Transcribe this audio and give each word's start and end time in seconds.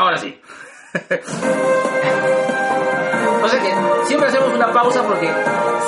Ahora 0.00 0.16
sí. 0.16 0.34
o 3.42 3.48
sea 3.48 3.60
que 3.62 4.06
siempre 4.06 4.28
hacemos 4.28 4.48
una 4.54 4.72
pausa 4.72 5.02
porque 5.06 5.30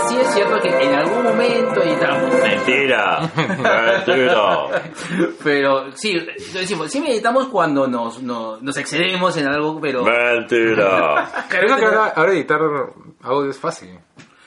sí 0.09 0.17
es 0.21 0.35
cierto 0.35 0.61
que 0.61 0.69
en 0.69 0.95
algún 0.95 1.23
momento 1.23 1.83
editamos. 1.83 2.35
Mentira. 2.43 3.21
Mentira. 3.37 4.83
Pero 5.43 5.93
sí, 5.97 6.19
decimos, 6.53 6.91
sí 6.91 6.99
editamos 7.07 7.47
cuando 7.49 7.87
nos, 7.87 8.23
nos, 8.23 8.63
nos 8.63 8.77
excedemos 8.77 9.37
en 9.37 9.49
algo, 9.49 9.81
pero... 9.81 10.05
Mentira. 10.05 11.29
Creo 11.49 11.77
que 11.77 11.85
ahora, 11.87 12.13
ahora 12.15 12.33
editar 12.33 12.61
audio 13.23 13.51
es 13.51 13.59
fácil. 13.59 13.99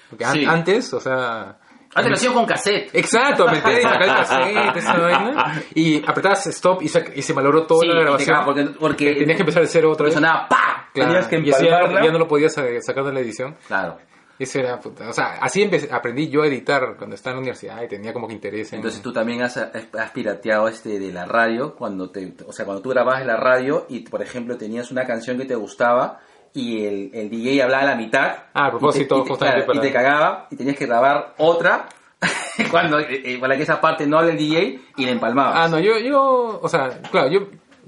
Porque 0.10 0.26
an- 0.26 0.34
Sí. 0.34 0.46
antes, 0.46 0.94
o 0.94 1.00
sea... 1.00 1.58
Antes 1.96 2.10
lo 2.12 2.16
hacíamos 2.16 2.38
con 2.40 2.46
cassette. 2.46 2.90
Exacto, 2.94 3.46
meter 3.48 3.80
y 3.80 3.82
sacar 3.82 4.04
el 4.04 4.10
cassette, 4.10 4.76
esa 4.78 4.98
vaina, 4.98 5.64
y 5.74 6.04
apretabas 6.08 6.46
stop 6.48 6.82
y 6.82 6.88
se, 6.90 7.04
y 7.16 7.22
se 7.22 7.34
malogró 7.34 7.66
toda 7.66 7.82
Sí, 7.82 7.88
la 7.88 7.94
te 7.96 8.02
grabación. 8.02 8.46
porque, 8.46 8.64
porque 8.80 9.14
Tenías 9.16 9.38
que 9.38 9.42
empezar 9.44 9.62
de 9.64 9.68
cero 9.70 9.92
otra 9.92 10.06
vez. 10.06 10.14
sonaba 10.14 10.48
¡pa! 10.50 10.90
Claro, 10.94 11.10
Tenías 11.12 11.28
que 11.28 11.40
y 11.40 11.50
así 11.52 11.64
ya, 11.66 11.70
no- 11.72 11.76
empalmarla. 11.78 12.06
ya 12.06 12.12
no 12.12 12.20
lo 12.20 12.28
podías 12.28 12.54
sacar 12.54 13.04
de 13.06 13.14
la 13.14 13.20
edición. 13.22 13.56
Claro. 13.68 13.98
Eso 14.38 14.60
era, 14.60 14.78
puta, 14.82 15.08
o 15.08 15.14
sea, 15.14 15.38
así 15.40 15.64
empecé, 15.64 15.88
aprendí 15.94 16.28
yo 16.28 16.42
a 16.44 16.48
editar 16.48 16.98
cuando 16.98 17.16
estaba 17.16 17.32
en 17.32 17.36
la 17.38 17.40
universidad 17.44 17.82
y 17.82 17.88
tenía 17.88 18.12
como 18.12 18.28
que 18.28 18.34
interés 18.34 18.74
en... 18.74 18.80
Entonces 18.80 19.02
tú 19.02 19.14
también 19.14 19.42
has, 19.42 19.56
has 19.56 20.12
pirateado 20.12 20.68
este 20.68 21.00
de 21.00 21.14
la 21.14 21.24
radio, 21.26 21.74
cuando 21.74 22.10
te, 22.12 22.34
o 22.46 22.52
sea, 22.52 22.66
cuando 22.66 22.82
tú 22.84 22.90
grababas 22.90 23.22
en 23.22 23.28
la 23.28 23.38
radio 23.38 23.86
y, 23.88 24.02
por 24.02 24.22
ejemplo, 24.22 24.58
tenías 24.58 24.92
una 24.92 25.06
canción 25.06 25.38
que 25.38 25.46
te 25.46 25.56
gustaba 25.56 26.20
y 26.56 26.86
el, 26.86 27.12
el 27.14 27.30
DJ 27.30 27.62
hablaba 27.64 27.84
a 27.84 27.88
la 27.88 27.96
mitad. 27.96 28.36
Ah, 28.54 28.66
a 28.68 28.70
propósito, 28.72 29.16
y 29.18 29.20
te, 29.20 29.22
y 29.22 29.24
te- 29.26 29.30
justamente 29.30 29.66
claro, 29.66 29.74
y 29.74 29.78
para- 29.78 29.82
te 29.88 29.94
cagaba 29.94 30.48
y 30.50 30.56
tenías 30.56 30.76
que 30.78 30.86
grabar 30.88 31.34
otra 31.38 31.86
cuando, 32.72 33.00
eh, 33.00 33.22
eh, 33.26 33.38
para 33.40 33.56
que 33.58 33.64
esa 33.64 33.80
parte 33.82 34.08
no 34.08 34.18
hable 34.18 34.32
el 34.32 34.38
DJ 34.38 34.80
y 34.98 35.06
la 35.06 35.12
empalmabas. 35.12 35.54
Ah, 35.58 35.68
no, 35.68 35.80
yo, 35.80 36.00
yo, 36.00 36.60
o 36.62 36.68
sea, 36.70 36.90
claro, 37.12 37.28
yo 37.30 37.42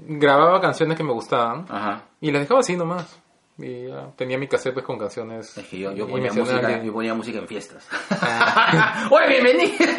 grababa 0.06 0.60
canciones 0.60 0.96
que 0.96 1.02
me 1.02 1.12
gustaban 1.12 1.66
Ajá. 1.68 2.02
y 2.20 2.30
las 2.30 2.42
dejaba 2.42 2.60
así 2.60 2.76
nomás. 2.76 3.20
Y 3.60 3.88
ya, 3.88 4.12
tenía 4.14 4.38
mi 4.38 4.46
cassette 4.46 4.72
pues, 4.72 4.86
con 4.86 4.96
canciones. 4.98 5.58
Es 5.58 5.66
que 5.66 5.78
yo, 5.80 5.92
yo 5.92 6.06
ponía 6.06 6.32
música, 6.32 6.80
yo 6.80 6.92
ponía 6.92 7.12
música 7.12 7.38
en 7.40 7.48
fiestas. 7.48 7.88
Ah. 8.10 9.08
Oye, 9.10 9.26
bienvenidos 9.40 9.98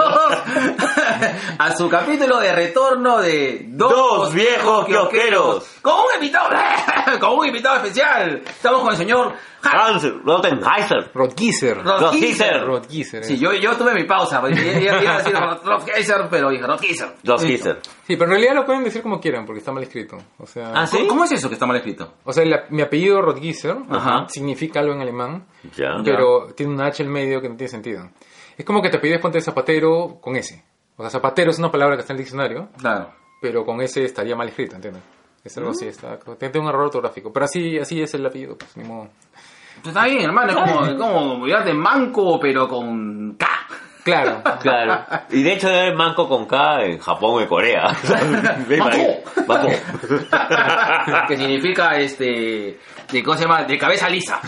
a 1.58 1.76
su 1.76 1.90
capítulo 1.90 2.40
de 2.40 2.54
retorno 2.54 3.18
de 3.20 3.66
Dos 3.68 4.34
viejos 4.34 4.86
kiosqueros. 4.86 5.68
Con 5.82 5.94
un 5.94 6.06
invitado, 6.16 6.50
con 7.20 7.40
un 7.40 7.48
invitado 7.48 7.76
especial. 7.78 8.42
Estamos 8.48 8.80
con 8.82 8.92
el 8.92 8.98
señor 8.98 9.34
Hans 9.62 10.08
Rottenheiser. 10.24 11.12
Rodgieser. 11.14 11.84
Rodgieser. 11.84 12.64
Rodgieser. 12.66 13.26
Sí, 13.26 13.34
eh. 13.34 13.38
yo, 13.40 13.52
yo 13.56 13.76
tuve 13.76 13.94
mi 13.94 14.06
pausa, 14.06 14.38
iba 14.40 14.48
a 14.48 15.18
decir 15.18 15.34
Rodgieser, 15.66 16.28
pero 16.30 16.50
dije 16.50 16.66
Rodgieser. 16.66 17.10
Dos 17.24 17.44
Heiser. 17.44 17.80
Sí, 18.08 18.16
pero 18.16 18.24
en 18.24 18.30
realidad 18.32 18.56
lo 18.56 18.66
pueden 18.66 18.86
decir 18.86 19.02
como 19.02 19.20
quieran 19.20 19.46
porque 19.46 19.60
está 19.60 19.74
mal 19.74 19.84
escrito. 19.84 20.18
O 20.38 20.46
sea, 20.48 20.72
Ah, 20.74 20.88
¿sí? 20.88 20.98
¿Cómo, 21.00 21.10
cómo 21.10 21.24
es 21.26 21.34
eso 21.34 21.50
que 21.50 21.56
está 21.56 21.66
mal 21.66 21.76
escrito? 21.76 22.14
o 22.24 22.32
sea 22.32 22.46
la- 22.46 22.64
mi 22.70 22.82
apellido 22.82 23.22
Ajá. 23.90 24.28
significa 24.30 24.80
algo 24.80 24.94
en 24.94 25.02
alemán, 25.02 25.46
Ya. 25.76 25.98
pero 26.04 26.48
tiene 26.56 26.74
una 26.74 26.88
H 26.88 27.04
en 27.04 27.12
medio 27.12 27.42
que 27.42 27.50
no 27.50 27.56
tiene 27.56 27.70
sentido. 27.70 28.10
Es 28.58 28.66
como 28.66 28.82
que 28.82 28.90
te 28.90 29.00
pides 29.00 29.20
ponte 29.22 29.40
zapatero 29.42 30.18
con 30.22 30.36
S. 30.36 30.64
O 30.98 31.02
sea, 31.04 31.10
zapatero 31.10 31.52
es 31.52 31.60
una 31.60 31.72
palabra 31.72 31.96
que 31.96 32.02
está 32.02 32.14
en 32.14 32.18
el 32.20 32.24
diccionario, 32.26 32.70
Claro. 32.78 33.12
pero 33.42 33.66
con 33.66 33.82
S 33.82 34.04
estaría 34.04 34.36
mal 34.36 34.50
escrito, 34.50 34.76
¿entiendes? 34.76 35.02
Es 35.44 35.58
algo 35.58 35.70
así, 35.72 35.88
está, 35.88 36.20
tiene 36.38 36.60
un 36.60 36.68
error 36.68 36.84
ortográfico. 36.86 37.32
Pero 37.32 37.46
así, 37.46 37.78
así 37.80 38.02
es 38.02 38.14
el 38.14 38.26
apellido, 38.26 38.58
pues 38.58 38.76
ni 38.76 38.84
modo. 38.84 39.08
Pues 39.82 39.96
está 39.96 40.06
bien, 40.06 40.24
hermano, 40.24 40.50
es 40.52 40.96
como, 40.96 41.36
como 41.38 41.46
de 41.46 41.74
manco, 41.74 42.38
pero 42.40 42.68
con 42.68 43.36
K. 43.38 43.48
Claro. 44.10 44.42
Claro. 44.62 45.06
Y 45.30 45.44
de 45.44 45.54
hecho 45.54 45.68
debe 45.68 45.82
haber 45.82 45.96
manco 45.96 46.28
con 46.28 46.46
K 46.46 46.84
en 46.84 46.98
Japón 47.00 47.44
y 47.44 47.48
Corea. 47.48 47.96
Manco. 49.46 49.70
Que 51.28 51.38
significa, 51.38 51.96
este, 51.98 52.80
de, 53.12 53.24
¿cómo 53.24 53.38
se 53.38 53.44
llama? 53.44 53.64
De 53.64 53.78
cabeza 53.78 54.10
lisa. 54.10 54.40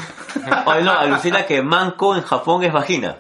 Oye, 0.65 0.81
no, 0.81 0.91
alucina 0.91 1.45
que 1.45 1.61
manco 1.61 2.15
en 2.15 2.23
Japón 2.23 2.63
es 2.63 2.73
vagina. 2.73 3.17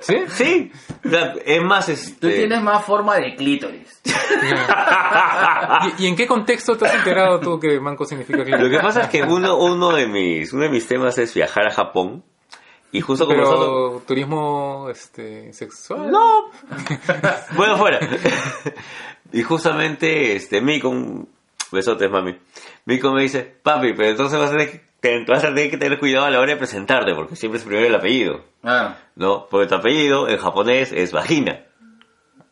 ¿Sí? 0.00 0.16
Sí. 0.28 0.72
O 1.04 1.38
Es 1.44 1.62
más, 1.62 1.86
Tú 1.86 1.92
este... 1.92 2.30
tienes 2.30 2.62
más 2.62 2.84
forma 2.84 3.16
de 3.16 3.34
clítoris. 3.34 4.00
¿Y, 5.98 6.04
y 6.04 6.06
en 6.08 6.16
qué 6.16 6.26
contexto 6.26 6.76
te 6.76 6.86
has 6.86 6.94
enterado 6.94 7.38
tú 7.40 7.60
que 7.60 7.78
manco 7.78 8.04
significa 8.04 8.38
Lo 8.38 8.44
que 8.44 8.70
que 8.70 8.78
pasa 8.78 9.02
es 9.02 9.08
que 9.08 9.22
uno, 9.22 9.56
uno, 9.56 9.92
de 9.92 10.06
mis, 10.06 10.52
uno 10.52 10.64
de 10.64 10.70
mis 10.70 10.86
temas 10.86 11.18
es 11.18 11.34
viajar 11.34 11.66
a 11.68 11.70
Japón. 11.70 12.24
Y 12.92 13.00
justo 13.00 13.26
como 13.26 13.38
nosotros... 13.40 14.06
Turismo 14.06 14.88
este, 14.90 15.52
sexual. 15.52 16.10
No. 16.10 16.50
bueno, 17.56 17.76
fuera. 17.78 17.98
y 19.32 19.42
justamente, 19.42 20.36
este, 20.36 20.60
Mico, 20.60 20.88
un 20.90 21.28
besotes, 21.70 22.10
mami. 22.10 22.38
Mico 22.84 23.12
me 23.12 23.22
dice, 23.22 23.42
papi, 23.62 23.94
pero 23.94 24.10
entonces 24.10 24.38
vas 24.38 24.50
a, 24.50 24.52
tener 24.52 24.70
que, 24.70 24.84
te- 25.00 25.24
vas 25.26 25.42
a 25.42 25.48
tener 25.48 25.70
que 25.70 25.78
tener 25.78 25.98
cuidado 25.98 26.26
a 26.26 26.30
la 26.30 26.38
hora 26.40 26.52
de 26.52 26.58
presentarte, 26.58 27.14
porque 27.14 27.34
siempre 27.36 27.58
es 27.58 27.64
primero 27.64 27.86
el 27.86 27.94
apellido, 27.94 28.44
Ah, 28.62 28.96
¿no? 29.16 29.46
Porque 29.50 29.66
tu 29.68 29.74
apellido 29.76 30.28
en 30.28 30.36
japonés 30.38 30.92
es 30.92 31.12
vagina. 31.12 31.64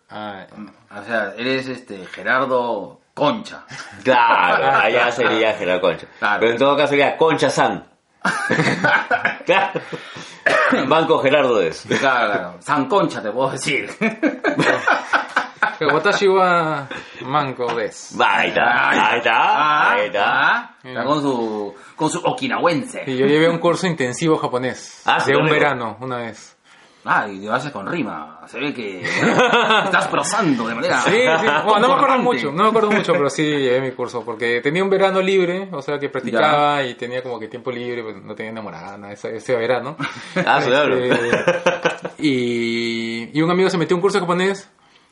Ah, 0.09 0.47
o 0.91 1.05
sea, 1.05 1.35
eres 1.37 1.69
este 1.69 2.07
Gerardo 2.07 3.01
Concha. 3.15 3.65
Claro, 4.03 4.65
allá 4.85 5.13
sería 5.13 5.53
Gerardo 5.53 5.83
Concha. 5.83 6.07
Claro. 6.19 6.41
Pero 6.41 6.53
en 6.53 6.59
todo 6.59 6.77
caso 6.77 6.89
sería 6.89 7.17
Concha-san. 7.19 7.90
claro. 9.47 9.81
Banco 10.87 11.19
Gerardo 11.19 11.61
es. 11.63 11.87
Claro, 11.87 12.33
claro. 12.33 12.57
San 12.61 12.87
Concha 12.89 13.23
te 13.23 13.31
puedo 13.31 13.51
decir. 13.51 13.91
Watashi 15.81 16.29
wa 16.29 16.87
manco 17.23 17.75
des. 17.75 18.15
Ahí 18.21 18.49
está, 18.49 18.91
ahí 18.91 19.19
está, 19.19 19.93
ahí 19.93 20.07
está. 20.07 20.25
Ah, 20.27 20.75
está 20.83 21.05
con 21.05 21.23
su, 21.23 21.75
con 21.97 22.11
su 22.11 22.19
okinawense. 22.19 23.05
Y 23.07 23.17
yo 23.17 23.27
llevé 23.27 23.49
un 23.49 23.59
curso 23.59 23.87
intensivo 23.87 24.37
japonés. 24.37 25.03
Ah, 25.07 25.21
sí, 25.21 25.33
de 25.33 25.39
un 25.39 25.49
verano, 25.49 25.97
una 26.01 26.19
vez. 26.19 26.57
Ah, 27.05 27.27
y 27.29 27.45
lo 27.47 27.55
haces 27.55 27.73
con 27.73 27.87
rima. 27.87 28.41
Se 28.47 28.59
ve 28.61 28.75
que 28.75 29.01
estás 29.85 30.07
prosando 30.09 30.69
de 30.69 30.75
manera. 30.75 31.01
Sí, 31.01 31.13
sí. 31.13 31.47
Bueno, 31.65 31.81
no 31.81 31.89
me 31.89 31.95
acuerdo 31.95 32.19
mucho, 32.19 32.53
no 32.53 32.63
me 32.65 32.69
acuerdo 32.69 32.91
mucho, 32.91 33.13
pero 33.13 33.31
sí 33.31 33.43
llevé 33.43 33.81
mi 33.81 33.93
curso. 33.93 34.23
Porque 34.25 34.61
tenía 34.61 34.85
un 34.85 34.91
verano 34.91 35.21
libre, 35.23 35.69
o 35.73 35.81
sea 35.81 35.99
que 35.99 36.09
practicaba 36.11 36.83
y 36.85 36.95
tenía 36.95 37.23
como 37.23 37.39
que 37.39 37.49
tiempo 37.49 37.71
libre, 37.71 38.03
pues 38.03 38.17
no 38.23 38.35
tenía 38.35 38.53
enamorada, 38.53 38.99
nada, 38.99 39.13
ese, 39.15 39.35
ese 39.37 39.57
verano. 39.57 39.97
Ah, 40.45 40.61
claro. 40.65 40.97
Este, 40.99 41.31
y, 42.19 43.31
y 43.39 43.43
un 43.43 43.51
amigo 43.51 43.71
se 43.71 43.79
metió 43.79 43.97
un 43.97 44.03
curso 44.03 44.19
de 44.19 44.21
japonés. 44.21 44.69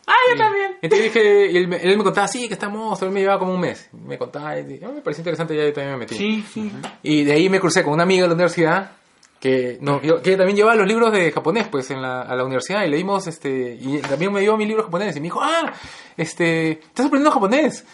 Ah, 0.06 0.14
yo 0.32 0.38
también. 0.38 0.76
Entonces 0.80 1.12
dije, 1.12 1.50
y 1.52 1.56
él, 1.58 1.68
me- 1.68 1.76
él 1.76 1.96
me 1.98 2.04
contaba, 2.04 2.26
sí, 2.28 2.48
que 2.48 2.54
estamos, 2.54 3.00
él 3.02 3.10
me 3.10 3.20
llevaba 3.20 3.38
como 3.38 3.52
un 3.54 3.60
mes. 3.60 3.90
Me 3.92 4.16
contaba, 4.16 4.58
y 4.58 4.64
dije, 4.64 4.84
"Ah, 4.86 4.90
me 4.94 5.02
pareció 5.02 5.20
interesante, 5.20 5.54
ya 5.54 5.64
yo 5.64 5.72
también 5.72 5.92
me 5.92 5.98
metí. 5.98 6.14
Sí, 6.14 6.44
sí. 6.52 6.72
Y 7.02 7.24
de 7.24 7.32
ahí 7.32 7.48
me 7.50 7.60
crucé 7.60 7.82
con 7.84 7.92
una 7.92 8.04
amiga 8.04 8.22
de 8.22 8.28
la 8.28 8.34
universidad 8.34 8.92
que, 9.40 9.78
no, 9.80 10.02
yo- 10.02 10.20
también 10.20 10.56
llevaba 10.56 10.74
los 10.74 10.86
libros 10.86 11.12
de 11.12 11.30
japonés 11.30 11.68
pues 11.68 11.90
en 11.90 12.02
la, 12.02 12.22
a 12.22 12.34
la 12.34 12.44
universidad 12.44 12.84
y 12.84 12.88
leímos 12.90 13.26
este 13.26 13.78
y 13.80 13.98
también 13.98 14.32
me 14.32 14.40
dio 14.40 14.56
mi 14.56 14.66
libro 14.66 14.82
japonés 14.84 15.14
y 15.16 15.20
me 15.20 15.24
dijo 15.24 15.40
ah 15.42 15.72
este 16.16 16.72
estás 16.72 17.06
aprendiendo 17.06 17.30
japonés 17.30 17.84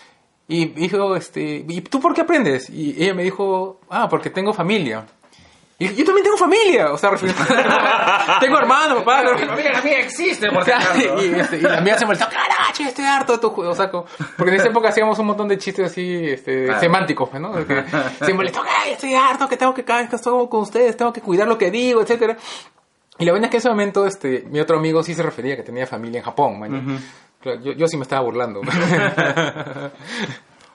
y 0.48 0.66
dijo 0.66 1.16
este 1.16 1.64
y 1.68 1.80
tú 1.82 2.00
por 2.00 2.14
qué 2.14 2.22
aprendes 2.22 2.68
y 2.70 3.02
ella 3.02 3.14
me 3.14 3.22
dijo 3.24 3.80
ah 3.90 4.08
porque 4.08 4.30
tengo 4.30 4.52
familia 4.52 5.06
y 5.78 5.88
yo 5.94 6.04
también 6.04 6.22
tengo 6.24 6.36
familia 6.36 6.92
o 6.92 6.98
sea 6.98 7.10
tengo 8.40 8.58
hermano 8.58 8.96
papá 8.98 9.22
Claro, 9.22 9.38
mi 9.38 9.46
familia 9.46 9.72
también 9.72 10.00
existe, 10.00 10.50
por 10.50 10.64
si 10.64 10.70
y, 10.70 10.72
acaso. 10.72 11.18
este, 11.18 11.56
y 11.58 11.60
la 11.62 11.80
mía 11.80 11.98
se 11.98 12.06
molestó, 12.06 12.26
che, 12.72 12.84
estoy 12.84 13.04
harto 13.04 13.32
de 13.34 13.38
tu 13.38 13.50
juego. 13.50 13.70
O 13.72 13.74
sea, 13.74 13.90
como- 13.90 14.06
porque 14.36 14.50
en 14.52 14.60
esa 14.60 14.68
época 14.68 14.88
hacíamos 14.88 15.18
un 15.18 15.26
montón 15.26 15.48
de 15.48 15.58
chistes 15.58 15.86
así, 15.90 16.26
este, 16.26 16.64
Claro. 16.66 16.80
semánticos, 16.80 17.28
pues, 17.28 17.40
¿no? 17.42 17.52
De 17.54 17.64
que 17.66 17.84
se 18.24 18.32
molestó, 18.34 18.62
ay, 18.62 18.92
estoy 18.92 19.14
harto, 19.14 19.48
que 19.48 19.56
tengo 19.56 19.72
que 19.74 19.84
cada 19.84 20.00
vez 20.00 20.10
que 20.10 20.16
estoy 20.16 20.48
con 20.48 20.60
ustedes, 20.62 20.96
tengo 20.96 21.12
que 21.12 21.20
cuidar 21.20 21.46
lo 21.48 21.56
que 21.58 21.70
digo, 21.70 22.00
etcétera. 22.02 22.36
Y 23.18 23.24
la 23.24 23.32
verdad 23.32 23.44
es 23.46 23.50
que 23.50 23.56
en 23.56 23.60
ese 23.60 23.68
momento, 23.68 24.06
este, 24.06 24.44
mi 24.50 24.58
otro 24.60 24.76
amigo 24.78 25.02
sí 25.04 25.14
se 25.14 25.22
refería 25.22 25.54
que 25.56 25.62
tenía 25.62 25.86
familia 25.86 26.18
en 26.18 26.24
Japón, 26.24 26.58
man. 26.58 27.00
Claro, 27.40 27.60
yo, 27.60 27.72
yo 27.72 27.86
sí 27.86 27.96
me 27.96 28.02
estaba 28.02 28.22
burlando. 28.22 28.60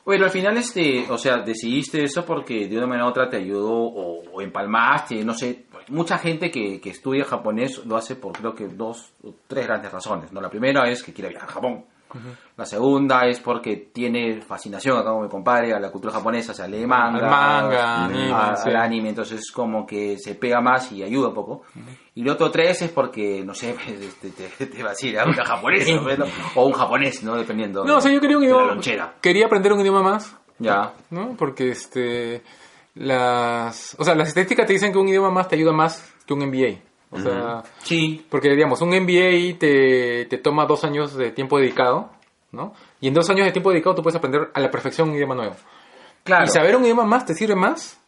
Bueno, 0.05 0.25
al 0.25 0.31
final, 0.31 0.57
este, 0.57 1.05
o 1.09 1.17
sea, 1.17 1.37
decidiste 1.37 2.03
eso 2.03 2.25
porque 2.25 2.67
de 2.67 2.77
una 2.77 2.87
manera 2.87 3.05
u 3.05 3.09
otra 3.09 3.29
te 3.29 3.37
ayudó 3.37 3.71
o, 3.71 4.23
o 4.31 4.41
empalmaste, 4.41 5.23
no 5.23 5.33
sé. 5.33 5.65
Mucha 5.89 6.17
gente 6.17 6.51
que, 6.51 6.79
que 6.79 6.89
estudia 6.91 7.25
japonés 7.25 7.85
lo 7.85 7.95
hace 7.95 8.15
por 8.15 8.33
creo 8.33 8.53
que 8.53 8.67
dos 8.67 9.11
o 9.23 9.33
tres 9.47 9.67
grandes 9.67 9.91
razones. 9.91 10.31
¿no? 10.31 10.41
La 10.41 10.49
primera 10.49 10.89
es 10.89 11.03
que 11.03 11.13
quiere 11.13 11.29
viajar 11.29 11.49
a 11.49 11.53
Japón. 11.53 11.85
La 12.57 12.65
segunda 12.65 13.25
es 13.27 13.39
porque 13.39 13.89
tiene 13.93 14.41
fascinación, 14.41 14.97
acá 14.97 15.09
como 15.09 15.23
mi 15.23 15.29
compadre, 15.29 15.73
a 15.73 15.79
la 15.79 15.91
cultura 15.91 16.13
japonesa, 16.13 16.51
o 16.51 16.55
sea, 16.55 16.67
lee 16.67 16.85
manga, 16.85 17.19
Al 17.25 17.29
manga, 17.29 18.05
anime, 18.05 18.31
a- 18.33 18.55
sí. 18.55 18.69
al 18.69 18.75
anime, 18.77 19.09
entonces 19.09 19.51
como 19.51 19.85
que 19.85 20.17
se 20.17 20.35
pega 20.35 20.59
más 20.61 20.91
y 20.91 21.03
ayuda 21.03 21.29
un 21.29 21.33
poco. 21.35 21.63
Y 22.15 22.23
lo 22.23 22.33
otro 22.33 22.51
tres 22.51 22.81
es 22.81 22.91
porque, 22.91 23.43
no 23.45 23.53
sé, 23.53 23.75
este, 24.01 24.31
te, 24.31 24.65
te 24.65 24.81
va 24.83 24.89
a 24.89 24.91
decir 24.91 25.17
una 25.25 25.45
japonesa, 25.45 25.91
¿no? 26.17 26.25
o 26.55 26.65
un 26.65 26.73
japonés, 26.73 27.23
¿no? 27.23 27.35
Dependiendo. 27.35 27.85
no, 27.85 27.97
o 27.97 28.01
sea, 28.01 28.11
yo 28.11 28.19
quería 28.19 28.37
un 28.37 28.43
idioma, 28.43 28.77
quería 29.21 29.45
aprender 29.45 29.71
un 29.73 29.81
idioma 29.81 30.01
más, 30.03 30.35
Ya. 30.57 30.93
¿no? 31.11 31.35
Porque, 31.37 31.69
este, 31.69 32.41
las, 32.95 33.95
o 33.97 34.03
sea, 34.03 34.13
las 34.15 34.27
estadísticas 34.29 34.65
te 34.67 34.73
dicen 34.73 34.91
que 34.91 34.97
un 34.97 35.07
idioma 35.07 35.29
más 35.31 35.47
te 35.47 35.55
ayuda 35.55 35.71
más 35.71 36.13
que 36.25 36.33
un 36.33 36.41
MBA. 36.47 36.79
O 37.11 37.19
sea, 37.19 37.63
Sí. 37.81 38.25
Porque, 38.29 38.49
digamos, 38.49 38.81
un 38.81 38.89
MBA 38.89 39.57
te, 39.57 40.25
te 40.25 40.37
toma 40.37 40.65
dos 40.65 40.83
años 40.83 41.15
de 41.15 41.31
tiempo 41.31 41.57
dedicado 41.57 42.11
¿no? 42.51 42.73
Y 42.99 43.07
en 43.07 43.13
dos 43.13 43.29
años 43.29 43.45
de 43.45 43.51
tiempo 43.51 43.71
dedicado 43.71 43.95
tú 43.95 44.03
puedes 44.03 44.17
aprender 44.17 44.49
a 44.53 44.59
la 44.59 44.71
perfección 44.71 45.09
un 45.09 45.15
idioma 45.15 45.35
nuevo. 45.35 45.55
Claro. 46.23 46.45
Y 46.45 46.49
saber 46.49 46.75
un 46.75 46.83
idioma 46.83 47.05
más 47.05 47.25
te 47.25 47.33
sirve 47.33 47.55
más 47.55 47.99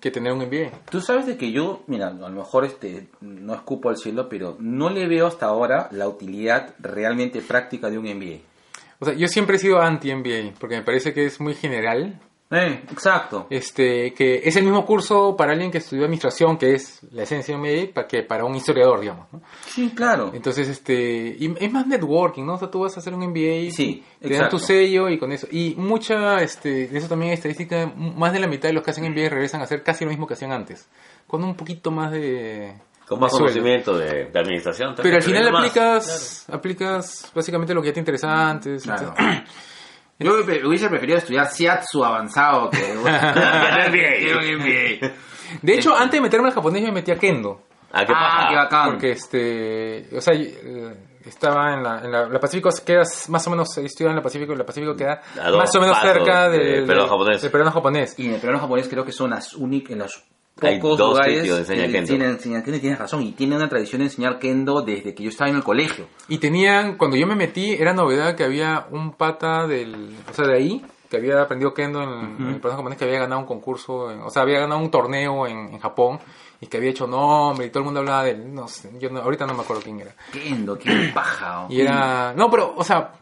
que 0.00 0.10
tener 0.10 0.32
un 0.32 0.40
MBA. 0.40 0.84
Tú 0.90 1.00
sabes 1.00 1.26
de 1.26 1.36
que 1.36 1.50
yo, 1.50 1.82
mira, 1.86 2.08
a 2.08 2.12
lo 2.12 2.28
mejor 2.28 2.64
este 2.64 3.08
no 3.20 3.54
escupo 3.54 3.88
al 3.88 3.96
cielo, 3.96 4.28
pero 4.28 4.56
no 4.60 4.90
le 4.90 5.08
veo 5.08 5.26
hasta 5.26 5.46
ahora 5.46 5.88
la 5.90 6.06
utilidad 6.08 6.74
realmente 6.78 7.40
práctica 7.40 7.88
de 7.88 7.98
un 7.98 8.04
MBA. 8.04 8.38
O 8.98 9.04
sea, 9.04 9.14
yo 9.14 9.28
siempre 9.28 9.56
he 9.56 9.58
sido 9.58 9.80
anti-MBA, 9.80 10.54
porque 10.58 10.76
me 10.76 10.82
parece 10.82 11.12
que 11.12 11.26
es 11.26 11.40
muy 11.40 11.54
general. 11.54 12.18
Eh, 12.48 12.84
exacto. 12.92 13.48
Este, 13.50 14.14
que 14.14 14.42
es 14.44 14.54
el 14.54 14.62
mismo 14.62 14.86
curso 14.86 15.34
para 15.36 15.52
alguien 15.52 15.70
que 15.72 15.78
estudió 15.78 16.04
administración, 16.04 16.56
que 16.56 16.74
es 16.74 17.00
la 17.10 17.24
esencia 17.24 17.56
de 17.56 17.60
un 17.60 17.66
MBA, 17.66 17.92
pa- 17.92 18.06
que 18.06 18.22
para 18.22 18.44
un 18.44 18.54
historiador, 18.54 19.00
digamos. 19.00 19.26
¿no? 19.32 19.42
Sí, 19.66 19.90
claro. 19.94 20.30
Entonces, 20.32 20.68
este, 20.68 21.36
y 21.38 21.52
es 21.58 21.72
más 21.72 21.88
networking, 21.88 22.44
¿no? 22.46 22.54
O 22.54 22.58
sea, 22.58 22.70
tú 22.70 22.78
vas 22.80 22.96
a 22.96 23.00
hacer 23.00 23.14
un 23.14 23.20
MBA, 23.26 23.72
Sí, 23.72 24.04
te 24.20 24.28
dan 24.28 24.32
exacto. 24.34 24.58
tu 24.58 24.62
sello 24.64 25.08
y 25.08 25.18
con 25.18 25.32
eso. 25.32 25.48
Y 25.50 25.74
mucha, 25.76 26.40
este, 26.40 26.86
de 26.86 26.96
eso 26.98 27.08
también 27.08 27.30
hay 27.30 27.34
estadística, 27.34 27.92
más 27.96 28.32
de 28.32 28.38
la 28.38 28.46
mitad 28.46 28.68
de 28.68 28.74
los 28.74 28.84
que 28.84 28.92
hacen 28.92 29.10
MBA 29.10 29.28
regresan 29.28 29.60
a 29.60 29.64
hacer 29.64 29.82
casi 29.82 30.04
lo 30.04 30.10
mismo 30.10 30.26
que 30.28 30.34
hacían 30.34 30.52
antes, 30.52 30.88
con 31.26 31.42
un 31.42 31.56
poquito 31.56 31.90
más 31.90 32.12
de... 32.12 32.74
Con 33.08 33.18
más 33.20 33.32
de 33.32 33.38
conocimiento 33.38 33.98
de, 33.98 34.26
de 34.32 34.38
administración. 34.38 34.94
también, 34.94 35.02
Pero 35.02 35.16
al 35.16 35.22
final 35.22 35.56
aplicas, 35.56 36.44
aplicas 36.48 37.32
básicamente 37.34 37.74
lo 37.74 37.80
que 37.82 37.88
ya 37.88 37.94
te 37.94 38.00
interesa 38.00 38.48
antes. 38.50 38.82
Claro. 38.84 39.14
entonces- 39.18 39.50
Yo 40.18 40.32
hubiese 40.66 40.88
preferido 40.88 41.18
estudiar 41.18 41.48
Shiatsu 41.52 42.04
avanzado 42.04 42.70
que. 42.70 42.78
De 45.62 45.74
hecho, 45.74 45.96
antes 45.96 46.12
de 46.12 46.20
meterme 46.20 46.48
al 46.48 46.54
japonés 46.54 46.82
yo 46.82 46.88
me 46.88 46.94
metí 46.94 47.12
a 47.12 47.16
Kendo. 47.16 47.62
Ah, 47.92 48.04
qué 48.04 48.12
Ah, 48.14 48.46
qué 48.48 48.56
bacán. 48.56 48.90
Porque 48.90 49.10
este, 49.12 50.08
o 50.16 50.20
sea, 50.20 50.34
eh, 50.34 50.94
estaba 51.24 51.74
en 51.74 51.82
la, 51.82 52.00
en 52.02 52.10
la, 52.10 52.26
la 52.28 52.40
Pacífico, 52.40 52.68
queda 52.84 53.02
más 53.28 53.46
o 53.46 53.50
menos, 53.50 53.76
estudiaba 53.78 54.12
en 54.12 54.16
la 54.16 54.22
Pacífico, 54.22 54.52
y 54.52 54.56
la 54.56 54.66
Pacífico 54.66 54.96
queda 54.96 55.22
más 55.56 55.74
o 55.76 55.80
menos 55.80 55.98
pasos 55.98 56.12
cerca 56.12 56.48
de 56.48 56.58
del 56.58 56.86
peruano 56.86 57.08
japonés. 57.10 57.42
del 57.42 57.50
peruano 57.50 57.72
japonés. 57.72 58.18
Y 58.18 58.26
en 58.26 58.34
el 58.34 58.40
peruano 58.40 58.60
japonés 58.60 58.88
creo 58.88 59.04
que 59.04 59.12
son 59.12 59.30
las 59.30 59.54
únicas, 59.54 59.92
en 59.92 59.98
los 60.00 60.24
Hay 60.62 60.80
pocos 60.80 60.98
dos 60.98 61.10
lugares 61.10 61.40
sitios 61.40 61.58
de 61.58 61.64
kendo. 61.92 62.62
kendo 62.64 62.76
y 62.76 62.80
tienes 62.80 62.98
razón. 62.98 63.22
Y 63.22 63.32
tienen 63.32 63.58
una 63.58 63.68
tradición 63.68 63.98
de 64.00 64.06
enseñar 64.06 64.38
kendo 64.38 64.80
desde 64.82 65.14
que 65.14 65.22
yo 65.22 65.28
estaba 65.28 65.50
en 65.50 65.56
el 65.56 65.62
colegio. 65.62 66.06
Y 66.28 66.38
tenían, 66.38 66.96
cuando 66.96 67.16
yo 67.16 67.26
me 67.26 67.34
metí, 67.36 67.72
era 67.74 67.92
novedad 67.92 68.34
que 68.36 68.44
había 68.44 68.86
un 68.90 69.12
pata 69.12 69.66
del, 69.66 70.16
o 70.30 70.32
sea, 70.32 70.46
de 70.46 70.56
ahí, 70.56 70.82
que 71.10 71.18
había 71.18 71.42
aprendido 71.42 71.74
kendo 71.74 72.02
en, 72.02 72.36
en 72.40 72.46
el 72.48 72.54
peruano 72.56 72.78
japonés, 72.78 72.98
que 72.98 73.04
había 73.04 73.20
ganado 73.20 73.40
un 73.42 73.46
concurso, 73.46 74.10
en- 74.10 74.20
o 74.22 74.30
sea, 74.30 74.42
había 74.42 74.60
ganado 74.60 74.80
un 74.80 74.90
torneo 74.90 75.46
en, 75.46 75.58
en 75.74 75.78
Japón 75.78 76.18
y 76.60 76.66
que 76.68 76.78
había 76.78 76.90
hecho 76.90 77.06
nombre 77.06 77.66
y 77.66 77.70
todo 77.70 77.80
el 77.80 77.84
mundo 77.84 78.00
hablaba 78.00 78.24
de 78.24 78.30
él. 78.30 78.54
No 78.54 78.66
sé, 78.66 78.90
yo 78.98 79.10
no- 79.10 79.20
ahorita 79.20 79.46
no 79.46 79.54
me 79.54 79.60
acuerdo 79.62 79.82
quién 79.82 80.00
era. 80.00 80.14
Kendo, 80.32 80.78
qué 80.78 81.10
paja. 81.14 81.66
Y 81.68 81.80
era... 81.82 82.32
No, 82.34 82.50
pero, 82.50 82.74
o 82.76 82.82
sea, 82.82 83.12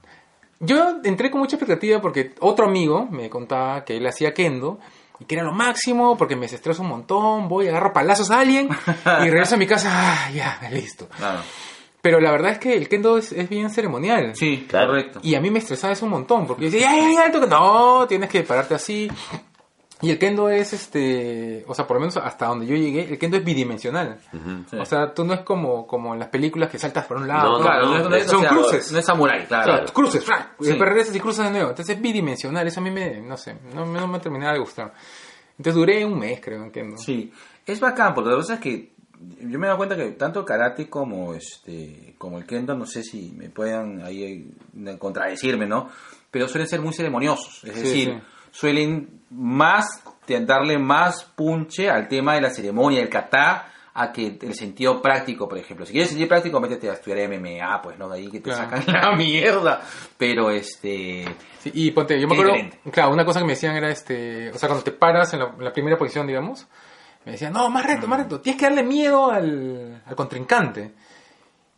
yo 0.60 0.98
entré 1.02 1.30
con 1.30 1.40
mucha 1.40 1.56
expectativa 1.56 2.00
porque 2.00 2.32
otro 2.40 2.66
amigo 2.66 3.06
me 3.10 3.28
contaba 3.28 3.84
que 3.84 3.96
él 3.96 4.06
hacía 4.06 4.32
kendo 4.32 4.78
y 5.20 5.24
que 5.24 5.34
era 5.36 5.44
lo 5.44 5.52
máximo 5.52 6.16
porque 6.16 6.36
me 6.36 6.46
estreso 6.46 6.82
un 6.82 6.88
montón, 6.88 7.48
voy, 7.48 7.68
agarro 7.68 7.92
palazos 7.92 8.30
a 8.30 8.40
alguien 8.40 8.68
y 8.68 9.30
regreso 9.30 9.54
a 9.54 9.58
mi 9.58 9.66
casa, 9.66 9.90
ah, 9.92 10.30
ya, 10.32 10.58
listo. 10.72 11.08
Claro. 11.16 11.40
Pero 12.02 12.20
la 12.20 12.30
verdad 12.32 12.52
es 12.52 12.58
que 12.58 12.76
el 12.76 12.88
kendo 12.88 13.16
es, 13.16 13.32
es 13.32 13.48
bien 13.48 13.70
ceremonial. 13.70 14.32
Sí, 14.34 14.66
Claro. 14.68 14.88
correcto. 14.88 15.20
Y 15.22 15.34
a 15.36 15.40
mí 15.40 15.50
me 15.50 15.60
estresaba 15.60 15.92
eso 15.94 16.04
un 16.04 16.10
montón 16.10 16.46
porque 16.46 16.64
yo 16.64 16.70
decía, 16.70 16.90
ya, 16.90 16.96
ya, 16.98 17.12
ya, 17.14 17.22
alto 17.24 17.40
que 17.40 17.46
no, 17.46 18.06
tienes 18.06 18.28
que 18.28 18.42
pararte 18.42 18.74
así. 18.74 19.10
Y 20.04 20.10
el 20.10 20.18
kendo 20.18 20.48
es 20.48 20.72
este, 20.72 21.64
o 21.66 21.74
sea, 21.74 21.86
por 21.86 21.96
lo 21.96 22.00
menos 22.00 22.16
hasta 22.16 22.46
donde 22.46 22.66
yo 22.66 22.76
llegué, 22.76 23.04
el 23.10 23.18
kendo 23.18 23.36
es 23.36 23.44
bidimensional. 23.44 24.18
Ujú. 24.32 24.64
Sí. 24.70 24.76
O 24.76 24.84
sea, 24.84 25.12
tú 25.14 25.24
no 25.24 25.34
es 25.34 25.40
como, 25.40 25.86
como 25.86 26.12
en 26.14 26.20
las 26.20 26.28
películas 26.28 26.68
que 26.70 26.78
saltas 26.78 27.06
por 27.06 27.16
un 27.16 27.26
lado. 27.28 27.52
No, 27.52 27.58
¿no? 27.58 27.64
Claro, 27.64 27.86
no, 27.98 28.08
no, 28.10 28.16
es- 28.16 28.26
son 28.26 28.36
o 28.36 28.40
sea, 28.40 28.50
cruces. 28.50 28.92
No 28.92 28.98
es 28.98 29.04
samurai, 29.06 29.46
claro. 29.46 29.64
Claro, 29.72 29.92
cruces, 29.92 30.24
¡fra! 30.24 30.54
y 30.60 30.64
Sí. 30.64 30.68
después 30.70 30.88
regresas 30.88 31.16
y 31.16 31.20
cruzas 31.20 31.46
de 31.46 31.50
nuevo. 31.52 31.70
Entonces 31.70 31.96
es 31.96 32.02
bidimensional, 32.02 32.66
eso 32.66 32.80
a 32.80 32.82
mí 32.82 32.90
me, 32.90 33.20
no 33.20 33.36
sé, 33.36 33.56
no, 33.74 33.86
no 33.86 34.06
me 34.06 34.18
terminaba 34.20 34.52
de 34.52 34.58
gustar. 34.60 34.92
Entonces 35.56 35.74
duré 35.74 36.04
un 36.04 36.18
mes, 36.18 36.40
creo, 36.40 36.62
en 36.64 36.70
Kendo. 36.70 36.96
Sí, 36.98 37.32
es 37.64 37.80
bacán, 37.80 38.14
porque 38.14 38.30
la 38.30 38.36
cosa 38.36 38.54
es 38.54 38.60
que 38.60 38.92
yo 39.40 39.58
me 39.58 39.66
he 39.66 39.68
dado 39.68 39.76
cuenta 39.78 39.96
que 39.96 40.10
tanto 40.10 40.40
el 40.40 40.44
karate 40.44 40.90
como 40.90 41.34
este 41.34 42.14
como 42.18 42.36
el 42.38 42.44
kendo, 42.44 42.74
no 42.74 42.84
sé 42.86 43.02
si 43.02 43.32
me 43.36 43.48
puedan 43.48 44.02
ahí 44.02 44.52
eh, 44.86 44.98
contradecirme, 44.98 45.66
¿no? 45.66 45.88
Pero 46.30 46.48
suelen 46.48 46.68
ser 46.68 46.80
muy 46.80 46.92
ceremoniosos, 46.92 47.62
es 47.64 47.74
Sí, 47.74 47.80
decir. 47.80 48.22
Suelen 48.54 49.20
más 49.30 50.02
darle 50.26 50.78
más 50.78 51.24
punche 51.24 51.90
al 51.90 52.08
tema 52.08 52.34
de 52.34 52.40
la 52.40 52.50
ceremonia, 52.50 53.00
del 53.00 53.08
kata, 53.10 53.70
a 53.92 54.10
que 54.12 54.38
el 54.40 54.54
sentido 54.54 55.02
práctico, 55.02 55.48
por 55.48 55.58
ejemplo. 55.58 55.84
Si 55.84 55.92
quieres 55.92 56.08
sentido 56.08 56.28
práctico, 56.28 56.60
métete 56.60 56.88
a 56.88 56.94
estudiar 56.94 57.28
MMA, 57.28 57.82
pues, 57.82 57.98
¿no? 57.98 58.08
De 58.08 58.18
ahí 58.18 58.28
que 58.30 58.38
te 58.40 58.50
Claro. 58.50 58.70
sacan 58.70 58.84
la 58.92 59.14
mierda. 59.16 59.82
Pero, 60.16 60.50
este... 60.50 61.24
Sí, 61.60 61.70
y 61.74 61.90
ponte, 61.90 62.18
yo 62.20 62.26
me 62.26 62.34
acuerdo, 62.34 62.52
diferente. 62.54 62.90
claro, 62.90 63.12
una 63.12 63.24
cosa 63.24 63.40
que 63.40 63.46
me 63.46 63.52
decían 63.52 63.76
era 63.76 63.90
este, 63.90 64.50
o 64.50 64.58
sea, 64.58 64.68
cuando 64.68 64.84
te 64.84 64.92
paras 64.92 65.32
en 65.34 65.40
la, 65.40 65.46
en 65.58 65.64
la 65.64 65.72
primera 65.72 65.96
posición, 65.98 66.26
digamos, 66.26 66.66
me 67.24 67.32
decían, 67.32 67.52
no, 67.52 67.68
más 67.70 67.86
recto, 67.86 68.06
más 68.08 68.18
recto, 68.20 68.40
tienes 68.40 68.58
que 68.60 68.66
darle 68.66 68.82
miedo 68.82 69.30
al, 69.30 70.02
al 70.06 70.14
contrincante. 70.16 70.92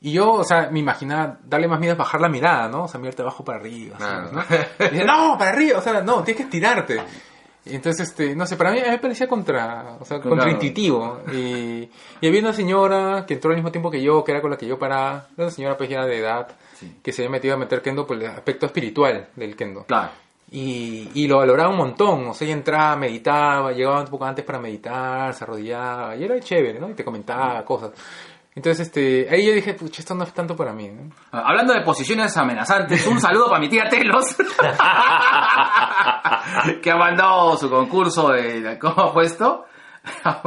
Y 0.00 0.12
yo, 0.12 0.30
o 0.32 0.44
sea, 0.44 0.68
me 0.70 0.78
imaginaba 0.80 1.38
darle 1.44 1.68
más 1.68 1.80
miedo 1.80 1.92
es 1.92 1.98
bajar 1.98 2.20
la 2.20 2.28
mirada, 2.28 2.68
¿no? 2.68 2.84
O 2.84 2.88
sea, 2.88 3.00
mirarte 3.00 3.22
abajo 3.22 3.44
para 3.44 3.58
arriba. 3.58 3.96
¿sabes, 3.98 4.32
¿no? 4.32 4.42
Y 4.92 5.04
no, 5.04 5.36
para 5.38 5.50
arriba, 5.50 5.78
o 5.78 5.80
sea, 5.82 6.00
no, 6.02 6.22
tienes 6.22 6.36
que 6.36 6.42
estirarte. 6.44 7.00
Entonces, 7.64 8.10
este, 8.10 8.36
no 8.36 8.46
sé, 8.46 8.56
para 8.56 8.70
mí, 8.70 8.80
me 8.86 8.98
parecía 8.98 9.26
contra, 9.26 9.96
o 9.98 10.04
sea, 10.04 10.18
Claro. 10.20 10.36
contraintuitivo. 10.36 11.22
Y, 11.32 11.88
y 12.20 12.26
había 12.28 12.40
una 12.40 12.52
señora 12.52 13.24
que 13.26 13.34
entró 13.34 13.50
al 13.50 13.56
mismo 13.56 13.72
tiempo 13.72 13.90
que 13.90 14.00
yo, 14.00 14.22
que 14.22 14.30
era 14.32 14.40
con 14.40 14.52
la 14.52 14.56
que 14.56 14.66
yo 14.68 14.78
paraba, 14.78 15.26
una 15.36 15.50
señora 15.50 15.76
pues 15.76 15.88
ya 15.90 16.04
de 16.04 16.18
edad, 16.18 16.48
Sí. 16.74 16.98
que 17.02 17.10
se 17.10 17.22
había 17.22 17.30
metido 17.32 17.54
a 17.54 17.56
meter 17.58 17.82
kendo 17.82 18.06
por 18.06 18.18
el 18.18 18.26
aspecto 18.26 18.66
espiritual 18.66 19.28
del 19.34 19.56
kendo. 19.56 19.82
Claro. 19.84 20.10
Y, 20.48 21.10
y 21.14 21.26
lo 21.26 21.38
valoraba 21.38 21.70
un 21.70 21.78
montón, 21.78 22.28
o 22.28 22.34
sea, 22.34 22.46
ella 22.46 22.56
entraba, 22.56 22.94
meditaba, 22.94 23.72
llegaba 23.72 24.00
un 24.02 24.06
poco 24.06 24.24
antes 24.26 24.44
para 24.44 24.60
meditar, 24.60 25.34
se 25.34 25.42
arrodillaba, 25.42 26.14
y 26.14 26.22
era 26.22 26.38
chévere, 26.38 26.78
¿no? 26.78 26.88
Y 26.90 26.94
te 26.94 27.04
comentaba 27.04 27.64
cosas. 27.64 27.90
Entonces, 28.56 28.86
este, 28.86 29.28
ahí 29.30 29.46
yo 29.46 29.52
dije, 29.52 29.74
pucha, 29.74 30.00
esto 30.00 30.14
no 30.14 30.24
es 30.24 30.32
tanto 30.32 30.56
para 30.56 30.72
mí, 30.72 30.88
¿no? 30.88 31.10
Ah, 31.30 31.42
Hablando 31.46 31.74
de 31.74 31.82
posiciones 31.82 32.34
amenazantes, 32.38 33.06
un 33.06 33.20
saludo 33.20 33.48
para 33.50 33.60
mi 33.60 33.68
tía 33.68 33.86
Telos, 33.86 34.34
que 36.82 36.90
ha 36.90 36.96
mandado 36.96 37.54
su 37.58 37.68
concurso 37.68 38.30
de 38.30 38.78
¿cómo 38.78 39.02
ha 39.02 39.12
puesto? 39.12 39.66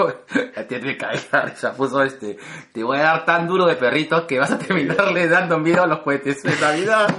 La 0.56 0.68
tía 0.68 0.80
me 0.80 0.98
cae 0.98 1.20
la 1.32 1.42
risa, 1.42 1.74
puso 1.74 2.02
este, 2.02 2.38
te 2.74 2.84
voy 2.84 2.98
a 2.98 3.02
dar 3.04 3.26
tan 3.26 3.46
duro 3.46 3.68
de 3.68 3.76
perritos 3.76 4.24
que 4.24 4.40
vas 4.40 4.52
a 4.52 4.58
terminarle 4.58 5.28
dando 5.28 5.60
miedo 5.60 5.84
a 5.84 5.88
los 5.88 6.00
cohetes 6.00 6.42
de 6.44 6.56
Navidad. 6.60 7.14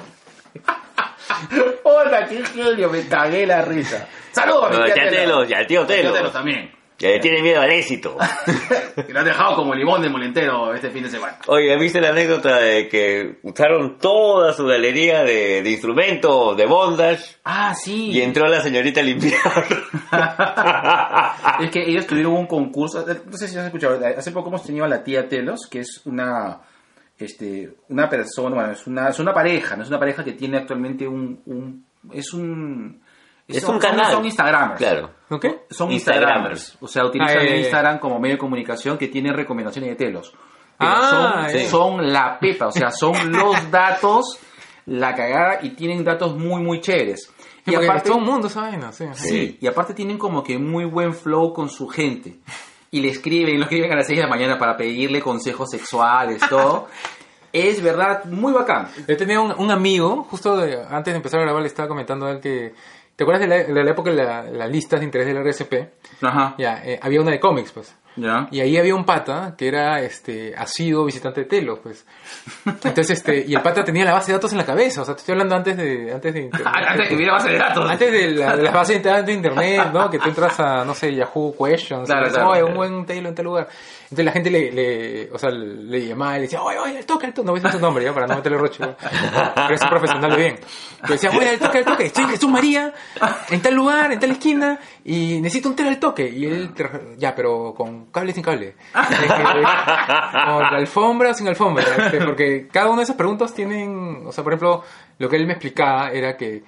Hola, 1.84 2.26
qué 2.26 2.44
genio, 2.44 2.90
me 2.90 3.06
cagué 3.06 3.46
la 3.46 3.62
risa. 3.62 4.08
Saludos 4.32 4.64
a 4.64 4.68
mi 4.70 4.76
No, 4.76 4.84
tía 4.86 4.94
ya 4.96 5.02
Telos. 5.10 5.20
Telos, 5.20 5.48
ya 5.48 5.58
el 5.58 5.66
tío 5.66 5.80
Al 5.82 5.86
tío 5.86 5.96
Telos. 5.96 6.14
Telos 6.14 6.32
también. 6.32 6.72
Que 7.00 7.08
le 7.14 7.18
tiene 7.20 7.40
miedo 7.42 7.60
al 7.62 7.70
éxito. 7.72 8.16
Que 9.06 9.12
lo 9.14 9.20
han 9.20 9.24
dejado 9.24 9.56
como 9.56 9.74
limón 9.74 10.02
de 10.02 10.10
molentero 10.10 10.74
este 10.74 10.90
fin 10.90 11.02
de 11.04 11.08
semana. 11.08 11.38
Oye, 11.46 11.74
¿viste 11.78 12.00
la 12.00 12.10
anécdota 12.10 12.58
de 12.58 12.86
que 12.88 13.38
usaron 13.42 13.96
toda 13.98 14.52
su 14.52 14.66
galería 14.66 15.22
de, 15.24 15.62
de 15.62 15.70
instrumentos, 15.70 16.54
de 16.56 16.66
bondage, 16.66 17.36
Ah, 17.44 17.74
sí. 17.74 18.10
y 18.10 18.20
entró 18.20 18.46
la 18.46 18.60
señorita 18.60 19.00
a 19.00 19.04
limpiar? 19.04 19.40
es 21.60 21.70
que 21.70 21.82
ellos 21.88 22.06
tuvieron 22.06 22.32
un 22.34 22.46
concurso, 22.46 23.04
no 23.06 23.36
sé 23.36 23.48
si 23.48 23.56
has 23.56 23.66
escuchado, 23.66 23.98
hace 24.16 24.32
poco 24.32 24.48
hemos 24.48 24.62
tenido 24.64 24.84
a 24.84 24.88
la 24.88 25.02
tía 25.02 25.28
Telos, 25.28 25.66
que 25.70 25.80
es 25.80 26.02
una 26.04 26.60
este 27.18 27.74
una 27.88 28.08
persona, 28.08 28.54
bueno, 28.54 28.72
es 28.72 28.86
una, 28.86 29.08
es 29.08 29.18
una 29.18 29.32
pareja, 29.32 29.76
no 29.76 29.82
es 29.82 29.88
una 29.88 29.98
pareja 29.98 30.22
que 30.24 30.32
tiene 30.32 30.58
actualmente 30.58 31.06
un, 31.08 31.40
un 31.46 31.84
es 32.12 32.32
un 32.32 33.00
Es 33.56 33.62
son- 33.62 33.74
un 33.76 33.80
canal. 33.80 34.12
Son 34.12 34.24
Instagramers. 34.24 34.78
Claro. 34.78 35.10
¿No 35.28 35.38
qué? 35.40 35.60
Son 35.70 35.90
Instagramers. 35.92 36.60
Instagramers. 36.60 36.78
O 36.80 36.88
sea, 36.88 37.04
utilizan 37.04 37.36
Ah, 37.38 37.42
ya, 37.42 37.48
ya, 37.48 37.54
ya. 37.56 37.60
Instagram 37.60 37.98
como 37.98 38.18
medio 38.18 38.34
de 38.34 38.38
comunicación 38.38 38.98
que 38.98 39.08
tiene 39.08 39.32
recomendaciones 39.32 39.90
de 39.90 39.96
telos. 39.96 40.32
Pero 40.78 40.90
Ah, 40.92 41.46
son, 41.50 41.58
ya. 41.60 41.68
son 41.68 42.12
la 42.12 42.38
pepa, 42.40 42.66
o 42.68 42.72
sea, 42.72 42.90
son 42.90 43.12
los 43.32 43.70
datos, 43.70 44.38
la 44.86 45.14
cagada 45.14 45.58
y 45.62 45.70
tienen 45.70 46.02
datos 46.04 46.36
muy, 46.36 46.62
muy 46.62 46.80
chéveres. 46.80 47.32
Y 47.66 47.74
aparte, 47.74 48.08
todo 48.08 48.18
el 48.18 48.24
mundo 48.24 48.46
esa 48.48 48.62
vaina, 48.62 48.90
sí. 48.90 49.04
Sí, 49.12 49.58
y 49.60 49.66
aparte 49.66 49.92
tienen 49.94 50.16
como 50.18 50.42
que 50.42 50.58
muy 50.58 50.86
buen 50.86 51.12
flow 51.14 51.52
con 51.52 51.68
su 51.68 51.86
gente. 51.88 52.38
Y 52.90 53.00
le 53.00 53.10
escriben, 53.10 53.58
lo 53.58 53.64
escriben 53.64 53.92
a 53.92 53.96
las 53.96 54.06
6 54.06 54.18
de 54.18 54.24
la 54.24 54.30
mañana 54.30 54.58
para 54.58 54.76
pedirle 54.76 55.20
consejos 55.20 55.68
sexuales, 55.70 56.42
todo. 56.48 56.88
es 57.52 57.82
verdad, 57.82 58.24
muy 58.24 58.52
bacán. 58.52 58.88
Yo 59.06 59.16
tenía 59.16 59.40
un, 59.40 59.52
un 59.58 59.70
amigo, 59.70 60.26
justo 60.30 60.56
de- 60.56 60.82
antes 60.88 61.12
de 61.12 61.16
empezar 61.18 61.40
a 61.40 61.44
grabar, 61.44 61.60
le 61.62 61.68
estaba 61.68 61.86
comentando 61.86 62.26
a 62.26 62.32
él 62.32 62.40
que. 62.40 62.72
¿Te 63.20 63.24
acuerdas 63.24 63.46
de 63.46 63.48
la, 63.48 63.64
de 63.64 63.84
la 63.84 63.90
época 63.90 64.08
de 64.10 64.16
la- 64.24 64.42
las 64.44 64.70
listas 64.70 64.98
de 65.00 65.04
interés 65.04 65.26
del 65.26 65.36
RSP? 65.46 65.90
Ajá. 66.22 66.54
Ya, 66.56 66.80
eh, 66.82 66.98
había 67.02 67.20
una 67.20 67.30
de 67.32 67.38
cómics, 67.38 67.70
pues. 67.70 67.94
Ya. 68.16 68.48
Y 68.50 68.60
ahí 68.60 68.76
había 68.76 68.94
un 68.94 69.04
pata 69.04 69.54
que 69.56 69.68
era 69.68 70.00
este 70.02 70.52
ha 70.56 70.66
sido 70.66 71.04
visitante 71.04 71.42
de 71.42 71.46
Telos, 71.46 71.78
pues. 71.82 72.04
Entonces 72.66 73.10
este 73.10 73.44
y 73.46 73.54
el 73.54 73.62
pata 73.62 73.84
tenía 73.84 74.04
la 74.04 74.12
base 74.14 74.32
de 74.32 74.38
datos 74.38 74.50
en 74.52 74.58
la 74.58 74.66
cabeza, 74.66 75.02
o 75.02 75.04
sea, 75.04 75.14
te 75.14 75.20
estoy 75.20 75.32
hablando 75.32 75.54
antes 75.54 75.76
de 75.76 76.12
antes 76.12 76.34
de 76.34 76.40
internet. 76.44 76.72
Antes 76.88 77.08
que 77.08 77.14
hubiera 77.14 77.32
base 77.34 77.50
de 77.50 77.58
datos. 77.58 77.90
Antes 77.90 78.12
de, 78.12 78.30
la- 78.32 78.56
de 78.56 78.62
las 78.64 78.72
bases 78.74 79.02
de 79.02 79.08
datos 79.10 79.26
de 79.26 79.32
internet, 79.32 79.90
¿no? 79.92 80.10
Que 80.10 80.18
tú 80.18 80.28
entras 80.28 80.58
a, 80.60 80.84
no 80.84 80.92
sé, 80.94 81.14
Yahoo 81.14 81.54
Questions, 81.56 82.08
Claro, 82.08 82.58
y 82.58 82.62
un 82.62 82.74
buen 82.74 83.06
Telo 83.06 83.28
en 83.28 83.34
tal 83.34 83.44
lugar. 83.44 83.68
Entonces 84.04 84.24
la 84.24 84.32
gente 84.32 84.50
le, 84.50 84.72
le 84.72 85.30
o 85.32 85.38
sea, 85.38 85.50
le 85.50 86.04
llamaba 86.08 86.32
y 86.32 86.36
le 86.38 86.42
decía, 86.42 86.60
oye, 86.60 86.78
oye, 86.80 86.98
el 86.98 87.06
toque, 87.06 87.26
el 87.26 87.32
toque, 87.32 87.46
no 87.46 87.52
voy 87.52 87.60
a 87.60 87.62
decir 87.62 87.78
su 87.78 87.86
nombre, 87.86 88.04
ya, 88.04 88.12
para 88.12 88.26
no 88.26 88.34
meterle 88.34 88.58
roche, 88.58 88.82
¿no? 88.84 88.96
pero 88.98 89.74
es 89.74 89.82
un 89.82 89.88
profesional 89.88 90.30
de 90.32 90.36
bien. 90.36 90.58
Le 91.04 91.12
decía, 91.12 91.30
oye, 91.30 91.52
el 91.54 91.60
toque, 91.60 91.78
el 91.78 91.84
toque, 91.84 92.04
estoy 92.06 92.24
en 92.24 92.30
Jesús 92.30 92.50
María, 92.50 92.92
en 93.50 93.62
tal 93.62 93.74
lugar, 93.74 94.10
en 94.10 94.18
tal 94.18 94.32
esquina, 94.32 94.80
y 95.04 95.40
necesito 95.40 95.68
un 95.68 95.76
telo 95.76 95.90
al 95.90 96.00
toque. 96.00 96.28
Y 96.28 96.44
él, 96.44 96.74
ya, 97.18 97.36
pero 97.36 97.72
con 97.72 97.99
cable 98.06 98.32
sin 98.32 98.42
cable. 98.42 98.74
Con 98.92 100.62
la 100.62 100.76
alfombra 100.76 101.34
sin 101.34 101.48
alfombra, 101.48 101.84
este, 101.84 102.24
porque 102.24 102.68
cada 102.70 102.86
una 102.88 102.98
de 102.98 103.02
esas 103.04 103.16
preguntas 103.16 103.52
tienen, 103.54 104.22
o 104.26 104.32
sea, 104.32 104.42
por 104.44 104.52
ejemplo, 104.52 104.82
lo 105.18 105.28
que 105.28 105.36
él 105.36 105.46
me 105.46 105.52
explicaba 105.54 106.10
era 106.10 106.36
que, 106.36 106.62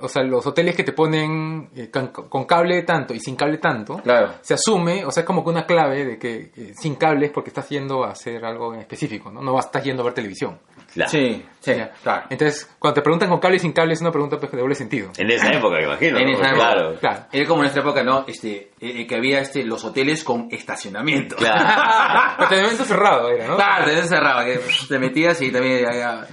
o 0.00 0.08
sea, 0.08 0.22
los 0.22 0.46
hoteles 0.46 0.76
que 0.76 0.84
te 0.84 0.92
ponen 0.92 1.70
eh, 1.74 1.90
con, 1.90 2.08
con 2.08 2.44
cable 2.44 2.82
tanto 2.82 3.14
y 3.14 3.20
sin 3.20 3.34
cable 3.36 3.58
tanto, 3.58 3.96
Claro. 4.02 4.34
se 4.40 4.54
asume, 4.54 5.04
o 5.04 5.10
sea, 5.10 5.22
es 5.22 5.26
como 5.26 5.42
que 5.42 5.50
una 5.50 5.66
clave 5.66 6.04
de 6.04 6.18
que 6.18 6.52
eh, 6.56 6.72
sin 6.78 6.94
cable 6.94 7.26
es 7.26 7.32
porque 7.32 7.50
estás 7.50 7.68
yendo 7.68 8.04
a 8.04 8.10
hacer 8.10 8.44
algo 8.44 8.74
en 8.74 8.80
específico, 8.80 9.30
¿no? 9.30 9.40
No 9.42 9.52
vas, 9.54 9.66
estás 9.66 9.82
yendo 9.84 10.02
a 10.02 10.06
ver 10.06 10.14
televisión. 10.14 10.58
Claro. 10.98 11.10
Sí, 11.10 11.44
sí, 11.60 11.72
claro. 12.02 12.26
Entonces, 12.30 12.70
cuando 12.78 12.94
te 12.96 13.02
preguntan 13.02 13.28
con 13.28 13.38
cable 13.40 13.56
y 13.56 13.60
sin 13.60 13.72
cable 13.72 13.94
es 13.94 14.00
una 14.00 14.10
pregunta 14.10 14.36
pues, 14.38 14.52
de 14.52 14.58
doble 14.58 14.74
sentido. 14.74 15.10
En 15.16 15.30
esa 15.30 15.50
época, 15.52 15.76
me 15.76 15.84
imagino. 15.84 16.18
En 16.18 16.28
esa 16.28 16.48
época. 16.50 16.54
Claro. 16.72 16.94
Claro. 17.00 17.24
Era 17.32 17.46
como 17.46 17.58
en 17.58 17.62
nuestra 17.62 17.82
época, 17.82 18.02
¿no? 18.02 18.24
Este, 18.26 18.70
eh, 18.80 19.06
que 19.06 19.16
había 19.16 19.40
este, 19.40 19.64
los 19.64 19.84
hoteles 19.84 20.24
con 20.24 20.48
estacionamiento. 20.50 21.36
Claro. 21.36 21.64
Mantenimiento 22.38 22.84
cerrado 22.84 23.28
era, 23.30 23.46
¿no? 23.48 23.56
Claro, 23.56 23.84
te 23.86 24.02
cerraba, 24.02 24.44
que 24.44 24.60
te 24.88 24.98
metías 24.98 25.40
y 25.42 25.50
también 25.52 25.86
había... 25.86 26.26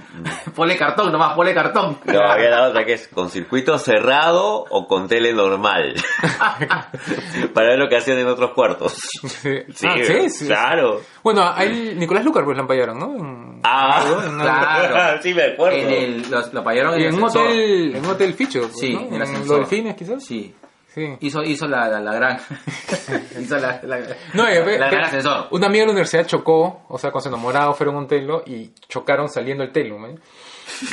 Ponle 0.54 0.76
cartón 0.76 1.12
nomás, 1.12 1.34
ponle 1.34 1.52
cartón. 1.54 1.98
No, 2.04 2.20
había 2.20 2.50
la 2.50 2.68
otra 2.68 2.84
que 2.84 2.94
es 2.94 3.08
con 3.08 3.28
circuito 3.30 3.78
cerrado 3.78 4.64
o 4.70 4.86
con 4.86 5.06
tele 5.08 5.32
normal. 5.32 5.94
Para 7.54 7.68
ver 7.68 7.78
lo 7.78 7.88
que 7.88 7.96
hacían 7.96 8.18
en 8.18 8.26
otros 8.28 8.52
cuartos. 8.54 8.94
Sí. 9.26 9.62
Sí, 9.74 9.86
Ah, 9.88 9.94
sí, 10.02 10.30
sí. 10.30 10.46
claro. 10.46 11.00
Bueno, 11.22 11.42
a 11.42 11.62
él, 11.64 11.98
Nicolás 11.98 12.24
Lucar 12.24 12.44
pues 12.44 12.56
la 12.56 12.62
empallaron, 12.62 12.98
¿no? 12.98 13.14
En, 13.16 13.60
Ah, 13.64 14.02
en- 14.06 14.38
claro. 14.40 14.55
sí 15.22 15.34
me 15.34 15.42
acuerdo. 15.42 15.76
En 15.78 15.88
el, 15.90 16.30
los, 16.30 16.52
lo 16.52 16.62
en 16.70 16.78
en 16.78 17.08
el 17.08 17.14
un 17.14 17.24
hotel, 17.24 17.96
en 17.96 18.04
un 18.04 18.10
hotel 18.10 18.34
ficho, 18.34 18.60
pues, 18.62 18.78
Sí, 18.78 18.92
¿no? 18.92 19.00
en 19.00 19.14
el 19.14 19.20
los 19.20 19.48
delfines 19.48 19.94
quizás. 19.96 20.24
Sí. 20.24 20.54
Sí. 20.94 21.14
Hizo, 21.20 21.42
hizo 21.42 21.68
la, 21.68 21.88
la, 21.88 22.00
la 22.00 22.14
gran... 22.14 22.40
hizo 23.38 23.58
la... 23.58 23.80
la 23.82 23.98
No, 24.32 24.48
gran 24.88 25.04
ascensor. 25.04 25.48
Una 25.50 25.66
amiga 25.66 25.82
de 25.82 25.86
la 25.88 25.92
universidad 25.92 26.26
chocó, 26.26 26.84
o 26.88 26.98
sea, 26.98 27.10
con 27.10 27.20
su 27.20 27.28
enamorado 27.28 27.74
fueron 27.74 27.96
a 27.96 27.98
un 27.98 28.08
telo 28.08 28.42
y 28.46 28.70
chocaron 28.88 29.28
saliendo 29.28 29.62
el 29.62 29.72
telo, 29.72 29.98
¿me? 29.98 30.14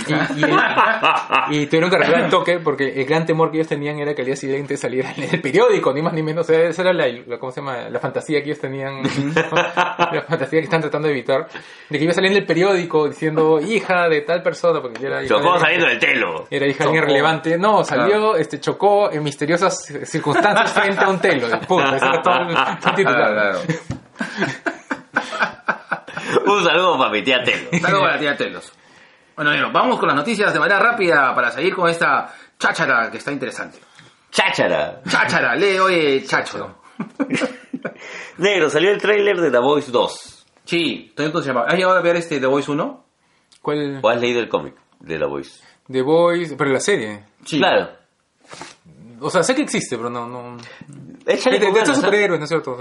Y, 0.08 1.54
y, 1.56 1.62
y 1.64 1.68
tuvieron 1.68 1.90
que 1.90 1.96
arreglar 1.96 2.22
el 2.26 2.30
toque 2.30 2.60
porque 2.60 2.94
el 3.02 3.06
gran 3.06 3.26
temor 3.26 3.50
que 3.52 3.58
ellos 3.58 3.68
tenían 3.68 3.98
era 4.00 4.14
que 4.14 4.22
al 4.22 4.28
día 4.28 4.36
siguiente 4.36 4.78
saliera 4.78 5.12
en 5.18 5.24
el 5.24 5.42
periódico, 5.42 5.92
ni 5.94 6.02
más 6.02 6.14
ni 6.14 6.22
menos. 6.22 6.48
O 6.48 6.54
sea, 6.54 6.70
esa 6.70 6.84
era 6.84 6.94
la, 6.94 7.08
la- 7.08 7.40
¿cómo 7.40 7.52
se 7.52 7.62
llama? 7.62 7.90
La 7.90 8.00
fantasía 8.00 8.40
que 8.42 8.46
ellos 8.52 8.60
tenían, 8.60 9.02
la 9.34 10.24
fantasía 10.28 10.60
que 10.60 10.66
están 10.66 10.82
tratando 10.82 11.08
de 11.08 11.14
evitar, 11.14 11.48
de 11.90 11.98
que 11.98 12.04
iba 12.04 12.12
a 12.12 12.16
salir 12.16 12.32
en 12.32 12.38
el 12.38 12.46
periódico 12.46 13.08
diciendo 13.10 13.60
hija 13.60 14.08
de 14.10 14.22
tal 14.22 14.44
persona, 14.44 14.80
porque 14.82 15.02
ya 15.02 15.08
era 15.08 15.24
hija 15.24 15.36
Chocó 15.36 15.54
de- 15.56 15.60
saliendo 15.60 15.88
del 15.88 16.00
telo. 16.00 16.48
era 16.52 16.68
hija 16.68 16.78
de 16.78 16.84
alguien 16.86 17.02
Chocó. 17.04 17.14
relevante. 17.14 17.58
No, 17.58 17.84
salió, 17.84 18.36
este, 18.36 18.60
chocó 18.60 19.12
en 19.12 19.24
misteriosas 19.24 19.86
circunstancias 20.06 20.72
frente 20.72 21.04
a 21.04 21.10
un 21.10 21.20
telo. 21.20 21.48
Y 21.48 21.66
punto, 21.66 21.96
ese 21.96 22.06
era 22.06 22.22
todo 22.22 22.36
el, 22.42 22.54
todo 22.56 22.90
el 22.90 22.96
titular. 22.96 23.32
Claro, 23.34 23.60
Un 26.46 26.64
saludo 26.64 26.98
para 26.98 27.12
mi 27.12 27.24
tía 27.24 27.44
Telo. 27.44 27.70
claro. 27.70 27.82
Saludos 27.82 28.02
para 28.02 28.14
la 28.14 28.20
tía 28.20 28.38
Telos. 28.38 28.74
Bueno, 29.36 29.52
bueno, 29.52 29.72
vamos 29.72 30.00
con 30.00 30.08
las 30.08 30.16
noticias 30.18 30.54
de 30.54 30.60
manera 30.60 30.80
rápida 30.80 31.34
para 31.34 31.50
seguir 31.52 31.74
con 31.76 31.90
esta 31.90 32.34
cháchara 32.60 33.10
que 33.10 33.18
está 33.18 33.32
interesante. 33.32 33.80
Cháchara. 34.30 35.02
Cháchara, 35.08 35.56
lee 35.56 35.80
oye 35.80 36.24
chacho. 36.24 36.78
Negro, 38.38 38.70
salió 38.70 38.92
el 38.92 39.02
tráiler 39.02 39.40
de 39.40 39.52
The 39.52 39.60
Voice 39.60 39.92
2. 39.92 40.46
Sí, 40.66 41.08
estoy 41.10 41.26
entusiasmado. 41.28 41.68
¿Has 41.68 41.76
llegado 41.76 41.98
a 41.98 42.02
ver 42.02 42.16
este 42.16 42.40
The 42.40 42.48
Voice 42.48 42.72
1? 42.72 43.06
¿Cuál? 43.62 44.00
¿O 44.02 44.10
has 44.10 44.20
leído 44.20 44.40
el 44.40 44.50
cómic 44.50 44.76
de 45.00 45.18
The 45.18 45.26
Voice? 45.26 45.64
The 45.92 46.02
Boys, 46.02 46.56
pero 46.58 46.72
la 46.72 46.80
serie. 46.80 47.26
Sí. 47.46 47.58
Claro. 47.58 47.90
O 49.20 49.30
sea, 49.30 49.44
sé 49.44 49.56
que 49.56 49.62
existe, 49.64 49.98
pero 49.98 50.10
no, 50.10 50.28
no. 50.28 50.58
Échale 51.26 51.60
De, 51.60 51.72
de 51.72 51.80
estos 51.80 51.98
¿eh? 51.98 52.02
superhéroes, 52.02 52.40
¿no 52.40 52.44
es 52.44 52.50
cierto? 52.50 52.72
O 52.74 52.78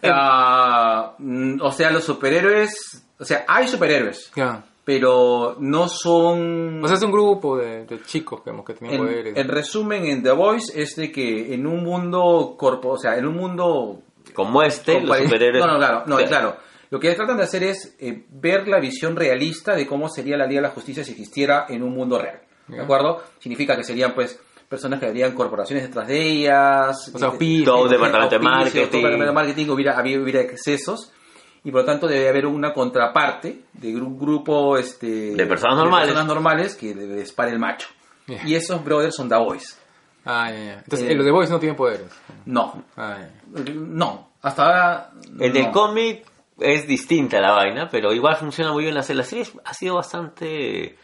sea, 0.00 1.14
mm, 1.18 1.60
o 1.62 1.72
sea, 1.72 1.90
los 1.90 2.04
superhéroes... 2.04 3.04
O 3.18 3.24
sea, 3.24 3.44
hay 3.48 3.66
superhéroes, 3.66 4.30
ya. 4.36 4.64
Pero 4.88 5.58
no 5.60 5.86
son... 5.86 6.82
O 6.82 6.88
sea, 6.88 6.96
es 6.96 7.02
un 7.02 7.12
grupo 7.12 7.58
de, 7.58 7.84
de 7.84 8.00
chicos 8.04 8.42
digamos, 8.42 8.64
que 8.64 8.72
tienen 8.72 8.98
en, 8.98 9.06
poderes. 9.06 9.36
en 9.36 9.48
resumen, 9.48 10.06
en 10.06 10.22
The 10.22 10.30
Voice 10.30 10.80
es 10.80 10.96
de 10.96 11.12
que 11.12 11.52
en 11.52 11.66
un 11.66 11.84
mundo 11.84 12.54
corpo, 12.56 12.92
o 12.92 12.96
sea, 12.96 13.18
en 13.18 13.26
un 13.26 13.36
mundo 13.36 14.00
Como 14.32 14.62
este, 14.62 14.94
con 14.94 15.08
los 15.08 15.18
superhéroes. 15.18 15.62
No, 15.62 15.72
no, 15.72 15.78
claro, 15.78 16.04
no, 16.06 16.16
claro. 16.16 16.56
Lo 16.88 16.98
que 16.98 17.14
tratan 17.14 17.36
de 17.36 17.42
hacer 17.42 17.64
es 17.64 17.96
eh, 18.00 18.24
ver 18.30 18.66
la 18.66 18.80
visión 18.80 19.14
realista 19.14 19.76
de 19.76 19.86
cómo 19.86 20.08
sería 20.08 20.38
la 20.38 20.46
Liga 20.46 20.62
de 20.62 20.68
la 20.68 20.72
Justicia 20.72 21.04
si 21.04 21.10
existiera 21.10 21.66
en 21.68 21.82
un 21.82 21.92
mundo 21.92 22.18
real. 22.18 22.40
¿De 22.68 22.80
acuerdo? 22.80 23.22
Significa 23.40 23.76
que 23.76 23.84
serían, 23.84 24.14
pues, 24.14 24.40
personas 24.70 25.00
que 25.00 25.04
habrían 25.04 25.34
corporaciones 25.34 25.84
detrás 25.84 26.08
de 26.08 26.18
ellas. 26.18 27.10
O 27.14 27.18
sea, 27.18 27.28
auspicios, 27.28 27.66
todo 27.66 27.88
departamento 27.88 28.38
de 28.38 28.42
marketing. 28.42 28.86
todo 28.86 28.96
departamento 28.96 29.26
de 29.26 29.32
marketing, 29.32 29.68
hubiera, 29.68 30.00
hubiera 30.00 30.40
excesos. 30.40 31.12
Y 31.68 31.70
por 31.70 31.82
lo 31.82 31.84
tanto 31.86 32.06
debe 32.06 32.30
haber 32.30 32.46
una 32.46 32.72
contraparte 32.72 33.64
de 33.74 33.94
un 33.94 34.18
grupo 34.18 34.78
este, 34.78 35.34
De 35.34 35.44
personas 35.46 35.76
normales. 35.76 36.06
personas 36.08 36.26
normales 36.26 36.74
que 36.74 36.94
le 36.94 37.06
dispare 37.16 37.50
el 37.50 37.58
macho. 37.58 37.88
Y 38.46 38.54
esos 38.54 38.82
brothers 38.82 39.14
son 39.14 39.28
The 39.28 39.36
Voice. 39.36 39.74
Ah, 40.24 40.50
ya. 40.50 40.78
Entonces, 40.78 41.02
Eh, 41.08 41.12
eh, 41.12 41.14
los 41.14 41.26
The 41.26 41.30
Boys 41.30 41.50
no 41.50 41.58
tienen 41.58 41.76
poderes. 41.76 42.06
No, 42.46 42.84
Ah, 42.96 43.18
no. 43.74 44.30
Hasta 44.40 44.62
ahora. 44.64 45.10
El 45.38 45.52
del 45.52 45.64
no. 45.64 45.72
cómic 45.72 46.24
es 46.58 46.86
distinta 46.88 47.38
la 47.38 47.52
vaina, 47.52 47.88
pero 47.90 48.14
igual 48.14 48.36
funciona 48.36 48.72
muy 48.72 48.84
bien 48.84 48.94
la 48.94 49.02
serie. 49.02 49.18
La 49.22 49.28
serie 49.28 49.44
ha 49.62 49.74
sido 49.74 49.96
bastante... 49.96 50.96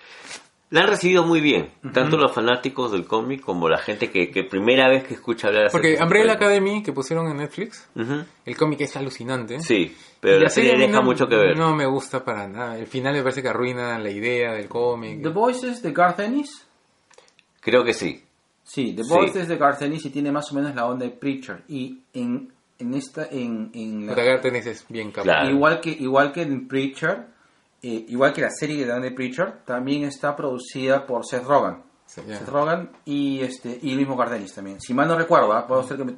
La 0.75 0.81
han 0.83 0.88
recibido 0.88 1.25
muy 1.25 1.40
bien, 1.40 1.71
tanto 1.93 2.16
los 2.16 2.33
fanáticos 2.33 2.90
del 2.90 3.07
cómic 3.07 3.43
como 3.43 3.69
la 3.69 3.78
gente 3.78 4.11
que, 4.11 4.31
que 4.33 4.43
primera 4.43 4.88
vez 4.88 5.04
que 5.04 5.14
escucha 5.14 5.47
hablar 5.47 5.69
Porque 5.71 5.93
Umbrella 6.02 6.33
superhéroes. 6.33 6.37
Academy, 6.37 6.83
que 6.83 6.93
pusieron 6.93 7.28
en 7.28 7.37
Netflix, 7.37 7.88
Ujú. 7.95 8.25
el 8.45 8.57
cómic 8.57 8.81
es 8.81 8.97
alucinante. 8.97 9.61
Sí, 9.61 9.97
pero 10.19 10.38
Y 10.38 10.40
la 10.43 10.49
serie 10.49 10.73
mí 10.75 10.81
deja 10.81 10.95
no- 10.95 11.02
mucho 11.04 11.28
que 11.28 11.37
ver. 11.37 11.57
No 11.57 11.76
me 11.76 11.87
gusta 11.87 12.25
para 12.25 12.49
nada. 12.49 12.76
El 12.76 12.88
final 12.88 13.14
me 13.14 13.23
parece 13.23 13.40
que 13.40 13.49
arruina 13.50 13.97
la 14.00 14.11
idea 14.11 14.52
del 14.52 14.66
cómic. 14.69 15.23
The 15.23 15.28
Voice 15.28 15.69
es 15.71 15.81
de 15.81 15.93
Garth 15.93 16.19
Ennis. 16.19 16.66
Creo 17.61 17.85
que 17.85 17.95
sí. 17.95 18.23
Sí, 18.64 18.95
The 18.97 19.04
Sí. 19.04 19.11
Voice 19.11 19.40
es 19.43 19.47
de 19.49 19.57
Garth 19.57 19.81
Ennis 19.83 20.04
y 20.07 20.11
tiene 20.11 20.33
más 20.33 20.50
o 20.50 20.57
menos 20.57 20.75
la 20.75 20.87
onda 20.87 21.04
de 21.04 21.12
Preacher. 21.12 21.62
Y 21.69 22.00
en, 22.14 22.52
en 22.81 22.95
esta. 22.95 23.26
En, 23.31 23.71
en 23.75 24.07
la- 24.09 24.14
Garth 24.14 24.45
Ennis 24.47 24.66
es 24.66 24.85
bien 24.88 25.11
capaz. 25.12 25.23
Claro. 25.23 25.50
igual, 25.50 25.81
que, 25.81 25.90
igual 25.90 26.33
que 26.33 26.43
en 26.43 26.66
Preacher, 26.66 27.26
eh, 27.87 28.07
igual 28.09 28.33
que 28.33 28.41
la 28.41 28.50
serie 28.50 28.87
de 28.87 29.11
Preacher, 29.11 29.59
también 29.67 30.05
está 30.05 30.35
producida 30.35 31.05
por 31.07 31.25
Seth 31.26 31.45
Rogen. 31.45 31.83
Sí. 32.07 32.21
Seth 32.26 32.49
Rogen 32.49 32.91
y 33.05 33.41
este 33.43 33.79
y 33.83 33.91
el 33.93 33.99
mismo 33.99 34.17
Garth 34.17 34.33
Ennis 34.35 34.55
también. 34.55 34.81
Si 34.81 34.95
mal 34.95 35.07
no 35.09 35.17
recuerdo, 35.19 35.53
¿ah? 35.53 35.67
puedo 35.67 35.83
ser 35.83 35.97
que 35.99 36.05
me... 36.05 36.14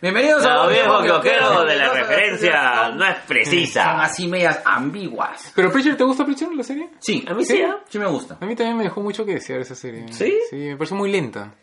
Bienvenidos 0.00 0.44
a 0.46 0.66
viejo 0.66 1.02
Viejo 1.02 1.20
que 1.20 1.30
ojero 1.30 1.64
de 1.64 1.76
la 1.76 1.92
referencia 1.92 2.90
no 2.90 3.04
es 3.06 3.16
Son 3.16 3.26
precisa. 3.26 4.02
así 4.02 4.26
medias 4.28 4.60
ambiguas. 4.64 5.52
¿Pero 5.54 5.70
Preacher 5.70 5.96
te 5.96 6.04
gusta 6.04 6.24
Preacher 6.24 6.48
la 6.54 6.62
serie? 6.62 6.90
Sí, 6.98 7.24
A 7.28 7.34
mí 7.34 7.44
sí, 7.44 7.56
¿eh? 7.56 7.72
sí 7.88 7.98
me 7.98 8.06
gusta. 8.06 8.38
A 8.40 8.46
mí 8.46 8.54
también 8.56 8.76
me 8.78 8.84
dejó 8.84 9.00
mucho 9.02 9.24
que 9.26 9.34
desear 9.34 9.60
esa 9.60 9.74
serie. 9.74 10.06
¿Sí? 10.12 10.32
Sí, 10.50 10.56
me 10.56 10.76
pareció 10.76 10.96
muy 10.96 11.10
lenta. 11.10 11.54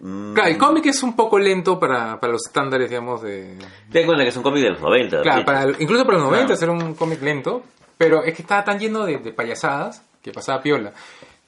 Mm, 0.00 0.32
Claro, 0.34 0.48
el 0.50 0.58
cómic 0.58 0.86
es 0.86 1.02
un 1.02 1.14
poco 1.16 1.38
lento 1.38 1.78
para, 1.78 2.18
para 2.20 2.32
los 2.32 2.46
estándares, 2.46 2.88
digamos, 2.88 3.20
de... 3.22 3.56
Ten 3.90 4.00
en 4.02 4.06
cuenta 4.06 4.22
que 4.24 4.30
es 4.30 4.36
un 4.36 4.42
cómic 4.42 4.62
de 4.62 4.70
los 4.70 4.80
90. 4.80 5.22
Claro, 5.22 5.44
para, 5.44 5.64
incluso 5.78 6.04
para 6.04 6.18
los 6.18 6.26
90 6.28 6.54
Claro. 6.56 6.72
era 6.74 6.84
un 6.86 6.94
cómic 6.94 7.20
lento, 7.22 7.62
pero 7.98 8.22
es 8.24 8.34
que 8.34 8.42
estaba 8.42 8.64
tan 8.64 8.78
lleno 8.78 9.04
de, 9.04 9.18
payasadas 9.32 10.02
que 10.22 10.32
pasaba 10.32 10.62
piola. 10.62 10.92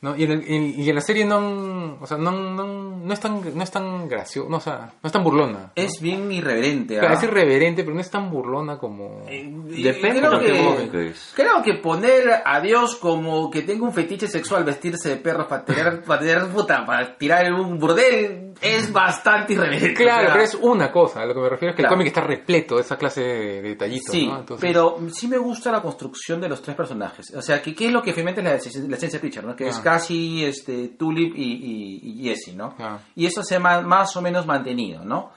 ¿No? 0.03 0.17
Y, 0.17 0.25
en 0.25 0.31
el- 0.33 0.45
en- 0.47 0.81
y 0.81 0.89
en 0.89 0.95
la 0.95 1.01
serie 1.01 1.25
no, 1.25 1.99
o 2.01 2.07
sea, 2.07 2.17
no, 2.17 2.31
no, 2.33 2.65
no 3.01 3.13
es 3.13 3.21
tan, 3.21 3.43
no 3.55 3.63
es 3.63 3.71
tan 3.71 4.09
gracioso, 4.09 4.49
no, 4.49 4.57
o 4.59 4.61
sea, 4.61 4.93
no 5.03 5.07
es 5.07 5.13
tan 5.13 5.23
burlona. 5.23 5.73
Es 5.75 6.01
bien 6.01 6.31
irreverente. 6.33 6.95
Claro, 6.99 7.15
¿ah? 7.15 7.17
es 7.19 7.23
irreverente, 7.25 7.83
pero 7.83 7.95
no 7.95 8.01
es 8.01 8.11
tan 8.11 8.31
burlona 8.31 8.79
como... 8.79 9.25
Depende 9.27 10.21
creo 10.21 10.39
de 10.39 10.91
que- 10.91 11.07
es. 11.09 11.33
Creo 11.35 11.63
que 11.63 11.75
poner 11.75 12.43
a 12.45 12.61
Dios 12.61 12.97
como 12.97 13.51
que 13.51 13.63
tenga 13.63 13.85
un 13.85 13.93
fetiche 13.93 14.27
sexual, 14.27 14.65
vestirse 14.65 15.09
de 15.11 15.17
perro 15.17 15.47
para 15.49 15.65
tirar, 15.65 16.03
para 16.07 16.21
tirar, 16.23 16.49
puta, 16.49 16.85
para 16.85 17.17
tirar 17.17 17.47
en 17.47 17.55
un 17.55 17.79
burdel, 17.79 18.55
es 18.61 18.93
bastante 18.93 19.55
irreverente. 19.55 19.95
Claro, 19.95 20.19
O 20.23 20.25
sea, 20.25 20.33
pero 20.33 20.45
es 20.45 20.55
una 20.55 20.93
cosa. 20.93 21.23
A 21.23 21.27
lo 21.27 21.35
que 21.35 21.41
me 21.41 21.49
refiero 21.49 21.71
es 21.71 21.77
que 21.77 21.83
Claro. 21.83 21.95
el 21.95 21.99
cómic 21.99 22.07
está 22.09 22.21
repleto 22.23 22.77
de 22.77 22.83
esa 22.83 22.97
clase 22.97 23.23
de 23.23 23.63
detallitos. 23.63 24.11
Sí, 24.13 24.27
¿no? 24.27 24.41
Entonces- 24.41 24.67
pero 24.69 24.99
sí 25.13 25.29
me 25.29 25.39
gusta 25.39 25.71
la 25.73 25.81
construcción 25.81 26.41
de 26.41 26.49
los 26.49 26.61
tres 26.63 26.77
personajes. 26.77 27.33
O 27.35 27.41
sea, 27.43 27.63
que 27.63 27.75
qué 27.75 27.87
es 27.87 27.93
lo 27.93 28.03
que 28.03 28.13
finalmente 28.13 28.41
es 28.41 28.45
la, 28.45 28.55
esencia- 28.57 28.83
la 28.89 28.97
de 28.97 29.19
Preacher, 29.19 29.45
¿no? 29.45 29.57
Que 29.57 29.69
es 29.69 29.79
Cassie, 29.91 30.47
este, 30.49 30.89
Tulip 30.89 31.35
y, 31.37 31.43
y, 31.43 32.01
y 32.21 32.23
Jesse, 32.29 32.55
¿no? 32.55 32.75
Ah. 32.79 32.99
Y 33.17 33.27
eso 33.27 33.43
se 33.43 33.57
ha 33.57 33.61
más 33.61 34.17
o 34.17 34.23
menos 34.23 34.47
mantenido, 34.47 35.05
¿no? 35.05 35.31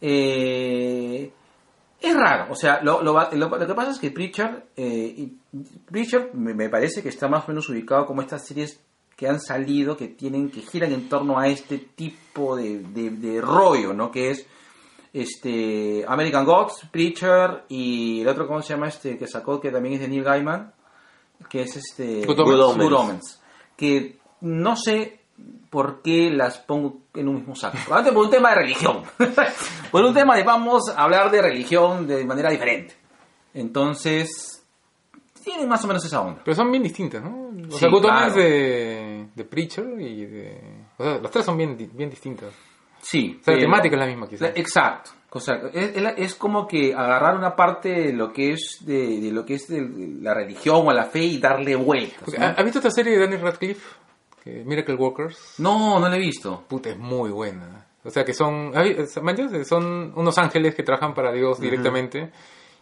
Eh, 0.00 1.30
Es 2.00 2.14
raro, 2.14 2.52
o 2.52 2.54
sea, 2.54 2.80
lo, 2.82 3.02
lo, 3.02 3.12
lo- 3.32 3.48
lo 3.58 3.66
que 3.66 3.74
pasa 3.74 3.90
es 3.90 3.98
que 3.98 4.10
Preacher, 4.12 4.66
eh, 4.76 5.14
y- 5.16 5.32
Preacher 5.90 6.30
me, 6.34 6.54
me 6.54 6.68
parece 6.68 7.02
que 7.02 7.08
está 7.08 7.26
más 7.28 7.44
o 7.44 7.48
menos 7.48 7.68
ubicado 7.68 8.06
como 8.06 8.22
estas 8.22 8.46
series 8.46 8.80
que 9.16 9.26
han 9.28 9.40
salido, 9.40 9.96
que 9.96 10.06
tienen, 10.06 10.48
que 10.48 10.60
giran 10.60 10.92
en 10.92 11.08
torno 11.08 11.38
a 11.40 11.48
este 11.48 11.78
tipo 11.78 12.54
de, 12.54 12.78
de, 12.80 13.10
de 13.10 13.40
rollo, 13.40 13.92
¿no? 13.92 14.12
Que 14.12 14.30
es 14.30 14.46
este 15.12 16.04
American 16.06 16.44
Gods, 16.44 16.86
Preacher 16.92 17.64
y 17.68 18.20
el 18.20 18.28
otro, 18.28 18.46
¿cómo 18.46 18.62
se 18.62 18.74
llama 18.74 18.86
este? 18.88 19.18
Que 19.18 19.26
sacó, 19.26 19.60
que 19.60 19.72
también 19.72 19.94
es 19.94 20.00
de 20.00 20.08
Neil 20.08 20.22
Gaiman, 20.22 20.72
que 21.50 21.62
es 21.62 21.74
este... 21.76 22.24
Good 22.26 22.38
Omens. 22.40 22.76
Good 22.84 22.92
Omens. 22.92 23.37
Que 23.78 24.18
no 24.42 24.76
sé 24.76 25.20
por 25.70 26.02
qué 26.02 26.30
las 26.30 26.58
pongo 26.58 26.98
en 27.14 27.28
un 27.28 27.36
mismo 27.36 27.54
saco. 27.54 27.78
Probablemente 27.86 28.14
por 28.14 28.24
un 28.26 28.30
tema 28.30 28.48
de 28.50 28.54
religión. 28.56 29.02
por 29.90 30.04
un 30.04 30.12
tema 30.12 30.36
de 30.36 30.42
vamos 30.42 30.82
a 30.94 31.04
hablar 31.04 31.30
de 31.30 31.40
religión 31.40 32.06
de 32.06 32.24
manera 32.26 32.50
diferente. 32.50 32.94
Entonces, 33.54 34.64
tienen 35.42 35.68
más 35.68 35.84
o 35.84 35.88
menos 35.88 36.04
esa 36.04 36.20
onda. 36.20 36.40
Pero 36.44 36.54
son 36.54 36.70
bien 36.70 36.82
distintas, 36.82 37.22
¿no? 37.22 37.48
O 37.70 37.78
Sí, 37.78 37.86
claro. 38.00 38.34
De, 38.34 39.26
de 39.34 39.44
Preacher 39.44 40.00
y 40.00 40.24
de... 40.26 40.60
O 40.96 41.04
sea, 41.04 41.18
las 41.18 41.30
tres 41.30 41.44
son 41.44 41.56
bien, 41.56 41.76
bien 41.92 42.10
distintas. 42.10 42.52
Sí. 43.00 43.38
O 43.40 43.44
sea, 43.44 43.54
la 43.54 43.58
pero- 43.58 43.70
temática 43.70 43.96
es 43.96 44.00
la 44.00 44.06
misma, 44.06 44.28
quizás. 44.28 44.40
La- 44.40 44.48
exacto. 44.60 45.10
O 45.30 45.40
sea, 45.40 45.60
es, 45.74 45.92
es 46.16 46.34
como 46.34 46.66
que 46.66 46.94
agarrar 46.94 47.36
una 47.36 47.54
parte 47.54 47.90
de 47.90 48.12
lo 48.14 48.32
que 48.32 48.52
es 48.52 48.78
de, 48.86 49.20
de 49.20 49.30
lo 49.30 49.44
que 49.44 49.54
es 49.54 49.68
de 49.68 49.86
la 50.22 50.32
religión 50.32 50.86
o 50.86 50.92
la 50.92 51.04
fe 51.04 51.20
y 51.20 51.38
darle 51.38 51.76
vueltas. 51.76 52.26
¿no? 52.38 52.44
¿ha- 52.44 52.50
¿Has 52.50 52.64
visto 52.64 52.78
esta 52.78 52.90
serie 52.90 53.12
de 53.12 53.20
Daniel 53.20 53.42
Radcliffe? 53.42 53.82
Que 54.42 54.62
Miracle 54.64 54.94
Workers. 54.94 55.56
No, 55.58 56.00
no 56.00 56.08
la 56.08 56.16
he 56.16 56.20
visto. 56.20 56.64
Puta, 56.66 56.90
es 56.90 56.98
muy 56.98 57.30
buena. 57.30 57.84
O 58.04 58.10
sea, 58.10 58.24
que 58.24 58.32
son. 58.32 58.72
Son 59.64 60.12
unos 60.16 60.38
ángeles 60.38 60.74
que 60.74 60.82
trabajan 60.82 61.12
para 61.12 61.30
Dios 61.32 61.60
directamente 61.60 62.30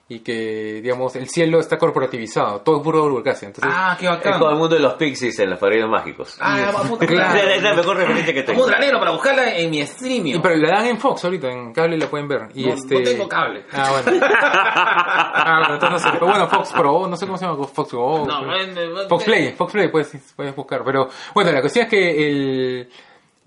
y 0.09 0.21
que, 0.21 0.81
digamos, 0.83 1.17
el 1.17 1.29
cielo 1.29 1.59
está 1.59 1.79
corporativizado, 1.79 2.61
todo 2.61 2.77
es 2.77 2.83
pura 2.85 3.01
burocracia. 3.01 3.47
Entonces, 3.49 3.73
Ah, 3.75 3.97
qué 3.99 4.07
Es 4.07 4.13
bacán. 4.13 4.39
como 4.39 4.51
el 4.53 4.57
mundo 4.57 4.77
de 4.77 4.81
los 4.81 4.95
pixies 4.95 5.37
en 5.41 5.51
los 5.51 5.59
padrinos 5.59 5.91
mágicos. 5.91 6.37
Ah, 6.41 6.73
Claro. 7.01 7.39
Es 7.51 7.61
la 7.63 7.75
mejor 7.75 7.97
referencia 7.97 8.33
que 8.33 8.43
tengo. 8.45 8.67
granero 8.67 9.01
para 9.01 9.11
buscarla 9.11 9.57
en 9.57 9.69
mi 9.69 9.81
streaming. 9.81 10.35
y, 10.35 10.39
pero 10.39 10.55
la 10.57 10.71
dan 10.77 10.87
en 10.87 10.99
Fox 11.01 11.25
ahorita, 11.25 11.51
en 11.51 11.73
cable 11.73 11.99
la 11.99 12.07
pueden 12.07 12.29
ver. 12.29 12.49
Y 12.55 12.67
No- 12.67 12.75
este... 12.75 12.95
no 13.01 13.03
tengo 13.03 13.29
cable. 13.29 13.65
Ah, 13.73 13.91
bueno. 14.05 14.21
ah, 14.33 15.57
bueno, 15.59 15.75
entonces 15.75 15.91
no 15.91 15.99
sé. 15.99 16.09
Pero 16.19 16.27
bueno, 16.31 16.47
Fox 16.49 16.73
Pro, 16.73 17.07
no 17.09 17.17
sé 17.17 17.27
cómo 17.27 17.39
se 17.39 17.45
llama, 17.47 17.67
Fox 17.67 17.91
Pro. 17.91 18.25
No, 18.27 18.41
pero- 18.47 19.09
Fox 19.09 19.25
Play, 19.25 19.53
Fox 19.53 19.73
Play 19.73 19.89
puedes, 19.89 20.33
puedes 20.37 20.55
buscar. 20.55 20.85
Pero 20.85 21.09
bueno, 21.35 21.51
la 21.51 21.61
cuestión 21.61 21.85
es 21.87 21.91
que 21.91 22.29
el, 22.29 22.89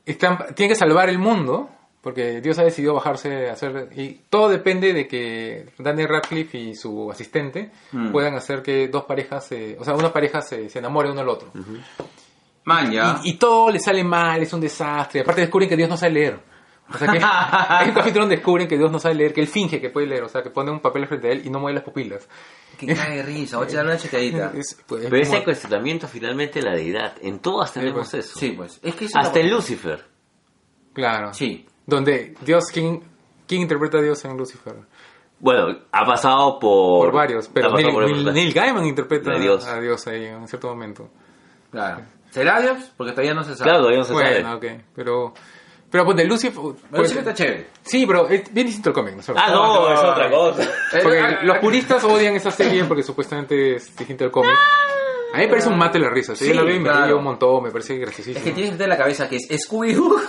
están, 0.06 0.38
tienen 0.56 0.70
que 0.74 0.76
salvar 0.76 1.08
el 1.10 1.20
mundo 1.20 1.70
porque 2.02 2.40
Dios 2.42 2.58
ha 2.60 2.64
decidido 2.64 2.94
bajarse 2.94 3.50
a 3.50 3.54
hacer. 3.54 3.90
Y 3.96 4.22
todo 4.30 4.50
depende 4.50 4.94
de 4.94 5.08
que 5.08 5.66
Daniel 5.78 6.08
Radcliffe 6.10 6.58
y 6.58 6.76
su 6.76 7.12
asistente 7.12 7.72
Mm. 7.92 8.12
puedan 8.12 8.36
hacer 8.36 8.62
que 8.62 8.88
dos 8.88 9.04
parejas, 9.06 9.46
se- 9.48 9.78
o 9.80 9.84
sea, 9.84 9.96
una 9.96 10.12
pareja 10.14 10.42
se, 10.42 10.70
se 10.70 10.80
enamore 10.80 11.12
uno 11.12 11.22
al 11.22 11.30
otro. 11.30 11.52
Man, 12.66 12.92
ya. 12.92 13.20
Y, 13.24 13.32
y 13.32 13.34
todo 13.34 13.70
le 13.72 13.80
sale 13.80 14.04
mal, 14.04 14.42
es 14.42 14.54
un 14.54 14.62
desastre. 14.62 15.22
Aparte 15.22 15.42
descubren 15.42 15.68
que 15.68 15.76
Dios 15.78 15.90
no 15.90 15.98
sabe 15.98 16.14
leer. 16.14 16.40
O 16.92 16.98
sea 16.98 17.08
que 17.12 17.20
hay 17.22 17.90
un 17.90 17.94
capítulo 17.96 18.22
donde 18.24 18.38
descubren 18.38 18.68
que 18.68 18.78
Dios 18.78 18.92
no 18.92 19.00
sabe 19.00 19.16
leer, 19.16 19.34
que 19.34 19.42
él 19.42 19.48
finge 19.48 19.80
que 19.82 19.90
puede 19.90 20.08
leer, 20.08 20.24
o 20.24 20.30
sea, 20.30 20.42
que 20.42 20.50
pone 20.50 20.72
un 20.72 20.80
papel 20.80 21.06
frente 21.08 21.28
a 21.28 21.32
él 21.32 21.42
y 21.46 21.50
no 21.50 21.60
mueve 21.60 21.76
las 21.76 21.84
pupilas. 21.84 22.28
Que 22.78 22.88
cae 22.96 23.18
de 23.18 23.24
risa. 23.24 23.58
Voy 23.58 23.66
a 23.68 23.70
echar 23.70 23.86
una 23.86 23.98
checadita. 23.98 24.52
Es- 24.56 24.82
pues, 24.88 25.04
es 25.04 25.10
Pero 25.10 25.22
ese 25.22 25.32
como- 25.34 25.44
cuestionamiento 25.44 26.08
finalmente 26.08 26.62
la 26.62 26.72
deidad. 26.76 27.14
En 27.22 27.40
todas 27.40 27.74
tenemos 27.74 28.10
pues, 28.10 28.26
eso. 28.26 28.40
Sí, 28.40 28.52
pues. 28.52 28.80
Es 28.84 28.96
que 28.96 29.06
eso 29.06 29.20
Hasta 29.20 29.40
en 29.40 29.50
Lucifer. 29.52 30.06
Claro. 30.94 31.34
Sí. 31.34 31.66
Donde 31.90 32.36
Dios, 32.42 32.66
¿quién, 32.72 33.02
quién 33.48 33.62
interpreta 33.62 33.98
a 33.98 34.02
Dios 34.02 34.24
en 34.26 34.38
Lucifer? 34.38 34.76
Bueno, 35.40 35.78
ha 35.92 36.06
pasado 36.06 36.60
por... 36.60 37.06
Por 37.06 37.14
varios, 37.14 37.50
pero 37.54 37.72
Neil, 37.74 37.92
por 37.94 38.04
Neil- 38.34 38.54
Gaiman 38.54 38.86
interpreta 38.86 39.32
De 39.32 39.40
Dios. 39.40 39.66
a 39.66 39.80
Dios 39.80 40.06
ahí 40.08 40.26
en 40.26 40.48
cierto 40.48 40.68
momento. 40.68 41.10
Claro. 41.72 42.02
¿Será 42.30 42.60
Dios? 42.62 42.92
Porque 42.98 43.12
todavía 43.14 43.34
no 43.34 43.44
se 43.44 43.52
sabe. 43.56 43.64
Claro, 43.64 43.80
todavía 43.80 44.00
no 44.00 44.06
se 44.06 44.14
bueno, 44.14 44.50
sabe. 44.50 44.74
ok. 44.76 44.82
Pero, 44.96 45.34
pero 45.90 46.06
ponte, 46.06 46.26
Lucifer... 46.26 46.62
Pero 46.62 46.76
pues- 46.92 47.08
sí 47.08 47.14
que 47.14 47.20
está 47.20 47.34
chévere. 47.34 47.68
sí, 47.84 48.06
pero 48.06 48.28
es 48.28 48.54
bien 48.54 48.68
distinto 48.68 48.90
el 48.90 48.96
cómic. 48.96 49.16
¿no? 49.16 49.24
Ah, 49.38 49.50
no, 49.52 49.94
es 49.94 50.00
otra 50.00 50.30
cosa. 50.30 50.70
Porque 51.02 51.20
Eh, 51.20 51.38
los 51.44 51.58
puristas 51.60 52.04
odian 52.04 52.36
esa 52.36 52.52
serie 52.52 52.84
porque 52.84 53.04
supuestamente 53.04 53.76
es 53.78 53.96
distinto 53.96 54.26
del 54.26 54.32
cómic. 54.32 54.52
A 55.32 55.38
mí 55.38 55.44
me 55.44 55.50
parece 55.50 55.70
un 55.70 55.78
mate 55.78 56.00
la 56.00 56.10
risa. 56.10 56.36
Sí, 56.36 56.48
yo 56.48 56.54
la 56.56 56.64
veo 56.64 56.76
y 56.76 56.80
me 56.80 56.90
claro. 56.90 57.06
río 57.06 57.18
un 57.18 57.24
montón, 57.24 57.64
me 57.64 57.72
parece 57.72 57.98
graciosísimo. 57.98 58.38
Es 58.38 58.44
que 58.44 58.52
tienes 58.52 58.76
que 58.76 58.84
en 58.84 58.90
la 58.90 58.98
cabeza 58.98 59.30
que 59.30 59.36
es 59.36 59.70
Scooby-Doo 59.70 60.20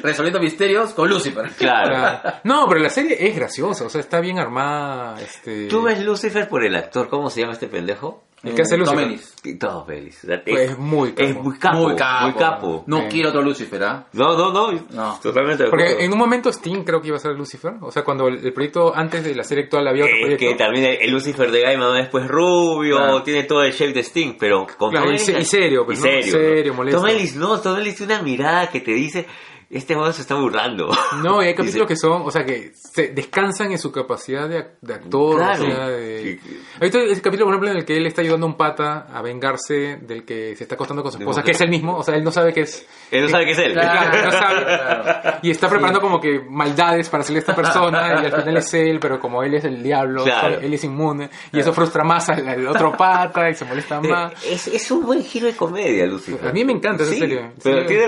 resolviendo 0.02 0.40
misterios 0.40 0.90
con 0.94 1.08
Lucifer. 1.08 1.48
Claro. 1.56 1.90
Claro. 1.90 2.38
No, 2.44 2.66
pero 2.68 2.80
la 2.80 2.90
serie 2.90 3.16
es 3.28 3.36
graciosa, 3.36 3.84
o 3.84 3.88
sea, 3.88 4.00
está 4.00 4.20
bien 4.20 4.38
armada. 4.38 5.20
Este... 5.20 5.68
¿Tú 5.68 5.82
ves 5.82 6.02
Lucifer 6.02 6.48
por 6.48 6.64
el 6.64 6.74
actor? 6.74 7.08
¿Cómo 7.08 7.30
se 7.30 7.40
llama 7.40 7.52
este 7.52 7.68
pendejo? 7.68 8.24
El 8.42 8.54
que 8.54 8.62
hace 8.62 8.76
Eh, 8.76 8.78
Tom 8.78 8.94
Lucifer. 8.94 9.08
Ellis. 9.08 9.34
Y 9.44 9.54
Todos 9.58 9.86
sea, 9.86 10.42
Pues 10.44 10.70
es 10.70 10.78
muy 10.78 11.12
capo. 11.12 11.28
Es 11.28 11.34
muy 11.36 11.58
capo. 11.58 11.76
Muy 11.78 11.96
capo. 11.96 12.22
Muy 12.24 12.32
capo. 12.34 12.84
No 12.86 12.98
Sí. 12.98 13.04
quiero 13.10 13.28
otro 13.30 13.42
Lucifer, 13.42 13.82
¿ah? 13.84 14.06
No, 14.12 14.36
no, 14.36 14.52
no. 14.52 14.72
No. 14.90 15.18
Totalmente 15.22 15.64
de 15.64 15.68
acuerdo. 15.68 15.86
Porque 15.86 16.04
en 16.04 16.12
un 16.12 16.18
momento 16.18 16.48
Sting 16.52 16.84
creo 16.84 17.00
que 17.00 17.08
iba 17.08 17.16
a 17.16 17.20
ser 17.20 17.32
Lucifer. 17.32 17.72
O 17.80 17.90
sea, 17.90 18.04
cuando 18.04 18.28
el, 18.28 18.44
el 18.44 18.52
proyecto 18.52 18.92
antes 18.94 19.24
de 19.24 19.34
la 19.34 19.42
serie 19.42 19.64
actual 19.64 19.88
había 19.88 20.04
otro 20.04 20.16
Es 20.16 20.20
proyecto. 20.22 20.46
que 20.46 20.54
también 20.54 20.84
el, 20.84 20.98
el 21.02 21.10
Lucifer 21.10 21.50
de 21.50 21.60
Gaiman 21.62 21.96
es 21.98 22.08
pues 22.10 22.28
rubio, 22.28 22.96
Claro. 22.96 23.22
tiene 23.22 23.42
todo 23.44 23.62
el 23.64 23.72
shape 23.72 23.92
de 23.92 24.00
Sting, 24.04 24.36
pero 24.38 24.66
con 24.76 24.90
Claro, 24.90 25.06
Tom 25.06 25.14
y 25.14 25.18
se- 25.18 25.32
Ellis- 25.36 25.40
y 25.40 25.44
serio, 25.44 25.84
pues, 25.84 25.98
y 25.98 26.02
¿no? 26.02 26.08
serio, 26.08 26.32
Serio, 26.32 26.72
¿no? 26.72 26.76
molesto. 26.76 27.00
Tom 27.00 27.08
Ellis 27.10 27.36
no, 27.36 27.60
Tom 27.60 27.76
Ellis 27.78 27.96
tiene 27.96 28.14
una 28.14 28.22
mirada 28.22 28.70
que 28.70 28.80
te 28.80 28.92
dice, 28.92 29.26
este 29.70 29.94
modo 29.96 30.12
se 30.12 30.22
está 30.22 30.34
burlando. 30.34 30.88
No, 31.22 31.42
y 31.42 31.46
hay 31.46 31.54
capítulos 31.54 31.74
Dice, 31.74 31.86
que 31.86 31.96
son, 31.96 32.22
o 32.22 32.30
sea, 32.30 32.44
que 32.44 32.72
se 32.74 33.08
descansan 33.08 33.72
en 33.72 33.78
su 33.78 33.90
capacidad 33.90 34.48
de, 34.48 34.58
ac- 34.58 34.68
de 34.80 34.94
actor, 34.94 35.36
Claro. 35.36 35.62
o 35.64 35.66
sea, 35.66 35.88
de... 35.88 36.38
Sí. 36.42 36.50
¿Has 36.74 36.80
visto 36.80 36.98
ese 37.00 37.20
capítulo, 37.22 37.46
por 37.46 37.54
ejemplo, 37.54 37.70
en 37.72 37.76
el 37.78 37.84
que 37.84 37.96
él 37.96 38.06
está 38.06 38.22
ayudando 38.22 38.46
a 38.46 38.48
un 38.50 38.56
pata 38.56 39.06
a 39.12 39.20
vengarse 39.22 39.98
del 40.02 40.24
que 40.24 40.54
se 40.56 40.64
está 40.64 40.74
acostando 40.76 41.02
con 41.02 41.10
su 41.12 41.18
esposa, 41.18 41.42
que 41.42 41.50
es 41.52 41.60
el 41.60 41.70
mismo, 41.70 41.96
o 41.96 42.02
sea, 42.02 42.14
él 42.14 42.22
no 42.24 42.30
sabe 42.30 42.52
que 42.52 42.60
es... 42.62 42.86
Él 43.10 43.22
no 43.22 43.28
sabe 43.28 43.44
qué 43.46 43.50
es 43.52 43.58
él. 43.58 43.72
Claro, 43.72 44.24
no 44.24 44.30
sabe. 44.32 44.64
Claro. 44.64 45.38
Y 45.42 45.50
está 45.50 45.68
preparando 45.68 46.00
como 46.00 46.20
que 46.20 46.40
maldades 46.48 47.08
para 47.08 47.22
hacerle 47.22 47.38
a 47.38 47.40
esta 47.40 47.54
persona 47.54 48.22
y 48.22 48.26
al 48.26 48.32
final 48.32 48.56
es 48.58 48.74
él, 48.74 48.98
pero 49.00 49.18
como 49.18 49.42
él 49.42 49.54
es 49.54 49.64
el 49.64 49.82
diablo, 49.82 50.24
Claro. 50.24 50.60
él 50.60 50.72
es 50.74 50.84
inmune 50.84 51.30
y 51.52 51.58
eso 51.60 51.72
frustra 51.72 52.04
más 52.04 52.28
al, 52.28 52.46
al 52.48 52.66
otro 52.68 52.96
pata 52.96 53.48
y 53.50 53.54
se 53.54 53.64
molesta 53.64 54.00
más. 54.00 54.32
Eh, 54.44 54.52
Es, 54.52 54.66
es 54.68 54.90
un 54.90 55.04
buen 55.04 55.22
giro 55.24 55.46
de 55.46 55.54
comedia, 55.56 56.06
Lucifer. 56.06 56.48
A 56.48 56.52
mí 56.52 56.64
me 56.64 56.72
encanta 56.72 57.02
esa 57.02 57.12
Sí, 57.12 57.18
serie. 57.18 57.50
Pero 57.62 57.80
Sí. 57.82 57.86
tiene, 57.86 58.06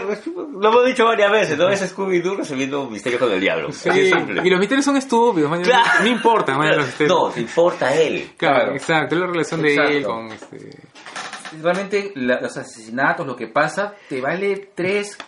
lo 0.52 0.68
hemos 0.68 0.86
dicho 0.86 1.04
varias 1.06 1.30
veces, 1.32 1.49
¿no? 1.56 1.68
Es 1.68 1.94
Scooby-Doo 1.94 2.36
resolviendo 2.36 2.82
un 2.82 2.92
misterio 2.92 3.18
con 3.18 3.30
el 3.32 3.40
diablo. 3.40 3.72
Sí, 3.72 3.88
y 3.90 4.50
los 4.50 4.58
misterios 4.58 4.84
son 4.84 4.96
estúpidos, 4.96 5.50
man, 5.50 5.62
Claro. 5.62 6.00
no 6.02 6.06
importa, 6.08 6.56
man, 6.56 6.76
los 6.76 6.86
misterios. 6.86 7.16
No, 7.18 7.30
te 7.30 7.40
importa 7.40 7.94
él. 7.94 8.30
Claro, 8.36 8.56
Claro. 8.56 8.72
exacto, 8.74 9.14
es 9.14 9.20
la 9.20 9.26
relación 9.26 9.62
de 9.62 9.74
él 9.74 10.02
con 10.04 10.26
este... 10.32 10.70
Realmente 11.62 12.12
la- 12.14 12.40
los 12.40 12.56
asesinatos, 12.56 13.26
lo 13.26 13.34
que 13.34 13.48
pasa, 13.48 13.94
te 14.08 14.20
vale 14.20 14.70
tres, 14.74 15.18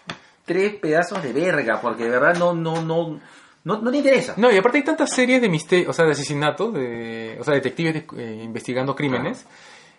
tres 0.44 0.74
pedazos 0.76 1.22
de 1.22 1.32
verga, 1.32 1.80
porque 1.80 2.04
de 2.04 2.10
verdad 2.10 2.36
no, 2.38 2.54
no, 2.54 2.80
no, 2.82 3.18
no, 3.64 3.80
no 3.80 3.90
te 3.90 3.96
interesa. 3.96 4.34
No, 4.36 4.50
y 4.50 4.56
aparte 4.56 4.78
hay 4.78 4.84
tantas 4.84 5.10
series 5.12 5.40
de 5.42 5.48
misterio, 5.48 5.90
o 5.90 5.92
sea, 5.92 6.04
de 6.04 6.12
asesinatos, 6.12 6.72
de, 6.74 7.36
o 7.40 7.44
sea, 7.44 7.54
detectives 7.54 7.94
de- 7.94 8.22
eh, 8.22 8.40
investigando 8.44 8.94
crímenes, 8.94 9.44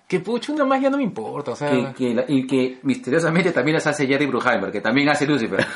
que 0.07 0.19
pucho, 0.19 0.53
una 0.53 0.77
ya 0.79 0.89
no 0.89 0.97
me 0.97 1.03
importa, 1.03 1.51
o 1.51 1.55
sea... 1.55 1.69
Que, 1.71 1.93
que 1.93 2.13
la- 2.13 2.25
y 2.27 2.45
que 2.45 2.79
misteriosamente 2.83 3.51
también 3.51 3.75
las 3.75 3.87
hace 3.87 4.05
Jerry 4.05 4.25
Bruckheimer, 4.27 4.71
que 4.71 4.81
también 4.81 5.09
hace 5.09 5.25
Lucifer. 5.27 5.65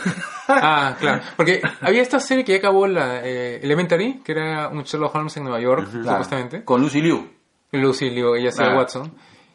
Ah, 0.49 0.95
claro. 0.97 1.21
Porque 1.35 1.61
había 1.81 2.01
esta 2.01 2.21
serie 2.21 2.45
que 2.45 2.53
ya 2.53 2.59
acabó, 2.59 2.87
la 2.87 3.19
eh, 3.21 3.59
Elementary, 3.61 4.21
que 4.23 4.31
era 4.31 4.69
un 4.69 4.83
Sherlock 4.83 5.13
Holmes 5.13 5.35
en 5.35 5.43
Nueva 5.43 5.59
York, 5.59 5.89
supuestamente. 5.91 6.63
Con 6.63 6.79
Lucy 6.81 7.01
Liu. 7.01 7.27
Lucy 7.73 8.09
Liu, 8.11 8.33
ella 8.35 8.47
hacía 8.49 8.67
Ah. 8.67 8.77
Watson. 8.77 9.11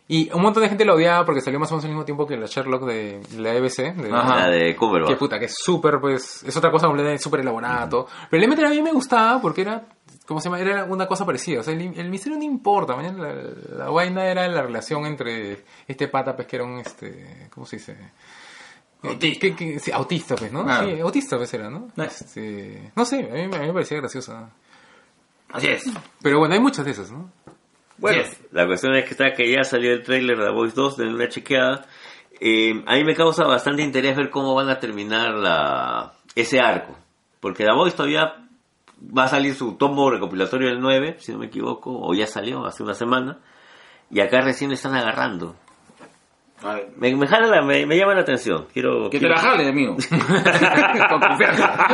Y 0.08 0.30
un 0.34 0.42
montón 0.42 0.62
de 0.64 0.68
gente 0.68 0.84
la 0.84 0.92
odiaba 0.92 1.24
porque 1.24 1.40
salió 1.40 1.58
más 1.58 1.70
o 1.72 1.76
menos 1.76 1.84
al 1.86 1.90
mismo 1.92 2.04
tiempo 2.04 2.26
que 2.26 2.36
la 2.36 2.44
Sherlock 2.44 2.84
de 2.84 3.20
la 3.38 3.54
EBC. 3.54 3.94
De, 3.94 4.10
Ajá. 4.12 4.36
La 4.40 4.50
de 4.50 4.76
Cumberbatch. 4.76 5.12
Que 5.12 5.16
puta, 5.16 5.38
que 5.38 5.46
es 5.46 5.54
súper, 5.56 5.98
pues, 5.98 6.42
es 6.46 6.54
otra 6.54 6.70
cosa 6.70 6.86
completamente 6.88 7.22
súper 7.22 7.40
elaborada. 7.40 7.88
todo. 7.88 8.06
Pero 8.28 8.38
Elementary 8.42 8.66
a 8.68 8.70
mí 8.70 8.82
me 8.82 8.92
gustaba 8.92 9.40
porque 9.40 9.62
era, 9.62 9.82
¿cómo 10.26 10.40
se 10.40 10.48
llama? 10.48 10.60
Era 10.60 10.84
una 10.84 11.06
cosa 11.06 11.24
parecida. 11.26 11.60
O 11.60 11.62
sea, 11.62 11.74
el, 11.74 11.98
el 11.98 12.08
misterio 12.10 12.38
no 12.38 12.44
importa. 12.44 12.96
La, 12.96 13.32
la 13.76 13.90
vaina 13.90 14.24
era 14.26 14.46
la 14.48 14.62
relación 14.62 15.06
entre 15.06 15.64
este 15.86 16.08
pata, 16.08 16.34
pues, 16.36 16.46
que 16.48 16.56
era 16.56 16.64
un, 16.64 16.78
este, 16.78 17.48
¿cómo 17.52 17.66
se 17.66 17.76
dice? 17.76 17.96
Autista. 19.02 19.40
Que- 19.40 19.54
que- 19.56 19.78
sí, 19.80 19.90
autista, 19.90 20.36
pues, 20.36 20.52
¿no? 20.52 20.64
Claro. 20.64 20.88
Sí, 20.88 21.00
autista, 21.00 21.36
pues 21.36 21.52
era, 21.54 21.68
¿no? 21.68 21.88
Ah. 21.96 22.04
Este, 22.04 22.92
no 22.94 23.04
sé, 23.04 23.16
a 23.30 23.34
mí, 23.34 23.48
me- 23.48 23.56
a 23.56 23.60
mí 23.60 23.66
me 23.66 23.72
parecía 23.72 23.98
graciosa. 23.98 24.50
Así 25.52 25.66
es. 25.66 25.84
Pero 26.22 26.38
bueno, 26.38 26.54
hay 26.54 26.60
muchas 26.60 26.84
de 26.84 26.92
esas, 26.92 27.10
¿no? 27.10 27.30
Bueno, 27.98 28.22
Yes. 28.22 28.40
la 28.52 28.66
cuestión 28.66 28.94
es 28.94 29.04
que 29.04 29.10
está 29.10 29.32
que 29.34 29.50
ya 29.52 29.64
salió 29.64 29.92
el 29.92 30.02
tráiler 30.02 30.38
de 30.38 30.44
The 30.46 30.50
Voice 30.52 30.74
2, 30.74 30.96
de 30.96 31.08
una 31.08 31.28
chequeada. 31.28 31.86
Eh, 32.40 32.82
a 32.86 32.94
mí 32.96 33.04
me 33.04 33.14
causa 33.14 33.44
bastante 33.44 33.82
interés 33.82 34.16
ver 34.16 34.30
cómo 34.30 34.54
van 34.54 34.68
a 34.70 34.78
terminar 34.80 35.34
la, 35.34 36.14
ese 36.34 36.58
arco. 36.60 36.96
Porque 37.40 37.64
The 37.64 37.72
Voice 37.72 37.96
todavía 37.96 38.41
va 39.16 39.24
a 39.24 39.28
salir 39.28 39.54
su 39.54 39.72
tomo 39.76 40.10
recopilatorio 40.10 40.68
el 40.68 40.80
9, 40.80 41.16
si 41.18 41.32
no 41.32 41.38
me 41.38 41.46
equivoco, 41.46 41.90
o 42.00 42.14
ya 42.14 42.26
salió 42.26 42.64
hace 42.66 42.82
una 42.82 42.94
semana. 42.94 43.38
Y 44.10 44.20
acá 44.20 44.40
recién 44.42 44.70
le 44.70 44.74
están 44.74 44.94
agarrando. 44.94 45.56
A 46.62 46.74
ver, 46.74 46.90
Me, 46.96 47.14
me, 47.16 47.26
jala 47.26 47.48
la- 47.48 47.62
me, 47.62 47.84
me 47.86 47.96
llama 47.96 48.14
la 48.14 48.20
atención. 48.20 48.66
Quiero, 48.72 49.10
Que 49.10 49.18
te 49.18 49.26
quiero- 49.26 49.34
la 49.34 49.40
jale, 49.40 49.68
amigo. 49.68 49.96
Con 51.08 51.20
confianza. 51.20 51.86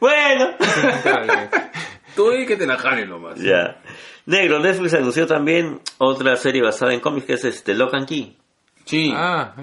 bueno. 0.00 0.50
Tú 2.16 2.32
y 2.32 2.44
que 2.46 2.56
te 2.56 2.66
la 2.66 2.76
jale 2.76 3.06
nomás. 3.06 3.38
ya. 3.38 3.80
Negro, 4.26 4.58
Netflix 4.60 4.94
anunció 4.94 5.26
también 5.26 5.80
otra 5.98 6.36
serie 6.36 6.62
basada 6.62 6.92
en 6.92 7.00
cómics 7.00 7.26
que 7.26 7.32
es 7.34 7.44
este 7.44 7.74
Lock 7.74 7.94
and 7.94 8.06
Key. 8.06 8.36
Sí. 8.84 9.12
Ah, 9.14 9.54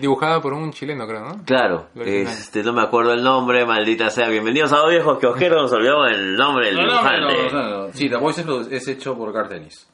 dibujada 0.00 0.40
por 0.40 0.54
un 0.54 0.72
chileno, 0.72 1.06
creo, 1.06 1.20
¿no? 1.24 1.44
Claro, 1.44 1.88
este, 2.04 2.62
no 2.62 2.72
me 2.72 2.82
acuerdo 2.82 3.12
el 3.12 3.22
nombre, 3.22 3.64
maldita 3.66 4.10
sea. 4.10 4.28
Bienvenidos 4.28 4.72
a 4.72 4.78
dos 4.78 4.90
viejos 4.90 5.18
que 5.18 5.26
ojero, 5.26 5.60
nos 5.62 5.72
olvidamos 5.72 6.10
el 6.10 6.36
nombre 6.36 6.66
del 6.66 6.76
No, 6.76 6.82
no, 6.82 6.88
no, 6.88 6.92
dibujante. 6.94 7.52
no, 7.52 7.62
no, 7.62 7.86
no. 7.86 7.92
Sí, 7.92 8.08
The 8.08 8.16
Voice 8.16 8.44
es, 8.70 8.88
hecho 8.88 9.16
por 9.16 9.32
Gartenis. 9.32 9.86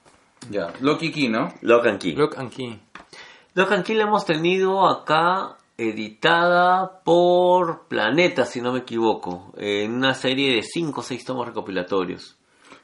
Ya. 0.51 0.73
Loki 0.81 1.11
Key, 1.11 1.29
¿no? 1.29 1.53
Lock 1.63 1.87
and 1.87 2.01
Key. 2.01 2.13
Lock 2.15 2.39
and 2.39 2.51
Key. 2.51 2.81
Lock 3.55 3.73
and 3.73 3.85
Key 3.85 3.95
la 3.97 4.05
hemos 4.05 4.25
tenido 4.25 4.89
acá 4.89 5.57
editada 5.77 7.03
por 7.05 7.89
Planeta, 7.89 8.45
si 8.45 8.61
no 8.61 8.73
me 8.73 8.81
equivoco, 8.81 9.53
en 9.57 9.93
una 9.95 10.15
serie 10.15 10.55
de 10.55 10.63
5 10.63 11.01
o 11.01 11.03
6 11.03 11.25
tomos 11.25 11.47
recopilatorios. 11.47 12.37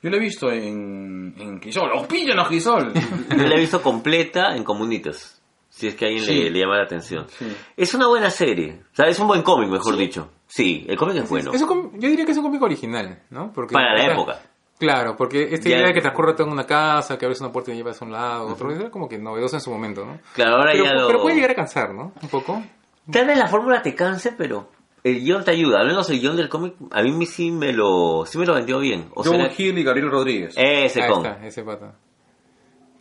Yo 0.03 0.11
lo 0.11 0.17
he 0.17 0.21
visto 0.21 0.51
en, 0.51 1.35
en 1.39 1.59
Crisol. 1.61 1.89
¡Los 1.89 2.07
pillan 2.07 2.37
los 2.37 2.49
Crisol! 2.49 2.93
Yo 2.93 3.37
la 3.37 3.55
he 3.55 3.61
visto 3.61 3.81
completa 3.81 4.55
en 4.55 4.63
Comunitas, 4.63 5.34
si 5.77 5.89
es 5.89 5.95
que 5.97 6.05
a 6.05 6.09
alguien 6.09 6.25
Sí. 6.25 6.45
le, 6.45 6.51
le 6.51 6.61
llama 6.61 6.77
la 6.77 6.85
atención. 6.85 7.27
Sí. 7.29 7.47
Es 7.77 7.95
una 7.95 8.07
buena 8.07 8.31
serie, 8.31 8.81
o 8.93 8.95
sea, 8.95 9.07
es 9.07 9.19
un 9.19 9.27
buen 9.27 9.43
cómic, 9.43 9.69
mejor 9.69 9.97
dicho. 9.97 10.31
Sí, 10.47 10.85
el 10.89 10.97
cómic 10.97 11.17
es 11.17 11.29
bueno. 11.29 11.53
Es 11.53 11.63
un 11.63 11.93
yo 11.99 12.09
diría 12.09 12.25
que 12.25 12.33
es 12.33 12.39
un 12.39 12.45
cómic 12.45 12.63
original, 12.63 13.23
¿no? 13.31 13.53
Porque, 13.53 13.73
Para 13.73 13.95
la 13.95 14.13
época. 14.13 14.41
Claro, 14.79 15.17
porque 15.17 15.49
esta 15.53 15.69
Ya- 15.69 15.77
idea 15.77 15.87
de 15.89 15.95
que 15.95 16.01
transcurre 16.01 16.35
todo 16.35 16.47
en 16.49 16.53
una 16.53 16.65
casa, 16.67 17.17
que 17.17 17.25
abres 17.25 17.41
una 17.41 17.51
puerta 17.53 17.73
y 17.73 17.77
llevas 17.77 18.01
a 18.01 18.05
un 18.05 18.13
lado, 18.13 18.47
otro, 18.49 18.71
era 18.73 18.91
como 18.91 19.09
que 19.09 19.19
novedoso 19.19 19.57
en 19.57 19.61
su 19.61 19.71
momento, 19.71 20.05
¿no? 20.05 20.19
Claro, 20.35 20.57
ahora 20.57 20.73
Pero, 20.73 20.85
ya 20.85 20.93
lo... 20.95 21.07
pero 21.07 21.23
puede 21.23 21.37
llegar 21.37 21.53
a 21.53 21.55
cansar, 21.55 21.95
¿no? 21.95 22.13
Un 22.23 22.29
poco. 22.29 22.63
Tal 23.11 23.27
vez 23.27 23.39
la 23.39 23.47
fórmula 23.49 23.83
te 23.83 23.95
canse, 23.95 24.33
pero 24.37 24.69
el 25.05 25.21
guion 25.21 25.45
te 25.45 25.53
ayuda. 25.53 25.81
Al 25.81 25.87
menos 25.87 26.09
el 26.11 26.21
guion 26.21 26.37
del 26.37 26.49
cómic 26.49 26.75
a 26.91 27.03
mí 27.03 27.27
sí 27.27 27.51
me 27.51 27.73
lo, 27.73 28.25
sí 28.27 28.37
me 28.39 28.47
lo 28.47 28.55
vendió 28.55 28.79
bien. 28.81 29.09
O 29.15 29.23
Joe 29.23 29.37
sea, 29.37 29.53
Hill 29.57 29.79
y 29.79 29.85
Gabriel 29.85 30.11
Rodríguez. 30.11 30.55
ese 30.57 31.07
con. 31.09 31.25
está, 31.27 31.47
ese 31.47 31.63
pata. 31.63 31.95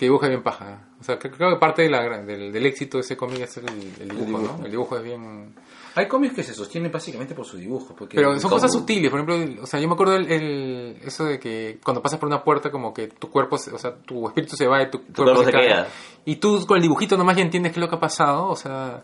Que 0.04 0.08
dibuja 0.08 0.28
bien 0.28 0.44
paja. 0.44 0.82
O 1.00 1.04
sea, 1.06 1.18
creo, 1.18 1.32
creo 1.34 1.50
que 1.52 1.56
parte 1.60 1.82
de 1.84 1.90
la, 1.90 2.04
gra- 2.04 2.26
del, 2.26 2.52
del 2.52 2.66
éxito 2.66 2.98
de 2.98 3.02
ese 3.04 3.16
cómic 3.16 3.40
es 3.40 3.56
el, 3.56 3.66
el 4.02 4.10
dibujo, 4.10 4.26
dibujo. 4.38 4.58
¿no? 4.60 4.66
El 4.66 4.72
dibujo 4.72 4.98
es 4.98 5.04
bien... 5.04 5.56
Hay 5.96 6.08
cómics 6.10 6.34
que 6.36 6.44
se 6.44 6.54
sostienen 6.54 6.92
básicamente 6.92 7.34
por 7.34 7.46
su 7.46 7.56
dibujo. 7.56 7.96
Porque 7.96 8.16
Pero 8.18 8.38
son 8.40 8.50
cosas 8.50 8.72
sutiles, 8.74 9.10
por 9.10 9.22
ejemplo, 9.22 9.64
o 9.64 9.66
sea, 9.66 9.80
yo 9.80 9.88
me 9.88 9.94
acuerdo 9.94 10.16
el, 10.16 10.30
el- 10.30 10.98
eso 11.06 11.24
de 11.24 11.40
que 11.40 11.80
cuando 11.84 12.02
pasas 12.02 12.20
por 12.20 12.28
una 12.28 12.44
puerta 12.44 12.70
como 12.70 12.94
que 12.94 13.08
tu 13.08 13.30
cuerpo, 13.30 13.58
se- 13.58 13.72
o 13.72 13.78
sea, 13.78 13.96
tu 13.96 14.28
espíritu 14.28 14.58
se 14.58 14.68
va 14.68 14.82
y 14.84 14.92
tu, 14.92 15.00
cuerpo, 15.00 15.24
cuerpo 15.24 15.40
se, 15.42 15.46
se 15.46 15.52
cae. 15.54 15.68
queda. 15.68 15.88
Y 16.26 16.36
tú 16.36 16.66
con 16.68 16.76
el 16.78 16.82
dibujito 16.84 17.16
nomás 17.16 17.38
ya 17.38 17.44
entiendes 17.44 17.72
qué 17.72 17.80
es 17.80 17.82
lo 17.86 17.90
que 17.90 17.96
ha 17.96 18.00
pasado, 18.00 18.50
o 18.50 18.56
sea, 18.58 19.04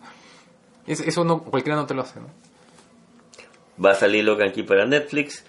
es- 0.85 0.99
eso 0.99 1.23
no 1.23 1.43
cualquiera 1.43 1.77
no 1.77 1.85
te 1.85 1.93
lo 1.93 2.01
hace, 2.01 2.19
¿no? 2.19 2.27
Va 3.83 3.91
a 3.91 3.95
salir 3.95 4.25
Logan 4.25 4.49
aquí 4.49 4.63
para 4.63 4.85
Netflix. 4.85 5.45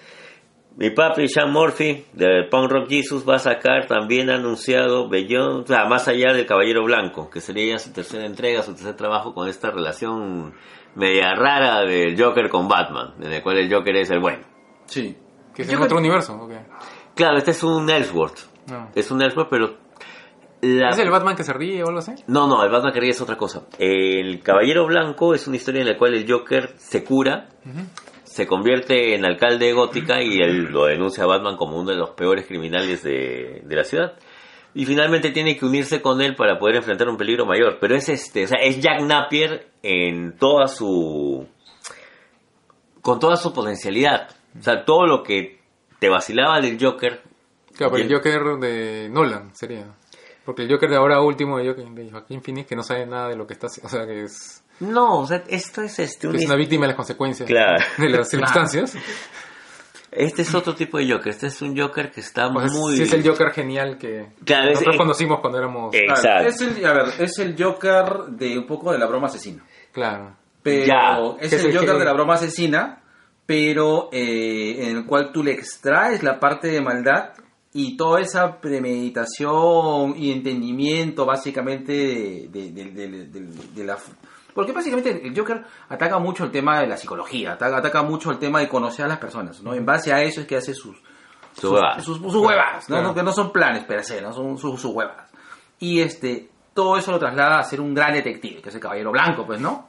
Mi 0.76 0.90
papi, 0.90 1.28
Sean 1.28 1.52
Murphy, 1.52 2.04
de 2.14 2.44
Punk 2.50 2.70
Rock 2.70 2.88
Jesus, 2.88 3.28
va 3.28 3.34
a 3.34 3.38
sacar 3.38 3.86
también 3.86 4.30
anunciado 4.30 5.08
Beyond, 5.08 5.64
o 5.64 5.66
sea, 5.66 5.84
más 5.86 6.08
allá 6.08 6.32
del 6.32 6.46
Caballero 6.46 6.84
Blanco, 6.84 7.28
que 7.28 7.40
sería 7.40 7.72
ya 7.74 7.78
su 7.78 7.92
tercera 7.92 8.24
entrega, 8.24 8.62
su 8.62 8.72
tercer 8.74 8.94
trabajo 8.96 9.34
con 9.34 9.48
esta 9.48 9.70
relación 9.70 10.54
media 10.94 11.34
rara 11.34 11.80
del 11.82 12.20
Joker 12.20 12.48
con 12.48 12.66
Batman, 12.68 13.14
en 13.20 13.32
el 13.32 13.42
cual 13.42 13.58
el 13.58 13.72
Joker 13.72 13.94
es 13.96 14.10
el 14.10 14.20
bueno. 14.20 14.42
Sí. 14.86 15.16
Que 15.54 15.62
es 15.62 15.68
Yo 15.68 15.76
en 15.76 15.82
otro 15.82 15.98
universo, 15.98 16.34
¿o 16.40 16.48
qué? 16.48 16.60
Claro, 17.14 17.36
este 17.36 17.50
es 17.50 17.62
un 17.62 17.90
Ellsworth. 17.90 18.38
No. 18.70 18.88
Es 18.94 19.10
un 19.10 19.20
Ellsworth, 19.20 19.48
pero... 19.50 19.76
la- 20.62 20.90
¿Es 20.90 20.98
el 20.98 21.10
Batman 21.10 21.36
que 21.36 21.44
se 21.44 21.52
ríe 21.52 21.82
o 21.82 21.88
algo 21.88 21.98
así? 21.98 22.12
No, 22.28 22.46
no, 22.46 22.62
el 22.64 22.70
Batman 22.70 22.92
que 22.92 23.00
ríe 23.00 23.10
es 23.10 23.20
otra 23.20 23.36
cosa. 23.36 23.64
El 23.78 24.40
Caballero 24.42 24.86
Blanco 24.86 25.34
es 25.34 25.46
una 25.46 25.56
historia 25.56 25.82
en 25.82 25.88
la 25.88 25.98
cual 25.98 26.14
el 26.14 26.30
Joker 26.30 26.72
se 26.78 27.04
cura, 27.04 27.48
se 28.40 28.46
convierte 28.46 29.14
en 29.14 29.26
alcalde 29.26 29.66
de 29.66 29.74
Gótica 29.74 30.22
y 30.22 30.38
él 30.38 30.70
lo 30.70 30.86
denuncia 30.86 31.24
a 31.24 31.26
Batman 31.26 31.58
como 31.58 31.78
uno 31.78 31.90
de 31.90 31.98
los 31.98 32.12
peores 32.12 32.46
criminales 32.46 33.02
de, 33.02 33.60
de 33.62 33.76
la 33.76 33.84
ciudad. 33.84 34.14
Y 34.72 34.86
finalmente 34.86 35.30
tiene 35.30 35.58
que 35.58 35.66
unirse 35.66 36.00
con 36.00 36.22
él 36.22 36.34
para 36.36 36.58
poder 36.58 36.76
enfrentar 36.76 37.10
un 37.10 37.18
peligro 37.18 37.44
mayor. 37.44 37.76
Pero 37.78 37.94
es 37.94 38.08
este, 38.08 38.44
o 38.44 38.46
sea, 38.46 38.58
es 38.62 38.80
Jack 38.80 39.02
Napier 39.02 39.68
en 39.82 40.38
toda 40.38 40.68
su. 40.68 41.46
con 43.02 43.20
toda 43.20 43.36
su 43.36 43.52
potencialidad. 43.52 44.30
O 44.58 44.62
sea, 44.62 44.86
todo 44.86 45.06
lo 45.06 45.22
que 45.22 45.60
te 45.98 46.08
vacilaba 46.08 46.58
del 46.62 46.82
Joker. 46.82 47.20
Claro, 47.76 47.92
pero 47.92 48.04
el. 48.04 48.14
Joker 48.14 48.42
de 48.58 49.10
Nolan 49.10 49.54
sería. 49.54 49.86
Porque 50.46 50.62
el 50.62 50.72
Joker 50.72 50.88
de 50.88 50.96
ahora 50.96 51.20
último 51.20 51.58
de, 51.58 51.66
Joaquin, 51.66 51.94
de 51.94 52.10
Joaquín 52.10 52.42
Phoenix, 52.42 52.66
que 52.66 52.76
no 52.76 52.82
sabe 52.82 53.04
nada 53.04 53.28
de 53.28 53.36
lo 53.36 53.46
que 53.46 53.52
está 53.52 53.66
haciendo, 53.66 53.88
o 53.88 53.90
sea, 53.90 54.06
que 54.06 54.22
es, 54.22 54.64
No, 54.80 55.20
o 55.20 55.26
sea, 55.26 55.42
esto 55.48 55.82
es 55.82 55.98
este. 55.98 56.20
que 56.22 56.26
un 56.28 56.36
es 56.36 56.46
una 56.46 56.56
víctima 56.56 56.82
de 56.82 56.88
las 56.88 56.96
consecuencias 56.96 57.46
Claro. 57.48 57.82
de 57.98 58.08
las 58.08 58.28
circunstancias. 58.28 58.94
Este 60.12 60.42
es 60.42 60.52
otro 60.54 60.74
tipo 60.74 60.98
de 60.98 61.08
Joker. 61.08 61.28
Este 61.28 61.46
es 61.46 61.62
un 61.62 61.78
Joker 61.78 62.10
que 62.10 62.20
está 62.20 62.48
O 62.48 62.60
sea, 62.68 62.78
muy. 62.80 62.96
sí 62.96 63.02
es 63.04 63.12
el 63.12 63.22
Joker 63.26 63.50
genial 63.52 63.96
que 63.96 64.26
Claro, 64.44 64.70
nosotros 64.70 64.94
es- 64.94 64.98
conocimos 64.98 65.38
cuando 65.40 65.58
éramos... 65.58 65.94
Eh, 65.94 66.00
Claro, 66.06 66.20
Exacto. 66.20 66.48
es 66.48 66.60
el, 66.78 66.84
a 66.86 66.92
ver, 66.92 67.04
es 67.20 67.38
el 67.38 67.62
Joker 67.62 68.04
de 68.30 68.58
un 68.58 68.66
poco 68.66 68.90
de 68.90 68.98
la 68.98 69.06
broma 69.06 69.28
asesina. 69.28 69.64
Claro. 69.92 70.34
Pero 70.62 70.84
Ya. 70.86 71.18
es 71.40 71.52
el 71.52 71.66
el 71.66 71.72
Joker 71.76 71.92
que- 71.92 71.98
de 72.00 72.04
la 72.04 72.12
broma 72.12 72.34
asesina, 72.34 73.02
pero 73.46 74.08
eh, 74.12 74.88
en 74.88 74.96
el 74.96 75.06
cual 75.06 75.30
tú 75.32 75.44
le 75.44 75.52
extraes 75.52 76.22
la 76.24 76.40
parte 76.40 76.68
de 76.68 76.80
maldad 76.80 77.30
y 77.72 77.96
toda 77.96 78.20
esa 78.20 78.60
premeditación 78.60 80.14
y 80.16 80.32
entendimiento 80.32 81.24
básicamente 81.24 81.92
de, 81.92 82.48
de- 82.50 82.70
de- 82.72 82.90
de- 82.90 83.24
de- 83.26 83.68
de 83.76 83.84
la... 83.84 83.96
Porque 84.54 84.72
básicamente 84.72 85.26
el 85.26 85.36
Joker 85.38 85.62
ataca 85.88 86.18
mucho 86.18 86.44
el 86.44 86.50
tema 86.50 86.80
de 86.80 86.86
la 86.86 86.96
psicología, 86.96 87.52
ataca, 87.52 87.78
ataca 87.78 88.02
mucho 88.02 88.30
el 88.30 88.38
tema 88.38 88.60
de 88.60 88.68
conocer 88.68 89.04
a 89.04 89.08
las 89.08 89.18
personas, 89.18 89.62
¿no? 89.62 89.74
En 89.74 89.84
base 89.86 90.12
a 90.12 90.22
eso 90.22 90.40
es 90.40 90.46
que 90.46 90.56
hace 90.56 90.74
sus, 90.74 90.96
Su 91.52 91.72
huevada. 91.72 92.00
sus, 92.00 92.18
sus 92.18 92.34
huevas, 92.34 92.88
¿no? 92.88 92.96
Claro. 92.96 93.08
No, 93.08 93.14
que 93.14 93.22
no 93.22 93.32
son 93.32 93.52
planes 93.52 93.84
per 93.84 94.04
se, 94.04 94.20
¿no? 94.20 94.32
Son 94.32 94.56
sus, 94.58 94.80
sus 94.80 94.92
huevas. 94.94 95.30
Y 95.78 96.00
este, 96.00 96.50
todo 96.74 96.96
eso 96.96 97.10
lo 97.10 97.18
traslada 97.18 97.58
a 97.58 97.62
ser 97.62 97.80
un 97.80 97.94
gran 97.94 98.12
detective, 98.12 98.60
que 98.62 98.68
es 98.68 98.74
el 98.74 98.80
Caballero 98.80 99.10
Blanco, 99.12 99.46
pues, 99.46 99.60
¿no? 99.60 99.88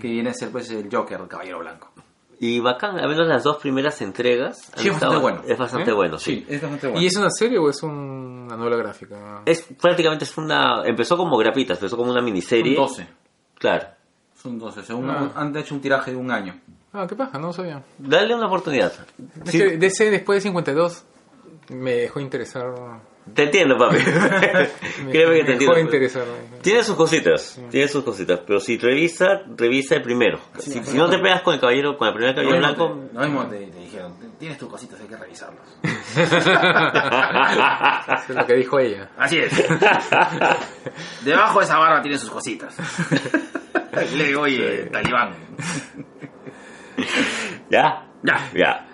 Que 0.00 0.08
viene 0.08 0.30
a 0.30 0.34
ser, 0.34 0.50
pues, 0.50 0.70
el 0.70 0.88
Joker, 0.94 1.20
el 1.20 1.28
Caballero 1.28 1.58
Blanco. 1.58 1.90
Y 2.38 2.58
bacán, 2.58 2.98
al 2.98 3.08
menos 3.08 3.28
las 3.28 3.44
dos 3.44 3.58
primeras 3.58 4.00
entregas. 4.02 4.70
Sí, 4.74 4.88
es 4.88 4.92
bastante 4.92 5.16
bueno. 5.18 5.42
Es 5.46 5.56
bastante 5.56 5.90
¿Eh? 5.90 5.94
bueno, 5.94 6.18
sí. 6.18 6.44
es 6.48 6.60
bastante 6.60 6.88
bueno. 6.88 7.00
¿Y 7.00 7.06
es 7.06 7.16
una 7.16 7.30
serie 7.30 7.56
o 7.58 7.70
es 7.70 7.80
un- 7.84 8.46
una 8.46 8.56
novela 8.56 8.76
gráfica? 8.78 9.42
Es 9.46 9.62
prácticamente 9.80 10.24
es 10.24 10.36
una. 10.36 10.82
Empezó 10.84 11.16
como 11.16 11.36
grapitas, 11.38 11.78
empezó 11.78 11.96
como 11.96 12.10
una 12.10 12.20
miniserie. 12.20 12.74
Son 12.74 12.86
12. 12.88 13.08
Claro. 13.58 13.86
Son 14.42 14.58
12. 14.58 14.82
según 14.82 15.08
Ah. 15.10 15.30
Han 15.36 15.56
hecho 15.56 15.74
un 15.74 15.80
tiraje 15.80 16.10
de 16.10 16.16
un 16.16 16.30
año. 16.30 16.58
Ah, 16.92 17.06
qué 17.08 17.14
paja, 17.14 17.38
no 17.38 17.48
lo 17.48 17.52
sabía. 17.52 17.82
Dale 17.98 18.34
una 18.34 18.46
oportunidad. 18.46 18.92
Es 19.44 19.50
Sí, 19.50 19.58
que 19.58 19.76
DC 19.78 20.10
después 20.10 20.38
de 20.38 20.40
52 20.48 21.04
me 21.70 21.92
dejó 21.92 22.20
interesar... 22.20 22.66
Te 23.34 23.44
entiendo, 23.44 23.78
papi. 23.78 23.96
Me, 25.04 25.12
Créeme 25.12 25.36
que 25.38 25.44
te 25.44 25.52
me 25.52 25.58
dejó 25.58 25.76
entiendo. 25.76 25.80
interesar. 25.80 26.24
Tiene 26.60 26.82
sus 26.82 26.96
cositas, 26.96 27.60
tiene 27.70 27.86
sus 27.86 28.02
cositas, 28.02 28.40
pero 28.44 28.58
si 28.58 28.78
revisa, 28.78 29.42
revisa 29.56 29.94
el 29.94 30.02
primero. 30.02 30.40
Sí, 30.58 30.72
si, 30.72 30.80
no, 30.80 30.86
si 30.86 30.96
no 30.96 31.04
no. 31.04 31.10
te 31.10 31.18
pegas 31.18 31.42
con 31.42 31.54
el 31.54 31.60
caballero, 31.60 31.96
con 31.96 32.08
el 32.08 32.14
primer 32.14 32.34
caballero 32.34 32.58
blanco, 32.58 33.00
lo 33.12 33.20
mismo 33.20 33.46
te, 33.46 33.58
te 33.68 33.78
dijeron, 33.78 34.14
tienes 34.40 34.58
tus 34.58 34.68
cositas, 34.68 35.00
hay 35.00 35.06
que 35.06 35.16
revisarlas. 35.16 35.62
Eso 38.24 38.32
es 38.32 38.36
lo 38.36 38.44
que 38.46 38.54
dijo 38.56 38.78
ella. 38.80 39.08
Así 39.16 39.38
es. 39.38 39.52
Debajo 41.24 41.60
de 41.60 41.64
esa 41.64 41.78
barba 41.78 42.02
tiene 42.02 42.18
sus 42.18 42.30
cositas. 42.30 42.74
Le 44.16 44.24
digo, 44.24 44.42
oye, 44.42 44.86
talibán. 44.92 45.30
¿ya? 47.70 48.04
Ya. 48.22 48.50
Ya. 48.54 48.86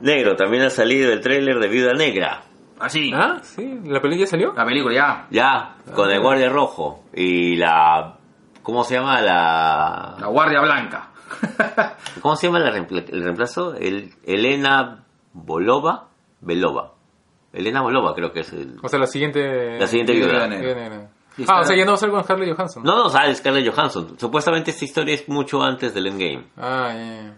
Negro, 0.00 0.36
también 0.36 0.64
ha 0.64 0.70
salido 0.70 1.12
el 1.12 1.20
tráiler 1.20 1.58
de 1.58 1.68
Viuda 1.68 1.92
Negra. 1.94 2.42
Así. 2.78 3.10
¿Ah? 3.14 3.38
¿Sí? 3.42 3.80
¿La 3.84 4.00
película 4.00 4.16
ya 4.16 4.26
salió? 4.26 4.52
La 4.52 4.64
película 4.66 4.94
ya. 4.94 5.26
Ya, 5.30 5.76
con 5.94 6.10
el 6.10 6.20
guardia 6.20 6.48
rojo 6.50 7.04
y 7.14 7.56
la... 7.56 8.18
¿Cómo 8.62 8.84
se 8.84 8.96
llama 8.96 9.22
la...? 9.22 10.16
La 10.20 10.26
Guardia 10.26 10.60
Blanca. 10.60 11.10
¿Cómo 12.20 12.34
se 12.36 12.48
llama 12.48 12.58
la 12.58 12.70
reempla- 12.72 13.04
el 13.08 13.22
reemplazo? 13.22 13.74
El, 13.76 14.12
Elena 14.24 15.04
Bolova. 15.32 16.08
Belova. 16.40 16.92
Elena 17.52 17.80
Bolova 17.80 18.12
creo 18.14 18.32
que 18.32 18.40
es 18.40 18.52
el... 18.52 18.76
O 18.82 18.88
sea, 18.88 18.98
la 18.98 19.06
siguiente... 19.06 19.78
La 19.78 19.86
siguiente 19.86 20.12
Viuda 20.12 20.46
viuda. 20.46 20.48
Negra. 20.48 21.10
Ah, 21.38 21.42
está- 21.42 21.60
o 21.60 21.64
sea, 21.64 21.76
ya 21.76 21.84
no 21.84 21.92
va 21.92 21.94
a 21.96 21.98
ser 22.00 22.10
con 22.10 22.24
Scarlett 22.24 22.54
Johansson. 22.56 22.82
No, 22.82 22.96
no, 22.96 23.08
sale 23.10 23.34
Scarlett 23.34 23.72
Johansson. 23.74 24.18
Supuestamente 24.18 24.70
esta 24.70 24.84
historia 24.84 25.14
es 25.14 25.28
mucho 25.28 25.62
antes 25.62 25.92
del 25.94 26.06
Endgame. 26.06 26.46
Ah, 26.56 26.92
ya, 26.94 27.04
ya. 27.22 27.34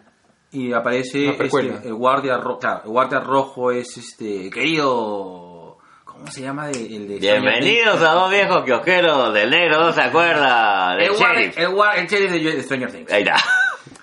Y 0.51 0.73
aparece 0.73 1.29
este, 1.31 1.89
el 1.89 1.95
guardia 1.95 2.39
rojo. 2.39 2.59
Claro, 2.59 2.81
el 2.85 2.91
guardia 2.91 3.21
rojo 3.21 3.71
es 3.71 3.97
este 3.99 4.49
querido. 4.51 5.77
¿Cómo 6.05 6.27
se 6.29 6.41
llama? 6.43 6.69
De- 6.69 6.97
el 6.97 7.07
de 7.07 7.19
Bienvenidos 7.19 8.01
a 8.03 8.13
dos 8.13 8.31
viejos 8.31 8.65
kiosqueros 8.65 9.35
del 9.35 9.51
negro, 9.51 9.79
¿no 9.81 9.93
se 9.93 10.01
acuerda? 10.01 10.97
El, 10.97 11.11
guardia, 11.17 11.51
sheriff. 11.53 11.59
el, 11.59 12.01
el 12.01 12.07
sheriff 12.09 12.31
de 12.57 12.63
Stranger 12.63 12.91
Things. 12.93 13.13
Ahí 13.13 13.23
está. 13.23 13.37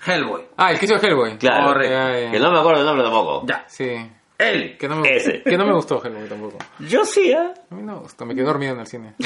Hellboy. 0.06 0.42
Ah, 0.56 0.70
el 0.72 0.78
que 0.78 0.84
hizo 0.84 0.94
Hellboy. 0.96 1.36
Claro. 1.36 1.78
Que 1.80 2.38
no 2.38 2.52
me 2.52 2.58
acuerdo 2.60 2.80
el 2.80 2.86
nombre 2.86 3.04
tampoco. 3.04 3.42
Ya. 3.46 3.64
Sí. 3.68 3.90
Él. 4.38 4.76
Que 4.78 4.88
no 4.88 4.96
me, 4.96 5.16
Ese. 5.16 5.42
que 5.42 5.56
no 5.58 5.66
me 5.66 5.72
gustó 5.74 6.00
Hellboy 6.04 6.28
tampoco. 6.28 6.58
Yo 6.78 7.04
sí, 7.04 7.32
¿ah? 7.32 7.52
A 7.70 7.74
mí 7.74 7.82
no 7.82 7.94
me 7.94 7.98
gustó, 8.00 8.24
me 8.24 8.34
quedé 8.34 8.44
dormido 8.44 8.72
en 8.74 8.80
el 8.80 8.86
cine. 8.86 9.14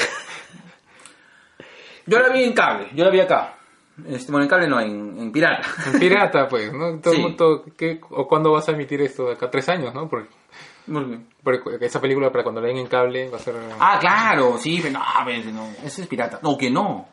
Yo 2.10 2.18
la 2.20 2.28
vi 2.28 2.42
en 2.44 2.52
cable, 2.52 2.88
yo 2.94 3.04
la 3.04 3.10
vi 3.10 3.20
acá. 3.20 3.54
Este, 4.08 4.32
bueno, 4.32 4.44
en 4.44 4.48
cable 4.50 4.66
no, 4.68 4.80
en, 4.80 5.18
en 5.18 5.30
pirata. 5.32 5.68
En 5.92 5.98
pirata, 6.00 6.48
pues, 6.48 6.72
¿no? 6.72 6.98
Todo 7.00 7.12
el 7.12 7.16
Sí. 7.18 7.22
mundo, 7.22 7.64
¿qué- 7.76 8.00
¿O 8.10 8.26
cuándo 8.26 8.50
vas 8.52 8.68
a 8.68 8.72
emitir 8.72 9.00
esto? 9.02 9.26
De 9.26 9.34
acá 9.34 9.50
tres 9.50 9.68
años, 9.68 9.94
¿no? 9.94 10.08
Porque, 10.08 10.28
porque 11.42 11.84
esa 11.86 12.00
película 12.00 12.30
para 12.32 12.42
cuando 12.42 12.60
la 12.60 12.68
den 12.68 12.78
en 12.78 12.86
cable 12.86 13.28
va 13.28 13.36
a 13.36 13.40
ser... 13.40 13.54
Ah, 13.78 13.98
claro, 14.00 14.56
sí, 14.58 14.80
pero 14.82 14.98
no, 14.98 15.04
pero 15.24 15.50
no, 15.52 15.68
ese 15.84 16.02
es 16.02 16.08
pirata. 16.08 16.40
No, 16.42 16.56
que 16.58 16.70
no. 16.70 17.06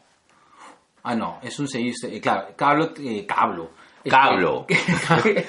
Ah, 1.04 1.16
no, 1.16 1.40
es 1.44 1.58
un 1.60 1.68
servicio, 1.68 2.10
eh, 2.10 2.20
claro, 2.20 2.48
cablo, 2.56 2.92
eh, 3.00 3.26
cablo. 3.26 3.72
Cablo. 4.10 4.66
Cable. 5.08 5.46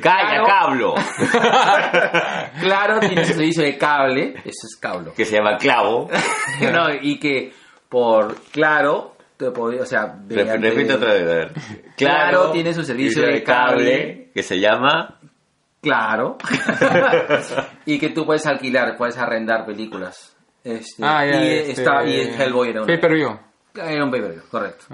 Claro. 0.00 0.46
cablo. 0.46 0.94
claro, 2.60 3.00
tiene 3.00 3.24
su 3.24 3.34
servicio 3.34 3.62
de 3.64 3.76
cable, 3.76 4.34
eso 4.44 4.66
es 4.66 4.76
cablo. 4.80 5.12
Que 5.14 5.24
se 5.26 5.36
llama 5.36 5.56
clavo. 5.58 6.08
No, 6.72 6.86
y 7.02 7.18
que 7.18 7.52
por 7.88 8.34
claro, 8.52 9.16
te 9.36 9.50
podría, 9.50 9.82
o 9.82 9.86
sea, 9.86 10.06
Rep- 10.14 10.20
mediante- 10.28 10.70
Repite 10.70 10.92
otra 10.94 11.12
vez, 11.14 11.22
a 11.22 11.26
ver. 11.34 11.52
Claro, 11.96 12.50
tiene 12.52 12.74
su 12.74 12.82
servicio 12.84 13.22
de 13.26 13.42
cable. 13.42 14.30
que 14.34 14.42
se 14.42 14.58
llama 14.60 15.18
Claro. 15.80 16.36
y 17.86 17.98
que 17.98 18.08
tú 18.10 18.26
puedes 18.26 18.44
alquilar, 18.46 18.96
puedes 18.96 19.16
arrendar 19.16 19.64
películas. 19.64 20.34
Este, 20.64 21.02
Ah, 21.04 21.24
ya, 21.24 21.42
y, 21.42 21.48
este, 21.48 21.70
está, 21.82 22.04
y 22.04 22.20
Hellboy 22.20 22.70
era 22.70 22.80
un, 22.82 22.86
Pay 22.88 23.00
per 23.00 23.14
view. 23.14 23.38
era 23.74 24.04
un 24.04 24.10
pay-per-view, 24.10 24.42
correcto. 24.50 24.84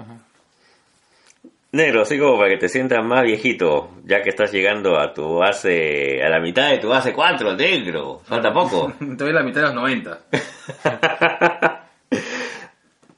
Negro, 1.71 2.03
así 2.03 2.17
como 2.17 2.37
para 2.37 2.51
que 2.51 2.57
te 2.57 2.69
sientas 2.69 3.03
más 3.03 3.23
viejito, 3.23 3.89
ya 4.05 4.21
que 4.21 4.29
estás 4.29 4.49
llegando 4.53 4.97
a 4.97 5.11
tu 5.13 5.39
base, 5.39 6.23
a 6.23 6.29
la 6.29 6.39
mitad 6.39 6.69
de 6.69 6.77
tu 6.77 6.87
base 6.87 7.11
4, 7.11 7.53
negro. 7.55 8.21
Falta 8.23 8.53
poco. 8.53 8.93
Todavía 9.17 9.39
la 9.41 9.43
mitad 9.43 9.61
de 9.61 9.67
los 9.67 9.75
90. 9.75 10.19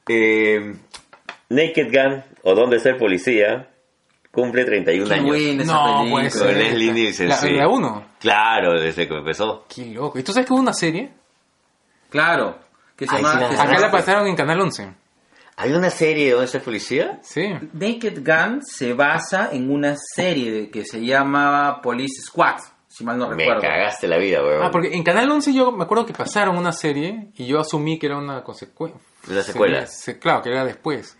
Eh, 0.08 0.74
Naked 1.50 1.86
Gun, 1.92 2.22
o 2.42 2.54
Dónde 2.54 2.78
ser 2.80 2.96
policía, 2.98 3.68
cumple 4.30 4.64
31 4.64 5.08
Qué 5.08 5.14
años. 5.14 5.26
buena 5.26 5.62
esa 5.62 5.72
No, 5.72 5.84
película. 5.84 6.10
puede 6.10 6.30
Con 6.30 6.38
ser. 6.40 6.56
Leslie 6.56 6.92
Nielsen, 6.92 7.28
La, 7.28 7.36
sí. 7.36 7.50
la 7.50 7.68
uno. 7.68 8.04
Claro, 8.20 8.80
desde 8.80 9.08
que 9.08 9.14
empezó. 9.14 9.64
Qué 9.74 9.86
loco. 9.86 10.18
¿Y 10.18 10.22
tú 10.22 10.32
sabes 10.32 10.46
que 10.46 10.52
hubo 10.52 10.60
una 10.60 10.72
serie? 10.74 11.10
Claro. 12.10 12.58
Que 12.96 13.06
se 13.06 13.14
Ay, 13.16 13.22
llama, 13.22 13.34
sí 13.34 13.40
la- 13.40 13.48
que 13.50 13.56
se 13.56 13.62
Acá 13.62 13.70
llama- 13.72 13.86
la 13.86 13.90
pasaron 13.92 14.26
en 14.26 14.36
Canal 14.36 14.60
11. 14.60 14.88
¿Hay 15.56 15.72
una 15.72 15.90
serie 15.90 16.26
de 16.26 16.32
Dónde 16.32 16.46
ser 16.48 16.62
policía? 16.62 17.18
Sí. 17.22 17.48
Naked 17.72 18.22
Gun 18.24 18.62
se 18.64 18.92
basa 18.92 19.50
en 19.52 19.70
una 19.70 19.94
serie 20.14 20.70
que 20.70 20.84
se 20.84 21.04
llama 21.04 21.80
Police 21.82 22.22
Squad, 22.22 22.58
si 22.86 23.04
mal 23.04 23.18
no 23.18 23.28
Me 23.30 23.36
recuerdo. 23.36 23.62
cagaste 23.62 24.06
la 24.06 24.18
vida, 24.18 24.40
weón. 24.42 24.62
Ah, 24.62 24.70
porque 24.70 24.94
en 24.94 25.02
Canal 25.02 25.28
11 25.30 25.52
yo 25.52 25.72
me 25.72 25.82
acuerdo 25.84 26.06
que 26.06 26.12
pasaron 26.12 26.56
una 26.56 26.72
serie 26.72 27.30
y 27.36 27.46
yo 27.46 27.58
asumí 27.58 27.98
que 27.98 28.06
era 28.06 28.18
una 28.18 28.42
consecuencia. 28.44 29.00
Una 29.28 29.42
secuela. 29.42 29.86
claro, 30.20 30.42
que 30.42 30.50
era 30.50 30.64
después. 30.64 31.16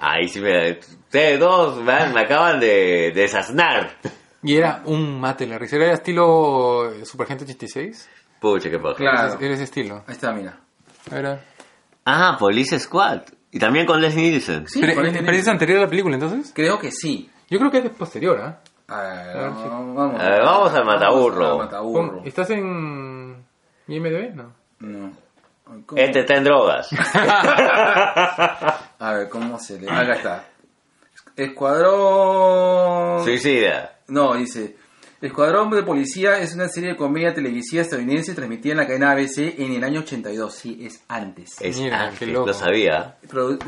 Ahí 0.00 0.28
sí 0.28 0.40
me... 0.40 0.72
Ustedes 0.80 1.38
dos 1.38 1.80
man, 1.82 2.12
me 2.12 2.20
acaban 2.22 2.58
de 2.58 3.12
desasnar. 3.14 3.96
Y 4.42 4.56
era 4.56 4.82
un 4.86 5.20
mate 5.20 5.46
la 5.46 5.58
risa. 5.58 5.76
Era 5.76 5.92
estilo 5.92 6.90
eh, 6.92 7.04
Supergente 7.04 7.44
86. 7.44 8.08
Pucha, 8.40 8.68
qué 8.70 8.78
paja. 8.80 8.96
Claro. 8.96 9.18
Era 9.18 9.26
ese- 9.34 9.44
Era 9.44 9.54
ese 9.54 9.64
estilo. 9.64 9.96
Ahí 10.06 10.14
está, 10.14 10.32
mira. 10.32 10.58
Era... 11.12 11.44
Ah, 12.04 12.36
Police 12.38 12.78
Squad. 12.80 13.22
Y 13.52 13.58
también 13.60 13.86
con 13.86 14.00
Leslie 14.00 14.30
Nielsen. 14.30 14.66
Sí, 14.66 14.80
pero, 14.80 14.94
con 14.94 15.04
eh, 15.04 15.08
este 15.10 15.22
pero 15.22 15.36
es 15.36 15.46
anterior 15.46 15.78
a 15.78 15.82
la 15.82 15.88
película, 15.88 16.14
entonces. 16.14 16.50
Creo 16.54 16.78
que 16.78 16.90
sí. 16.90 17.30
Yo 17.48 17.58
creo 17.58 17.70
que 17.70 17.78
es 17.78 17.90
posterior, 17.90 18.40
¿ah? 18.40 18.60
A 18.88 19.00
A 19.00 19.54
sí. 19.62 19.68
vamos, 19.68 20.20
A 20.20 20.28
ver, 20.30 20.40
vamos 20.42 20.72
al 20.72 20.84
mataburro. 20.84 21.52
al 21.52 21.58
mataburro. 21.58 22.16
Pon- 22.18 22.26
¿Estás 22.26 22.50
en 22.50 23.44
IMDb? 23.86 24.34
No. 24.34 24.52
No. 24.80 25.12
¿Cómo? 25.86 26.00
Este 26.00 26.20
está 26.20 26.34
en 26.36 26.44
drogas. 26.44 26.88
A 28.98 29.12
ver, 29.14 29.28
¿cómo 29.28 29.58
se 29.58 29.80
le...? 29.80 29.90
Acá 29.90 30.12
está. 30.14 30.44
Escuadrón... 31.36 33.24
Suicida. 33.24 33.98
No, 34.08 34.34
dice... 34.34 34.76
Escuadrón 35.20 35.70
de 35.70 35.84
Policía 35.84 36.38
es 36.40 36.52
una 36.56 36.66
serie 36.68 36.90
de 36.90 36.96
comedia 36.96 37.32
televisiva 37.32 37.80
estadounidense 37.82 38.34
transmitida 38.34 38.72
en 38.72 38.78
la 38.78 38.86
cadena 38.88 39.12
ABC 39.12 39.54
en 39.56 39.72
el 39.72 39.84
año 39.84 40.00
82. 40.00 40.52
Sí, 40.52 40.80
es 40.84 41.04
antes. 41.06 41.60
Es 41.60 41.78
Mira, 41.78 42.00
antes, 42.06 42.18
qué 42.18 42.26
loco. 42.26 42.48
lo 42.48 42.52
sabía. 42.52 43.18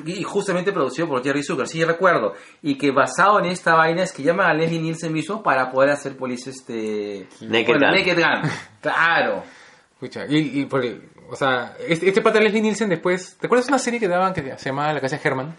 Y 0.04 0.24
justamente 0.24 0.72
producido 0.72 1.06
por 1.06 1.22
Jerry 1.22 1.44
Zucker, 1.44 1.68
sí 1.68 1.84
recuerdo. 1.84 2.34
Y 2.60 2.76
que 2.76 2.90
basado 2.90 3.38
en 3.38 3.44
esta 3.46 3.74
vaina 3.76 4.02
es 4.02 4.10
que 4.12 4.24
llaman 4.24 4.48
a 4.48 4.54
Leslie 4.54 4.80
Nielsen 4.80 5.12
mismo 5.12 5.44
para 5.44 5.70
poder 5.70 5.90
hacer 5.90 6.16
policía 6.16 6.52
este... 6.52 7.28
Naked 7.42 7.66
bueno, 7.68 7.86
Gun. 7.86 7.98
Naked 7.98 8.16
Gun. 8.16 8.50
Claro. 8.80 9.44
Escucha, 9.92 10.26
y, 10.28 10.60
y 10.60 10.66
por 10.66 10.84
el- 10.84 11.08
o 11.30 11.36
sea, 11.36 11.74
este, 11.88 12.08
este 12.08 12.20
pata 12.22 12.40
Leslie 12.40 12.60
Nielsen 12.62 12.88
después, 12.88 13.36
¿te 13.38 13.46
acuerdas 13.46 13.66
de 13.66 13.72
una 13.72 13.78
serie 13.78 13.98
que 14.00 14.08
daban 14.08 14.32
que 14.32 14.56
se 14.58 14.68
llamaba 14.70 14.92
La 14.92 15.00
Casa 15.00 15.16
de 15.16 15.22
Herman? 15.28 15.54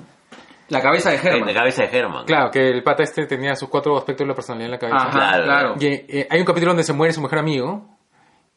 La 0.70 0.82
cabeza 0.82 1.12
de 1.12 1.18
En 1.18 1.24
la 1.24 1.30
Herman. 1.32 1.54
cabeza 1.54 1.84
de 1.84 1.98
Herman. 1.98 2.26
Claro, 2.26 2.50
que 2.52 2.70
el 2.70 2.82
pata 2.84 3.04
este 3.04 3.26
tenía 3.28 3.56
sus 3.56 3.70
cuatro 3.70 3.96
aspectos 3.98 4.26
de 4.26 4.30
la 4.30 4.36
personalidad 4.36 4.66
en 4.66 4.72
la 4.72 4.80
cabeza. 4.80 4.98
Ajá, 4.98 5.12
Claro. 5.12 5.44
claro. 5.44 5.76
Y 5.80 5.86
eh, 5.88 6.28
hay 6.30 6.40
un 6.40 6.46
capítulo 6.46 6.72
donde 6.72 6.84
se 6.84 6.94
muere 6.94 7.14
su 7.14 7.22
mejor 7.22 7.38
amigo 7.40 7.88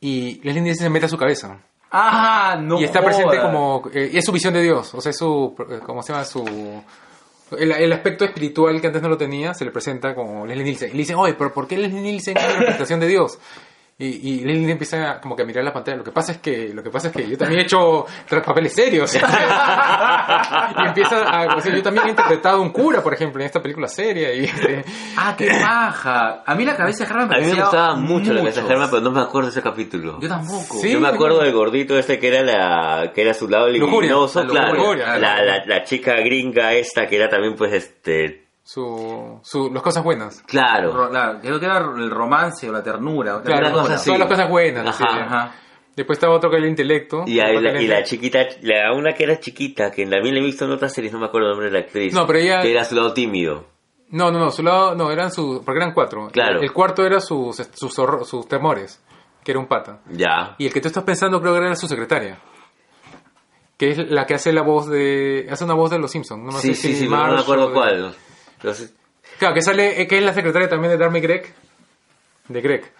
y 0.00 0.40
Leslie 0.42 0.62
Nielsen 0.62 0.84
se 0.86 0.90
mete 0.90 1.06
a 1.06 1.08
su 1.08 1.18
cabeza. 1.18 1.58
Ah, 1.90 2.56
no 2.60 2.78
y 2.80 2.84
está 2.84 3.00
presente 3.02 3.38
como... 3.40 3.82
eh, 3.94 4.10
es 4.12 4.24
su 4.24 4.32
visión 4.32 4.52
de 4.54 4.62
Dios, 4.62 4.92
o 4.94 5.00
sea, 5.00 5.10
es 5.10 5.16
su... 5.18 5.54
eh, 5.70 5.80
¿Cómo 5.84 6.02
se 6.02 6.12
llama? 6.12 6.24
Su... 6.24 6.44
El, 7.58 7.72
el 7.72 7.92
aspecto 7.94 8.26
espiritual 8.26 8.78
que 8.80 8.88
antes 8.88 9.00
no 9.00 9.08
lo 9.08 9.16
tenía 9.16 9.54
se 9.54 9.64
le 9.64 9.70
presenta 9.70 10.14
como 10.14 10.44
Leslie 10.46 10.64
Nielsen. 10.64 10.88
Y 10.90 10.92
le 10.92 10.98
dicen, 10.98 11.16
oye, 11.16 11.34
pero 11.34 11.52
¿por 11.52 11.66
qué 11.66 11.78
Leslie 11.78 12.00
Nielsen 12.02 12.36
es 12.36 12.42
la 12.42 12.52
representación 12.58 13.00
de 13.00 13.06
Dios? 13.06 13.38
Y, 14.00 14.30
y 14.30 14.44
Nielsen 14.44 14.70
empieza 14.70 15.20
como 15.20 15.34
que 15.34 15.42
a 15.42 15.44
mirar 15.44 15.64
la 15.64 15.72
pantalla. 15.72 15.96
Lo 15.96 16.04
que 16.04 16.12
pasa 16.12 16.30
es 16.30 16.38
que, 16.38 16.68
lo 16.72 16.84
que, 16.84 16.90
pasa 16.90 17.08
es 17.08 17.14
que 17.14 17.28
yo 17.28 17.36
también 17.36 17.60
he 17.60 17.62
hecho 17.64 18.06
tra- 18.30 18.44
papeles 18.44 18.72
serios. 18.72 19.12
y 20.84 20.86
empieza 20.86 21.22
a... 21.24 21.56
O 21.56 21.60
sea, 21.60 21.74
yo 21.74 21.82
también 21.82 22.06
he 22.06 22.10
interpretado 22.10 22.58
a 22.58 22.60
un 22.60 22.70
cura, 22.70 23.02
por 23.02 23.12
ejemplo, 23.12 23.40
en 23.40 23.46
esta 23.46 23.60
película 23.60 23.88
seria. 23.88 24.32
Y, 24.32 24.44
este, 24.44 24.84
Ah, 25.16 25.34
qué 25.36 25.48
paja. 25.48 26.42
A 26.46 26.54
mí 26.54 26.64
la 26.64 26.76
cabeza 26.76 27.04
de 27.04 27.10
Herman 27.10 27.28
me 27.28 27.36
A 27.36 27.40
mí 27.40 27.46
me 27.46 27.60
gustaba 27.60 27.94
mucho 27.96 28.32
la 28.32 28.40
cabeza 28.40 28.62
de. 28.62 28.72
Herman, 28.72 28.88
pero 28.90 29.02
no 29.02 29.10
me 29.10 29.20
acuerdo 29.20 29.48
de 29.48 29.52
ese 29.52 29.62
capítulo. 29.62 30.20
Yo 30.20 30.28
tampoco. 30.28 30.78
Sí. 30.80 30.92
Yo 30.92 31.00
me 31.00 31.08
acuerdo 31.08 31.40
del 31.42 31.52
gordito 31.52 31.98
este 31.98 32.20
que 32.20 32.28
era 32.28 32.42
la 32.42 33.12
que 33.12 33.22
era 33.22 33.34
su 33.34 33.48
lado 33.48 33.68
Lujuria. 33.68 34.10
luminoso, 34.12 34.44
La 34.44 34.48
claro. 34.48 34.94
la, 34.94 35.04
claro. 35.18 35.44
la, 35.44 35.64
la 35.66 35.82
chica 35.82 36.14
gringa 36.20 36.72
esta 36.74 37.06
que 37.08 37.16
era 37.16 37.28
también 37.28 37.54
pues 37.56 37.72
este 37.72 38.47
su, 38.70 39.40
su, 39.42 39.70
las 39.72 39.82
cosas 39.82 40.04
buenas. 40.04 40.42
claro. 40.42 40.92
Ro- 40.92 41.08
claro, 41.08 41.38
creo 41.40 41.58
que 41.58 41.64
era 41.64 41.78
el 41.78 42.10
romance 42.10 42.68
o 42.68 42.72
la 42.72 42.82
ternura. 42.82 43.36
la 43.36 43.42
Claro, 43.42 43.62
ternura. 43.62 43.82
cosa 43.82 43.94
así. 43.94 44.04
todas 44.06 44.18
las 44.20 44.28
cosas 44.28 44.50
buenas. 44.50 44.86
Ajá. 44.86 44.92
sí. 45.10 45.18
Ajá. 45.18 45.54
Después 45.96 46.18
estaba 46.18 46.34
otro 46.36 46.50
que 46.50 46.56
era 46.56 46.64
el 46.66 46.70
intelecto. 46.70 47.24
Y, 47.26 47.36
la, 47.36 47.46
que 47.46 47.82
y 47.82 47.86
la 47.86 48.02
chiquita, 48.04 48.40
la 48.60 48.92
una 48.94 49.14
que 49.14 49.24
era 49.24 49.40
chiquita, 49.40 49.90
que 49.90 50.04
también 50.06 50.34
la 50.34 50.40
he 50.42 50.44
visto 50.44 50.66
en 50.66 50.72
otras 50.72 50.92
series, 50.92 51.12
no 51.14 51.18
me 51.18 51.26
acuerdo 51.26 51.46
el 51.48 51.52
nombre 51.52 51.70
de 51.70 51.72
la 51.72 51.86
actriz. 51.86 52.12
No, 52.12 52.26
pero 52.26 52.38
ella- 52.40 52.60
Que 52.60 52.70
era 52.72 52.84
su 52.84 52.94
lado 52.94 53.14
tímido. 53.14 53.64
No, 54.10 54.30
no, 54.30 54.38
no, 54.38 54.50
su 54.50 54.62
lado, 54.62 54.94
no, 54.94 55.10
eran 55.10 55.30
sus, 55.32 55.60
porque 55.64 55.80
eran 55.80 55.94
cuatro. 55.94 56.28
Claro. 56.30 56.60
El 56.60 56.70
cuarto 56.72 57.06
era 57.06 57.20
sus, 57.20 57.56
sus, 57.72 57.94
sus 57.94 58.48
temores, 58.48 59.02
que 59.42 59.50
era 59.52 59.60
un 59.60 59.66
pata. 59.66 60.00
Ya. 60.10 60.54
Y 60.58 60.66
el 60.66 60.72
que 60.74 60.80
tú 60.82 60.88
estás 60.88 61.04
pensando 61.04 61.40
creo 61.40 61.54
que 61.54 61.60
era 61.60 61.74
su 61.74 61.88
secretaria. 61.88 62.38
Que 63.78 63.90
es 63.92 64.10
la 64.10 64.26
que 64.26 64.34
hace 64.34 64.52
la 64.52 64.62
voz 64.62 64.88
de... 64.88 65.46
Hace 65.50 65.64
una 65.64 65.74
voz 65.74 65.90
de 65.90 65.98
Los 65.98 66.10
Simpsons. 66.10 66.42
No 66.44 66.52
sí, 66.52 66.74
sé 66.74 66.74
sí, 66.74 66.88
si 66.94 67.00
sí, 67.00 67.06
pero 67.08 67.26
no 67.28 67.34
me 67.34 67.40
acuerdo 67.40 67.68
de- 67.68 67.74
cuál. 67.74 68.14
Entonces, 68.58 68.92
Claro, 69.38 69.54
que 69.54 69.62
sale, 69.62 70.00
eh, 70.02 70.06
que 70.08 70.18
es 70.18 70.24
la 70.24 70.34
secretaria 70.34 70.68
también 70.68 70.90
de 70.92 70.98
Darmy 70.98 71.20
Greg. 71.20 71.54
De 72.48 72.60
Greg. 72.60 72.92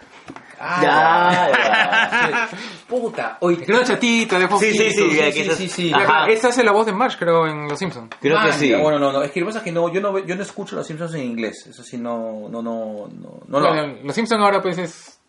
Ah, 0.61 1.49
ya, 1.51 2.29
ya. 2.29 2.49
Puta. 2.87 3.37
Oye, 3.41 3.57
Que 3.57 3.63
era 3.63 3.77
una 3.77 3.87
chatita 3.87 4.37
de 4.39 4.47
Sí, 4.47 4.71
sí, 4.73 4.91
sí, 4.91 5.09
sí, 5.11 5.31
sí, 5.31 5.49
sí, 5.55 5.69
sí. 5.69 5.89
Ya, 5.89 5.97
Ajá. 5.97 6.05
claro, 6.05 6.31
esa 6.33 6.47
hace 6.49 6.63
la 6.63 6.71
voz 6.71 6.85
de 6.85 6.93
Marsh, 6.93 7.17
creo, 7.17 7.47
en 7.47 7.67
Los 7.67 7.79
Simpsons. 7.79 8.09
Creo 8.19 8.37
que 8.41 8.49
Ah, 8.49 8.53
sí. 8.53 8.73
Bueno, 8.73 8.99
no, 8.99 9.11
no, 9.11 9.23
es 9.23 9.31
que 9.31 9.39
lo 9.39 9.45
que 9.45 9.49
pasa 9.49 9.59
es 9.59 9.63
que 9.65 9.71
no, 9.71 9.91
yo 9.91 10.01
no, 10.01 10.17
yo 10.19 10.35
no 10.35 10.41
escucho 10.41 10.75
los 10.75 10.85
Simpsons 10.85 11.13
en 11.15 11.23
inglés. 11.23 11.65
Eso 11.67 11.81
sí, 11.83 11.97
no, 11.97 12.47
no, 12.49 12.61
no, 12.61 13.07
no, 13.09 13.39
no 13.47 13.59
lo 13.59 13.67
Bueno, 13.69 13.97
Los 14.03 14.15
Simpsons 14.15 14.41
ahora 14.41 14.61
pues 14.61 14.77
es, 14.77 15.19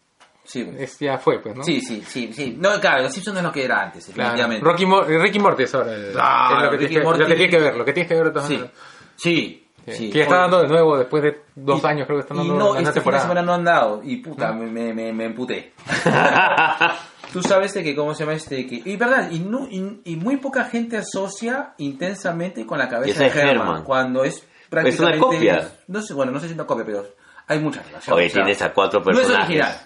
Sí, 0.44 0.68
es- 0.78 0.98
ya 0.98 1.16
fue, 1.18 1.38
pues, 1.40 1.54
¿no? 1.56 1.62
sí, 1.62 1.80
sí, 1.80 2.02
sí, 2.06 2.32
sí. 2.32 2.56
No, 2.58 2.80
claro, 2.80 3.02
los 3.04 3.12
Simpsons 3.12 3.34
no 3.34 3.40
es 3.40 3.46
lo 3.46 3.52
que 3.52 3.64
era 3.64 3.82
antes, 3.82 4.04
Claro. 4.06 4.30
definitivamente. 4.32 4.64
Rocky 4.64 4.86
Mo- 4.86 5.02
Ricky 5.02 5.38
Morty 5.38 5.62
es 5.62 5.74
ahora. 5.74 5.94
el- 5.94 6.12
Claro, 6.12 6.56
es 6.56 6.62
lo 6.64 6.70
que, 6.70 6.76
Ricky 6.76 6.88
tienes 6.88 6.98
que, 6.98 7.04
Morty. 7.04 7.20
lo 7.20 7.26
que 7.28 7.34
tienes 7.34 7.50
que 7.56 7.60
ver, 7.62 7.76
lo 7.76 7.84
que 7.84 7.92
tienes 7.92 8.08
que 8.08 8.14
ver 8.16 8.24
de 8.24 8.30
todas 8.32 8.48
Sí, 8.48 8.54
maneras. 8.54 8.74
sí, 9.16 9.66
Sí, 9.96 10.10
que 10.10 10.18
ya 10.18 10.24
está 10.24 10.36
dando 10.38 10.60
de 10.62 10.68
nuevo 10.68 10.96
después 10.98 11.22
de 11.22 11.42
dos 11.54 11.82
y- 11.82 11.86
años, 11.86 12.06
creo 12.06 12.18
que 12.18 12.22
están 12.22 12.36
Y 12.38 12.48
dando 12.48 12.54
no, 12.64 12.74
fin 12.74 12.84
de 12.84 12.92
temporada. 12.92 13.22
semana 13.22 13.42
no 13.42 13.52
han 13.54 13.64
dado. 13.64 14.00
Y 14.02 14.16
puta, 14.16 14.52
me, 14.52 14.66
me, 14.66 14.92
me, 14.94 15.12
me 15.12 15.24
emputé. 15.26 15.72
Tú 17.32 17.42
sabes 17.42 17.72
de 17.74 17.84
que, 17.84 17.94
¿cómo 17.94 18.12
se 18.14 18.24
llama 18.24 18.34
este? 18.34 18.66
Que, 18.66 18.82
y 18.84 18.96
verdad, 18.96 19.30
y, 19.30 19.38
no, 19.38 19.68
y, 19.70 20.00
y 20.04 20.16
muy 20.16 20.36
poca 20.38 20.64
gente 20.64 20.96
asocia 20.96 21.74
intensamente 21.78 22.66
con 22.66 22.78
la 22.78 22.88
cabeza 22.88 23.12
Esa 23.12 23.22
de 23.22 23.28
es 23.28 23.36
Herman, 23.36 23.66
Herman. 23.68 23.84
Cuando 23.84 24.24
es 24.24 24.44
prácticamente... 24.68 25.18
copia. 25.20 25.70
No 25.86 26.02
sé, 26.02 26.12
bueno, 26.12 26.32
no 26.32 26.40
sé 26.40 26.46
si 26.46 26.52
es 26.52 26.58
una 26.58 26.66
copia, 26.66 26.84
pero 26.84 27.04
hay 27.46 27.60
mucha 27.60 27.82
relación. 27.82 28.16
Oye, 28.16 28.26
o 28.26 28.30
sea, 28.30 28.42
tienes 28.42 28.62
a 28.62 28.72
cuatro 28.72 29.00
No 29.04 29.10
es 29.12 29.18
personajes. 29.18 29.46
original. 29.48 29.76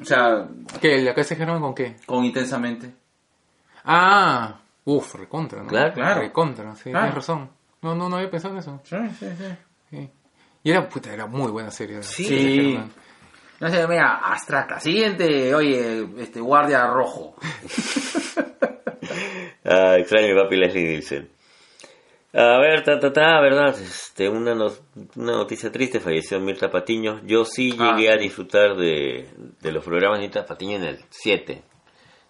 O 0.00 0.04
sea, 0.04 0.48
¿Qué? 0.80 1.02
¿La 1.02 1.14
cabeza 1.14 1.34
de 1.34 1.38
Germán 1.40 1.60
con 1.60 1.74
qué? 1.74 1.96
con 2.06 2.24
intensamente. 2.24 2.94
Ah, 3.84 4.54
uff, 4.84 5.14
recontra, 5.16 5.62
¿no? 5.62 5.68
Claro. 5.68 5.94
Claro. 5.94 6.20
Recontra, 6.20 6.74
sí, 6.76 6.90
Claro. 6.90 6.98
tienes 7.06 7.14
razón. 7.16 7.50
No, 7.84 7.94
no, 7.94 8.08
no 8.08 8.16
había 8.16 8.30
pensado 8.30 8.54
en 8.54 8.60
eso. 8.60 8.80
Sí, 8.82 8.96
sí, 9.18 9.26
sí. 9.38 9.44
Sí. 9.90 10.10
Y 10.64 10.70
era, 10.70 10.88
puta, 10.88 11.12
era 11.12 11.26
muy 11.26 11.50
buena 11.52 11.70
serie. 11.70 12.02
Sí. 12.02 12.26
Germán. 12.26 12.90
No 13.60 13.68
sé, 13.70 13.86
mira, 13.86 14.16
abstracta. 14.16 14.80
Siguiente, 14.80 15.54
oye, 15.54 16.08
este 16.18 16.40
guardia 16.40 16.86
rojo. 16.86 17.36
Ah, 19.66 19.96
extraño 19.98 20.34
papi 20.36 20.56
Leslie 20.56 20.82
Nielsen. 20.84 21.28
A 22.34 22.58
ver, 22.58 22.82
ta, 22.82 22.98
ta, 22.98 23.12
ta, 23.12 23.40
verdad, 23.40 23.68
este, 23.80 24.28
una, 24.28 24.54
no- 24.54 24.72
una 25.16 25.32
noticia 25.32 25.70
triste, 25.70 26.00
falleció 26.00 26.40
Mirta 26.40 26.70
Patiño. 26.70 27.20
Yo 27.24 27.44
sí 27.44 27.74
Ah, 27.78 27.94
llegué 27.96 28.10
a 28.10 28.14
sí. 28.18 28.24
disfrutar 28.24 28.76
de, 28.76 29.28
de 29.60 29.72
los 29.72 29.84
programas 29.84 30.18
de 30.18 30.26
Mirta 30.26 30.44
Patiño 30.44 30.76
en 30.76 30.84
el 30.84 30.98
7. 31.10 31.62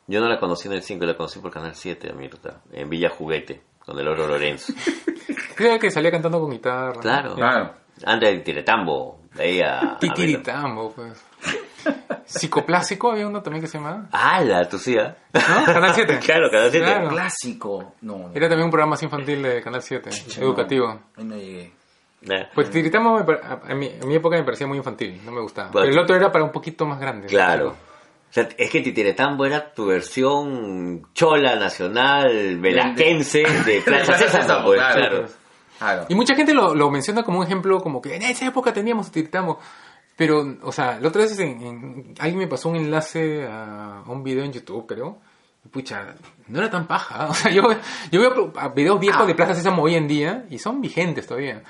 Yo 0.07 0.21
no 0.21 0.29
la 0.29 0.38
conocí 0.38 0.69
en 0.69 0.75
el 0.75 0.83
5, 0.83 1.05
la 1.07 1.17
conocí 1.17 1.38
por 1.40 1.51
Canal 1.51 1.75
7, 1.75 2.11
a 2.11 2.14
Mirta, 2.14 2.61
en 2.73 2.88
Villa 2.90 3.09
Juguete, 3.09 3.62
con 3.85 3.99
el 3.99 4.09
Oro 4.09 4.27
Lorenzo. 4.27 4.73
Creo 5.55 5.79
que 5.79 5.90
salía 5.90 6.11
cantando 6.11 6.40
con 6.40 6.51
guitarra. 6.51 7.01
Claro. 7.01 7.35
Claro. 7.35 7.75
Antes 8.05 8.29
del 8.31 8.42
Tiretambo, 8.42 9.20
de 9.35 9.42
ahí 9.44 9.61
a... 9.61 9.97
Titiritambo, 10.01 10.92
pues. 10.92 11.25
Psicoplásico 12.25 13.12
había 13.12 13.29
uno 13.29 13.42
también 13.42 13.62
que 13.62 13.68
se 13.68 13.79
llamaba. 13.79 14.07
¡Hala, 14.11 14.68
tú 14.68 14.79
sí, 14.79 14.97
ah! 14.99 15.14
¿No? 15.33 15.64
Canal 15.66 15.94
7. 15.94 16.18
Claro, 16.25 16.51
Canal 16.51 16.70
7. 16.70 16.85
Claro. 16.87 17.09
Clásico. 17.09 17.94
No, 18.01 18.18
no. 18.18 18.31
Era 18.35 18.49
también 18.49 18.64
un 18.64 18.70
programa 18.70 18.90
más 18.90 19.03
infantil 19.03 19.42
de 19.42 19.62
Canal 19.62 19.83
7, 19.83 20.11
educativo. 20.38 21.01
Ahí 21.16 21.25
no 21.25 21.37
llegué. 21.37 21.73
Nah. 22.23 22.44
Pues 22.55 22.68
Titiritamo 22.70 23.18
me 23.18 23.25
par- 23.25 23.40
a, 23.44 23.70
a 23.70 23.75
mi, 23.75 23.90
a 24.03 24.07
mi 24.07 24.14
época 24.14 24.37
me 24.37 24.44
parecía 24.44 24.66
muy 24.66 24.79
infantil, 24.79 25.20
no 25.25 25.31
me 25.31 25.40
gustaba. 25.42 25.68
Bueno. 25.70 25.85
Pero 25.87 25.92
el 25.92 26.03
otro 26.03 26.16
era 26.16 26.33
para 26.33 26.42
un 26.44 26.51
poquito 26.53 26.87
más 26.87 26.99
grande. 26.99 27.27
Claro. 27.29 27.77
Sea, 28.35 28.49
es 28.59 28.70
que 28.70 28.81
Titiretambo 28.81 29.47
era 29.47 29.73
tu 29.73 29.87
versión 29.87 31.07
chola, 31.14 31.57
nacional, 31.57 32.59
velaquense 32.59 33.42
de 33.64 33.81
Plaza 33.85 34.16
Sésamo, 34.18 34.66
pues, 34.66 34.81
Claro, 34.81 34.99
claro. 35.01 35.27
Claro. 35.79 36.07
Y 36.09 36.14
mucha 36.14 36.35
gente 36.35 36.55
lo, 36.55 36.75
lo 36.75 36.90
menciona 36.90 37.23
como 37.25 37.38
un 37.40 37.44
ejemplo, 37.47 37.81
como 37.81 38.01
que 38.01 38.14
en 38.16 38.23
esa 38.23 38.47
época 38.47 38.73
teníamos 38.73 39.11
Titiritamo. 39.11 39.59
Pero, 40.16 40.57
o 40.62 40.70
sea, 40.73 40.99
la 41.01 41.09
otra 41.09 41.23
vez 41.23 41.37
en, 41.40 41.61
en- 41.61 42.14
alguien 42.20 42.38
me 42.38 42.47
pasó 42.47 42.68
un 42.68 42.77
enlace 42.77 43.47
a, 43.51 44.03
un 44.07 44.23
video 44.23 44.44
en 44.44 44.53
YouTube, 44.53 44.85
pero, 44.87 45.18
y 45.64 45.68
pucha, 45.68 46.14
no 46.47 46.59
era 46.61 46.70
tan 46.70 46.87
paja. 46.87 47.27
O 47.31 47.35
sea, 47.35 47.51
yo, 47.51 47.62
yo 48.12 48.20
veo 48.20 48.53
videos 48.75 49.01
viejos 49.01 49.23
Ah. 49.23 49.27
de 49.27 49.35
Plaza 49.35 49.55
Sésamo 49.55 49.83
hoy 49.83 49.97
en 49.97 50.07
día 50.07 50.47
y 50.51 50.59
son 50.59 50.81
vigentes 50.81 51.27
todavía. 51.27 51.62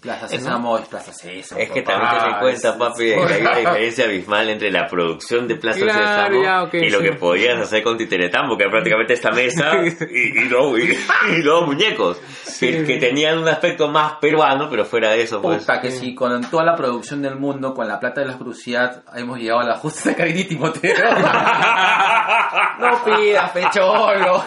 Plaza 0.00 0.28
Sésamo 0.28 0.78
es 0.78 0.86
Plaza 0.88 1.12
Sésamo. 1.12 1.60
Es 1.60 1.70
que 1.70 1.82
también 1.82 2.10
te 2.10 2.16
das 2.16 2.40
cuenta, 2.40 2.78
papi, 2.78 3.04
de 3.04 3.14
que 3.16 3.32
hay 3.34 3.40
una 3.40 3.56
diferencia 3.58 4.04
abismal 4.04 4.48
entre 4.50 4.70
la 4.70 4.86
producción 4.86 5.48
de 5.48 5.56
Plaza 5.56 5.80
Claro, 5.80 5.98
Sésamo 6.34 6.42
ya, 6.44 6.62
ok, 6.64 6.74
y 6.74 6.90
lo 6.90 6.98
sí. 6.98 7.04
que 7.04 7.12
podías 7.14 7.60
hacer 7.60 7.82
con 7.82 7.96
Titeretambo, 7.96 8.56
que 8.56 8.64
era 8.64 8.70
prácticamente 8.72 9.14
esta 9.14 9.30
mesa 9.32 9.72
y, 9.84 9.88
y, 10.14 10.44
los, 10.48 10.78
y, 10.78 10.96
y 11.38 11.42
los 11.42 11.66
muñecos, 11.66 12.20
que, 12.60 12.84
que 12.84 12.96
tenían 12.98 13.38
un 13.38 13.48
aspecto 13.48 13.88
más 13.88 14.14
peruano, 14.20 14.68
pero 14.70 14.84
fuera 14.84 15.10
de 15.10 15.22
eso, 15.22 15.40
pues... 15.42 15.60
Puta, 15.60 15.80
que 15.80 15.90
si 15.90 16.14
con 16.14 16.40
toda 16.50 16.64
la 16.64 16.76
producción 16.76 17.22
del 17.22 17.36
mundo, 17.36 17.74
con 17.74 17.88
la 17.88 17.98
plata 17.98 18.20
de 18.20 18.28
la 18.28 18.38
crucidad, 18.38 19.02
hemos 19.14 19.38
llegado 19.38 19.60
a 19.60 19.64
la 19.64 19.76
justa 19.76 20.10
de 20.10 20.16
Carini 20.16 20.44
Timoteo. 20.44 20.94
no 22.78 23.04
pidas, 23.04 23.50
pecholo. 23.50 24.42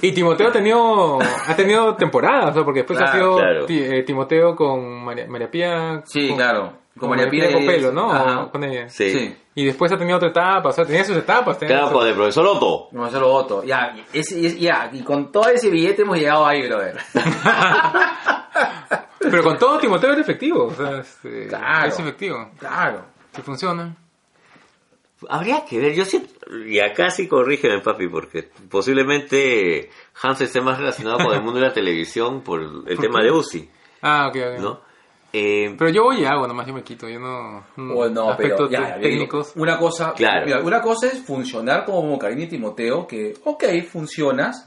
Y 0.00 0.12
Timoteo 0.12 0.48
ha 0.48 0.52
tenido, 0.52 1.18
ha 1.20 1.54
tenido 1.56 1.94
temporadas, 1.96 2.50
o 2.50 2.54
sea, 2.54 2.64
porque 2.64 2.80
después 2.80 2.98
ha 3.00 3.04
Claro, 3.04 3.18
sido 3.18 3.36
claro. 3.36 3.66
Eh, 3.92 4.02
Timoteo 4.02 4.54
con 4.56 5.04
María, 5.04 5.26
María 5.28 5.50
Pía. 5.50 6.02
Sí, 6.06 6.28
con- 6.28 6.36
claro. 6.36 6.72
Con 6.98 7.08
María 7.10 7.28
Pía 7.30 7.44
es- 7.48 7.54
Copelo, 7.54 7.92
¿no? 7.92 8.12
Ajá. 8.12 8.50
Con 8.50 8.64
ella. 8.64 8.88
Sí. 8.88 9.10
Sí. 9.10 9.36
Y 9.54 9.64
después 9.66 9.90
ha 9.92 9.96
tenido 9.98 10.16
otra 10.16 10.28
etapa, 10.28 10.68
o 10.70 10.72
sea, 10.72 10.84
tenía 10.84 11.04
sus 11.04 11.16
etapas. 11.16 11.58
tenía 11.58 11.74
Claro, 11.76 11.88
sus- 11.90 11.98
con 11.98 12.08
el 12.08 12.14
profesor 12.14 12.46
Otto. 12.46 12.88
Voto. 12.92 13.64
Ya, 13.64 13.94
ya, 14.12 14.90
y 14.92 15.02
con 15.02 15.30
todo 15.32 15.48
ese 15.48 15.70
billete 15.70 16.02
hemos 16.02 16.18
llegado 16.18 16.46
ahí, 16.46 16.66
brother. 16.66 16.96
Pero 19.18 19.42
con 19.42 19.58
todo 19.58 19.78
Timoteo 19.78 20.12
era 20.12 20.20
efectivo, 20.20 20.64
o 20.66 20.74
sea, 20.74 20.98
este, 21.00 21.46
Claro. 21.48 21.88
es 21.88 21.98
efectivo. 21.98 22.50
Claro. 22.58 23.04
Si 23.34 23.42
funciona. 23.42 23.94
Habría 25.28 25.64
que 25.64 25.78
ver, 25.78 25.94
yo 25.94 26.04
siento, 26.04 26.28
y 26.66 26.80
acá 26.80 27.08
sí 27.10 27.28
corrígeme 27.28 27.78
papi, 27.80 28.08
porque 28.08 28.50
posiblemente 28.68 29.88
Hans 30.20 30.40
esté 30.40 30.60
más 30.60 30.78
relacionado 30.78 31.18
con 31.18 31.32
el 31.32 31.42
mundo 31.42 31.60
de 31.60 31.66
la 31.68 31.72
televisión 31.74 32.40
por 32.42 32.60
el 32.60 32.98
tema 32.98 33.20
qué? 33.20 33.26
de 33.26 33.30
UCI, 33.30 33.70
Ah, 34.02 34.28
ok, 34.28 34.36
ok. 34.56 34.60
¿no? 34.60 34.80
Eh, 35.34 35.74
Pero 35.78 35.90
yo 35.90 36.02
voy 36.04 36.20
y 36.20 36.24
hago, 36.26 36.46
nomás 36.46 36.66
yo 36.66 36.74
me 36.74 36.82
quito, 36.82 37.08
yo 37.08 37.18
no... 37.18 37.64
mm, 37.76 37.88
no, 38.12 38.36
pero 38.36 38.56
aspectos 38.56 38.70
ya, 38.70 38.78
te- 38.78 38.84
ya, 38.84 38.96
digo, 38.98 39.02
técnicos. 39.08 39.52
una 39.56 39.78
cosa, 39.78 40.12
Claro. 40.12 40.44
mira, 40.44 40.60
una 40.60 40.82
cosa 40.82 41.06
es 41.06 41.20
funcionar 41.24 41.86
como 41.86 42.18
Carini 42.18 42.46
Timoteo, 42.48 43.06
que, 43.06 43.34
ok, 43.44 43.64
funcionas. 43.90 44.66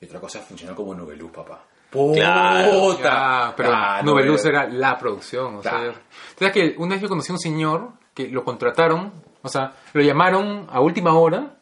Y 0.00 0.04
otra 0.04 0.20
cosa 0.20 0.38
es 0.38 0.44
funcionar 0.44 0.76
como 0.76 0.94
Noveluz, 0.94 1.32
papá. 1.32 1.64
Claro. 1.90 2.70
Puta. 2.94 3.10
Ah, 3.48 3.54
pero 3.56 3.70
Ah, 3.72 4.00
Noveluz 4.04 4.42
Noveluz. 4.42 4.44
era 4.44 4.68
la 4.68 4.96
producción. 4.98 5.56
O 5.56 5.60
Claro. 5.60 5.92
sea, 5.92 6.02
¿sabes 6.38 6.52
que 6.54 6.74
una 6.78 6.94
vez 6.94 7.02
yo 7.02 7.08
conocí 7.08 7.32
a 7.32 7.34
un 7.34 7.40
señor 7.40 7.88
que 8.14 8.28
lo 8.28 8.44
contrataron, 8.44 9.12
o 9.42 9.48
sea, 9.48 9.72
lo 9.92 10.02
llamaron 10.02 10.66
a 10.70 10.80
última 10.80 11.14
hora 11.14 11.56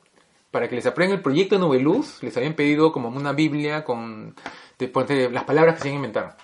para 0.50 0.68
que 0.68 0.74
les 0.77 0.87
aprendan 0.87 1.16
el 1.18 1.22
proyecto 1.22 1.55
de 1.55 1.61
Noveluz. 1.61 2.22
Les 2.22 2.37
habían 2.37 2.55
pedido 2.55 2.92
como 2.92 3.09
una 3.09 3.33
Biblia 3.33 3.85
con 3.85 4.35
de, 4.79 4.88
ponte, 4.88 5.31
las 5.31 5.44
palabras 5.44 5.77
que 5.77 5.83
se 5.83 5.88
iban 5.88 6.03
a 6.03 6.07
inventar. 6.07 6.37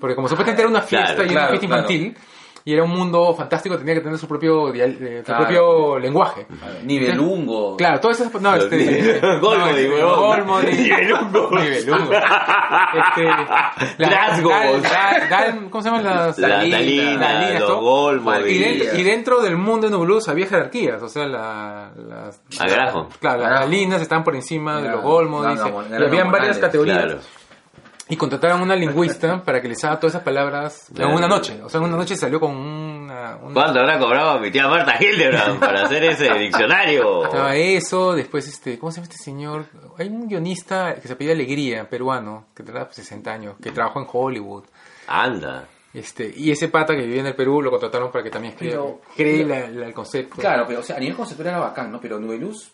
Porque 0.00 0.14
como 0.14 0.28
supuestamente 0.28 0.62
era 0.62 0.70
una 0.70 0.82
fiesta 0.82 1.14
Claro, 1.14 1.22
y 1.22 1.26
era 1.26 1.32
una 1.32 1.40
claro, 1.46 1.58
fiesta 1.58 1.66
infantil, 1.66 2.16
y 2.64 2.72
era 2.74 2.84
un 2.84 2.90
mundo 2.90 3.34
fantástico, 3.34 3.76
tenía 3.76 3.94
que 3.94 4.02
tener 4.02 4.16
su 4.18 4.28
propio, 4.28 4.72
eh, 4.72 5.18
su 5.18 5.24
Claro. 5.24 5.40
propio 5.44 5.98
lenguaje. 5.98 6.46
Nivelungo. 6.84 7.76
Claro, 7.76 7.98
todas 7.98 8.20
esas... 8.20 8.40
No, 8.40 8.54
este... 8.54 9.18
Golmodi, 9.40 9.88
no, 9.88 9.94
huevón. 9.96 10.18
Golmodi. 10.20 10.66
Nivelungo. 10.72 11.50
Nivelungo. 11.58 12.12
Este... 12.12 13.24
la- 13.98 14.08
Glasgow. 14.08 15.70
¿Cómo 15.70 15.82
se 15.82 15.88
llaman 15.90 16.04
las...? 16.04 16.38
La 16.38 16.48
Dalina, 16.58 17.50
los 17.58 17.66
todo. 17.66 17.80
Golmodi. 17.80 18.50
Y, 18.52 18.58
dentro, 18.60 18.98
y 18.98 19.02
dentro 19.02 19.40
del 19.42 19.56
mundo 19.56 19.88
de 19.88 19.92
Nubulus 19.92 20.28
había 20.28 20.46
jerarquías, 20.46 21.02
o 21.02 21.08
sea, 21.08 21.26
la, 21.26 21.90
las... 21.96 22.40
Agrajo. 22.60 23.08
Claro, 23.20 23.42
las. 23.42 23.60
Dalinas 23.60 24.00
estaban 24.02 24.22
por 24.22 24.36
encima 24.36 24.80
de 24.80 24.88
los 24.88 25.02
Golmodis, 25.02 25.58
eran 25.58 25.66
y 25.66 25.70
hormonales, 25.76 26.08
habían 26.08 26.30
varias 26.30 26.58
categorías. 26.58 27.16
Y 28.12 28.16
contrataron 28.16 28.60
a 28.60 28.62
una 28.62 28.76
lingüista 28.76 29.42
para 29.42 29.62
que 29.62 29.68
les 29.68 29.82
haga 29.84 29.98
todas 29.98 30.14
esas 30.14 30.22
palabras 30.24 30.90
en 30.94 31.06
una 31.08 31.26
noche. 31.26 31.60
O 31.62 31.68
sea, 31.70 31.78
en 31.80 31.86
una 31.86 31.96
noche 31.96 32.14
salió 32.14 32.38
con 32.38 32.54
una... 32.54 33.36
una- 33.36 33.54
¿Cuánto 33.54 33.80
habrá 33.80 33.98
cobrado 33.98 34.38
mi 34.38 34.50
tía 34.50 34.68
Marta 34.68 34.96
Hildebrand 35.02 35.58
para 35.60 35.84
hacer 35.84 36.04
ese 36.04 36.30
diccionario? 36.34 37.24
Estaba 37.24 37.54
eso, 37.56 38.12
después 38.12 38.46
este, 38.48 38.78
¿cómo 38.78 38.92
se 38.92 38.96
llama 38.96 39.08
este 39.10 39.16
señor? 39.24 39.66
Hay 39.98 40.08
un 40.08 40.28
guionista 40.28 40.94
que 40.96 41.08
se 41.08 41.14
apellida 41.14 41.32
Alegría, 41.32 41.88
peruano, 41.88 42.48
que 42.54 42.62
tendrá 42.62 42.84
pues, 42.84 42.96
60 42.96 43.32
años, 43.32 43.54
que 43.62 43.70
trabajó 43.72 44.00
en 44.00 44.06
Hollywood. 44.12 44.64
Anda. 45.06 45.66
Este, 45.94 46.32
y 46.36 46.50
ese 46.50 46.68
pata 46.68 46.94
que 46.94 47.02
vivía 47.02 47.20
en 47.20 47.26
el 47.28 47.34
Perú 47.34 47.60
lo 47.62 47.70
contrataron 47.70 48.10
para 48.10 48.24
que 48.24 48.30
también 48.30 48.52
escriba, 48.52 48.72
Pero- 48.74 49.00
cree 49.16 49.44
la- 49.44 49.68
la- 49.68 49.86
el 49.86 49.94
concepto. 49.94 50.36
Claro, 50.36 50.64
pero 50.66 50.80
o 50.80 50.82
sea, 50.82 50.96
a 50.96 51.00
nivel 51.00 51.16
conceptual 51.16 51.48
era 51.48 51.58
bacán, 51.60 51.90
¿no? 51.92 52.00
Pero 52.00 52.18
Nubeluz, 52.18 52.72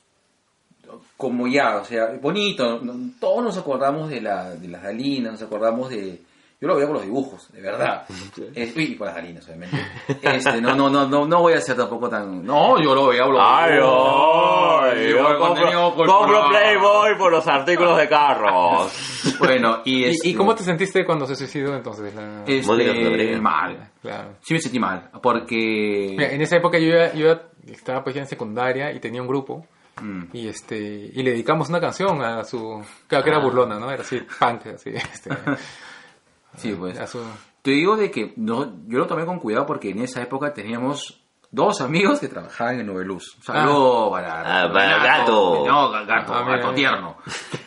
como 1.16 1.46
ya, 1.46 1.76
o 1.76 1.84
sea, 1.84 2.12
bonito, 2.20 2.80
todos 3.20 3.42
nos 3.44 3.58
acordamos 3.58 4.08
de, 4.10 4.20
la, 4.20 4.50
de 4.50 4.68
las 4.68 4.82
Dalinas, 4.82 5.32
nos 5.32 5.42
acordamos 5.42 5.90
de... 5.90 6.20
Yo 6.60 6.66
lo 6.66 6.74
veía 6.74 6.86
con 6.88 6.94
los 6.96 7.04
dibujos, 7.04 7.52
de 7.52 7.60
verdad. 7.60 8.04
Eh, 8.54 8.72
y 8.74 8.96
con 8.96 9.06
las 9.06 9.14
Dalinas, 9.16 9.46
obviamente. 9.46 9.76
Este, 10.22 10.60
no, 10.60 10.74
no, 10.74 10.88
no, 10.90 11.06
no, 11.06 11.26
no 11.26 11.40
voy 11.40 11.52
a 11.52 11.60
ser 11.60 11.76
tampoco 11.76 12.08
tan... 12.08 12.44
No, 12.44 12.80
yo 12.82 12.94
lo 12.94 13.08
veía 13.08 13.22
con 13.24 13.34
los 13.34 13.42
Ay, 13.44 13.74
ay, 13.74 15.06
Y 15.06 15.10
yo 15.10 15.38
compro, 15.38 15.94
compro. 15.94 16.48
Playboy 16.48 17.16
por 17.18 17.30
los 17.32 17.46
artículos 17.46 17.96
de 17.98 18.08
carros. 18.08 18.92
Bueno, 19.38 19.82
y... 19.84 20.00
¿Y, 20.00 20.04
este, 20.06 20.28
y 20.30 20.34
cómo 20.34 20.54
te 20.56 20.64
sentiste 20.64 21.04
cuando 21.04 21.24
se 21.26 21.36
suicidó 21.36 21.76
entonces? 21.76 22.12
La- 22.14 22.42
este, 22.44 23.40
mal. 23.40 23.90
Claro. 24.02 24.30
Sí 24.40 24.54
me 24.54 24.60
sentí 24.60 24.80
mal, 24.80 25.10
porque... 25.22 26.14
Mira, 26.16 26.32
en 26.32 26.40
esa 26.40 26.56
época 26.56 26.76
yo, 26.78 26.88
ya- 26.90 27.12
yo 27.14 27.26
ya 27.26 27.72
estaba 27.72 28.02
pues 28.02 28.16
ya 28.16 28.22
en 28.22 28.26
secundaria 28.26 28.92
y 28.92 28.98
tenía 28.98 29.20
un 29.22 29.28
grupo 29.28 29.64
Mm. 30.00 30.24
y 30.32 30.48
este 30.48 30.78
y 30.78 31.22
le 31.22 31.30
dedicamos 31.32 31.68
una 31.68 31.80
canción 31.80 32.22
a 32.22 32.44
su 32.44 32.82
claro 33.06 33.24
que 33.24 33.30
era 33.30 33.38
Ah. 33.38 33.42
burlona 33.44 33.78
no 33.78 33.90
era 33.90 34.02
así 34.02 34.20
punk 34.38 34.66
así 34.66 34.90
este, 34.90 35.30
Sí, 36.56 36.72
pues. 36.78 36.98
a 36.98 37.06
su 37.06 37.20
Te 37.62 37.70
digo 37.72 37.96
de 37.96 38.10
que 38.10 38.32
no, 38.36 38.64
yo 38.86 38.98
lo 38.98 39.06
tomé 39.06 39.24
con 39.26 39.38
cuidado 39.38 39.66
porque 39.66 39.90
en 39.90 40.00
esa 40.00 40.22
época 40.22 40.52
teníamos 40.54 41.22
dos 41.50 41.80
amigos 41.80 42.20
que 42.20 42.28
trabajaban 42.28 42.80
en 42.80 42.86
Noveluz. 42.86 43.36
Un 43.38 43.42
saludo 43.42 44.10
para, 44.10 44.64
Ah, 44.64 44.72
para 44.72 44.98
Gato. 45.02 45.64
No, 45.66 45.90
gato, 45.90 46.32
Ah, 46.34 46.44
gato 46.46 46.72
tierno. 46.74 47.16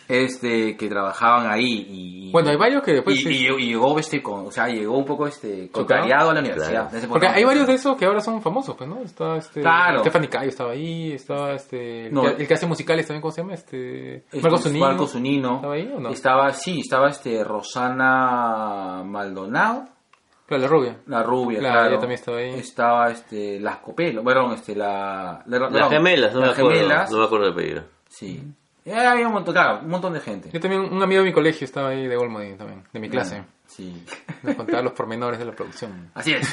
Este, 0.08 0.76
que 0.78 0.88
trabajaban 0.90 1.50
ahí 1.50 1.86
y... 1.90 2.32
Bueno, 2.32 2.50
hay 2.50 2.58
varios 2.58 2.84
que 2.84 2.94
después 2.94 3.18
y, 3.18 3.24
sí- 3.24 3.30
y- 3.48 3.64
y 3.64 3.68
llegó 3.70 3.98
este 3.98 4.22
con, 4.22 4.48
o 4.48 4.52
sea, 4.52 4.68
llegó 4.68 4.98
un 4.98 5.06
poco 5.06 5.26
este 5.28 5.70
contrariado 5.72 6.30
a 6.30 6.34
la 6.34 6.40
universidad. 6.42 6.90
Claro. 6.90 7.08
Porque 7.10 7.28
momento. 7.28 7.38
hay 7.38 7.44
varios 7.44 7.68
de 7.68 7.74
esos 7.74 7.98
que 7.98 8.06
ahora 8.06 8.20
son 8.22 8.42
famosos 8.42 8.76
pues 8.76 8.90
no 8.90 9.02
está 9.02 9.38
este 9.38 9.62
Claro. 9.62 10.00
Stephanie 10.00 10.30
Cayo 10.30 10.50
estaba 10.50 10.72
ahí 10.72 11.14
estaba 11.14 11.54
este 11.54 12.08
el, 12.08 12.14
No. 12.14 12.22
que, 12.24 12.42
el 12.42 12.48
que 12.48 12.54
hace 12.54 12.68
musicales 12.68 13.08
también 13.08 13.22
cómo 13.22 13.32
se 13.32 13.42
llama 13.42 13.54
este 13.54 14.16
Este, 14.18 14.42
Marcos 14.42 14.64
Zunino 14.64 14.86
Marcos 14.86 15.12
Zunino. 15.12 15.56
¿Estaba 15.56 15.74
ahí 15.74 15.92
o 15.96 16.00
no? 16.00 16.10
Estaba, 16.10 16.54
sí, 16.54 16.80
estaba 16.82 17.10
este 17.10 17.44
Rosana 17.44 19.04
Maldonado. 19.06 19.86
Claro 20.58 20.62
la 20.64 20.68
rubia 20.68 20.98
La 21.08 21.24
rubia, 21.24 21.60
Claro, 21.60 21.74
claro. 21.74 21.90
ella 21.90 22.00
también 22.00 22.20
estaba 22.20 22.38
ahí. 22.38 22.54
Estaba 22.56 23.12
este, 23.12 23.60
las 23.60 23.78
Copelo, 23.78 24.22
bueno, 24.24 24.54
este, 24.54 24.76
la, 24.76 25.42
la- 25.46 25.60
Las 25.60 25.72
no, 25.72 25.90
gemelas, 25.90 26.34
no 26.34 26.42
me 26.42 26.48
las 26.48 26.58
acuerdo. 26.58 26.78
gemelas, 26.80 27.12
No 27.12 27.18
me 27.20 27.26
acuerdo 27.26 27.46
del 27.46 27.54
apellido. 27.54 27.84
sí. 28.10 28.44
Eh, 28.84 28.96
había 28.96 29.28
un 29.28 29.34
montón, 29.34 29.54
claro, 29.54 29.80
un 29.84 29.90
montón 29.90 30.12
de 30.14 30.20
gente. 30.22 30.50
yo 30.52 30.60
también 30.60 30.82
un 30.82 31.04
amigo 31.04 31.22
de 31.22 31.28
mi 31.28 31.34
colegio 31.34 31.66
estaba 31.66 31.90
ahí 31.90 32.08
de 32.08 32.18
Olmodí 32.18 32.56
también 32.56 32.84
de 32.92 33.00
mi 33.00 33.10
clase 33.12 33.44
Sí. 33.68 34.04
nos 34.44 34.56
contaba 34.56 34.82
los 34.82 34.94
pormenores 34.94 35.38
de 35.38 35.46
la 35.46 35.52
producción 35.52 36.10
Así 36.16 36.34
es. 36.34 36.48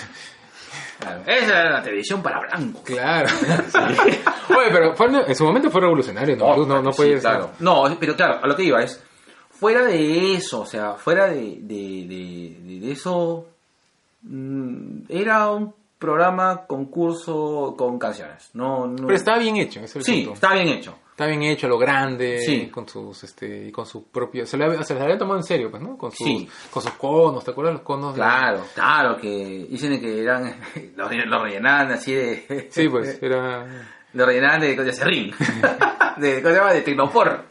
Claro. 1.01 1.22
Esa 1.27 1.61
era 1.62 1.70
la 1.70 1.83
televisión 1.83 2.22
para 2.22 2.41
blancos. 2.41 2.83
Claro. 2.83 3.29
Oye, 4.51 4.68
pero 4.70 4.95
fue- 4.95 5.07
en 5.27 5.35
su 5.35 5.45
momento 5.45 5.70
fue 5.70 5.81
revolucionario, 5.81 6.37
¿no? 6.37 6.55
Tú 6.55 6.66
no, 6.66 6.83
no 6.83 6.93
sí, 6.93 6.97
puedes... 6.99 7.20
claro. 7.22 7.51
No, 7.61 7.85
pero 7.99 8.14
claro, 8.14 8.41
a 8.43 8.47
lo 8.47 8.55
que 8.55 8.64
iba 8.64 8.83
es, 8.83 9.03
fuera 9.51 9.83
de 9.85 10.35
eso, 10.35 10.61
o 10.61 10.66
sea, 10.66 10.95
fuera 10.95 11.29
de, 11.29 11.59
de, 11.62 12.05
de- 12.07 12.57
de- 12.62 12.81
de 12.81 12.93
eso, 12.93 13.47
era 15.09 15.51
un 15.51 15.75
programa, 15.99 16.64
concurso 16.66 17.75
con 17.77 17.99
canciones. 17.99 18.51
No, 18.55 18.87
no... 18.87 19.07
Pero 19.07 19.14
estaba 19.16 19.39
bien 19.39 19.57
hecho, 19.57 19.81
es 19.81 19.95
el 19.97 20.03
Sí, 20.05 20.12
punto. 20.23 20.35
está 20.35 20.55
bien 20.55 20.69
hecho. 20.69 20.97
Está 21.11 21.27
bien 21.27 21.43
hecho, 21.43 21.66
lo 21.66 21.77
grande, 21.79 22.39
Sí. 22.47 22.69
con 22.69 22.89
sus, 22.89 23.25
este, 23.25 23.66
y 23.66 23.73
con 23.73 23.85
sus 23.87 24.05
propios, 24.05 24.49
se, 24.49 24.57
le 24.57 24.66
había- 24.66 24.85
se 24.85 24.95
les 24.95 25.03
habían 25.03 25.19
tomado 25.19 25.39
en 25.41 25.43
serio, 25.43 25.69
pues, 25.69 25.83
¿no? 25.83 25.99
Con 25.99 26.12
sus, 26.12 26.25
Sí. 26.25 26.49
con 26.71 26.81
sus 26.81 26.93
conos, 26.93 27.45
¿te 27.45 27.51
acuerdas 27.51 27.75
los 27.75 27.83
conos? 27.83 28.14
de- 28.14 28.21
Claro, 28.21 28.62
claro, 28.73 29.16
que 29.16 29.66
dicen 29.69 30.01
que 30.01 30.23
eran, 30.23 30.45
los, 30.97 31.11
los 31.27 31.43
rellenaban 31.43 31.91
así 31.91 32.14
de... 32.14 32.69
Sí, 32.71 32.89
pues, 32.89 33.19
era... 33.23 33.66
Lo 34.12 34.25
rellenaban 34.25 34.61
de, 34.61 34.77
de 34.77 34.93
serrín. 34.93 35.33
de, 36.19 36.41
¿Cómo 36.43 36.55
se 36.55 36.61
llama? 36.61 36.73
De 36.73 36.83
tecnopor. 36.83 37.45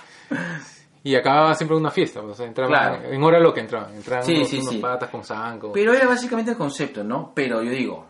Y 1.07 1.15
acababa 1.15 1.53
siempre 1.55 1.77
una 1.77 1.89
fiesta, 1.89 2.19
pues, 2.21 2.33
o 2.33 2.35
sea, 2.35 2.45
entraban, 2.47 2.71
Claro. 2.99 3.13
en 3.13 3.23
hora 3.23 3.39
loca 3.39 3.61
entraban, 3.61 3.93
entraban 3.95 4.25
Sí, 4.25 4.35
unos, 4.35 4.49
sí, 4.49 4.57
unos 4.59 4.73
sí. 4.73 4.77
patas 4.79 5.09
con 5.09 5.23
zanco. 5.23 5.71
Pero 5.71 5.93
era 5.93 6.05
básicamente 6.05 6.51
el 6.51 6.57
concepto, 6.57 7.01
¿no? 7.03 7.31
Pero 7.33 7.63
yo 7.63 7.71
digo, 7.71 8.05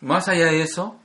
más 0.00 0.26
allá 0.28 0.46
de 0.46 0.62
eso, 0.62 0.96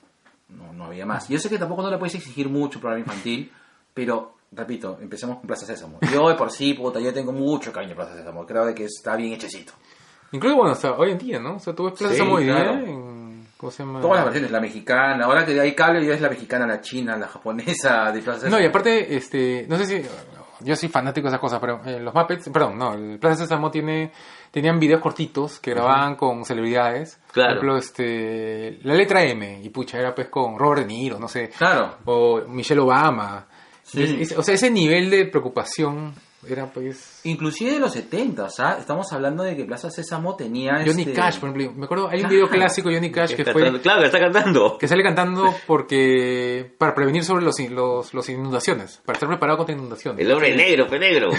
no, 0.50 0.72
no 0.72 0.86
había 0.86 1.06
más. 1.06 1.28
Yo 1.28 1.38
sé 1.38 1.50
que 1.50 1.58
tampoco 1.58 1.82
no 1.82 1.90
le 1.92 1.98
puedes 1.98 2.16
exigir 2.16 2.48
mucho 2.48 2.80
programa 2.80 3.02
infantil, 3.04 3.52
pero, 3.94 4.36
repito, 4.54 4.98
empecemos 5.02 5.40
con 5.40 5.48
Plaza 5.48 5.66
Sésamo. 5.66 6.00
Yo 6.10 6.30
de 6.30 6.36
por 6.36 6.52
sí, 6.52 6.74
puta, 6.74 7.02
yo 7.02 7.14
tengo 7.14 7.34
mucho 7.34 7.74
cariño 7.74 7.94
a 7.94 7.96
Plaza 7.98 8.16
Sésamo. 8.16 8.46
Creo 8.46 8.66
de 8.66 8.74
que 8.74 8.86
está 8.86 9.18
bien 9.18 9.34
hechecito. 9.34 9.74
Incluso, 10.32 10.56
bueno, 10.56 10.72
hasta 10.72 10.94
hoy 10.94 11.12
en 11.12 11.18
día, 11.18 11.40
¿no? 11.40 11.56
O 11.56 11.60
sea, 11.60 11.74
tú 11.76 11.84
ves 11.84 11.96
Plaza 11.98 12.14
Sésamo 12.14 12.38
claro. 12.38 12.74
en... 12.76 13.46
¿Cómo 13.58 13.72
se 13.74 13.84
llama? 13.84 14.00
Todas 14.00 14.16
las 14.18 14.26
versiones, 14.28 14.52
la 14.52 14.62
mexicana, 14.62 15.26
ahora 15.26 15.46
que 15.46 15.60
hay 15.60 15.76
cable 15.76 16.06
ya 16.06 16.14
es 16.14 16.22
la 16.22 16.30
mexicana, 16.30 16.66
la 16.66 16.80
china, 16.80 17.18
la 17.18 17.28
japonesa 17.28 18.10
de 18.14 18.22
Plaza 18.22 18.40
Sésamo. 18.40 18.56
No, 18.56 18.64
y 18.64 18.68
aparte, 18.68 19.18
este, 19.18 19.66
no 19.68 19.78
sé 19.78 19.86
si, 19.86 20.02
yo 20.62 20.76
soy 20.76 20.90
fanático 20.90 21.26
de 21.26 21.30
esas 21.30 21.40
cosas, 21.42 21.60
pero 21.60 21.82
eh, 21.86 22.00
los 22.00 22.14
Muppets, 22.14 22.50
perdón, 22.50 22.78
no, 22.78 22.94
el 22.94 23.18
Plaza 23.20 23.44
Sésamo 23.44 23.70
tiene, 23.72 24.12
tenían 24.52 24.80
videos 24.80 25.02
cortitos 25.02 25.60
que 25.60 25.72
grababan 25.72 26.16
con 26.16 26.44
celebridades. 26.46 27.20
Claro. 27.32 27.56
Por 27.56 27.58
ejemplo, 27.58 27.78
este, 27.78 28.80
la 28.84 28.94
letra 28.96 29.24
M, 29.24 29.62
y 29.64 29.70
pucha, 29.70 30.00
era 30.00 30.14
pues 30.16 30.28
con 30.30 30.58
Robert 30.58 30.82
De 30.82 30.88
Niro, 30.88 31.20
no 31.20 31.28
sé, 31.28 31.50
Claro. 31.58 31.96
o 32.06 32.42
Michelle 32.48 32.82
Obama. 32.82 33.46
Sí. 33.84 34.04
Es- 34.04 34.32
es- 34.32 34.38
o 34.38 34.44
sea, 34.44 34.54
ese 34.56 34.70
nivel 34.70 35.10
de 35.10 35.26
preocupación 35.26 36.14
era 36.48 36.68
pues... 36.68 37.22
Inclusive 37.26 37.74
de 37.74 37.80
los 37.80 37.92
70, 37.92 38.44
o 38.46 38.50
sea, 38.50 38.78
estamos 38.80 39.12
hablando 39.12 39.44
de 39.44 39.56
que 39.56 39.66
Plaza 39.66 39.90
Sésamo 39.90 40.36
tenía... 40.36 40.84
Johnny 40.86 41.02
este... 41.02 41.14
Cash, 41.14 41.40
por 41.40 41.50
ejemplo, 41.50 41.74
me 41.78 41.86
acuerdo, 41.86 42.08
hay 42.10 42.22
un 42.24 42.30
video 42.30 42.48
clásico 42.50 42.90
de 42.90 42.96
Johnny 42.96 43.12
Cash 43.12 43.36
que 43.36 43.44
fue... 43.44 43.62
cantando- 43.64 43.82
Claro, 43.82 44.00
que 44.02 44.06
está 44.06 44.20
cantando. 44.20 44.78
que 44.78 44.88
sale 44.88 45.04
cantando 45.04 45.54
porque 45.68 46.72
para 46.78 46.96
prevenir 46.96 47.24
sobre 47.24 47.44
los, 47.44 47.60
los, 47.70 48.14
los 48.14 48.30
inundaciones, 48.30 49.02
para 49.06 49.16
estar 49.18 49.28
preparado 49.30 49.58
contra 49.58 49.76
inundaciones. 49.76 50.26
El 50.26 50.32
hombre 50.32 50.56
negro, 50.56 50.88
pe 50.88 51.00
negro. 51.00 51.30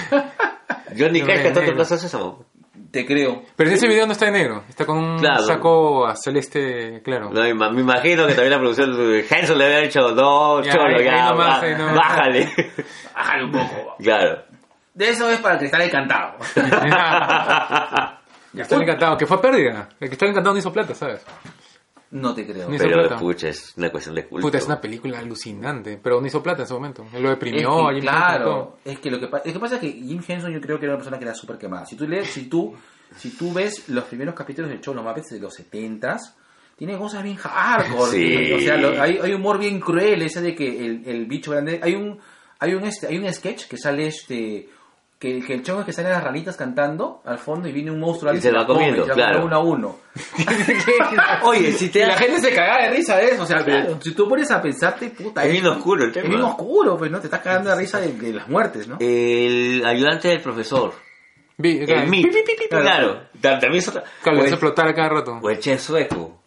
Johnny 0.98 1.20
Cash 1.22 1.42
cantando. 1.44 1.74
Plaza 1.74 1.96
Sésamo. 1.98 2.44
Te 2.90 3.06
creo. 3.06 3.42
Pero 3.54 3.70
en 3.70 3.76
ese 3.76 3.86
video 3.86 4.04
no 4.04 4.12
está 4.12 4.24
de 4.26 4.32
negro, 4.32 4.64
está 4.68 4.84
con 4.84 4.98
un 4.98 5.18
Claro. 5.20 5.44
saco 5.44 6.06
a 6.06 6.16
celeste 6.16 7.00
claro. 7.04 7.30
No, 7.30 7.40
me 7.42 7.80
imagino 7.80 8.26
que 8.26 8.32
también 8.34 8.50
la 8.50 8.58
producción 8.58 8.96
de 8.96 9.24
Henson 9.30 9.58
le 9.58 9.64
había 9.66 9.78
dicho, 9.78 10.00
no, 10.12 10.60
Ya, 10.64 10.72
cholo, 10.72 10.96
ahí- 10.98 11.04
ya, 11.04 11.12
ahí 11.26 11.30
nomás, 11.30 11.60
ba- 11.60 11.66
ahí 11.66 11.74
nomás. 11.76 11.94
bájale. 11.94 12.48
Bájale 13.14 13.44
un 13.44 13.52
poco. 13.52 13.94
claro. 14.02 14.42
De 15.00 15.08
eso 15.08 15.30
es 15.30 15.38
para 15.40 15.54
el 15.54 15.60
cristal 15.60 15.80
encantado. 15.82 16.36
Está 18.54 18.76
encantado, 18.76 19.16
que 19.16 19.26
fue 19.26 19.40
pérdida. 19.40 19.88
El 19.98 20.08
que 20.08 20.14
está 20.14 20.26
encantado 20.26 20.52
no 20.54 20.58
hizo 20.58 20.72
plata, 20.72 20.94
¿sabes? 20.94 21.24
No 22.10 22.34
te 22.34 22.44
creo. 22.44 22.68
Pero, 22.68 23.00
plata. 23.02 23.16
pucha, 23.16 23.48
es 23.48 23.72
una 23.76 23.88
cuestión 23.90 24.16
de 24.16 24.26
culto. 24.26 24.46
Puta, 24.48 24.58
es 24.58 24.66
una 24.66 24.80
película 24.80 25.20
alucinante, 25.20 25.98
pero 26.02 26.20
no 26.20 26.26
hizo 26.26 26.42
plata 26.42 26.58
en 26.58 26.64
ese 26.64 26.74
momento. 26.74 27.06
Él 27.14 27.22
lo 27.22 27.28
Es 27.30 27.36
deprimió, 27.36 27.60
que, 27.62 27.68
a 27.68 27.76
Jim 27.76 27.86
Henson 27.86 27.96
y 27.96 28.00
claro, 28.02 28.78
es 28.84 28.98
que 28.98 29.10
lo 29.10 29.20
que, 29.20 29.30
es 29.44 29.52
que 29.52 29.60
pasa 29.60 29.74
es 29.76 29.80
que 29.80 29.92
Jim 29.92 30.20
Henson 30.26 30.52
yo 30.52 30.60
creo 30.60 30.78
que 30.80 30.86
era 30.86 30.94
una 30.94 30.98
persona 30.98 31.18
que 31.18 31.24
era 31.24 31.34
súper 31.34 31.56
quemada. 31.56 31.86
Si 31.86 31.94
tú 31.96 32.08
lees, 32.08 32.28
si 32.28 32.48
tú, 32.48 32.74
si 33.16 33.30
tú 33.36 33.52
ves 33.52 33.88
los 33.88 34.04
primeros 34.04 34.34
capítulos 34.34 34.68
del 34.70 34.80
show 34.80 34.92
Los 34.92 35.04
Muppets 35.04 35.28
de 35.30 35.38
los 35.38 35.54
70s, 35.58 36.34
tiene 36.76 36.98
cosas 36.98 37.22
bien 37.22 37.36
hardcore. 37.36 38.10
Sí. 38.10 38.52
O 38.54 38.58
sea, 38.60 38.76
lo- 38.76 39.00
hay, 39.00 39.18
hay 39.22 39.32
humor 39.32 39.58
bien 39.58 39.78
cruel, 39.80 40.20
ese 40.22 40.42
de 40.42 40.54
que 40.56 40.84
el, 40.84 41.02
el 41.06 41.26
bicho 41.26 41.52
grande, 41.52 41.78
hay 41.80 41.94
un, 41.94 42.18
hay 42.58 42.74
un 42.74 42.82
este, 42.84 43.06
hay 43.06 43.16
un 43.18 43.32
sketch 43.32 43.68
que 43.68 43.76
sale 43.78 44.08
este 44.08 44.68
que, 45.20 45.40
que 45.40 45.52
el 45.54 45.62
chongo 45.62 45.80
es 45.80 45.86
que 45.86 45.92
salen 45.92 46.12
las 46.12 46.24
ranitas 46.24 46.56
cantando 46.56 47.20
al 47.26 47.38
fondo 47.38 47.68
y 47.68 47.72
viene 47.72 47.90
un 47.90 48.00
monstruo 48.00 48.32
Y 48.32 48.38
y 48.38 48.40
se 48.40 48.50
va 48.50 48.60
la 48.60 48.66
come, 48.66 48.78
comiendo, 48.78 49.04
y 49.04 49.08
la 49.08 49.14
claro. 49.14 49.44
uno 49.44 49.54
a 49.56 49.58
uno. 49.60 49.96
Oye, 51.44 51.72
si 51.72 51.88
te 51.90 52.06
la 52.06 52.16
gente 52.16 52.40
se 52.40 52.54
caga 52.54 52.84
de 52.84 52.90
risa 52.96 53.16
de 53.16 53.26
eso, 53.30 53.42
o 53.42 53.46
sea, 53.46 53.62
Claro. 53.62 53.98
si 54.00 54.12
tú 54.14 54.28
pones 54.28 54.50
a 54.50 54.60
pensarte, 54.62 55.10
puta, 55.10 55.44
Es 55.44 55.52
bien 55.52 55.66
oscuro 55.66 56.04
el 56.04 56.08
es 56.10 56.14
tema. 56.14 56.28
bien 56.28 56.40
oscuro, 56.42 56.96
pues, 56.96 57.10
¿no? 57.10 57.20
Te 57.20 57.26
estás 57.26 57.40
cagando 57.40 57.70
de 57.70 57.76
risa 57.76 58.00
de, 58.00 58.12
de 58.12 58.32
las 58.32 58.48
muertes, 58.48 58.88
¿no? 58.88 58.96
El 58.98 59.84
ayudante 59.84 60.28
del 60.28 60.40
profesor. 60.40 60.94
Vi- 61.58 61.80
El 61.86 62.08
MIP. 62.08 62.32
Claro. 62.70 62.84
Claro. 63.40 63.58
También 63.60 63.74
es 63.74 63.88
otra. 63.88 64.04
Claro, 64.22 64.38
O 64.40 64.42
el- 64.44 64.48
explotar 64.48 64.88
a 64.88 64.94
cada 64.94 65.08
rato. 65.10 65.38
o 65.42 65.50
el 65.50 65.58
chef 65.58 65.80
sueco. 65.80 66.39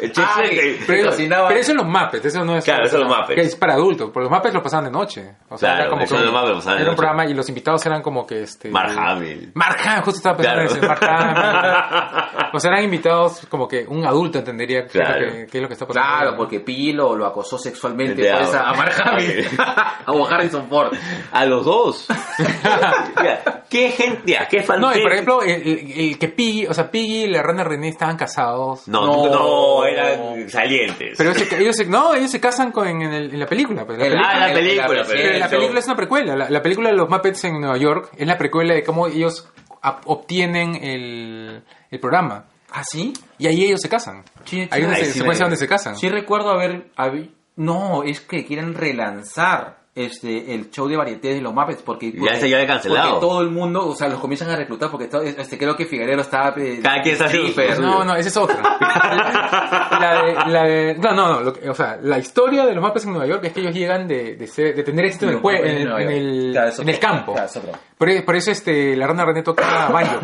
El 0.00 0.12
chef 0.12 0.24
Ah, 0.28 0.42
que- 0.48 0.80
Pero, 0.86 0.98
eso- 1.00 1.10
cocinaba. 1.10 1.48
pero 1.48 1.60
eso 1.60 1.70
es 1.72 1.76
los 1.76 1.86
Muppets, 1.86 2.24
eso 2.24 2.44
no 2.44 2.56
es... 2.56 2.64
Claro, 2.64 2.84
eso 2.86 2.96
es 2.96 3.02
los 3.04 3.08
Muppets. 3.16 3.34
Que 3.34 3.40
es 3.42 3.56
para 3.56 3.74
adultos, 3.74 4.10
porque 4.12 4.28
los 4.28 4.30
Muppets 4.30 4.54
lo 4.54 4.62
pasaban 4.62 4.84
de 4.86 4.90
noche. 4.90 5.32
O 5.48 5.56
sea, 5.58 5.70
Claro, 5.70 5.80
era 5.82 5.90
como 5.90 6.02
eso 6.02 6.16
que 6.16 6.22
los 6.22 6.32
Muppets 6.32 6.48
lo 6.50 6.54
pasaban 6.56 6.76
de 6.78 6.82
Era 6.82 6.90
un 6.90 6.96
programa 6.96 7.26
y 7.26 7.34
los 7.34 7.48
invitados 7.48 7.86
eran 7.86 8.02
como 8.02 8.26
que 8.26 8.42
este... 8.42 8.70
Mark 8.70 8.92
Hamill. 8.96 9.52
Mark 9.54 9.78
Hamill, 9.84 10.02
justo 10.04 10.18
estaba 10.18 10.36
pensando 10.36 10.62
Claro. 10.62 10.70
en 10.70 10.76
ese, 10.78 10.86
Mark 10.86 11.04
Hamill. 11.04 12.24
O 12.50 12.60
sea, 12.60 12.70
eran 12.70 12.84
invitados 12.84 13.46
como 13.50 13.68
que 13.68 13.84
un 13.86 14.06
adulto 14.06 14.38
entendería 14.38 14.84
qué, 14.86 14.98
Claro. 15.00 15.16
es, 15.18 15.26
lo 15.26 15.32
que, 15.32 15.46
qué 15.48 15.58
es 15.58 15.62
lo 15.62 15.68
que 15.68 15.74
está 15.74 15.86
pasando. 15.86 16.06
Claro, 16.08 16.36
porque 16.36 16.60
Piggy 16.60 16.92
lo, 16.94 17.26
acosó 17.26 17.58
sexualmente 17.58 18.22
Ya. 18.22 18.38
pues, 18.38 18.54
a 18.54 18.72
Mark 18.72 18.92
Hamill, 19.04 19.46
a 19.58 20.34
Harrison 20.34 20.66
Ford. 20.68 20.94
A 21.32 21.44
los 21.44 21.64
dos. 21.64 22.06
Ya, 22.38 23.64
¿Qué 23.68 23.90
gente? 23.90 24.22
Ya, 24.32 24.46
¿Qué 24.48 24.62
fan- 24.62 24.80
No, 24.80 24.94
y 24.94 25.00
por 25.02 25.12
ejemplo, 25.12 25.42
el, 25.42 25.50
el- 25.50 25.92
el 26.10 26.18
que 26.18 26.28
Piggy, 26.28 26.66
o 26.66 26.74
sea, 26.74 26.90
Piggy 26.90 27.24
y 27.24 27.26
la 27.28 27.42
rana 27.42 27.64
René 27.64 27.88
estaban 27.88 28.16
casados. 28.16 28.86
No, 28.88 29.04
No. 29.06 29.26
no, 29.26 29.30
no, 29.34 29.84
eran 29.88 30.50
salientes. 30.50 31.14
Pero 31.18 31.30
ellos 31.32 31.48
se, 31.48 31.60
ellos 31.60 31.76
se- 31.76 31.86
no, 31.86 32.14
ellos 32.14 32.30
se 32.30 32.40
casan 32.40 32.70
con, 32.72 32.86
en, 32.88 33.02
el- 33.02 33.32
en 33.34 33.38
la 33.40 33.46
película. 33.46 33.84
pues, 33.86 33.98
la 33.98 34.04
En 34.06 34.10
película- 34.12 34.30
ah, 34.34 34.46
la 34.48 34.54
película, 34.54 34.86
pero 34.88 35.04
Pero 35.06 35.30
la 35.38 35.46
eso- 35.46 35.50
película 35.56 35.78
es 35.80 35.86
una 35.86 35.96
precuela. 35.96 36.36
La, 36.36 36.50
la 36.50 36.62
película 36.62 36.90
de 36.90 36.96
los 36.96 37.08
Muppets 37.08 37.44
en 37.44 37.60
Nueva 37.60 37.76
York 37.76 38.10
es 38.16 38.26
la 38.26 38.38
precuela 38.38 38.74
de 38.74 38.82
cómo 38.84 39.06
ellos 39.06 39.48
ap- 39.82 40.02
obtienen 40.06 40.74
el, 40.76 41.62
el 41.90 42.00
programa. 42.00 42.46
¿Ah, 42.70 42.84
sí? 42.84 43.12
Y 43.38 43.46
ahí 43.46 43.64
ellos 43.64 43.80
se 43.80 43.88
casan. 43.88 44.24
Sí, 44.44 44.68
Hay 44.70 44.82
una 44.82 44.94
Ay, 44.94 45.04
se- 45.06 45.12
sí, 45.12 45.18
secuencia 45.20 45.44
la- 45.44 45.48
donde 45.50 45.56
se 45.56 45.66
casan. 45.68 45.96
Sí 45.96 46.08
recuerdo 46.08 46.50
haber... 46.50 46.88
habi- 46.96 47.30
No, 47.56 48.02
es 48.04 48.20
que 48.20 48.44
quieren 48.44 48.74
relanzar 48.74 49.77
este 50.04 50.54
el 50.54 50.70
show 50.70 50.88
de 50.88 50.96
varietés 50.96 51.34
de 51.36 51.40
los 51.40 51.52
Muppets 51.54 51.82
porque, 51.82 52.12
Ya 52.12 52.32
ese 52.36 52.48
ya 52.48 52.56
había 52.56 52.66
cancelado. 52.68 53.10
porque 53.14 53.26
todo 53.26 53.40
el 53.42 53.50
mundo 53.50 53.86
o 53.88 53.94
sea 53.94 54.08
los 54.08 54.20
comienzan 54.20 54.50
a 54.50 54.56
reclutar 54.56 54.90
porque 54.90 55.06
todo- 55.06 55.22
este 55.22 55.58
creo 55.58 55.76
que 55.76 55.86
Figuerero 55.86 56.20
estaba 56.22 56.54
eh, 56.56 56.80
Cada 56.82 57.02
quien 57.02 57.14
está 57.20 57.78
No, 57.80 58.04
no, 58.04 58.14
esa 58.16 58.28
es 58.28 58.36
otra. 58.36 58.56
la 60.00 60.22
de, 60.22 60.50
la 60.52 60.62
de- 60.64 60.94
no, 60.98 61.12
no, 61.14 61.28
no. 61.34 61.40
lo 61.40 61.52
que- 61.52 61.68
o 61.68 61.74
sea, 61.74 61.98
la 62.02 62.18
historia 62.18 62.64
de 62.66 62.74
los 62.74 62.82
Muppets 62.84 63.04
en 63.06 63.10
Nueva 63.12 63.26
York 63.26 63.44
es 63.44 63.52
que 63.52 63.60
ellos 63.60 63.74
llegan 63.74 64.06
de, 64.08 64.36
de, 64.36 64.46
ser- 64.46 64.74
de 64.74 64.82
tener 64.82 65.04
éxito 65.04 65.26
en 65.28 65.38
el, 65.38 65.66
en 65.66 65.76
el, 65.88 66.02
en 66.02 66.10
el- 66.10 66.48
Claro, 66.52 66.72
en 66.82 66.88
el 66.88 66.98
campo. 66.98 67.32
Claro. 67.34 67.48
Por, 67.96 68.24
por 68.24 68.36
eso 68.36 68.50
este, 68.50 68.96
la 68.96 69.06
rana 69.06 69.24
René 69.24 69.42
toca 69.42 69.88
banjo, 69.88 70.20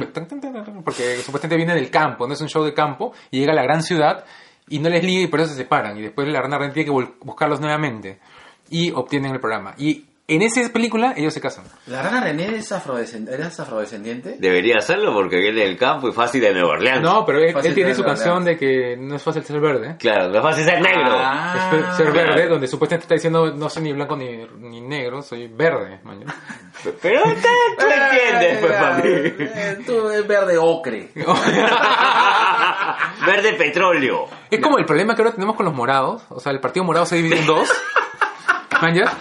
porque 0.85 1.17
supuestamente 1.17 1.57
viene 1.57 1.75
del 1.75 1.91
campo, 1.91 2.27
no 2.27 2.35
es 2.35 2.41
un 2.41 2.49
show 2.49 2.65
de 2.65 2.73
campo, 2.75 3.13
y 3.31 3.41
llega 3.41 3.53
a 3.53 3.57
la 3.57 3.63
gran 3.63 3.83
ciudad 3.83 4.25
y 4.69 4.79
no 4.79 4.89
les 4.89 5.05
liga 5.05 5.23
y 5.23 5.27
por 5.27 5.41
eso 5.41 5.51
se 5.51 5.57
separan. 5.57 5.97
Y 5.99 6.03
después 6.03 6.27
la 6.29 6.41
rana 6.41 6.59
René 6.59 6.73
tiene 6.73 6.87
que 6.91 7.07
buscarlos 7.21 7.61
nuevamente 7.61 8.19
y 8.71 8.91
obtienen 8.93 9.33
el 9.33 9.41
programa. 9.41 9.75
Y 9.79 10.05
en 10.27 10.41
esa 10.41 10.67
película 10.73 11.13
ellos 11.19 11.35
se 11.35 11.41
casan. 11.43 11.65
¿La 11.87 12.01
rana 12.03 12.23
René 12.23 12.57
es 12.57 12.73
afrodescend- 12.73 13.29
¿eres 13.31 13.61
afrodescendiente? 13.61 14.37
Debería 14.39 14.77
hacerlo 14.79 15.13
porque 15.13 15.37
viene 15.37 15.61
del 15.61 15.77
campo 15.77 16.09
y 16.09 16.13
fácil 16.13 16.41
de 16.41 16.51
Nueva 16.55 16.71
Orleans. 16.71 17.03
No, 17.03 17.27
pero 17.27 17.41
él, 17.41 17.55
tiene 17.75 17.95
su 17.95 18.03
canción 18.03 18.43
de 18.43 18.57
que 18.57 18.97
no 18.99 19.17
es 19.17 19.23
fácil 19.23 19.45
ser 19.45 19.61
verde. 19.61 19.97
Claro, 19.99 20.31
no 20.31 20.37
es 20.39 20.43
fácil 20.43 20.65
ser 20.65 20.81
negro. 20.81 21.13
Ah, 21.15 21.71
Es 21.91 21.97
ser 21.99 22.11
claro. 22.11 22.29
verde, 22.31 22.49
donde 22.49 22.67
supuestamente 22.69 23.03
está 23.05 23.15
diciendo 23.17 23.53
no 23.53 23.69
soy 23.69 23.83
ni 23.83 23.93
blanco 23.93 24.17
ni, 24.17 24.47
ni 24.61 24.81
negro, 24.81 25.21
soy 25.21 25.47
verde. 25.49 26.01
man. 26.05 26.25
Pero 27.03 27.23
usted, 27.27 27.49
tú 27.79 27.85
entiendes, 27.85 28.59
pues, 28.61 28.73
papi. 28.73 29.09
Eh, 29.09 29.79
Tú 29.87 30.09
es 30.09 30.27
verde 30.27 30.57
ocre. 30.59 31.11
Verde 33.27 33.55
petróleo. 33.55 34.27
Es 34.51 34.61
como 34.61 34.79
el 34.79 34.85
problema 34.85 35.15
que 35.15 35.23
ahora 35.23 35.35
tenemos 35.35 35.57
con 35.57 35.65
los 35.67 35.75
morados. 35.75 36.23
O 36.31 36.41
sea, 36.41 36.53
el 36.53 36.61
partido 36.61 36.85
morado 36.85 37.07
se 37.07 37.17
divide 37.17 37.39
en 37.41 37.47
dos. 37.47 37.71
¿Man, 38.81 38.95
ya? 38.95 39.13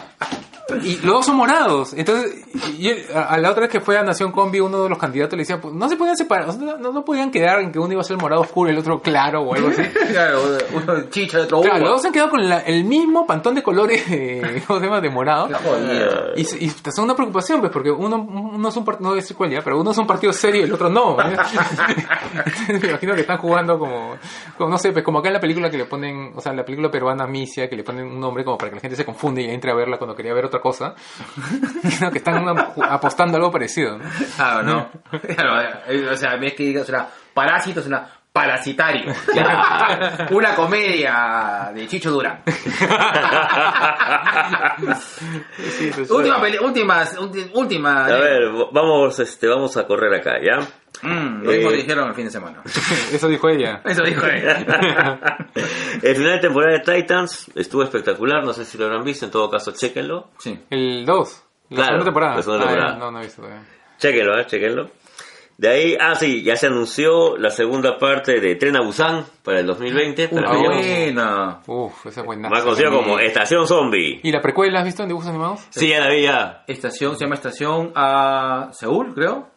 Y 0.81 0.95
los 0.97 1.15
dos 1.15 1.25
son 1.25 1.35
morados. 1.35 1.93
Entonces, 1.93 2.45
y 2.79 2.87
él- 2.87 3.05
a, 3.13 3.23
a 3.33 3.37
la 3.37 3.51
otra 3.51 3.61
vez 3.63 3.69
que 3.69 3.81
fue 3.81 3.97
a 3.97 4.03
Nación 4.03 4.31
Combi, 4.31 4.61
uno 4.61 4.83
de 4.83 4.89
los 4.89 4.97
candidatos 4.97 5.33
le 5.35 5.41
decía, 5.41 5.59
pues, 5.59 5.73
no 5.73 5.89
se 5.89 5.97
podían 5.97 6.15
separar, 6.15 6.47
o 6.49 6.53
sea, 6.53 6.77
no, 6.79 6.91
no 6.93 7.03
podían 7.03 7.31
quedar 7.31 7.59
en 7.59 7.71
que 7.71 7.79
uno 7.79 7.91
iba 7.91 8.01
a 8.01 8.03
ser 8.05 8.17
morado 8.17 8.41
oscuro 8.41 8.69
y 8.69 8.73
el 8.73 8.79
otro 8.79 9.01
claro 9.01 9.41
o 9.41 9.53
algo 9.53 9.67
así. 9.69 9.81
Claro, 10.13 10.39
uno 10.73 11.01
chicha, 11.09 11.41
otro 11.41 11.61
Claro, 11.61 11.79
los 11.79 11.89
dos 11.89 12.01
se 12.01 12.07
han 12.07 12.13
quedado 12.13 12.29
con 12.29 12.47
la- 12.47 12.59
el 12.61 12.85
mismo 12.85 13.25
pantón 13.27 13.55
de 13.55 13.63
colores 13.63 14.03
¿cómo 14.67 14.79
se 14.79 14.85
llama? 14.85 15.01
de 15.01 15.09
morado. 15.09 15.49
Y, 16.35 16.41
y 16.41 16.69
son 16.95 17.05
una 17.05 17.15
preocupación, 17.15 17.59
pues, 17.59 17.71
porque 17.71 17.91
uno, 17.91 18.15
uno 18.17 18.69
es 18.69 18.75
un 18.77 18.85
partido, 18.85 19.13
no 19.15 19.21
cuál 19.35 19.49
ya, 19.51 19.61
pero 19.61 19.79
uno 19.81 19.91
es 19.91 19.97
un 19.97 20.07
partido 20.07 20.31
serio 20.31 20.61
y 20.61 20.63
el 20.65 20.73
otro 20.73 20.89
no. 20.89 21.17
¿eh? 21.19 21.35
Me 22.69 22.87
imagino 22.89 23.13
que 23.15 23.21
están 23.21 23.37
jugando 23.37 23.77
como, 23.77 24.15
como, 24.57 24.69
no 24.69 24.77
sé, 24.77 24.91
pues 24.91 25.03
como 25.03 25.19
acá 25.19 25.27
en 25.29 25.33
la 25.35 25.39
película 25.39 25.69
que 25.69 25.77
le 25.77 25.85
ponen, 25.85 26.31
o 26.35 26.41
sea, 26.41 26.51
en 26.51 26.57
la 26.57 26.65
película 26.65 26.89
peruana 26.89 27.27
Misia, 27.27 27.69
que 27.69 27.75
le 27.75 27.83
ponen 27.83 28.05
un 28.05 28.19
nombre 28.19 28.43
como 28.43 28.57
para 28.57 28.69
que 28.69 28.75
la 28.75 28.81
gente 28.81 28.95
se 28.95 29.05
confunde 29.05 29.41
y 29.41 29.49
entre 29.49 29.71
a 29.71 29.75
verla 29.75 29.97
cuando 29.97 30.15
quería 30.15 30.33
ver 30.33 30.45
otra 30.53 30.61
cosa. 30.61 30.95
Imagino 31.83 32.11
que 32.11 32.17
están 32.19 32.45
apostando 32.89 33.37
algo 33.37 33.51
parecido. 33.51 33.99
Claro, 34.35 34.63
¿no? 34.63 34.89
Eh, 35.87 36.07
o 36.11 36.15
sea, 36.15 36.35
ves 36.37 36.53
que 36.53 36.63
digas 36.63 36.87
una 36.89 37.07
parásito, 37.33 37.79
es 37.79 37.87
una 37.87 38.07
parasitario. 38.33 39.13
una 40.31 40.55
comedia 40.55 41.71
de 41.73 41.87
Chicho 41.87 42.09
Durán. 42.11 42.41
última, 46.09 46.41
peli- 46.41 46.57
últimas, 46.59 47.17
ulti- 47.19 47.49
última. 47.53 48.05
A 48.05 48.17
ver, 48.17 48.49
vamos, 48.71 49.19
este, 49.19 49.47
vamos 49.47 49.77
a 49.77 49.85
correr 49.85 50.15
acá, 50.15 50.33
¿ya? 50.43 50.59
Mm, 51.07 51.43
lo 51.43 51.51
mismo 51.51 51.71
Eh. 51.71 51.75
dijeron 51.77 52.07
el 52.09 52.15
fin 52.15 52.25
de 52.25 52.31
semana. 52.31 52.61
Eso 53.13 53.27
dijo 53.27 53.49
ella. 53.49 53.81
Eso 53.85 54.03
dijo 54.03 54.25
él. 54.25 54.43
El 56.01 56.15
final 56.15 56.33
de 56.33 56.39
temporada 56.39 56.73
de 56.73 56.79
Titans 56.79 57.51
estuvo 57.55 57.83
espectacular, 57.83 58.43
no 58.43 58.53
sé 58.53 58.65
si 58.65 58.77
lo 58.77 58.85
habrán 58.85 59.03
visto, 59.03 59.25
en 59.25 59.31
todo 59.31 59.49
caso, 59.49 59.71
chéquenlo. 59.73 60.29
Sí. 60.39 60.59
El 60.69 61.05
2. 61.05 61.43
La 61.69 61.75
Claro, 61.75 61.85
segunda 61.87 62.05
temporada. 62.05 62.35
la 62.35 62.41
segunda 62.41 62.65
Ah, 62.65 62.67
temporada. 62.69 62.97
no, 62.97 63.11
no 63.11 63.19
he 63.19 63.23
visto 63.23 63.41
todavía. 63.43 63.63
Chéquenlo, 63.99 64.39
¿eh? 64.39 64.45
Chéquenlo. 64.47 64.89
De 65.63 65.69
ahí, 65.69 65.97
ah, 65.97 66.13
sí, 66.15 66.43
ya 66.43 66.57
se 66.57 66.67
anunció 66.67 67.37
la 67.37 67.49
segunda 67.49 67.97
parte 67.97 68.41
de 68.41 68.55
Tren 68.55 68.75
a 68.75 68.81
Busan 68.81 69.23
para 69.45 69.61
el 69.61 69.65
2020. 69.65 70.27
para 70.27 70.49
Ah, 70.49 70.51
que 70.57 70.61
ya- 70.61 70.67
buena. 70.67 71.59
Uf, 71.67 72.05
esa 72.05 72.19
es 72.19 72.25
buena. 72.25 72.49
más 72.49 72.63
conocido 72.63 72.91
como 72.91 73.17
Estación 73.17 73.65
Zombie. 73.65 74.19
¿Y 74.23 74.31
la 74.33 74.41
precuela 74.41 74.79
has 74.79 74.85
visto 74.85 75.03
en 75.03 75.07
dibujos 75.07 75.29
animados? 75.29 75.61
Sí, 75.69 75.87
ya 75.87 76.01
la 76.01 76.09
vi 76.09 76.23
ya. 76.23 76.65
Estación, 76.67 77.15
se 77.15 77.23
llama 77.23 77.35
Estación 77.35 77.93
a 77.95 78.71
Seúl, 78.73 79.13
creo. 79.13 79.47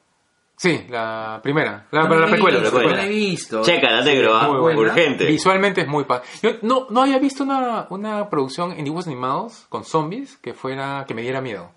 Sí, 0.56 0.86
la 0.88 1.40
primera. 1.42 1.88
La, 1.90 2.04
No 2.04 2.14
la 2.14 2.26
precuela. 2.28 2.60
visto, 2.60 2.62
la 2.62 2.70
No 2.70 2.76
precuela. 2.78 2.96
la 3.02 3.06
he 3.06 3.08
visto. 3.08 3.62
Chécala, 3.64 4.00
negro, 4.02 4.40
muy 4.52 4.60
buena. 4.60 4.80
urgente. 4.92 5.24
Visualmente 5.26 5.80
es 5.80 5.88
muy 5.88 6.04
pa. 6.04 6.22
Yo 6.40 6.50
no, 6.62 6.86
no 6.88 7.02
había 7.02 7.18
visto 7.18 7.42
una, 7.42 7.88
una 7.90 8.30
producción 8.30 8.70
en 8.78 8.84
dibujos 8.84 9.08
animados 9.08 9.66
con 9.68 9.82
zombies 9.84 10.36
que 10.36 10.54
fuera 10.54 11.04
que 11.08 11.14
me 11.14 11.22
diera 11.22 11.40
miedo. 11.40 11.72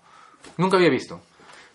Nunca 0.56 0.76
había 0.76 0.88
visto. 0.88 1.20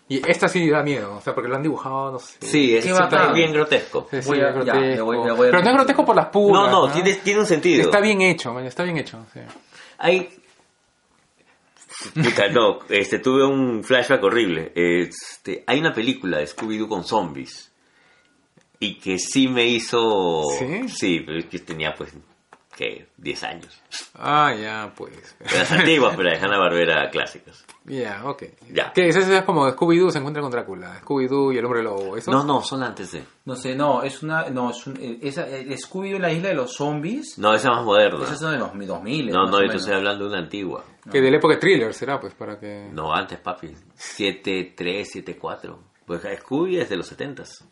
Y 0.08 0.22
esta 0.30 0.48
sí 0.48 0.68
da 0.70 0.82
miedo, 0.84 1.16
o 1.16 1.20
sea, 1.20 1.34
porque 1.34 1.48
lo 1.48 1.56
han 1.56 1.62
dibujado, 1.62 2.12
no 2.12 2.18
sé. 2.20 2.36
Sí, 2.40 2.76
es 2.76 2.90
bacán. 2.92 3.34
bien 3.34 3.52
grotesco. 3.52 4.06
Sí, 4.10 4.22
sí, 4.22 4.30
es 4.32 4.38
ya, 4.38 4.50
grotesco. 4.52 5.04
voy- 5.04 5.16
voy 5.16 5.48
Pero 5.50 5.62
no 5.62 5.68
es 5.70 5.74
grotesco 5.74 6.04
por 6.04 6.14
las 6.14 6.26
puras. 6.28 6.70
No, 6.70 6.86
no, 6.86 6.92
tiene, 6.92 7.14
tiene 7.14 7.40
un 7.40 7.46
sentido. 7.46 7.82
Está 7.82 8.00
bien 8.00 8.20
hecho, 8.22 8.52
man, 8.54 8.64
está 8.66 8.84
bien 8.84 8.98
hecho. 8.98 9.24
sí. 9.32 9.40
Hay. 9.98 10.28
Puta, 12.14 12.48
no, 12.48 12.80
este, 12.88 13.18
tuve 13.18 13.44
un 13.46 13.82
flashback 13.82 14.22
horrible. 14.22 14.70
Este, 14.74 15.64
hay 15.66 15.80
una 15.80 15.92
película 15.94 16.38
de 16.38 16.46
Scooby-Doo 16.46 16.88
con 16.88 17.04
zombies. 17.04 17.72
Y 18.78 18.98
que 18.98 19.18
sí 19.18 19.48
me 19.48 19.66
hizo. 19.66 20.42
¿Sí? 20.58 20.88
Sí, 20.88 21.20
pero 21.24 21.38
es 21.38 21.46
que 21.46 21.58
tenía 21.60 21.94
pues. 21.94 22.12
¿Qué? 22.76 23.08
10 23.16 23.42
años. 23.44 23.82
Ah, 24.16 24.52
ya, 24.54 24.92
pues. 24.94 25.34
De 25.38 25.58
Las 25.58 25.72
antiguas, 25.72 26.14
pero 26.14 26.28
de 26.28 26.36
Hanna 26.36 26.58
Barbera 26.58 27.08
clásicas. 27.10 27.64
Ya, 27.86 28.20
ok. 28.26 28.42
Ya. 28.70 28.92
¿Qué 28.92 29.08
es? 29.08 29.16
Eso 29.16 29.32
es 29.32 29.42
como 29.44 29.66
Scooby-Doo 29.66 30.10
se 30.10 30.18
encuentra 30.18 30.42
con 30.42 30.50
Drácula. 30.50 31.00
Scooby-Doo 31.02 31.54
y 31.54 31.58
el 31.58 31.64
hombre 31.64 31.82
lobo. 31.82 32.18
¿Eso? 32.18 32.30
No, 32.30 32.44
no, 32.44 32.60
son 32.60 32.82
antes 32.82 33.12
de. 33.12 33.24
No 33.46 33.56
sé, 33.56 33.74
no, 33.74 34.02
es 34.02 34.22
una. 34.22 34.50
No, 34.50 34.68
es 34.70 34.86
un. 34.86 34.98
eh, 35.00 35.18
Esa, 35.22 35.48
el 35.48 35.74
Scooby 35.78 36.16
en 36.16 36.22
la 36.22 36.30
isla 36.30 36.50
de 36.50 36.54
los 36.54 36.74
zombies. 36.74 37.38
No, 37.38 37.54
esa 37.54 37.68
es 37.70 37.74
más 37.76 37.84
moderna. 37.86 38.22
Esas 38.24 38.38
son 38.40 38.52
de 38.52 38.58
los 38.58 38.70
2000. 38.86 39.30
No, 39.30 39.46
no, 39.46 39.58
yo 39.64 39.72
estoy 39.72 39.94
hablando 39.94 40.24
de 40.24 40.30
una 40.32 40.40
antigua. 40.40 40.84
Que 41.10 41.22
de 41.22 41.30
la 41.30 41.38
época 41.38 41.54
de 41.54 41.60
thriller 41.60 41.94
será, 41.94 42.20
pues, 42.20 42.34
para 42.34 42.60
que... 42.60 42.90
No, 42.92 43.14
antes, 43.14 43.38
papi. 43.38 43.68
7-3, 43.96 44.76
7-4. 44.76 45.78
Pues 46.04 46.20
Scooby 46.40 46.78
es 46.78 46.90
de 46.90 46.96
los 46.96 47.10
70s. 47.16 47.64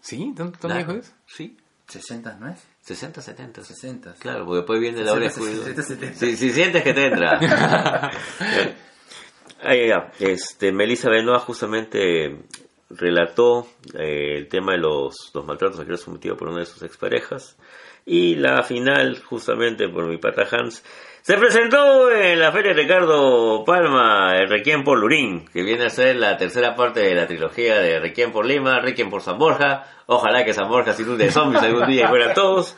¿Sí? 0.00 0.32
¿Tan, 0.34 0.52
tan 0.52 0.72
viejo 0.74 0.92
es? 0.92 1.14
Sí, 1.26 1.56
60, 1.88 2.36
¿no 2.38 2.48
es? 2.48 2.66
60, 2.84 3.22
70. 3.22 3.64
60. 3.64 4.14
Claro, 4.18 4.44
porque 4.44 4.58
después 4.58 4.80
viene 4.80 5.02
la 5.02 5.12
hora 5.12 5.24
de 5.24 5.30
60, 5.30 5.72
Scooby-Doo. 5.72 5.82
70. 5.82 6.18
Si, 6.18 6.36
si 6.36 6.50
sientes 6.50 6.82
que 6.82 6.92
te 6.94 7.06
entra. 7.06 8.10
Este, 10.20 10.72
Melissa 10.72 11.08
Benoit 11.08 11.40
justamente 11.40 12.36
relató 12.90 13.66
eh, 13.94 14.36
el 14.36 14.48
tema 14.48 14.72
de 14.72 14.78
los, 14.78 15.30
los 15.32 15.46
maltratos 15.46 15.80
a 15.80 15.84
que 15.84 15.88
era 15.88 15.96
sometido 15.96 16.36
por 16.36 16.48
una 16.48 16.60
de 16.60 16.66
sus 16.66 16.82
exparejas. 16.82 17.56
Y 18.04 18.34
la 18.34 18.62
final, 18.62 19.22
justamente 19.22 19.88
por 19.88 20.06
mi 20.06 20.18
pata 20.18 20.46
Hans, 20.50 20.84
se 21.26 21.38
presentó 21.38 22.10
en 22.10 22.38
la 22.38 22.52
Feria 22.52 22.74
Ricardo 22.74 23.64
Palma, 23.64 24.36
el 24.36 24.46
Requiem 24.46 24.84
por 24.84 24.98
Lurín, 24.98 25.46
que 25.50 25.62
viene 25.62 25.86
a 25.86 25.88
ser 25.88 26.16
la 26.16 26.36
tercera 26.36 26.76
parte 26.76 27.00
de 27.00 27.14
la 27.14 27.26
trilogía 27.26 27.78
de 27.78 27.98
Requiem 27.98 28.30
por 28.30 28.44
Lima, 28.44 28.78
Requiem 28.80 29.08
por 29.08 29.22
San 29.22 29.38
Borja. 29.38 29.84
Ojalá 30.04 30.44
que 30.44 30.52
San 30.52 30.68
Borja 30.68 30.92
se 30.92 31.00
inunde 31.00 31.24
de 31.24 31.32
zombies 31.32 31.62
algún 31.62 31.86
día 31.86 32.04
y 32.04 32.08
fueran 32.08 32.34
todos. 32.34 32.76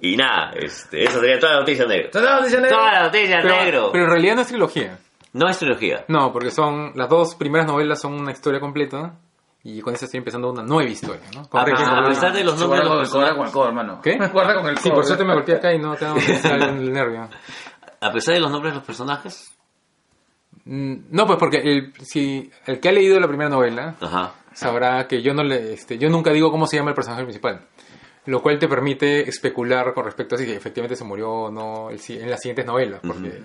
Y 0.00 0.16
nada, 0.16 0.52
este, 0.56 1.04
eso 1.04 1.20
sería 1.20 1.38
toda 1.38 1.52
la 1.52 1.58
noticia 1.60 1.84
negro. 1.84 2.08
¿Toda 2.10 2.24
la 2.24 2.36
noticia 2.38 2.60
negra? 2.60 2.76
Toda 2.78 2.92
la 2.92 3.02
noticia 3.02 3.38
Pero, 3.42 3.54
negro. 3.56 3.88
pero 3.92 4.04
en 4.04 4.10
realidad 4.10 4.34
no 4.36 4.40
es 4.40 4.48
trilogía. 4.48 4.98
No 5.34 5.48
es 5.50 5.58
trilogía. 5.58 6.04
No, 6.08 6.32
porque 6.32 6.50
son... 6.50 6.92
Las 6.94 7.10
dos 7.10 7.34
primeras 7.34 7.66
novelas 7.66 8.00
son 8.00 8.14
una 8.14 8.32
historia 8.32 8.58
completa. 8.58 9.16
Y 9.64 9.80
con 9.82 9.94
esa 9.94 10.06
estoy 10.06 10.18
empezando 10.18 10.50
una 10.50 10.62
nueva 10.64 10.90
historia, 10.90 11.20
¿no? 11.36 11.46
Con 11.48 11.60
A 11.60 11.64
Requiem 11.66 11.84
pesar- 11.86 11.94
por 11.96 12.04
a 12.04 12.08
pesar 12.08 12.32
de 12.32 12.42
los 12.44 12.58
nombres 12.58 12.80
de 12.82 12.88
guarda 12.88 13.00
los 13.02 13.10
con, 13.10 13.20
guarda 13.20 13.34
con 13.36 13.38
el 13.38 13.44
personajes, 13.44 13.52
codo, 13.52 13.68
hermano. 13.68 14.00
¿Qué? 14.02 14.16
Guarda 14.32 14.54
con 14.54 14.66
el 14.70 14.78
Sí, 14.78 14.88
codo. 14.88 14.94
por 14.96 15.04
suerte 15.04 15.24
me 15.24 15.34
golpeé 15.34 15.54
acá 15.56 15.72
y 15.72 15.78
no 15.78 15.94
te 15.94 16.04
el 16.54 16.92
nervio. 16.92 17.28
A 18.02 18.12
pesar 18.12 18.34
de 18.34 18.40
los 18.40 18.50
nombres 18.50 18.72
de 18.72 18.78
los 18.78 18.86
personajes, 18.86 19.52
Mm, 20.64 21.06
No, 21.10 21.26
pues 21.26 21.38
porque 21.38 21.56
el, 21.58 21.92
si 22.04 22.50
el 22.66 22.78
que 22.78 22.88
ha 22.88 22.92
leído 22.92 23.18
la 23.18 23.26
primera 23.26 23.48
novela 23.50 23.96
ajá. 24.00 24.34
sabrá 24.52 25.08
que 25.08 25.22
yo 25.22 25.34
no 25.34 25.42
le, 25.42 25.72
este, 25.72 25.98
yo 25.98 26.08
nunca 26.08 26.30
digo 26.30 26.50
cómo 26.50 26.66
se 26.66 26.76
llama 26.76 26.90
el 26.90 26.94
personaje 26.94 27.24
principal, 27.24 27.66
lo 28.26 28.42
cual 28.42 28.58
te 28.58 28.68
permite 28.68 29.28
especular 29.28 29.92
con 29.94 30.04
respecto 30.04 30.34
a 30.34 30.38
si 30.38 30.48
efectivamente 30.52 30.94
se 30.94 31.04
murió 31.04 31.30
o 31.30 31.50
no 31.50 31.90
el 31.90 31.98
en 32.08 32.30
las 32.30 32.40
siguientes 32.40 32.64
novelas, 32.66 33.00
porque, 33.04 33.42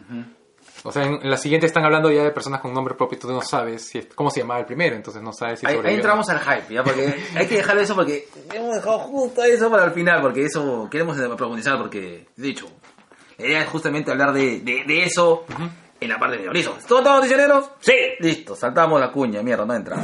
o 0.83 0.91
sea, 0.91 1.05
en, 1.05 1.13
en 1.23 1.29
las 1.29 1.41
siguientes 1.41 1.69
están 1.71 1.85
hablando 1.85 2.11
ya 2.11 2.23
de 2.23 2.31
personas 2.31 2.61
con 2.61 2.71
nombre 2.73 2.93
propio, 2.93 3.17
y 3.17 3.21
tú 3.21 3.29
no 3.31 3.41
sabes 3.41 3.87
si 3.87 4.01
cómo 4.13 4.29
se 4.29 4.41
llamaba 4.41 4.59
el 4.59 4.65
primero, 4.67 4.95
entonces 4.95 5.23
no 5.23 5.31
sabes 5.33 5.61
si 5.61 5.65
Ahí, 5.65 5.79
ahí 5.83 5.95
entramos 5.95 6.29
al 6.29 6.39
hype, 6.39 6.71
¿ya? 6.73 6.83
Porque 6.83 7.15
hay 7.35 7.47
que 7.47 7.55
dejar 7.55 7.77
eso 7.79 7.95
porque 7.95 8.27
hemos 8.53 8.75
dejado 8.75 8.99
justo 8.99 9.43
eso 9.43 9.71
para 9.71 9.85
el 9.85 9.91
final, 9.91 10.21
porque 10.21 10.43
eso 10.45 10.87
queremos 10.91 11.17
profundizar, 11.35 11.79
porque, 11.79 12.27
de 12.35 12.49
hecho, 12.49 12.67
la 13.37 13.45
idea 13.45 13.61
es 13.61 13.67
justamente 13.69 14.11
hablar 14.11 14.33
de, 14.33 14.59
de, 14.61 14.83
de 14.85 15.03
eso 15.03 15.45
en 15.99 16.09
la 16.09 16.17
parte 16.19 16.37
de 16.37 16.51
Listo. 16.53 16.75
¿Todo, 16.87 17.03
todo, 17.03 17.15
noticieros? 17.17 17.71
Sí. 17.79 17.93
Listo, 18.19 18.55
saltamos 18.55 18.99
la 18.99 19.11
cuña, 19.11 19.41
mierda, 19.41 19.65
no 19.65 19.73
entra. 19.73 19.97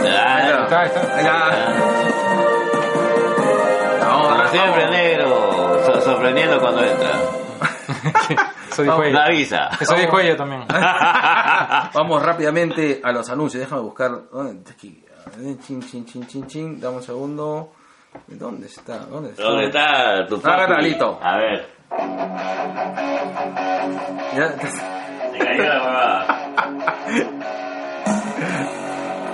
Claro. 0.00 0.64
está, 0.64 0.80
ahí 0.80 0.86
está. 0.88 1.74
Siempre, 4.50 4.82
vamos. 4.84 4.90
negro. 4.96 5.84
so- 5.84 6.00
sorprendiendo 6.00 6.60
cuando 6.60 6.84
entra. 6.84 7.10
No 8.76 9.02
ella. 9.04 9.24
avisa. 9.26 9.70
Eso 9.80 9.94
dijo 9.94 10.18
ella 10.18 10.36
también. 10.36 10.64
Vamos 11.94 12.20
rápidamente 12.20 13.00
a 13.04 13.12
los 13.12 13.30
anuncios. 13.30 13.60
Déjame 13.62 13.82
buscar. 13.82 14.10
Chin, 15.64 15.80
chin, 15.80 16.04
chin, 16.04 16.26
chin, 16.26 16.46
chin. 16.48 16.80
Dame 16.80 16.96
un 16.96 17.02
segundo. 17.04 17.72
¿Dónde 18.26 18.66
está? 18.66 18.98
¿Dónde 19.06 19.30
está? 19.30 19.42
¿Dónde 19.44 19.66
está 19.66 20.26
tu 20.26 20.40
Ah, 20.44 20.80
listo. 20.80 21.20
A 21.22 21.36
ver. 21.36 21.73
Ya, 24.36 24.48
Se 25.32 25.38
cayó 25.38 25.62
la 25.64 25.82
huevada. 25.84 26.26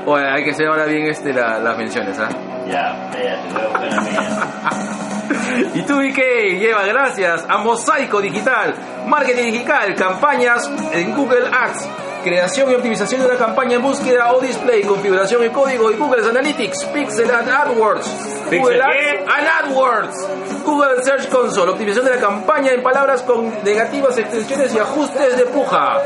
Oye, 0.07 0.29
hay 0.31 0.45
que 0.45 0.51
hacer 0.51 0.67
ahora 0.69 0.85
bien 0.87 1.07
este, 1.09 1.33
la- 1.33 1.59
las 1.59 1.77
menciones, 1.77 2.19
¿ah? 2.19 2.29
Ya, 2.69 3.09
espérate, 3.11 3.49
voy 3.53 3.63
a 3.63 3.67
buscar 3.69 3.93
la 3.93 4.01
mía. 4.03 4.21
Y 5.75 5.83
tú, 5.83 5.99
qué 6.15 6.59
lleva 6.59 6.85
gracias 6.85 7.45
a 7.49 7.59
Mosaico 7.59 8.21
Digital, 8.21 8.75
marketing 9.07 9.53
digital, 9.53 9.95
campañas 9.95 10.71
en 10.93 11.15
Google 11.17 11.47
Ads, 11.53 11.89
creación 12.23 12.71
y 12.71 12.75
optimización 12.75 13.21
de 13.21 13.27
una 13.27 13.37
campaña 13.37 13.77
en 13.77 13.83
búsqueda 13.83 14.33
o 14.33 14.41
display, 14.41 14.83
configuración 14.83 15.45
y 15.45 15.51
código 15.51 15.91
y 15.91 15.97
Google 15.97 16.29
Analytics, 16.29 16.85
Pixel 16.87 17.31
and 17.31 17.49
AdWords, 17.49 18.07
¿Pixel 18.51 18.61
Google? 18.61 18.83
Ads 18.83 19.29
and 19.29 19.73
AdWords, 19.73 20.65
Google 20.65 21.03
Search 21.03 21.29
Console, 21.29 21.71
optimización 21.71 22.07
de 22.07 22.17
la 22.17 22.21
campaña 22.21 22.73
en 22.73 22.83
palabras 22.83 23.23
con 23.23 23.63
negativas 23.65 24.17
extensiones 24.19 24.75
y 24.75 24.79
ajustes 24.79 25.37
de 25.37 25.45
puja. 25.47 25.99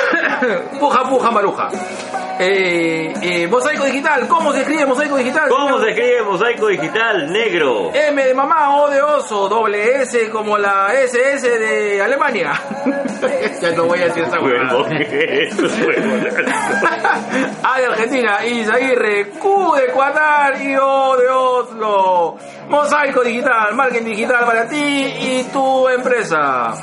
puja, 0.80 1.08
puja, 1.08 1.30
maruja. 1.30 1.68
Eh, 2.38 3.12
eh, 3.22 3.46
mosaico 3.46 3.84
digital, 3.84 4.26
¿cómo 4.26 4.52
se 4.52 4.60
escribe 4.62 4.86
mosaico 4.86 5.16
digital? 5.16 5.48
¿Cómo 5.48 5.66
señor? 5.66 5.84
se 5.84 5.90
escribe 5.90 6.22
mosaico 6.22 6.66
digital 6.68 7.32
negro? 7.32 7.92
M 7.94 8.24
de 8.24 8.34
mamá, 8.34 8.76
O 8.76 8.90
de 8.90 9.00
oso, 9.00 9.48
doble 9.48 10.02
S 10.02 10.28
como 10.30 10.58
la 10.58 10.92
SS 10.94 11.48
de 11.58 12.02
Alemania. 12.02 12.52
ya 13.62 13.70
no 13.72 13.84
voy 13.84 14.00
a 14.00 14.06
decir 14.06 14.24
esa 14.24 14.40
huevada. 14.40 14.74
A 17.62 17.80
de 17.80 17.86
Argentina, 17.86 18.44
Isaguirre, 18.44 19.30
Q 19.30 19.74
de 19.76 19.84
Ecuador 19.84 20.60
y 20.60 20.74
O 20.76 21.16
de 21.16 21.28
Oslo. 21.28 22.36
Mosaico 22.68 23.22
digital, 23.22 23.74
marketing 23.74 24.04
digital 24.04 24.44
para 24.46 24.68
ti 24.68 24.76
y 24.76 25.44
tu 25.52 25.88
empresa. 25.88 26.74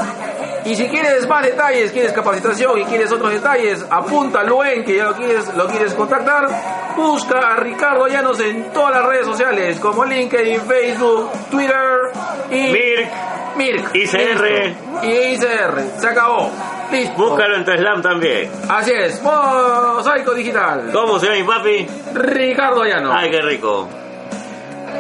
Y 0.63 0.75
si 0.75 0.88
quieres 0.88 1.27
más 1.27 1.43
detalles, 1.43 1.91
quieres 1.91 2.13
capacitación 2.13 2.79
y 2.79 2.86
quieres 2.86 3.11
otros 3.11 3.32
detalles, 3.32 3.86
apúntalo 3.89 4.63
en 4.63 4.84
que 4.84 4.97
ya 4.97 5.05
lo 5.05 5.13
quieres, 5.15 5.53
lo 5.55 5.67
quieres 5.67 5.93
contactar. 5.95 6.47
Busca 6.95 7.39
a 7.39 7.55
Ricardo 7.55 8.07
Llanos 8.07 8.39
en 8.39 8.71
todas 8.71 8.95
las 8.95 9.05
redes 9.05 9.25
sociales 9.25 9.79
como 9.79 10.05
LinkedIn, 10.05 10.61
Facebook, 10.61 11.32
Twitter 11.49 12.11
y 12.51 12.71
Mirk, 12.71 13.09
Mirk. 13.55 13.95
ICR. 13.95 14.75
Y 15.03 15.34
ICR. 15.34 15.99
Se 15.99 16.07
acabó. 16.07 16.51
Listo. 16.91 17.15
búscalo 17.17 17.55
en 17.55 17.65
tu 17.65 17.71
slam 17.71 18.01
también. 18.01 18.51
Así 18.69 18.91
es. 18.91 19.21
Mosaico 19.23 20.34
digital. 20.34 20.89
¿Cómo 20.91 21.17
se 21.17 21.27
llama 21.27 21.38
mi 21.38 21.43
papi? 21.43 21.88
Ricardo 22.13 22.84
Llanos. 22.84 23.15
Ay, 23.17 23.32
qué 23.32 23.41
rico. 23.41 23.88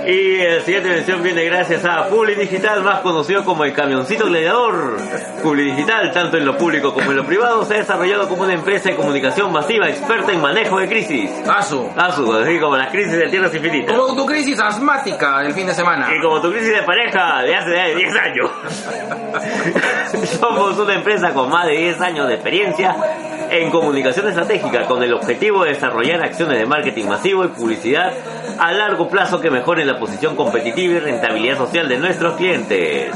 Y 0.05 0.37
la 0.37 0.61
siguiente 0.61 0.89
mención 0.89 1.21
viene 1.21 1.45
gracias 1.45 1.85
a 1.85 2.07
Publi 2.07 2.35
Digital, 2.35 2.83
más 2.83 3.01
conocido 3.01 3.45
como 3.45 3.63
el 3.65 3.73
camioncito 3.73 4.25
gladiador. 4.25 4.97
Publi 5.43 5.71
Digital, 5.71 6.11
tanto 6.11 6.37
en 6.37 6.45
lo 6.45 6.57
público 6.57 6.93
como 6.93 7.11
en 7.11 7.17
lo 7.17 7.25
privado, 7.25 7.63
se 7.65 7.75
ha 7.75 7.77
desarrollado 7.77 8.27
como 8.27 8.43
una 8.43 8.53
empresa 8.53 8.89
de 8.89 8.95
comunicación 8.95 9.51
masiva 9.51 9.87
experta 9.89 10.31
en 10.31 10.41
manejo 10.41 10.79
de 10.79 10.87
crisis. 10.87 11.29
Asu. 11.47 11.87
Asu, 11.95 12.33
así 12.33 12.59
como 12.59 12.75
las 12.77 12.89
crisis 12.89 13.11
de 13.11 13.29
tierras 13.29 13.53
infinitas. 13.53 13.95
Como 13.95 14.15
tu 14.15 14.25
crisis 14.25 14.59
asmática 14.59 15.39
del 15.39 15.53
fin 15.53 15.67
de 15.67 15.73
semana. 15.73 16.09
Y 16.15 16.19
como 16.19 16.41
tu 16.41 16.51
crisis 16.51 16.75
de 16.75 16.83
pareja 16.83 17.43
de 17.43 17.55
hace 17.55 17.95
10 17.95 18.15
años. 18.15 18.49
Somos 20.39 20.77
una 20.79 20.95
empresa 20.95 21.31
con 21.33 21.49
más 21.49 21.67
de 21.67 21.77
10 21.77 22.01
años 22.01 22.27
de 22.27 22.33
experiencia 22.33 22.95
en 23.51 23.69
comunicación 23.69 24.27
estratégica 24.29 24.85
con 24.85 25.03
el 25.03 25.13
objetivo 25.13 25.63
de 25.63 25.73
desarrollar 25.73 26.23
acciones 26.23 26.57
de 26.57 26.65
marketing 26.65 27.05
masivo 27.05 27.43
y 27.43 27.49
publicidad 27.49 28.13
a 28.57 28.71
largo 28.71 29.09
plazo 29.09 29.41
que 29.41 29.49
mejoren 29.49 29.80
la 29.85 29.97
posición 29.99 30.35
competitiva 30.35 30.93
y 30.95 30.99
rentabilidad 30.99 31.57
social 31.57 31.87
de 31.87 31.97
nuestros 31.97 32.35
clientes. 32.35 33.15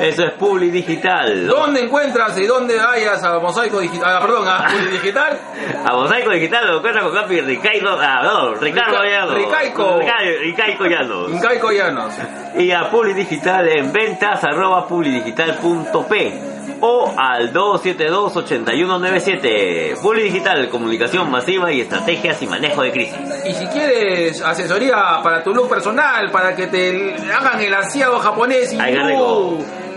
Eso 0.00 0.24
es 0.24 0.32
Publi 0.32 0.70
Digital. 0.70 1.46
¿Dónde 1.46 1.80
encuentras 1.82 2.36
y 2.38 2.46
dónde 2.46 2.76
vayas 2.78 3.22
a 3.22 3.38
Mosaico 3.38 3.80
Digital? 3.80 4.16
Ah, 4.16 4.20
perdón, 4.20 4.48
a 4.48 4.66
Publi 4.66 4.90
Digital. 4.90 5.38
A 5.86 5.92
Mosaico 5.94 6.30
Digital 6.30 6.66
lo 6.66 6.76
encuentra 6.78 7.02
con 7.02 7.12
Capi 7.14 7.40
Ricardo, 7.42 7.98
ah, 8.00 8.22
no, 8.22 8.54
Ricardo 8.54 9.02
Rica- 9.02 9.10
Llanos. 9.10 9.34
Ricaico. 9.34 9.98
Rica- 10.00 10.18
Ricaico 10.40 10.84
Llanos. 10.86 11.30
Incaico 11.30 11.70
Llanos. 11.72 12.12
y 12.58 12.70
a 12.70 12.90
Publi 12.90 13.12
Digital 13.14 13.68
en 13.68 13.92
ventas 13.92 14.42
arroba 14.44 14.86
publidigital.p 14.88 16.53
o 16.80 17.14
al 17.16 17.52
272-8197. 17.52 20.00
Publi 20.00 20.24
Digital, 20.24 20.68
comunicación 20.68 21.30
masiva 21.30 21.70
y 21.72 21.82
estrategias 21.82 22.42
y 22.42 22.46
manejo 22.46 22.82
de 22.82 22.92
crisis. 22.92 23.16
Y 23.44 23.52
si 23.54 23.66
quieres 23.66 24.40
asesoría 24.42 25.20
para 25.22 25.42
tu 25.42 25.52
look 25.54 25.68
personal, 25.68 26.30
para 26.30 26.56
que 26.56 26.68
te 26.68 27.14
hagan 27.32 27.60
el 27.60 27.74
aseado 27.74 28.18
japonés 28.18 28.72
y 28.72 28.80
Ay, 28.80 28.96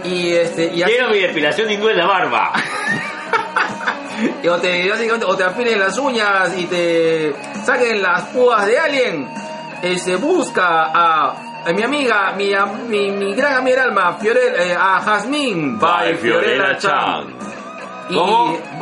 y 0.04 0.32
este 0.32 0.72
y 0.74 0.84
así, 0.84 0.94
Quiero 0.94 1.10
mi 1.10 1.20
depilación 1.20 1.72
hindú 1.72 1.88
en 1.90 1.98
la 1.98 2.06
barba. 2.06 2.54
o 4.50 4.58
te 4.58 4.92
o 5.26 5.36
te 5.36 5.44
afilen 5.44 5.80
las 5.80 5.98
uñas 5.98 6.58
y 6.58 6.66
te 6.66 7.34
saquen 7.66 8.02
las 8.02 8.24
púas 8.26 8.66
de 8.66 8.80
alguien, 8.80 9.28
este 9.82 10.16
busca 10.16 10.92
a, 10.94 11.47
a 11.68 11.74
mi 11.74 11.84
amiga, 11.84 12.32
mi, 12.32 12.54
mi, 12.88 13.12
mi 13.12 13.34
gran 13.36 13.58
amiga 13.58 13.82
del 13.82 13.90
alma, 13.90 14.14
Fiorella, 14.14 14.64
eh, 14.64 14.74
a 14.74 15.02
Jazmín 15.04 15.78
By 15.78 16.16
Fiorella 16.16 16.78
Chan. 16.78 17.36
Y. 18.10 18.16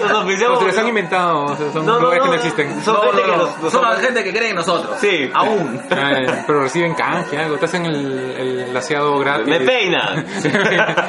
Nos 0.00 0.12
O 0.12 0.20
oficiamos. 0.24 0.58
se 0.60 0.64
les 0.66 0.78
han 0.78 0.88
inventado, 0.88 1.44
o 1.44 1.56
sea, 1.56 1.72
son 1.72 1.86
No, 1.86 2.00
no, 2.00 2.10
que 2.10 2.18
no. 2.18 2.26
no 2.26 2.34
existen. 2.34 2.82
Son 2.82 2.94
No, 2.94 3.00
gente 3.02 3.22
no, 3.26 3.32
que 3.56 3.62
no. 3.62 3.70
Son 3.70 3.82
la 3.82 3.96
gente 3.96 4.24
que 4.24 4.32
cree 4.32 4.50
en 4.50 4.56
nosotros. 4.56 4.96
Sí. 5.00 5.30
Aún. 5.34 5.80
Pero 5.88 6.62
reciben 6.62 6.94
canje, 6.94 7.38
algo. 7.38 7.56
Te 7.58 7.64
hacen 7.66 7.86
el, 7.86 7.96
el 8.38 8.74
laseado 8.74 9.18
gratis. 9.18 9.46
Me 9.48 9.60
peinan. 9.60 10.24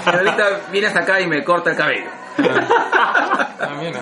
Y 0.06 0.10
ahorita 0.16 0.62
viene 0.72 0.88
hasta 0.88 1.00
acá 1.02 1.20
y 1.22 1.28
me 1.28 1.44
corta 1.44 1.72
el 1.72 1.78
cabello. 1.78 2.10
Ah, 2.38 3.76
mira. 3.80 4.02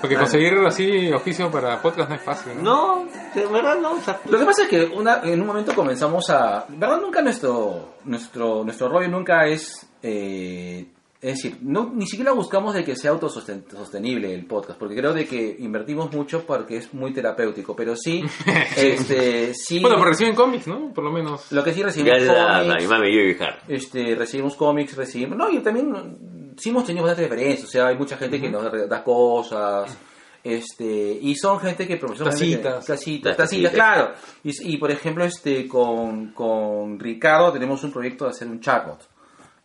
Porque 0.00 0.16
conseguir 0.16 0.58
así 0.66 1.10
oficio 1.12 1.50
para 1.50 1.80
podcast 1.80 2.10
no 2.10 2.14
es 2.16 2.22
fácil. 2.22 2.52
¿no? 2.62 3.04
No, 3.04 3.06
de 3.34 3.46
verdad 3.46 3.76
no. 3.80 3.92
o 3.92 4.00
sea, 4.00 4.18
Lo 4.28 4.38
que 4.38 4.44
pasa 4.44 4.62
es 4.64 4.68
que 4.68 4.84
una- 4.84 5.20
en 5.22 5.40
un 5.40 5.46
momento 5.46 5.74
comenzamos 5.74 6.28
a... 6.30 6.64
¿Verdad? 6.68 7.00
Nunca 7.00 7.22
nuestro 7.22 7.94
nuestro 8.04 8.64
nuestro 8.64 8.88
rollo 8.88 9.08
nunca 9.08 9.46
es... 9.46 9.86
eh, 10.02 10.84
es 11.26 11.36
decir, 11.36 11.56
no, 11.62 11.90
ni 11.94 12.06
siquiera 12.06 12.32
buscamos 12.32 12.74
de 12.74 12.84
que 12.84 12.94
sea 12.96 13.12
autosostenible 13.12 14.34
el 14.34 14.44
podcast, 14.46 14.78
porque 14.78 14.94
creo 14.94 15.14
de 15.14 15.26
que 15.26 15.56
invertimos 15.58 16.12
mucho 16.12 16.44
porque 16.44 16.76
es 16.76 16.92
muy 16.92 17.12
terapéutico, 17.14 17.74
pero 17.74 17.96
sí, 17.96 18.22
este, 18.76 19.54
sí, 19.54 19.80
Bueno, 19.80 19.96
pero 19.96 20.10
reciben 20.10 20.34
cómics, 20.34 20.66
¿no? 20.66 20.92
Por 20.92 21.04
lo 21.04 21.10
menos. 21.10 21.50
lo 21.50 21.64
que 21.64 21.72
sí 21.72 21.82
recibimos 21.82 22.22
Gracias 22.22 22.36
a, 22.36 22.58
a 22.58 22.62
mi 22.62 22.68
cómics, 22.86 23.40
este, 23.68 24.14
recibimos 24.14 24.54
cómics, 24.56 24.96
recibimos, 24.96 25.38
no, 25.38 25.48
y 25.50 25.60
también 25.60 26.52
sí 26.58 26.68
hemos 26.70 26.84
tenido 26.84 27.04
bastantes 27.06 27.30
referencias, 27.30 27.68
o 27.68 27.70
sea, 27.72 27.86
hay 27.88 27.96
mucha 27.96 28.16
gente 28.16 28.40
que 28.40 28.50
nos 28.50 28.70
da 28.88 29.02
cosas, 29.02 29.96
este, 30.42 31.18
y 31.22 31.34
son 31.36 31.58
gente 31.58 31.86
que 31.86 31.98
que- 31.98 32.06
Tacitas. 32.06 32.84
tacitas, 32.84 32.86
tacitas, 32.86 33.36
tacitas. 33.36 33.72
claro, 33.72 34.12
y, 34.42 34.74
y, 34.74 34.76
por 34.76 34.90
ejemplo, 34.90 35.24
este, 35.24 35.66
con, 35.66 36.32
con 36.32 36.98
Ricardo 37.00 37.50
tenemos 37.50 37.82
un 37.82 37.90
proyecto 37.92 38.24
de 38.26 38.30
hacer 38.32 38.48
un 38.48 38.60
chatbot, 38.60 39.08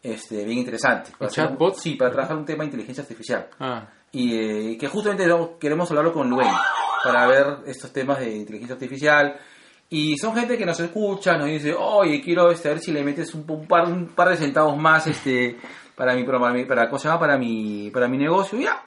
este, 0.03 0.43
bien 0.45 0.59
interesante. 0.59 1.11
Para 1.11 1.25
¿Un 1.27 1.31
hacer 1.31 1.47
chatbot? 1.49 1.75
Sí, 1.75 1.95
para 1.95 2.11
trabajar 2.11 2.37
un 2.37 2.45
tema 2.45 2.63
de 2.63 2.67
inteligencia 2.67 3.01
artificial 3.03 3.47
Ah. 3.59 3.87
y 4.11 4.33
eh, 4.35 4.77
que 4.79 4.87
justamente 4.87 5.25
queremos 5.59 5.89
hablarlo 5.91 6.13
con 6.13 6.29
Luen 6.29 6.47
para 7.03 7.27
ver 7.27 7.45
estos 7.67 7.91
temas 7.93 8.19
de 8.19 8.35
inteligencia 8.35 8.73
artificial 8.75 9.37
y 9.89 10.17
son 10.17 10.35
gente 10.35 10.57
que 10.57 10.65
nos 10.65 10.79
escucha 10.79 11.37
nos 11.37 11.47
dice 11.47 11.73
oye 11.73 12.21
quiero 12.21 12.51
este, 12.51 12.67
a 12.69 12.71
ver 12.73 12.79
si 12.81 12.91
le 12.91 13.03
metes 13.03 13.33
un, 13.33 13.45
un 13.47 13.65
par 13.67 13.85
un 13.87 14.07
par 14.07 14.29
de 14.29 14.37
centavos 14.37 14.75
más 14.77 15.07
este 15.07 15.57
para 15.95 16.13
mi 16.15 16.23
para 16.23 16.51
mi 16.51 16.65
para, 16.65 16.87
¿cómo 16.89 16.99
se 16.99 17.07
llama? 17.07 17.19
para 17.19 17.37
mi 17.37 17.89
para 17.91 18.07
mi 18.07 18.17
negocio 18.17 18.59
y 18.59 18.63
ya 18.63 18.83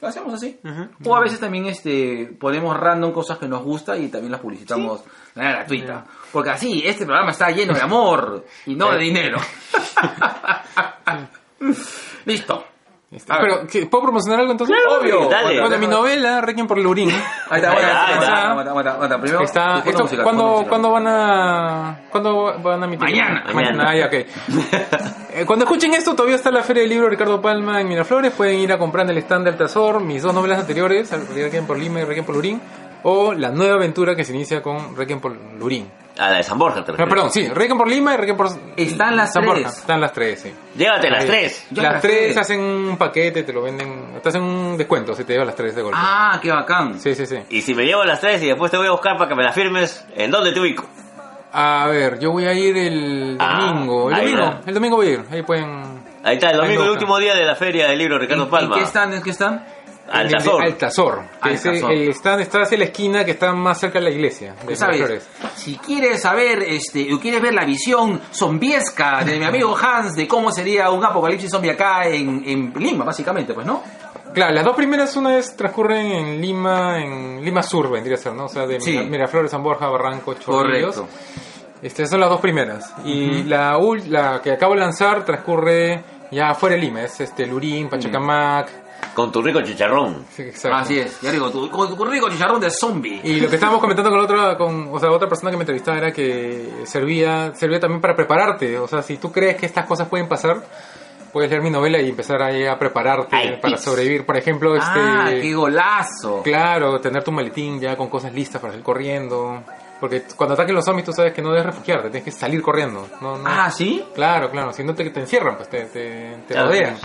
lo 0.00 0.08
hacemos 0.08 0.34
así 0.34 0.58
o 1.04 1.16
a 1.16 1.20
veces 1.20 1.40
también 1.40 1.66
este 1.66 2.26
ponemos 2.38 2.76
random 2.78 3.12
cosas 3.12 3.38
que 3.38 3.48
nos 3.48 3.62
gusta 3.62 3.96
y 3.96 4.08
también 4.08 4.32
las 4.32 4.40
publicitamos 4.40 5.04
de 5.04 5.10
manera 5.42 5.58
gratuita 5.58 6.04
porque 6.32 6.50
así 6.50 6.82
este 6.84 7.04
programa 7.04 7.30
está 7.30 7.50
lleno 7.50 7.74
de 7.74 7.80
amor 7.80 8.44
y 8.66 8.74
no 8.74 8.90
de 8.92 8.98
dinero 8.98 9.38
listo 12.24 12.64
Este, 13.10 13.32
pero, 13.40 13.66
¿qué, 13.66 13.86
¿puedo 13.86 14.02
promocionar 14.04 14.40
algo 14.40 14.52
entonces? 14.52 14.76
Obvio. 14.86 15.30
Dale. 15.30 15.58
Bueno, 15.62 15.78
mi 15.78 15.86
novela, 15.86 16.42
Requiem 16.42 16.66
por 16.66 16.76
Lurín. 16.76 17.10
Ahí 17.10 17.56
está, 17.56 17.70
Ahí 17.70 17.78
ahí. 17.78 17.84
Primero, 19.18 19.42
Está, 19.42 19.78
esto, 19.78 20.02
musical, 20.02 20.24
¿cuándo. 20.24 20.66
¿Cuándo 20.68 20.90
van 20.90 21.06
a 21.06 22.00
cuándo 22.10 22.54
van 22.62 22.82
a 22.82 22.84
emitir? 22.84 23.08
Mañana. 23.08 23.44
Mañana. 23.54 23.84
Ah, 23.88 23.96
ya, 23.96 24.06
ok. 24.06 24.12
Eh, 25.30 25.44
Cuando 25.46 25.64
escuchen 25.66 25.92
esto, 25.94 26.14
todavía 26.14 26.36
está 26.36 26.50
la 26.50 26.62
Feria 26.62 26.82
del 26.82 26.90
Libro 26.90 27.08
Ricardo 27.08 27.40
Palma 27.40 27.80
en 27.80 27.88
Miraflores. 27.88 28.32
Pueden 28.32 28.58
ir 28.58 28.72
a 28.72 28.78
comprar 28.78 29.04
en 29.06 29.10
el 29.12 29.18
stand 29.18 29.44
del 29.46 29.56
Tazor 29.56 30.02
mis 30.02 30.22
dos 30.22 30.34
novelas 30.34 30.58
anteriores, 30.58 31.10
Requiem 31.34 31.66
por 31.66 31.78
Lima 31.78 32.00
y 32.00 32.04
Requiem 32.04 32.26
por 32.26 32.34
Lurín, 32.34 32.60
o 33.04 33.32
la 33.34 33.50
nueva 33.50 33.74
aventura 33.76 34.14
que 34.16 34.24
se 34.24 34.34
inicia 34.34 34.60
con 34.62 34.94
Requiem 34.96 35.20
por 35.20 35.34
Lurín. 35.58 35.86
A 36.18 36.30
la 36.30 36.36
de 36.38 36.42
San 36.42 36.58
Borja, 36.58 36.84
te 36.84 36.90
No, 36.92 36.98
perdón, 37.06 37.30
sí, 37.30 37.48
Requiem 37.48 37.78
por 37.78 37.86
Lima 37.88 38.14
y 38.14 38.16
Requiem 38.16 38.36
por 38.36 38.48
Están 38.76 39.16
las 39.16 39.32
San 39.32 39.44
Borja. 39.44 39.62
tres. 39.68 39.78
Están 39.78 40.00
las 40.00 40.12
tres, 40.12 40.40
sí. 40.40 40.52
Llévate 40.76 41.10
las 41.10 41.24
tres. 41.26 41.66
Las 41.70 41.84
las 41.92 42.02
tres 42.02 42.36
hacen 42.36 42.60
un 42.60 42.96
paquete, 42.96 43.44
te 43.44 43.52
lo 43.52 43.62
venden, 43.62 44.18
te 44.20 44.28
hacen 44.28 44.42
un 44.42 44.76
descuento 44.76 45.14
si 45.14 45.22
te 45.24 45.32
llevas 45.34 45.46
las 45.46 45.56
tres 45.56 45.76
de 45.76 45.82
golpe. 45.82 45.96
Ah, 46.00 46.38
qué 46.42 46.50
bacán. 46.50 46.98
Sí, 46.98 47.14
sí, 47.14 47.24
sí. 47.24 47.36
Y 47.50 47.62
si 47.62 47.72
me 47.74 47.84
llevo 47.84 48.02
las 48.04 48.20
tres 48.20 48.42
y 48.42 48.46
después 48.46 48.70
te 48.70 48.76
voy 48.76 48.88
a 48.88 48.90
buscar 48.90 49.16
para 49.16 49.28
que 49.28 49.36
me 49.36 49.44
las 49.44 49.54
firmes, 49.54 50.04
¿en 50.16 50.30
dónde 50.32 50.50
te 50.52 50.58
ubico? 50.58 50.84
A 51.52 51.86
ver, 51.88 52.18
yo 52.18 52.32
voy 52.32 52.46
a 52.46 52.52
ir 52.52 52.76
el 52.76 53.36
Ah, 53.40 53.66
domingo. 53.70 54.10
el 54.10 54.14
ahí 54.16 54.22
domingo, 54.32 54.42
va. 54.42 54.60
el 54.66 54.74
domingo 54.74 54.96
voy 54.96 55.06
a 55.06 55.10
ir. 55.12 55.24
Ahí 55.30 55.42
pueden. 55.42 56.02
Ahí 56.24 56.34
está, 56.34 56.50
el 56.50 56.56
domingo, 56.58 56.82
el 56.82 56.90
último 56.90 57.16
día 57.18 57.34
de 57.34 57.44
la 57.44 57.54
feria 57.54 57.86
del 57.88 57.96
libro 57.98 58.18
Ricardo 58.18 58.42
¿En- 58.44 58.50
Palma. 58.50 58.74
¿En 58.74 58.80
qué 58.80 58.86
están? 58.86 59.12
¿En 59.14 59.22
qué 59.22 59.30
están? 59.30 59.64
Altazor. 60.10 60.62
Altazor. 60.62 61.22
Altazor. 61.40 61.92
el 61.92 62.08
stand 62.10 62.40
está 62.42 62.62
hacia 62.62 62.78
la 62.78 62.84
esquina 62.84 63.24
que 63.24 63.32
está 63.32 63.52
más 63.52 63.78
cerca 63.78 63.98
de 63.98 64.04
la 64.06 64.10
iglesia. 64.10 64.54
De 64.54 64.64
Pues, 64.64 64.78
¿Sabes? 64.78 64.96
Miraflores. 64.96 65.28
Si 65.56 65.76
quieres 65.76 66.22
saber, 66.22 66.62
este, 66.62 67.12
o 67.12 67.20
quieres 67.20 67.42
ver 67.42 67.54
la 67.54 67.64
visión 67.64 68.20
zombiesca 68.32 69.22
de 69.24 69.38
mi 69.38 69.44
amigo 69.44 69.76
Hans 69.76 70.14
de 70.16 70.26
cómo 70.26 70.50
sería 70.50 70.90
un 70.90 71.04
apocalipsis 71.04 71.50
zombie 71.50 71.70
acá 71.70 72.06
en, 72.08 72.42
en 72.46 72.72
Lima, 72.76 73.04
básicamente, 73.04 73.52
pues, 73.54 73.66
¿no? 73.66 73.82
Claro, 74.34 74.52
las 74.54 74.64
dos 74.64 74.76
primeras 74.76 75.16
una 75.16 75.36
vez 75.36 75.56
transcurren 75.56 76.06
en 76.12 76.40
Lima, 76.40 77.02
en 77.02 77.44
Lima 77.44 77.62
Sur 77.62 77.90
vendría 77.90 78.14
a 78.16 78.18
ser, 78.18 78.32
¿no? 78.34 78.44
O 78.44 78.48
sea, 78.48 78.66
de 78.66 78.80
Sí. 78.80 78.92
Mira- 78.92 79.04
Miraflores, 79.04 79.50
San 79.50 79.62
Borja, 79.62 79.88
Barranco, 79.88 80.34
Chorrillos. 80.34 80.96
Correcto. 80.96 81.18
Estas 81.82 82.10
son 82.10 82.20
las 82.20 82.28
dos 82.28 82.40
primeras. 82.40 82.92
Y 83.04 83.44
la, 83.44 83.76
ul- 83.78 84.04
la 84.08 84.40
que 84.42 84.52
acabo 84.52 84.74
de 84.74 84.80
lanzar 84.80 85.24
transcurre 85.24 86.02
ya 86.30 86.52
fuera 86.54 86.74
de 86.76 86.82
Lima. 86.82 87.02
Es 87.02 87.20
este 87.20 87.46
Lurín, 87.46 87.88
Pachacamac. 87.88 88.68
Con 89.18 89.32
tu 89.32 89.42
rico 89.42 89.60
chicharrón. 89.62 90.24
Sí, 90.30 90.42
exacto. 90.42 90.76
Así 90.78 90.98
es, 91.00 91.20
ya 91.20 91.32
digo, 91.32 91.50
tu, 91.50 91.68
con 91.70 91.96
tu 91.96 92.04
rico 92.04 92.30
chicharrón 92.30 92.60
de 92.60 92.70
zombie. 92.70 93.20
Y 93.24 93.40
lo 93.40 93.48
que 93.48 93.56
estábamos 93.56 93.80
comentando 93.80 94.10
con 94.10 94.18
la 94.20 94.24
otra, 94.24 94.56
con, 94.56 94.88
o 94.92 94.98
sea, 95.00 95.10
otra 95.10 95.28
persona 95.28 95.50
que 95.50 95.56
me 95.56 95.62
entrevistaba 95.62 95.98
era 95.98 96.12
que 96.12 96.68
servía, 96.84 97.52
servía 97.56 97.80
también 97.80 98.00
para 98.00 98.14
prepararte. 98.14 98.78
O 98.78 98.86
sea, 98.86 99.02
si 99.02 99.16
tú 99.16 99.32
crees 99.32 99.56
que 99.56 99.66
estas 99.66 99.86
cosas 99.86 100.06
pueden 100.08 100.28
pasar, 100.28 100.62
puedes 101.32 101.50
leer 101.50 101.62
mi 101.62 101.70
novela 101.70 102.00
y 102.00 102.08
empezar 102.10 102.40
ahí 102.42 102.64
a 102.64 102.78
prepararte 102.78 103.58
para 103.60 103.74
tips. 103.74 103.80
sobrevivir. 103.84 104.24
Por 104.24 104.36
ejemplo, 104.36 104.76
este, 104.76 104.88
Ah, 105.00 105.28
qué 105.30 105.52
golazo. 105.52 106.42
claro, 106.44 107.00
tener 107.00 107.24
tu 107.24 107.32
maletín 107.32 107.80
ya 107.80 107.96
con 107.96 108.08
cosas 108.08 108.32
listas 108.32 108.60
para 108.60 108.72
salir 108.72 108.84
corriendo. 108.84 109.64
Porque 110.00 110.22
cuando 110.36 110.54
ataquen 110.54 110.76
los 110.76 110.84
zombies 110.84 111.04
tú 111.06 111.12
sabes 111.12 111.32
que 111.32 111.42
no 111.42 111.50
debes 111.50 111.66
refugiarte, 111.66 112.08
tienes 112.10 112.24
que 112.24 112.30
salir 112.30 112.62
corriendo. 112.62 113.04
No, 113.20 113.36
no. 113.36 113.44
Ah, 113.44 113.68
¿sí? 113.68 114.04
Claro, 114.14 114.48
claro, 114.48 114.72
si 114.72 114.84
no 114.84 114.94
te, 114.94 115.10
te 115.10 115.18
encierran, 115.20 115.56
pues 115.56 115.68
te, 115.68 115.86
te, 115.86 116.36
te 116.46 116.54
rodean. 116.54 116.96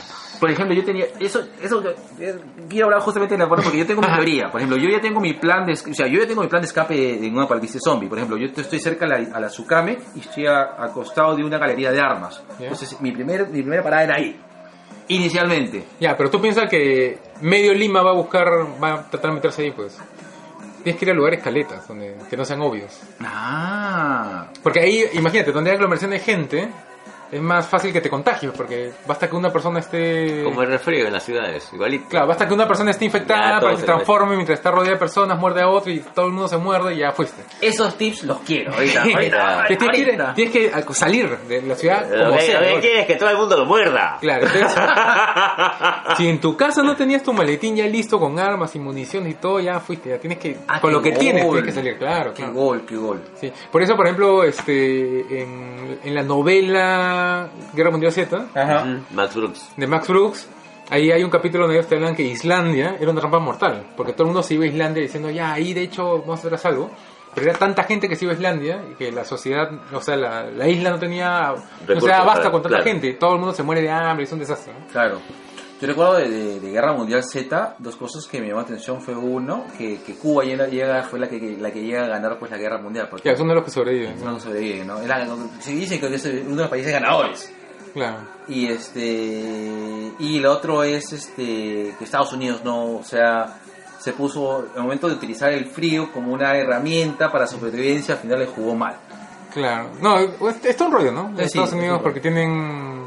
Por 0.44 0.52
ejemplo, 0.52 0.76
yo 0.76 0.84
tenía. 0.84 1.06
Eso, 1.22 1.42
eso 1.62 1.82
eh, 2.20 2.36
quiero 2.68 2.88
hablar 2.88 3.00
justamente 3.00 3.36
de 3.36 3.40
la 3.40 3.48
forma 3.48 3.64
porque 3.64 3.78
yo 3.78 3.86
tengo 3.88 4.02
mi 4.02 4.08
teoría. 4.14 4.52
Por 4.52 4.60
ejemplo, 4.60 4.78
yo 4.78 4.90
ya 4.90 5.00
tengo 5.00 5.22
mi 5.22 5.32
plan 5.36 5.66
de. 5.66 5.72
O 5.72 5.94
sea, 5.94 6.06
yo 6.08 6.20
ya 6.20 6.28
tengo 6.28 6.42
mi 6.42 6.50
plan 6.50 6.62
de 6.62 6.68
escape 6.68 7.26
en 7.26 7.34
una 7.34 7.44
apocalipsis 7.46 7.80
zombie. 7.82 8.10
Por 8.10 8.18
ejemplo, 8.18 8.36
yo 8.38 8.48
estoy 8.48 8.78
cerca 8.80 9.06
a 9.06 9.08
la, 9.08 9.16
a 9.34 9.40
la 9.40 9.48
Tsukame 9.48 9.98
y 10.16 10.20
estoy 10.20 10.48
a- 10.48 10.76
acostado 10.84 11.34
de 11.38 11.46
una 11.46 11.58
galería 11.58 11.94
de 11.94 12.02
armas. 12.02 12.44
Entonces, 12.60 13.00
mi, 13.00 13.14
primer, 13.14 13.48
mi 13.48 13.62
primera 13.62 13.82
parada 13.82 14.04
era 14.04 14.16
ahí. 14.16 14.38
Inicialmente. 15.08 15.86
Ya, 16.02 16.18
pero 16.18 16.30
tú 16.30 16.42
piensas 16.42 16.70
que 16.70 17.20
medio 17.40 17.74
Lima 17.74 18.02
va 18.02 18.12
a 18.12 18.16
buscar, 18.16 18.48
va 18.84 18.94
a 18.96 19.10
tratar 19.10 19.32
de 19.32 19.36
meterse 19.36 19.62
ahí, 19.62 19.72
pues. 19.72 19.98
Tienes 20.84 21.00
que 21.00 21.06
ir 21.06 21.12
a 21.12 21.14
lugares 21.16 21.42
caletas, 21.42 21.88
donde, 21.88 22.18
que 22.30 22.36
no 22.36 22.44
sean 22.44 22.62
obvios. 22.62 23.00
Ah. 23.22 24.48
Porque 24.62 24.82
ahí, 24.82 25.06
imagínate, 25.14 25.54
donde 25.54 25.70
hay 25.70 25.76
aglomeración 25.78 26.12
de 26.12 26.20
gente, 26.20 26.70
es 27.32 27.42
más 27.42 27.68
fácil 27.68 27.92
que 27.92 28.02
te 28.02 28.10
contagies, 28.10 28.52
porque 28.56 28.92
basta 29.08 29.30
que 29.30 29.36
una 29.36 29.52
persona 29.52 29.80
esté... 29.80 30.44
Como 30.44 30.62
el 30.62 30.70
resfrío 30.70 31.08
en 31.08 31.14
las 31.14 31.24
ciudades, 31.24 31.70
igualito. 31.74 32.06
Claro, 32.10 32.28
basta 32.28 32.48
que 32.48 32.54
una 32.54 32.68
persona 32.68 32.92
esté 32.92 33.06
infectada 33.06 33.56
Ya, 33.56 33.60
para 33.60 33.74
que 33.74 33.80
se 33.80 33.86
transforme 33.86 34.36
mientras 34.36 34.60
está 34.60 34.72
rodeada 34.72 34.94
de 34.94 35.00
personas, 35.00 35.40
muerde 35.40 35.62
a 35.62 35.68
otro 35.70 35.92
y 35.92 36.00
todo 36.00 36.28
el 36.28 36.32
mundo 36.32 36.48
se 36.48 36.58
muerde 36.58 36.94
y 36.94 36.98
ya 37.00 37.12
fuiste. 37.12 37.44
Esos 37.62 37.98
tips 37.98 38.24
los 38.24 38.40
quiero. 38.40 38.74
Ahorita, 38.76 39.04
tienes, 39.04 40.52
que 40.52 40.70
tienes 40.70 40.98
salir 40.98 41.38
de 41.48 41.62
la 41.62 41.76
ciudad 41.76 42.08
Lo 42.10 42.26
como 42.26 42.38
que, 42.38 42.44
sea. 42.44 42.62
lo 42.62 42.68
que 42.76 42.80
quieres 42.82 43.02
es 43.02 43.08
que 43.08 43.16
todo 43.16 43.30
el 43.30 43.38
mundo 43.38 43.58
lo 43.58 43.66
muerda. 43.66 44.18
Claro, 44.22 44.46
entonces, 44.46 44.74
si 46.18 46.28
en 46.30 46.40
tu 46.40 46.56
casa 46.56 46.84
no 46.84 46.96
tenías 46.96 47.24
tu 47.24 47.34
maletín 47.34 47.76
ya 47.76 47.86
listo 47.86 48.20
con 48.20 48.40
armas 48.40 48.76
y 48.76 48.80
municiones 48.80 49.32
y 49.32 49.36
todo, 49.36 49.60
ya 49.60 49.80
fuiste, 49.80 50.10
ya 50.10 50.20
tienes 50.20 50.40
que, 50.40 50.58
Ah, 50.68 50.80
con 50.80 50.92
lo 50.92 51.02
que 51.02 51.12
tienes, 51.12 51.44
tienes 51.44 51.64
que 51.64 51.72
salir, 51.72 51.98
claro, 51.98 52.32
Qué 52.34 52.44
claro. 52.44 52.54
gol, 52.54 52.86
qué 52.88 52.96
gol. 52.96 53.22
Sí. 53.40 53.52
Por 53.72 53.82
eso, 53.82 53.96
por 53.96 54.06
ejemplo, 54.06 54.44
este, 54.44 55.42
en, 55.42 56.00
en 56.04 56.16
la 56.16 56.24
novela 56.24 57.23
Guerra 57.74 57.92
Mundial 57.92 58.12
Z 58.12 58.46
Ajá. 58.54 58.86
Max 59.12 59.36
Brooks. 59.36 59.70
de 59.78 59.88
Max 59.88 60.08
Brooks, 60.08 60.48
ahí 60.90 61.12
hay 61.12 61.24
un 61.24 61.30
capítulo 61.30 61.64
donde 61.64 61.78
ellos 61.78 61.88
te 61.90 61.96
hablan 61.96 62.16
que 62.16 62.24
Islandia 62.24 62.98
era 63.00 63.12
una 63.12 63.20
trampa 63.20 63.40
mortal, 63.40 63.86
porque 63.96 64.14
todo 64.14 64.24
el 64.24 64.28
mundo 64.28 64.44
se 64.44 64.54
iba 64.56 64.64
a 64.66 64.68
Islandia 64.68 65.02
diciendo, 65.04 65.30
ya, 65.30 65.54
ahí 65.54 65.74
de 65.74 65.82
hecho 65.84 66.20
vamos 66.20 66.44
a 66.44 66.48
hacer 66.48 66.68
algo. 66.72 66.90
Pero 67.36 67.50
era 67.50 67.58
tanta 67.58 67.84
gente 67.86 68.08
que 68.08 68.16
se 68.16 68.26
iba 68.26 68.32
a 68.32 68.36
Islandia 68.36 68.84
y 68.92 68.94
que 68.94 69.12
la 69.12 69.26
sociedad, 69.26 69.68
o 69.92 70.00
sea, 70.02 70.16
la, 70.16 70.44
la 70.52 70.68
isla 70.68 70.92
no 70.92 71.00
tenía, 71.00 71.52
no 71.52 71.58
se 71.58 71.88
Recursos 71.88 72.26
basta 72.28 72.52
con 72.52 72.62
tanta 72.62 72.78
claro. 72.78 72.84
gente, 72.84 73.14
todo 73.14 73.34
el 73.34 73.40
mundo 73.40 73.56
se 73.56 73.64
muere 73.64 73.82
de 73.82 73.90
hambre, 73.90 74.26
es 74.26 74.32
un 74.32 74.38
desastre. 74.38 74.72
¿no? 74.72 74.86
Claro. 74.92 75.20
Yo 75.84 75.88
recuerdo 75.88 76.14
de, 76.14 76.30
de- 76.30 76.60
de 76.62 76.70
Guerra 76.72 76.94
Mundial 76.94 77.22
Z, 77.26 77.76
dos 77.80 77.98
cosas 77.98 78.26
que 78.26 78.40
me 78.40 78.48
llamó 78.48 78.60
la 78.62 78.66
atención 78.68 79.02
fue 79.02 79.14
uno, 79.16 79.66
que, 79.78 80.00
que 80.02 80.16
Cuba 80.16 80.46
llega, 80.46 81.04
fue 81.04 81.20
la 81.20 81.28
que, 81.28 81.58
la 81.60 81.72
que 81.72 81.82
llega 81.82 82.06
a 82.06 82.08
ganar 82.08 82.40
pues 82.40 82.50
la 82.52 82.58
Guerra 82.58 82.78
Mundial. 82.78 83.10
Porque 83.10 83.28
Ya, 83.28 83.36
son 83.36 83.50
de 83.50 83.56
los 83.56 83.66
que 83.66 83.72
sobreviven. 83.72 84.24
no 84.24 84.40
sobrevive, 84.40 84.86
¿no? 84.86 85.02
Era- 85.02 85.28
se 85.60 85.72
dice 85.72 86.00
que 86.00 86.08
es 86.16 86.24
uno 86.26 86.56
de 86.56 86.62
los 86.62 86.70
países 86.70 86.94
ganadores. 86.94 87.52
Claro. 87.94 88.20
Y 88.48 88.68
este 88.68 90.14
y 90.20 90.40
lo 90.40 90.54
otro 90.54 90.84
es 90.84 91.12
este 91.12 91.94
que 92.00 92.04
Estados 92.06 92.32
Unidos 92.32 92.62
no, 92.64 92.96
o 92.96 93.04
sea, 93.04 93.58
se 94.00 94.14
puso 94.14 94.62
en 94.72 94.78
el 94.78 94.84
momento 94.84 95.10
de 95.10 95.16
utilizar 95.16 95.52
el 95.52 95.66
frío 95.66 96.12
como 96.14 96.32
una 96.34 96.56
herramienta 96.56 97.30
para 97.30 97.46
supervivencia, 97.46 98.16
al 98.16 98.22
final 98.22 98.40
le 98.40 98.46
jugó 98.48 98.74
mal. 98.74 98.96
Claro. 99.54 99.90
No, 100.02 100.18
es, 100.18 100.66
es 100.66 100.78
todo 100.78 100.88
un 100.88 100.94
rollo, 100.94 101.12
¿no? 101.12 101.30
Eh, 101.32 101.34
sí, 101.40 101.44
Estados 101.44 101.70
es 101.70 101.76
Unidos 101.76 101.98
un 101.98 102.04
porque 102.04 102.22
tienen 102.22 103.04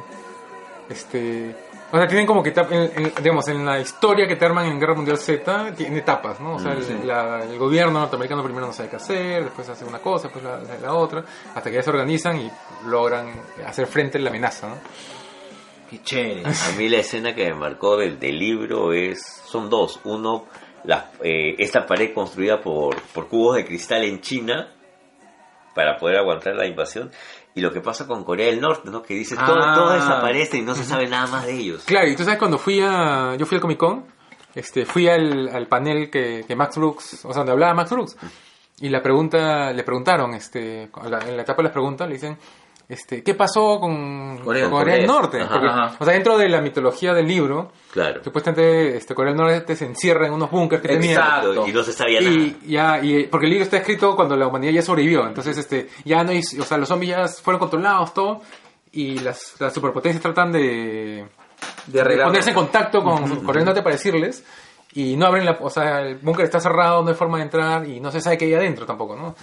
este 0.89 1.57
o 1.93 1.97
sea, 1.99 2.07
tienen 2.09 2.27
como 2.27 2.43
que 2.43 2.51
en, 2.51 2.91
en- 3.07 3.13
digamos 3.23 3.47
en 3.49 3.65
la 3.65 3.79
historia 3.81 4.27
que 4.27 4.37
te 4.37 4.45
arman 4.45 4.67
en 4.67 4.79
Guerra 4.81 4.95
Mundial 4.95 5.19
Z 5.19 5.73
tiene 5.77 5.99
etapas, 5.99 6.41
¿no? 6.41 6.57
O 6.57 6.59
sea, 6.59 6.73
Mm, 6.73 6.77
el, 6.79 6.83
sí. 6.85 6.95
la- 7.05 7.45
el 7.45 7.59
gobierno 7.59 8.01
norteamericano 8.01 8.43
primero 8.43 8.67
no 8.67 8.73
sabe 8.73 8.89
qué 8.91 8.97
hacer, 8.97 9.45
después 9.45 9.69
hace 9.69 9.85
una 9.85 9.99
cosa, 10.01 10.25
después 10.29 10.45
la, 10.45 10.59
la- 10.59 10.79
la 10.81 10.95
otra, 10.95 11.25
hasta 11.55 11.71
que 11.71 11.77
ya 11.77 11.83
se 11.83 11.91
organizan 11.91 12.39
y 12.41 12.51
logran 12.87 13.29
hacer 13.67 13.87
frente 13.87 14.19
a 14.19 14.21
la 14.21 14.31
amenaza, 14.31 14.69
¿no? 14.69 14.77
Qué 15.91 16.03
chévere. 16.03 16.43
A 16.45 16.77
mí 16.77 16.89
la 16.89 16.99
escena 16.99 17.35
que 17.35 17.45
me 17.47 17.55
marcó 17.55 17.97
del, 17.97 18.19
del 18.19 18.39
libro 18.39 18.93
es 18.93 19.23
son 19.47 19.71
dos. 19.71 20.01
Uno, 20.03 20.47
la, 20.83 21.11
eh, 21.23 21.55
esta 21.59 21.87
pared 21.87 22.13
construida 22.13 22.61
por, 22.61 22.97
por 23.15 23.29
cubos 23.29 23.55
de 23.57 23.65
cristal 23.65 24.03
en 24.03 24.21
China 24.21 24.73
para 25.77 25.97
poder 25.97 26.17
aguantar 26.17 26.55
la 26.57 26.67
invasión. 26.67 27.11
Y 27.57 27.61
lo 27.61 27.73
que 27.73 27.81
pasa 27.81 28.07
con 28.07 28.23
Corea 28.23 28.47
del 28.47 28.61
Norte, 28.61 28.89
¿no? 28.91 29.03
Que 29.03 29.15
dice, 29.15 29.35
todo, 29.35 29.57
Ah. 29.61 29.75
todo 29.75 29.93
desaparece 29.95 30.59
y 30.59 30.63
no 30.63 30.75
se 30.75 30.85
sabe 30.85 31.09
nada 31.09 31.27
más 31.27 31.45
de 31.47 31.55
ellos. 31.55 31.83
Claro, 31.85 32.07
y 32.07 32.15
tú 32.15 32.23
sabes 32.23 32.39
cuando 32.39 32.59
fui 32.59 32.81
a 32.81 33.35
yo 33.37 33.47
fui 33.47 33.57
al 33.57 33.63
Comic 33.63 33.79
Con, 33.79 34.05
este 34.55 34.85
fui 34.87 35.09
al, 35.09 35.49
al 35.49 35.67
panel 35.67 36.09
que, 36.11 36.45
que 36.47 36.55
Max 36.55 36.77
Brooks, 36.77 37.25
o 37.25 37.29
sea, 37.33 37.39
donde 37.39 37.53
hablaba 37.53 37.75
Max 37.75 37.91
Brooks. 37.91 38.17
Y 38.81 38.91
la 38.91 39.03
pregunta, 39.03 39.73
le 39.73 39.83
preguntaron, 39.85 40.35
este, 40.35 40.83
en 40.83 41.11
la 41.37 41.43
etapa 41.43 41.57
de 41.59 41.63
las 41.65 41.73
preguntas, 41.73 42.07
le 42.07 42.15
dicen, 42.15 42.37
este, 42.89 43.23
¿qué 43.23 43.35
pasó 43.35 43.81
con 43.81 44.39
Corea, 44.39 44.71
Corea, 44.71 44.97
del. 44.97 45.07
Norte? 45.07 45.41
Ajá, 45.41 45.53
Porque, 45.53 45.67
ajá. 45.69 45.97
O 45.99 46.05
sea, 46.05 46.15
dentro 46.15 46.39
de 46.39 46.49
la 46.49 46.61
mitología 46.61 47.13
del 47.15 47.27
libro, 47.27 47.73
Claro. 47.93 48.23
supuestamente 48.23 48.97
este, 48.97 49.15
Corea 49.15 49.33
del 49.33 49.41
Norte 49.43 49.75
se 49.75 49.87
encierra 49.87 50.27
en 50.27 50.35
unos 50.35 50.51
búnkers 50.51 50.83
que 50.83 50.89
tenía. 50.89 51.15
Exacto. 51.15 51.67
Y 51.67 51.73
no 51.73 51.83
se 51.83 51.93
sabía 51.93 52.21
nada. 52.21 52.33
Y 52.33 52.57
ya, 52.67 53.01
y 53.03 53.25
porque 53.25 53.47
el 53.47 53.51
libro 53.51 53.65
está 53.65 53.79
escrito 53.79 54.15
cuando 54.15 54.37
la 54.37 54.47
humanidad 54.47 54.73
ya 54.73 54.83
sobrevivió, 54.83 55.27
entonces 55.27 55.57
este, 55.59 55.89
ya 56.05 56.23
no 56.23 56.31
hay, 56.31 56.39
o 56.41 56.65
sea, 56.65 56.79
los 56.79 56.89
zombies 56.89 57.11
ya 57.17 57.27
fueron 57.29 57.59
controlados, 57.59 58.15
todo, 58.15 58.43
y 58.93 59.19
las, 59.19 59.55
las 59.61 59.75
superpotencias 59.75 60.23
tratan 60.23 60.53
de, 60.53 61.27
De 61.87 62.01
arreglar. 62.01 62.29
ponerse 62.29 62.51
en 62.51 62.55
contacto 62.57 63.03
con 63.03 63.41
Corea 63.45 63.61
del 63.61 63.65
Norte 63.67 63.83
para 63.83 63.97
decirles, 63.97 64.45
y 64.95 65.15
no 65.17 65.27
abren 65.27 65.45
la, 65.45 65.59
o 65.61 65.69
sea, 65.69 66.01
el 66.01 66.15
búnker 66.17 66.45
está 66.47 66.59
cerrado, 66.61 67.03
no 67.03 67.09
hay 67.11 67.15
forma 67.15 67.37
de 67.39 67.43
entrar, 67.45 67.87
y 67.87 68.01
no 68.01 68.11
se 68.11 68.21
sabe 68.21 68.39
qué 68.39 68.47
hay 68.47 68.55
adentro 68.55 68.87
tampoco, 68.87 69.15
¿no? 69.17 69.35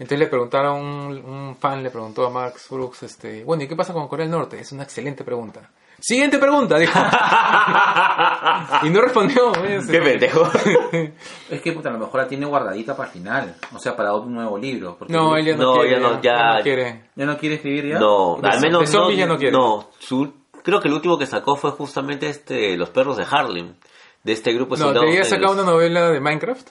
Entonces 0.00 0.18
le 0.18 0.26
preguntaron, 0.28 0.80
un, 0.80 1.12
un 1.24 1.56
fan 1.56 1.82
le 1.82 1.90
preguntó 1.90 2.26
a 2.26 2.30
Max 2.30 2.66
Brooks, 2.70 3.02
este, 3.04 3.44
bueno, 3.44 3.62
¿y 3.64 3.68
qué 3.68 3.76
pasa 3.76 3.92
con 3.92 4.08
Corea 4.08 4.24
del 4.24 4.32
Norte? 4.32 4.58
Es 4.58 4.72
una 4.72 4.82
excelente 4.82 5.22
pregunta. 5.24 5.70
Siguiente 6.00 6.38
pregunta, 6.38 6.78
dijo. 6.78 6.98
y 8.82 8.90
no 8.90 9.00
respondió. 9.02 9.52
¿ves? 9.52 9.86
¡Qué 9.86 10.00
pendejo! 10.00 10.48
Es 11.50 11.60
que 11.60 11.72
puta, 11.72 11.88
a 11.90 11.92
lo 11.92 11.98
mejor 11.98 12.20
la 12.22 12.26
tiene 12.28 12.46
guardadita 12.46 12.96
para 12.96 13.08
el 13.08 13.12
final, 13.12 13.54
o 13.74 13.78
sea, 13.78 13.94
para 13.96 14.14
otro 14.14 14.30
nuevo 14.30 14.56
libro. 14.56 14.96
Porque 14.98 15.12
No, 15.12 15.36
él 15.36 15.44
ya 15.44 15.56
no, 15.56 15.74
No, 15.74 15.80
quiere. 15.80 15.90
ya 15.90 15.98
no, 16.00 16.22
ya- 16.22 16.54
no 16.56 16.62
quiere. 16.62 17.04
¿Ya 17.16 17.26
no 17.26 17.36
quiere 17.38 17.54
escribir 17.56 17.86
ya? 17.88 17.98
No, 17.98 18.38
De 18.40 18.48
al 18.48 18.60
menos 18.60 18.80
de 18.80 18.86
zombies 18.86 19.18
no, 19.18 19.24
ya 19.26 19.26
no 19.26 19.36
quiere. 19.38 19.52
no, 19.52 19.90
su- 19.98 20.32
creo 20.62 20.80
que 20.80 20.88
el 20.88 20.94
último 20.94 21.18
que 21.18 21.26
sacó 21.26 21.56
fue 21.56 21.72
justamente 21.72 22.28
este 22.28 22.76
Los 22.76 22.90
perros 22.90 23.16
de 23.18 23.26
Harlem, 23.30 23.74
de 24.24 24.32
este 24.32 24.52
grupo 24.52 24.76
No, 24.76 24.92
te 24.92 24.98
había 25.00 25.24
sacado 25.24 25.48
negros. 25.54 25.62
una 25.64 25.72
novela 25.72 26.10
de 26.10 26.20
Minecraft 26.20 26.68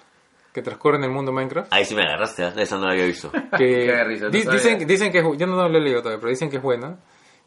que 0.53 0.61
transcurre 0.61 0.97
en 0.97 1.03
el 1.03 1.11
mundo 1.11 1.31
Minecraft. 1.31 1.71
Ahí 1.73 1.85
sí 1.85 1.95
me 1.95 2.03
agarraste, 2.03 2.43
¿eh? 2.43 2.51
esa 2.57 2.77
no 2.77 2.85
la 2.85 2.93
había 2.93 3.05
visto. 3.05 3.31
Que 3.57 4.03
risa, 4.05 4.25
no 4.25 4.31
di- 4.31 4.43
dicen, 4.43 4.87
dicen 4.87 5.11
que 5.11 5.19
es 5.19 5.25
yo 5.37 5.47
no 5.47 5.67
la 5.69 5.77
he 5.77 5.81
leído 5.81 5.99
todavía, 6.01 6.19
pero 6.19 6.29
dicen 6.31 6.49
que 6.49 6.57
es 6.57 6.63
buena 6.63 6.97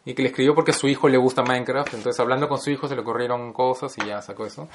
y 0.05 0.15
que 0.15 0.23
le 0.23 0.29
escribió 0.31 0.55
porque 0.55 0.73
a 0.73 0.75
su 0.75 0.89
hijo 0.89 1.09
le 1.09 1.17
gusta 1.17 1.43
Minecraft, 1.43 1.95
entonces 1.95 2.19
hablando 2.19 2.49
con 2.49 2.59
su 2.59 2.71
hijo 2.71 2.89
se 2.89 2.95
le 2.97 3.03
ocurrieron 3.03 3.53
cosas 3.53 3.97
y 3.99 4.07
ya 4.07 4.21
sacó 4.21 4.45
eso. 4.47 4.69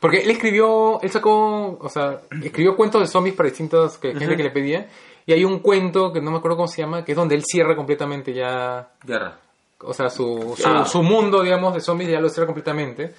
Porque 0.00 0.18
él 0.22 0.30
escribió, 0.30 1.00
él 1.02 1.10
sacó, 1.10 1.78
o 1.80 1.88
sea, 1.90 2.20
escribió 2.42 2.74
cuentos 2.76 3.00
de 3.02 3.06
zombies 3.08 3.34
para 3.34 3.48
distintas 3.50 3.98
que, 3.98 4.14
gente 4.14 4.36
que 4.36 4.42
le 4.42 4.50
pedía 4.50 4.88
y 5.26 5.32
hay 5.34 5.44
un 5.44 5.58
cuento 5.58 6.12
que 6.12 6.22
no 6.22 6.30
me 6.30 6.38
acuerdo 6.38 6.56
cómo 6.56 6.68
se 6.68 6.80
llama, 6.80 7.04
que 7.04 7.12
es 7.12 7.16
donde 7.16 7.34
él 7.34 7.44
cierra 7.44 7.76
completamente 7.76 8.32
ya 8.32 8.88
Guerra. 9.04 9.36
o 9.80 9.92
sea, 9.92 10.08
su, 10.08 10.54
su, 10.56 10.66
Ah. 10.66 10.86
su 10.86 11.02
mundo, 11.02 11.42
digamos, 11.42 11.74
de 11.74 11.80
zombies 11.80 12.10
ya 12.10 12.18
lo 12.20 12.30
cierra 12.30 12.46
completamente. 12.46 13.12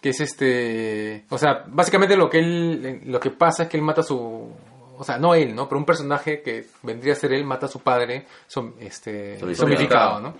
Que 0.00 0.10
es 0.10 0.20
este. 0.20 1.24
O 1.30 1.38
sea, 1.38 1.64
básicamente 1.66 2.16
lo 2.16 2.28
que 2.30 2.38
él. 2.38 3.02
Lo 3.06 3.20
que 3.20 3.30
pasa 3.30 3.64
es 3.64 3.68
que 3.68 3.76
él 3.76 3.82
mata 3.82 4.00
a 4.00 4.04
su. 4.04 4.50
o 4.96 5.04
sea, 5.04 5.18
no 5.18 5.34
él, 5.34 5.54
¿no? 5.54 5.68
Pero 5.68 5.78
un 5.78 5.84
personaje 5.84 6.40
que 6.42 6.66
vendría 6.82 7.12
a 7.12 7.16
ser 7.16 7.32
él 7.32 7.44
mata 7.44 7.66
a 7.66 7.68
su 7.68 7.80
padre, 7.80 8.26
som- 8.48 8.74
este, 8.80 9.38
Zombificado. 9.54 10.20
¿no? 10.20 10.34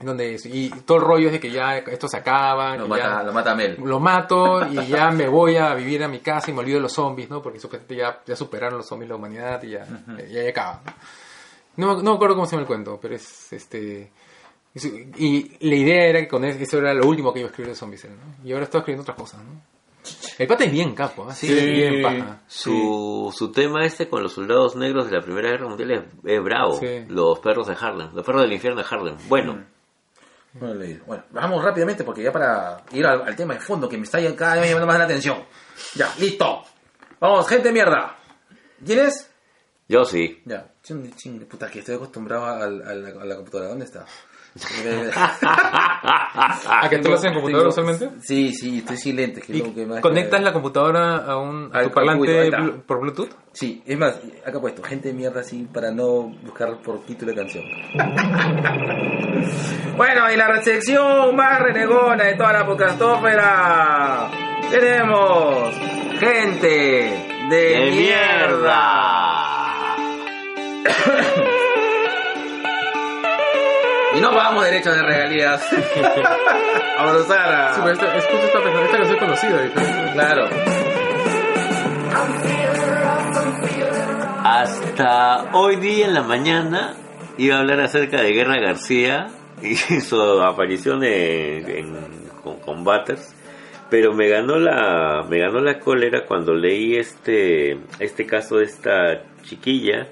Donde, 0.00 0.36
y 0.44 0.70
todo 0.84 0.98
el 0.98 1.04
rollo 1.04 1.26
es 1.28 1.32
de 1.34 1.40
que 1.40 1.50
ya 1.52 1.78
esto 1.78 2.08
se 2.08 2.16
acaba, 2.16 2.76
Lo 2.76 2.88
mata, 2.88 3.02
ya 3.18 3.22
lo 3.22 3.32
mata 3.32 3.54
Mel. 3.54 3.76
lo 3.82 4.00
mato 4.00 4.66
y 4.68 4.86
ya 4.88 5.10
me 5.12 5.28
voy 5.28 5.56
a 5.56 5.72
vivir 5.74 6.02
a 6.02 6.08
mi 6.08 6.18
casa 6.18 6.50
y 6.50 6.52
me 6.54 6.60
olvido 6.60 6.78
de 6.78 6.82
los 6.82 6.92
zombies, 6.92 7.30
¿no? 7.30 7.40
Porque 7.40 7.60
supuestamente 7.60 7.96
ya, 8.02 8.20
ya 8.26 8.34
superaron 8.34 8.78
los 8.78 8.88
zombies 8.88 9.08
la 9.08 9.14
humanidad 9.16 9.62
y 9.62 9.70
ya, 9.70 9.86
ya, 10.28 10.42
ya 10.42 10.50
acaba. 10.50 10.82
¿no? 11.76 11.94
No 12.02 12.10
me 12.10 12.16
acuerdo 12.16 12.34
cómo 12.34 12.46
se 12.46 12.52
llama 12.52 12.62
el 12.62 12.66
cuento, 12.66 12.98
pero 13.00 13.14
es 13.14 13.52
este... 13.52 14.10
Y 14.74 15.68
la 15.68 15.74
idea 15.76 16.06
era 16.06 16.20
que 16.20 16.28
con 16.28 16.44
eso, 16.44 16.78
era 16.78 16.92
lo 16.94 17.06
último 17.06 17.32
que 17.32 17.40
iba 17.40 17.48
a 17.48 17.50
escribir 17.50 17.70
de 17.70 17.76
zombies, 17.76 18.04
¿no? 18.06 18.46
Y 18.48 18.52
ahora 18.52 18.64
está 18.64 18.78
escribiendo 18.78 19.02
otras 19.02 19.16
cosas, 19.16 19.40
¿no? 19.44 19.74
El 20.36 20.46
pata 20.48 20.64
es 20.64 20.72
bien 20.72 20.94
capo, 20.94 21.26
¿ah? 21.30 21.34
Sí, 21.34 21.46
Sí. 21.46 21.54
bien 21.70 22.02
paja. 22.02 22.42
Su, 22.48 23.32
su 23.34 23.52
tema 23.52 23.86
este 23.86 24.08
con 24.08 24.22
los 24.22 24.32
soldados 24.32 24.74
negros 24.76 25.06
de 25.06 25.12
la 25.16 25.22
Primera 25.22 25.48
Guerra 25.50 25.68
Mundial 25.68 25.90
es, 25.92 26.00
es 26.24 26.42
bravo. 26.42 26.78
Sí. 26.78 27.04
Los 27.08 27.38
perros 27.38 27.68
de 27.68 27.76
Harlem. 27.80 28.12
Los 28.14 28.24
perros 28.26 28.42
del 28.42 28.52
infierno 28.52 28.82
de 28.82 28.86
Harlem. 28.90 29.16
Bueno. 29.28 29.64
Leído. 30.60 31.04
Bueno, 31.06 31.24
vamos 31.30 31.64
rápidamente 31.64 32.04
porque 32.04 32.22
ya 32.22 32.30
para 32.32 32.84
ir 32.92 33.04
al, 33.06 33.22
al 33.22 33.34
tema 33.34 33.54
de 33.54 33.60
fondo 33.60 33.88
que 33.88 33.96
me 33.96 34.04
está 34.04 34.20
ya- 34.20 34.36
cada 34.36 34.56
vez 34.60 34.66
llamando 34.68 34.86
más 34.86 34.98
la 34.98 35.04
atención. 35.04 35.38
Ya, 35.94 36.12
listo. 36.18 36.62
Vamos, 37.18 37.48
gente 37.48 37.68
de 37.68 37.72
mierda. 37.74 38.16
¿Quién 38.84 39.00
es? 39.00 39.30
Yo 39.88 40.04
sí. 40.04 40.42
Ya, 40.44 40.70
ching, 40.82 41.12
ching, 41.16 41.40
puta, 41.46 41.68
que 41.70 41.80
estoy 41.80 41.96
acostumbrado 41.96 42.44
al- 42.46 42.82
a, 42.86 42.94
la, 42.94 43.08
a 43.20 43.24
la 43.24 43.36
computadora. 43.36 43.70
¿Dónde 43.70 43.84
está? 43.86 44.04
¿A 45.16 46.86
que 46.88 46.98
tú 46.98 47.08
lo 47.08 47.14
haces 47.16 47.26
en 47.26 47.34
computadora 47.34 47.68
usualmente? 47.70 48.10
Sí, 48.20 48.52
sí, 48.54 48.78
estoy 48.78 48.96
sin 48.96 49.16
lentes. 49.16 49.44
que 49.44 49.52
es 49.52 49.58
¿Y 49.58 49.62
lo 49.62 49.74
que 49.74 49.84
más- 49.86 50.00
conectas 50.00 50.40
la 50.42 50.52
computadora 50.52 51.16
a, 51.16 51.36
un, 51.38 51.70
a 51.72 51.82
tu 51.82 51.90
parlante 51.90 52.50
blu- 52.50 52.82
por 52.82 53.00
Bluetooth? 53.00 53.30
Sí, 53.52 53.82
es 53.84 53.98
más, 53.98 54.20
acá 54.46 54.58
he 54.58 54.60
puesto 54.60 54.80
gente 54.82 55.08
de 55.08 55.14
mierda 55.14 55.40
así 55.40 55.66
para 55.72 55.90
no 55.90 56.28
buscar 56.44 56.80
por 56.82 57.04
título 57.04 57.32
de 57.32 57.38
canción. 57.38 57.64
bueno, 59.96 60.30
y 60.32 60.36
la 60.36 60.46
recepción 60.48 61.34
más 61.34 61.60
renegona 61.60 62.24
de 62.24 62.34
toda 62.34 62.52
la 62.52 62.64
podcastófera. 62.66 64.28
Tenemos 64.70 65.74
gente 66.20 67.46
de, 67.50 67.50
¡De 67.50 67.90
mierda. 67.90 68.80
mierda! 70.84 71.44
Y 74.16 74.20
no 74.20 74.34
vamos 74.34 74.64
derecho 74.64 74.90
de 74.92 75.02
regalías. 75.02 75.62
a. 77.30 77.74
Sí, 77.74 77.80
pero 77.82 77.92
esta, 77.94 78.16
es 78.16 78.24
justo 78.26 78.46
esta, 78.46 78.58
esta 78.84 78.96
canción 78.96 79.18
conocida. 79.18 80.12
Claro. 80.12 80.48
Hasta 84.44 85.50
hoy 85.52 85.76
día 85.76 86.06
en 86.06 86.14
la 86.14 86.22
mañana 86.22 86.94
iba 87.38 87.56
a 87.56 87.60
hablar 87.60 87.80
acerca 87.80 88.20
de 88.22 88.32
Guerra 88.32 88.58
García 88.60 89.28
y 89.62 89.74
su 90.00 90.20
aparición 90.42 91.02
en, 91.04 91.68
en- 91.70 92.24
con 92.42 92.84
pero 93.88 94.12
me 94.12 94.28
ganó 94.28 94.56
la 94.58 95.24
me 95.28 95.38
ganó 95.38 95.60
la 95.60 95.78
cólera 95.78 96.26
cuando 96.26 96.52
leí 96.54 96.96
este 96.96 97.78
este 97.98 98.26
caso 98.26 98.58
de 98.58 98.64
esta 98.64 99.22
chiquilla 99.42 100.06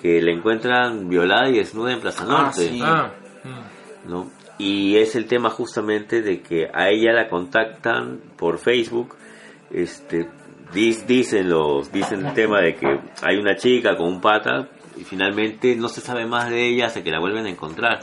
que 0.00 0.20
la 0.22 0.30
encuentran 0.32 1.08
violada 1.08 1.48
y 1.48 1.58
desnuda 1.58 1.92
en 1.92 2.00
Plaza 2.00 2.24
Ah, 2.28 2.42
Norte. 2.42 2.68
sí. 2.68 2.80
Ah, 2.82 3.12
mm. 3.44 4.10
¿no? 4.10 4.30
Y 4.58 4.96
es 4.96 5.14
el 5.16 5.26
tema 5.26 5.50
justamente 5.50 6.22
de 6.22 6.40
que 6.40 6.68
a 6.72 6.88
ella 6.88 7.12
la 7.12 7.28
contactan 7.28 8.20
por 8.36 8.58
Facebook, 8.58 9.14
este, 9.70 10.28
dis- 10.72 11.04
dicen 11.06 11.50
los, 11.50 11.92
dicen 11.92 12.24
el 12.24 12.32
tema 12.34 12.60
de 12.60 12.74
que 12.74 12.98
hay 13.22 13.36
una 13.36 13.56
chica 13.56 13.96
con 13.96 14.06
un 14.08 14.20
pata 14.20 14.68
y 14.96 15.04
finalmente 15.04 15.76
no 15.76 15.88
se 15.88 16.00
sabe 16.00 16.24
más 16.24 16.48
de 16.48 16.68
ella 16.68 16.86
hasta 16.86 17.02
que 17.02 17.10
la 17.10 17.20
vuelven 17.20 17.44
a 17.46 17.50
encontrar. 17.50 18.00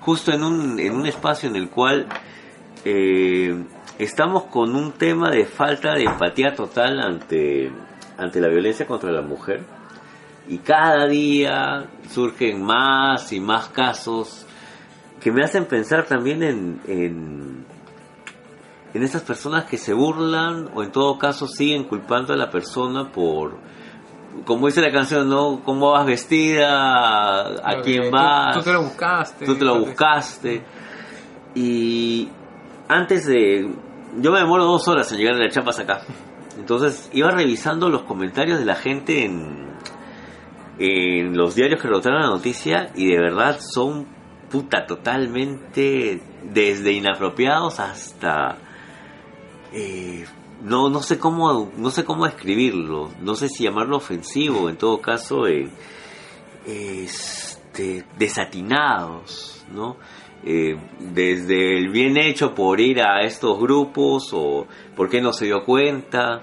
Justo 0.00 0.32
en 0.32 0.44
un, 0.44 0.78
en 0.78 0.94
un 0.94 1.06
espacio 1.06 1.48
en 1.48 1.56
el 1.56 1.70
cual 1.70 2.06
eh, 2.84 3.64
estamos 3.98 4.44
con 4.44 4.76
un 4.76 4.92
tema 4.92 5.30
de 5.30 5.46
falta 5.46 5.94
de 5.94 6.04
empatía 6.04 6.54
total 6.54 7.00
ante, 7.00 7.70
ante 8.18 8.40
la 8.40 8.48
violencia 8.48 8.86
contra 8.86 9.10
la 9.10 9.22
mujer. 9.22 9.62
Y 10.48 10.58
cada 10.58 11.06
día 11.06 11.86
surgen 12.10 12.62
más 12.62 13.32
y 13.32 13.40
más 13.40 13.68
casos 13.68 14.46
que 15.20 15.32
me 15.32 15.42
hacen 15.42 15.64
pensar 15.64 16.04
también 16.04 16.42
en, 16.42 16.80
en, 16.86 17.64
en 18.92 19.02
esas 19.02 19.22
personas 19.22 19.64
que 19.64 19.78
se 19.78 19.94
burlan 19.94 20.68
o 20.74 20.82
en 20.82 20.92
todo 20.92 21.18
caso 21.18 21.46
siguen 21.48 21.84
culpando 21.84 22.34
a 22.34 22.36
la 22.36 22.50
persona 22.50 23.10
por, 23.10 23.56
como 24.44 24.66
dice 24.66 24.82
la 24.82 24.92
canción, 24.92 25.30
¿no? 25.30 25.62
¿Cómo 25.64 25.92
vas 25.92 26.04
vestida? 26.04 27.46
¿A 27.46 27.54
Claro, 27.54 27.82
quién 27.82 28.02
tú- 28.04 28.10
vas? 28.10 28.56
Tú, 28.58 28.62
te 28.64 28.72
lo 28.74 28.82
buscaste. 28.82 29.46
Tú 29.46 29.54
te 29.56 29.64
lo 29.64 29.78
buscaste. 29.80 30.62
Y 31.54 32.28
antes 32.88 33.26
de... 33.26 33.72
Yo 34.18 34.30
me 34.30 34.38
demoro 34.40 34.64
dos 34.64 34.86
horas 34.88 35.10
en 35.10 35.18
llegar 35.18 35.36
de 35.36 35.44
la 35.44 35.50
chapas 35.50 35.78
acá. 35.80 36.02
Entonces 36.58 37.08
iba 37.14 37.30
revisando 37.30 37.88
los 37.88 38.02
comentarios 38.02 38.58
de 38.58 38.64
la 38.64 38.76
gente 38.76 39.24
en, 39.24 39.63
en 40.78 41.36
los 41.36 41.54
diarios 41.54 41.80
que 41.80 41.88
rotaron 41.88 42.22
la 42.22 42.28
noticia 42.28 42.90
y 42.94 43.06
de 43.08 43.18
verdad 43.18 43.58
son 43.60 44.06
puta 44.50 44.86
totalmente 44.86 46.20
desde 46.42 46.92
inapropiados 46.92 47.80
hasta 47.80 48.58
eh, 49.72 50.24
no 50.62 50.88
no 50.88 51.00
sé 51.00 51.18
cómo 51.18 51.72
no 51.76 51.90
sé 51.90 52.04
cómo 52.04 52.26
escribirlo 52.26 53.10
no 53.20 53.34
sé 53.34 53.48
si 53.48 53.64
llamarlo 53.64 53.96
ofensivo 53.96 54.68
en 54.68 54.76
todo 54.76 55.00
caso 55.00 55.46
eh, 55.46 55.68
este 56.66 58.04
desatinados 58.18 59.64
no 59.72 59.96
Eh, 60.46 60.76
desde 61.00 61.78
el 61.78 61.88
bien 61.88 62.18
hecho 62.18 62.54
por 62.54 62.78
ir 62.78 63.00
a 63.00 63.22
estos 63.22 63.58
grupos 63.58 64.30
o 64.34 64.66
por 64.94 65.08
qué 65.08 65.22
no 65.22 65.32
se 65.32 65.46
dio 65.46 65.64
cuenta 65.64 66.42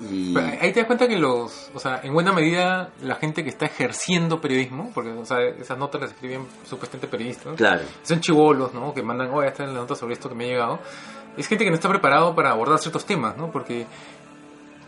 y 0.00 0.36
ahí 0.36 0.72
te 0.72 0.80
das 0.80 0.86
cuenta 0.86 1.06
que 1.06 1.18
los, 1.18 1.70
o 1.74 1.78
sea, 1.78 2.00
en 2.02 2.12
buena 2.12 2.32
medida 2.32 2.90
la 3.02 3.16
gente 3.16 3.42
que 3.42 3.50
está 3.50 3.66
ejerciendo 3.66 4.40
periodismo, 4.40 4.90
porque 4.94 5.10
o 5.10 5.24
sea, 5.24 5.40
esas 5.40 5.76
notas 5.78 6.00
las 6.00 6.10
escriben 6.12 6.46
supuestamente 6.64 7.06
periodistas, 7.06 7.54
claro 7.56 7.82
son 8.02 8.20
chivolos, 8.20 8.74
¿no? 8.74 8.92
Que 8.92 9.02
mandan, 9.02 9.30
oye, 9.30 9.48
esta 9.48 9.64
es 9.64 9.70
la 9.70 9.76
nota 9.76 9.94
sobre 9.94 10.14
esto 10.14 10.28
que 10.28 10.34
me 10.34 10.44
ha 10.44 10.48
llegado. 10.48 10.78
Es 11.36 11.46
gente 11.46 11.64
que 11.64 11.70
no 11.70 11.76
está 11.76 11.88
preparado 11.88 12.34
para 12.34 12.50
abordar 12.50 12.78
ciertos 12.78 13.04
temas, 13.04 13.36
¿no? 13.36 13.50
Porque, 13.50 13.86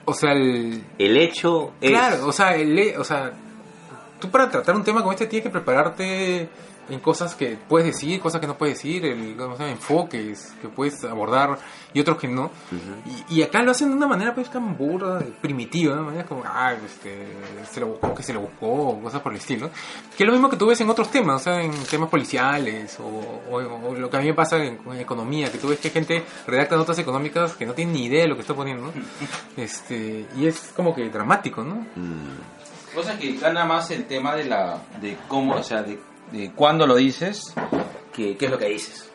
o 0.04 0.12
sea, 0.12 0.32
el, 0.32 0.84
el 0.98 1.16
hecho 1.16 1.72
es 1.80 1.90
Claro, 1.90 2.26
o 2.26 2.32
sea, 2.32 2.54
el, 2.56 2.94
o 2.98 3.04
sea, 3.04 3.32
tú 4.20 4.30
para 4.30 4.50
tratar 4.50 4.74
un 4.74 4.84
tema 4.84 5.00
como 5.00 5.12
este 5.12 5.26
tienes 5.26 5.44
que 5.44 5.50
prepararte 5.50 6.48
en 6.93 7.01
cosas 7.01 7.34
que 7.34 7.57
puedes 7.68 7.86
decir, 7.86 8.20
cosas 8.20 8.40
que 8.40 8.47
no 8.47 8.57
puedes 8.59 8.76
decir, 8.76 9.05
el, 9.07 9.34
¿cómo 9.36 9.57
se 9.57 9.62
llama? 9.62 9.72
enfoques 9.72 10.55
que 10.61 10.68
puedes 10.68 11.03
abordar 11.05 11.59
y 11.95 12.01
otros 12.01 12.18
que 12.18 12.28
no. 12.28 12.51
y, 13.28 13.38
y 13.38 13.43
acá 13.43 13.62
lo 13.62 13.70
hacen 13.70 13.88
de 13.90 13.97
una 13.97 14.07
manera 14.07 14.34
pues 14.34 14.51
tan 14.51 14.76
burda, 14.76 15.22
primitiva, 15.40 15.95
de 15.95 16.01
una 16.01 16.07
manera 16.11 16.26
como, 16.28 16.43
ah, 16.47 16.74
este, 16.74 17.26
se 17.70 17.80
lo 17.80 17.88
buscó, 17.88 18.14
que 18.14 18.22
se 18.22 18.32
lo 18.32 18.40
buscó, 18.40 18.66
o 18.66 19.01
cosas 19.03 19.20
por 19.20 19.32
el 19.32 19.38
estilo. 19.38 19.70
Que 20.16 20.22
es 20.24 20.26
lo 20.26 20.32
mismo 20.32 20.49
que 20.51 20.57
tú 20.57 20.66
ves 20.66 20.80
en 20.80 20.88
otros 20.90 21.11
temas, 21.11 21.40
o 21.40 21.45
sea, 21.45 21.62
en 21.62 21.72
temas 21.90 22.09
policiales, 22.09 22.99
o, 23.01 23.05
o- 23.51 23.88
o 23.88 23.95
lo 23.95 24.09
que 24.11 24.16
a 24.16 24.20
mí 24.20 24.26
me 24.26 24.34
pasa 24.34 24.57
en, 24.62 24.78
en 24.86 25.01
economía, 25.01 25.51
que 25.51 25.59
tú 25.59 25.68
ves 25.68 25.78
que 25.80 25.90
gente 25.90 26.22
redacta 26.47 26.76
notas 26.76 26.99
económicas 26.99 27.55
que 27.55 27.66
no 27.66 27.72
tienen 27.74 27.95
ni 27.95 28.05
idea 28.07 28.22
de 28.22 28.28
lo 28.28 28.34
que 28.36 28.43
está 28.43 28.55
poniendo, 28.55 28.84
¿no? 28.86 28.93
este, 29.57 30.26
y 30.36 30.47
es 30.47 30.72
como 30.76 30.95
que 30.95 31.09
dramático, 31.11 31.62
¿no? 31.62 31.74
Mm, 31.97 32.95
Cosa 32.95 33.18
que 33.18 33.32
gana 33.38 33.64
más 33.64 33.90
el 33.90 34.05
tema 34.05 34.34
de 34.34 34.45
la 34.45 34.76
de 35.01 35.16
cómo, 35.26 35.55
o 35.55 35.62
sea, 35.62 35.82
de, 35.82 35.99
de 36.33 36.51
cuándo 36.53 36.87
lo 36.87 36.97
dices, 36.97 37.55
qué 38.12 38.37
es 38.41 38.51
lo 38.51 38.59
que 38.59 38.68
dices. 38.68 39.11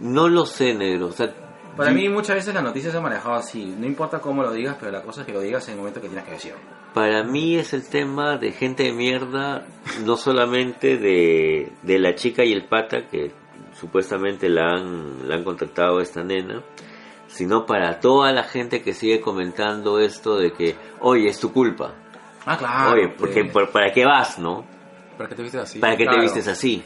no 0.00 0.28
lo 0.28 0.44
sé 0.44 0.74
negro 0.74 1.06
o 1.06 1.12
sea 1.12 1.32
Para 1.76 1.90
yo- 1.90 1.96
mí 1.96 2.08
muchas 2.08 2.36
veces 2.36 2.54
la 2.54 2.62
noticia 2.62 2.90
se 2.90 2.96
ha 2.96 3.00
manejado 3.00 3.34
así, 3.34 3.64
no 3.78 3.86
importa 3.86 4.18
cómo 4.20 4.42
lo 4.42 4.52
digas, 4.52 4.76
pero 4.78 4.92
la 4.92 5.02
cosa 5.02 5.20
es 5.22 5.26
que 5.26 5.32
lo 5.32 5.40
digas 5.40 5.66
en 5.68 5.72
el 5.74 5.78
momento 5.78 6.00
que 6.00 6.08
tienes 6.08 6.24
que 6.24 6.32
decirlo. 6.32 6.58
Para 6.94 7.22
mí 7.22 7.56
es 7.56 7.74
el 7.74 7.86
tema 7.86 8.38
de 8.38 8.52
gente 8.52 8.84
de 8.84 8.92
mierda, 8.92 9.66
no 10.04 10.16
solamente 10.16 10.96
de, 10.96 11.70
de 11.82 11.98
la 11.98 12.14
chica 12.14 12.42
y 12.44 12.52
el 12.54 12.64
pata 12.64 13.06
que 13.10 13.30
supuestamente 13.78 14.48
la 14.48 14.70
han, 14.70 15.28
la 15.28 15.34
han 15.34 15.44
contactado 15.44 15.98
a 15.98 16.02
esta 16.02 16.22
nena, 16.22 16.62
sino 17.28 17.66
para 17.66 18.00
toda 18.00 18.32
la 18.32 18.44
gente 18.44 18.80
que 18.80 18.94
sigue 18.94 19.20
comentando 19.20 19.98
esto 20.00 20.38
de 20.38 20.52
que, 20.54 20.76
oye, 21.00 21.28
es 21.28 21.38
tu 21.38 21.52
culpa. 21.52 21.92
Ah, 22.46 22.56
claro. 22.56 22.92
oye, 22.94 23.08
porque, 23.18 23.44
por- 23.44 23.70
¿para 23.70 23.92
qué 23.92 24.06
vas, 24.06 24.38
no? 24.38 24.64
¿Para 25.16 25.28
qué 25.28 25.34
te 25.34 25.42
vistes 25.42 25.60
así? 25.62 25.78
¿Para 25.78 25.96
qué 25.96 26.04
claro. 26.04 26.18
te 26.18 26.22
vistes 26.24 26.48
así? 26.48 26.82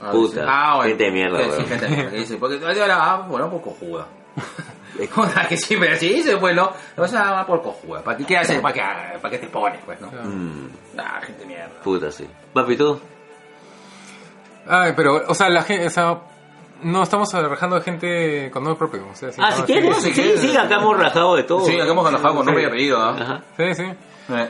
Ah, 0.00 0.10
puta, 0.10 0.44
ah, 0.48 0.76
bueno, 0.76 0.88
gente 0.88 1.04
de 1.04 1.10
mierda, 1.12 1.38
sí, 1.56 1.64
gente 1.64 1.84
de 1.86 1.90
mierda, 1.90 2.10
que 2.10 2.16
dice, 2.18 2.36
porque 2.36 2.60
ah, 2.90 3.24
bueno, 3.28 3.50
por 3.50 3.62
cojuda. 3.62 4.06
O 5.16 5.26
sea, 5.26 5.48
que 5.48 5.56
sí, 5.56 5.74
pero 5.80 5.96
si 5.96 6.08
dice, 6.10 6.34
bueno, 6.34 6.70
o 6.98 7.08
sea, 7.08 7.30
va 7.32 7.46
por 7.46 7.62
cojuda. 7.62 8.02
¿Para 8.02 8.18
qué, 8.18 8.24
qué 8.26 8.36
haces? 8.36 8.60
¿Para 8.60 8.74
qué, 8.74 9.18
¿Para 9.20 9.30
qué 9.30 9.38
te 9.38 9.46
pones, 9.46 9.80
pues, 9.86 9.98
no? 10.02 10.08
Mm, 10.08 10.68
Ah, 10.98 11.18
gente 11.22 11.40
de 11.40 11.46
mierda. 11.46 11.80
puta, 11.82 12.10
sí. 12.12 12.26
Papi, 12.52 12.76
¿tú? 12.76 13.00
Ay, 14.68 14.92
pero, 14.94 15.22
o 15.26 15.34
sea, 15.34 15.48
la 15.48 15.62
gente, 15.62 15.86
o 15.86 15.90
sea, 15.90 16.18
No, 16.82 17.02
estamos 17.04 17.32
rajando 17.32 17.76
de 17.76 17.82
gente 17.82 18.50
con 18.52 18.64
nombre 18.64 18.78
propio. 18.78 19.06
O 19.10 19.14
sea, 19.14 19.30
sí, 19.32 19.40
Ah, 19.42 19.50
no, 19.50 19.56
si 19.56 19.60
sí, 19.62 19.66
quieres, 19.66 19.96
si 19.96 20.02
sí, 20.02 20.12
quieres. 20.20 20.40
sí, 20.40 20.56
acá 20.56 20.76
hemos 20.76 20.98
rajado 20.98 21.36
de 21.36 21.44
todo. 21.44 21.64
Sí, 21.64 21.80
acá 21.80 21.90
hemos 21.90 22.04
trabajado 22.08 22.34
con 22.36 22.46
nombre 22.46 22.62
y 22.62 22.66
Sí. 22.66 22.70
apellido, 22.70 23.00
¿ah? 23.00 23.16
Ajá. 23.18 23.42
Sí, 23.56 23.74
sí. 23.74 23.82
Eh. 24.34 24.48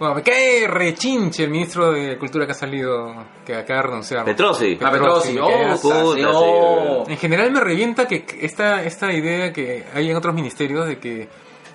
Bueno, 0.00 0.14
me 0.14 0.22
cae 0.22 0.66
rechinche 0.66 1.44
el 1.44 1.50
ministro 1.50 1.92
de 1.92 2.16
Cultura 2.18 2.46
que 2.46 2.52
ha 2.52 2.54
salido, 2.54 3.14
que 3.44 3.54
acaba 3.54 3.82
de 3.82 3.86
renunciar. 3.88 4.24
Petrosi. 4.24 4.78
Ah, 4.80 4.90
Petrosi, 4.90 5.34
me 5.34 5.40
oh, 5.42 5.76
puta, 5.80 6.00
sí, 6.14 6.22
oh. 6.26 7.04
En 7.06 7.18
general 7.18 7.52
me 7.52 7.60
revienta 7.60 8.08
que 8.08 8.24
esta, 8.40 8.82
esta 8.82 9.12
idea 9.12 9.52
que 9.52 9.84
hay 9.94 10.10
en 10.10 10.16
otros 10.16 10.34
ministerios 10.34 10.88
de 10.88 10.98
que, 10.98 11.28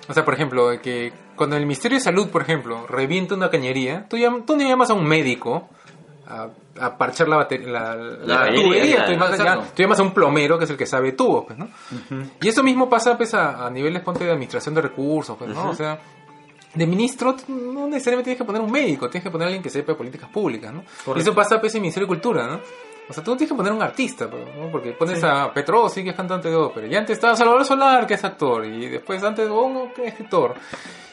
o 0.08 0.12
sea, 0.12 0.24
por 0.24 0.34
ejemplo, 0.34 0.68
de 0.70 0.80
que 0.80 1.12
cuando 1.36 1.54
el 1.56 1.62
Ministerio 1.66 1.98
de 1.98 2.02
Salud, 2.02 2.28
por 2.28 2.42
ejemplo, 2.42 2.84
revienta 2.88 3.36
una 3.36 3.48
cañería, 3.48 4.06
tú, 4.08 4.16
llam- 4.16 4.44
tú 4.44 4.56
no 4.56 4.62
llamas 4.68 4.90
a 4.90 4.94
un 4.94 5.06
médico 5.06 5.68
a, 6.26 6.48
a 6.80 6.98
parchar 6.98 7.28
la, 7.28 7.36
batería, 7.36 7.68
la, 7.68 7.94
la 7.94 8.16
La 8.26 8.44
cañería, 8.46 9.06
tubería, 9.06 9.06
llamas, 9.38 9.72
tú 9.72 9.82
llamas 9.82 10.00
a 10.00 10.02
un 10.02 10.10
plomero 10.12 10.58
que 10.58 10.64
es 10.64 10.70
el 10.70 10.76
que 10.76 10.86
sabe 10.86 11.12
tubos, 11.12 11.44
pues, 11.46 11.56
¿no? 11.56 11.68
Y 12.42 12.48
eso 12.48 12.64
mismo 12.64 12.90
pasa 12.90 13.16
pues, 13.16 13.34
a, 13.34 13.64
a 13.64 13.70
niveles 13.70 14.02
ponte, 14.02 14.24
de 14.24 14.32
administración 14.32 14.74
de 14.74 14.80
recursos, 14.80 15.36
pues, 15.38 15.48
¿no? 15.54 15.70
O 15.70 15.74
sea, 15.76 16.00
de 16.76 16.86
ministro 16.86 17.34
no 17.48 17.86
necesariamente 17.88 18.24
tienes 18.30 18.38
que 18.38 18.44
poner 18.44 18.60
un 18.62 18.70
médico, 18.70 19.08
tienes 19.08 19.24
que 19.24 19.30
poner 19.30 19.46
a 19.46 19.48
alguien 19.48 19.62
que 19.62 19.70
sepa 19.70 19.92
de 19.92 19.98
políticas 19.98 20.28
públicas, 20.30 20.72
¿no? 20.72 20.80
Y 20.80 21.04
Correcto. 21.04 21.30
eso 21.30 21.34
pasa 21.34 21.60
pues 21.60 21.72
en 21.74 21.78
el 21.78 21.82
Ministerio 21.82 22.06
de 22.06 22.08
Cultura, 22.08 22.46
¿no? 22.46 22.60
O 23.08 23.12
sea, 23.12 23.22
tú 23.22 23.30
no 23.30 23.36
tienes 23.36 23.52
que 23.52 23.56
poner 23.56 23.72
un 23.72 23.82
artista, 23.82 24.28
pues, 24.28 24.42
¿no? 24.56 24.68
porque 24.68 24.90
pones 24.92 25.22
a 25.22 25.52
Petrosi, 25.54 26.02
que 26.02 26.10
es 26.10 26.16
cantante 26.16 26.48
de 26.50 26.56
ópera, 26.56 26.88
y 26.88 26.94
antes 26.96 27.16
estaba 27.16 27.36
Salvador 27.36 27.64
Solar, 27.64 28.04
que 28.04 28.14
es 28.14 28.24
actor, 28.24 28.66
y 28.66 28.88
después 28.88 29.22
antes 29.22 29.48
Bongo, 29.48 29.92
que 29.94 30.06
es 30.06 30.08
escritor. 30.12 30.54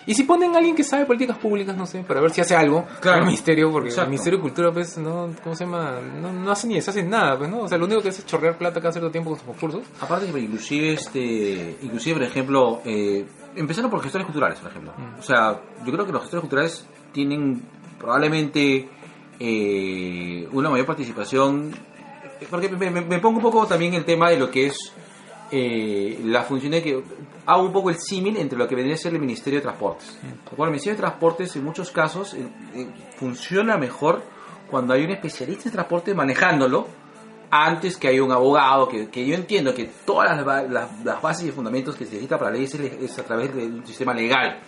Y 0.07 0.15
si 0.15 0.23
ponen 0.23 0.53
a 0.55 0.57
alguien 0.57 0.75
que 0.75 0.83
sabe 0.83 1.05
políticas 1.05 1.37
públicas, 1.37 1.77
no 1.77 1.85
sé, 1.85 1.99
para 1.99 2.19
ver 2.19 2.31
si 2.31 2.41
hace 2.41 2.55
algo, 2.55 2.83
Claro. 2.99 3.19
el 3.19 3.25
ministerio, 3.25 3.71
porque 3.71 3.89
Exacto. 3.89 4.05
el 4.07 4.09
Ministerio 4.09 4.37
de 4.39 4.41
Cultura, 4.41 4.71
pues, 4.73 4.97
no, 4.97 5.29
¿cómo 5.43 5.55
se 5.55 5.65
llama? 5.65 5.99
No, 6.19 6.33
no 6.33 6.51
hace 6.51 6.65
ni 6.67 6.73
deshace 6.75 7.03
nada, 7.03 7.37
pues, 7.37 7.49
¿no? 7.51 7.59
O 7.61 7.67
sea, 7.69 7.77
lo 7.77 7.85
único 7.85 8.01
que 8.01 8.09
hace 8.09 8.21
es 8.21 8.25
chorrear 8.25 8.57
plata 8.57 8.81
cada 8.81 8.91
cierto 8.91 9.11
tiempo 9.11 9.29
con 9.29 9.37
sus 9.39 9.47
concursos. 9.47 9.83
Aparte 10.01 10.31
que 10.31 10.39
inclusive 10.39 10.93
este 10.93 11.77
inclusive 11.83 12.15
por 12.15 12.23
ejemplo 12.23 12.81
eh, 12.85 13.23
empezando 13.55 13.89
por 13.89 14.01
gestores 14.01 14.25
culturales 14.25 14.59
por 14.59 14.69
ejemplo 14.71 14.93
Mm. 14.97 15.19
o 15.19 15.23
sea 15.23 15.59
yo 15.85 15.91
creo 15.91 16.05
que 16.05 16.11
los 16.11 16.21
gestores 16.21 16.41
culturales 16.41 16.87
tienen 17.11 17.61
probablemente 17.99 18.89
eh, 19.39 20.47
una 20.51 20.69
mayor 20.69 20.85
participación 20.85 21.71
porque 22.49 22.69
me, 22.69 22.89
me- 22.89 23.01
me 23.01 23.19
pongo 23.19 23.37
un 23.37 23.43
poco 23.43 23.65
también 23.67 23.93
el 23.93 24.05
tema 24.05 24.29
de 24.29 24.37
lo 24.37 24.49
que 24.51 24.67
es 24.67 24.77
eh, 25.51 26.19
la 26.25 26.43
función 26.43 26.71
de 26.71 26.81
que 26.81 27.03
hago 27.45 27.63
un 27.63 27.71
poco 27.73 27.89
el 27.89 27.97
símil 27.99 28.37
entre 28.37 28.57
lo 28.57 28.67
que 28.67 28.75
vendría 28.75 28.95
a 28.95 28.97
ser 28.97 29.13
el 29.13 29.19
Ministerio 29.21 29.59
de 29.59 29.63
Transportes. 29.63 30.17
¿De 30.21 30.29
acuerdo? 30.45 30.63
El 30.65 30.69
Ministerio 30.71 30.95
de 30.95 31.01
Transportes 31.01 31.55
en 31.55 31.63
muchos 31.63 31.91
casos 31.91 32.33
eh, 32.33 32.47
eh, 32.75 32.87
funciona 33.17 33.77
mejor 33.77 34.23
cuando 34.71 34.93
hay 34.93 35.03
un 35.05 35.11
especialista 35.11 35.69
en 35.69 35.73
transporte 35.73 36.13
manejándolo 36.15 36.87
antes 37.55 37.97
que 37.97 38.07
haya 38.07 38.23
un 38.23 38.31
abogado, 38.31 38.87
que, 38.87 39.09
que 39.09 39.25
yo 39.25 39.35
entiendo 39.35 39.73
que 39.75 39.85
todas 40.05 40.35
las, 40.43 40.69
las- 40.69 41.05
las 41.05 41.21
bases 41.21 41.45
y 41.47 41.51
fundamentos 41.51 41.95
que 41.95 42.05
se 42.05 42.11
necesita 42.11 42.37
para 42.39 42.51
la 42.51 42.57
ley 42.57 42.65
es, 43.01 43.19
a 43.19 43.23
través 43.23 43.53
de 43.55 43.65
un 43.67 43.85
sistema 43.85 44.13
legal. 44.13 44.59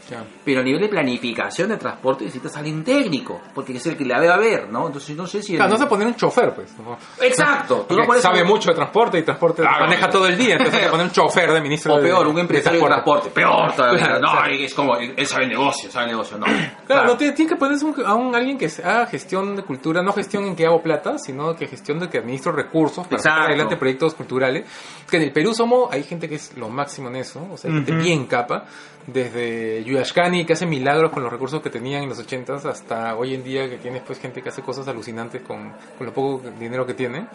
Pero 0.44 0.62
a 0.62 0.64
nivel 0.64 0.82
de 0.82 0.88
planificación 0.90 1.70
de 1.70 1.78
transporte 1.78 2.26
necesitas 2.26 2.56
alguien 2.58 2.84
técnico, 2.84 3.42
porque 3.56 3.74
es 3.74 3.86
el 3.88 3.98
que 3.98 4.06
la 4.06 4.20
debe 4.20 4.34
haber, 4.34 4.70
¿no? 4.70 4.86
Entonces 4.88 5.16
no 5.18 5.26
sé 5.26 5.42
si... 5.42 5.54
el- 5.54 5.58
Claro, 5.58 5.72
no 5.72 5.78
vas 5.78 5.86
a 5.86 5.90
poner 5.90 6.08
un 6.08 6.16
chofer, 6.16 6.54
pues. 6.54 6.74
Exacto, 7.22 7.86
tú 7.88 7.96
no 7.98 8.06
pones 8.06 8.22
sabe 8.22 8.42
un- 8.44 8.48
mucho 8.50 8.70
de 8.70 8.76
transporte 8.76 9.18
y 9.20 9.24
transporte 9.24 9.62
Claro. 9.64 9.86
maneja 9.86 10.10
todo 10.10 10.28
el 10.28 10.38
día, 10.38 10.54
entonces 10.54 10.76
hay 10.76 10.84
que 10.86 10.90
poner 10.92 11.06
un 11.08 11.12
chofer 11.12 11.52
de 11.52 11.62
ministro 11.62 11.94
O 11.96 11.98
de- 11.98 12.04
peor, 12.04 12.28
un 12.28 12.36
de 12.36 12.42
empresario 12.42 12.80
de 12.82 12.86
transporte. 12.86 13.30
Peor 13.30 13.74
todavía. 13.74 14.20
No, 14.20 14.32
claro. 14.32 14.54
es 14.54 14.74
como, 14.74 14.96
él 14.98 15.26
sabe 15.26 15.48
negocio, 15.48 15.90
sabe 15.90 16.08
negocio, 16.08 16.38
no. 16.38 16.46
Claro, 16.86 17.08
no, 17.08 17.18
tiene, 17.18 17.34
que 17.34 17.56
ponerse 17.56 17.86
a 18.06 18.14
un 18.14 18.36
alguien 18.36 18.58
que 18.58 18.70
haga 18.84 19.08
gestión 19.08 19.56
de 19.56 19.64
cultura, 19.64 20.02
no 20.04 20.14
gestión 20.14 20.44
en 20.46 20.56
que 20.56 20.66
hago 20.66 20.82
plata, 20.82 21.18
sino 21.18 21.56
que 21.56 21.68
gestión 21.68 22.00
de 22.00 22.10
que 22.10 22.20
administro 22.20 22.52
recursos 22.52 22.75
para 23.08 23.22
sacar 23.22 23.48
adelante 23.48 23.78
proyectos 23.78 24.14
culturales. 24.14 24.66
Que 25.10 25.18
en 25.18 25.24
el 25.24 25.32
Perú 25.32 25.54
somos, 25.54 25.92
hay 25.92 26.04
gente 26.04 26.28
que 26.28 26.36
es 26.36 26.56
lo 26.58 26.70
máximo 26.70 27.10
en 27.10 27.18
eso, 27.18 27.48
o 27.52 27.58
sea, 27.58 27.72
hay 27.72 27.78
gente 27.78 27.94
bien 27.94 28.26
capa, 28.26 28.66
desde 29.08 29.84
Yuyashkani 29.84 30.46
que 30.46 30.54
hace 30.54 30.66
milagros 30.66 31.12
con 31.12 31.24
los 31.24 31.32
recursos 31.32 31.62
que 31.62 31.70
tenían 31.70 32.04
en 32.04 32.10
los 32.10 32.20
80s 32.20 32.66
hasta 32.66 33.16
hoy 33.16 33.36
en 33.36 33.44
día 33.44 33.70
que 33.70 33.78
tienes 33.78 34.02
pues 34.02 34.20
gente 34.20 34.42
que 34.42 34.50
hace 34.50 34.62
cosas 34.62 34.88
alucinantes 34.88 35.42
con, 35.44 35.74
con 35.98 36.08
lo 36.08 36.14
poco 36.14 36.50
dinero 36.60 36.86
que 36.86 36.94
tiene. 36.94 37.28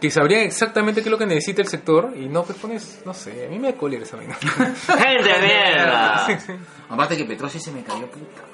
Que 0.00 0.10
sabrían 0.10 0.42
exactamente 0.42 1.02
qué 1.02 1.08
es 1.08 1.10
lo 1.10 1.18
que 1.18 1.26
necesita 1.26 1.60
el 1.60 1.66
sector 1.66 2.12
y 2.16 2.28
no, 2.28 2.44
pues 2.44 2.56
pones, 2.58 3.02
no 3.04 3.12
sé, 3.12 3.46
a 3.46 3.48
mí 3.48 3.58
me 3.58 3.72
da 3.72 3.76
cólera 3.76 4.04
esa 4.04 4.16
vaina. 4.16 4.34
¡Gente 4.36 5.28
de 5.28 5.40
mierda! 5.40 6.26
Aparte 6.88 7.16
que 7.16 7.24
Petrosi 7.24 7.58
se 7.58 7.72
me 7.72 7.82
cayó 7.82 8.06
puta. 8.06 8.47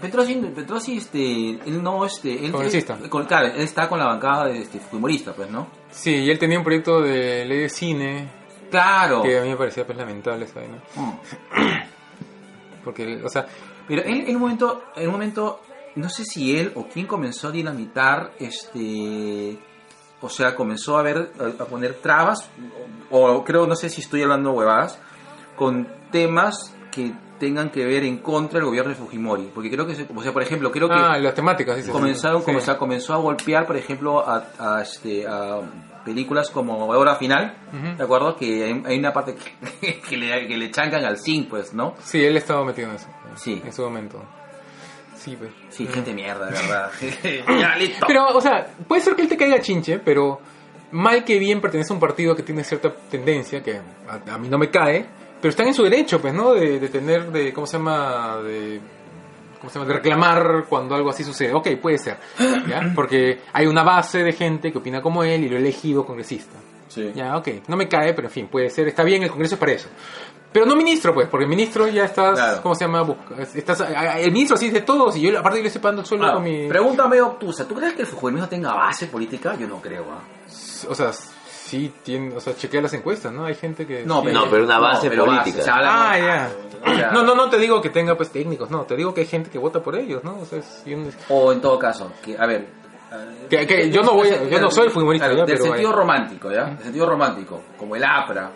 Petrosi, 0.00 0.34
Petrosi, 0.54 0.96
este, 0.98 1.50
él 1.50 1.82
no, 1.82 2.04
este, 2.04 2.44
él, 2.44 2.52
Congresista. 2.52 2.98
él- 3.02 3.08
con- 3.08 3.24
claro, 3.24 3.46
él 3.48 3.60
está 3.62 3.88
con 3.88 3.98
la 3.98 4.06
bancada 4.06 4.46
de 4.46 4.58
este, 4.60 4.78
pues, 5.34 5.50
¿no? 5.50 5.66
Sí, 5.90 6.14
y 6.14 6.30
él 6.30 6.38
tenía 6.38 6.58
un 6.58 6.64
proyecto 6.64 7.00
de 7.00 7.44
ley 7.46 7.58
de 7.60 7.68
cine 7.68 8.28
Claro. 8.70 9.22
que 9.22 9.38
a 9.38 9.42
mí 9.42 9.48
me 9.48 9.56
parecía 9.56 9.86
pues 9.86 9.96
lamentable 9.96 10.44
esa 10.44 10.60
vaina. 10.60 10.82
Mm. 10.94 11.12
Porque, 12.84 13.20
o 13.24 13.28
sea, 13.28 13.46
Pero 13.86 14.02
él 14.02 14.24
en 14.28 14.36
un 14.36 14.42
momento, 14.42 14.84
en 14.96 15.06
un 15.06 15.12
momento, 15.12 15.60
no 15.96 16.08
sé 16.08 16.24
si 16.24 16.56
él 16.56 16.72
o 16.74 16.86
quién 16.86 17.06
comenzó 17.06 17.48
a 17.48 17.50
dinamitar, 17.50 18.32
este, 18.38 19.58
o 20.20 20.28
sea, 20.28 20.54
comenzó 20.54 20.98
a 20.98 21.02
ver, 21.02 21.32
a, 21.40 21.62
a 21.62 21.66
poner 21.66 21.94
trabas, 21.94 22.48
o, 23.10 23.26
o 23.26 23.44
creo, 23.44 23.66
no 23.66 23.74
sé 23.74 23.88
si 23.88 24.00
estoy 24.02 24.22
hablando 24.22 24.52
huevadas, 24.52 24.98
con 25.56 25.88
temas 26.12 26.74
que 26.92 27.12
tengan 27.38 27.70
que 27.70 27.84
ver 27.84 28.04
en 28.04 28.18
contra 28.18 28.58
del 28.58 28.66
gobierno 28.66 28.90
de 28.90 28.96
Fujimori, 28.96 29.50
porque 29.54 29.70
creo 29.70 29.86
que, 29.86 29.92
o 30.14 30.22
sea, 30.22 30.32
por 30.32 30.42
ejemplo, 30.42 30.70
creo 30.72 30.88
que 30.88 30.94
ah, 30.96 31.18
las 31.18 31.34
temáticas, 31.34 31.76
dices. 31.76 31.90
comenzaron, 31.92 32.42
Sí. 32.44 32.60
sea, 32.60 32.76
comenzó 32.78 33.14
a 33.14 33.18
golpear, 33.18 33.66
por 33.66 33.76
ejemplo, 33.76 34.26
a, 34.28 34.44
a, 34.58 34.82
este, 34.82 35.26
a 35.26 35.60
películas 36.04 36.50
como 36.50 36.86
Hora 36.86 37.16
Final, 37.16 37.54
Ujú. 37.72 37.96
¿de 37.96 38.02
acuerdo? 38.04 38.36
Que 38.36 38.64
hay, 38.64 38.82
hay 38.86 38.98
una 38.98 39.12
parte 39.12 39.34
que, 39.80 40.00
que 40.08 40.16
le, 40.16 40.46
que 40.48 40.56
le 40.56 40.70
chancan 40.70 41.04
al 41.04 41.18
zinc, 41.18 41.48
pues, 41.48 41.72
¿no? 41.74 41.94
Sí, 42.00 42.24
él 42.24 42.36
estaba 42.36 42.64
metido 42.64 42.88
en 42.90 42.96
eso. 42.96 43.08
Sí. 43.36 43.62
En 43.64 43.72
su 43.72 43.82
momento. 43.82 44.22
Sí, 45.16 45.36
pues. 45.36 45.50
Sí, 45.68 45.86
gente 45.86 46.14
mierda, 46.14 46.46
de 46.46 46.52
verdad. 46.52 46.90
ya, 47.60 47.76
listo. 47.76 48.06
Pero, 48.06 48.26
o 48.28 48.40
sea, 48.40 48.66
puede 48.86 49.02
ser 49.02 49.14
que 49.16 49.22
él 49.22 49.28
te 49.28 49.36
caiga 49.36 49.60
chinche, 49.60 49.98
pero 49.98 50.40
mal 50.92 51.24
que 51.24 51.38
bien 51.38 51.60
pertenece 51.60 51.92
a 51.92 51.94
un 51.94 52.00
partido 52.00 52.34
que 52.34 52.42
tiene 52.42 52.64
cierta 52.64 52.92
tendencia, 53.10 53.62
que 53.62 53.80
a, 54.08 54.34
a 54.34 54.38
mí 54.38 54.48
no 54.48 54.56
me 54.58 54.70
cae, 54.70 55.06
pero 55.40 55.50
están 55.50 55.68
en 55.68 55.74
su 55.74 55.82
derecho, 55.84 56.20
pues, 56.20 56.34
¿no? 56.34 56.52
De, 56.54 56.78
de 56.80 56.88
tener, 56.88 57.30
de, 57.32 57.52
¿cómo 57.52 57.66
se 57.66 57.76
llama? 57.78 58.38
De, 58.38 58.80
¿cómo 59.58 59.70
se 59.70 59.78
llama? 59.78 59.88
De 59.88 59.94
reclamar 59.94 60.64
cuando 60.68 60.94
algo 60.94 61.10
así 61.10 61.24
sucede. 61.24 61.52
Ok, 61.54 61.68
puede 61.80 61.98
ser, 61.98 62.18
¿ya? 62.68 62.90
Porque 62.94 63.40
hay 63.52 63.66
una 63.66 63.82
base 63.82 64.22
de 64.22 64.32
gente 64.32 64.70
que 64.72 64.78
opina 64.78 65.00
como 65.02 65.22
él 65.24 65.44
y 65.44 65.48
lo 65.48 65.56
he 65.56 65.60
elegido 65.60 66.04
congresista. 66.04 66.56
Sí. 66.88 67.12
Ya, 67.14 67.36
ok, 67.36 67.48
no 67.68 67.76
me 67.76 67.86
cae, 67.86 68.14
pero 68.14 68.28
en 68.28 68.32
fin, 68.32 68.48
puede 68.48 68.70
ser, 68.70 68.88
está 68.88 69.02
bien, 69.04 69.22
el 69.22 69.28
Congreso 69.30 69.56
es 69.56 69.58
para 69.60 69.72
eso. 69.72 69.88
Pero 70.50 70.64
no 70.64 70.74
ministro, 70.74 71.12
pues, 71.12 71.28
porque 71.28 71.44
el 71.44 71.50
ministro 71.50 71.86
ya 71.88 72.04
estás, 72.06 72.32
Claro. 72.38 72.62
¿cómo 72.62 72.74
se 72.74 72.86
llama? 72.86 73.02
Busca- 73.02 73.42
Estás, 73.54 73.84
el 74.16 74.32
ministro 74.32 74.54
así 74.56 74.70
de 74.70 74.80
todos 74.80 75.14
y 75.16 75.20
yo 75.20 75.38
aparte 75.38 75.58
yo 75.58 75.62
le 75.64 75.66
estoy 75.68 75.82
pagando 75.82 76.00
el 76.00 76.08
sueldo 76.08 76.26
Ah, 76.26 76.32
con 76.32 76.44
mi... 76.44 76.66
Pregunta 76.66 77.06
medio 77.06 77.26
obtusa. 77.26 77.68
¿Tú 77.68 77.74
crees 77.74 77.92
que 77.92 78.00
el 78.00 78.06
fujimorismo 78.08 78.48
tenga 78.48 78.72
base 78.72 79.08
política? 79.08 79.54
Yo 79.60 79.68
no 79.68 79.82
creo. 79.82 80.06
¿ah? 80.10 80.22
O 80.88 80.94
sea, 80.94 81.10
sí, 81.68 81.92
tiene, 82.02 82.34
o 82.36 82.40
sea, 82.40 82.54
chequea 82.56 82.80
las 82.82 82.92
encuestas, 82.94 83.32
¿no? 83.32 83.44
Hay 83.44 83.54
gente 83.54 83.86
que... 83.86 84.04
No, 84.04 84.22
pero, 84.22 84.40
No, 84.40 84.50
pero 84.50 84.64
una 84.64 84.78
base 84.78 85.08
pero 85.10 85.24
política. 85.26 85.60
o 85.60 85.64
sea, 85.64 85.74
habla- 85.76 86.10
Ah, 86.12 86.18
ya. 86.18 86.50
o 86.84 86.94
sea, 86.96 87.10
No, 87.12 87.22
no, 87.22 87.34
no 87.34 87.48
te 87.50 87.58
digo 87.58 87.80
que 87.82 87.90
tenga 87.90 88.16
pues 88.16 88.30
técnicos, 88.30 88.70
no, 88.70 88.82
te 88.84 88.96
digo 88.96 89.12
que 89.12 89.20
hay 89.22 89.26
gente 89.26 89.50
que 89.50 89.58
vota 89.58 89.82
por 89.82 89.94
ellos, 89.96 90.24
¿no? 90.24 90.38
O 90.40 90.44
sea, 90.44 90.58
es- 90.60 90.82
y 90.86 90.94
un- 90.94 91.12
O 91.28 91.52
en 91.52 91.60
todo 91.60 91.78
caso, 91.78 92.10
que, 92.24 92.36
a 92.38 92.46
ver. 92.46 92.66
Que- 93.48 93.66
que 93.66 93.90
yo 93.90 94.02
no 94.02 94.12
voy 94.12 94.28
a- 94.28 94.44
yo 94.44 94.60
no 94.60 94.70
soy 94.70 94.88
Claro, 94.88 95.34
ya, 95.34 95.44
Del 95.44 95.46
pero 95.46 95.64
sentido 95.64 95.92
romántico, 95.92 96.50
¿ya? 96.52 96.64
Del 96.66 96.78
sentido 96.84 97.06
romántico. 97.08 97.62
Como 97.78 97.96
el 97.96 98.04
APRA. 98.04 98.50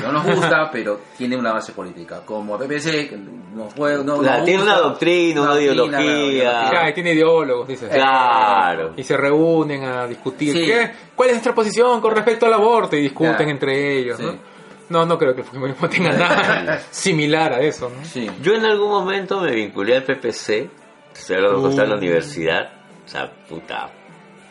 No 0.00 0.12
nos 0.12 0.24
gusta, 0.24 0.70
pero 0.72 1.00
tiene 1.16 1.36
una 1.36 1.52
base 1.52 1.72
política. 1.72 2.22
Como 2.24 2.56
PPC, 2.58 3.08
que 3.10 3.16
no, 3.16 3.68
Claro, 3.68 4.02
nos 4.04 4.44
tiene 4.44 4.62
gusta, 4.62 4.62
una 4.62 4.78
doctrina, 4.78 5.40
una 5.42 5.50
doctrina, 5.50 5.72
ideología. 6.00 6.88
Y 6.88 6.94
tiene 6.94 7.12
ideólogos, 7.12 7.68
dices. 7.68 7.90
Claro. 7.90 8.94
Y 8.96 9.02
se 9.04 9.16
reúnen 9.16 9.84
a 9.84 10.06
discutir. 10.06 10.54
Sí. 10.54 10.64
¿qué? 10.64 10.90
¿Cuál 11.14 11.28
es 11.28 11.34
nuestra 11.34 11.54
posición 11.54 12.00
con 12.00 12.14
respecto 12.14 12.46
al 12.46 12.54
aborto? 12.54 12.96
Y 12.96 13.02
discuten 13.02 13.34
Claro. 13.36 13.50
entre 13.50 13.98
ellos, 13.98 14.16
Sí. 14.18 14.24
¿no? 14.24 14.52
No, 14.88 15.06
no 15.06 15.18
creo 15.18 15.34
que 15.34 15.40
el 15.42 15.46
fujimorismo 15.46 15.88
tenga 15.88 16.10
nada 16.16 16.80
similar 16.90 17.52
a 17.54 17.60
eso, 17.60 17.88
¿no? 17.90 18.04
Sí. 18.04 18.30
Yo 18.42 18.54
en 18.54 18.64
algún 18.64 18.88
momento 18.90 19.40
me 19.40 19.52
vinculé 19.52 19.96
al 19.96 20.04
PPC, 20.04 20.68
cuando 21.26 21.68
estaba 21.68 21.84
en 21.84 21.90
la 21.90 21.94
Uh. 21.96 21.98
universidad, 21.98 22.72
o 23.04 23.08
sea, 23.08 23.30
puta, 23.48 23.90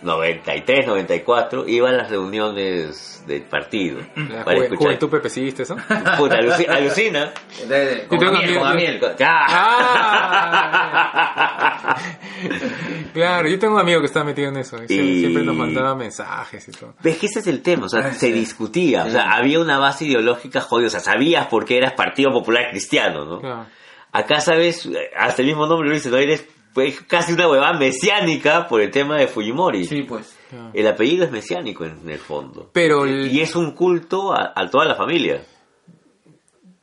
93, 0.01 0.87
94, 0.87 1.67
iba 1.67 1.89
a 1.89 1.91
las 1.91 2.09
reuniones 2.09 3.23
del 3.27 3.43
partido 3.43 3.99
La 4.15 4.43
para 4.43 4.57
juve- 4.57 4.63
escuchar. 4.63 4.77
juventud 4.77 5.09
pepecista, 5.09 5.63
¿eso? 5.63 5.75
Puta, 6.17 6.37
aluci- 6.39 6.67
alucina. 6.75 7.31
De- 7.67 7.85
de- 7.85 8.07
con 8.07 8.19
Yo 8.19 8.31
tengo 8.31 8.65
Amiel, 8.65 8.99
con 8.99 9.11
Amiel. 9.11 9.19
Ah, 9.23 11.95
claro, 13.13 13.47
yo 13.47 13.59
tengo 13.59 13.75
un 13.75 13.79
amigo 13.81 13.99
que 13.99 14.07
está 14.07 14.23
metido 14.23 14.49
en 14.49 14.57
eso. 14.57 14.77
Y 14.87 14.93
Y- 14.93 15.19
siempre 15.19 15.43
nos 15.43 15.55
mandaba 15.55 15.95
mensajes 15.95 16.67
y 16.67 16.71
todo. 16.71 16.93
¿Ves 17.03 17.17
que 17.17 17.25
ese 17.27 17.39
es 17.39 17.47
el 17.47 17.61
tema? 17.61 17.85
O 17.85 17.89
sea, 17.89 18.01
Ah, 18.01 18.13
se 18.13 18.27
sí. 18.27 18.31
discutía. 18.31 19.03
O 19.03 19.05
Sí. 19.05 19.11
sea, 19.11 19.31
había 19.33 19.59
una 19.59 19.77
base 19.77 20.05
ideológica 20.05 20.61
jodida. 20.61 20.87
O 20.87 20.91
sea, 20.91 20.99
sabías 20.99 21.47
por 21.47 21.65
qué 21.65 21.77
eras 21.77 21.93
Partido 21.93 22.31
Popular 22.31 22.69
Cristiano, 22.71 23.25
¿no? 23.25 23.39
Claro. 23.39 23.65
Acá 24.13 24.41
sabes, 24.41 24.89
hasta 25.15 25.41
el 25.41 25.47
mismo 25.47 25.67
nombre 25.67 25.87
lo 25.89 25.95
dice, 25.95 26.09
no 26.09 26.17
eres 26.17 26.45
fue 26.73 26.93
casi 27.07 27.33
una 27.33 27.49
huevada 27.49 27.73
mesiánica 27.77 28.67
por 28.67 28.81
el 28.81 28.91
tema 28.91 29.17
de 29.17 29.27
Fujimori. 29.27 29.85
Sí, 29.85 30.03
pues. 30.03 30.37
El 30.73 30.87
apellido 30.87 31.25
es 31.25 31.31
mesiánico 31.31 31.85
en 31.85 32.09
el 32.09 32.19
fondo. 32.19 32.69
Pero 32.73 33.05
el- 33.05 33.31
Y 33.31 33.39
es 33.41 33.55
un 33.55 33.71
culto 33.71 34.33
a, 34.33 34.51
a 34.55 34.69
toda 34.69 34.85
la 34.85 34.95
familia. 34.95 35.43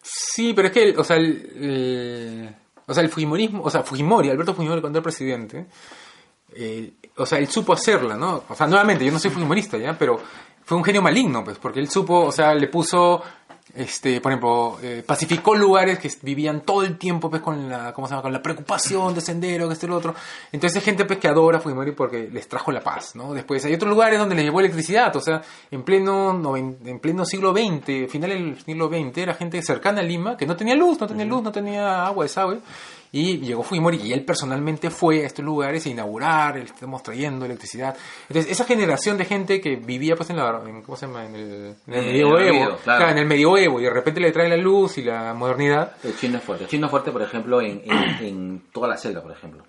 Sí, 0.02 0.52
pero 0.54 0.68
es 0.68 0.74
que, 0.74 0.94
o 0.96 1.04
sea, 1.04 1.16
el, 1.16 1.26
el- 1.26 2.54
o 2.86 2.94
sea, 2.94 3.02
el 3.02 3.10
Fujimorismo, 3.10 3.62
o 3.62 3.70
sea, 3.70 3.82
Fujimori, 3.82 4.30
Alberto 4.30 4.54
Fujimori 4.54 4.80
cuando 4.80 4.98
era 4.98 5.02
presidente, 5.04 5.66
eh, 6.54 6.92
o 7.16 7.26
sea, 7.26 7.38
él 7.38 7.48
supo 7.48 7.74
hacerla, 7.74 8.16
¿no? 8.16 8.44
O 8.48 8.54
sea, 8.54 8.66
nuevamente, 8.66 9.04
yo 9.04 9.12
no 9.12 9.18
soy 9.18 9.30
fujimorista, 9.34 9.76
¿ya? 9.76 9.96
Pero 9.98 10.18
fue 10.64 10.76
un 10.78 10.84
genio 10.84 11.02
maligno, 11.02 11.44
pues, 11.44 11.58
porque 11.58 11.80
él 11.80 11.90
supo, 11.90 12.24
o 12.24 12.32
sea, 12.32 12.54
le 12.54 12.68
puso, 12.68 13.22
este, 13.74 14.20
por 14.20 14.32
ejemplo, 14.32 14.78
eh, 14.82 15.02
pacificó 15.06 15.54
lugares 15.54 15.98
que 15.98 16.10
vivían 16.22 16.62
todo 16.62 16.82
el 16.82 16.98
tiempo, 16.98 17.30
pues, 17.30 17.42
con 17.42 17.68
la, 17.68 17.92
¿cómo 17.92 18.06
se 18.06 18.12
llama? 18.12 18.22
Con 18.22 18.32
la 18.32 18.42
preocupación 18.42 19.14
de 19.14 19.20
sendero, 19.20 19.68
que 19.68 19.74
este 19.74 19.86
y 19.86 19.88
lo 19.88 19.96
otro. 19.96 20.14
Entonces 20.52 20.76
hay 20.76 20.82
gente, 20.82 21.04
pues, 21.04 21.18
que 21.18 21.28
adora 21.28 21.60
Fujimori 21.60 21.92
porque 21.92 22.28
les 22.32 22.48
trajo 22.48 22.72
la 22.72 22.80
paz, 22.80 23.14
¿no? 23.14 23.34
Después 23.34 23.64
hay 23.64 23.74
otros 23.74 23.90
lugares 23.90 24.18
donde 24.18 24.34
les 24.34 24.44
llevó 24.44 24.60
electricidad, 24.60 25.14
o 25.16 25.20
sea, 25.20 25.42
en 25.70 25.82
pleno, 25.82 26.56
en 26.56 26.98
pleno 27.00 27.24
siglo 27.24 27.52
XX, 27.52 28.10
final 28.10 28.30
del 28.30 28.60
siglo 28.62 28.88
XX, 28.88 29.18
era 29.18 29.34
gente 29.34 29.62
cercana 29.62 30.00
a 30.00 30.04
Lima 30.04 30.36
que 30.36 30.46
no 30.46 30.56
tenía 30.56 30.74
luz, 30.74 31.00
no 31.00 31.06
tenía 31.06 31.24
luz, 31.24 31.42
no 31.42 31.52
tenía 31.52 32.06
agua, 32.06 32.24
desagüe. 32.24 32.60
Y 33.10 33.38
llegó 33.38 33.62
Fujimori 33.62 33.96
y 34.02 34.12
él 34.12 34.24
personalmente 34.24 34.90
fue 34.90 35.22
a 35.22 35.26
estos 35.26 35.44
lugares 35.44 35.86
a 35.86 35.88
inaugurar, 35.88 36.58
estamos 36.58 37.02
trayendo 37.02 37.46
electricidad. 37.46 37.96
Entonces, 38.28 38.52
esa 38.52 38.64
generación 38.64 39.16
de 39.16 39.24
gente 39.24 39.60
que 39.60 39.76
vivía 39.76 40.14
pues 40.14 40.28
en 40.30 40.36
la, 40.36 40.62
en, 40.66 40.82
¿cómo 40.82 40.96
se 40.96 41.06
llama? 41.06 41.24
En 41.24 41.34
el, 41.34 41.74
en 41.86 41.94
el 41.94 42.04
medioevo, 42.06 42.34
olvido, 42.60 42.76
claro. 42.84 43.08
en 43.08 43.18
el 43.18 43.26
medioevo 43.26 43.80
y 43.80 43.84
de 43.84 43.90
repente 43.90 44.20
le 44.20 44.30
trae 44.30 44.48
la 44.48 44.56
luz 44.58 44.98
y 44.98 45.02
la 45.04 45.32
modernidad. 45.32 45.96
El 46.04 46.16
chino 46.18 46.36
es 46.38 46.44
fuerte. 46.44 46.64
El 46.64 46.70
chino 46.70 46.86
es 46.86 46.90
fuerte, 46.90 47.10
por 47.10 47.22
ejemplo, 47.22 47.60
en, 47.62 47.82
en, 47.84 47.92
en 48.26 48.62
toda 48.72 48.88
la 48.88 48.96
selva, 48.96 49.22
por 49.22 49.32
ejemplo. 49.32 49.64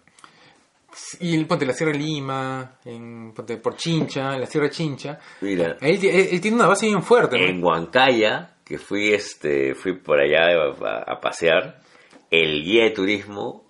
Y 1.21 1.35
el, 1.35 1.45
ponte 1.47 1.65
la 1.65 1.73
Sierra 1.73 1.93
de 1.93 1.99
Lima, 1.99 2.73
en, 2.83 3.31
ponte 3.33 3.57
por 3.57 3.75
Chincha, 3.77 4.33
en 4.33 4.41
la 4.41 4.47
Sierra 4.47 4.69
Chincha. 4.69 5.17
Mira, 5.41 5.77
Él, 5.81 5.99
él- 6.03 6.27
él 6.31 6.41
tiene 6.41 6.57
una 6.57 6.67
base 6.67 6.87
bien 6.87 7.01
fuerte, 7.03 7.37
¿no? 7.39 7.45
en 7.45 7.63
Huancaya, 7.63 8.55
que 8.65 8.77
fui 8.77 9.13
este 9.13 9.75
fui 9.75 9.93
por 9.97 10.19
allá 10.19 10.47
a, 10.85 11.13
a 11.13 11.19
pasear, 11.21 11.79
el 12.31 12.63
guía 12.63 12.83
de 12.85 12.91
turismo 12.91 13.65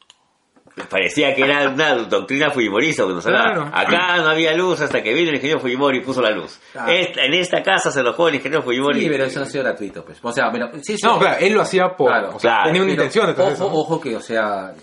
parecía 0.89 1.35
que 1.35 1.43
era 1.43 1.67
una 1.69 1.93
doctrina 2.05 2.51
fujimorista, 2.51 3.03
nos 3.03 3.25
Claro. 3.25 3.69
acá 3.73 4.17
no 4.17 4.29
había 4.29 4.53
luz 4.53 4.79
hasta 4.79 5.03
que 5.03 5.13
vino 5.13 5.29
el 5.29 5.35
ingeniero 5.35 5.59
Fujimori 5.59 5.97
y 5.97 6.01
puso 6.01 6.21
la 6.21 6.29
luz. 6.31 6.57
Claro. 6.71 6.89
Esta- 6.91 7.25
en 7.25 7.33
esta 7.33 7.61
casa 7.61 7.91
se 7.91 7.99
alojó 7.99 8.29
el 8.29 8.35
ingeniero 8.35 8.63
Fujimori. 8.63 9.01
Sí, 9.01 9.09
pero 9.09 9.25
eso 9.25 9.39
no 9.39 9.45
ha 9.45 9.49
sido 9.49 9.63
gratuito, 9.65 10.05
pues. 10.05 10.19
O 10.21 10.31
sea, 10.31 10.49
bueno, 10.49 10.69
sí, 10.81 10.95
sí. 10.97 11.05
No, 11.05 11.19
claro, 11.19 11.37
él 11.41 11.53
lo 11.53 11.61
hacía 11.61 11.89
por... 11.97 12.07
Claro, 12.07 12.29
o 12.35 12.39
sea, 12.39 12.51
claro. 12.51 12.63
tenía 12.67 12.81
una 12.83 12.91
Pero, 12.91 13.03
intención 13.03 13.29
ojo, 13.37 13.51
eso. 13.51 13.65
ojo 13.67 13.99
que, 13.99 14.15
o 14.15 14.21
sea, 14.21 14.73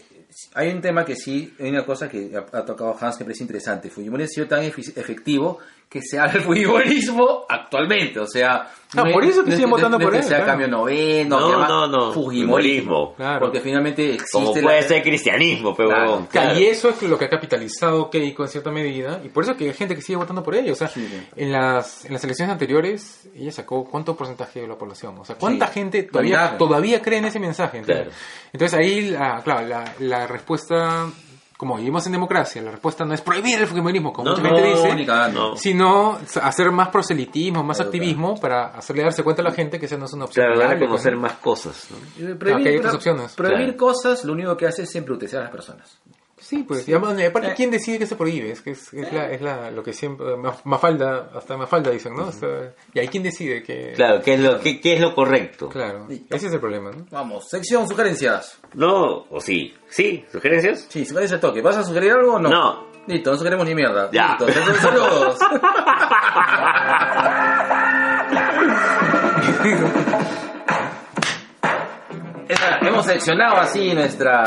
hay 0.55 0.69
un 0.69 0.83
tema 0.83 1.03
que 1.03 1.17
sí, 1.17 1.55
hay 1.59 1.71
una 1.71 1.87
cosa 1.87 2.11
que 2.11 2.31
ha, 2.37 2.59
ha 2.59 2.65
tocado 2.67 2.95
Hans 3.01 3.17
que 3.17 3.25
me 3.25 3.29
parece 3.29 3.45
interesante. 3.45 3.89
Fujimori 3.89 4.25
ha 4.25 4.29
sido 4.29 4.47
tan 4.47 4.63
efectivo 4.65 5.61
que 5.89 6.03
se 6.03 6.19
habla 6.19 6.35
el 6.35 6.41
fujimorismo 6.43 7.45
actualmente, 7.49 8.19
o 8.21 8.27
sea... 8.27 8.69
Ah, 8.97 9.05
por 9.13 9.25
eso 9.25 9.43
que 9.45 9.51
es 9.51 9.57
siguen 9.57 9.71
votando 9.71 9.99
no 9.99 10.05
por 10.05 10.15
él, 10.15 10.23
sea 10.23 10.37
claro. 10.39 10.47
cambio 10.53 10.69
noveno, 10.69 11.41
No, 11.41 11.51
llama 11.51 11.69
no, 11.69 11.87
no, 11.89 12.13
Fujimorismo. 12.13 13.15
Claro. 13.15 13.41
Porque 13.41 13.61
finalmente 13.61 14.15
existe... 14.15 14.31
Como 14.33 14.55
la- 14.55 14.63
puede 14.63 14.83
ser 14.85 15.03
cristianismo, 15.03 15.75
pero 15.75 15.89
Claro. 15.91 16.27
Claro. 16.31 16.59
Y 16.59 16.65
eso 16.67 16.89
es 16.91 17.03
lo 17.03 17.19
que 17.19 17.25
ha 17.27 17.29
capitalizado 17.29 18.09
Keiko 18.09 18.45
en 18.45 18.49
cierta 18.49 18.71
medida, 18.71 19.21
y 19.25 19.29
por 19.29 19.43
eso 19.43 19.57
que 19.57 19.65
hay 19.67 19.75
gente 19.75 19.95
que 19.95 20.01
sigue 20.03 20.17
votando 20.17 20.43
por 20.43 20.55
ella. 20.55 20.73
O 20.73 20.77
sea, 20.77 20.89
Sí, 20.89 21.07
sí. 21.07 21.21
en 21.37 21.53
las 21.53 22.05
en 22.05 22.13
las 22.13 22.23
elecciones 22.25 22.53
anteriores, 22.53 23.29
ella 23.35 23.51
sacó 23.53 23.85
cuánto 23.85 24.17
porcentaje 24.17 24.61
de 24.61 24.69
la 24.69 24.77
población. 24.79 25.19
O 25.19 25.25
sea, 25.25 25.37
cuánta 25.37 25.67
Sí. 25.67 25.75
gente 25.75 26.03
todavía, 26.05 26.57
todavía 26.57 27.03
cree 27.03 27.19
en 27.19 27.25
ese 27.27 27.41
mensaje. 27.41 27.83
Entonces 28.53 28.79
ahí, 28.79 29.11
la, 29.11 29.43
claro, 29.43 29.67
la, 29.67 29.95
la 29.99 30.27
respuesta, 30.27 31.07
como 31.57 31.77
vivimos 31.77 32.05
en 32.07 32.13
democracia, 32.13 32.61
la 32.63 32.71
respuesta 32.71 33.05
no 33.05 33.15
es 33.15 33.21
prohibir 33.23 33.59
el 33.59 33.67
fujimorismo, 33.67 34.13
como 34.13 34.31
No, 34.31 34.37
mucha 34.37 34.49
gente 34.49 34.61
no, 34.63 34.95
dice. 34.95 35.33
No. 35.33 35.57
sino 35.57 36.19
hacer 36.43 36.71
más 36.71 36.89
proselitismo, 36.89 37.63
más 37.65 37.79
Claro, 37.79 37.89
activismo 37.89 38.39
para 38.41 38.67
hacerle 38.77 39.03
darse 39.05 39.23
cuenta 39.23 39.43
a 39.43 39.45
la 39.47 39.53
gente 39.53 39.79
que 39.81 39.87
esa 39.87 39.97
no 39.97 40.05
es 40.05 40.13
una 40.13 40.27
opción. 40.27 40.47
Claro, 40.47 40.61
dar 40.61 40.77
a 40.77 40.79
conocer 40.79 41.13
pues, 41.15 41.23
más 41.23 41.33
cosas. 41.41 41.89
¿no? 41.91 41.97
Ah, 42.33 42.59
que 42.63 42.69
hay 42.69 42.77
otras 42.77 42.95
opciones. 42.95 43.35
Prohibir 43.35 43.77
Claro. 43.77 43.77
cosas 43.79 44.25
lo 44.25 44.33
único 44.35 44.57
que 44.57 44.67
hace 44.67 44.83
es 44.83 44.95
embrutecer 44.97 45.39
a 45.41 45.43
las 45.45 45.51
personas. 45.51 45.99
Sí, 46.39 46.65
pues. 46.69 46.87
Y 46.87 46.93
además, 46.93 47.17
aparte, 47.27 47.55
¿quién 47.57 47.71
decide 47.71 47.99
que 47.99 48.07
se 48.07 48.15
prohíbe? 48.15 48.51
Es 48.51 48.61
que 48.61 48.73
es, 48.73 48.93
es, 48.93 49.11
la, 49.13 49.31
es 49.31 49.41
la, 49.41 49.71
lo 49.71 49.83
que 49.83 49.93
siempre. 49.95 50.37
Ma- 50.37 50.55
Mafalda, 50.65 51.31
hasta 51.35 51.57
Mafalda 51.57 51.91
dicen, 51.91 52.15
¿no? 52.15 52.27
O 52.27 52.33
sea, 52.33 52.75
y 52.93 52.99
ahí 52.99 53.09
quién 53.09 53.23
decide 53.23 53.63
que. 53.63 53.93
Claro, 53.97 54.21
¿qué 54.23 54.35
es 54.35 54.41
lo, 54.41 54.61
qué, 54.61 54.79
qué 54.81 54.95
es 54.95 55.01
lo 55.01 55.15
correcto? 55.15 55.69
Claro. 55.71 56.07
Sí. 56.11 56.27
Ese 56.29 56.49
es 56.49 56.53
el 56.53 56.61
problema, 56.61 56.91
¿no? 56.91 57.07
Vamos, 57.11 57.49
sección 57.49 57.89
sugerencias. 57.89 58.59
No, 58.75 59.25
o 59.31 59.41
sí. 59.41 59.75
¿Sí? 59.89 60.25
¿Sugerencias? 60.31 60.87
Sí, 60.91 61.07
sugerencia 61.07 61.37
al 61.37 61.41
toque. 61.41 61.63
¿Vas 61.63 61.79
a 61.79 61.85
sugerir 61.85 62.13
algo 62.13 62.35
o 62.35 62.39
no? 62.39 62.51
No. 62.51 62.87
Listo, 63.07 63.31
no 63.31 63.37
sugerimos 63.39 63.67
ni 63.67 63.75
mierda. 63.75 64.11
Ya. 64.13 64.37
Listo, 64.39 64.49
entonces, 64.49 64.77
saludos. 64.83 65.39
Esa- 72.49 72.79
hemos 72.81 73.05
seleccionado 73.07 73.57
así 73.57 73.93
nuestra... 73.95 74.45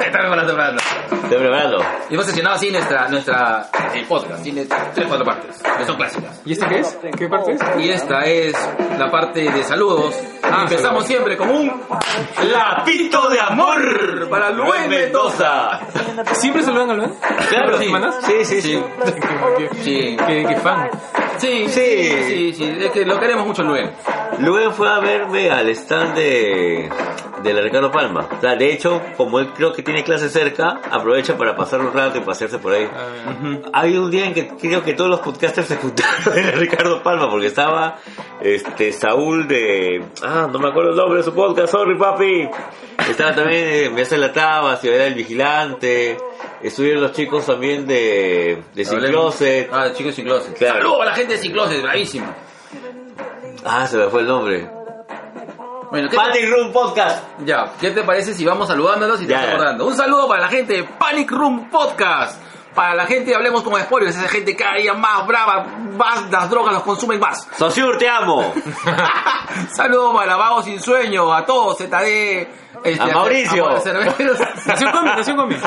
Estamos 0.06 0.30
hablando. 0.30 0.80
Estoy 1.22 1.38
preparando. 1.38 1.78
Hemos 2.10 2.24
seleccionado 2.24 2.56
así 2.56 2.70
nuestra, 2.70 3.08
nuestra 3.08 3.68
el 3.94 4.04
podcast. 4.06 4.42
Tiene 4.42 4.66
tres 4.94 5.06
cuatro 5.06 5.24
partes, 5.24 5.62
que 5.78 5.84
son 5.84 5.96
clásicas. 5.96 6.40
¿Y 6.44 6.52
este 6.52 6.66
qué 6.66 6.78
es? 6.80 6.98
¿Qué 7.16 7.28
parte 7.28 7.52
es? 7.52 7.60
Y 7.78 7.90
esta 7.90 8.24
es 8.24 8.54
la 8.98 9.10
parte 9.10 9.40
de 9.50 9.62
saludos. 9.64 10.14
Ah, 10.42 10.60
Empezamos 10.62 11.04
saludos. 11.04 11.06
siempre 11.06 11.36
con 11.36 11.50
un 11.50 11.82
lapito 12.50 13.28
de 13.28 13.40
amor 13.40 14.28
para 14.30 14.50
Luis 14.50 14.88
Mendoza. 14.88 15.80
¿Siempre 16.32 16.62
saludan 16.62 16.90
a 16.90 16.94
Luan? 16.94 17.14
Claro, 17.48 17.78
¿Todas 17.78 18.00
las 18.00 18.14
sí. 18.24 18.32
Sí, 18.32 18.44
sí, 18.44 18.62
sí. 18.62 18.82
¿Qué, 19.58 19.68
qué, 19.68 19.82
Sí. 19.82 20.16
qué- 20.26 20.46
qué 20.48 20.56
fan? 20.56 20.88
Sí, 21.38 21.68
Sí. 21.68 21.70
sí, 21.70 22.22
sí, 22.28 22.52
sí, 22.54 22.76
es 22.80 22.90
que 22.90 23.04
lo 23.04 23.18
queremos 23.20 23.46
mucho 23.46 23.62
Luis. 23.62 23.88
Luego 24.40 24.72
fue 24.72 24.88
a 24.88 24.98
verme 25.00 25.50
al 25.50 25.68
stand 25.70 26.14
de, 26.16 26.88
de 27.42 27.52
la 27.54 27.60
Ricardo 27.62 27.90
Palma. 27.90 28.28
O 28.36 28.40
sea, 28.40 28.54
de 28.56 28.72
hecho, 28.72 29.00
como 29.16 29.38
él 29.40 29.50
creo 29.54 29.72
que 29.72 29.82
tiene 29.82 30.04
clase 30.04 30.28
cerca, 30.28 30.80
aprovecha 30.90 31.36
para 31.36 31.56
pasar 31.56 31.80
un 31.80 31.92
rato 31.92 32.18
y 32.18 32.20
pasearse 32.20 32.58
por 32.58 32.72
ahí. 32.72 32.88
Ah, 32.92 33.70
Hay 33.72 33.96
un 33.96 34.10
día 34.10 34.26
en 34.26 34.34
que 34.34 34.48
creo 34.48 34.82
que 34.82 34.94
todos 34.94 35.10
los 35.10 35.20
podcasters 35.20 35.68
se 35.68 35.76
juntaron 35.76 36.38
en 36.38 36.46
el 36.46 36.52
Ricardo 36.52 37.02
Palma 37.02 37.28
porque 37.30 37.46
estaba 37.46 37.96
este 38.40 38.92
Saúl 38.92 39.48
de 39.48 40.02
ah 40.22 40.48
no 40.52 40.58
me 40.60 40.68
acuerdo 40.68 40.90
el 40.90 40.96
nombre 40.96 41.18
de 41.18 41.24
su 41.24 41.34
podcast 41.34 41.72
sorry 41.72 41.98
papi 41.98 42.48
estaba 43.10 43.34
también 43.34 43.66
eh, 43.68 43.90
me 43.92 44.02
hace 44.02 44.16
la 44.16 44.32
taba 44.32 44.76
Ciudad 44.76 44.98
del 44.98 45.14
Vigilante 45.14 46.16
estuvieron 46.62 47.02
los 47.02 47.12
chicos 47.12 47.46
también 47.46 47.86
de 47.86 48.62
de 48.74 48.84
Sin 48.84 48.98
Closet 49.00 49.68
Ah, 49.72 49.88
chicos 49.94 50.14
sin 50.14 50.24
closet. 50.24 50.56
Claro. 50.56 50.78
Saludos 50.80 51.00
a 51.02 51.04
la 51.06 51.14
gente 51.14 51.32
de 51.34 51.38
sin 51.40 51.52
closet, 51.52 51.82
bravísimo. 51.82 52.26
ah 53.64 53.86
se 53.86 53.96
me 53.96 54.08
fue 54.08 54.20
el 54.22 54.26
nombre 54.28 54.70
Bueno, 55.90 56.08
¿qué 56.10 56.16
Panic 56.16 56.48
Room 56.50 56.72
Podcast 56.72 57.24
Ya, 57.44 57.72
¿qué 57.80 57.90
te 57.92 58.02
parece 58.02 58.34
si 58.34 58.44
vamos 58.44 58.68
saludándolos 58.68 59.20
y 59.22 59.26
te 59.26 59.30
Ya, 59.32 59.36
vas 59.38 59.46
ya. 59.46 59.52
acordando? 59.54 59.86
Un 59.86 59.96
saludo 59.96 60.28
para 60.28 60.42
la 60.42 60.48
gente 60.48 60.74
de 60.74 60.84
Panic 60.84 61.30
Room 61.30 61.70
Podcast. 61.70 62.42
Para 62.78 62.94
la 62.94 63.06
gente 63.06 63.30
de 63.30 63.34
Hablemos 63.36 63.64
con 63.64 63.74
Spoilers, 63.80 64.16
esa 64.16 64.28
gente 64.28 64.54
cada 64.54 64.76
día 64.76 64.94
más 64.94 65.26
brava, 65.26 65.64
más 65.98 66.30
las 66.30 66.48
drogas 66.48 66.72
los 66.74 66.84
consumen 66.84 67.18
más. 67.18 67.48
Sociur 67.58 67.98
te 67.98 68.08
amo 68.08 68.54
Saludos 69.74 70.14
para 70.14 70.36
Vago 70.36 70.62
Sin 70.62 70.80
Sueño, 70.80 71.34
a 71.34 71.44
todos, 71.44 71.76
ZD. 71.78 72.46
este, 72.84 73.02
A 73.02 73.06
Mauricio. 73.08 73.66
a- 73.68 73.72
a- 73.72 74.64
Nación 74.66 74.92
Comic, 74.92 75.16
Nación 75.16 75.36
Comic. 75.36 75.58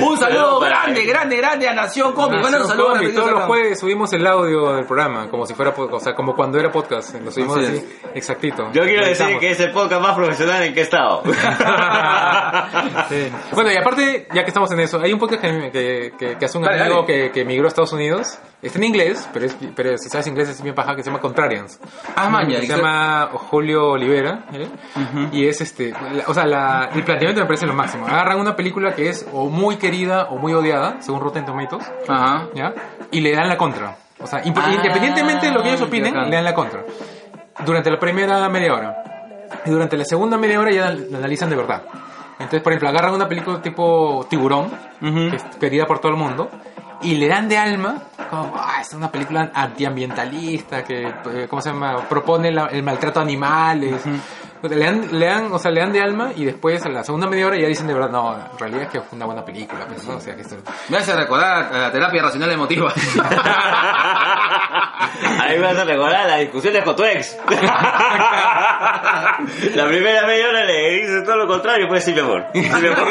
Un 0.00 0.16
saludo 0.16 0.60
grande, 0.60 1.04
grande, 1.04 1.36
grande 1.36 1.68
a 1.68 1.74
Nación 1.74 2.12
Comic. 2.14 2.40
Bueno, 2.40 2.58
un 2.62 2.66
saludo 2.68 2.94
Todos 3.14 3.30
los 3.32 3.42
jueves 3.44 3.78
subimos 3.78 4.10
el 4.14 4.26
audio 4.26 4.72
del 4.72 4.86
programa, 4.86 5.28
como 5.28 5.44
si 5.44 5.52
fuera, 5.54 5.74
o 5.76 6.00
sea, 6.00 6.14
como 6.14 6.34
cuando 6.34 6.58
era 6.58 6.70
podcast. 6.72 7.14
Lo 7.16 7.30
subimos 7.30 7.58
Así 7.58 7.66
así, 7.76 7.98
exactito. 8.14 8.70
yo 8.72 8.82
quiero 8.84 9.04
decir 9.04 9.38
que 9.38 9.50
es 9.50 9.60
el 9.60 9.72
podcast 9.72 10.00
más 10.00 10.14
profesional 10.14 10.62
en 10.62 10.72
que 10.72 10.80
he 10.80 10.84
estado 10.84 11.22
Sí. 13.10 13.30
Bueno, 13.52 13.70
y 13.72 13.76
aparte, 13.76 14.26
ya 14.32 14.42
que 14.42 14.48
estamos 14.48 14.70
en 14.72 14.80
eso, 14.80 14.98
hay 15.00 15.12
un 15.12 15.18
podcast 15.18 15.42
que, 15.42 15.70
que, 15.70 16.12
que- 16.18 16.29
que 16.38 16.44
hace 16.44 16.58
un 16.58 16.66
amigo 16.68 17.02
dale. 17.02 17.06
Que, 17.06 17.30
que 17.30 17.40
emigró 17.42 17.66
a 17.66 17.68
Estados 17.68 17.92
Unidos. 17.92 18.38
Está 18.62 18.78
en 18.78 18.84
inglés, 18.84 19.28
pero, 19.32 19.46
es, 19.46 19.56
pero 19.74 19.96
si 19.96 20.08
sabes 20.10 20.26
inglés 20.26 20.48
es 20.50 20.62
bien 20.62 20.74
paja, 20.74 20.94
que 20.94 21.02
se 21.02 21.08
llama 21.08 21.20
Contrarians. 21.20 21.80
Ah, 22.14 22.28
maña, 22.28 22.56
se 22.56 22.60
dice- 22.62 22.76
llama 22.76 23.30
Julio 23.32 23.90
Olivera. 23.92 24.44
¿eh? 24.52 24.68
Y 25.32 25.46
es 25.46 25.60
este, 25.62 25.92
la- 25.92 26.24
o 26.26 26.34
sea, 26.34 26.44
la- 26.44 26.90
el 26.94 27.02
planteamiento 27.02 27.40
me 27.40 27.46
parece 27.46 27.66
lo 27.66 27.72
máximo. 27.74 28.06
Agarran 28.06 28.38
una 28.38 28.54
película 28.56 28.94
que 28.94 29.08
es 29.08 29.26
o 29.32 29.46
muy 29.48 29.76
querida 29.76 30.24
o 30.30 30.36
muy 30.36 30.52
odiada, 30.52 31.00
según 31.00 31.20
Rotten 31.22 31.46
Tomatoes, 31.46 31.90
Ajá. 32.06 32.48
¿ya? 32.54 32.74
Y 33.10 33.20
le 33.22 33.32
dan 33.34 33.48
la 33.48 33.56
contra. 33.56 33.96
O 34.20 34.26
sea, 34.26 34.40
Ah, 34.40 34.42
independientemente 34.44 35.46
de 35.46 35.52
lo 35.52 35.62
que 35.62 35.68
ellos 35.70 35.80
opinen, 35.80 36.14
le 36.28 36.36
dan 36.36 36.44
la 36.44 36.54
contra. 36.54 36.84
Durante 37.64 37.90
la 37.90 37.98
primera 37.98 38.46
media 38.50 38.74
hora. 38.74 38.96
Y 39.64 39.70
durante 39.70 39.96
la 39.96 40.04
segunda 40.04 40.36
media 40.36 40.60
hora 40.60 40.70
ya 40.70 40.90
la 40.90 41.18
analizan 41.18 41.48
de 41.50 41.56
verdad. 41.56 41.82
Entonces, 42.40 42.62
por 42.62 42.72
ejemplo, 42.72 42.88
agarran 42.88 43.14
una 43.14 43.28
película 43.28 43.60
tipo 43.62 44.26
Tiburón, 44.28 44.70
que 45.00 45.36
es 45.36 45.42
querida 45.60 45.86
por 45.86 45.98
todo 46.00 46.10
el 46.12 46.18
mundo, 46.18 46.50
y 47.02 47.14
le 47.14 47.28
dan 47.28 47.48
de 47.48 47.56
alma 47.58 47.98
como, 48.28 48.52
ah, 48.56 48.78
es 48.80 48.92
una 48.94 49.10
película 49.10 49.50
antiambientalista 49.54 50.82
que, 50.84 51.02
eh, 51.08 51.46
¿cómo 51.48 51.60
se 51.62 51.70
llama? 51.70 51.96
Propone 52.08 52.50
la- 52.52 52.66
el 52.66 52.82
maltrato 52.82 53.20
a 53.20 53.22
animales. 53.22 54.02
le 54.62 54.76
dan, 54.76 55.08
le 55.18 55.24
dan, 55.26 55.50
o 55.52 55.58
sea, 55.58 55.70
le 55.70 55.80
dan 55.80 55.90
de 55.92 56.02
alma 56.02 56.32
y 56.36 56.44
después 56.44 56.84
en 56.84 56.92
la 56.92 57.02
segunda 57.02 57.26
media 57.26 57.46
hora 57.46 57.56
ya 57.58 57.66
dicen 57.66 57.86
de 57.86 57.94
verdad, 57.94 58.10
no, 58.10 58.34
en 58.34 58.58
realidad 58.58 58.82
es 58.82 58.88
que 58.90 59.00
fue 59.00 59.16
una 59.16 59.24
buena 59.24 59.42
película, 59.44 59.86
pues, 59.86 60.06
¿no? 60.06 60.16
o 60.16 60.20
sea, 60.20 60.34
que 60.36 60.42
esto... 60.42 60.56
Me 60.90 60.98
hace 60.98 61.14
recordar 61.16 61.72
a 61.72 61.78
la 61.78 61.90
terapia 61.92 62.22
racional 62.22 62.50
emotiva. 62.52 62.92
Ahí 65.40 65.58
me 65.58 65.66
vas 65.66 65.76
a 65.76 65.84
recordar 65.84 66.26
las 66.26 66.40
discusiones 66.40 66.82
con 66.84 66.96
tu 66.96 67.04
ex. 67.04 67.36
La 69.74 69.86
primera 69.86 70.26
media 70.26 70.48
hora 70.48 70.64
le 70.64 70.90
dices 71.00 71.24
todo 71.24 71.36
lo 71.36 71.46
contrario, 71.46 71.86
pues 71.88 72.04
sí, 72.04 72.12
mi 72.12 72.20
amor. 72.20 72.46
Sí, 72.52 72.60
mi 72.60 72.68
amor. 72.88 73.08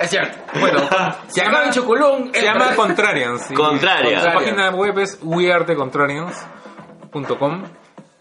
es 0.00 0.10
cierto. 0.10 0.38
Bueno, 0.60 0.80
se 1.28 1.42
acaba 1.42 1.64
el 1.64 1.72
chocolón. 1.72 2.30
Se 2.32 2.42
llama 2.42 2.74
Contrarians. 2.74 3.42
sí. 3.46 3.54
Contraria. 3.54 4.20
Su 4.20 4.32
página 4.32 4.70
web 4.70 4.98
es 4.98 5.18
wearethecontrarians.com 5.22 7.64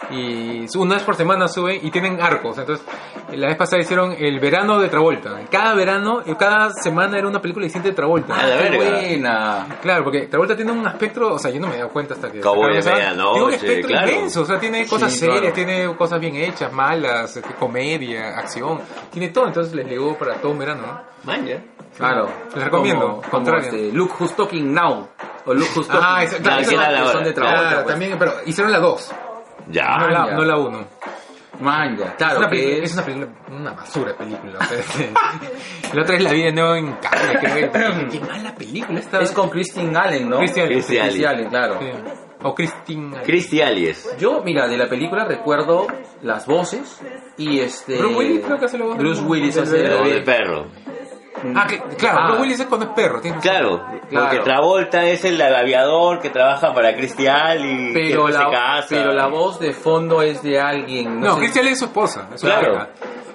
y 0.10 0.66
una 0.78 0.96
vez 0.96 1.04
por 1.04 1.16
semana 1.16 1.48
sube 1.48 1.80
y 1.82 1.92
tienen 1.92 2.20
arcos. 2.22 2.58
Entonces, 2.58 2.86
la 3.32 3.48
vez 3.48 3.56
pasada 3.56 3.82
hicieron 3.82 4.14
el 4.18 4.40
verano 4.40 4.80
de 4.80 4.90
Travolta. 4.90 5.40
Cada 5.50 5.74
verano, 5.76 6.22
eh, 6.26 6.36
cada 6.38 6.72
semana 6.72 7.18
era 7.18 7.28
una 7.28 7.42
película 7.42 7.64
distinta 7.64 7.90
de 7.90 7.94
Travolta. 7.96 8.36
A 8.36 8.48
la 8.48 8.56
verga. 8.56 8.78
buena. 8.92 9.68
Claro, 9.82 10.04
porque 10.04 10.22
Travolta 10.28 10.56
tiene 10.56 10.72
un 10.72 10.86
espectro, 10.88 11.36
o 11.36 11.40
sea, 11.40 11.52
yo 11.52 11.60
no 11.62 11.68
me 11.68 11.76
he 11.76 11.78
dado 11.78 11.90
cuenta 11.92 12.16
hasta 12.16 12.32
que... 12.32 12.40
Cowboy 12.42 12.74
de 12.78 12.84
medianoche, 12.92 13.32
Tiene 13.34 13.46
un 13.46 13.54
espectro 13.54 13.88
claro. 13.90 14.12
inmenso, 14.12 14.42
o 14.42 14.46
sea, 14.46 14.60
tiene 14.60 14.88
cosas 14.88 15.12
Sí, 15.14 15.20
serias, 15.20 15.40
claro. 15.40 15.54
tiene 15.56 15.96
cosas 15.96 16.20
bien 16.20 16.36
hechas, 16.36 16.74
malas, 16.74 17.38
este, 17.38 17.54
comedia, 17.54 18.38
acción, 18.38 18.80
tiene 19.12 19.30
todo, 19.30 19.48
entonces 19.48 19.74
les 19.74 19.88
llegó 19.88 20.18
para 20.18 20.36
todo 20.36 20.52
un 20.52 20.60
verano, 20.60 20.82
¿no? 20.88 21.02
Man, 21.24 21.46
ya. 21.46 21.62
Claro. 21.96 22.28
Les 22.56 22.64
recomiendo, 22.64 23.22
Como, 23.30 23.56
este, 23.58 23.92
Look 23.92 24.12
Who's 24.20 24.36
Talking 24.36 24.74
Now. 24.74 25.08
O 25.46 25.54
Look 25.54 25.68
Who's 25.76 25.88
Talking. 25.88 26.04
Ah, 26.04 26.24
esa- 26.24 26.38
claro, 26.38 26.62
Esas 26.62 26.70
que 26.70 26.76
era 26.76 26.92
la 26.92 27.06
son 27.08 27.16
hora. 27.18 27.26
de 27.28 27.34
Travolta, 27.34 27.60
Claro, 27.62 27.76
pues. 27.84 27.88
también, 27.88 28.16
pero 28.18 28.34
hicieron 28.46 28.72
la 28.72 28.80
2, 28.80 29.12
Ya. 29.72 29.98
no, 29.98 30.08
la, 30.10 30.26
ya. 30.28 30.36
no 30.36 30.44
la 30.46 30.58
1. 30.58 30.88
Man, 31.60 31.96
ya. 31.98 32.06
es, 32.06 32.12
Claro, 32.16 32.40
una 32.40 32.50
que 32.50 32.78
es- 32.80 32.84
es 32.90 32.94
una 32.94 33.06
película, 33.06 33.32
una 33.52 33.72
basura 33.74 34.08
de 34.12 34.14
película. 34.16 34.60
la 35.94 36.02
otra 36.02 36.16
es 36.16 36.24
La 36.24 36.32
vida 36.32 36.46
de 36.46 36.54
nuevo 36.54 36.76
en 36.76 36.94
Cannes, 36.94 37.38
creo. 37.72 38.10
Qué 38.12 38.20
mala 38.22 38.56
película 38.56 39.00
esta. 39.00 39.22
es 39.22 39.32
con 39.32 39.50
Christine 39.50 39.96
Allen, 39.98 40.30
¿no? 40.30 40.38
Christy 40.38 40.62
Allen. 40.62 40.74
Christy 40.74 40.98
Allen. 40.98 41.10
Christy 41.12 41.26
Allen, 41.26 41.50
claro. 41.50 41.80
Sí. 41.80 41.88
O 42.44 42.56
Christine. 42.56 43.18
Cristi 43.22 43.62
Alies. 43.62 44.18
Yo, 44.18 44.42
mira, 44.44 44.68
de 44.68 44.76
la 44.76 44.90
película 44.90 45.26
recuerdo 45.26 45.86
las 46.24 46.48
voces 46.48 47.00
y 47.38 47.60
este... 47.60 47.98
Bruce 48.00 48.16
Willis 48.16 48.42
creo 48.46 48.58
que 48.58 48.66
hace 48.66 48.80
la 48.80 48.86
voz 48.86 48.98
Bruce 48.98 49.22
del- 49.22 49.30
Willis 49.30 49.56
del 49.56 49.64
hace 49.66 49.84
la 49.84 49.90
No, 50.00 50.04
de- 50.08 50.14
de 50.16 50.22
perro. 50.22 50.66
Ah, 51.56 51.68
que- 51.68 51.80
claro, 51.98 52.18
Ah. 52.20 52.26
Bruce 52.28 52.42
Willis 52.42 52.60
es 52.60 52.66
cuando 52.68 52.86
es 52.88 52.92
perro. 52.94 53.22
Claro, 53.42 53.84
Claro. 54.10 54.26
porque 54.28 54.40
Travolta 54.44 55.04
es 55.06 55.24
el 55.26 55.42
aviador 55.42 56.20
que 56.20 56.30
trabaja 56.30 56.74
para 56.74 56.96
Cristi 56.96 57.28
Ali. 57.28 57.92
Pero 57.94 58.26
que 58.26 58.32
la, 58.34 58.40
se 58.46 58.52
casa. 58.52 58.88
pero 58.90 59.14
la 59.14 59.28
voz 59.28 59.60
de 59.60 59.74
fondo 59.74 60.22
es 60.22 60.42
de 60.44 60.60
alguien. 60.60 61.20
No, 61.20 61.28
No, 61.28 61.36
sé- 61.36 61.46
es 61.72 61.80
su 61.80 61.86
esposa. 61.86 62.28
es 62.34 62.42
su 62.42 62.48
Claro. 62.48 62.74
pareja. 62.74 62.90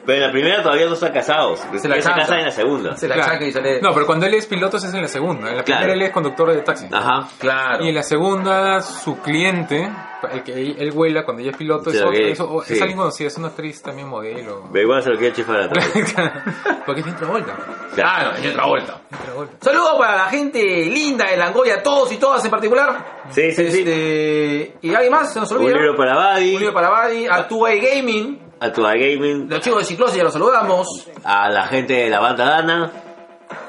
Pero 0.07 0.19
en 0.19 0.27
la 0.29 0.31
primera 0.33 0.63
todavía 0.63 0.87
no 0.87 0.95
están 0.95 1.13
casados. 1.13 1.61
Se 1.73 1.79
Se, 1.81 1.89
la 1.89 2.01
se 2.01 2.09
casan 2.11 2.39
en 2.39 2.45
la 2.47 2.51
segunda. 2.53 2.97
Se 2.97 3.09
la 3.09 3.15
Claro. 3.17 3.45
y 3.45 3.53
sale. 3.53 3.81
No, 3.83 3.93
pero 3.93 4.07
cuando 4.07 4.27
él 4.27 4.35
es 4.35 4.47
piloto 4.47 4.77
es 4.77 4.85
en 4.85 5.03
la 5.03 5.09
segunda. 5.09 5.51
En 5.51 5.57
la 5.57 5.63
Claro. 5.65 5.81
primera 5.81 5.93
él 5.95 6.03
es 6.03 6.11
conductor 6.13 6.53
de 6.53 6.63
taxi. 6.63 6.87
Ajá. 6.93 7.29
Claro. 7.39 7.85
Y 7.85 7.89
en 7.89 7.95
la 7.97 8.03
segunda, 8.03 8.81
su 8.83 9.19
cliente, 9.21 9.91
el 10.33 10.43
que 10.43 10.53
él 10.79 10.91
vuela 10.93 11.25
cuando 11.25 11.43
ella 11.43 11.51
es 11.51 11.57
piloto, 11.57 11.91
Sí, 11.91 11.97
es, 11.99 12.03
ok, 12.03 12.09
otra- 12.09 12.65
es, 12.65 12.71
es 12.71 12.77
sí. 12.77 12.83
alguien 12.83 12.99
conocido, 12.99 13.29
es 13.29 13.37
una 13.37 13.49
actriz 13.49 13.83
también 13.83 14.09
modelo. 14.09 14.69
Pero 14.73 14.85
igual 14.85 15.03
se 15.03 15.11
lo 15.11 15.19
quiere 15.19 15.35
chifar. 15.35 15.69
Porque 16.87 17.01
es 17.01 17.17
Travolta. 17.17 17.57
Claro, 17.95 18.31
y 18.43 18.47
otra 18.49 18.67
vuelta. 18.67 19.01
Travolta. 19.25 19.57
Saludos 19.61 19.95
para 19.99 20.17
la 20.17 20.25
gente 20.27 20.61
linda 20.87 21.27
de 21.31 21.37
Langoya, 21.37 21.83
todos 21.83 22.13
y 22.13 22.17
todas 22.19 22.45
en 22.45 22.51
particular. 22.51 23.25
Sí, 23.31 23.51
sí, 23.53 23.71
sí. 23.71 23.79
Este, 23.81 24.77
¿Y 24.83 24.95
alguien 24.95 25.13
más? 25.13 25.33
¿Se 25.33 25.41
nos 25.41 25.51
Un 25.51 25.59
olvida? 25.59 25.77
libro 25.79 25.97
para 25.97 26.15
Buddy. 26.35 26.55
Un 26.55 26.61
libro 26.61 26.75
para 26.75 26.91
Buddy, 27.09 27.27
a 27.27 27.49
2A 27.49 27.81
Gaming, 27.81 28.41
A 28.61 28.73
tu 28.73 28.83
gaming. 28.83 29.49
los 29.51 29.61
chicos 29.61 29.81
de 29.81 29.85
Ciclosis 29.85 30.17
ya 30.17 30.25
los 30.25 30.33
saludamos, 30.33 31.09
A 31.25 31.49
la 31.51 31.67
gente 31.67 31.93
de 31.93 32.11
la 32.11 32.21
banda 32.21 32.45
Dana. 32.47 32.91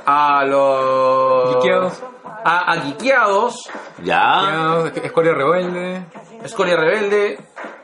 a 0.05 0.43
los... 0.45 1.55
Geekeados. 1.55 2.01
A, 2.45 2.72
a 2.72 2.81
Geekeados, 2.81 3.69
Ya. 4.03 4.84
Ya, 4.95 5.01
Escoria 5.03 5.34
Rebelde. 5.34 6.05
Escoria 6.43 6.76
Rebelde, 6.77 7.38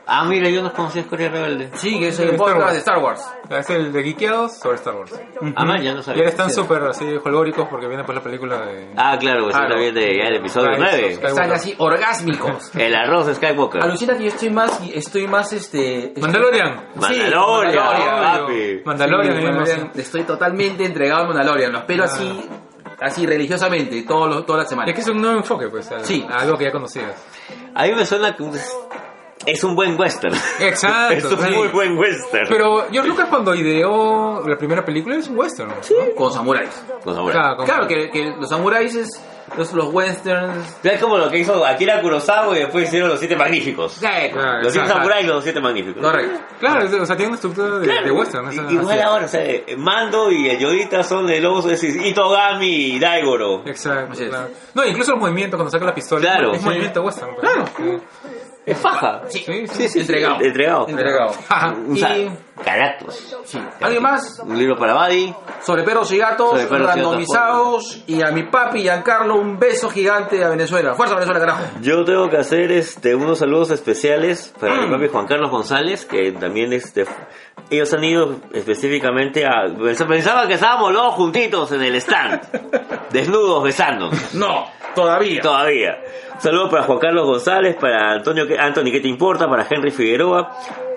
Ah, 0.06 0.26
mira, 0.26 0.50
yo 0.50 0.62
no 0.62 0.70
conocía 0.74 1.00
Escoria 1.00 1.30
Rebelde. 1.30 1.70
sí, 1.76 1.98
que 1.98 2.08
es 2.08 2.18
De 2.18 2.24
el 2.24 2.30
Star 2.34 2.46
podcast 2.52 2.72
de 2.72 2.78
Star 2.78 2.98
Wars. 2.98 3.24
Es 3.48 3.70
el 3.70 3.90
de 3.90 4.02
Geekeados 4.02 4.58
sobre 4.58 4.76
Star 4.76 4.94
Wars. 4.96 5.18
Ah, 5.56 5.64
man, 5.64 5.80
ya 5.80 5.94
no 5.94 6.00
Y 6.00 6.02
sabía. 6.02 6.20
ahora 6.20 6.28
están 6.30 6.50
súper 6.50 6.82
así 6.82 7.06
holgóricos 7.24 7.66
porque 7.70 7.86
viene 7.88 8.04
pues 8.04 8.14
la 8.18 8.22
película 8.22 8.66
de... 8.66 8.90
Ah, 8.98 9.16
claro, 9.18 9.44
pues 9.44 9.56
ahora 9.56 9.76
viene 9.78 10.14
ya 10.14 10.24
el 10.28 10.36
episodio 10.36 10.72
Nice. 10.72 10.80
9. 10.82 11.14
Skywalker. 11.14 11.28
Están 11.30 11.52
así 11.52 11.74
orgásmicos. 11.78 12.74
El 12.76 12.94
arroz 12.94 13.26
de 13.28 13.34
Skywalker. 13.34 13.82
Alucina 13.82 14.14
que 14.18 14.24
yo 14.24 14.28
estoy 14.28 14.50
más, 14.50 14.78
estoy 14.92 15.26
más 15.26 15.50
este... 15.54 16.08
estoy- 16.08 16.20
Mandalorian. 16.22 16.76
Sí, 16.92 17.00
Mandalorian, 17.00 17.74
Mandalorian. 17.74 18.40
papi. 18.40 18.82
Mandalorian. 18.84 19.36
Sí, 19.38 19.42
Mandalorian. 19.42 19.90
Estoy 19.94 20.22
totalmente 20.24 20.84
entregado 20.84 21.22
a 21.22 21.26
Mandalorian. 21.28 21.72
Lo 21.72 21.78
espero 21.78 22.02
Ah. 22.02 22.06
así, 22.12 22.48
así 23.00 23.26
religiosamente, 23.26 24.02
todos 24.02 24.28
los, 24.28 24.44
todas 24.44 24.64
las 24.64 24.68
semanas. 24.68 24.90
Es 24.90 24.94
que 24.96 25.00
es 25.00 25.08
un 25.08 25.22
nuevo 25.22 25.38
enfoque, 25.38 25.68
pues, 25.68 25.90
a, 25.90 26.00
Sí. 26.04 26.26
a 26.30 26.42
algo 26.42 26.58
que 26.58 26.64
ya 26.64 26.72
conocías. 26.72 27.24
A 27.74 27.84
mí 27.84 27.92
me 27.92 28.06
suena 28.06 28.36
que 28.36 28.42
es 29.46 29.62
un 29.64 29.74
buen 29.74 29.98
western. 29.98 30.34
Exacto. 30.60 31.14
es 31.14 31.24
un 31.24 31.38
sí. 31.44 31.50
muy 31.52 31.68
buen 31.68 31.96
western. 31.98 32.46
Pero 32.48 32.86
George 32.90 33.08
Lucas 33.08 33.28
cuando 33.28 33.54
ideó 33.54 34.46
la 34.46 34.56
primera 34.56 34.84
película 34.84 35.16
es 35.16 35.28
un 35.28 35.38
western. 35.38 35.68
¿no? 35.70 36.14
Con 36.16 36.32
samuráis. 36.32 36.70
Con 37.02 37.14
sabor. 37.14 37.32
Claro, 37.32 37.56
con- 37.56 37.66
Claro 37.66 37.86
que, 37.86 38.10
que 38.10 38.34
los 38.38 38.48
samuráis 38.48 38.94
es 38.94 39.08
los, 39.58 39.72
los 39.74 39.92
westerns. 39.92 40.78
Es 40.82 41.00
como 41.00 41.18
lo 41.18 41.30
que 41.30 41.38
hizo 41.38 41.64
Akira 41.64 42.00
Kurosawa 42.00 42.56
y 42.56 42.60
después 42.60 42.86
hicieron 42.88 43.10
los 43.10 43.18
siete 43.18 43.36
magníficos. 43.36 43.98
Claro, 44.00 44.62
Los 44.62 44.72
siete 44.72 44.88
samuráis 44.88 45.24
y 45.24 45.28
los 45.28 45.44
siete 45.44 45.60
magníficos. 45.60 46.02
Correcto. 46.02 46.40
Claro, 46.58 47.02
o 47.02 47.06
sea, 47.06 47.14
tiene 47.16 47.28
una 47.28 47.34
estructura 47.36 47.78
de, 47.78 47.86
de 47.86 48.10
western. 48.10 48.70
Igual 48.70 49.02
ahora, 49.02 49.26
o 49.26 49.28
sea, 49.28 49.44
eh, 49.44 49.76
Mando 49.76 50.30
y 50.32 50.48
el 50.48 50.58
Yodita 50.58 51.02
son 51.02 51.26
de 51.26 51.40
lobos, 51.40 51.66
es 51.66 51.84
Itogami 51.84 52.66
y 52.94 52.98
Daigoro. 52.98 53.62
Exacto, 53.66 54.18
claro. 54.28 54.48
No, 54.74 54.84
incluso 54.86 55.12
el 55.12 55.20
movimiento 55.20 55.56
cuando 55.56 55.70
saca 55.70 55.84
la 55.84 55.94
pistola. 55.94 56.22
Claro, 56.22 56.52
Es 56.52 56.60
sí. 56.60 56.64
movimiento 56.66 57.02
western. 57.02 57.34
pues. 57.34 57.46
Claro. 57.52 58.00
Es 58.66 58.78
faja. 58.78 59.22
Sí, 59.28 59.40
Sí, 59.40 59.66
Sí, 59.68 59.88
sí, 59.88 60.00
Entregado. 60.00 60.38
sí, 60.40 60.46
entregado. 60.46 60.88
Entregado. 60.88 61.30
Ajá. 61.48 61.74
O 61.90 61.96
sea, 61.96 62.16
Y- 62.18 62.30
Galactus. 62.64 63.36
Sí. 63.44 63.58
¿Alguien 63.80 64.02
más? 64.02 64.38
Un 64.38 64.56
libro 64.56 64.76
para 64.78 64.94
Buddy. 64.94 65.34
Sobre 65.60 65.82
perros 65.82 66.10
y 66.12 66.18
gatos, 66.18 66.50
Sobre 66.50 66.66
perros 66.66 66.82
y 66.82 66.86
randomizados. 66.86 68.02
Y 68.06 68.22
a 68.22 68.30
mi 68.30 68.44
papi 68.44 68.82
Giancarlo, 68.82 69.34
un 69.36 69.58
beso 69.58 69.90
gigante 69.90 70.42
a 70.44 70.48
Venezuela. 70.50 70.94
Fuerza 70.94 71.14
Venezuela, 71.14 71.40
carajo. 71.40 71.64
Yo 71.82 72.04
tengo 72.04 72.30
que 72.30 72.36
hacer 72.36 72.70
este 72.72 73.14
unos 73.14 73.40
saludos 73.40 73.70
especiales 73.70 74.54
para 74.58 74.76
mi 74.82 74.90
papi 74.90 75.08
Juan 75.08 75.26
Carlos 75.26 75.50
González, 75.50 76.04
que 76.06 76.32
también 76.32 76.72
este 76.72 77.04
ellos 77.74 77.92
han 77.94 78.04
ido 78.04 78.36
específicamente 78.52 79.46
a 79.46 79.66
pensaba 80.08 80.46
que 80.46 80.54
estábamos 80.54 80.92
los 80.92 81.14
juntitos 81.14 81.70
en 81.72 81.82
el 81.82 81.94
stand, 81.96 82.40
desnudos 83.10 83.62
besándonos. 83.64 84.34
No, 84.34 84.66
todavía. 84.94 85.40
Todavía. 85.42 85.98
Saludos 86.38 86.70
para 86.70 86.82
Juan 86.84 86.98
Carlos 86.98 87.26
González, 87.26 87.76
para 87.76 88.12
Antonio, 88.12 88.46
que- 88.46 88.58
Anthony, 88.58 88.90
¿qué 88.90 89.00
te 89.00 89.08
importa? 89.08 89.48
Para 89.48 89.66
Henry 89.70 89.90
Figueroa, 89.92 90.50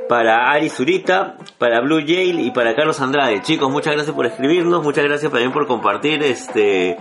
para 0.09 0.49
Ari 0.51 0.69
Zurita, 0.69 1.35
para 1.57 1.79
Blue 1.81 1.99
Yale 1.99 2.41
y 2.41 2.51
para 2.51 2.75
Carlos 2.75 2.99
Andrade. 3.01 3.41
Chicos, 3.43 3.69
muchas 3.69 3.93
gracias 3.93 4.15
por 4.15 4.25
escribirnos, 4.25 4.83
muchas 4.83 5.03
gracias 5.03 5.31
también 5.31 5.51
por 5.51 5.67
compartir 5.67 6.23
este 6.23 6.97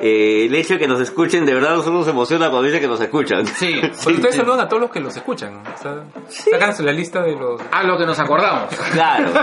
eh, 0.00 0.46
el 0.46 0.54
hecho 0.54 0.74
de 0.74 0.80
que 0.80 0.88
nos 0.88 1.00
escuchen. 1.00 1.44
De 1.46 1.54
verdad, 1.54 1.70
nosotros 1.70 2.00
nos 2.00 2.08
emociona 2.08 2.50
cuando 2.50 2.62
dicen 2.62 2.80
que 2.80 2.88
nos 2.88 3.00
escuchan. 3.00 3.46
Sí. 3.46 3.80
Pues 4.02 4.16
ustedes 4.16 4.36
saludan 4.36 4.60
a 4.60 4.68
todos 4.68 4.82
los 4.82 4.90
que 4.90 5.00
los 5.00 5.14
escuchan. 5.16 5.62
O 5.66 5.82
sea, 5.82 6.82
la 6.82 6.92
lista 6.92 7.22
de 7.22 7.36
los... 7.36 7.60
A 7.70 7.82
lo 7.82 7.98
que 7.98 8.06
nos 8.06 8.18
acordamos. 8.18 8.74
Claro. 8.92 9.30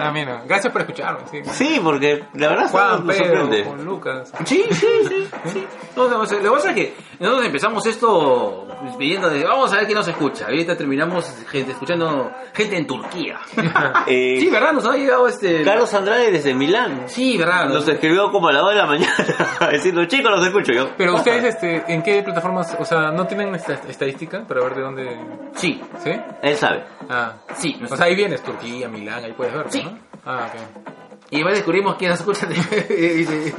Ah, 0.00 0.12
mira, 0.12 0.42
gracias 0.46 0.72
por 0.72 0.82
escucharme. 0.82 1.20
Sí. 1.30 1.40
Sí, 1.52 1.80
porque 1.82 2.24
la 2.34 2.48
verdad 2.48 2.70
Juan, 2.70 2.90
nos, 2.90 3.04
nos 3.04 3.16
Pedro, 3.16 3.40
sorprende. 3.40 3.64
Juan 3.64 3.84
Lucas. 3.84 4.32
Sí, 4.44 4.64
sí, 4.70 4.86
sí. 5.08 5.28
sí. 5.46 5.66
No, 5.96 6.08
no, 6.08 6.20
o 6.20 6.26
sea, 6.26 6.38
lo 6.38 6.44
que 6.44 6.56
pasa 6.56 6.70
es 6.70 6.74
que 6.76 6.94
nosotros 7.20 7.46
empezamos 7.46 7.84
esto 7.86 8.66
pues, 8.80 8.96
pidiendo 8.96 9.28
de 9.28 9.44
vamos 9.44 9.72
a 9.72 9.76
ver 9.76 9.86
quién 9.86 9.98
nos 9.98 10.06
escucha. 10.08 10.46
Ahorita 10.46 10.76
terminamos 10.76 11.26
gente 11.50 11.72
escuchando 11.72 12.30
gente 12.54 12.76
en 12.76 12.86
Turquía. 12.86 13.38
Eh, 14.06 14.38
Sí, 14.40 14.48
¿verdad? 14.50 14.72
Nos 14.72 14.86
ha 14.86 14.96
llegado 14.96 15.26
este. 15.28 15.62
Carlos 15.62 15.92
Andrade 15.94 16.30
desde 16.30 16.54
Milán. 16.54 17.04
Sí, 17.06 17.36
¿verdad? 17.36 17.68
Nos 17.68 17.86
escribió 17.88 18.30
como 18.30 18.48
a 18.48 18.52
las 18.52 18.62
2 18.62 18.70
de 18.70 18.76
la 18.76 18.86
mañana 18.86 19.14
diciendo, 19.72 20.04
chicos, 20.06 20.30
los 20.30 20.46
escucho 20.46 20.72
yo. 20.72 20.88
Pero 20.96 21.14
ustedes, 21.16 21.44
este, 21.54 21.84
¿en 21.92 22.02
qué 22.02 22.22
plataformas? 22.22 22.76
O 22.78 22.84
sea, 22.84 23.10
¿no 23.10 23.26
tienen 23.26 23.54
esta 23.54 23.74
estadística 23.88 24.44
para 24.46 24.62
ver 24.62 24.74
de 24.76 24.82
dónde...? 24.82 25.20
Sí, 25.54 25.80
¿Sí? 26.02 26.12
Él 26.42 26.56
sabe. 26.56 26.84
Ah. 27.10 27.34
sí. 27.56 27.78
O 27.90 27.96
sea, 27.96 28.06
ahí 28.06 28.14
vienes, 28.14 28.42
Turquía, 28.42 28.88
Milán, 28.88 29.24
ahí 29.24 29.32
puedes 29.32 29.52
verlo, 29.52 29.70
Sí. 29.70 29.82
¿no? 29.82 29.98
Ah, 30.24 30.48
ok. 30.48 31.07
Y 31.30 31.36
después 31.36 31.56
descubrimos 31.56 31.96
quién 31.96 32.10
nos 32.10 32.20
escucha. 32.20 32.46
Dice, 32.88 33.54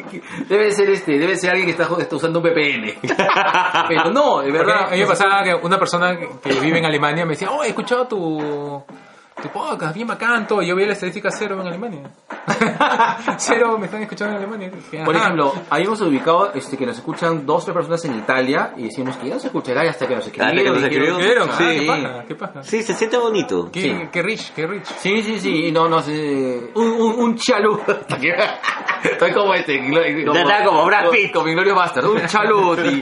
debe 0.47 0.71
ser 0.71 0.89
este, 0.89 1.19
debe 1.19 1.35
ser 1.35 1.51
alguien 1.51 1.67
que 1.67 1.71
está, 1.81 1.87
está 1.99 2.15
usando 2.15 2.39
un 2.39 2.45
VPN. 2.45 2.93
Pero 3.87 4.11
no, 4.11 4.39
de 4.39 4.51
Porque 4.51 4.57
verdad. 4.57 4.87
a 4.87 4.91
mí 4.91 4.99
me 4.99 5.05
pasaba 5.05 5.43
que 5.43 5.53
una 5.53 5.77
persona 5.77 6.17
que 6.17 6.59
vive 6.59 6.79
en 6.79 6.85
Alemania 6.85 7.25
me 7.25 7.31
decía, 7.31 7.51
oh, 7.51 7.63
he 7.63 7.69
escuchado 7.69 8.07
tu, 8.07 8.83
tu 9.41 9.49
podcast, 9.49 9.93
bien 9.95 10.07
bacán, 10.07 10.45
todo. 10.47 10.61
Y 10.61 10.67
yo 10.67 10.75
vi 10.75 10.85
la 10.85 10.93
estadística 10.93 11.29
cero 11.31 11.57
en 11.61 11.67
Alemania. 11.67 12.09
Cero 13.37 13.77
me 13.77 13.85
están 13.85 14.01
escuchando 14.01 14.33
en 14.35 14.37
Alemania. 14.43 14.69
Dije, 14.69 15.03
Por 15.05 15.15
ejemplo, 15.15 15.53
habíamos 15.69 16.01
ubicado 16.01 16.51
este, 16.53 16.75
que 16.77 16.85
nos 16.85 16.97
escuchan 16.97 17.45
dos 17.45 17.61
o 17.63 17.65
tres 17.65 17.75
personas 17.75 18.03
en 18.05 18.15
Italia 18.17 18.73
y 18.77 18.83
decimos 18.85 19.15
que 19.17 19.27
ya 19.27 19.35
nos 19.35 19.45
escuchará 19.45 19.81
hasta 19.89 20.07
que 20.07 20.15
nos 20.15 20.25
escribieron. 20.25 20.57
Hasta 20.57 20.63
que 20.63 20.75
nos 20.75 20.83
escribieron, 20.83 21.17
¿Vieron? 21.19 21.49
Sí. 21.57 21.63
Ah, 21.63 21.73
¿Qué 21.73 21.85
paja? 21.85 22.23
¿Qué 22.27 22.35
paja? 22.35 22.63
Sí, 22.63 22.81
se 22.83 22.93
siente 22.93 23.17
bonito. 23.17 23.69
Qué, 23.71 23.81
Sí. 23.81 23.95
qué 24.11 24.21
rich, 24.23 24.51
qué 24.53 24.67
rich. 24.67 24.85
Sí, 24.97 25.21
sí, 25.23 25.39
sí, 25.39 25.67
y 25.67 25.71
no, 25.71 25.87
no 25.87 26.01
sé, 26.01 26.71
un, 26.75 26.87
un, 26.87 27.19
un 27.19 27.35
chalú. 27.37 27.79
Estoy 29.03 29.31
como 29.33 29.53
este, 29.53 29.79
como, 29.79 30.33
Ya 30.33 30.41
está 30.41 30.63
como 30.65 30.85
Brad 30.85 31.09
Pitt. 31.11 31.31
Como 31.33 31.47
Inglorious 31.47 31.77
Bastard, 31.77 32.05
un 32.09 32.25
chaluti. 32.25 33.01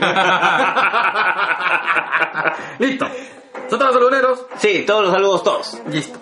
Listo. 2.78 3.06
¿Son 3.68 3.78
todos 3.78 3.94
los 3.94 4.02
saluderos? 4.02 4.46
Sí, 4.56 4.84
todos 4.86 5.04
los 5.04 5.12
saludos 5.12 5.42
todos. 5.42 5.82
Listo. 5.88 6.18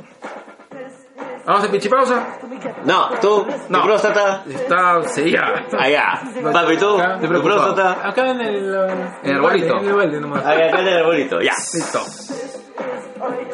Vamos 1.47 1.65
a 1.65 1.71
pichipausa. 1.71 2.39
No, 2.85 3.09
tú, 3.21 3.47
No. 3.69 3.81
tu 3.81 3.87
próstata, 3.87 4.43
Está 4.49 5.03
sellada. 5.05 5.65
allá. 5.79 6.21
Papi, 6.53 6.77
tú, 6.77 6.97
tu 7.21 7.43
próstata, 7.43 8.09
Acá 8.09 8.31
en 8.31 8.41
el, 8.41 8.75
En 9.23 9.31
el 9.37 9.41
bolito. 9.41 9.77
En 9.79 9.87
el 9.87 9.95
balde 9.95 10.21
nomás. 10.21 10.45
allá 10.45 10.67
acá 10.69 10.81
en 10.81 10.87
el 10.89 10.99
arbolito, 10.99 11.41
ya. 11.41 11.53
Listo. 11.73 12.01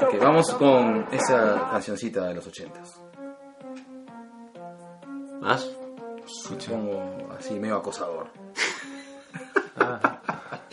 Ok, 0.07 0.19
vamos 0.21 0.51
con 0.55 1.07
esa 1.13 1.69
cancioncita 1.71 2.25
de 2.29 2.35
los 2.35 2.47
ochentas. 2.47 2.99
¿Más? 5.41 5.71
Supongo 6.25 7.29
así 7.39 7.59
medio 7.61 7.77
acosador. 7.77 8.29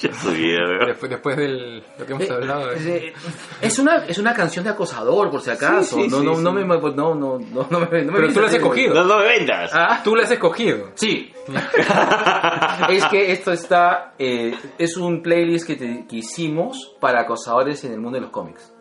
Ya. 0.40 0.86
Después, 0.88 1.10
después 1.10 1.36
del 1.38 1.84
lo 1.98 2.06
que 2.06 2.14
hemos 2.14 2.30
hablado. 2.30 2.72
Es, 2.72 2.86
de- 2.86 3.08
eh, 3.10 3.14
es 3.62 3.80
una 3.80 4.06
es 4.06 4.18
una 4.18 4.34
canción 4.34 4.64
de 4.64 4.72
acosador 4.72 5.30
por 5.30 5.42
si 5.42 5.50
acaso. 5.52 5.98
Sí, 5.98 6.04
sí, 6.04 6.08
no, 6.10 6.20
sí, 6.20 6.26
no, 6.26 6.36
sí. 6.36 6.44
no 6.44 6.52
me 6.54 6.64
no 6.66 6.80
no 6.80 7.16
no 7.16 7.40
no, 7.40 7.68
no 7.70 7.80
me 7.82 8.04
no 8.04 8.12
me 8.14 8.20
Pero 8.20 8.34
tú 8.34 8.40
lo 8.40 8.46
has 8.46 8.52
de- 8.52 8.58
escogido. 8.58 8.94
No, 8.96 9.04
no 9.04 9.18
me 9.20 9.26
vendas. 9.26 9.72
Ah, 9.74 10.02
Tú 10.04 10.16
lo 10.16 10.22
has 10.24 10.32
escogido. 10.32 10.92
sí. 10.96 11.34
es 12.90 13.06
que 13.06 13.32
esto 13.32 13.52
está 13.52 14.14
eh, 14.20 14.54
es 14.78 14.98
un 14.98 15.22
playlist 15.22 15.68
que, 15.68 15.76
te- 15.76 16.06
que 16.08 16.18
hicimos 16.18 16.96
para 17.00 17.22
acosadores 17.22 17.84
en 17.86 17.94
el 17.94 18.00
mundo 18.00 18.18
de 18.18 18.22
los 18.22 18.32
cómics. 18.32 18.72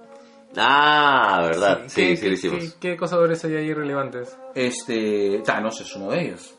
Ah, 0.56 1.40
verdad. 1.42 1.82
Sí, 1.86 2.00
¿Qué, 2.08 2.16
sí, 2.16 2.22
qué- 2.22 2.28
lo 2.28 2.34
hicimos. 2.34 2.58
qué- 2.58 2.70
qué 2.80 2.92
acosadores 2.94 3.44
hay 3.44 3.56
ahí 3.56 3.74
relevantes? 3.74 4.36
Este, 4.54 5.42
Thanos 5.44 5.80
es 5.80 5.94
uno 5.96 6.10
de 6.10 6.22
ellos. 6.22 6.54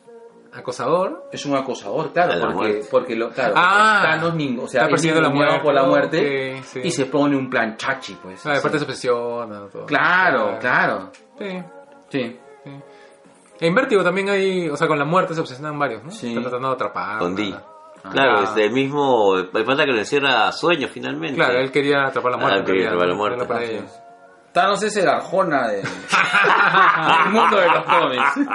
¿Acosador? 0.52 1.28
Es 1.32 1.46
un 1.46 1.56
acosador, 1.56 2.12
claro, 2.12 2.32
porque, 2.40 2.54
muerte. 2.54 2.88
porque 2.90 3.14
lo, 3.16 3.30
claro, 3.30 3.54
Ah, 3.56 4.00
Thanos 4.02 4.34
ningo- 4.34 4.64
o 4.64 4.68
sea, 4.68 4.80
está 4.80 4.86
es 4.86 4.90
persiguiendo 4.90 5.22
la 5.22 5.28
muerte, 5.34 5.60
por 5.60 5.74
la 5.74 5.84
muerte 5.84 6.56
ok, 6.58 6.64
sí. 6.64 6.80
y 6.84 6.90
se 6.90 7.06
pone 7.06 7.36
un 7.36 7.48
plan 7.48 7.76
chachi, 7.76 8.14
pues. 8.20 8.44
Ah, 8.46 8.56
aparte 8.58 8.78
se 8.78 8.84
obsesiona. 8.84 9.68
Todo. 9.70 9.86
Claro, 9.86 10.50
Ah, 10.54 10.58
claro. 10.58 11.10
Sí. 11.38 11.62
Sí. 12.08 12.40
sí. 12.64 12.70
En 13.60 13.74
Vértigo 13.74 14.02
también 14.02 14.28
hay, 14.30 14.68
o 14.68 14.76
sea, 14.76 14.88
con 14.88 14.98
la 14.98 15.04
muerte 15.04 15.34
se 15.34 15.40
obsesionan 15.40 15.78
varios, 15.78 16.02
¿no? 16.02 16.10
Sí. 16.10 16.28
Están 16.28 16.42
tratando 16.44 16.68
de 16.68 16.74
atrapar. 16.74 17.18
Con 17.18 17.36
D. 17.36 17.54
Ah. 18.02 18.08
Claro, 18.10 18.42
es 18.44 18.56
el 18.56 18.72
mismo. 18.72 19.36
El 19.36 19.48
pata 19.64 19.84
que 19.84 19.92
lo 19.92 19.98
encierra 19.98 20.50
sueño 20.52 20.88
finalmente. 20.88 21.36
Claro, 21.36 21.58
él 21.58 21.70
quería 21.70 22.06
atrapar 22.06 22.32
la 22.32 22.38
Ah, 22.38 22.40
muerte. 22.40 22.58
él 22.60 22.64
quería 22.64 22.86
atrapar 22.88 23.08
la 23.08 23.14
muerte. 23.14 23.84
Thanos 24.52 24.82
es 24.82 24.96
el 24.96 25.08
Arjona 25.08 25.68
del, 25.68 25.82
del 25.82 27.32
mundo 27.32 27.56
de 27.56 27.66
los 27.68 27.84
cómics. 27.84 28.50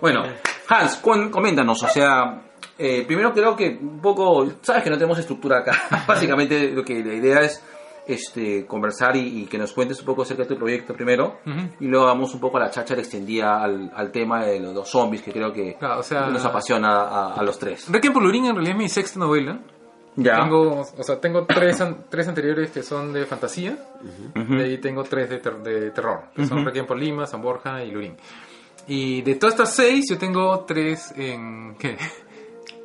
bueno, 0.00 0.22
Hans, 0.68 0.96
coméntanos, 1.30 1.82
o 1.82 1.88
sea, 1.88 2.40
eh, 2.78 3.04
primero 3.06 3.32
creo 3.32 3.54
que 3.54 3.78
un 3.80 4.00
poco, 4.00 4.46
sabes 4.62 4.82
que 4.82 4.90
no 4.90 4.96
tenemos 4.96 5.18
estructura 5.18 5.58
acá, 5.58 6.04
básicamente 6.06 6.70
lo 6.72 6.82
que 6.84 7.04
la 7.04 7.14
idea 7.14 7.40
es 7.42 7.62
este 8.06 8.66
conversar 8.66 9.16
y, 9.16 9.42
y 9.42 9.46
que 9.46 9.56
nos 9.56 9.72
cuentes 9.72 9.98
un 10.00 10.04
poco 10.04 10.22
acerca 10.22 10.42
de 10.42 10.48
tu 10.50 10.56
proyecto 10.58 10.92
primero 10.92 11.38
y 11.80 11.86
luego 11.86 12.04
vamos 12.04 12.34
un 12.34 12.40
poco 12.40 12.58
a 12.58 12.60
la 12.60 12.70
cháchara 12.70 13.00
extendida 13.00 13.62
al, 13.62 13.90
al 13.96 14.10
tema 14.12 14.44
de 14.44 14.60
los, 14.60 14.74
los 14.74 14.86
zombies 14.90 15.22
que 15.22 15.32
creo 15.32 15.50
que 15.54 15.76
Claro, 15.78 16.00
o 16.00 16.02
sea- 16.02 16.26
nos 16.26 16.44
apasiona 16.44 16.90
a, 17.04 17.32
a 17.34 17.42
los 17.42 17.58
tres. 17.58 17.86
Requiem 17.90 18.12
por 18.12 18.22
Lurín 18.22 18.44
en 18.44 18.54
realidad 18.56 18.76
es 18.76 18.78
mi 18.82 18.88
sexta 18.90 19.18
novela. 19.18 19.58
Ya. 20.16 20.40
Tengo, 20.40 20.80
o 20.96 21.02
sea, 21.02 21.20
tengo 21.20 21.44
tres, 21.44 21.80
an- 21.80 22.04
tres 22.08 22.28
anteriores 22.28 22.70
que 22.70 22.82
son 22.82 23.12
de 23.12 23.26
fantasía. 23.26 23.76
Ujú. 24.34 24.54
Y 24.54 24.62
ahí 24.62 24.78
tengo 24.78 25.02
tres 25.04 25.28
de, 25.30 25.38
ter- 25.38 25.58
de 25.58 25.90
terror. 25.90 26.24
Que 26.34 26.46
son 26.46 26.64
Requiem 26.64 26.86
por 26.86 26.96
Lima, 26.98 27.26
San 27.26 27.42
Borja 27.42 27.82
y 27.82 27.90
Lurín. 27.90 28.16
Y 28.86 29.22
de 29.22 29.34
todas 29.36 29.54
estas 29.54 29.74
seis, 29.74 30.04
yo 30.08 30.16
tengo 30.18 30.60
tres 30.60 31.12
en... 31.16 31.74
¿Qué? 31.78 31.96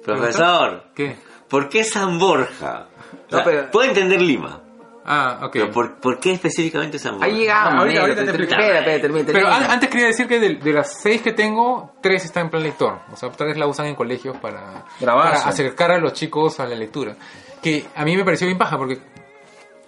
Profesor, 0.04 0.84
¿Qué? 0.96 1.16
¿por 1.48 1.70
qué 1.70 1.84
San 1.84 2.18
Borja? 2.20 2.88
O 3.28 3.30
sea, 3.30 3.40
No, 3.40 3.44
pero- 3.44 3.70
Puedo 3.72 3.88
entender 3.90 4.22
Lima, 4.22 4.62
Ah, 5.12 5.40
ok. 5.42 5.52
pero 5.54 5.72
¿por, 5.72 5.96
por 6.00 6.20
qué 6.20 6.34
específicamente 6.34 7.00
San 7.00 7.14
Borja? 7.14 7.26
Ahí 7.26 7.40
llegamos. 7.40 7.74
ahorita- 7.74 7.86
negro, 7.88 8.02
ahorita 8.02 8.20
te 8.20 8.26
te- 8.26 8.30
explico. 8.44 8.62
espera, 8.62 8.80
espera, 8.80 9.02
termina, 9.02 9.26
Pero 9.26 9.48
an- 9.48 9.72
antes 9.72 9.90
quería 9.90 10.06
decir 10.08 10.28
que 10.28 10.40
de, 10.40 10.56
de 10.56 10.74
las 10.74 11.02
seis 11.02 11.22
que 11.24 11.34
tengo, 11.34 11.94
tres 12.02 12.26
están 12.26 12.44
en 12.46 12.50
plan 12.52 12.62
lector. 12.64 13.00
O 13.12 13.16
sea, 13.16 13.32
tres 13.32 13.58
la 13.58 13.66
usan 13.66 13.88
en 13.88 13.96
colegios 13.96 14.38
para, 14.38 14.86
Grabarse. 15.00 15.40
para 15.40 15.50
acercar 15.50 15.92
a 15.92 15.98
los 15.98 16.14
chicos 16.14 16.60
a 16.60 16.68
la 16.68 16.76
lectura. 16.76 17.16
Que 17.62 17.86
a 17.96 18.06
mí 18.06 18.16
me 18.16 18.24
pareció 18.24 18.46
bien 18.46 18.58
paja 18.60 18.78
porque 18.78 19.00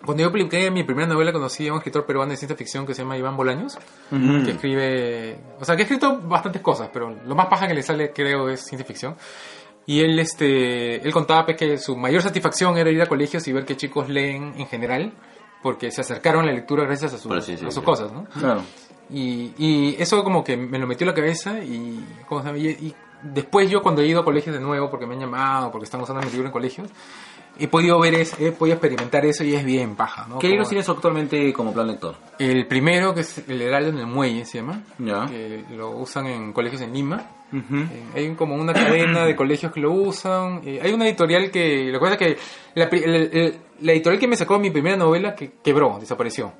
cuando 0.03 0.23
yo 0.23 0.31
publiqué 0.31 0.71
mi 0.71 0.83
primera 0.83 1.07
novela 1.07 1.31
conocí 1.31 1.67
a 1.67 1.71
un 1.73 1.77
escritor 1.77 2.07
peruano 2.07 2.31
de 2.31 2.37
ciencia 2.37 2.57
ficción 2.57 2.87
que 2.87 2.95
se 2.95 3.03
llama 3.03 3.15
Iván 3.15 3.37
Bolaños, 3.37 3.77
Ujú. 4.11 4.43
que 4.43 4.51
escribe... 4.53 5.37
O 5.59 5.63
sea, 5.65 5.75
que 5.75 5.83
ha 5.83 5.85
escrito 5.85 6.17
bastantes 6.23 6.63
cosas, 6.63 6.89
pero 6.91 7.15
lo 7.27 7.35
más 7.35 7.45
paja 7.45 7.67
que 7.67 7.75
le 7.75 7.83
sale 7.83 8.11
creo 8.11 8.49
es 8.49 8.61
ciencia 8.65 8.85
ficción. 8.87 9.15
Y 9.85 10.01
él, 10.01 10.19
este, 10.19 10.97
él 11.05 11.11
contaba 11.11 11.45
pues, 11.45 11.57
que 11.57 11.77
su 11.77 11.97
mayor 11.97 12.21
satisfacción 12.21 12.77
era 12.77 12.89
ir 12.91 13.01
a 13.01 13.07
colegios 13.07 13.47
y 13.47 13.51
ver 13.53 13.65
que 13.65 13.75
chicos 13.75 14.09
leen 14.09 14.53
en 14.57 14.67
general, 14.67 15.11
porque 15.63 15.91
se 15.91 16.01
acercaron 16.01 16.43
a 16.43 16.47
la 16.47 16.53
lectura 16.53 16.83
gracias 16.85 17.13
a, 17.13 17.17
sus- 17.17 17.27
Por 17.27 17.37
la 17.37 17.41
ciencia 17.41 17.67
a 17.67 17.71
sus 17.71 17.83
ficción. 17.83 18.09
cosas, 18.09 18.13
¿no? 18.13 18.25
Claro. 18.39 18.61
Y, 19.09 19.53
y 19.57 19.95
eso 19.99 20.23
como 20.23 20.43
que 20.43 20.55
me 20.55 20.77
lo 20.79 20.87
metió 20.87 21.03
en 21.05 21.09
la 21.09 21.15
cabeza 21.15 21.59
y, 21.63 22.05
¿cómo 22.27 22.41
se 22.41 22.47
llama? 22.47 22.57
y, 22.59 22.67
y 22.69 22.95
después 23.23 23.69
yo 23.69 23.81
cuando 23.81 24.01
he 24.01 24.07
ido 24.07 24.21
a 24.21 24.23
colegios 24.23 24.55
de 24.55 24.61
nuevo, 24.61 24.89
porque 24.89 25.05
me 25.05 25.15
han 25.15 25.19
llamado, 25.21 25.71
porque 25.71 25.85
están 25.85 25.99
usando 26.01 26.21
mi 26.25 26.31
libro 26.31 26.45
en 26.47 26.51
colegios, 26.53 26.87
he 27.59 27.67
podido 27.67 27.99
ver 27.99 28.13
eso, 28.15 28.37
he 28.39 28.51
podido 28.53 28.75
experimentar 28.75 29.25
eso 29.25 29.43
y 29.43 29.53
es 29.55 29.65
bien 29.65 29.95
paja, 29.95 30.25
¿no? 30.29 30.39
¿Qué 30.39 30.47
libros 30.47 30.69
tienes 30.69 30.87
actualmente 30.87 31.51
como 31.51 31.73
plan 31.73 31.87
lector? 31.87 32.15
El 32.39 32.65
primero, 32.67 33.13
que 33.13 33.21
es 33.21 33.43
El 33.49 33.61
Heraldo 33.61 33.89
en 33.89 33.97
el 33.97 34.07
Muelle, 34.07 34.45
se 34.45 34.59
llama, 34.59 34.81
Ya. 34.99 35.25
que 35.27 35.65
lo 35.75 35.89
usan 35.89 36.27
en 36.27 36.53
colegios 36.53 36.81
en 36.81 36.93
Lima. 36.93 37.25
Eh, 37.53 38.03
hay 38.15 38.35
como 38.35 38.55
una 38.55 38.73
cadena 38.73 39.25
de 39.25 39.35
colegios 39.35 39.71
que 39.71 39.79
lo 39.79 39.91
usan. 39.91 40.61
Eh, 40.65 40.79
hay 40.81 40.93
una 40.93 41.07
editorial 41.07 41.51
que. 41.51 41.91
Lo 41.91 41.99
que 41.99 42.05
pasa 42.05 42.13
es 42.13 42.19
que 42.19 43.59
la 43.81 43.91
editorial 43.91 44.19
que 44.19 44.27
me 44.27 44.35
sacó 44.35 44.59
mi 44.59 44.69
primera 44.69 44.95
novela 44.95 45.35
que 45.35 45.51
quebró, 45.63 45.97
desapareció. 45.99 46.53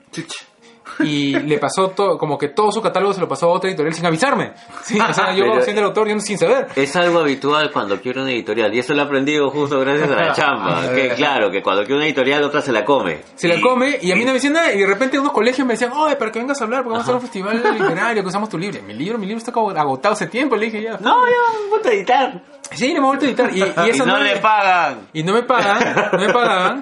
Y 1.00 1.34
le 1.40 1.58
pasó 1.58 1.90
todo, 1.90 2.18
como 2.18 2.38
que 2.38 2.50
todo 2.50 2.72
su 2.72 2.82
catálogo 2.82 3.14
se 3.14 3.22
lo 3.22 3.28
pasó 3.28 3.48
a 3.48 3.50
otra 3.54 3.70
editorial 3.70 3.94
sin 3.94 4.06
avisarme. 4.06 4.54
Sí, 4.84 5.00
o 5.00 5.14
sea, 5.14 5.34
yo 5.34 5.46
siendo 5.62 5.82
el 5.82 5.88
autor, 5.88 6.08
yo 6.08 6.20
sin 6.20 6.38
saber. 6.38 6.68
Es 6.76 6.96
algo 6.96 7.20
habitual 7.20 7.72
cuando 7.72 8.00
quiero 8.00 8.22
una 8.22 8.32
editorial 8.32 8.74
y 8.74 8.80
eso 8.80 8.94
lo 8.94 9.02
he 9.02 9.06
aprendido 9.06 9.50
justo 9.50 9.80
gracias 9.80 10.10
a 10.12 10.16
la 10.16 10.32
chamba. 10.34 10.94
que 10.94 11.10
claro, 11.10 11.50
que 11.52 11.62
cuando 11.62 11.84
quiero 11.84 11.98
una 11.98 12.06
editorial 12.06 12.44
otra 12.44 12.62
se 12.62 12.72
la 12.72 12.86
come. 12.86 13.22
Se 13.36 13.48
la 13.48 13.60
come 13.62 13.98
y 14.02 14.12
a 14.12 14.16
mí 14.16 14.22
no 14.22 14.28
me 14.28 14.34
decían 14.34 14.54
nada. 14.54 14.74
Y 14.74 14.80
de 14.80 14.88
repente 14.88 15.20
unos 15.20 15.32
colegios 15.32 15.66
me 15.66 15.74
decían, 15.74 15.92
oye, 15.94 16.16
para 16.16 16.32
que 16.32 16.40
vengas 16.40 16.62
a 16.62 16.66
hablar, 16.66 16.84
porque 16.84 16.94
vamos 16.94 17.08
a 17.08 17.12
hacer 17.12 17.16
un 17.16 17.22
festival 17.22 17.64
literario, 17.80 18.22
que 18.22 18.30
usamos 18.30 18.50
tu 18.50 18.58
libro. 18.58 18.82
Mi 18.84 18.94
libro, 18.94 19.18
mi 19.18 19.26
libro 19.26 19.40
está 19.40 19.52
como 19.52 19.72
agotado 19.72 20.14
hace 20.14 20.28
tiempo. 20.28 20.56
Le 20.56 20.66
dije 20.66 20.82
ya. 20.82 20.98
No, 21.00 21.26
ya, 21.26 21.70
ponte 21.70 21.90
a 21.90 21.94
editar. 21.94 22.42
Sí, 22.74 22.88
le 22.88 22.98
hemos 22.98 23.18
vuelto 23.18 23.26
a 23.26 23.28
editar. 23.28 23.52
Y, 23.54 23.60
y 23.60 23.88
Y 23.88 23.90
esa 23.90 24.06
no 24.06 24.18
le 24.20 24.38
pagan. 24.38 25.08
Y 25.14 25.24
no 25.24 25.34
me 25.34 25.44
pagan, 25.44 26.10
no 26.14 26.20
me 26.20 26.34
pagan. 26.34 26.82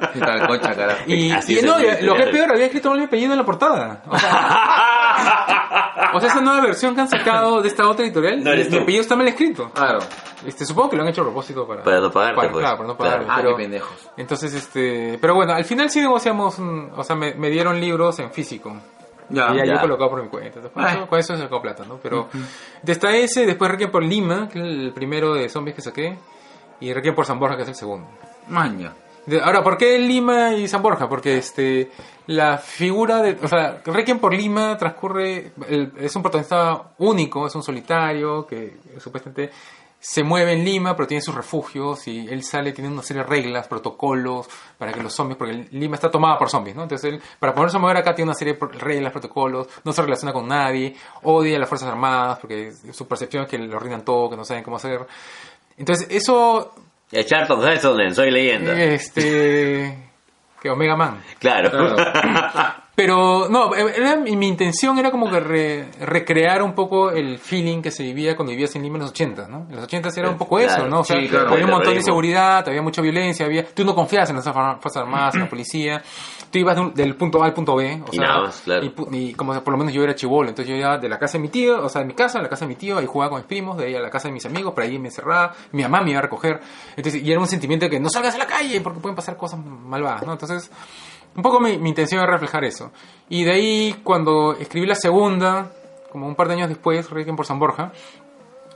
Y, 1.08 1.32
y 1.32 1.62
no, 1.64 1.78
lo 2.02 2.16
que 2.16 2.24
es 2.24 2.30
peor, 2.30 2.52
había 2.52 2.66
escrito 2.66 2.90
mal 2.90 3.00
mi 3.00 3.06
apellido 3.06 3.32
en 3.32 3.40
la 3.40 3.46
portada. 3.46 3.99
O 4.08 4.18
sea, 4.18 6.12
o 6.14 6.20
sea, 6.20 6.30
esa 6.30 6.42
nueva 6.42 6.62
versión 6.62 6.96
que 6.96 7.02
han 7.02 7.10
sacado 7.10 7.62
de 7.62 7.68
esta 7.68 7.88
otra 7.88 8.06
editorial, 8.06 8.44
No 8.44 8.52
eres 8.52 8.70
mi 8.70 8.78
tú. 8.78 8.84
apellido 8.84 9.02
está 9.02 9.16
mal 9.16 9.28
escrito. 9.28 9.70
Claro. 9.74 10.00
Este, 10.46 10.66
supongo 10.66 10.92
que 10.92 10.96
lo 10.98 11.04
han 11.04 11.10
hecho 11.10 11.22
a 11.22 11.26
propósito 11.26 11.68
para... 11.68 11.84
Para 11.84 12.00
no 12.00 12.12
pagarte, 12.12 12.36
para- 12.36 12.52
pues. 12.52 12.62
Claro, 12.64 12.78
para 12.78 12.88
no 12.88 12.98
Claro. 12.98 13.12
pagarme. 13.12 13.34
Ah, 13.34 13.38
pero- 13.42 13.56
qué 13.58 13.64
pendejos. 13.64 14.10
entonces, 14.18 14.54
este... 14.54 15.18
Pero 15.20 15.36
bueno, 15.36 15.54
al 15.54 15.66
final 15.66 15.90
sí 15.90 16.00
negociamos, 16.00 16.58
un- 16.60 16.92
o 16.96 17.04
sea, 17.04 17.16
me, 17.16 17.34
me 17.34 17.50
dieron 17.50 17.80
libros 17.80 18.20
en 18.20 18.32
físico. 18.32 18.76
Ya, 19.32 19.50
y 19.54 19.58
ya, 19.58 19.66
yo 19.66 19.74
ya. 19.74 19.78
he 19.78 19.82
colocado 19.82 20.10
por 20.10 20.24
mi 20.24 20.30
cuenta. 20.30 20.60
Entonces, 20.60 21.08
con, 21.08 21.20
eso, 21.20 21.36
se 21.36 21.44
sacó 21.44 21.62
plata, 21.62 21.84
¿no? 21.88 21.98
Pero 22.02 22.30
está 22.86 23.12
ese, 23.12 23.46
después 23.46 23.70
Requiem 23.70 23.92
por 23.92 24.02
Lima, 24.04 24.50
que 24.50 24.58
es 24.60 24.66
el 24.66 24.92
primero 24.94 25.36
de 25.36 25.48
zombies 25.50 25.76
que 25.76 25.82
saqué, 25.84 26.18
y 26.80 26.92
Requiem 26.94 27.14
por 27.14 27.26
San 27.28 27.38
Borja, 27.38 27.56
que 27.56 27.62
es 27.64 27.70
el 27.70 27.76
segundo. 27.76 28.08
Maña. 28.48 28.94
De- 29.28 29.40
Ahora, 29.40 29.62
¿por 29.64 29.78
qué 29.78 30.00
Lima 30.00 30.54
y 30.54 30.68
San 30.68 30.82
Borja? 30.82 31.08
Porque 31.08 31.38
este 31.38 31.92
la 32.30 32.58
figura 32.58 33.22
de... 33.22 33.38
O 33.42 33.48
sea, 33.48 33.82
Requiem 33.86 34.20
por 34.20 34.34
Lima 34.34 34.78
transcurre... 34.78 35.52
el- 35.68 35.92
es 36.00 36.16
un 36.16 36.22
protagonista 36.22 36.92
único, 37.00 37.48
es 37.48 37.56
un 37.56 37.64
solitario 37.64 38.46
que 38.46 38.78
supuestamente 39.00 39.50
se 40.02 40.24
mueve 40.24 40.54
en 40.54 40.64
Lima, 40.64 40.96
pero 40.96 41.08
tiene 41.08 41.22
sus 41.22 41.36
refugios 41.36 42.08
y 42.08 42.28
él 42.30 42.42
sale, 42.44 42.72
tiene 42.72 42.90
una 42.90 43.02
serie 43.02 43.24
de 43.24 43.28
reglas, 43.30 43.68
protocolos 43.68 44.48
para 44.78 44.94
que 44.94 45.02
los 45.04 45.12
zombies... 45.14 45.38
Porque 45.38 45.68
Lima 45.72 45.96
está 45.96 46.10
tomada 46.12 46.38
por 46.38 46.50
zombies, 46.50 46.76
¿no? 46.76 46.84
Entonces 46.84 47.12
él, 47.14 47.22
para 47.40 47.54
poderse 47.54 47.80
mover 47.80 47.98
acá, 47.98 48.14
tiene 48.16 48.30
una 48.30 48.38
serie 48.38 48.54
de 48.54 48.66
reglas, 48.80 49.12
protocolos, 49.12 49.68
no 49.84 49.92
se 49.92 50.02
relaciona 50.02 50.32
con 50.32 50.48
nadie, 50.48 50.96
odia 51.24 51.58
a 51.58 51.60
las 51.60 51.68
Fuerzas 51.68 51.90
Armadas 51.90 52.38
porque 52.40 52.72
su 52.94 53.08
percepción 53.08 53.44
es 53.44 53.50
que 53.50 53.58
lo 53.58 53.76
arruinan 53.76 54.06
todo, 54.06 54.30
que 54.30 54.38
no 54.38 54.46
saben 54.46 54.64
cómo 54.64 54.78
hacer. 54.78 55.06
Entonces, 55.78 56.08
eso 56.12 56.74
Y 57.12 57.20
a 57.20 57.26
Charlton 57.26 57.68
Heston 57.68 58.00
en 58.02 58.14
Soy 58.16 58.30
Leyenda. 58.32 58.82
este. 58.82 60.09
Que 60.62 60.70
Omega 60.70 60.96
Man. 60.96 61.22
Claro. 61.40 61.70
Pero 63.02 63.48
no, 63.50 63.74
era- 63.76 64.18
mi 64.18 64.46
intención 64.46 65.00
era 65.00 65.10
como 65.10 65.30
que 65.30 65.40
re- 65.40 65.86
recrear 66.02 66.62
un 66.62 66.74
poco 66.74 67.12
el 67.12 67.40
feeling 67.40 67.82
que 67.82 67.92
se 67.92 68.04
vivía 68.04 68.36
cuando 68.36 68.52
vivías 68.52 68.76
en 68.76 68.84
Lima 68.84 68.98
en 68.98 69.04
los 69.04 69.12
80, 69.12 69.48
¿no? 69.48 69.68
En 69.70 69.76
los 69.78 69.86
80 69.86 70.10
era 70.18 70.30
un 70.30 70.38
poco 70.38 70.58
Claro, 70.58 70.74
eso, 70.74 70.88
¿no? 70.90 71.00
O 71.00 71.04
sea, 71.06 71.18
sí, 71.18 71.30
claro. 71.30 71.52
había 71.54 71.64
un 71.64 71.72
montón 71.72 71.94
de 71.94 72.00
inseguridad, 72.00 72.68
había 72.68 72.82
mucha 72.82 73.02
violencia, 73.02 73.46
había 73.46 73.66
tú 73.66 73.86
no 73.86 73.96
confías 73.96 74.30
en 74.32 74.36
las 74.36 74.44
Fuerzas 74.44 74.98
Armadas, 74.98 75.36
en 75.36 75.42
la 75.44 75.50
policía. 75.50 76.04
Tú 76.52 76.60
ibas 76.60 76.76
de 76.76 76.82
un- 76.82 76.94
del 76.94 77.16
punto 77.16 77.42
A 77.42 77.46
al 77.46 77.54
punto 77.54 77.76
B, 77.78 78.02
o 78.06 78.10
Y 78.12 78.18
sea, 78.18 78.28
nada 78.28 78.42
más, 78.42 78.62
claro. 78.66 78.84
y, 78.86 78.94
y 79.18 79.34
como 79.34 79.54
por 79.64 79.72
lo 79.72 79.78
menos 79.78 79.94
yo 79.94 80.04
era 80.04 80.14
chivolo, 80.14 80.50
entonces 80.50 80.70
yo 80.70 80.76
iba 80.78 80.98
de 80.98 81.08
la 81.08 81.18
casa 81.18 81.38
de 81.38 81.44
mi 81.44 81.48
tío, 81.48 81.82
o 81.82 81.88
sea, 81.88 82.02
de 82.02 82.08
mi 82.08 82.16
casa 82.16 82.40
a 82.40 82.42
la 82.42 82.50
casa 82.50 82.66
de 82.66 82.70
mi 82.70 82.76
tío, 82.76 82.98
ahí 82.98 83.06
jugaba 83.06 83.30
con 83.30 83.40
mis 83.40 83.48
primos, 83.48 83.78
de 83.78 83.86
ahí 83.86 83.96
a 83.96 84.02
la 84.02 84.10
casa 84.10 84.28
de 84.28 84.34
mis 84.34 84.46
amigos, 84.46 84.74
por 84.74 84.84
ahí 84.84 85.00
me 85.00 85.08
encerraba, 85.08 85.54
mi 85.72 85.84
mamá 85.84 86.02
me 86.02 86.10
iba 86.12 86.20
a 86.20 86.24
recoger. 86.24 86.60
Entonces, 86.98 87.24
y 87.24 87.32
era 87.32 87.40
un 87.40 87.48
sentimiento 87.48 87.86
de 87.86 87.92
que 87.92 88.00
no 88.02 88.10
salgas 88.10 88.36
a 88.36 88.40
la 88.40 88.46
calle 88.48 88.82
porque 88.82 89.00
pueden 89.00 89.16
pasar 89.16 89.38
cosas 89.38 89.58
malvadas, 89.64 90.26
¿no? 90.26 90.34
Entonces, 90.34 90.70
un 91.36 91.44
poco 91.44 91.60
mi, 91.60 91.78
mi 91.78 91.90
intención 91.90 92.22
era 92.22 92.32
reflejar 92.32 92.64
eso. 92.66 92.92
Y 93.30 93.44
de 93.44 93.52
ahí, 93.54 93.96
cuando 94.04 94.54
escribí 94.54 94.86
la 94.88 94.96
segunda, 94.96 95.72
como 96.12 96.28
un 96.28 96.36
par 96.36 96.48
de 96.48 96.56
años 96.56 96.70
después, 96.70 97.10
Requiem 97.10 97.36
por 97.36 97.46
San 97.46 97.60
Borja, 97.60 97.92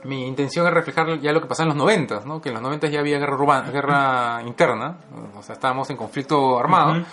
mi 0.04 0.28
intención 0.28 0.68
es 0.68 0.74
reflejar 0.74 1.20
ya 1.22 1.32
lo 1.32 1.40
que 1.42 1.48
pasaba 1.48 1.64
en 1.72 1.78
los 1.78 1.78
90, 1.78 2.22
¿no? 2.26 2.42
Que 2.42 2.50
en 2.50 2.56
los 2.56 2.62
90 2.64 2.88
ya 2.88 3.00
había 3.00 3.18
guerra 3.20 3.36
urbana, 3.36 3.72
guerra 3.72 4.42
interna, 4.46 4.98
o 5.38 5.42
sea, 5.42 5.54
estábamos 5.54 5.90
en 5.90 5.98
conflicto 5.98 6.60
armado 6.60 7.06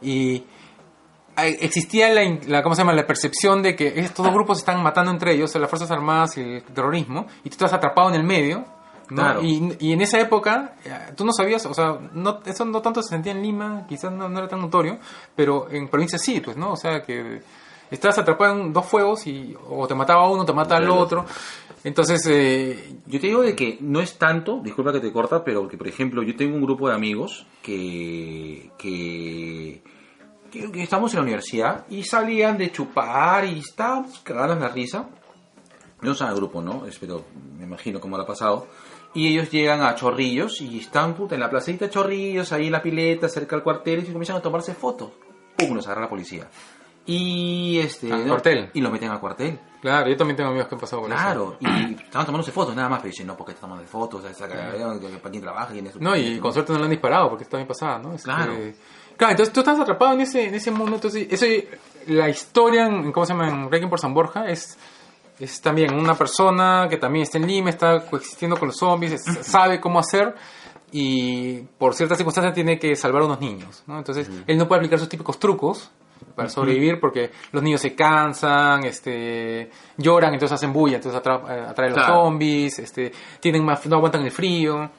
y 0.00 0.44
hay- 1.36 1.56
existía 1.60 2.08
la, 2.08 2.22
la, 2.46 2.62
¿cómo 2.62 2.74
se 2.74 2.80
llama? 2.80 2.94
la 2.94 3.06
percepción 3.06 3.62
de 3.62 3.76
que 3.76 4.00
estos 4.00 4.24
dos 4.24 4.34
grupos 4.34 4.58
están 4.58 4.82
matando 4.82 5.10
entre 5.10 5.34
ellos, 5.34 5.54
las 5.56 5.68
Fuerzas 5.70 5.90
Armadas 5.90 6.36
y 6.38 6.40
el 6.40 6.62
terrorismo, 6.64 7.26
y 7.44 7.50
tú 7.50 7.54
estás 7.54 7.72
atrapado 7.74 8.08
en 8.08 8.14
el 8.16 8.24
medio. 8.24 8.64
Y, 9.42 9.76
y 9.80 9.92
en 9.92 10.00
esa 10.02 10.18
época, 10.20 10.74
eh, 10.84 11.12
tú 11.16 11.24
no 11.24 11.32
sabías, 11.32 11.64
o 11.66 11.74
sea, 11.74 11.98
no, 12.12 12.40
eso 12.44 12.64
no 12.64 12.82
tanto 12.82 13.02
se 13.02 13.10
sentía 13.10 13.32
en 13.32 13.42
Lima, 13.42 13.86
quizás 13.88 14.12
no, 14.12 14.28
no 14.28 14.38
era 14.38 14.48
tan 14.48 14.60
notorio, 14.60 14.98
pero 15.34 15.70
en 15.70 15.88
provincias 15.88 16.22
sí, 16.22 16.40
pues, 16.40 16.56
¿no? 16.56 16.72
O 16.72 16.76
sea, 16.76 17.02
que 17.02 17.40
estás 17.90 18.18
atrapado 18.18 18.54
en 18.60 18.72
dos 18.72 18.84
fuegos 18.86 19.26
y 19.26 19.56
o 19.68 19.86
te 19.86 19.94
mataba 19.94 20.28
uno, 20.30 20.44
te 20.44 20.52
mata 20.52 20.76
al 20.76 20.84
Claro. 20.84 21.00
otro. 21.00 21.24
Entonces, 21.84 22.26
eh, 22.28 22.96
Yo 23.06 23.20
te 23.20 23.28
digo 23.28 23.40
de 23.40 23.54
que 23.54 23.78
no 23.80 24.00
es 24.00 24.18
tanto, 24.18 24.60
disculpa 24.62 24.92
que 24.92 25.00
te 25.00 25.12
corta, 25.12 25.42
pero 25.44 25.66
que 25.68 25.78
por 25.78 25.88
ejemplo 25.88 26.22
yo 26.22 26.36
tengo 26.36 26.54
un 26.56 26.62
grupo 26.62 26.88
de 26.88 26.94
amigos 26.94 27.46
que, 27.62 28.70
que, 28.76 29.80
que, 30.50 30.82
estamos 30.82 31.12
en 31.12 31.18
la 31.18 31.22
universidad 31.22 31.86
y 31.88 32.02
salían 32.02 32.58
de 32.58 32.70
chupar 32.72 33.44
y 33.46 33.60
estábamos 33.60 34.18
cagados 34.20 34.58
la 34.58 34.68
risa. 34.68 35.08
No 36.02 36.14
saben 36.14 36.34
el 36.34 36.40
grupo, 36.40 36.60
¿no? 36.60 36.84
Espero, 36.86 37.24
me 37.56 37.64
imagino 37.64 38.00
cómo 38.00 38.16
lo 38.16 38.24
ha 38.24 38.26
pasado. 38.26 38.66
Y 39.18 39.26
ellos 39.28 39.50
llegan 39.50 39.82
a 39.82 39.94
Chorrillos 39.96 40.60
y 40.60 40.78
están 40.78 41.14
puta, 41.14 41.34
en 41.34 41.40
la 41.40 41.50
placita 41.50 41.86
de 41.86 41.90
Chorrillos, 41.90 42.52
ahí 42.52 42.66
en 42.66 42.72
la 42.72 42.80
pileta, 42.82 43.28
cerca 43.28 43.56
del 43.56 43.62
cuartel, 43.64 44.00
y 44.00 44.12
comienzan 44.12 44.36
a 44.36 44.40
tomarse 44.40 44.74
fotos. 44.74 45.10
¡Pum! 45.56 45.74
Los 45.74 45.86
agarra 45.86 46.02
la 46.02 46.08
policía. 46.08 46.48
Y 47.06 47.78
este. 47.78 48.12
Al 48.12 48.22
¿no? 48.22 48.28
cuartel. 48.34 48.70
Y 48.74 48.80
los 48.80 48.92
meten 48.92 49.10
al 49.10 49.18
cuartel. 49.18 49.58
claro, 49.80 50.08
yo 50.10 50.16
también 50.16 50.36
tengo 50.36 50.50
amigos 50.50 50.68
que 50.68 50.74
han 50.74 50.80
pasado 50.80 51.02
por 51.02 51.10
eso. 51.10 51.18
Claro, 51.20 51.56
y 51.60 51.94
estaban 51.94 52.26
tomándose 52.26 52.52
fotos 52.52 52.76
nada 52.76 52.88
más, 52.88 53.00
pero 53.00 53.10
dicen, 53.10 53.26
no, 53.26 53.36
porque 53.36 53.52
están 53.52 53.70
tomando 53.70 53.88
fotos, 53.88 54.20
o 54.20 54.22
sea, 54.28 54.34
saca- 54.34 54.72
para 55.22 55.30
quién 55.30 55.42
trabaja, 55.42 55.72
quién 55.72 55.86
es 55.86 55.94
su- 55.94 56.00
No, 56.00 56.14
y 56.16 56.38
con 56.38 56.52
suerte 56.52 56.72
no 56.72 56.78
lo 56.78 56.84
han 56.84 56.90
disparado 56.90 57.28
porque 57.30 57.44
está 57.44 57.56
bien 57.56 57.66
pasada, 57.66 57.98
¿no? 57.98 58.12
Este, 58.12 58.24
Claro. 58.24 58.52
Claro, 59.16 59.30
entonces 59.32 59.52
tú 59.52 59.60
estás 59.60 59.80
atrapado 59.80 60.12
en 60.12 60.20
ese, 60.20 60.46
en 60.46 60.54
ese 60.54 60.70
mundo. 60.70 60.94
Entonces, 60.94 61.26
eso, 61.30 61.44
la 62.06 62.28
historia, 62.28 62.86
en, 62.86 63.10
¿cómo 63.10 63.26
se 63.26 63.32
llama? 63.32 63.48
En 63.48 63.68
Requiem 63.70 63.90
por 63.90 63.98
San 63.98 64.14
Borja 64.14 64.46
es, 64.48 64.78
es 65.40 65.60
también 65.60 65.94
una 65.94 66.14
persona 66.14 66.86
que 66.90 66.96
también 66.96 67.22
está 67.24 67.38
en 67.38 67.46
Lima, 67.46 67.70
está 67.70 68.00
coexistiendo 68.06 68.56
con 68.58 68.68
los 68.68 68.76
zombies, 68.76 69.12
es- 69.12 69.24
sabe 69.46 69.80
cómo 69.80 69.98
hacer 70.00 70.34
y 70.90 71.58
por 71.78 71.94
ciertas 71.94 72.16
circunstancias 72.18 72.54
tiene 72.54 72.78
que 72.78 72.96
salvar 72.96 73.22
a 73.22 73.26
unos 73.26 73.40
niños, 73.40 73.82
¿no? 73.86 73.98
Entonces, 73.98 74.30
él 74.46 74.56
no 74.58 74.66
puede 74.66 74.80
aplicar 74.80 74.98
sus 74.98 75.08
típicos 75.08 75.38
trucos 75.38 75.90
para 76.34 76.48
sobrevivir 76.48 76.98
porque 76.98 77.30
los 77.52 77.62
niños 77.62 77.80
se 77.80 77.94
cansan, 77.94 78.84
este, 78.84 79.70
lloran, 79.96 80.32
entonces 80.32 80.54
hacen 80.54 80.72
bulla, 80.72 80.96
entonces 80.96 81.20
atra- 81.22 81.42
eh, 81.48 81.66
atraen 81.68 81.92
los 81.92 82.00
Claro. 82.04 82.24
zombies, 82.24 82.78
este, 82.78 83.12
tienen 83.40 83.64
más, 83.64 83.84
no 83.86 83.96
aguantan 83.96 84.22
el 84.22 84.30
frío. 84.30 84.90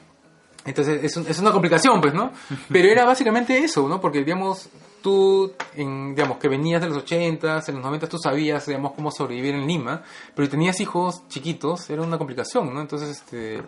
Entonces 0.64 1.02
es, 1.02 1.16
un- 1.16 1.26
es 1.26 1.38
una 1.40 1.50
complicación, 1.52 2.00
pues, 2.00 2.14
¿no? 2.14 2.30
Pero 2.70 2.88
era 2.88 3.04
básicamente 3.04 3.58
eso, 3.58 3.88
¿no? 3.88 4.00
Porque, 4.00 4.22
digamos, 4.22 4.68
tú, 5.00 5.52
en, 5.76 6.14
digamos, 6.14 6.38
que 6.38 6.48
venías 6.48 6.80
de 6.80 6.88
los 6.88 7.04
80s, 7.04 7.68
en 7.68 7.74
los 7.76 7.84
90 7.84 8.08
tú 8.08 8.18
sabías, 8.18 8.66
digamos, 8.66 8.92
cómo 8.92 9.10
sobrevivir 9.10 9.54
en 9.54 9.66
Lima, 9.66 10.02
pero 10.34 10.46
si 10.46 10.50
tenías 10.50 10.80
hijos 10.80 11.26
chiquitos, 11.28 11.88
era 11.90 12.02
una 12.02 12.18
complicación, 12.18 12.72
¿no? 12.72 12.80
Entonces, 12.80 13.10
este... 13.10 13.62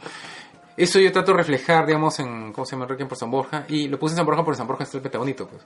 Eso 0.74 0.98
yo 0.98 1.12
trato 1.12 1.32
de 1.32 1.36
reflejar, 1.36 1.84
digamos, 1.84 2.18
en, 2.18 2.50
¿cómo 2.50 2.64
se 2.64 2.72
llama? 2.74 2.86
Requiem 2.86 3.06
por 3.06 3.18
San 3.18 3.30
Borja. 3.30 3.66
Y 3.68 3.88
lo 3.88 3.98
puse 3.98 4.14
en 4.14 4.16
San 4.16 4.24
Borja 4.24 4.42
porque 4.42 4.56
San 4.56 4.66
Borja 4.66 4.84
está 4.84 4.96
el 4.96 5.02
petagonito, 5.02 5.46
pues. 5.46 5.62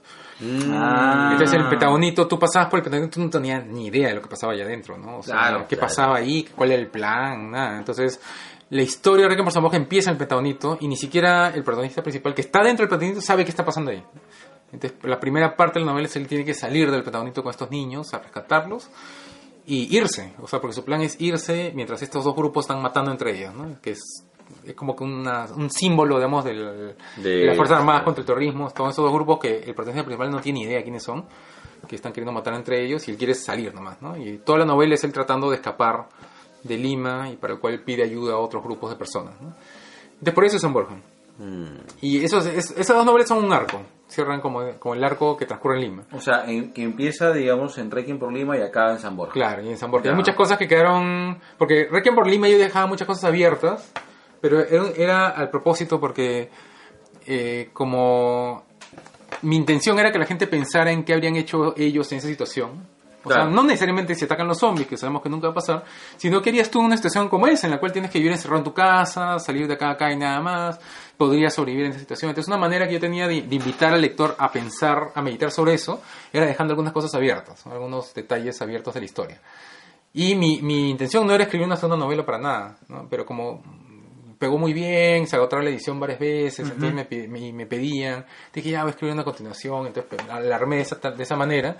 Ah. 0.69 1.29
Entonces 1.31 1.57
el 1.57 1.69
petagonito, 1.69 2.27
tú 2.27 2.37
pasabas 2.37 2.69
por 2.69 2.79
el 2.79 2.83
petagonito, 2.83 3.13
tú 3.15 3.21
no 3.23 3.29
tenías 3.29 3.65
ni 3.65 3.87
idea 3.87 4.09
de 4.09 4.15
lo 4.15 4.21
que 4.21 4.27
pasaba 4.27 4.51
allá 4.51 4.65
adentro, 4.65 4.97
¿no? 4.97 5.19
O 5.19 5.23
sea, 5.23 5.35
Claro, 5.35 5.59
qué 5.61 5.77
claro. 5.77 5.87
pasaba 5.87 6.17
ahí, 6.17 6.43
cuál 6.53 6.71
era 6.73 6.81
el 6.81 6.89
plan, 6.89 7.51
nada. 7.51 7.77
Entonces, 7.77 8.19
la 8.69 8.81
historia 8.81 9.23
de 9.23 9.29
Requiem 9.29 9.45
por 9.45 9.53
San 9.53 9.63
Borja 9.63 9.77
empieza 9.77 10.09
en 10.09 10.15
el 10.15 10.19
petagonito 10.19 10.77
y 10.81 10.89
ni 10.89 10.97
siquiera 10.97 11.53
el 11.55 11.63
protagonista 11.63 12.01
principal 12.03 12.35
que 12.35 12.41
está 12.41 12.61
dentro 12.61 12.83
del 12.85 12.89
petagonito 12.89 13.21
sabe 13.21 13.45
qué 13.45 13.51
está 13.51 13.63
pasando 13.63 13.91
ahí. 13.91 14.03
Entonces, 14.71 14.97
la 15.03 15.19
primera 15.19 15.55
parte 15.55 15.79
de 15.79 15.85
la 15.85 15.91
novela 15.91 16.07
es 16.07 16.15
él 16.15 16.27
tiene 16.27 16.43
que 16.43 16.53
salir 16.53 16.91
del 16.91 17.03
petagonito 17.03 17.41
con 17.41 17.51
estos 17.51 17.71
niños 17.71 18.13
a 18.13 18.19
rescatarlos 18.19 18.89
y 19.65 19.95
irse. 19.95 20.33
O 20.41 20.47
sea, 20.47 20.59
porque 20.59 20.73
su 20.75 20.83
plan 20.83 21.01
es 21.01 21.19
irse 21.21 21.71
mientras 21.75 22.01
estos 22.01 22.23
dos 22.25 22.35
grupos 22.35 22.65
están 22.65 22.81
matando 22.81 23.11
entre 23.11 23.37
ellos, 23.37 23.53
¿no? 23.53 23.79
Que 23.81 23.91
es, 23.91 24.01
es 24.65 24.73
como 24.75 24.95
que 24.95 25.03
una- 25.03 25.45
un 25.55 25.69
símbolo, 25.69 26.15
digamos, 26.17 26.43
del, 26.45 26.95
De- 27.17 27.29
de, 27.29 27.45
las 27.45 27.55
Fuerzas 27.55 27.79
Armadas 27.79 28.03
contra 28.03 28.21
el 28.21 28.25
terrorismo. 28.25 28.69
Todos 28.71 28.91
esos 28.91 29.03
dos 29.05 29.13
grupos 29.13 29.39
que 29.39 29.57
el 29.57 29.73
protagonista 29.75 30.03
principal 30.05 30.31
no 30.31 30.41
tiene 30.41 30.61
idea 30.63 30.83
quiénes 30.83 31.03
son, 31.03 31.25
que 31.87 31.95
están 31.95 32.11
queriendo 32.11 32.31
matar 32.33 32.53
entre 32.53 32.83
ellos 32.83 33.07
y 33.07 33.11
él 33.11 33.17
quiere 33.17 33.33
salir 33.35 33.73
nomás, 33.73 34.01
¿no? 34.01 34.17
Y 34.17 34.39
toda 34.39 34.59
la 34.59 34.65
novela 34.65 34.95
es 34.95 35.03
él 35.05 35.13
tratando 35.13 35.49
de 35.49 35.55
escapar 35.57 36.07
de 36.63 36.77
Lima 36.77 37.29
y 37.29 37.37
para 37.37 37.53
el 37.53 37.59
cual 37.59 37.81
pide 37.83 38.03
ayuda 38.03 38.33
a 38.33 38.37
otros 38.37 38.63
grupos 38.63 38.89
de 38.89 38.95
personas, 38.97 39.33
¿no? 39.41 39.53
Entonces, 40.13 40.33
por 40.33 40.43
eso 40.45 40.55
es 40.57 40.61
San 40.61 40.73
Borja. 40.73 40.95
Mm. 41.37 41.65
Y 42.01 42.23
esos, 42.25 42.45
es- 42.47 42.71
esas 42.71 42.95
dos 42.97 43.05
novelas 43.05 43.27
son 43.29 43.43
un 43.45 43.53
arco. 43.53 43.79
Cierran 44.07 44.39
como, 44.39 44.61
como 44.79 44.95
el 44.95 45.03
arco 45.03 45.35
que 45.35 45.45
transcurre 45.45 45.75
en 45.75 45.81
Lima. 45.81 46.03
O 46.13 46.21
sea, 46.21 46.45
en- 46.49 46.71
que 46.71 46.81
empieza, 46.83 47.31
digamos, 47.33 47.77
en 47.77 47.91
Requiem 47.91 48.17
por 48.17 48.31
Lima 48.31 48.57
y 48.57 48.61
acaba 48.61 48.91
en 48.93 48.99
San 48.99 49.15
Borja. 49.17 49.33
Claro, 49.33 49.61
y 49.63 49.69
en 49.69 49.77
San 49.77 49.91
Borja. 49.91 50.09
Hay 50.09 50.15
muchas 50.15 50.35
cosas 50.35 50.57
que 50.57 50.67
quedaron. 50.67 51.39
Porque 51.57 51.87
Requiem 51.91 52.15
por 52.15 52.25
Lima 52.27 52.47
yo 52.47 52.57
dejaba 52.57 52.87
muchas 52.87 53.05
cosas 53.05 53.25
abiertas, 53.25 53.91
pero 54.39 54.61
era, 54.61 54.85
era 54.95 55.27
al 55.27 55.49
propósito 55.49 55.99
porque, 55.99 56.49
eh, 57.25 57.69
como. 57.73 58.65
Mi 59.41 59.55
intención 59.57 59.99
era 59.99 60.11
que 60.11 60.17
la 60.19 60.25
gente 60.25 60.47
pensara 60.47 60.91
en 60.91 61.03
qué 61.03 61.13
habrían 61.13 61.35
hecho 61.35 61.73
ellos 61.77 62.11
en 62.13 62.19
esa 62.19 62.27
situación. 62.27 62.87
O 63.27 63.29
Claro. 63.29 63.43
sea, 63.43 63.51
no 63.53 63.63
necesariamente 63.63 64.15
si 64.15 64.25
atacan 64.25 64.47
los 64.47 64.57
zombies, 64.57 64.87
que 64.87 64.97
sabemos 64.97 65.21
que 65.21 65.29
nunca 65.29 65.47
va 65.47 65.51
a 65.51 65.55
pasar, 65.55 65.83
sino 66.17 66.41
querías 66.41 66.69
tú 66.69 66.79
una 66.79 66.95
situación 66.97 67.29
como 67.29 67.47
esa, 67.47 67.67
en 67.67 67.71
la 67.71 67.79
cual 67.79 67.91
tienes 67.91 68.09
que 68.11 68.19
vivir 68.19 68.31
encerrado 68.31 68.59
en 68.59 68.63
tu 68.63 68.73
casa, 68.73 69.37
salir 69.39 69.67
de 69.67 69.73
acá 69.75 69.89
a 69.89 69.91
acá 69.91 70.11
y 70.11 70.17
nada 70.17 70.39
más, 70.41 70.79
podrías 71.17 71.53
sobrevivir 71.53 71.85
en 71.85 71.91
esa 71.91 71.99
situación. 71.99 72.29
Entonces, 72.29 72.47
una 72.47 72.57
manera 72.57 72.87
que 72.87 72.93
yo 72.93 72.99
tenía 72.99 73.27
de, 73.27 73.41
de 73.41 73.55
invitar 73.55 73.93
al 73.93 74.01
lector 74.01 74.35
a 74.39 74.51
pensar, 74.51 75.11
a 75.15 75.21
meditar 75.21 75.51
sobre 75.51 75.73
eso, 75.73 76.01
era 76.31 76.45
dejando 76.45 76.71
algunas 76.73 76.93
cosas 76.93 77.13
abiertas, 77.15 77.65
¿no? 77.65 77.73
algunos 77.73 78.13
detalles 78.13 78.61
abiertos 78.61 78.93
de 78.93 78.99
la 79.01 79.05
historia. 79.05 79.41
Y 80.13 80.35
mi, 80.35 80.61
mi 80.61 80.89
intención 80.89 81.27
no 81.27 81.33
era 81.33 81.43
escribir 81.43 81.67
una 81.67 81.75
segunda 81.75 81.97
novela 81.97 82.25
para 82.25 82.37
nada, 82.39 82.77
¿no? 82.87 83.07
pero 83.09 83.25
como 83.25 83.61
pegó 84.39 84.57
muy 84.59 84.71
bien, 84.71 85.25
se 85.27 85.35
agotó 85.35 85.59
la 85.59 85.69
edición 85.69 85.99
varias 85.99 86.19
veces, 86.19 86.69
entonces 86.69 86.93
me, 87.09 87.27
me, 87.27 87.53
me 87.53 87.65
pedían, 87.65 88.23
dije 88.53 88.69
ya 88.69 88.81
voy 88.83 88.89
a 88.89 88.91
escribir 88.91 89.13
una 89.15 89.23
continuación, 89.23 89.87
entonces 89.87 90.05
pues, 90.15 90.29
alarmé 90.29 90.75
de 90.77 90.81
esa, 90.83 90.95
de 90.95 91.23
esa 91.23 91.35
manera. 91.35 91.75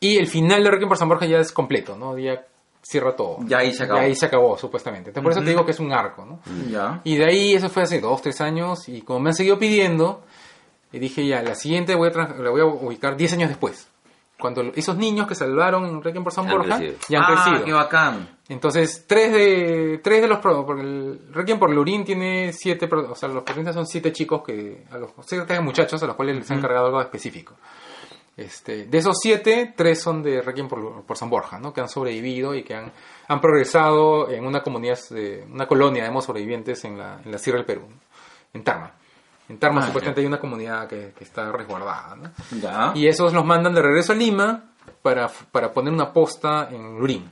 Y 0.00 0.16
el 0.16 0.26
final 0.28 0.62
de 0.62 0.70
Requiem 0.70 0.88
por 0.88 0.96
San 0.98 1.08
Borja 1.08 1.26
ya 1.26 1.38
es 1.38 1.52
completo, 1.52 1.96
¿no? 1.96 2.16
Ya 2.18 2.44
cierra 2.82 3.14
todo. 3.16 3.38
Ya 3.46 3.58
ahí 3.58 3.72
se 3.74 3.82
acabó. 3.84 3.98
Ya 4.00 4.06
ahí 4.06 4.14
se 4.14 4.26
acabó, 4.26 4.56
supuestamente. 4.56 5.10
Entonces, 5.10 5.22
por 5.24 5.32
eso 5.32 5.40
te 5.42 5.50
digo 5.50 5.64
que 5.64 5.72
es 5.72 5.80
un 5.80 5.92
arco, 5.92 6.24
¿no? 6.24 6.40
Ya. 6.70 7.00
Y 7.04 7.16
de 7.16 7.24
ahí, 7.24 7.54
eso 7.54 7.68
fue 7.68 7.82
hace 7.82 8.00
dos, 8.00 8.22
tres 8.22 8.40
años, 8.40 8.88
y 8.88 9.02
como 9.02 9.20
me 9.20 9.30
han 9.30 9.34
seguido 9.34 9.58
pidiendo, 9.58 10.22
y 10.92 10.98
dije 10.98 11.26
ya, 11.26 11.42
la 11.42 11.54
siguiente 11.54 11.94
voy 11.94 12.08
a 12.08 12.12
trans- 12.12 12.38
la 12.38 12.50
voy 12.50 12.60
a 12.60 12.64
ubicar 12.64 13.16
10 13.16 13.32
años 13.34 13.48
después. 13.48 13.88
Cuando 14.40 14.62
esos 14.76 14.96
niños 14.96 15.26
que 15.26 15.34
salvaron 15.34 15.84
en 15.84 16.00
Requiem 16.00 16.22
por 16.22 16.32
San 16.32 16.48
Borja 16.48 16.76
crecido. 16.76 16.98
ya 17.08 17.18
han 17.18 17.24
ah, 17.24 17.42
crecido. 17.42 17.64
qué 17.64 17.72
bacán. 17.72 18.38
Entonces, 18.48 19.04
tres 19.08 19.32
de, 19.32 19.98
tres 20.02 20.22
de 20.22 20.28
los... 20.28 20.38
pro- 20.38 20.64
Porque 20.64 20.82
el 20.82 21.20
Requiem 21.32 21.58
por 21.58 21.70
Lurín 21.70 22.04
tiene 22.04 22.52
siete... 22.52 22.88
O 22.88 23.16
sea, 23.16 23.28
los 23.28 23.38
protagonistas 23.42 23.74
son 23.74 23.86
siete 23.88 24.12
chicos 24.12 24.42
que... 24.46 24.84
A 24.92 24.96
los 24.98 25.10
siete 25.26 25.58
muchachos 25.60 26.00
a 26.04 26.06
los 26.06 26.14
cuales 26.14 26.36
les 26.36 26.50
han 26.52 26.58
encargado 26.58 26.86
algo 26.86 27.02
específico. 27.02 27.56
Este, 28.38 28.84
de 28.86 28.98
esos 28.98 29.16
siete, 29.20 29.74
tres 29.76 30.00
son 30.00 30.22
de 30.22 30.40
Requiem 30.40 30.68
por, 30.68 31.16
San 31.16 31.28
Borja, 31.28 31.58
¿no? 31.58 31.72
Que 31.72 31.80
han 31.80 31.88
sobrevivido 31.88 32.54
y 32.54 32.62
que 32.62 32.72
han, 32.76 32.92
han 33.26 33.40
progresado 33.40 34.30
en 34.30 34.46
una 34.46 34.62
comunidad, 34.62 34.96
de- 35.10 35.44
una 35.52 35.66
colonia, 35.66 36.02
digamos, 36.04 36.24
sobrevivientes 36.24 36.84
en 36.84 36.96
la, 36.96 37.20
en 37.24 37.32
la 37.32 37.38
Sierra 37.38 37.56
del 37.58 37.66
Perú, 37.66 37.82
en 38.54 38.62
Tarma. 38.62 38.92
En 39.48 39.58
Tarma 39.58 39.80
Ah, 39.82 39.86
supuestamente 39.86 40.20
hay 40.20 40.26
una 40.28 40.38
comunidad 40.38 40.86
que, 40.86 41.12
que 41.18 41.24
está 41.24 41.50
resguardada, 41.50 42.14
¿no? 42.14 42.30
Ya. 42.60 42.92
Y 42.94 43.08
esos 43.08 43.32
los 43.32 43.44
mandan 43.44 43.74
de 43.74 43.82
regreso 43.82 44.12
a 44.12 44.14
Lima 44.14 44.70
para, 45.02 45.28
para 45.50 45.72
poner 45.72 45.92
una 45.92 46.12
posta 46.12 46.68
en 46.70 46.96
Lurín. 46.98 47.28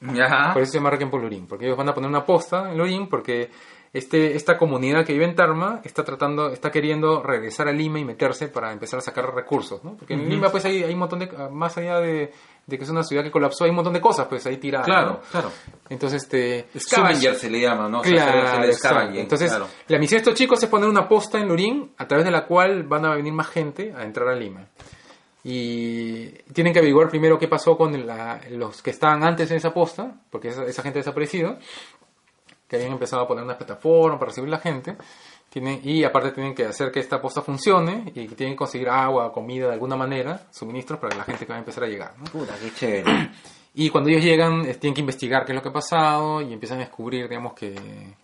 Ya. 0.00 0.50
Por 0.52 0.60
eso 0.60 0.72
se 0.72 0.78
llama 0.78 0.90
Requiem 0.90 1.10
por 1.10 1.22
Lurín, 1.22 1.46
porque 1.46 1.64
ellos 1.64 1.78
van 1.78 1.88
a 1.88 1.94
poner 1.94 2.10
una 2.10 2.26
posta 2.26 2.70
en 2.70 2.76
Lurín 2.76 3.08
porque 3.08 3.50
este, 3.94 4.34
esta 4.36 4.58
comunidad 4.58 5.06
que 5.06 5.12
vive 5.14 5.24
en 5.24 5.34
Tarma 5.34 5.80
está 5.84 6.04
tratando, 6.04 6.50
está 6.50 6.70
queriendo 6.70 7.22
regresar 7.22 7.68
a 7.68 7.72
Lima 7.72 7.98
y 8.00 8.04
meterse 8.04 8.48
para 8.48 8.72
empezar 8.72 8.98
a 8.98 9.02
sacar 9.02 9.32
recursos, 9.34 9.82
¿no? 9.84 9.96
Porque 9.96 10.12
en 10.14 10.28
Lima 10.28 10.50
pues 10.50 10.64
hay, 10.66 10.82
hay 10.82 10.92
un 10.92 10.98
montón 10.98 11.20
de, 11.20 11.28
más 11.50 11.78
allá 11.78 12.00
de, 12.00 12.32
de 12.66 12.76
que 12.78 12.84
es 12.84 12.90
una 12.90 13.04
ciudad 13.04 13.22
que 13.22 13.30
colapsó, 13.30 13.64
hay 13.64 13.70
un 13.70 13.76
montón 13.76 13.92
de 13.94 14.00
cosas 14.00 14.26
pues 14.26 14.44
ahí 14.46 14.56
tiradas. 14.58 14.86
Claro, 14.86 15.08
¿no? 15.12 15.20
claro. 15.30 15.50
Entonces, 15.88 16.24
este... 16.24 16.66
Scavenger 16.78 17.36
se 17.36 17.48
le 17.48 17.60
llama, 17.60 17.88
¿no? 17.88 18.00
O 18.00 18.04
sea, 18.04 18.26
se 18.26 18.32
Claro, 18.32 18.72
scavenger, 18.72 19.20
Entonces, 19.20 19.48
claro. 19.50 19.68
la 19.88 19.98
misión 19.98 20.16
de 20.18 20.22
estos 20.22 20.34
chicos 20.34 20.62
es 20.62 20.68
poner 20.68 20.88
una 20.88 21.08
posta 21.08 21.38
en 21.38 21.46
Lurín 21.48 21.92
a 21.96 22.06
través 22.08 22.24
de 22.26 22.32
la 22.32 22.46
cual 22.46 22.82
van 22.82 23.04
a 23.06 23.14
venir 23.14 23.32
más 23.32 23.46
gente 23.46 23.94
a 23.96 24.02
entrar 24.02 24.28
a 24.28 24.34
Lima. 24.34 24.66
Y 25.46 26.28
tienen 26.54 26.72
que 26.72 26.78
averiguar 26.78 27.10
primero 27.10 27.38
qué 27.38 27.48
pasó 27.48 27.76
con 27.76 28.06
la- 28.06 28.40
los 28.50 28.80
que 28.80 28.88
estaban 28.88 29.22
antes 29.22 29.50
en 29.50 29.58
esa 29.58 29.74
posta, 29.74 30.14
porque 30.30 30.48
esa, 30.48 30.64
esa 30.64 30.82
gente 30.82 31.00
ha 31.00 31.02
desaparecido, 31.02 31.58
que 32.74 32.82
habían 32.82 32.92
empezado 32.92 33.22
a 33.22 33.28
poner 33.28 33.44
una 33.44 33.56
plataforma 33.56 34.18
para 34.18 34.30
recibir 34.30 34.50
la 34.50 34.58
gente. 34.58 34.96
Tienen, 35.48 35.80
y 35.84 36.02
aparte 36.02 36.32
tienen 36.32 36.54
que 36.54 36.66
hacer 36.66 36.90
que 36.90 36.98
esta 36.98 37.20
posta 37.20 37.40
funcione 37.40 38.02
y 38.06 38.26
tienen 38.26 38.54
que 38.54 38.56
conseguir 38.56 38.88
agua, 38.88 39.32
comida 39.32 39.68
de 39.68 39.74
alguna 39.74 39.96
manera, 39.96 40.46
suministros 40.50 40.98
para 40.98 41.16
la 41.16 41.22
gente 41.22 41.46
que 41.46 41.52
va 41.52 41.56
a 41.56 41.60
empezar 41.60 41.84
a 41.84 41.86
llegar. 41.86 42.14
¿no? 42.18 42.24
Puta, 42.24 42.54
qué 42.60 42.72
chévere. 42.74 43.30
Y 43.76 43.90
cuando 43.90 44.08
ellos 44.08 44.22
llegan, 44.22 44.64
eh, 44.66 44.74
tienen 44.74 44.94
que 44.94 45.00
investigar 45.00 45.44
qué 45.44 45.50
es 45.50 45.56
lo 45.56 45.62
que 45.62 45.68
ha 45.70 45.72
pasado 45.72 46.40
y 46.40 46.52
empiezan 46.52 46.78
a 46.78 46.82
descubrir, 46.82 47.28
digamos, 47.28 47.54
que, 47.54 47.74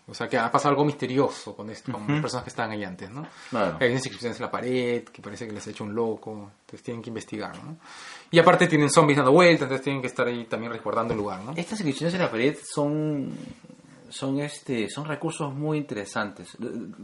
o 0.06 0.14
sea, 0.14 0.28
que 0.28 0.38
ha 0.38 0.48
pasado 0.48 0.70
algo 0.70 0.84
misterioso 0.84 1.56
con, 1.56 1.68
esto, 1.70 1.90
con 1.90 2.06
las 2.06 2.20
personas 2.20 2.44
que 2.44 2.50
estaban 2.50 2.70
ahí 2.70 2.84
antes, 2.84 3.10
¿no? 3.10 3.26
Claro. 3.50 3.76
Hay 3.80 3.90
inscripciones 3.90 4.38
en 4.38 4.44
la 4.44 4.50
pared, 4.50 5.02
que 5.02 5.20
parece 5.20 5.48
que 5.48 5.52
les 5.52 5.66
ha 5.66 5.70
hecho 5.70 5.82
un 5.82 5.92
loco, 5.92 6.52
entonces 6.60 6.84
tienen 6.84 7.02
que 7.02 7.10
investigar, 7.10 7.52
¿no? 7.64 7.78
Y 8.30 8.38
aparte 8.38 8.68
tienen 8.68 8.90
zombies 8.90 9.16
dando 9.16 9.32
vueltas, 9.32 9.62
entonces 9.62 9.82
tienen 9.82 10.00
que 10.00 10.06
estar 10.06 10.24
ahí 10.28 10.44
también 10.44 10.72
resguardando 10.72 11.14
el 11.14 11.18
lugar, 11.18 11.42
¿no? 11.42 11.50
Estas 11.56 11.80
inscripciones 11.80 12.14
en 12.14 12.20
la 12.20 12.30
pared 12.30 12.56
son 12.64 13.36
son 14.10 14.40
este 14.40 14.88
son 14.90 15.06
recursos 15.06 15.54
muy 15.54 15.78
interesantes. 15.78 16.56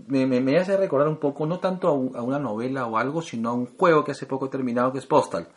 Me, 0.07 0.27
me, 0.27 0.41
me 0.41 0.59
hace 0.59 0.77
recordar 0.77 1.09
un 1.09 1.17
poco, 1.19 1.47
no 1.47 1.59
tanto 1.59 1.89
a, 1.89 1.93
un- 1.93 2.17
a 2.17 2.23
una 2.23 2.39
novela 2.39 2.87
o 2.87 2.99
algo, 2.99 3.23
sino 3.23 3.49
a 3.51 3.53
un 3.55 3.67
juego 3.67 4.05
que 4.05 4.13
hace 4.13 4.27
poco 4.27 4.47
he 4.47 4.51
terminado 4.51 4.93
que 4.93 4.99
es 4.99 5.07
Postal. 5.07 5.49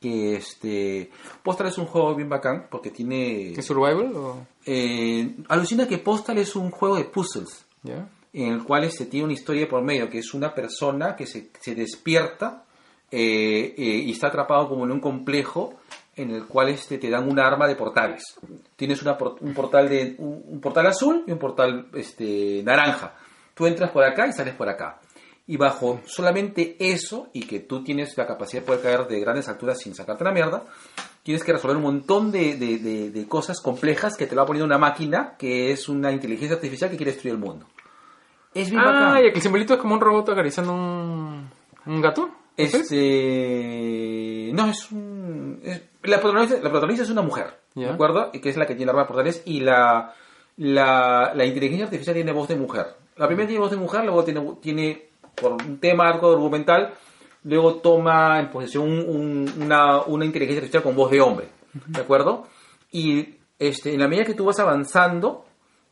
Que 0.00 0.36
este 0.36 1.10
Postal 1.42 1.68
es 1.68 1.78
un 1.78 1.86
juego 1.86 2.14
bien 2.14 2.28
bacán 2.28 2.66
porque 2.70 2.90
tiene 2.90 3.52
¿Es 3.52 3.64
survival 3.64 4.12
o...? 4.14 4.46
eh, 4.66 5.36
alucina 5.48 5.88
que 5.88 5.98
Postal 5.98 6.36
es 6.38 6.54
un 6.54 6.70
juego 6.70 6.96
de 6.96 7.04
puzzles 7.04 7.64
¿Ya? 7.82 8.08
en 8.34 8.52
el 8.52 8.64
cual 8.64 8.84
este, 8.84 9.06
tiene 9.06 9.24
una 9.24 9.32
historia 9.32 9.66
por 9.68 9.82
medio, 9.82 10.10
que 10.10 10.18
es 10.18 10.34
una 10.34 10.54
persona 10.54 11.16
que 11.16 11.26
se, 11.26 11.50
se 11.60 11.74
despierta 11.74 12.64
eh, 13.10 13.74
eh, 13.78 13.82
y 14.04 14.10
está 14.10 14.26
atrapado 14.26 14.68
como 14.68 14.84
en 14.84 14.90
un 14.90 15.00
complejo 15.00 15.74
en 16.16 16.30
el 16.30 16.46
cual 16.46 16.70
este, 16.70 16.98
te 16.98 17.10
dan 17.10 17.28
un 17.30 17.38
arma 17.38 17.68
de 17.68 17.76
portales. 17.76 18.22
Tienes 18.74 19.02
una 19.02 19.16
un, 19.40 19.52
portal 19.54 19.88
de, 19.88 20.14
un, 20.18 20.42
un 20.46 20.60
portal 20.60 20.86
azul 20.86 21.22
y 21.26 21.32
un 21.32 21.38
portal 21.38 21.86
este, 21.94 22.62
naranja. 22.64 23.14
Tú 23.54 23.66
entras 23.66 23.90
por 23.90 24.02
acá 24.02 24.26
y 24.26 24.32
sales 24.32 24.54
por 24.54 24.68
acá. 24.68 24.98
Y 25.46 25.56
bajo 25.56 26.00
solamente 26.06 26.76
eso, 26.80 27.28
y 27.32 27.46
que 27.46 27.60
tú 27.60 27.84
tienes 27.84 28.16
la 28.18 28.26
capacidad 28.26 28.62
de 28.62 28.66
poder 28.66 28.82
caer 28.82 29.06
de 29.06 29.20
grandes 29.20 29.48
alturas 29.48 29.78
sin 29.78 29.94
sacarte 29.94 30.24
la 30.24 30.32
mierda, 30.32 30.64
tienes 31.22 31.44
que 31.44 31.52
resolver 31.52 31.76
un 31.76 31.84
montón 31.84 32.32
de, 32.32 32.56
de- 32.56 32.78
de- 32.78 33.10
de 33.10 33.28
cosas 33.28 33.60
complejas 33.60 34.16
que 34.16 34.26
te 34.26 34.34
lo 34.34 34.40
va 34.40 34.46
poniendo 34.46 34.66
una 34.66 34.78
máquina 34.78 35.34
que 35.38 35.70
es 35.70 35.88
una 35.88 36.10
inteligencia 36.10 36.56
artificial 36.56 36.90
que 36.90 36.96
quiere 36.96 37.12
destruir 37.12 37.34
el 37.34 37.40
mundo. 37.40 37.66
Es 38.54 38.70
bien 38.70 38.80
Ah, 38.82 38.90
bacán. 38.90 39.24
y 39.24 39.28
el 39.28 39.40
simbolito 39.42 39.74
es 39.74 39.80
como 39.80 39.94
un 39.94 40.00
robot 40.00 40.30
acariciando 40.30 40.72
un, 40.72 41.48
un 41.86 42.00
gato. 42.00 42.28
Este. 42.56 44.50
No, 44.52 44.66
es 44.70 44.90
un. 44.90 45.15
Es- 45.62 45.82
la, 46.02 46.20
protagonista, 46.20 46.56
la 46.56 46.70
protagonista 46.70 47.02
es 47.04 47.10
una 47.10 47.22
mujer, 47.22 47.58
Ya. 47.74 47.88
¿de 47.88 47.92
acuerdo? 47.94 48.30
Y 48.32 48.40
que 48.40 48.48
es 48.50 48.56
la 48.56 48.66
que 48.66 48.74
tiene 48.74 48.90
arma 48.90 49.02
de 49.02 49.08
portales. 49.08 49.42
Y 49.44 49.60
la, 49.60 50.14
la, 50.56 51.32
la 51.34 51.44
inteligencia 51.44 51.84
artificial 51.86 52.14
tiene 52.14 52.32
voz 52.32 52.48
de 52.48 52.56
mujer. 52.56 52.86
La 53.16 53.26
primera 53.26 53.46
tiene 53.46 53.60
voz 53.60 53.70
de 53.70 53.76
mujer, 53.76 54.04
luego 54.04 54.24
tiene, 54.24 54.56
tiene 54.60 55.08
por 55.34 55.52
un 55.52 55.78
tema 55.78 56.08
arco 56.08 56.32
argumental, 56.32 56.94
luego 57.44 57.76
toma 57.76 58.40
en 58.40 58.50
posesión 58.50 58.84
un- 58.84 59.08
un- 59.08 59.62
una, 59.62 60.02
una 60.02 60.24
inteligencia 60.24 60.60
artificial 60.60 60.82
con 60.82 60.96
voz 60.96 61.10
de 61.10 61.20
hombre, 61.20 61.48
¿de 61.86 62.00
acuerdo? 62.00 62.46
Y 62.92 63.34
este, 63.58 63.92
en 63.94 64.00
la 64.00 64.08
medida 64.08 64.24
que 64.24 64.34
tú 64.34 64.44
vas 64.44 64.58
avanzando, 64.58 65.44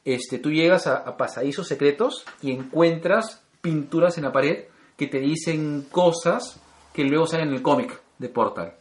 este, 0.04 0.38
tú 0.38 0.50
llegas 0.50 0.86
a, 0.86 0.96
a 0.98 1.16
pasadizos 1.16 1.66
secretos 1.66 2.24
y 2.42 2.52
encuentras 2.52 3.42
pinturas 3.60 4.18
en 4.18 4.24
la 4.24 4.32
pared 4.32 4.64
que 4.96 5.06
te 5.06 5.18
dicen 5.18 5.86
cosas 5.90 6.60
que 6.92 7.04
luego 7.04 7.26
salen 7.26 7.48
en 7.48 7.54
el 7.54 7.62
cómic 7.62 8.00
de 8.18 8.28
Portal. 8.28 8.74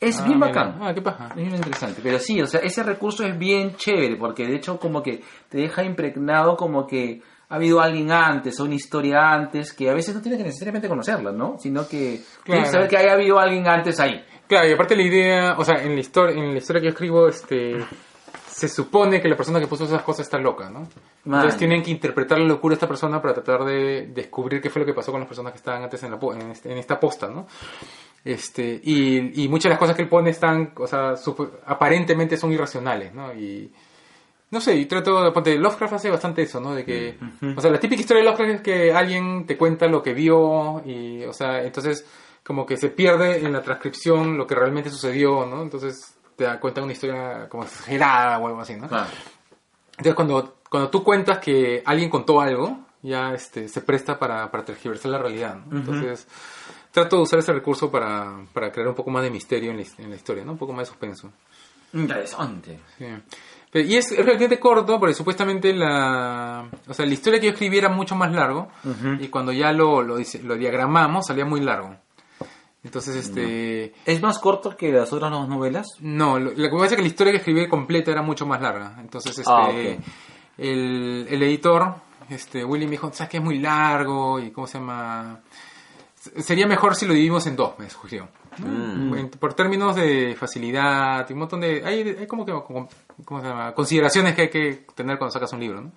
Es 0.00 0.20
Ah, 0.20 0.24
bien 0.24 0.38
mira. 0.38 0.48
bacán. 0.48 0.78
Ah, 0.80 0.94
qué 0.94 1.02
paja. 1.02 1.28
Es 1.30 1.36
bien 1.36 1.54
interesante. 1.54 2.00
Pero 2.02 2.18
sí, 2.18 2.40
o 2.40 2.46
sea, 2.46 2.60
ese 2.60 2.82
recurso 2.82 3.24
es 3.24 3.36
bien 3.38 3.74
chévere 3.76 4.16
porque 4.16 4.46
de 4.46 4.56
hecho 4.56 4.78
como 4.78 5.02
que 5.02 5.22
te 5.48 5.58
deja 5.58 5.82
impregnado 5.82 6.56
como 6.56 6.86
que 6.86 7.20
ha 7.50 7.54
habido 7.56 7.80
alguien 7.80 8.12
antes 8.12 8.60
o 8.60 8.64
una 8.64 8.74
historia 8.74 9.32
antes 9.32 9.72
que 9.72 9.88
a 9.90 9.94
veces 9.94 10.14
no 10.14 10.20
tienes 10.20 10.38
que 10.38 10.44
necesariamente 10.44 10.86
conocerla, 10.88 11.32
¿no? 11.32 11.56
Sino 11.58 11.88
que 11.88 11.98
tienes 11.98 12.26
que 12.44 12.52
Claro. 12.52 12.70
saber 12.70 12.88
que 12.88 12.96
haya 12.98 13.12
habido 13.14 13.38
alguien 13.40 13.66
antes 13.66 13.98
ahí. 13.98 14.22
Claro, 14.46 14.68
y 14.68 14.72
aparte 14.72 14.94
la 14.94 15.02
idea, 15.02 15.54
o 15.58 15.64
sea, 15.64 15.82
en 15.82 15.94
la 15.94 16.00
historia, 16.00 16.36
en 16.36 16.52
la 16.52 16.58
historia 16.58 16.80
que 16.80 16.86
yo 16.88 16.92
escribo, 16.92 17.26
este, 17.28 17.76
se 18.46 18.68
supone 18.68 19.20
que 19.20 19.28
la 19.28 19.36
persona 19.36 19.60
que 19.60 19.66
puso 19.66 19.84
esas 19.84 20.02
cosas 20.02 20.26
está 20.26 20.38
loca, 20.38 20.68
¿no? 20.70 20.80
Man. 21.24 21.40
Entonces 21.40 21.58
tienen 21.58 21.82
que 21.82 21.90
interpretar 21.90 22.38
la 22.38 22.46
locura 22.46 22.72
de 22.72 22.76
esta 22.76 22.88
persona 22.88 23.20
para 23.20 23.34
tratar 23.34 23.64
de 23.64 24.08
descubrir 24.14 24.60
qué 24.60 24.68
fue 24.70 24.80
lo 24.80 24.86
que 24.86 24.94
pasó 24.94 25.10
con 25.10 25.20
las 25.20 25.28
personas 25.28 25.52
que 25.52 25.58
estaban 25.58 25.82
antes 25.82 26.02
en, 26.02 26.10
la, 26.12 26.18
este- 26.52 26.70
en 26.72 26.78
esta 26.78 26.98
posta, 27.00 27.28
¿no? 27.28 27.46
Este, 28.28 28.78
y, 28.84 29.42
y 29.42 29.48
muchas 29.48 29.64
de 29.64 29.70
las 29.70 29.78
cosas 29.78 29.96
que 29.96 30.02
él 30.02 30.08
pone 30.08 30.28
están, 30.28 30.72
o 30.76 30.86
sea, 30.86 31.14
aparentemente 31.64 32.36
son 32.36 32.52
irracionales, 32.52 33.14
¿no? 33.14 33.32
Y, 33.32 33.72
no 34.50 34.60
sé, 34.60 34.76
y 34.76 34.84
trato 34.84 35.24
de, 35.24 35.32
ponte, 35.32 35.56
Lovecraft 35.56 35.94
hace 35.94 36.10
bastante 36.10 36.42
eso, 36.42 36.60
¿no? 36.60 36.74
De 36.74 36.84
que, 36.84 37.18
o 37.56 37.58
sea, 37.58 37.70
la 37.70 37.80
típica 37.80 38.02
historia 38.02 38.22
de 38.22 38.28
Lovecraft 38.28 38.54
es 38.56 38.60
que 38.60 38.92
alguien 38.92 39.46
te 39.46 39.56
cuenta 39.56 39.86
lo 39.86 40.02
que 40.02 40.12
vio 40.12 40.82
y, 40.84 41.24
o 41.24 41.32
sea, 41.32 41.62
entonces 41.62 42.06
como 42.44 42.66
que 42.66 42.76
se 42.76 42.90
pierde 42.90 43.38
en 43.38 43.50
la 43.50 43.62
transcripción 43.62 44.36
lo 44.36 44.46
que 44.46 44.54
realmente 44.54 44.90
sucedió, 44.90 45.46
¿no? 45.46 45.62
Entonces 45.62 46.14
te 46.36 46.44
da 46.44 46.60
cuenta 46.60 46.82
una 46.82 46.92
historia 46.92 47.48
como 47.48 47.62
exagerada 47.62 48.38
o 48.40 48.46
algo 48.46 48.60
así, 48.60 48.76
¿no? 48.76 48.84
Entonces 48.84 50.14
cuando, 50.14 50.58
cuando 50.68 50.90
tú 50.90 51.02
cuentas 51.02 51.38
que 51.38 51.82
alguien 51.82 52.10
contó 52.10 52.42
algo, 52.42 52.78
ya 53.00 53.32
este, 53.32 53.68
se 53.68 53.80
presta 53.80 54.18
para, 54.18 54.50
para 54.50 54.66
tergiversar 54.66 55.12
la 55.12 55.18
realidad, 55.18 55.56
¿no? 55.56 55.78
Entonces 55.78 56.26
trato 57.00 57.16
de 57.16 57.22
usar 57.22 57.38
ese 57.38 57.52
recurso 57.52 57.90
para, 57.90 58.40
para 58.52 58.70
crear 58.72 58.88
un 58.88 58.94
poco 58.94 59.10
más 59.10 59.22
de 59.22 59.30
misterio 59.30 59.70
en 59.70 59.78
la, 59.78 59.84
en 59.98 60.10
la 60.10 60.16
historia, 60.16 60.44
¿no? 60.44 60.52
Un 60.52 60.58
poco 60.58 60.72
más 60.72 60.82
de 60.82 60.86
suspenso. 60.86 61.30
Interesante. 61.92 62.78
Sí. 62.98 63.06
Pero- 63.70 63.86
y 63.86 63.96
es, 63.96 64.06
es 64.12 64.18
relativamente 64.18 64.58
corto 64.58 64.98
porque 64.98 65.14
supuestamente 65.14 65.72
la, 65.74 66.68
o 66.86 66.94
sea, 66.94 67.04
la 67.06 67.12
historia 67.12 67.38
que 67.40 67.46
yo 67.46 67.52
escribí 67.52 67.78
era 67.78 67.88
mucho 67.88 68.14
más 68.14 68.32
largo 68.32 68.68
y 69.20 69.28
cuando 69.28 69.52
ya 69.52 69.72
lo, 69.72 70.02
lo, 70.02 70.16
lo 70.18 70.54
diagramamos 70.56 71.26
salía 71.26 71.44
muy 71.44 71.60
largo. 71.60 71.94
Entonces, 72.84 73.16
este... 73.16 73.92
¿Es 74.06 74.22
más 74.22 74.38
corto 74.38 74.76
que 74.76 74.90
las 74.92 75.12
otras 75.12 75.30
dos 75.30 75.48
novelas? 75.48 75.86
No, 76.00 76.38
lo, 76.38 76.50
lo 76.52 76.70
que 76.70 76.76
pasa 76.76 76.86
es 76.86 76.96
que 76.96 77.02
la 77.02 77.08
historia 77.08 77.32
que 77.32 77.38
escribí 77.38 77.68
completa 77.68 78.10
era 78.10 78.22
mucho 78.22 78.46
más 78.46 78.62
larga. 78.62 78.96
Entonces, 79.00 79.36
este, 79.36 79.50
Ah, 79.52 79.68
ok. 79.68 80.00
el, 80.58 81.26
el 81.28 81.42
editor, 81.42 81.94
este, 82.30 82.64
Willy 82.64 82.84
me 82.86 82.92
dijo, 82.92 83.10
¿sabes 83.12 83.30
que 83.30 83.36
es 83.38 83.42
muy 83.42 83.58
largo? 83.58 84.38
Y 84.40 84.50
cómo 84.52 84.66
se 84.66 84.78
llama... 84.78 85.40
Sería 86.38 86.66
mejor 86.66 86.94
si 86.96 87.06
lo 87.06 87.12
dividimos 87.12 87.46
en 87.46 87.56
dos, 87.56 87.78
me 87.78 87.88
sugirió. 87.88 88.28
¿no? 88.58 89.16
En- 89.16 89.28
por 89.30 89.54
términos 89.54 89.94
de 89.96 90.34
facilidad 90.38 91.24
y 91.28 91.32
un 91.32 91.38
montón 91.38 91.60
de... 91.60 91.82
Hay, 91.84 92.00
hay 92.20 92.26
como 92.26 92.44
que 92.44 92.52
como- 92.52 92.88
¿cómo 93.24 93.40
se 93.40 93.46
llama? 93.46 93.72
consideraciones 93.72 94.34
que 94.34 94.42
hay 94.42 94.50
que 94.50 94.84
tener 94.94 95.16
cuando 95.16 95.32
sacas 95.32 95.52
un 95.52 95.60
libro. 95.60 95.80
¿no? 95.80 95.92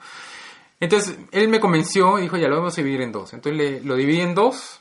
Entonces, 0.80 1.18
él 1.32 1.48
me 1.48 1.60
convenció 1.60 2.20
y 2.20 2.24
dijo, 2.24 2.38
ya 2.38 2.48
lo 2.48 2.58
vamos 2.58 2.74
a 2.78 2.82
dividir 2.82 3.02
en 3.02 3.12
dos. 3.12 3.34
Entonces, 3.34 3.58
le- 3.58 3.82
lo 3.82 3.96
dividí 3.96 4.22
en 4.22 4.36
dos 4.36 4.80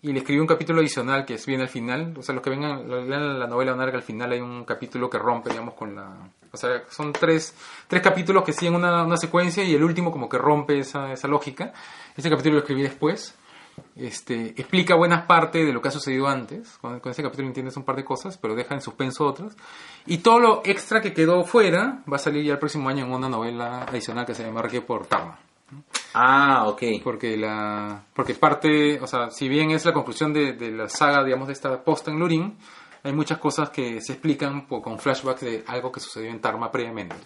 y 0.00 0.12
le 0.12 0.20
escribí 0.20 0.40
un 0.40 0.46
capítulo 0.46 0.80
adicional 0.80 1.24
que 1.26 1.34
es 1.34 1.44
bien 1.46 1.60
al 1.60 1.68
final. 1.68 2.14
O 2.18 2.22
sea, 2.22 2.34
los 2.34 2.42
que 2.42 2.50
vengan, 2.50 2.88
lean 3.08 3.38
la 3.38 3.46
novela 3.46 3.72
van 3.72 3.80
a 3.80 3.84
ver 3.84 3.92
que 3.92 3.98
al 3.98 4.02
final 4.04 4.32
hay 4.32 4.40
un 4.40 4.64
capítulo 4.64 5.10
que 5.10 5.18
rompe, 5.18 5.50
digamos, 5.50 5.74
con 5.74 5.94
la... 5.96 6.14
O 6.50 6.56
sea, 6.56 6.82
son 6.88 7.12
tres, 7.12 7.54
tres 7.88 8.00
capítulos 8.02 8.42
que 8.42 8.54
siguen 8.54 8.74
una, 8.74 9.04
una 9.04 9.18
secuencia 9.18 9.62
y 9.64 9.74
el 9.74 9.84
último 9.84 10.10
como 10.10 10.28
que 10.30 10.38
rompe 10.38 10.78
esa, 10.78 11.12
esa 11.12 11.28
lógica. 11.28 11.72
Ese 12.16 12.30
capítulo 12.30 12.54
lo 12.54 12.60
escribí 12.60 12.82
después. 12.82 13.34
Este, 13.96 14.48
explica 14.56 14.94
buenas 14.94 15.26
partes 15.26 15.66
de 15.66 15.72
lo 15.72 15.80
que 15.82 15.88
ha 15.88 15.92
sucedido 15.92 16.28
antes. 16.28 16.78
Con, 16.78 17.00
con 17.00 17.12
ese 17.12 17.22
capítulo 17.22 17.48
entiendes 17.48 17.76
un 17.76 17.84
par 17.84 17.96
de 17.96 18.04
cosas, 18.04 18.38
pero 18.38 18.54
deja 18.54 18.74
en 18.74 18.80
suspenso 18.80 19.26
otras. 19.26 19.56
Y 20.06 20.18
todo 20.18 20.38
lo 20.38 20.62
extra 20.64 21.00
que 21.00 21.12
quedó 21.12 21.44
fuera 21.44 22.02
va 22.10 22.16
a 22.16 22.20
salir 22.20 22.44
ya 22.44 22.52
el 22.52 22.58
próximo 22.58 22.88
año 22.88 23.04
en 23.06 23.12
una 23.12 23.28
novela 23.28 23.82
adicional 23.82 24.24
que 24.26 24.34
se 24.34 24.44
llama 24.44 24.62
por 24.86 25.06
Tarma. 25.06 25.38
Ah, 26.14 26.64
ok. 26.66 26.82
Porque 27.04 27.36
la 27.36 28.02
porque 28.14 28.34
parte, 28.34 28.98
o 29.00 29.06
sea, 29.06 29.30
si 29.30 29.48
bien 29.48 29.70
es 29.70 29.84
la 29.84 29.92
conclusión 29.92 30.32
de, 30.32 30.54
de 30.54 30.70
la 30.70 30.88
saga, 30.88 31.22
digamos, 31.24 31.48
de 31.48 31.52
esta 31.52 31.82
posta 31.84 32.10
en 32.10 32.18
Lurín, 32.18 32.56
hay 33.02 33.12
muchas 33.12 33.38
cosas 33.38 33.70
que 33.70 34.00
se 34.00 34.14
explican 34.14 34.66
po- 34.66 34.80
con 34.82 34.98
flashbacks 34.98 35.40
de 35.42 35.64
algo 35.66 35.92
que 35.92 36.00
sucedió 36.00 36.30
en 36.30 36.40
Tarma 36.40 36.70
previamente. 36.72 37.16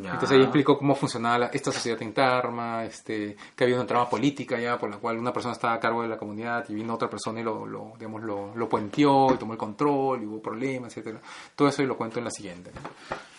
Ya. 0.00 0.12
Entonces 0.12 0.32
ahí 0.32 0.42
explicó 0.42 0.78
cómo 0.78 0.94
funcionaba 0.94 1.38
la- 1.38 1.46
esta 1.48 1.70
sociedad 1.70 2.00
en 2.02 2.12
Karma, 2.12 2.84
este, 2.84 3.36
que 3.54 3.64
había 3.64 3.76
una 3.76 3.86
trama 3.86 4.08
política 4.08 4.58
ya 4.58 4.78
por 4.78 4.88
la 4.90 4.96
cual 4.96 5.18
una 5.18 5.32
persona 5.32 5.52
estaba 5.52 5.74
a 5.74 5.80
cargo 5.80 6.00
de 6.02 6.08
la 6.08 6.16
comunidad 6.16 6.64
y 6.70 6.74
vino 6.74 6.94
otra 6.94 7.10
persona 7.10 7.40
y 7.40 7.42
lo, 7.42 7.66
lo, 7.66 7.92
digamos, 7.98 8.22
lo, 8.22 8.54
lo 8.54 8.68
puenteó 8.68 9.34
y 9.34 9.36
tomó 9.36 9.52
el 9.52 9.58
control 9.58 10.22
y 10.22 10.26
hubo 10.26 10.40
problemas, 10.40 10.92
etcétera. 10.96 11.20
Todo 11.54 11.68
eso 11.68 11.82
lo 11.82 11.96
cuento 11.96 12.18
en 12.20 12.24
la 12.24 12.30
siguiente. 12.30 12.70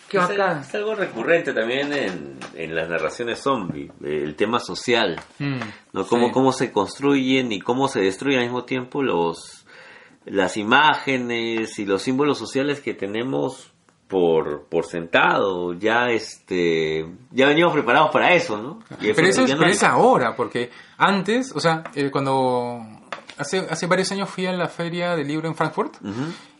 Qué 0.08 0.18
es, 0.18 0.28
bacán. 0.28 0.60
es 0.60 0.74
algo 0.76 0.94
recurrente 0.94 1.52
también 1.52 1.92
en, 1.92 2.38
en 2.54 2.74
las 2.74 2.88
narraciones 2.88 3.40
zombie, 3.40 3.90
el 4.04 4.36
tema 4.36 4.60
social, 4.60 5.20
¿no? 5.92 6.06
Cómo, 6.06 6.26
Sí. 6.28 6.32
cómo 6.32 6.52
se 6.52 6.70
construyen 6.70 7.50
y 7.50 7.60
cómo 7.60 7.88
se 7.88 8.00
destruyen 8.00 8.40
al 8.40 8.44
mismo 8.46 8.64
tiempo 8.64 9.02
los 9.02 9.66
las 10.26 10.56
imágenes 10.56 11.78
y 11.78 11.84
los 11.84 12.00
símbolos 12.02 12.38
sociales 12.38 12.80
que 12.80 12.94
tenemos 12.94 13.73
por, 14.08 14.64
por 14.64 14.86
sentado. 14.86 15.72
Ya 15.74 16.10
este 16.10 17.06
ya 17.30 17.46
venimos 17.46 17.72
preparados 17.72 18.10
para 18.10 18.34
eso, 18.34 18.56
¿no? 18.56 18.80
Y 19.00 19.12
Pero 19.12 19.28
eso 19.28 19.44
es, 19.44 19.56
no 19.56 19.88
ahora, 19.88 20.36
porque 20.36 20.70
antes, 20.98 21.52
o 21.54 21.60
sea, 21.60 21.84
eh, 21.94 22.10
cuando 22.10 22.80
hace, 23.38 23.58
hace 23.58 23.86
varios 23.86 24.10
años 24.12 24.28
fui 24.28 24.46
a 24.46 24.52
la 24.52 24.68
feria 24.68 25.16
del 25.16 25.28
libro 25.28 25.48
en 25.48 25.54
Frankfurt 25.54 25.96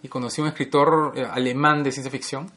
y 0.03 0.09
conocí 0.09 0.41
a 0.41 0.45
un 0.45 0.49
escritor 0.49 1.13
eh, 1.17 1.27
alemán 1.31 1.83
de 1.83 1.93
ciencia 1.93 2.11
ficción. 2.11 2.51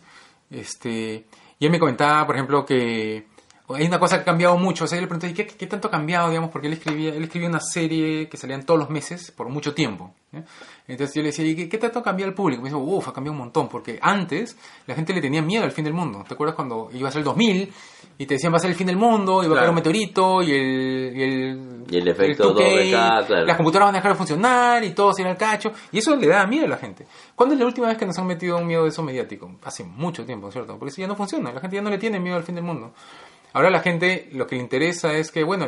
Este, 0.50 1.26
y 1.60 1.66
él 1.66 1.72
me 1.72 1.80
comentaba, 1.80 2.26
por 2.26 2.36
ejemplo, 2.36 2.66
que 2.66 3.28
hay 3.70 3.86
una 3.86 4.00
cosa 4.00 4.18
que 4.18 4.22
ha 4.22 4.26
cambiado 4.26 4.58
mucho. 4.58 4.86
O 4.86 4.88
sea, 4.88 4.98
yo 4.98 5.02
le 5.02 5.08
pregunté, 5.08 5.34
¿qué, 5.34 5.46
qué 5.46 5.68
tanto 5.68 5.90
ha 5.90 5.92
cambiado? 5.92 6.30
Digamos, 6.30 6.50
porque 6.52 6.68
él 6.68 6.74
escribía, 6.74 7.14
él 7.14 7.24
escribía 7.24 7.50
una 7.50 7.60
serie 7.60 8.30
que 8.30 8.38
salían 8.38 8.64
todos 8.64 8.80
los 8.80 8.90
meses 8.90 9.32
por 9.32 9.50
mucho 9.50 9.74
tiempo. 9.74 10.14
¿eh? 10.32 10.42
Entonces 10.88 11.16
yo 11.16 11.22
le 11.22 11.28
decía, 11.28 11.46
¿y 11.46 11.56
qué, 11.56 11.68
qué 11.68 11.78
tanto 11.78 12.00
ha 12.00 12.04
cambiado 12.04 12.30
el 12.30 12.36
público? 12.36 12.62
Me 12.62 12.70
dijo, 12.70 12.80
uff, 12.80 13.10
ha 13.10 13.14
cambiado 13.14 13.34
un 13.34 13.40
montón. 13.40 13.68
Porque 13.68 14.00
antes 14.02 14.58
la 14.86 14.96
gente 14.96 15.14
le 15.14 15.22
tenía 15.22 15.42
miedo 15.42 15.66
al 15.66 15.72
fin 15.72 15.84
del 15.84 15.94
mundo. 15.94 16.24
¿Te 16.26 16.34
acuerdas 16.34 16.56
cuando 16.56 16.90
iba 16.94 17.10
a 17.10 17.12
ser 17.12 17.20
el 17.20 17.26
2000 17.26 17.74
y 18.20 18.26
te 18.26 18.36
decían 18.36 18.54
va 18.54 18.58
a 18.58 18.60
ser 18.60 18.72
el 18.72 18.76
fin 18.76 18.88
del 18.88 18.96
mundo, 18.96 19.44
iba 19.44 19.54
a 19.54 19.58
caer 19.58 19.70
un 19.70 19.76
meteorito 19.76 20.42
y 20.42 20.52
el, 20.52 21.14
y 21.16 21.24
el, 21.24 21.84
Y 21.90 21.98
el 21.98 22.08
efecto 22.08 22.56
2K, 22.56 22.90
2K, 22.90 23.26
claro. 23.28 23.46
las 23.46 23.58
computadoras 23.58 23.88
van 23.88 23.96
a 23.96 23.98
dejar 24.00 24.12
de 24.14 24.18
funcionar 24.18 24.84
y 24.84 24.92
todo 24.92 25.14
se 25.14 25.22
irá 25.22 25.32
al 25.32 25.38
cacho. 25.38 25.72
Y 25.92 26.00
eso 26.00 26.16
le 26.16 26.28
da 26.28 26.48
miedo 26.48 26.66
a 26.66 26.70
la 26.70 26.78
gente. 26.78 27.06
¿Cuándo 27.36 27.54
es 27.54 27.60
la 27.60 27.68
última 27.68 27.88
vez 27.88 27.98
que 27.98 28.06
nos 28.06 28.18
han 28.18 28.28
metido 28.28 28.58
un 28.58 28.66
miedo 28.66 28.84
de 28.84 28.90
eso 28.90 29.04
mediático? 29.04 29.52
Hace 29.64 29.84
mucho 29.84 30.26
tiempo, 30.26 30.50
¿cierto? 30.52 30.80
Porque 30.80 30.92
eso 30.92 31.02
ya 31.02 31.08
no 31.08 31.16
funciona. 31.16 31.52
La 31.52 31.60
gente 31.60 31.76
ya 31.76 31.82
no 31.82 31.90
le 31.90 31.98
tiene 31.98 32.20
miedo 32.20 32.38
al 32.38 32.44
fin 32.44 32.56
del 32.56 32.64
mundo. 32.64 32.94
Ahora 33.58 33.72
la 33.72 33.80
gente 33.80 34.30
lo 34.34 34.46
que 34.46 34.56
le 34.56 34.62
interesa 34.62 35.14
es 35.14 35.32
que, 35.32 35.44
bueno, 35.44 35.68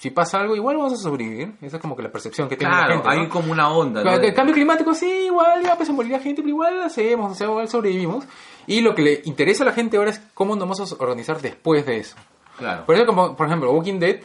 si 0.00 0.10
pasa 0.10 0.38
algo, 0.38 0.54
igual 0.54 0.76
vamos 0.76 0.92
a 0.92 0.96
sobrevivir. 0.96 1.54
Esa 1.62 1.76
es 1.78 1.82
como 1.82 1.96
que 1.96 2.02
la 2.04 2.12
percepción 2.12 2.48
que 2.48 2.56
tiene 2.56 2.72
la 2.72 2.84
Claro, 2.86 2.94
gente. 3.02 3.08
hay 3.10 3.22
¿no? 3.24 3.28
como 3.28 3.50
una 3.50 3.70
onda. 3.70 4.02
Claro, 4.02 4.18
¿no? 4.18 4.24
el 4.24 4.34
cambio 4.34 4.54
climático 4.54 4.94
sí, 4.94 5.10
igual, 5.26 5.62
ya 5.64 5.74
pues 5.74 5.88
se 5.88 5.92
morirá 5.92 6.20
gente, 6.20 6.42
pero 6.42 6.50
igual 6.50 6.76
lo 6.78 6.84
hacemos, 6.84 7.32
o 7.32 7.34
sea, 7.34 7.48
igual 7.48 7.68
sobrevivimos. 7.68 8.24
Y 8.68 8.80
lo 8.82 8.94
que 8.94 9.02
le 9.02 9.22
interesa 9.24 9.64
a 9.64 9.66
la 9.66 9.72
gente 9.72 9.96
ahora 9.96 10.10
es 10.10 10.20
cómo 10.32 10.54
nos 10.54 10.68
vamos 10.68 10.92
a 10.92 11.02
organizar 11.02 11.40
después 11.40 11.84
de 11.84 11.96
eso. 11.98 12.16
Claro. 12.56 12.86
Por 12.86 12.94
eso, 12.94 13.04
como, 13.04 13.36
por 13.36 13.46
ejemplo, 13.48 13.72
Walking 13.72 13.98
Dead, 13.98 14.20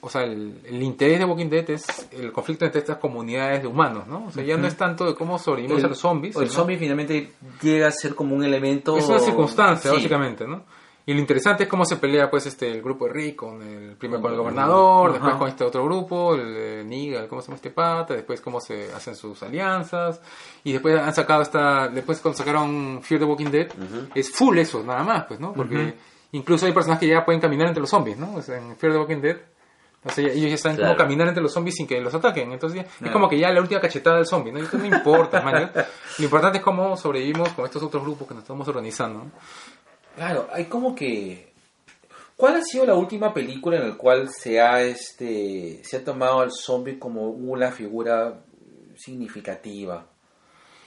o 0.00 0.08
sea, 0.08 0.22
el, 0.22 0.60
el 0.64 0.82
interés 0.82 1.18
de 1.18 1.24
Walking 1.24 1.48
Dead 1.48 1.68
es 1.70 2.08
el 2.12 2.32
conflicto 2.32 2.64
entre 2.64 2.80
estas 2.80 2.98
comunidades 2.98 3.62
de 3.62 3.68
humanos, 3.68 4.06
¿no? 4.06 4.26
O 4.26 4.30
sea, 4.30 4.42
ya 4.44 4.56
no 4.56 4.66
es 4.66 4.76
tanto 4.76 5.04
de 5.04 5.14
cómo 5.14 5.38
sobrevivimos 5.38 5.82
a 5.84 5.88
los 5.88 5.98
zombies. 5.98 6.36
o 6.36 6.42
el 6.42 6.48
sino- 6.48 6.60
zombie 6.60 6.76
finalmente 6.76 7.32
llega 7.62 7.88
a 7.88 7.90
ser 7.92 8.14
como 8.14 8.34
un 8.34 8.44
elemento. 8.44 8.96
es 8.96 9.08
una 9.08 9.18
circunstancia, 9.20 9.90
Sí. 9.90 9.96
básicamente, 9.96 10.46
¿no? 10.46 10.62
Y 11.08 11.14
lo 11.14 11.20
interesante 11.20 11.62
es 11.62 11.68
cómo 11.68 11.84
se 11.84 11.96
pelea, 11.96 12.28
pues, 12.28 12.46
este, 12.46 12.68
el 12.68 12.82
grupo 12.82 13.06
de 13.06 13.12
Rick 13.12 13.36
con 13.36 13.62
el 13.62 13.94
primero 13.96 14.20
con 14.20 14.32
el 14.32 14.38
gobernador, 14.38 15.10
Ajá. 15.10 15.12
después 15.18 15.36
con 15.36 15.48
este 15.48 15.62
otro 15.64 15.84
grupo, 15.84 16.34
el 16.34 16.54
eh, 16.56 16.84
Negan, 16.84 17.28
¿cómo 17.28 17.40
se 17.40 17.46
llama 17.46 17.56
este 17.56 17.70
pata? 17.70 18.14
Después 18.14 18.40
cómo 18.40 18.60
se 18.60 18.92
hacen 18.92 19.14
sus 19.14 19.40
alianzas. 19.44 20.20
Y 20.64 20.72
después 20.72 20.98
han 20.98 21.14
sacado 21.14 21.42
esta, 21.42 21.86
después 21.88 22.18
cuando 22.20 22.36
sacaron 22.38 23.00
Fear 23.04 23.20
the 23.20 23.24
Walking 23.24 23.50
Dead, 23.52 23.68
es 24.16 24.32
full 24.32 24.58
eso, 24.58 24.82
nada 24.82 25.04
más, 25.04 25.24
pues, 25.26 25.38
¿no? 25.38 25.52
Porque 25.52 25.94
incluso 26.32 26.66
hay 26.66 26.72
personas 26.72 26.98
que 26.98 27.06
ya 27.06 27.24
pueden 27.24 27.40
caminar 27.40 27.68
entre 27.68 27.80
los 27.82 27.90
zombies, 27.90 28.18
¿no? 28.18 28.34
O 28.34 28.42
sea, 28.42 28.58
en 28.58 28.76
Fear 28.76 28.92
the 28.94 28.98
Walking 28.98 29.20
Dead. 29.20 29.36
O 30.04 30.10
sea, 30.10 30.24
ya- 30.24 30.32
ellos 30.34 30.48
ya 30.50 30.54
están 30.54 30.76
Claro. 30.76 30.94
como 30.94 30.98
caminar 31.04 31.26
entre 31.28 31.42
los 31.42 31.52
zombies 31.52 31.74
sin 31.74 31.86
que 31.86 32.00
los 32.00 32.14
ataquen. 32.14 32.52
Entonces 32.52 32.80
ya- 32.84 33.06
es 33.06 33.12
como 33.12 33.28
que 33.28 33.38
ya 33.40 33.50
la 33.50 33.60
última 33.60 33.80
cachetada 33.80 34.16
del 34.16 34.26
zombie, 34.26 34.52
¿no? 34.52 34.60
Y 34.60 34.62
esto 34.62 34.78
no 34.78 34.84
importa, 34.86 35.40
man. 35.40 35.70
Lo 36.18 36.24
importante 36.24 36.58
es 36.58 36.64
cómo 36.64 36.96
sobrevivimos 36.96 37.48
con 37.50 37.64
estos 37.64 37.82
otros 37.82 38.04
grupos 38.04 38.28
que 38.28 38.34
nos 38.34 38.42
estamos 38.44 38.68
organizando. 38.68 39.24
Claro, 40.16 40.48
hay 40.52 40.64
como 40.64 40.94
que. 40.94 41.52
¿Cuál 42.36 42.56
ha 42.56 42.62
sido 42.62 42.84
la 42.84 42.94
última 42.94 43.32
película 43.32 43.76
en 43.78 43.88
la 43.90 43.96
cual 43.96 44.28
se 44.30 44.60
ha 44.60 44.82
este 44.82 45.80
se 45.84 45.96
ha 45.98 46.04
tomado 46.04 46.40
al 46.40 46.50
zombie 46.52 46.98
como 46.98 47.28
una 47.30 47.70
figura 47.70 48.40
significativa? 48.96 50.06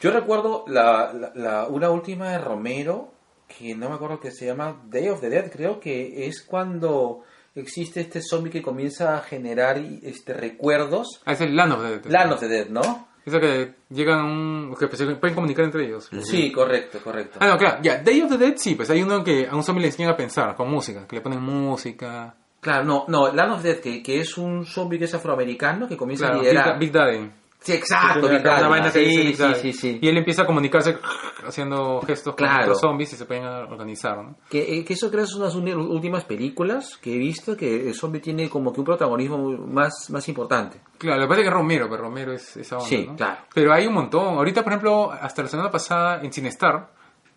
Yo 0.01 0.11
recuerdo 0.11 0.63
la, 0.67 1.11
la, 1.13 1.31
la- 1.35 1.67
una 1.67 1.89
última 1.89 2.31
de 2.31 2.37
Romero 2.37 3.11
que 3.47 3.75
no 3.75 3.89
me 3.89 3.95
acuerdo 3.95 4.19
que 4.19 4.31
se 4.31 4.45
llama 4.45 4.79
Day 4.89 5.09
of 5.09 5.21
the 5.21 5.29
Dead, 5.29 5.51
creo 5.51 5.79
que 5.79 6.27
es 6.27 6.43
cuando 6.43 7.23
existe 7.55 8.01
este 8.01 8.21
zombie 8.21 8.51
que 8.51 8.61
comienza 8.61 9.17
a 9.17 9.21
generar 9.21 9.77
este 10.03 10.33
recuerdos. 10.33 11.21
Ah, 11.25 11.33
es 11.33 11.41
el 11.41 11.55
Land 11.55 11.73
of 11.73 11.81
the 11.81 11.89
Dead. 11.99 12.11
Land 12.11 12.33
of 12.33 12.39
the 12.41 12.47
Dead, 12.47 12.67
¿no? 12.69 13.08
Eso 13.25 13.39
que 13.39 13.73
llegan 13.89 14.19
a 14.19 14.23
un... 14.23 14.75
que 14.79 14.95
se 14.95 15.05
pueden 15.15 15.35
comunicar 15.35 15.65
entre 15.65 15.85
ellos. 15.85 16.09
Sí, 16.23 16.51
correcto, 16.51 16.99
correcto. 17.03 17.39
Ah, 17.41 17.47
no, 17.47 17.57
claro. 17.57 17.79
Ya, 17.81 17.97
Day 18.01 18.21
of 18.21 18.29
the 18.31 18.37
Dead 18.37 18.53
sí, 18.57 18.75
pues 18.75 18.89
hay 18.89 19.01
uno 19.03 19.23
que 19.23 19.47
a 19.47 19.55
un 19.55 19.63
zombie 19.63 19.81
le 19.81 19.87
enseñan 19.87 20.11
a 20.11 20.17
pensar 20.17 20.55
con 20.55 20.69
música, 20.69 21.05
que 21.07 21.15
le 21.17 21.21
ponen 21.21 21.41
música. 21.41 22.35
Claro, 22.61 22.83
no, 22.83 23.05
no, 23.07 23.31
Land 23.31 23.53
of 23.53 23.61
the 23.61 23.69
Dead, 23.73 23.79
que, 23.79 24.03
que 24.03 24.19
es 24.19 24.37
un 24.37 24.65
zombie 24.65 24.97
que 24.99 25.05
es 25.05 25.13
afroamericano 25.13 25.87
que 25.87 25.95
comienza 25.95 26.25
Claro, 26.25 26.39
a 26.39 26.41
Big, 26.41 26.51
liderar. 26.51 26.79
Big 26.79 26.91
Daddy. 26.91 27.31
Sí, 27.61 27.73
exacto, 27.73 28.25
acá 28.27 28.59
una 28.59 28.67
vaina 28.69 28.89
que 28.91 28.99
dice 28.99 29.53
Sí, 29.53 29.53
sí, 29.61 29.73
sí. 29.73 29.99
Y 30.01 30.07
él 30.07 30.17
empieza 30.17 30.43
a 30.43 30.45
comunicarse 30.45 30.97
haciendo 31.45 32.01
gestos 32.01 32.35
con 32.35 32.47
Claro. 32.47 32.67
los 32.67 32.79
zombies 32.79 33.11
y 33.13 33.15
se 33.17 33.25
pueden 33.25 33.43
organizar, 33.45 34.17
¿no? 34.17 34.35
Que, 34.49 34.77
eh, 34.79 34.85
que 34.85 34.93
eso 34.93 35.09
creo 35.11 35.23
que 35.25 35.29
son 35.31 35.41
las 35.41 35.55
uni- 35.55 35.73
últimas 35.73 36.23
películas 36.23 36.97
que 37.01 37.13
he 37.15 37.17
visto 37.17 37.57
que 37.57 37.87
el 37.89 37.93
zombie 37.95 38.21
tiene 38.21 38.49
como 38.49 38.71
que 38.71 38.79
un 38.79 38.85
protagonismo 38.85 39.37
más, 39.67 40.09
más 40.09 40.27
importante. 40.29 40.79
Claro, 40.97 41.17
lo 41.19 41.25
que 41.25 41.29
pasa 41.29 41.41
es 41.41 41.47
que 41.47 41.53
Romero, 41.53 41.87
pero 41.89 42.01
Romero 42.03 42.31
es 42.33 42.55
esa 42.57 42.77
onda, 42.77 42.87
Sí, 42.89 43.05
¿no? 43.07 43.15
claro. 43.15 43.37
Pero 43.53 43.73
hay 43.73 43.87
un 43.87 43.93
montón. 43.93 44.35
Ahorita, 44.35 44.63
por 44.63 44.71
ejemplo, 44.71 45.11
hasta 45.11 45.41
la 45.43 45.47
semana 45.49 45.69
pasada 45.69 46.21
en 46.23 46.31
Cinestar, 46.31 46.91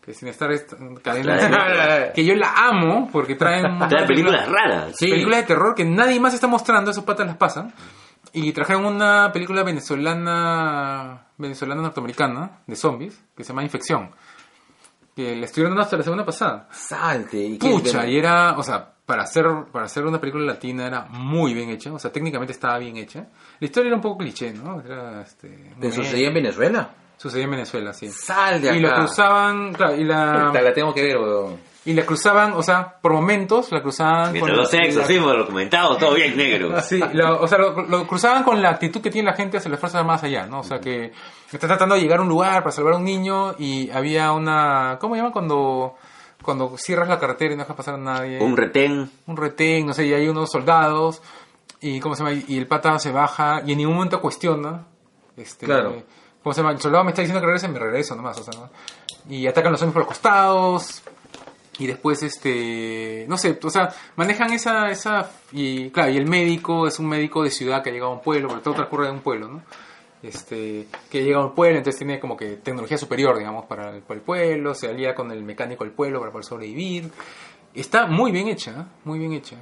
que 0.04 0.14
Cinestar 0.14 0.52
es 0.52 0.66
cadena 1.02 1.36
Claro. 1.48 2.12
que 2.14 2.24
yo 2.24 2.34
la 2.34 2.52
amo 2.56 3.08
porque 3.12 3.34
traen 3.34 3.64
un 3.66 3.70
montón 3.72 3.88
Trae 3.88 4.02
de 4.02 4.06
películas 4.08 4.48
raras. 4.48 4.92
Sí. 4.96 5.08
películas 5.10 5.40
de 5.40 5.46
terror 5.46 5.74
que 5.74 5.84
nadie 5.84 6.20
más 6.20 6.32
está 6.34 6.46
mostrando, 6.46 6.90
esos 6.92 7.04
patas 7.04 7.26
las 7.26 7.36
pasan. 7.36 7.72
Y 8.34 8.52
trajeron 8.52 8.86
una 8.86 9.30
película 9.32 9.62
venezolana, 9.62 11.26
venezolana 11.36 11.82
norteamericana 11.82 12.62
de 12.66 12.76
zombies 12.76 13.22
que 13.36 13.44
se 13.44 13.48
llama 13.48 13.62
Infección. 13.62 14.10
Que 15.14 15.36
la 15.36 15.44
estuvieron 15.44 15.72
dando 15.72 15.82
hasta 15.82 15.98
la 15.98 16.02
semana 16.02 16.24
pasada. 16.24 16.68
Salte. 16.72 17.36
¿y 17.36 17.58
Pucha, 17.58 18.06
y 18.06 18.16
era, 18.16 18.56
o 18.56 18.62
sea, 18.62 18.92
para 19.04 19.24
hacer, 19.24 19.44
para 19.70 19.84
hacer 19.84 20.06
una 20.06 20.18
película 20.18 20.46
latina 20.46 20.86
era 20.86 21.02
muy 21.10 21.52
bien 21.52 21.68
hecha, 21.68 21.92
o 21.92 21.98
sea, 21.98 22.10
técnicamente 22.10 22.52
estaba 22.52 22.78
bien 22.78 22.96
hecha. 22.96 23.26
La 23.60 23.66
historia 23.66 23.88
era 23.88 23.96
un 23.96 24.02
poco 24.02 24.18
cliché, 24.18 24.52
¿no? 24.54 24.80
Era, 24.80 25.20
este, 25.20 25.48
muy 25.48 25.58
¿Pero 25.58 25.80
bien. 25.80 25.92
sucedía 25.92 26.28
en 26.28 26.34
Venezuela? 26.34 26.90
Sucedía 27.18 27.44
en 27.44 27.50
Venezuela, 27.50 27.92
sí. 27.92 28.08
Sal 28.08 28.62
de 28.62 28.70
acá. 28.70 28.78
Y 28.78 28.80
la 28.80 28.94
cruzaban, 28.94 29.74
claro, 29.74 29.96
y 29.96 30.04
la, 30.04 30.50
la 30.52 30.72
tengo 30.72 30.94
que 30.94 31.02
ver, 31.02 31.18
weón. 31.18 31.71
Y 31.84 31.94
la 31.94 32.04
cruzaban, 32.06 32.52
o 32.52 32.62
sea, 32.62 32.98
por 33.00 33.12
momentos 33.12 33.72
la 33.72 33.82
cruzaban 33.82 34.32
Mientras 34.32 34.56
no 34.56 34.64
sea 34.64 34.80
la- 34.82 34.86
exorcismo, 34.86 35.32
lo 35.32 35.46
comentado, 35.46 35.96
todo 35.96 36.14
bien 36.14 36.36
negro. 36.36 36.80
Sí, 36.82 37.00
lo- 37.12 37.40
o 37.40 37.48
sea, 37.48 37.58
lo, 37.58 37.82
lo 37.82 38.06
cruzaban 38.06 38.44
con 38.44 38.62
la 38.62 38.70
actitud 38.70 39.00
que 39.00 39.10
tiene 39.10 39.30
la 39.30 39.36
gente 39.36 39.56
hacia 39.58 39.70
las 39.70 39.80
Fuerzas 39.80 40.00
Armadas 40.00 40.22
allá, 40.24 40.46
¿no? 40.46 40.60
O 40.60 40.64
sea, 40.64 40.78
que 40.80 41.12
está 41.52 41.66
tratando 41.66 41.94
de 41.96 42.00
llegar 42.02 42.18
a 42.20 42.22
un 42.22 42.28
lugar 42.28 42.62
para 42.62 42.70
salvar 42.70 42.94
a 42.94 42.96
un 42.98 43.04
niño 43.04 43.54
y 43.58 43.90
había 43.90 44.30
una... 44.32 44.96
¿Cómo 45.00 45.14
se 45.14 45.20
llama 45.22 45.32
cuando, 45.32 45.96
cuando 46.42 46.76
cierras 46.78 47.08
la 47.08 47.18
carretera 47.18 47.52
y 47.54 47.56
no 47.56 47.62
dejas 47.64 47.76
pasar 47.76 47.94
a 47.94 47.98
nadie? 47.98 48.38
Un 48.40 48.56
retén. 48.56 49.10
un 49.26 49.36
retén, 49.36 49.84
no 49.86 49.92
sé, 49.92 50.06
y 50.06 50.14
hay 50.14 50.28
unos 50.28 50.50
soldados 50.50 51.20
y 51.80 51.98
cómo 51.98 52.14
se 52.14 52.22
llama 52.22 52.40
y 52.46 52.58
el 52.58 52.68
pata 52.68 52.96
se 53.00 53.10
baja 53.10 53.60
y 53.66 53.72
en 53.72 53.78
ningún 53.78 53.96
momento 53.96 54.20
cuestiona 54.20 54.84
este 55.36 55.66
Claro. 55.66 56.00
cómo 56.40 56.52
se 56.54 56.60
llama 56.60 56.70
el 56.74 56.80
soldado 56.80 57.02
me 57.02 57.10
está 57.10 57.22
diciendo 57.22 57.40
que 57.40 57.46
regrese 57.46 57.66
me 57.66 57.80
regreso 57.80 58.14
nomás 58.14 58.38
o 58.38 58.44
sea 58.44 58.52
¿no? 58.60 58.70
y 59.28 59.48
atacan 59.48 59.72
los 59.72 59.80
zombies 59.80 59.94
por 59.94 60.02
los 60.02 60.08
costados 60.08 61.02
y 61.82 61.86
después 61.86 62.22
este 62.22 63.26
no 63.28 63.36
sé 63.36 63.58
o 63.62 63.70
sea 63.70 63.88
manejan 64.16 64.52
esa 64.52 64.90
esa 64.90 65.30
y 65.52 65.90
claro 65.90 66.10
y 66.12 66.16
el 66.16 66.26
médico 66.26 66.86
es 66.86 66.98
un 66.98 67.06
médico 67.08 67.42
de 67.42 67.50
ciudad 67.50 67.82
que 67.82 67.90
ha 67.90 67.92
llegado 67.92 68.12
a 68.12 68.14
un 68.14 68.22
pueblo 68.22 68.48
porque 68.48 68.62
todo 68.62 68.74
transcurre 68.74 69.08
en 69.08 69.14
un 69.14 69.20
pueblo 69.20 69.48
no 69.48 69.62
este 70.22 70.86
que 71.10 71.24
llega 71.24 71.38
a 71.38 71.46
un 71.46 71.54
pueblo 71.54 71.78
entonces 71.78 71.98
tiene 71.98 72.20
como 72.20 72.36
que 72.36 72.56
tecnología 72.58 72.96
superior 72.98 73.36
digamos 73.38 73.66
para 73.66 73.96
el, 73.96 74.02
para 74.02 74.18
el 74.18 74.24
pueblo 74.24 74.74
se 74.74 74.88
alía 74.88 75.14
con 75.14 75.30
el 75.32 75.42
mecánico 75.42 75.84
del 75.84 75.92
pueblo 75.92 76.20
para 76.20 76.30
poder 76.30 76.44
sobrevivir 76.44 77.10
está 77.74 78.06
muy 78.06 78.30
bien 78.30 78.48
hecha 78.48 78.70
¿eh? 78.72 78.84
muy 79.04 79.18
bien 79.18 79.32
hecha 79.32 79.56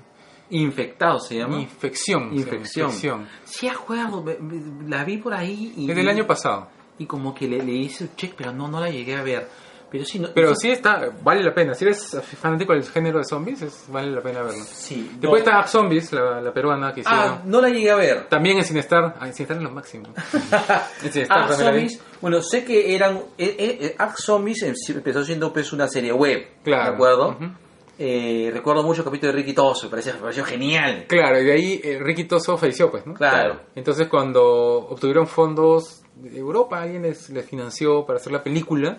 Infectado 0.52 1.20
se 1.20 1.36
llama. 1.36 1.60
infección 1.60 2.30
se 2.30 2.36
llama, 2.38 2.40
Infección. 2.40 2.88
infección. 2.90 3.28
Sí, 3.44 3.68
me- 4.24 4.88
La 4.88 5.04
vi 5.04 5.18
por 5.18 5.32
ahí 5.32 5.72
y... 5.76 5.88
es 5.88 5.96
del 5.96 6.08
año 6.08 6.26
pasado 6.26 6.66
Y 6.98 7.06
como 7.06 7.32
que 7.32 7.46
le, 7.46 7.62
le 7.62 7.70
hice 7.72 8.02
un 8.04 8.16
check, 8.16 8.34
pero 8.36 8.52
no, 8.52 8.66
no 8.66 8.80
la 8.80 8.90
llegué 8.90 9.14
a 9.14 9.22
ver. 9.22 9.48
Pero 9.90 10.04
sí, 10.04 10.18
no, 10.20 10.28
pero 10.34 10.54
sí 10.54 10.70
está 10.70 11.10
vale 11.22 11.42
la 11.42 11.52
pena 11.52 11.74
si 11.74 11.84
eres 11.84 12.16
fanático 12.40 12.72
del 12.72 12.84
género 12.84 13.18
de 13.18 13.24
zombies 13.24 13.62
es, 13.62 13.84
vale 13.88 14.10
la 14.12 14.20
pena 14.20 14.42
verlo 14.42 14.62
Sí. 14.64 15.10
después 15.18 15.44
no. 15.44 15.50
está 15.50 15.66
Zombies 15.66 16.12
la, 16.12 16.40
la 16.40 16.52
peruana 16.52 16.92
que 16.94 17.00
hicieron 17.00 17.24
Ah, 17.24 17.42
no 17.44 17.60
la 17.60 17.68
llegué 17.68 17.90
a 17.90 17.96
ver. 17.96 18.28
también 18.28 18.58
en 18.58 18.64
Cinestar 18.64 19.16
ah, 19.18 19.26
en 19.26 19.34
Cinestar 19.34 19.56
es 19.56 19.62
lo 19.64 19.70
máximo 19.70 20.06
en 21.02 21.26
Ah, 21.28 21.46
la 21.48 21.56
vi. 21.72 21.88
Zombies. 21.88 22.02
Bueno, 22.20 22.42
sé 22.42 22.64
que 22.64 22.94
eran. 22.94 23.16
Eh, 23.38 23.56
eh, 23.58 23.78
eh, 23.80 23.94
Ark 23.98 24.16
Zombies 24.18 24.62
em- 24.62 24.74
empezó 24.94 25.24
siendo 25.24 25.52
pues 25.52 25.72
una 25.72 25.88
serie 25.88 26.12
web. 26.12 26.46
Claro. 26.62 26.90
¿De 26.90 26.94
acuerdo? 26.94 27.36
Eh, 27.98 28.50
recuerdo 28.52 28.82
mucho 28.82 29.00
el 29.02 29.04
capítulo 29.06 29.32
de 29.32 29.38
Ricky 29.38 29.52
Toso, 29.52 29.86
me 29.86 29.90
pareció, 29.90 30.14
me 30.14 30.20
pareció 30.20 30.44
genial. 30.44 31.04
Claro, 31.06 31.38
y 31.40 31.44
de 31.44 31.52
ahí 31.52 31.80
eh, 31.84 31.98
Ricky 32.00 32.24
Toso 32.24 32.56
falleció, 32.56 32.90
pues, 32.90 33.06
¿no? 33.06 33.14
Claro. 33.14 33.60
Entonces 33.74 34.08
cuando 34.08 34.42
obtuvieron 34.88 35.26
fondos 35.26 35.99
Europa, 36.24 36.80
alguien 36.82 37.02
les, 37.02 37.30
les 37.30 37.44
financió 37.46 38.04
para 38.06 38.18
hacer 38.18 38.32
la 38.32 38.42
película, 38.42 38.98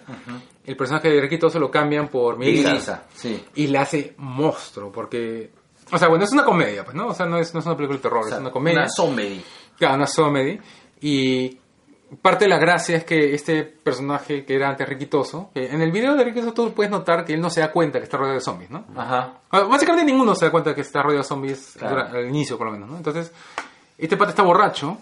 el 0.66 0.76
personaje 0.78 1.10
de 1.10 1.22
Ricky 1.22 1.38
Toso 1.38 1.60
lo 1.60 1.70
cambian 1.72 2.08
por. 2.08 2.42
Isa, 2.44 3.04
sí. 3.14 3.44
Y 3.56 3.68
la 3.68 3.82
hace 3.82 4.14
monstruo, 4.18 4.92
porque... 4.92 5.52
O 5.94 5.98
sea, 5.98 6.08
bueno, 6.08 6.24
es 6.24 6.32
una 6.32 6.46
comedia, 6.46 6.84
pues, 6.86 6.96
¿no? 6.96 7.08
O 7.08 7.14
sea, 7.14 7.26
no 7.26 7.38
es, 7.38 7.54
no 7.54 7.60
es 7.60 7.66
una 7.66 7.76
película 7.76 7.98
de 7.98 8.02
terror, 8.04 8.24
O 8.24 8.28
sea, 8.28 8.36
es 8.38 8.42
una 8.42 8.52
comedia. 8.52 8.80
Una 8.80 8.90
zombie. 8.90 9.42
Claro, 9.78 9.96
una 9.96 10.06
comedy. 10.08 10.60
Y 11.02 11.58
parte 12.22 12.46
de 12.46 12.50
la 12.50 12.58
gracia 12.60 12.98
es 12.98 13.04
que 13.04 13.34
este 13.34 13.64
personaje 13.64 14.46
que 14.46 14.56
era 14.56 14.70
antes 14.70 14.88
riquitoso, 14.88 15.50
que 15.54 15.66
en 15.66 15.82
el 15.82 15.92
video 15.92 16.16
de 16.16 16.24
riquitoso 16.24 16.54
tú 16.54 16.74
puedes 16.74 16.92
notar 16.92 17.26
que 17.26 17.34
él 17.34 17.42
no 17.42 17.50
se 17.50 17.62
da 17.62 17.72
cuenta 17.72 18.00
que 18.00 18.04
está 18.06 18.18
rodeado 18.18 18.36
de 18.36 18.42
zombies, 18.42 18.70
¿no? 18.70 18.86
Ajá. 18.96 19.34
Básicamente 19.50 20.06
ninguno 20.12 20.34
se 20.36 20.46
da 20.46 20.52
cuenta 20.52 20.74
que 20.76 20.82
está 20.82 21.02
rodeado 21.02 21.24
de 21.24 21.28
zombies 21.28 21.76
Claro. 21.78 22.18
al 22.18 22.28
inicio, 22.28 22.58
por 22.58 22.68
lo 22.68 22.74
menos, 22.74 22.90
¿no? 22.90 22.98
Entonces, 22.98 23.32
este 23.98 24.16
pata 24.18 24.32
está 24.32 24.44
borracho 24.44 24.98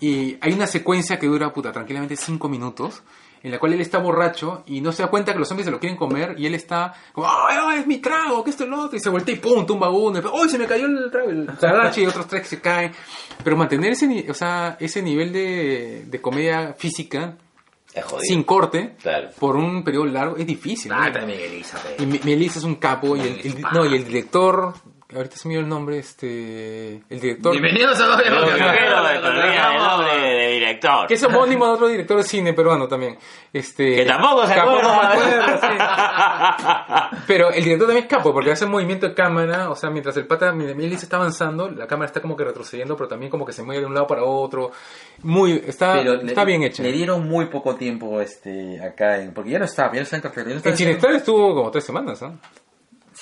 y 0.00 0.36
hay 0.40 0.52
una 0.52 0.66
secuencia 0.66 1.18
que 1.18 1.26
dura, 1.26 1.52
puta, 1.52 1.72
tranquilamente 1.72 2.16
cinco 2.16 2.48
minutos 2.48 3.02
en 3.42 3.50
la 3.50 3.58
cual 3.58 3.74
él 3.74 3.80
está 3.82 3.98
borracho 3.98 4.62
y 4.66 4.80
no 4.80 4.90
se 4.90 5.02
da 5.02 5.10
cuenta 5.10 5.34
que 5.34 5.38
los 5.38 5.46
zombies 5.46 5.66
se 5.66 5.70
lo 5.70 5.78
quieren 5.78 5.98
comer 5.98 6.34
y 6.38 6.46
él 6.46 6.54
está 6.54 6.94
como, 7.12 7.26
¡ay, 7.28 7.58
ay, 7.60 7.80
es 7.80 7.86
mi 7.86 7.98
trago! 7.98 8.42
¿Qué 8.42 8.48
esto 8.48 8.64
es 8.64 8.70
lo 8.70 8.80
otro? 8.84 8.96
Y 8.96 9.00
se 9.00 9.10
voltea 9.10 9.34
y 9.34 9.38
¡pum! 9.38 9.66
tumba 9.66 9.90
uno. 9.90 10.18
¡ay, 10.42 10.48
se 10.48 10.58
me 10.58 10.66
cayó 10.66 10.86
el 10.86 11.10
trago! 11.10 11.28
El 11.28 11.48
agacha 11.50 12.00
y 12.00 12.06
otros 12.06 12.26
tres 12.26 12.40
que 12.42 12.48
se 12.48 12.60
caen. 12.62 12.92
Pero 13.44 13.54
mantener 13.56 13.92
ese, 13.92 14.26
o 14.30 14.32
sea, 14.34 14.78
ese 14.80 15.02
nivel 15.02 15.30
de, 15.30 16.04
de 16.06 16.20
comedia 16.22 16.72
física 16.78 17.36
sin 18.22 18.42
corte 18.44 18.96
Claro. 19.00 19.28
por 19.38 19.56
un 19.56 19.84
periodo 19.84 20.06
largo 20.06 20.36
es 20.36 20.46
difícil. 20.46 20.90
¿no? 20.90 20.96
Ah, 20.98 21.10
Isa, 21.10 21.78
pe. 21.82 22.02
Y 22.02 22.06
Mi- 22.06 22.20
Melissa 22.24 22.58
es 22.58 22.64
un 22.64 22.76
capo 22.76 23.14
y 23.16 23.20
el, 23.20 23.40
el- 23.40 23.60
no, 23.72 23.84
y 23.86 23.94
el 23.94 24.04
director, 24.04 24.72
ahorita 25.14 25.36
se 25.36 25.48
me 25.48 25.54
dio 25.54 25.60
el 25.60 25.68
nombre, 25.68 25.98
este, 25.98 26.94
el 27.08 27.20
director, 27.20 27.52
Bienvenidos 27.52 28.00
a 28.00 28.16
te 28.16 28.28
olvides 28.30 28.60
el 28.60 29.78
nombre 29.78 30.16
de 30.20 30.48
director. 30.52 31.06
que 31.06 31.14
es 31.14 31.22
homónimo 31.24 31.66
de 31.66 31.72
otro 31.72 31.88
director 31.88 32.16
de 32.16 32.22
cine 32.24 32.52
peruano 32.52 32.88
también, 32.88 33.16
este, 33.52 33.96
Que 33.96 34.04
tampoco 34.04 34.46
se 34.46 34.54
acuerda. 34.54 35.58
sí. 35.60 37.18
Pero 37.26 37.50
el 37.50 37.62
director 37.64 37.86
también 37.88 38.04
es 38.06 38.10
capo 38.10 38.32
porque 38.32 38.50
hace 38.52 38.66
movimiento 38.66 39.08
de 39.08 39.14
cámara, 39.14 39.70
o 39.70 39.76
sea, 39.76 39.90
mientras 39.90 40.16
el 40.16 40.26
pata, 40.26 40.52
Melissa 40.52 41.04
está 41.04 41.16
avanzando, 41.16 41.70
la 41.70 41.86
cámara 41.86 42.06
está 42.06 42.20
como 42.20 42.36
que 42.36 42.44
retrocediendo, 42.44 42.96
pero 42.96 43.08
también 43.08 43.30
como 43.30 43.44
que 43.46 43.52
se 43.52 43.62
mueve 43.62 43.80
de 43.80 43.86
un 43.86 43.94
lado 43.94 44.06
para 44.06 44.24
otro, 44.24 44.72
muy, 45.22 45.62
está, 45.66 45.94
Pero 45.94 46.14
está 46.14 46.40
le- 46.42 46.46
bien 46.46 46.62
hecha. 46.64 46.82
Le 46.82 46.92
dieron 46.92 47.26
muy 47.28 47.46
poco 47.46 47.74
tiempo 47.76 48.20
este 48.20 48.80
acá, 48.84 49.18
en, 49.20 49.32
porque 49.32 49.50
ya 49.50 49.58
no 49.58 49.64
estaba, 49.64 49.88
ya 49.92 50.00
no 50.00 50.02
está 50.04 50.16
en 50.16 50.22
cartelera. 50.22 50.50
ya 50.50 50.54
no 50.54 50.58
está 50.58 50.70
En 50.70 50.76
Cinestar 50.76 51.12
estuvo 51.12 51.54
como 51.54 51.70
tres 51.70 51.84
semanas, 51.84 52.20
¿no? 52.22 52.38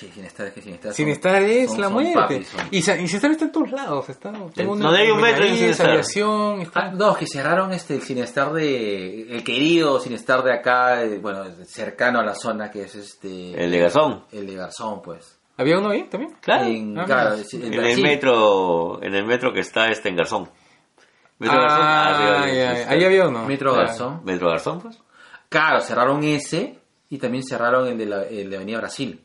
Sí, 0.03 0.11
Sinestar, 0.13 0.47
es 0.49 0.53
que 0.53 0.63
Sinestar. 0.63 0.93
Sinestar 0.93 1.43
es 1.43 1.71
son- 1.71 1.81
la 1.81 1.87
son 1.87 1.93
muerte. 1.95 2.15
papis, 2.15 2.49
son- 2.49 2.69
Y, 2.71 2.83
Sinestar 2.83 3.31
está 3.31 3.45
en 3.45 3.53
todos 3.53 3.71
lados. 3.71 4.09
Está, 4.09 4.33
tengo 4.55 4.75
No, 4.77 4.91
hay 4.91 5.11
un 5.11 5.21
metro 5.21 5.45
en 5.45 5.53
aviación, 5.81 6.61
está- 6.63 6.81
Ah, 6.81 6.91
no, 6.93 7.13
es 7.13 7.19
que 7.19 7.27
cerraron 7.27 7.73
este 7.73 7.95
el 7.95 8.03
Sinestar 8.03 8.53
de. 8.53 9.23
El 9.35 9.45
querido 9.45 10.01
Sinestar 10.01 10.43
de 10.43 10.53
acá, 10.55 11.03
eh, 11.05 11.19
bueno, 11.19 11.45
cercano 11.67 12.19
a 12.19 12.25
la 12.25 12.35
zona 12.35 12.71
que 12.71 12.83
es 12.83 12.95
este. 12.97 13.53
El 13.63 13.71
de 13.71 13.79
Garzón. 13.79 14.25
El 14.33 14.47
de 14.47 14.55
Garzón, 14.57 15.01
pues. 15.03 15.39
¿Había 15.57 15.79
uno 15.79 15.91
ahí 15.91 16.05
también? 16.05 16.35
Claro. 16.41 16.65
En, 16.65 16.99
Ah, 16.99 17.05
claro, 17.05 17.37
En 17.53 17.75
el 17.75 18.03
metro, 18.03 19.03
en 19.03 19.15
el 19.15 19.25
metro 19.25 19.53
que 19.53 19.61
está 19.61 19.89
este 19.91 20.09
en 20.09 20.17
Garzón. 20.17 20.51
Metro 21.39 21.59
Ah, 21.61 22.13
Garzón. 22.19 22.55
ya. 22.57 22.73
está. 22.79 22.91
ahí 22.93 23.05
había 23.05 23.29
uno. 23.29 23.45
Metro 23.47 23.73
Claro. 23.73 23.87
Garzón. 23.87 24.21
Metro 24.25 24.49
Garzón, 24.49 24.81
pues. 24.81 24.99
Claro, 25.49 25.81
cerraron 25.81 26.25
ese 26.25 26.79
y 27.11 27.19
también 27.19 27.45
cerraron 27.45 27.87
el 27.89 27.99
de 27.99 28.07
la, 28.07 28.23
el 28.25 28.49
de 28.49 28.57
Avenida 28.57 28.79
Brasil. 28.79 29.21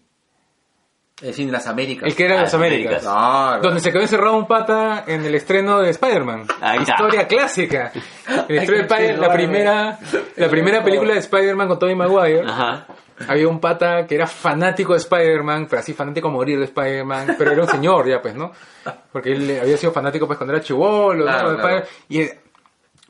El 1.21 1.33
cine 1.33 1.47
de 1.47 1.53
las 1.53 1.65
Américas. 1.67 2.07
El 2.07 2.15
que 2.15 2.25
era 2.25 2.35
de 2.35 2.41
las 2.43 2.53
Ah, 2.53 2.57
Américas. 2.57 2.85
Américas. 2.85 3.03
Claro. 3.03 3.61
Donde 3.63 3.79
se 3.79 3.91
quedó 3.91 4.01
encerrado 4.01 4.37
un 4.37 4.47
pata 4.47 5.03
en 5.07 5.25
el 5.25 5.33
estreno 5.33 5.79
de 5.79 5.89
Spider-Man. 5.89 6.41
Está. 6.41 6.75
Historia 6.75 7.27
clásica. 7.27 7.91
El 8.47 8.57
estreno 8.57 8.87
de 8.95 9.17
la 9.17 9.31
primera, 9.31 9.99
la 10.35 10.47
primera 10.49 10.83
película 10.83 11.13
de 11.13 11.19
Spider-Man 11.19 11.67
con 11.69 11.79
Tobey 11.79 11.95
Maguire. 11.95 12.43
Ajá. 12.45 12.85
Había 13.27 13.47
un 13.47 13.59
pata 13.59 14.05
que 14.05 14.13
era 14.13 14.27
fanático 14.27 14.93
de 14.93 14.99
Spider-Man, 14.99 15.65
pero 15.67 15.79
así 15.79 15.93
fanático 15.93 16.27
a 16.27 16.31
morir 16.31 16.59
de 16.59 16.65
Spider-Man, 16.65 17.35
pero 17.35 17.51
era 17.51 17.63
un 17.63 17.67
señor 17.67 18.07
ya, 18.07 18.21
pues, 18.21 18.35
¿no? 18.35 18.51
Porque 19.11 19.31
él 19.31 19.59
había 19.59 19.75
sido 19.75 19.91
fanático 19.91 20.27
pues 20.27 20.37
cuando 20.37 20.53
era 20.53 20.61
chivolo, 20.63 21.25
¿no? 21.25 21.31
Claro, 21.31 21.51
De 21.53 21.57
claro. 21.57 21.85
Y 22.09 22.25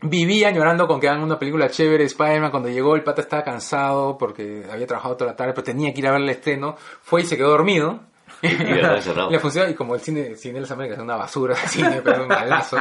vivía 0.01 0.51
llorando 0.51 0.87
con 0.87 0.99
que 0.99 1.07
hagan 1.09 1.23
una 1.23 1.39
película 1.39 1.69
chévere 1.69 1.99
de 1.99 2.05
Spider-Man. 2.05 2.51
Cuando 2.51 2.69
llegó 2.69 2.95
el 2.95 3.03
pata 3.03 3.21
estaba 3.21 3.43
cansado 3.43 4.17
porque 4.17 4.63
había 4.71 4.87
trabajado 4.87 5.17
toda 5.17 5.31
la 5.31 5.37
tarde, 5.37 5.53
pero 5.53 5.63
tenía 5.63 5.93
que 5.93 5.99
ir 5.99 6.07
a 6.07 6.11
ver 6.11 6.21
el 6.21 6.29
estreno. 6.29 6.75
Fue 7.01 7.21
y 7.21 7.25
se 7.25 7.37
quedó 7.37 7.49
dormido. 7.49 7.99
Y. 8.39 8.49
Le 8.49 9.39
funcionó, 9.39 9.67
y 9.67 9.73
como 9.73 9.95
el 9.95 10.01
cine, 10.01 10.27
el 10.27 10.37
cine 10.37 10.55
de 10.55 10.61
las 10.61 10.69
Américas 10.69 10.99
es 10.99 11.03
una 11.03 11.15
basura 11.15 11.55
de 11.55 11.67
cine, 11.69 12.01
pero 12.03 12.21
un 12.21 12.27
malazo. 12.27 12.77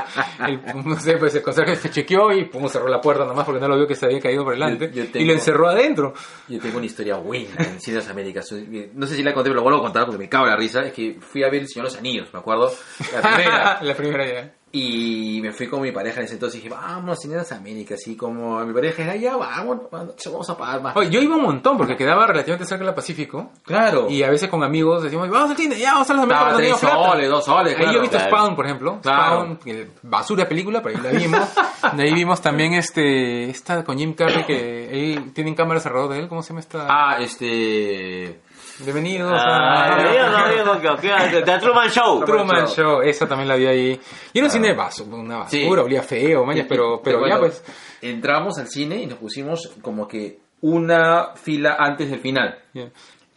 El, 0.46 0.60
no 0.84 1.00
sé, 1.00 1.16
pues 1.16 1.34
el 1.34 1.40
conserje 1.42 1.76
se 1.76 1.88
chequeó 1.90 2.30
y 2.30 2.44
pum, 2.44 2.68
cerró 2.68 2.88
la 2.88 3.00
puerta 3.00 3.24
nomás 3.24 3.46
porque 3.46 3.60
no 3.60 3.68
lo 3.68 3.76
vio 3.76 3.86
que 3.86 3.94
se 3.94 4.04
había 4.04 4.20
caído 4.20 4.44
por 4.44 4.52
delante. 4.52 4.88
Yo- 4.88 4.96
yo 4.96 5.04
Y 5.04 5.06
tengo- 5.06 5.26
lo 5.28 5.32
encerró 5.32 5.68
adentro. 5.68 6.12
Yo 6.48 6.60
tengo 6.60 6.76
una 6.76 6.84
historia 6.84 7.16
buena 7.16 7.48
en 7.58 7.74
el 7.74 7.80
cine 7.80 7.96
de 7.96 8.02
las 8.02 8.10
Américas. 8.10 8.52
No 8.92 9.06
sé 9.06 9.14
si 9.16 9.22
la 9.22 9.32
conté, 9.32 9.48
pero 9.48 9.54
lo 9.56 9.62
vuelvo 9.62 9.78
a 9.78 9.82
contar 9.84 10.04
porque 10.04 10.18
me 10.18 10.28
cago 10.28 10.44
la 10.44 10.56
risa. 10.56 10.82
Es 10.82 10.92
que 10.92 11.16
fui 11.20 11.42
a 11.42 11.48
ver 11.48 11.62
El 11.62 11.68
Señor 11.68 11.86
de 11.86 11.92
los 11.92 11.98
Anillos, 12.00 12.28
me 12.34 12.38
acuerdo. 12.40 12.70
La 13.14 13.22
primera. 13.22 13.78
la 13.82 13.94
primera 13.94 14.26
ya. 14.26 14.52
Y 14.78 15.40
me 15.40 15.52
fui 15.52 15.68
con 15.68 15.80
mi 15.80 15.90
pareja 15.90 16.20
en 16.20 16.26
ese 16.26 16.34
entonces 16.34 16.60
y 16.60 16.62
dije, 16.64 16.74
vamos, 16.74 17.18
Cine 17.18 17.34
de 17.34 17.38
las 17.40 17.52
Américas. 17.52 18.06
Y 18.06 18.14
como 18.16 18.62
mi 18.66 18.74
pareja 18.74 19.02
era, 19.04 19.16
ya 19.16 19.34
vamos, 19.36 19.78
vamos 19.90 20.50
a 20.50 20.56
pagar 20.58 20.82
más. 20.82 20.96
Oye, 20.96 21.08
yo 21.10 21.20
iba 21.22 21.34
un 21.36 21.42
montón 21.42 21.78
porque 21.78 21.96
quedaba 21.96 22.26
relativamente 22.26 22.66
cerca 22.68 22.84
del 22.84 22.94
Pacífico. 22.94 23.52
Claro. 23.64 24.08
Y 24.10 24.22
a 24.22 24.30
veces 24.30 24.50
con 24.50 24.62
amigos 24.62 25.02
decimos, 25.02 25.30
vamos 25.30 25.50
al 25.50 25.56
cine, 25.56 25.78
ya 25.78 25.92
vamos 25.94 26.10
a 26.10 26.14
las 26.14 26.22
Américas. 26.24 26.42
Cuando 26.44 26.56
tres 26.58 26.74
teníamos 26.80 26.80
plata". 26.96 27.10
soles, 27.12 27.30
dos 27.30 27.44
soles, 27.44 27.72
Ahí 27.72 27.78
claro. 27.78 27.92
yo 27.92 27.98
he 27.98 28.02
visto 28.02 28.16
Claro. 28.18 28.36
Spawn, 28.36 28.56
por 28.56 28.64
ejemplo. 28.66 28.98
Claro. 29.02 29.34
Spawn, 29.40 29.56
que 29.58 29.90
basura 30.02 30.48
película, 30.48 30.82
pero 30.82 30.98
ahí 30.98 31.02
la 31.02 31.18
vimos. 31.18 31.48
de 31.96 32.02
ahí 32.02 32.12
vimos 32.14 32.40
también 32.42 32.74
este 32.74 33.48
esta 33.48 33.82
con 33.84 33.96
Jim 33.98 34.14
Carrey 34.14 34.44
que 34.44 35.12
él 35.14 35.32
tienen 35.32 35.54
cámaras 35.54 35.86
alrededor 35.86 36.12
de 36.12 36.18
él. 36.20 36.28
¿Cómo 36.28 36.42
se 36.42 36.48
llama 36.50 36.60
esta? 36.60 36.86
Ah, 36.88 37.16
este... 37.20 38.40
Bienvenidos 38.78 39.32
Ah, 39.34 39.94
a... 39.94 40.90
que- 41.30 41.42
The 41.42 41.58
Truman 41.58 41.88
Show. 41.88 42.24
Truman 42.24 42.66
Show. 42.66 43.00
Esa 43.02 43.26
también 43.26 43.48
la 43.48 43.56
vi 43.56 43.66
ahí. 43.66 44.00
Y 44.32 44.38
era 44.38 44.46
un 44.46 44.50
cine 44.50 44.68
de 44.68 44.74
basura, 44.74 45.16
una 45.16 45.38
basura, 45.38 45.62
Sí. 45.62 45.66
olía 45.68 46.02
feo, 46.02 46.44
mañas, 46.44 46.66
pero, 46.68 47.00
pero 47.02 47.20
Bueno, 47.20 47.36
ya 47.36 47.40
pues. 47.40 47.64
Entramos 48.02 48.58
al 48.58 48.68
cine 48.68 48.96
y 48.96 49.06
nos 49.06 49.18
pusimos 49.18 49.72
como 49.80 50.06
que 50.06 50.40
una 50.60 51.34
fila 51.36 51.76
antes 51.78 52.10
del 52.10 52.20
final. 52.20 52.58
ya. 52.74 52.88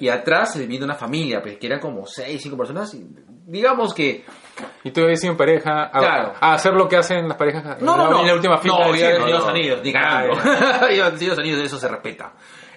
Y 0.02 0.07
atrás 0.07 0.53
se 0.53 0.66
vino 0.66 0.86
una 0.86 0.95
familia, 0.95 1.41
pues 1.41 1.57
que 1.57 1.68
eran 1.68 1.80
como 1.82 2.06
seis, 2.06 2.41
cinco 2.41 2.56
personas. 2.57 2.94
y 2.94 3.06
digamos 3.48 3.94
que 3.94 4.24
Y 4.84 4.91
tú 4.91 5.02
habías 5.03 5.22
ido 5.24 5.32
en 5.32 5.38
pareja 5.38 5.86
a, 5.86 5.99
Claro. 5.99 6.34
a 6.40 6.53
hacer 6.53 6.74
lo 6.74 6.88
que 6.88 6.95
hacen 6.98 7.28
las 7.28 7.36
parejas 7.38 7.64
No, 7.64 7.72
en, 7.74 7.86
no, 7.86 7.98
la, 7.98 8.10
no. 8.10 8.20
en 8.22 8.28
la 8.28 8.34
última 8.34 8.57
fila. 8.60 8.76
No, 8.88 8.91
de 8.94 9.20
los. 9.32 9.45
Anillos, 9.45 9.82
ni 9.84 9.90
Ah, 9.90 9.94
cagando. 9.94 10.36
los 11.26 11.40
Anillos, 11.40 11.60
eso 11.60 11.78
se 11.78 11.88
respeta. 11.90 12.34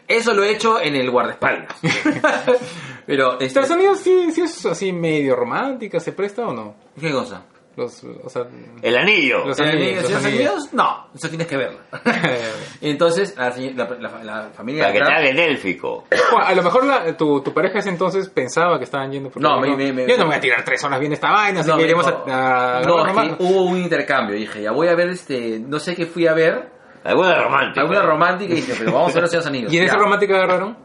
Eso 0.08 0.34
lo 0.34 0.42
he 0.44 0.50
hecho 0.50 0.80
en 0.80 0.94
el 0.96 1.10
guardaespaldas. 1.10 1.74
Pero, 3.06 3.32
este, 3.34 3.46
Estados 3.46 3.70
Unidos 3.70 3.98
sí, 3.98 4.30
sí 4.32 4.42
es 4.42 4.64
así 4.66 4.92
medio 4.92 5.34
romántica, 5.36 5.98
¿se 6.00 6.12
presta 6.12 6.46
o 6.46 6.52
no? 6.54 6.74
¿qué 7.00 7.10
cosa? 7.10 7.42
Los, 7.74 8.04
o 8.04 8.28
sea, 8.28 8.42
El 8.82 8.96
anillo. 8.98 9.46
Los 9.46 9.58
¿El 9.58 9.70
anillos, 9.70 10.02
los 10.02 10.12
anillos. 10.24 10.26
Anillos? 10.50 10.74
No, 10.74 11.06
eso 11.14 11.28
tienes 11.30 11.46
que 11.46 11.56
verla. 11.56 11.78
Entonces, 12.82 13.34
la, 13.36 13.50
señ- 13.54 13.74
la- 13.74 13.88
la- 13.98 14.22
la 14.22 14.50
familia 14.50 14.82
Para 14.82 14.92
de 14.92 14.98
que 14.98 15.04
te 15.06 15.10
haga 15.12 15.28
el 15.30 15.38
élfico. 15.38 16.04
Bueno, 16.10 16.46
a 16.46 16.54
lo 16.54 16.62
mejor 16.62 16.84
la- 16.84 17.16
tu, 17.16 17.40
tu 17.40 17.54
pareja 17.54 17.78
ese 17.78 17.88
entonces 17.88 18.28
pensaba 18.28 18.76
que 18.78 18.84
estaban 18.84 19.10
yendo 19.10 19.30
por 19.30 19.40
No, 19.40 19.58
me- 19.58 19.74
me- 19.74 19.90
me- 19.90 20.06
Yo 20.06 20.16
no 20.18 20.24
me 20.24 20.28
voy 20.30 20.34
a 20.36 20.40
tirar 20.40 20.62
tres 20.64 20.84
horas 20.84 21.00
viendo 21.00 21.14
esta 21.14 21.30
vaina, 21.30 21.60
así 21.60 21.70
No, 21.70 21.76
que 21.76 21.82
me 21.82 21.88
iremos 21.88 22.06
dijo, 22.06 22.24
a, 22.28 22.78
a 22.78 22.82
no, 22.82 23.06
es 23.06 23.36
que 23.38 23.42
hubo 23.42 23.62
un 23.62 23.78
intercambio. 23.78 24.36
Dije, 24.36 24.60
ya 24.62 24.72
voy 24.72 24.88
a 24.88 24.94
ver 24.94 25.08
este. 25.08 25.58
No 25.58 25.78
sé 25.78 25.94
qué 25.96 26.04
fui 26.04 26.26
a 26.26 26.34
ver. 26.34 26.70
Alguna 27.04 27.42
romántica. 27.42 27.80
Alguna 27.80 28.02
romántica. 28.02 28.52
Y 28.52 28.56
dije, 28.56 28.74
pero 28.78 28.92
vamos 28.92 29.10
a 29.10 29.14
ver 29.14 29.22
los 29.22 29.30
Señores 29.30 29.46
Anillos. 29.48 29.72
¿Y 29.72 29.78
en 29.78 29.84
esa 29.84 29.94
Ya. 29.96 30.00
romántica 30.02 30.34
agarraron? 30.36 30.78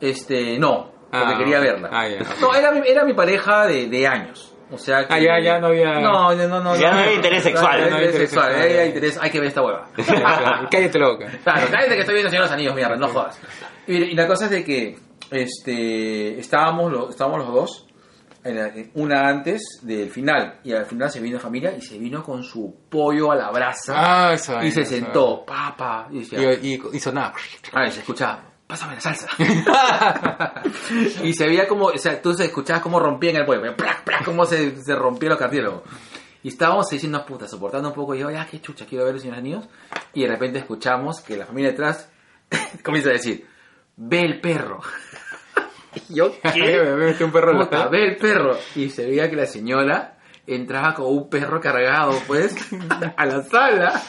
Este, 0.00 0.58
no. 0.58 0.92
Porque 1.10 1.34
Ah, 1.34 1.38
quería 1.38 1.60
verla. 1.60 1.88
ah, 1.92 2.08
ya. 2.08 2.18
No, 2.40 2.54
era, 2.54 2.72
mi- 2.72 2.86
era 2.86 3.04
mi 3.04 3.14
pareja 3.14 3.66
de, 3.66 3.86
de 3.88 4.06
años. 4.06 4.52
O 4.70 4.76
sea 4.78 5.06
que... 5.06 5.14
Ah, 5.14 5.18
ya- 5.20 5.38
ya 5.40 5.58
no 5.60 5.68
había- 5.68 6.00
No, 6.00 6.34
ya 6.34 6.46
no, 6.48 6.60
no. 6.60 6.74
Ya 6.76 6.90
no 6.90 6.98
había 6.98 7.14
interés 7.14 7.42
sexual. 7.44 7.80
No, 7.82 7.90
No 7.90 7.96
había 7.96 8.06
interés 8.08 8.28
sexual. 8.30 8.52
sexual. 8.52 8.78
Hay 8.80 8.88
interés- 8.92 9.18
Hay 9.22 9.30
que 9.30 9.38
ver 9.38 9.48
esta 9.48 9.62
hueva. 9.62 9.88
Cállate 10.70 10.98
loca. 10.98 11.26
Claro, 11.44 11.66
cállate 11.70 11.94
que 11.94 12.00
estoy 12.00 12.14
viendo 12.14 12.30
Señor 12.30 12.44
de 12.44 12.48
los 12.48 12.52
Anillos, 12.52 12.74
mierda, 12.74 12.96
no 12.96 13.08
jodas. 13.08 13.40
Y, 13.86 13.96
y 13.96 14.14
la 14.14 14.26
cosa 14.26 14.46
es 14.46 14.50
de 14.50 14.64
que 14.64 14.96
este, 15.30 16.38
estábamos, 16.38 16.92
lo- 16.92 17.08
estábamos 17.10 17.38
los 17.46 17.52
dos, 17.54 17.85
una 18.94 19.28
antes 19.28 19.62
del 19.82 20.10
final, 20.10 20.60
y 20.64 20.72
al 20.72 20.86
final 20.86 21.10
se 21.10 21.20
vino 21.20 21.38
familia 21.38 21.76
y 21.76 21.80
se 21.80 21.98
vino 21.98 22.22
con 22.22 22.42
su 22.42 22.74
pollo 22.88 23.32
a 23.32 23.36
la 23.36 23.50
brasa 23.50 23.92
Ah, 24.28 24.32
esa 24.34 24.64
y 24.64 24.70
se 24.70 24.82
esa 24.82 24.90
sentó, 24.90 25.44
papá, 25.44 26.08
y 26.10 26.20
decía, 26.20 26.54
Y, 26.54 26.74
y, 26.74 26.82
y 26.96 27.00
sonaba. 27.00 27.34
ah, 27.72 27.86
y 27.86 27.92
se 27.92 28.00
escuchaba, 28.00 28.42
pásame 28.66 28.94
la 28.94 29.00
salsa. 29.00 29.28
y 31.22 31.32
se 31.32 31.46
veía 31.46 31.66
como, 31.66 31.86
o 31.86 31.98
sea, 31.98 32.20
tú 32.20 32.34
se 32.34 32.44
escuchabas 32.46 32.82
cómo 32.82 32.98
rompían 33.00 33.36
el 33.36 33.44
pollo, 33.44 33.62
cómo 34.24 34.44
se, 34.44 34.82
se 34.82 34.94
rompían 34.94 35.30
los 35.30 35.38
cartílagos. 35.38 35.82
Y 36.42 36.48
estábamos 36.48 36.88
diciendo, 36.88 37.24
puta, 37.26 37.48
soportando 37.48 37.88
un 37.88 37.94
poco, 37.94 38.14
y 38.14 38.20
yo, 38.20 38.30
ya, 38.30 38.46
qué 38.46 38.60
chucha, 38.60 38.86
quiero 38.86 39.04
ver 39.04 39.14
los 39.14 39.22
señores 39.22 39.42
niños. 39.42 39.68
Y 40.14 40.22
de 40.22 40.28
repente 40.28 40.60
escuchamos 40.60 41.20
que 41.20 41.36
la 41.36 41.44
familia 41.46 41.70
detrás 41.72 42.08
comienza 42.84 43.10
a 43.10 43.14
decir, 43.14 43.44
ve 43.96 44.20
el 44.20 44.40
perro. 44.40 44.80
Yo, 46.08 46.32
¿qué? 46.54 46.80
me 46.82 47.06
metí 47.06 47.24
un 47.24 47.32
perro 47.32 47.52
en 47.52 47.58
la 47.58 47.68
cara. 47.68 47.88
ve 47.88 48.06
el 48.08 48.16
perro. 48.16 48.56
Y 48.74 48.90
se 48.90 49.06
veía 49.06 49.28
que 49.30 49.36
la 49.36 49.46
señora 49.46 50.18
entraba 50.46 50.94
con 50.94 51.06
un 51.06 51.28
perro 51.28 51.60
cargado, 51.60 52.18
pues, 52.26 52.54
a 53.16 53.26
la 53.26 53.42
sala. 53.42 54.02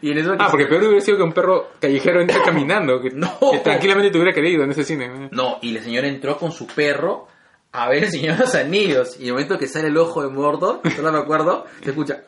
Y 0.00 0.12
en 0.12 0.18
eso 0.18 0.34
Ah, 0.38 0.48
porque 0.50 0.66
peor 0.66 0.84
hubiera 0.84 1.00
sido 1.00 1.18
que 1.18 1.22
un 1.24 1.32
perro 1.32 1.70
callejero 1.80 2.20
entre 2.20 2.40
caminando. 2.44 3.00
Que, 3.00 3.10
No. 3.10 3.38
que 3.52 3.58
tranquilamente 3.58 4.10
te 4.10 4.18
hubiera 4.18 4.32
querido 4.34 4.64
en 4.64 4.70
ese 4.70 4.84
cine. 4.84 5.28
No, 5.32 5.58
y 5.60 5.72
la 5.72 5.82
señora 5.82 6.06
entró 6.08 6.38
con 6.38 6.52
su 6.52 6.66
perro 6.66 7.26
a 7.72 7.88
ver 7.88 8.04
el 8.04 8.10
Señor 8.10 8.36
de 8.36 8.40
los 8.44 8.54
Anillos. 8.54 9.16
Y 9.18 9.22
en 9.22 9.26
el 9.28 9.32
momento 9.34 9.58
que 9.58 9.66
sale 9.68 9.88
el 9.88 9.96
ojo 9.98 10.22
de 10.22 10.28
Mordor, 10.28 10.80
solo 10.96 11.12
me 11.12 11.18
acuerdo, 11.18 11.66
se 11.82 11.90
escucha. 11.90 12.22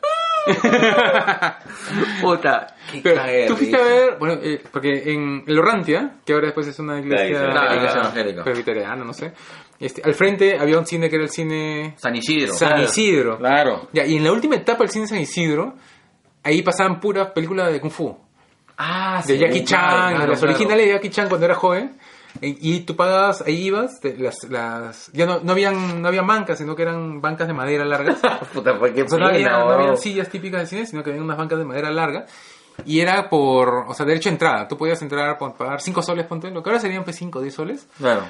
Puta, 2.21 2.75
qué 2.91 3.01
Pero 3.01 3.23
de 3.23 3.45
tú 3.47 3.55
fuiste 3.55 3.77
a 3.77 3.81
ver, 3.81 4.17
bueno, 4.19 4.39
eh, 4.41 4.61
porque 4.71 5.13
en 5.13 5.43
el 5.47 5.59
Orrantia, 5.59 6.17
que 6.25 6.33
ahora 6.33 6.47
después 6.47 6.67
es 6.67 6.77
una 6.79 6.99
iglesia, 6.99 7.49
ah, 7.53 7.75
Iglesia 7.75 8.43
presbiteriana, 8.43 9.03
no 9.03 9.13
sé. 9.13 9.31
Este, 9.79 10.01
al 10.03 10.13
frente 10.13 10.57
había 10.59 10.77
un 10.77 10.85
cine 10.85 11.09
que 11.09 11.15
era 11.15 11.25
el 11.25 11.29
cine 11.29 11.93
San 11.97 12.15
Isidro. 12.15 12.53
San 12.53 12.81
Isidro. 12.81 13.37
Claro. 13.37 13.89
Ya, 13.91 14.05
y 14.05 14.17
en 14.17 14.23
la 14.23 14.31
última 14.31 14.55
etapa 14.55 14.79
del 14.79 14.89
cine 14.89 15.07
San 15.07 15.19
Isidro, 15.19 15.75
ahí 16.43 16.61
pasaban 16.61 16.99
puras 16.99 17.31
películas 17.31 17.71
de 17.71 17.79
Kung 17.79 17.91
Fu. 17.91 18.17
Ah, 18.77 19.21
De 19.25 19.33
sí, 19.35 19.39
Jackie 19.39 19.63
Chan, 19.63 19.79
claro, 19.79 20.15
claro, 20.15 20.31
las 20.31 20.39
claro. 20.39 20.53
originales 20.55 20.85
de 20.87 20.93
Jackie 20.93 21.09
Chan 21.09 21.29
cuando 21.29 21.45
era 21.45 21.55
joven. 21.55 21.97
Y 22.41 22.79
tú 22.81 22.95
pagabas, 22.95 23.41
ahí 23.41 23.65
ibas, 23.67 23.99
te- 24.01 24.17
las, 24.17 24.35
las, 24.49 25.11
ya 25.13 25.25
no, 25.25 25.39
no 25.41 25.51
habían, 25.51 26.01
no 26.01 26.07
habían 26.07 26.25
bancas, 26.27 26.57
sino 26.57 26.75
que 26.75 26.81
eran 26.81 27.21
bancas 27.21 27.47
de 27.47 27.53
madera 27.53 27.85
largas. 27.85 28.19
Puta, 28.53 28.77
qué 28.93 29.03
O 29.03 29.07
sea, 29.07 29.19
no, 29.19 29.27
había, 29.27 29.51
no 29.51 29.69
habían 29.69 29.97
sillas 29.97 30.29
típicas 30.29 30.59
del 30.61 30.67
cine, 30.67 30.85
sino 30.85 31.03
que 31.03 31.11
había 31.11 31.21
unas 31.21 31.37
bancas 31.37 31.59
de 31.59 31.65
madera 31.65 31.91
larga. 31.91 32.25
Y 32.85 33.01
era 33.01 33.29
por, 33.29 33.85
o 33.87 33.93
sea, 33.93 34.05
derecho 34.05 34.29
a 34.29 34.31
entrada. 34.31 34.67
Tú 34.67 34.77
podías 34.77 34.99
entrar 35.03 35.37
por 35.37 35.53
pagar 35.55 35.79
5 35.79 36.01
soles, 36.01 36.25
ponte, 36.25 36.49
lo 36.49 36.63
que 36.63 36.71
ahora 36.71 36.79
serían 36.81 37.03
pues 37.03 37.15
5 37.17 37.37
o 37.37 37.41
10 37.43 37.53
soles. 37.53 37.87
Claro. 37.99 38.23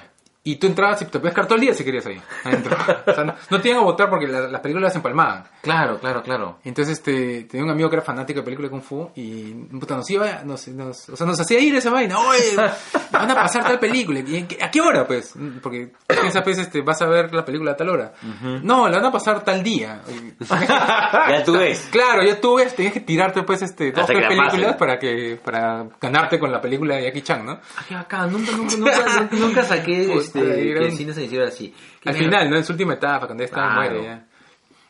Y 0.45 0.57
tú 0.57 0.67
entrabas 0.67 1.01
y 1.01 1.05
te 1.05 1.19
podías 1.19 1.33
quedar 1.33 1.47
todo 1.47 1.55
el 1.55 1.61
día 1.61 1.73
si 1.73 1.85
querías 1.85 2.05
ahí, 2.05 2.21
adentro. 2.43 2.75
o 3.07 3.13
sea, 3.13 3.23
no, 3.23 3.33
no 3.49 3.61
te 3.61 3.69
iban 3.69 3.79
a 3.81 3.85
votar 3.85 4.09
porque 4.09 4.27
la- 4.27 4.41
las 4.49 4.59
películas 4.59 4.89
las 4.89 4.95
empalmaban. 4.97 5.45
Claro, 5.61 5.97
claro, 5.99 6.21
claro. 6.21 6.59
Entonces, 6.65 6.97
este, 6.97 7.43
tenía 7.43 7.63
un 7.63 7.71
amigo 7.71 7.89
que 7.89 7.95
era 7.95 8.03
fanático 8.03 8.39
de 8.41 8.43
películas 8.43 8.69
de 8.69 8.71
Kung 8.77 8.83
Fu 8.83 9.09
y 9.15 9.53
puta, 9.53 9.95
nos 9.95 10.09
iba, 10.09 10.43
nos, 10.43 10.67
nos- 10.67 11.07
o 11.07 11.15
sea, 11.15 11.25
nos 11.25 11.39
hacía 11.39 11.59
ir 11.61 11.75
esa 11.75 11.91
vaina. 11.91 12.19
Oye, 12.19 12.57
van 13.11 13.31
a 13.31 13.35
pasar 13.35 13.63
tal 13.63 13.79
película. 13.79 14.19
¿Y 14.19 14.45
¿A 14.61 14.69
qué 14.69 14.81
hora, 14.81 15.07
pues? 15.07 15.33
Porque 15.61 15.93
piensas, 16.07 16.43
pues, 16.43 16.57
este, 16.57 16.81
vas 16.81 17.01
a 17.01 17.05
ver 17.05 17.33
la 17.33 17.45
película 17.45 17.71
a 17.71 17.77
tal 17.77 17.87
hora. 17.89 18.13
No, 18.63 18.89
la 18.89 18.97
van 18.97 19.05
a 19.05 19.11
pasar 19.13 19.43
tal 19.45 19.63
día. 19.63 20.01
Ya 21.29 21.43
tú 21.45 21.53
ves. 21.53 21.87
Claro, 21.91 22.23
ya 22.23 22.39
tú 22.39 22.55
ves, 22.57 22.75
tenías 22.75 22.93
que 22.93 22.99
tirarte, 22.99 23.43
pues, 23.43 23.61
este, 23.61 23.91
dos 23.91 24.05
tres 24.05 24.27
películas 24.27 24.75
para 24.75 24.99
que, 24.99 25.39
para 25.43 25.85
ganarte 26.01 26.39
con 26.39 26.51
la 26.51 26.59
película 26.61 26.95
de 26.95 27.03
Jackie 27.03 27.21
Chan, 27.21 27.45
¿no? 27.45 27.59
Qué 27.87 27.95
bacán. 27.95 28.31
Nunca, 28.31 28.51
nunca, 28.51 28.75
nunca, 28.77 29.29
nunca, 29.31 29.63
saqué 29.63 30.09
Puta, 30.13 30.32
este, 30.41 30.73
que 30.73 30.79
un- 31.07 31.13
se 31.13 31.23
hiciera 31.23 31.47
así. 31.47 31.73
Al 32.05 32.13
mierda. 32.13 32.19
final, 32.29 32.49
¿no? 32.49 32.57
En 32.57 32.63
su 32.63 32.73
última 32.73 32.93
etapa, 32.93 33.25
cuando 33.27 33.41
ya 33.43 33.45
estaba 33.45 33.73
Claro. 33.73 33.91
muere, 33.91 34.03
ya. 34.05 34.27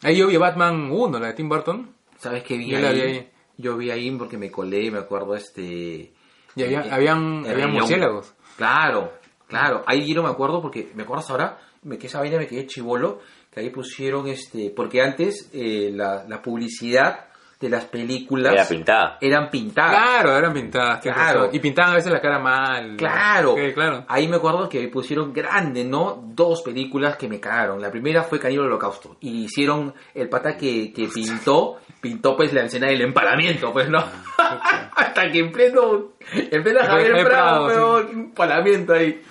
Ahí 0.03 0.18
yo 0.18 0.28
vi 0.28 0.36
a 0.36 0.40
Batman 0.40 0.90
1, 0.91 1.20
la 1.20 1.28
de 1.28 1.34
Tim 1.34 1.48
Burton. 1.49 1.90
¿Sabes 2.18 2.44
qué 2.44 2.57
vi 2.57 2.70
Yo 2.70 2.78
ahí? 2.78 2.84
la 2.84 2.91
vi 2.91 3.02
ahí. 3.02 3.30
Yo 3.57 3.78
vi 3.78 3.90
ahí 3.91 4.11
porque 4.11 4.38
me 4.38 4.49
colé, 4.52 4.90
me 4.91 4.99
acuerdo, 4.99 5.36
este... 5.36 6.11
Y 6.56 6.64
había- 6.64 6.82
eh, 6.82 6.91
habían- 6.91 7.45
habían 7.48 7.72
murciélagos. 7.72 8.34
Claro, 8.57 9.14
claro. 9.48 9.84
Ahí 9.88 10.07
yo 10.07 10.15
no 10.15 10.24
me 10.24 10.30
acuerdo 10.30 10.61
porque, 10.61 10.91
¿me 10.95 11.03
acuerdas 11.03 11.30
ahora? 11.30 11.57
Me 11.84 11.98
que 11.98 12.07
esa 12.07 12.20
vaina 12.20 12.38
me 12.38 12.48
quedé 12.48 12.65
chivolo, 12.68 13.22
que 13.52 13.60
ahí 13.60 13.70
pusieron, 13.70 14.28
este... 14.28 14.72
Porque 14.76 15.02
antes 15.02 15.49
eh, 15.53 15.91
la, 15.94 16.26
la 16.28 16.41
publicidad 16.41 17.28
de 17.64 17.69
las 17.69 17.85
películas... 17.85 18.53
Era 18.53 18.68
pintada. 18.68 19.18
Eran 19.22 19.49
pintadas. 19.49 19.91
Claro, 19.91 20.38
eran 20.38 20.53
pintadas. 20.53 20.99
Claro. 21.02 21.49
Y 21.52 21.60
pintaban 21.60 21.94
a 21.94 21.95
veces 21.95 22.11
la 22.11 22.19
cara 22.19 22.38
mal. 22.40 22.98
Claro. 22.98 23.56
Sí, 23.57 23.73
claro. 23.73 24.03
Ahí 24.10 24.27
me 24.27 24.35
acuerdo 24.35 24.68
que 24.68 24.85
pusieron 24.90 25.31
grande, 25.31 25.85
¿no? 25.85 26.22
Dos 26.27 26.61
películas 26.61 27.15
que 27.15 27.30
me 27.30 27.40
cagaron. 27.40 27.81
La 27.81 27.90
primera 27.90 28.23
fue 28.23 28.38
Caníbal 28.40 28.68
Holocausto. 28.68 29.15
Y 29.22 29.45
hicieron 29.45 29.94
el 30.14 30.27
pata 30.27 30.57
que, 30.57 30.91
que 30.91 31.07
pintó, 31.07 31.80
pintó 32.02 32.35
pues 32.35 32.52
la 32.52 32.64
escena 32.64 32.88
del 32.88 33.02
empalamiento, 33.02 33.72
pues, 33.72 33.90
¿no? 33.90 33.99
Hasta 34.95 35.31
que 35.31 35.40
en 35.40 35.52
pleno, 35.52 36.11
en 36.34 36.64
pleno 36.64 36.80
Javier 36.81 37.11
Javier 37.11 37.27
Prado, 37.27 37.65
Prado, 37.65 37.68
pero, 37.68 37.99
empalamiento 38.10 38.94
ahí. 38.94 39.22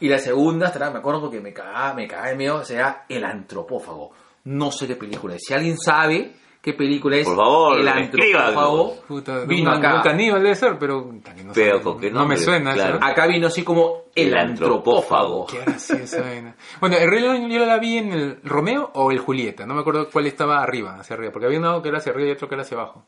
Y 0.00 0.08
la 0.08 0.18
segunda, 0.18 0.68
hasta 0.68 0.78
ahora 0.78 0.92
me 0.92 0.98
acuerdo 1.00 1.20
porque 1.20 1.40
me 1.40 1.52
cagaba, 1.52 1.92
me 1.92 2.08
cagaba 2.08 2.30
de 2.30 2.36
miedo, 2.36 2.56
o 2.56 2.64
sea, 2.64 3.04
El 3.08 3.24
Antropófago. 3.24 4.12
No 4.44 4.70
sé 4.70 4.86
qué 4.86 4.96
película 4.96 5.34
es. 5.34 5.42
Si 5.46 5.54
alguien 5.54 5.78
sabe 5.78 6.34
qué 6.64 6.72
película 6.72 7.16
es 7.18 7.26
Por 7.26 7.36
favor, 7.36 7.78
El 7.78 7.86
escríbanos. 7.86 8.48
Antropófago, 8.48 8.96
Puta, 9.06 9.38
vino 9.44 9.70
un, 9.70 9.76
acá. 9.76 9.96
un 9.96 10.02
caníbal 10.02 10.42
debe 10.42 10.54
ser, 10.54 10.78
pero... 10.78 11.12
no 11.12 11.52
Pero 11.52 11.96
qué 11.98 12.10
no 12.10 12.26
me 12.26 12.38
suena 12.38 12.72
claro. 12.72 12.96
eso. 12.96 13.04
Acá 13.04 13.26
vino 13.26 13.48
así 13.48 13.62
como 13.62 14.04
El 14.14 14.28
El 14.28 14.38
Antropófago. 14.38 15.42
Antropófago. 15.42 15.46
Qué 15.46 15.58
graciosa 15.58 16.22
vaina. 16.22 16.56
Bueno, 16.80 16.96
el 16.96 17.10
Rey 17.10 17.20
León 17.20 17.50
yo 17.50 17.66
la 17.66 17.78
vi 17.78 17.98
en 17.98 18.12
el 18.12 18.40
Romeo 18.42 18.90
o 18.94 19.10
el 19.10 19.18
Julieta. 19.18 19.66
No 19.66 19.74
me 19.74 19.80
acuerdo 19.82 20.08
cuál 20.10 20.26
estaba 20.26 20.62
arriba, 20.62 20.96
hacia 20.98 21.14
arriba. 21.16 21.32
Porque 21.32 21.46
había 21.46 21.58
uno 21.58 21.82
que 21.82 21.90
era 21.90 21.98
hacia 21.98 22.12
arriba 22.12 22.30
y 22.30 22.32
otro 22.32 22.48
que 22.48 22.54
era 22.54 22.62
hacia 22.62 22.78
abajo. 22.78 23.04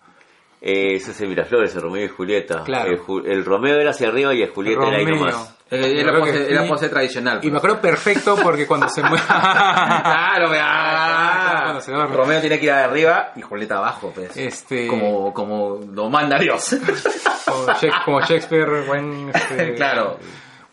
Eh, 0.61 0.95
ese 0.97 1.11
es 1.11 1.20
el 1.20 1.28
Miraflores, 1.28 1.74
el 1.74 1.83
Romeo 1.83 2.05
y 2.05 2.09
Julieta. 2.09 2.62
Claro. 2.65 2.91
El, 2.91 2.99
Ju- 3.01 3.23
el 3.27 3.45
Romeo 3.45 3.78
era 3.78 3.91
hacia 3.91 4.09
arriba 4.09 4.35
y 4.35 4.43
el 4.43 4.51
Julieta 4.51 4.87
era 4.89 4.97
ahí 4.97 5.05
Romeo. 5.05 5.20
nomás. 5.27 5.53
Eh, 5.69 6.01
Era 6.01 6.16
pose, 6.16 6.49
era 6.53 6.65
y- 6.65 6.89
tradicional. 6.91 7.41
Y 7.43 7.51
me 7.51 7.59
acuerdo 7.59 7.81
perfecto 7.81 8.37
porque 8.41 8.66
cuando 8.69 8.89
se 8.89 9.03
mueve... 9.03 9.19
Claro, 9.27 10.49
vea. 10.51 11.61
Cuando 11.65 11.81
se 11.81 11.93
duerme. 11.93 12.16
Romeo 12.16 12.41
tiene 12.41 12.59
que 12.61 12.66
ir 12.66 12.70
arriba 12.73 13.33
y 13.35 13.43
Julieta 13.43 13.77
abajo, 13.78 14.12
pues. 14.15 14.37
Este- 14.37 14.87
Como, 14.87 15.33
como 15.35 15.81
lo 15.93 16.09
manda 16.09 16.39
Dios. 16.39 16.77
como, 17.45 17.66
Shak- 17.66 18.05
como 18.05 18.20
Shakespeare, 18.20 18.83
buen... 18.87 19.31
este, 19.35 19.74
Claro. 19.77 20.19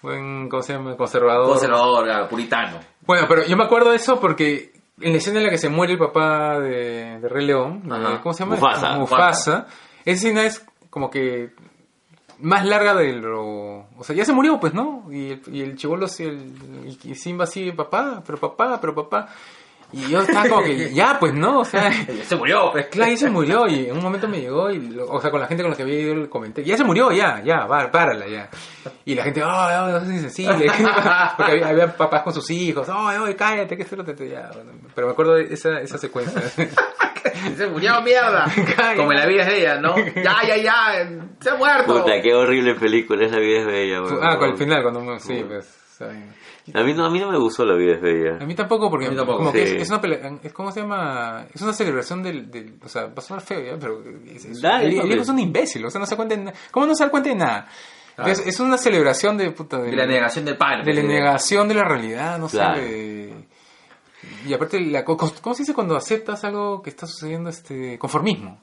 Buen, 0.02 0.50
¿cómo 0.50 0.62
se 0.62 0.74
llama? 0.74 0.96
Conservador. 0.98 1.48
Conservador, 1.48 2.04
claro, 2.06 2.28
puritano. 2.28 2.80
Bueno, 3.02 3.26
pero 3.28 3.46
yo 3.46 3.56
me 3.58 3.64
acuerdo 3.64 3.90
de 3.92 3.96
eso 3.96 4.20
porque 4.20 4.73
en 5.02 5.12
la 5.12 5.18
escena 5.18 5.40
en 5.40 5.46
la 5.46 5.50
que 5.50 5.58
se 5.58 5.70
muere 5.70 5.94
el 5.94 6.00
papá 6.00 6.60
de, 6.60 7.20
de 7.20 7.30
Rey 7.30 7.46
León, 7.46 7.84
Ajá. 7.92 8.22
¿cómo 8.22 8.34
se 8.34 8.44
llama? 8.44 8.56
Mufasa. 8.56 8.98
Mufasa. 8.98 9.68
Esa 10.06 10.12
escena 10.28 10.44
es 10.46 10.66
como 10.90 11.10
que 11.10 11.52
más 12.40 12.66
larga 12.66 12.94
de 12.94 13.14
lo... 13.14 13.88
O 13.98 14.04
sea, 14.04 14.16
ya 14.16 14.26
se 14.26 14.34
murió, 14.34 14.60
pues, 14.60 14.74
¿no? 14.74 15.08
Y 15.12 15.32
el, 15.32 15.42
y 15.52 15.62
el 15.62 15.76
chivolo, 15.78 16.08
sí, 16.08 16.24
el, 16.26 16.98
y- 17.04 17.16
Simba 17.16 17.46
así, 17.46 17.72
papá, 17.72 18.22
pero 18.26 18.38
papá, 18.40 18.80
pero 18.82 18.94
papá. 18.94 19.30
Y 19.94 20.10
yo 20.10 20.22
estaba 20.22 20.50
como 20.50 20.64
que, 20.64 20.92
ya, 20.94 21.18
pues, 21.20 21.34
¿no? 21.34 21.60
O 21.60 21.66
sea... 21.66 21.92
Se 22.24 22.36
murió, 22.36 22.70
pues. 22.72 22.88
Claro, 22.88 23.12
ya 23.12 23.18
se 23.18 23.30
murió 23.30 23.68
y 23.68 23.86
en 23.88 23.98
un 23.98 24.04
momento 24.04 24.28
me 24.28 24.42
llegó 24.42 24.70
y, 24.72 24.80
lo- 24.80 25.06
o 25.08 25.22
sea, 25.22 25.30
con 25.30 25.40
la 25.40 25.48
gente 25.48 25.62
con 25.64 25.70
la 25.72 25.78
que 25.78 25.84
había 25.84 26.00
ido 26.00 26.16
le 26.16 26.30
comenté, 26.30 26.64
ya 26.64 26.76
se 26.78 26.84
murió, 26.84 27.12
ya, 27.12 27.42
ya, 27.44 27.66
va, 27.66 27.90
párala, 27.92 28.28
ya. 28.28 28.50
Y 29.06 29.14
la 29.16 29.24
gente, 29.24 29.44
oh, 29.44 29.48
no, 29.48 29.88
no 29.92 30.00
seas 30.00 30.12
insensible. 30.12 30.66
Porque 31.38 31.52
había, 31.52 31.68
había 31.70 31.96
papás 31.96 32.24
con 32.24 32.34
sus 32.34 32.50
hijos, 32.50 32.88
oh, 32.90 33.10
oh, 33.10 33.36
cállate, 33.38 33.78
que 33.78 33.84
esto 33.84 33.96
no 33.96 34.04
te... 34.04 34.14
Ya, 34.28 34.50
bueno, 34.54 34.72
pero 34.96 35.08
me 35.08 35.14
acuerdo 35.14 35.36
de 35.36 35.54
esa, 35.54 35.80
esa 35.80 35.98
secuencia. 35.98 36.42
Se 37.58 37.68
murió, 37.68 38.02
mierda. 38.02 38.46
Como 38.96 39.12
en 39.12 39.20
la 39.20 39.26
vida 39.26 39.42
es 39.44 39.48
de 39.48 39.60
ella, 39.60 39.76
¿no? 39.80 39.96
Ya, 39.98 40.38
ya, 40.48 40.58
ya. 40.58 41.10
Se 41.40 41.50
ha 41.50 41.56
muerto. 41.56 42.00
Puta, 42.02 42.22
qué 42.22 42.34
horrible 42.34 42.76
película 42.76 43.26
es 43.26 43.32
La 43.32 43.40
vida 43.40 43.60
es 43.62 43.66
bella, 43.66 44.02
weón. 44.02 44.20
ah, 44.22 44.38
con 44.38 44.50
el 44.50 44.58
final, 44.58 44.82
cuando... 44.84 45.20
Sí, 45.20 45.44
pues... 45.48 45.66
¿saben? 45.98 46.34
A 46.74 46.82
mí, 46.84 46.94
no, 46.94 47.06
a 47.06 47.10
mí 47.10 47.20
no 47.20 47.30
me 47.30 47.38
gustó 47.38 47.66
La 47.66 47.76
vida 47.76 47.96
es 47.96 48.02
bella. 48.02 48.38
A 48.42 48.46
mí 48.46 48.56
tampoco, 48.56 48.90
porque 48.90 49.08
A 49.08 49.10
mí 49.10 49.16
tampoco, 49.18 49.40
como 49.40 49.52
que 49.52 49.68
sí. 49.68 49.76
es, 49.76 49.82
es 49.84 49.90
una 49.90 50.00
pelea, 50.00 50.40
es 50.42 50.54
¿cómo 50.54 50.72
se 50.72 50.80
llama? 50.82 51.46
Es 51.54 51.62
una 51.62 51.74
celebración 51.74 52.24
del, 52.24 52.50
del 52.50 52.76
o 52.84 52.88
sea, 52.88 53.08
va 53.08 53.14
a 53.18 53.22
sonar 53.22 53.44
feo 53.44 53.60
ya, 53.62 53.78
pero 53.78 54.02
es, 54.28 54.46
es- 54.46 54.62
Dale, 54.62 54.86
el, 54.88 54.94
hijo 54.94 55.22
es 55.24 55.30
un 55.30 55.40
imbécil, 55.40 55.86
o 55.86 55.90
sea, 55.90 56.00
no 56.00 56.06
se 56.06 56.16
cuenta 56.16 56.36
de 56.36 56.44
nada. 56.46 56.58
¿Cómo 56.72 56.86
no 56.86 56.96
se 56.96 57.04
da 57.04 57.10
cuenta 57.12 57.30
de 57.30 57.36
nada? 57.36 57.68
Entonces, 58.18 58.46
es 58.48 58.60
una 58.60 58.78
celebración 58.78 59.38
de 59.38 59.52
puta 59.52 59.80
de, 59.80 59.90
De 59.90 59.96
la 59.98 60.06
negación 60.06 60.46
del 60.46 60.56
padre. 60.56 60.84
de 60.86 60.94
la 60.94 61.02
negación 61.08 61.68
de 61.68 61.74
la 61.74 61.84
realidad, 61.84 62.38
no 62.40 62.48
Claro. 62.48 62.76
sé, 62.76 62.82
de- 62.82 63.48
y 64.48 64.54
aparte 64.54 64.80
la 64.80 65.04
co- 65.04 65.18
¿cómo 65.18 65.54
se 65.54 65.64
dice 65.64 65.74
cuando 65.74 65.98
aceptas 65.98 66.44
algo 66.46 66.82
que 66.82 66.90
está 66.92 67.08
sucediendo 67.08 67.50
este 67.50 67.98
conformismo? 68.00 68.62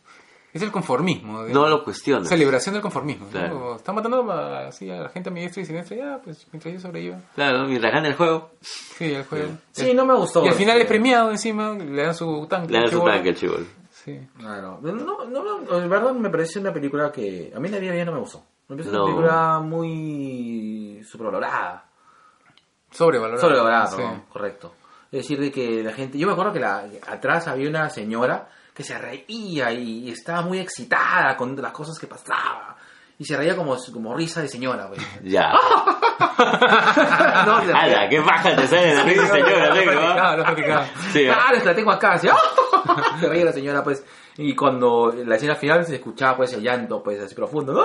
Es 0.52 0.62
el 0.62 0.72
conformismo. 0.72 1.44
de- 1.44 1.52
No 1.52 1.68
lo 1.68 1.84
cuestiones. 1.84 2.28
Celebración 2.28 2.72
del 2.74 2.82
conformismo. 2.82 3.26
¿no? 3.26 3.30
Claro. 3.30 3.76
Están 3.76 3.94
matando 3.94 4.30
a, 4.32 4.66
así, 4.68 4.90
a 4.90 4.96
la 5.02 5.08
gente 5.10 5.28
a 5.28 5.32
mi 5.32 5.40
diestra 5.40 5.62
y 5.62 5.66
siniestra, 5.66 5.96
ya, 5.96 6.20
pues 6.24 6.46
mientras 6.52 6.74
yo 6.74 6.80
sobreviva. 6.80 7.18
Claro, 7.36 7.66
mientras 7.66 7.92
gana 7.92 8.08
el 8.08 8.14
juego, 8.14 8.50
Sí, 8.60 9.12
el 9.12 9.24
juego. 9.24 9.48
Sí, 9.70 9.94
no 9.94 10.04
me 10.04 10.14
gustó. 10.14 10.44
Y 10.44 10.48
al 10.48 10.54
final 10.54 10.78
es 10.80 10.86
premiado 10.86 11.30
encima, 11.30 11.70
le 11.74 12.02
dan 12.02 12.14
su 12.14 12.46
tanque. 12.48 12.72
le 12.72 12.80
dan 12.80 12.90
su 12.90 13.00
tanque 13.04 13.32
al. 13.34 13.66
Sí. 13.90 14.18
Claro. 14.38 14.78
No, 14.82 14.92
no, 14.92 15.26
no, 15.60 15.78
en 15.82 15.88
verdad 15.90 16.12
me 16.14 16.30
parece 16.30 16.58
una 16.58 16.72
película 16.72 17.12
que 17.12 17.52
a 17.54 17.60
mí 17.60 17.68
la 17.68 17.78
vida 17.78 17.92
bien 17.92 18.06
no 18.06 18.12
me 18.12 18.18
gustó. 18.20 18.42
Me 18.68 18.76
parece 18.76 18.90
No. 18.90 19.04
una 19.04 19.12
película 19.14 19.60
muy 19.60 21.02
sobrevalorada. 21.04 21.84
Sobrevalorado. 22.90 23.40
Sobrevalorada, 23.40 23.86
Sí. 23.86 23.96
perdón, 23.96 24.24
correcto. 24.32 24.74
Es 25.12 25.22
decir, 25.22 25.40
de 25.40 25.50
que 25.52 25.82
la 25.82 25.92
gente... 25.92 26.18
Yo 26.18 26.26
me 26.26 26.32
acuerdo 26.32 26.52
que 26.52 26.60
la, 26.60 26.86
atrás 27.08 27.46
había 27.48 27.68
una 27.68 27.88
señora 27.90 28.48
que 28.80 28.84
se 28.84 28.96
reía 28.96 29.70
y, 29.72 30.10
estaba 30.10 30.40
muy 30.40 30.58
excitada 30.58 31.36
con 31.36 31.54
las 31.60 31.70
cosas 31.70 31.98
que 31.98 32.06
pasaba. 32.06 32.76
Y 33.18 33.26
se 33.26 33.36
reía 33.36 33.54
como, 33.54 33.76
como 33.92 34.16
risa 34.16 34.40
de 34.40 34.48
señora, 34.48 34.86
güey. 34.86 34.98
Ya. 35.22 35.52
no. 37.44 37.56
¡Hala! 37.76 38.08
¡Qué 38.08 38.22
paja 38.22 38.56
te 38.56 38.66
sale 38.66 38.94
de 38.94 39.02
risa, 39.02 39.26
señora! 39.26 39.70
Practicaba, 39.70 40.30
¿ah? 40.30 40.36
lo 40.36 40.44
practicaba. 40.44 40.86
Sí, 41.12 41.28
¿ah? 41.28 41.34
Claro, 41.34 41.64
la 41.66 41.74
tengo 41.74 41.90
acá, 41.90 42.12
así. 42.12 42.28
¡ah! 42.28 43.18
Se 43.20 43.28
reía 43.28 43.44
la 43.44 43.52
señora, 43.52 43.84
pues. 43.84 44.02
Y 44.42 44.54
cuando 44.56 45.12
la 45.26 45.36
escena 45.36 45.54
final 45.54 45.84
se 45.84 45.96
escuchaba, 45.96 46.38
pues, 46.38 46.52
el 46.54 46.62
llanto, 46.62 47.02
pues, 47.02 47.20
así 47.20 47.34
profundo. 47.34 47.84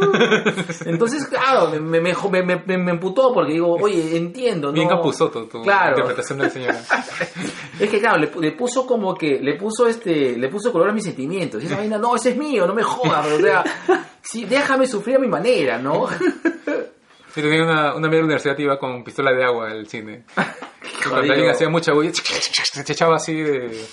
Entonces, 0.86 1.26
claro, 1.26 1.70
me, 1.70 2.00
me, 2.00 2.00
me, 2.30 2.42
me, 2.42 2.62
me- 2.64 2.78
me 2.78 2.90
emputó 2.92 3.32
porque 3.34 3.52
digo, 3.54 3.74
oye, 3.80 4.16
entiendo, 4.16 4.68
¿no? 4.68 4.74
Bien 4.74 4.88
Capuzoto 4.88 5.44
tu 5.46 5.62
Claro. 5.62 5.90
interpretación 5.98 6.38
de 6.38 6.44
la 6.44 6.50
señora. 6.50 6.80
Es 7.80 7.90
que 7.90 7.98
claro, 7.98 8.18
le, 8.18 8.30
pu- 8.30 8.38
le 8.40 8.52
puso 8.52 8.86
como 8.86 9.14
que, 9.14 9.40
le 9.40 9.54
puso 9.56 9.88
este, 9.88 10.36
le 10.36 10.48
puso 10.48 10.70
color 10.70 10.90
a 10.90 10.92
mis 10.92 11.02
sentimientos. 11.04 11.60
Y 11.62 11.66
esa 11.66 11.76
vaina, 11.78 11.98
no, 11.98 12.14
ese 12.14 12.30
es 12.30 12.36
mío, 12.36 12.64
no 12.66 12.74
me 12.74 12.82
jodas, 12.84 13.24
pero, 13.24 13.36
o 13.38 13.40
sea, 13.40 13.64
sí, 14.22 14.44
déjame 14.44 14.86
sufrir 14.86 15.16
a 15.16 15.18
mi 15.18 15.26
manera, 15.26 15.78
¿no? 15.78 16.06
Yo 16.08 17.42
tenía 17.42 17.64
una, 17.64 17.94
una 17.96 18.08
la 18.08 18.18
universidad 18.24 18.56
iba 18.58 18.78
con 18.78 19.02
pistola 19.02 19.32
de 19.32 19.42
agua 19.42 19.70
al 19.70 19.86
cine. 19.88 20.24
Cuando 21.10 21.50
hacía 21.50 21.68
mucha 21.68 21.92
bulla, 21.92 22.12
se 22.14 22.92
echaba 22.92 23.16
así 23.16 23.34
de... 23.34 23.84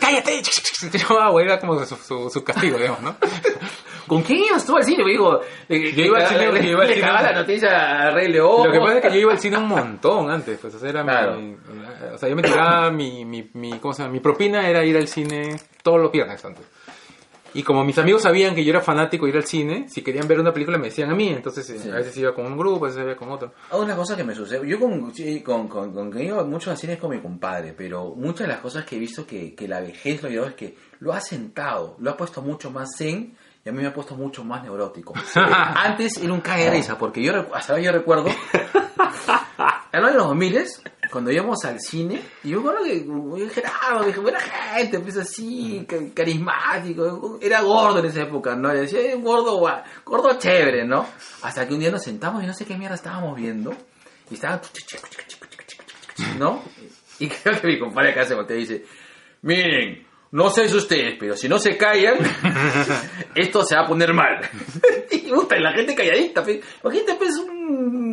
¡Cállate! 0.00 0.42
Se 0.44 0.86
echaba 0.88 1.26
agua, 1.26 1.42
era 1.42 1.58
como 1.58 1.84
su, 1.84 1.96
su, 1.96 2.30
su 2.30 2.44
castigo, 2.44 2.76
digamos, 2.78 3.00
¿no? 3.02 3.16
¿Con 4.06 4.22
quién 4.22 4.40
ibas 4.44 4.66
tú 4.66 4.76
al 4.76 4.84
cine? 4.84 5.02
Digo, 5.06 5.40
eh, 5.68 5.92
Yo 5.96 6.04
iba 6.04 6.18
al 6.18 6.26
cine, 6.26 6.52
le, 6.52 6.62
yo 6.62 6.70
iba 6.72 6.82
al 6.82 6.88
le 6.88 6.94
cine. 6.96 7.06
la 7.06 7.32
noticia 7.32 7.70
a 8.02 8.10
Rey 8.10 8.28
León. 8.28 8.66
Lo 8.66 8.72
que 8.72 8.78
pasa 8.78 8.96
es 8.98 9.02
que 9.02 9.10
yo 9.12 9.16
iba 9.20 9.32
al 9.32 9.38
cine 9.38 9.56
un 9.56 9.68
montón 9.68 10.30
antes, 10.30 10.58
pues, 10.60 10.74
o 10.74 10.78
sea, 10.78 10.90
era 10.90 11.02
Claro. 11.02 11.40
mi, 11.40 11.56
o 12.12 12.18
sea, 12.18 12.28
yo 12.28 12.36
me 12.36 12.42
tiraba 12.42 12.90
mi, 12.90 13.24
mi, 13.24 13.48
mi, 13.54 13.78
¿cómo 13.78 13.94
se 13.94 14.02
llama? 14.02 14.12
Mi 14.12 14.20
propina 14.20 14.68
era 14.68 14.84
ir 14.84 14.96
al 14.98 15.08
cine 15.08 15.56
todos 15.82 15.98
los 16.00 16.12
viernes 16.12 16.44
antes. 16.44 16.66
Y 17.54 17.62
como 17.62 17.84
mis 17.84 17.96
amigos 17.98 18.22
sabían 18.22 18.54
que 18.54 18.64
yo 18.64 18.70
era 18.70 18.80
fanático 18.80 19.24
de 19.26 19.30
ir 19.30 19.36
al 19.36 19.44
cine, 19.44 19.88
si 19.88 20.02
querían 20.02 20.26
ver 20.28 20.40
una 20.40 20.52
película 20.52 20.76
me 20.76 20.86
decían 20.88 21.10
a 21.10 21.14
mí, 21.14 21.28
entonces 21.28 21.68
eh, 21.70 21.78
Sí. 21.78 21.88
a 21.90 21.94
veces 21.94 22.16
iba 22.16 22.34
con 22.34 22.46
un 22.46 22.56
grupo, 22.58 22.84
a 22.84 22.88
veces 22.88 23.02
iba 23.04 23.14
con 23.16 23.30
otro. 23.30 23.52
Ah, 23.70 23.76
Una 23.76 23.94
cosa 23.96 24.16
que 24.16 24.24
me 24.24 24.34
sucede, 24.34 24.66
yo 24.68 24.78
con, 24.80 25.10
con, 25.44 25.68
con, 25.68 25.92
con 25.94 26.10
que 26.10 26.24
iba 26.24 26.42
mucho 26.44 26.70
al 26.70 26.76
cine 26.76 26.94
es 26.94 26.98
con 26.98 27.10
mi 27.10 27.20
compadre, 27.20 27.72
pero 27.72 28.14
muchas 28.16 28.46
de 28.46 28.52
las 28.54 28.58
cosas 28.60 28.84
que 28.84 28.96
he 28.96 28.98
visto 28.98 29.24
que, 29.26 29.54
que 29.54 29.68
la 29.68 29.80
vejez 29.80 30.22
lo 30.22 30.28
llevado 30.28 30.50
es 30.50 30.56
que 30.56 30.76
lo 30.98 31.12
ha 31.12 31.20
sentado, 31.20 31.96
lo 32.00 32.10
ha 32.10 32.16
puesto 32.16 32.42
mucho 32.42 32.70
más 32.70 32.90
zen 32.98 33.36
y 33.64 33.68
a 33.68 33.72
mí 33.72 33.80
me 33.80 33.86
ha 33.88 33.94
puesto 33.94 34.14
mucho 34.16 34.42
más 34.44 34.62
neurótico. 34.62 35.14
Antes 35.34 36.16
era 36.18 36.32
un 36.32 36.40
cague 36.40 36.64
de 36.64 36.70
risa, 36.72 36.98
porque 36.98 37.22
yo 37.22 37.32
hasta 37.54 37.72
ahora 37.74 37.84
yo 37.84 37.92
recuerdo, 37.92 38.26
en 39.96 40.02
los 40.02 40.10
años 40.10 40.24
2000 40.28 40.64
cuando 41.10 41.30
íbamos 41.30 41.64
al 41.64 41.78
cine, 41.80 42.20
y 42.42 42.50
yo 42.50 42.56
recuerdo 42.58 42.84
que 42.84 43.04
yo 43.06 43.34
dije, 43.36 43.62
ah, 43.66 44.02
dije, 44.04 44.18
buena 44.20 44.40
gente, 44.40 44.98
pues 44.98 45.16
así, 45.16 45.84
ca- 45.88 45.96
carismático, 46.12 47.38
era 47.40 47.60
gordo 47.62 48.00
en 48.00 48.06
esa 48.06 48.22
época, 48.22 48.56
¿no? 48.56 48.72
Le 48.72 48.80
decía, 48.80 49.00
"Eh, 49.00 49.14
gordo, 49.16 49.60
gordo 50.04 50.38
chévere, 50.38 50.84
¿no? 50.86 51.06
Hasta 51.42 51.68
que 51.68 51.74
un 51.74 51.80
día 51.80 51.90
nos 51.92 52.02
sentamos 52.02 52.42
y 52.42 52.46
no 52.46 52.54
sé 52.54 52.64
qué 52.64 52.76
mierda 52.76 52.96
estábamos 52.96 53.36
viendo, 53.36 53.72
y 54.30 54.34
estaba, 54.34 54.60
¿no? 56.38 56.62
Y 57.18 57.28
creo 57.28 57.60
que 57.60 57.66
mi 57.68 57.78
compadre 57.78 58.10
acá 58.10 58.24
se 58.24 58.34
voltea 58.34 58.56
y 58.56 58.60
dice, 58.60 58.84
miren, 59.42 60.06
no 60.32 60.50
sé 60.50 60.68
si 60.68 60.76
ustedes, 60.76 61.14
pero 61.18 61.36
si 61.36 61.48
no 61.48 61.58
se 61.58 61.76
callan, 61.76 62.16
esto 63.36 63.62
se 63.62 63.76
va 63.76 63.82
a 63.82 63.86
poner 63.86 64.12
mal. 64.12 64.40
y 65.12 65.18
puta, 65.30 65.56
la 65.60 65.72
gente 65.74 65.94
calladita, 65.94 66.42
pues, 66.42 66.58
imagínate 66.82 67.14
pues 67.14 67.36
un, 67.36 68.03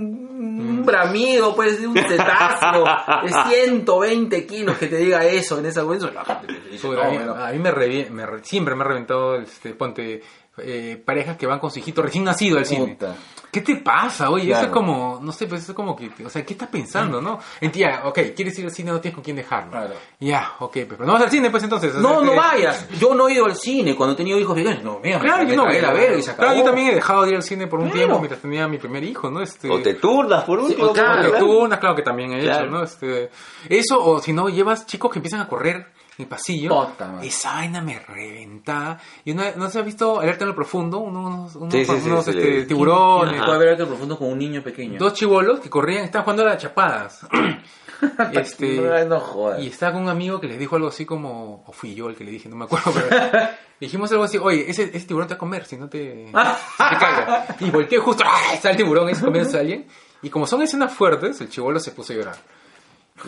un 0.82 0.86
bramido, 0.86 1.56
pues, 1.56 1.80
de 1.80 1.88
un 1.88 1.96
cetáceo 1.98 2.84
de 3.24 3.32
120 3.56 4.46
kilos 4.46 4.78
que 4.78 4.88
te 4.88 4.98
diga 4.98 5.26
eso 5.26 5.60
en 5.60 5.66
esa 5.68 5.84
cosa, 5.84 6.12
la 6.12 6.26
gente 6.26 6.54
dice, 6.70 6.88
Puta, 6.88 7.02
"No, 7.04 7.08
a, 7.08 7.12
mí, 7.12 7.18
bueno". 7.18 7.36
a 7.36 7.52
mí 7.52 7.60
me, 7.60 7.72
revi- 7.72 8.10
me 8.10 8.26
re- 8.26 8.44
siempre 8.44 8.76
me 8.76 8.84
ha 8.84 8.88
reventado, 8.88 9.36
este, 9.36 9.74
ponte, 9.74 10.22
eh, 10.58 11.02
parejas 11.04 11.38
que 11.38 11.48
van 11.48 11.60
con 11.60 11.72
su 11.72 11.80
hijito 11.80 12.02
recién 12.02 12.24
nacido 12.24 12.58
al 12.58 12.66
cine. 12.66 12.88
Puta. 12.96 13.16
¿Qué 13.52 13.60
te 13.60 13.76
pasa? 13.78 14.30
Oye, 14.30 14.54
eso 14.54 14.62
es 14.62 14.68
como, 14.70 15.20
no 15.22 15.34
sé, 15.34 15.46
pues 15.46 15.64
eso 15.64 15.74
es 15.74 15.76
como 15.76 15.94
que, 15.94 16.10
o 16.26 16.30
sea, 16.30 16.46
¿qué 16.46 16.54
estás 16.54 16.70
pensando, 16.70 17.22
no? 17.22 17.38
En 17.60 17.70
ya, 17.74 18.04
ok, 18.06 18.20
quieres 18.34 18.58
ir 18.60 18.66
al 18.66 18.72
cine, 18.72 18.92
no 18.92 19.02
tienes 19.02 19.14
con 19.16 19.24
quién 19.26 19.36
dejarlo. 19.36 19.72
Claro. 19.72 19.94
Ya, 20.22 20.54
ok, 20.60 20.72
pues, 20.72 20.86
pero 20.92 21.06
no 21.06 21.14
vas 21.14 21.24
al 21.24 21.32
cine, 21.32 21.50
pues 21.50 21.62
entonces. 21.64 21.90
o 21.96 22.02
sea, 22.02 22.02
No, 22.02 22.22
no 22.22 22.32
que- 22.32 22.38
vayas. 22.38 22.88
Yo 22.98 23.14
no 23.14 23.28
he 23.28 23.34
ido 23.34 23.46
al 23.46 23.56
cine 23.58 23.94
cuando 23.98 24.14
he 24.14 24.16
tenido 24.16 24.40
hijos 24.40 24.56
pequeños. 24.56 24.84
No, 24.84 25.02
mira, 25.04 25.20
Claro, 25.20 25.44
me 25.44 25.50
yo 25.50 25.56
no 25.58 25.64
cagué 25.66 25.80
voy 25.82 25.88
la 25.88 25.94
verga 25.94 26.18
y 26.18 26.22
se 26.24 26.32
acabó. 26.32 26.48
Claro, 26.48 26.60
yo 26.60 26.66
también 26.66 26.88
he 26.88 26.96
dejado 26.96 27.24
de 27.24 27.30
ir 27.32 27.36
al 27.36 27.44
cine 27.44 27.68
por 27.68 27.80
un 27.80 27.86
Claro. 27.90 27.98
tiempo 28.00 28.20
mientras 28.20 28.42
tenía 28.42 28.68
mi 28.70 28.78
primer 28.78 29.04
hijo, 29.04 29.30
¿no? 29.30 29.42
Este, 29.42 29.70
O 29.70 29.82
te 29.82 29.96
turnas 29.96 30.46
por 30.46 30.60
último. 30.60 30.88
o 30.88 30.94
claro. 30.94 31.34
Tú 31.38 31.52
unas, 31.60 31.80
claro 31.80 31.96
que 31.96 32.04
también 32.04 32.32
he 32.32 32.46
hecho. 32.46 32.66
¿no? 32.68 32.84
Este, 32.84 33.32
eso, 33.68 34.02
o 34.02 34.20
si 34.22 34.32
no, 34.32 34.48
llevas 34.48 34.86
chicos 34.86 35.12
que 35.12 35.20
empiezan 35.20 35.42
a 35.42 35.48
correr 35.50 35.88
el 36.22 36.28
pasillo. 36.28 36.70
Madre. 37.00 37.28
Esa 37.28 37.54
vaina 37.54 37.82
me 37.82 38.00
reventa. 38.00 39.00
Y 39.26 39.32
una, 39.32 39.52
¿no 39.56 39.70
se 39.70 39.80
ha 39.80 39.82
visto 39.82 40.20
Alerta 40.20 40.44
en 40.44 40.50
lo 40.50 40.56
Profundo? 40.56 41.00
Unos, 41.00 41.56
unos, 41.56 41.74
Sí, 41.74 41.86
sí, 41.86 42.00
sí, 42.02 42.10
unos, 42.10 42.26
sí, 42.26 42.32
este, 42.32 42.66
tiburones. 42.66 43.36
Ajá. 43.36 43.46
Puede 43.46 43.58
haber 43.58 43.70
algo 43.70 43.88
profundo 43.88 44.18
con 44.18 44.30
un 44.30 44.38
niño 44.40 44.62
pequeño. 44.64 44.98
Dos 45.00 45.14
chivolos 45.14 45.60
que 45.60 45.70
corrían, 45.70 46.06
estaban 46.06 46.24
jugando 46.26 46.44
a 46.44 46.46
las 46.54 46.62
chapadas. 46.62 47.26
este, 48.34 48.78
No, 48.82 49.06
no 49.06 49.20
jodas. 49.20 49.62
y 49.62 49.68
estaba 49.68 49.94
con 49.94 50.04
un 50.04 50.10
amigo 50.10 50.40
que 50.40 50.48
les 50.48 50.58
dijo 50.58 50.76
algo 50.76 50.88
así 50.88 51.06
como, 51.06 51.64
o 51.66 51.72
fui 51.72 51.94
yo 51.94 52.10
el 52.10 52.16
que 52.16 52.24
le 52.24 52.32
dije, 52.32 52.50
no 52.50 52.56
me 52.56 52.66
acuerdo, 52.66 52.92
pero 52.94 53.08
dijimos 53.80 54.12
algo 54.12 54.24
así, 54.24 54.38
oye, 54.38 54.70
ese, 54.70 54.84
ese 54.94 55.06
tiburón 55.06 55.28
te 55.28 55.34
va 55.34 55.38
a 55.38 55.40
comer, 55.40 55.66
si 55.66 55.78
no 55.78 55.88
te, 55.88 56.26
si 56.28 56.32
te 56.32 56.32
caiga. 57.00 57.46
Y 57.60 57.70
volteé 57.70 58.00
justo, 58.00 58.24
¡ah! 58.26 58.54
está 58.54 58.72
el 58.72 58.78
tiburón 58.78 59.08
ahí 59.08 59.16
se 59.16 59.24
comienza 59.26 59.58
a 59.58 59.62
alguien. 59.62 59.88
Y 60.24 60.30
como 60.30 60.46
son 60.48 60.62
escenas 60.62 60.94
fuertes, 60.94 61.40
el 61.42 61.50
chivolo 61.50 61.80
se 61.80 61.92
puso 61.92 62.14
a 62.14 62.16
llorar. 62.16 62.36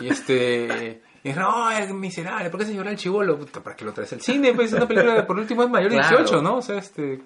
Y 0.00 0.08
este, 0.08 1.02
y 1.24 1.30
es, 1.30 1.36
no, 1.36 1.70
es 1.72 1.92
miserable, 1.92 2.50
¿por 2.50 2.60
qué 2.60 2.66
se 2.66 2.74
llora 2.74 2.90
el 2.90 2.96
chivolo? 2.96 3.36
Puta, 3.36 3.60
¿Para 3.62 3.74
qué 3.74 3.84
lo 3.84 3.92
traes 3.92 4.12
al 4.12 4.20
cine? 4.20 4.52
Pues 4.54 4.68
es 4.68 4.74
una 4.74 4.86
película, 4.86 5.26
por 5.26 5.36
último, 5.38 5.64
es 5.64 5.70
mayor 5.70 5.90
de 5.90 5.96
Claro. 5.96 6.18
18, 6.18 6.42
¿no? 6.42 6.56
O 6.58 6.62
sea, 6.62 6.76
este, 6.78 7.20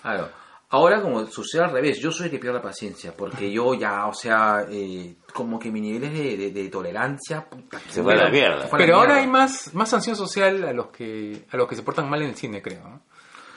Claro. 0.00 0.28
Ahora, 0.70 1.02
como 1.02 1.26
sucede 1.26 1.64
al 1.64 1.70
revés, 1.70 1.98
yo 2.00 2.10
soy 2.10 2.26
el 2.26 2.30
que 2.30 2.38
pierde 2.38 2.56
la 2.56 2.62
paciencia, 2.62 3.12
porque 3.14 3.52
yo 3.52 3.74
ya, 3.74 4.06
o 4.06 4.14
sea, 4.14 4.64
eh, 4.70 5.16
como 5.34 5.58
que 5.58 5.70
mi 5.70 5.82
nivel 5.82 6.00
de, 6.10 6.36
de, 6.38 6.50
de 6.50 6.68
tolerancia... 6.70 7.44
puta, 7.44 7.78
Se 7.90 8.02
fue 8.02 8.14
a 8.14 8.16
la 8.16 8.30
mierda. 8.30 8.68
Pero 8.78 8.94
ahora 8.96 9.16
mierda. 9.16 9.20
hay 9.22 9.26
más, 9.28 9.74
más 9.74 9.90
sanción 9.90 10.16
social 10.16 10.64
a 10.64 10.72
los 10.72 10.86
que 10.86 11.44
a 11.52 11.58
los 11.58 11.68
que 11.68 11.76
se 11.76 11.82
portan 11.82 12.08
mal 12.08 12.22
en 12.22 12.30
el 12.30 12.36
cine, 12.36 12.62
creo. 12.62 12.80
¿no? 12.88 13.02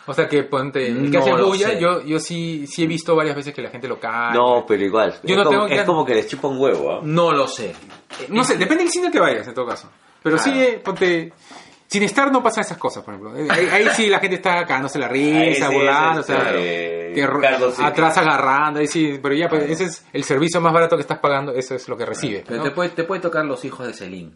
O 0.07 0.13
sea 0.13 0.27
que 0.27 0.43
ponte, 0.43 0.87
el 0.87 1.09
que 1.09 1.17
No 1.17 1.23
hace 1.23 1.33
bulla, 1.43 1.69
sé. 1.69 1.79
yo, 1.79 2.01
yo 2.03 2.19
sí, 2.19 2.67
sí 2.67 2.83
he 2.83 2.87
visto 2.87 3.15
varias 3.15 3.35
veces 3.35 3.53
que 3.53 3.61
la 3.61 3.69
gente 3.69 3.87
lo 3.87 3.99
cae. 3.99 4.33
No, 4.35 4.63
pero 4.67 4.83
igual. 4.83 5.15
Yo 5.23 5.33
es, 5.33 5.37
no 5.37 5.43
como, 5.45 5.49
tengo 5.61 5.67
es 5.67 5.75
ya- 5.77 5.85
como 5.85 6.05
que 6.05 6.13
les 6.15 6.27
chupa 6.27 6.47
un 6.47 6.59
huevo, 6.59 6.91
¿ah? 6.93 6.99
No 7.03 7.31
lo 7.31 7.47
sé. 7.47 7.73
No 8.29 8.43
sé, 8.43 8.55
depende 8.57 8.83
del 8.83 8.91
cine 8.91 9.09
que 9.11 9.19
vayas 9.19 9.47
en 9.47 9.53
todo 9.55 9.65
caso. 9.65 9.89
Pero 10.21 10.37
sí, 10.37 10.51
Claro. 10.51 10.69
eh, 10.69 10.81
ponte, 10.83 11.33
sin 11.87 12.03
estar 12.03 12.31
no 12.31 12.43
pasan 12.43 12.63
esas 12.63 12.77
cosas, 12.77 13.03
por 13.03 13.15
ejemplo. 13.15 13.35
Eh, 13.37 13.47
Ahí, 13.49 13.67
ahí 13.71 13.87
sí 13.95 14.07
la 14.07 14.19
gente 14.19 14.35
está 14.37 14.63
cagándose 14.65 14.99
la 14.99 15.07
risa, 15.07 15.67
sí, 15.69 15.73
burlando, 15.73 16.21
o 16.21 16.23
sea, 16.23 16.51
eh, 16.53 17.11
que 17.15 17.25
ro- 17.27 17.41
Carlos 17.41 17.73
sí. 17.75 17.83
atrás 17.83 18.17
agarrando, 18.17 18.79
ahí 18.81 18.87
sí, 18.87 19.19
pero 19.21 19.33
ya, 19.35 19.47
pues, 19.49 19.69
ese 19.69 19.85
es 19.85 20.05
el 20.13 20.23
servicio 20.23 20.61
más 20.61 20.73
barato 20.73 20.95
que 20.97 21.01
estás 21.01 21.19
pagando, 21.19 21.51
eso 21.53 21.73
es 21.75 21.87
lo 21.89 21.97
que 21.97 22.05
recibes. 22.05 22.43
Pero 22.45 22.57
¿no? 22.57 22.63
te, 22.63 22.71
puede, 22.71 22.89
te 22.89 23.03
puede 23.05 23.21
tocar 23.21 23.43
los 23.45 23.63
hijos 23.65 23.85
de 23.87 23.93
Celine. 23.93 24.33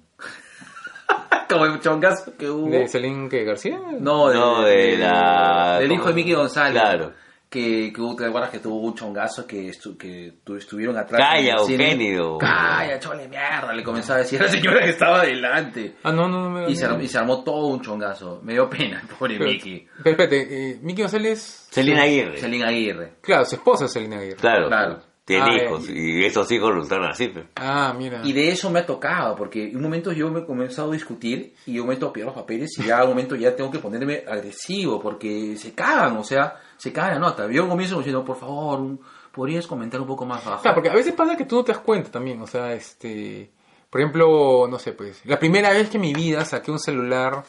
Como 1.49 1.65
el 1.65 1.80
chongazo 1.80 2.38
que 2.38 2.49
hubo. 2.49 2.69
¿De 2.69 3.27
que 3.30 3.43
García? 3.43 3.80
No, 3.99 4.30
de, 4.30 4.35
No, 4.35 4.61
de 4.63 4.97
la- 4.97 5.77
Del 5.80 5.91
hijo 5.91 6.07
de. 6.09 6.13
Mickey 6.13 6.34
González. 6.34 6.81
Claro. 6.81 7.13
Que, 7.49 7.91
que 7.91 7.99
hubo- 7.99 8.15
te 8.15 8.26
acuerdas 8.26 8.51
que 8.51 8.59
tuvo 8.59 8.80
un 8.81 8.93
chongazo 8.93 9.47
que, 9.47 9.69
estu- 9.69 9.97
que 9.97 10.34
tu- 10.43 10.55
estuvieron 10.55 10.95
atrás. 10.95 11.19
Calla? 11.19 11.55
Eugénido. 11.55 12.38
Calla, 12.38 12.99
chole 12.99 13.27
mierda, 13.27 13.73
le 13.73 13.81
comenzaba 13.84 14.19
a 14.19 14.21
decir 14.21 14.39
a 14.39 14.43
la 14.45 14.51
señora 14.51 14.81
que 14.84 14.89
estaba 14.91 15.21
adelante. 15.21 15.95
Ah, 16.03 16.11
no, 16.11 16.27
no, 16.30 16.43
no 16.43 16.49
me 16.51 16.69
Y 16.69 16.76
se, 16.76 16.85
armó, 16.85 17.01
y 17.01 17.07
se 17.07 17.17
armó 17.17 17.43
todo 17.43 17.65
un 17.67 17.81
chongazo. 17.81 18.39
Me 18.43 18.53
dio 18.53 18.69
pena, 18.69 19.01
pobre 19.17 19.39
Pero, 19.39 19.49
Mickey. 19.49 19.88
pero 20.03 20.11
espérate, 20.11 20.69
eh, 20.73 20.80
Mickey 20.84 21.01
González... 21.01 21.67
Celina 21.71 22.03
Aguirre. 22.03 22.38
Celine 22.38 22.65
Aguirre. 22.65 23.13
Claro, 23.21 23.45
su 23.45 23.55
esposa 23.55 23.85
es 23.85 23.93
Selena 23.93 24.17
Aguirre. 24.19 24.35
Claro. 24.38 24.67
Claro. 24.67 24.99
Tiene 25.30 25.45
Ah, 25.61 25.64
hijos. 25.64 25.88
ya. 25.88 25.93
Y 25.93 26.26
esos 26.26 26.51
hijos 26.51 26.73
resultaron 26.73 27.07
así, 27.07 27.27
pues. 27.27 27.45
Ah, 27.56 27.93
mira. 27.95 28.22
Y 28.23 28.34
de 28.34 28.49
eso 28.49 28.69
me 28.72 28.80
ha 28.80 28.85
tocado, 28.85 29.35
porque 29.35 29.69
en 29.69 29.76
un 29.77 29.84
momento 29.84 30.11
yo 30.11 30.31
me 30.31 30.39
he 30.39 30.45
comenzado 30.45 30.89
a 30.89 30.93
discutir 30.93 31.53
y 31.68 31.73
yo 31.73 31.84
me 31.84 31.89
meto 31.93 32.07
a 32.07 32.11
pillar 32.14 32.26
los 32.30 32.35
papeles 32.35 32.72
y 32.80 32.84
ya 32.85 32.95
en 32.97 33.03
un 33.03 33.10
momento 33.10 33.35
ya 33.35 33.56
tengo 33.56 33.69
que 33.69 33.77
ponerme 33.77 34.23
agresivo 34.27 34.99
porque 34.99 35.56
se 35.56 35.73
cagan, 35.76 36.18
o 36.18 36.23
sea, 36.23 36.56
se 36.77 36.91
cagan 36.91 37.14
la 37.14 37.19
nota. 37.19 37.47
Yo 37.51 37.68
comienzo 37.69 37.97
diciendo, 37.97 38.26
por 38.26 38.38
favor, 38.38 38.80
un- 38.80 38.99
¿podrías 39.31 39.68
comentar 39.68 40.01
un 40.01 40.07
poco 40.07 40.26
más 40.26 40.43
bajo? 40.43 40.64
Claro, 40.64 40.76
porque 40.76 40.89
a 40.89 40.93
veces 40.95 41.14
pasa 41.14 41.38
que 41.38 41.45
tú 41.45 41.57
no 41.57 41.64
te 41.64 41.73
das 41.73 41.81
cuenta 41.81 42.10
también, 42.10 42.41
o 42.41 42.47
sea, 42.47 42.73
este... 42.73 43.51
Por 43.89 44.01
ejemplo, 44.01 44.68
no 44.68 44.77
sé, 44.80 44.93
pues, 44.93 45.22
la 45.26 45.38
primera 45.39 45.69
vez 45.72 45.89
que 45.89 45.97
en 45.97 46.01
mi 46.01 46.14
vida 46.14 46.43
saqué 46.45 46.72
un 46.72 46.80
celular 46.80 47.43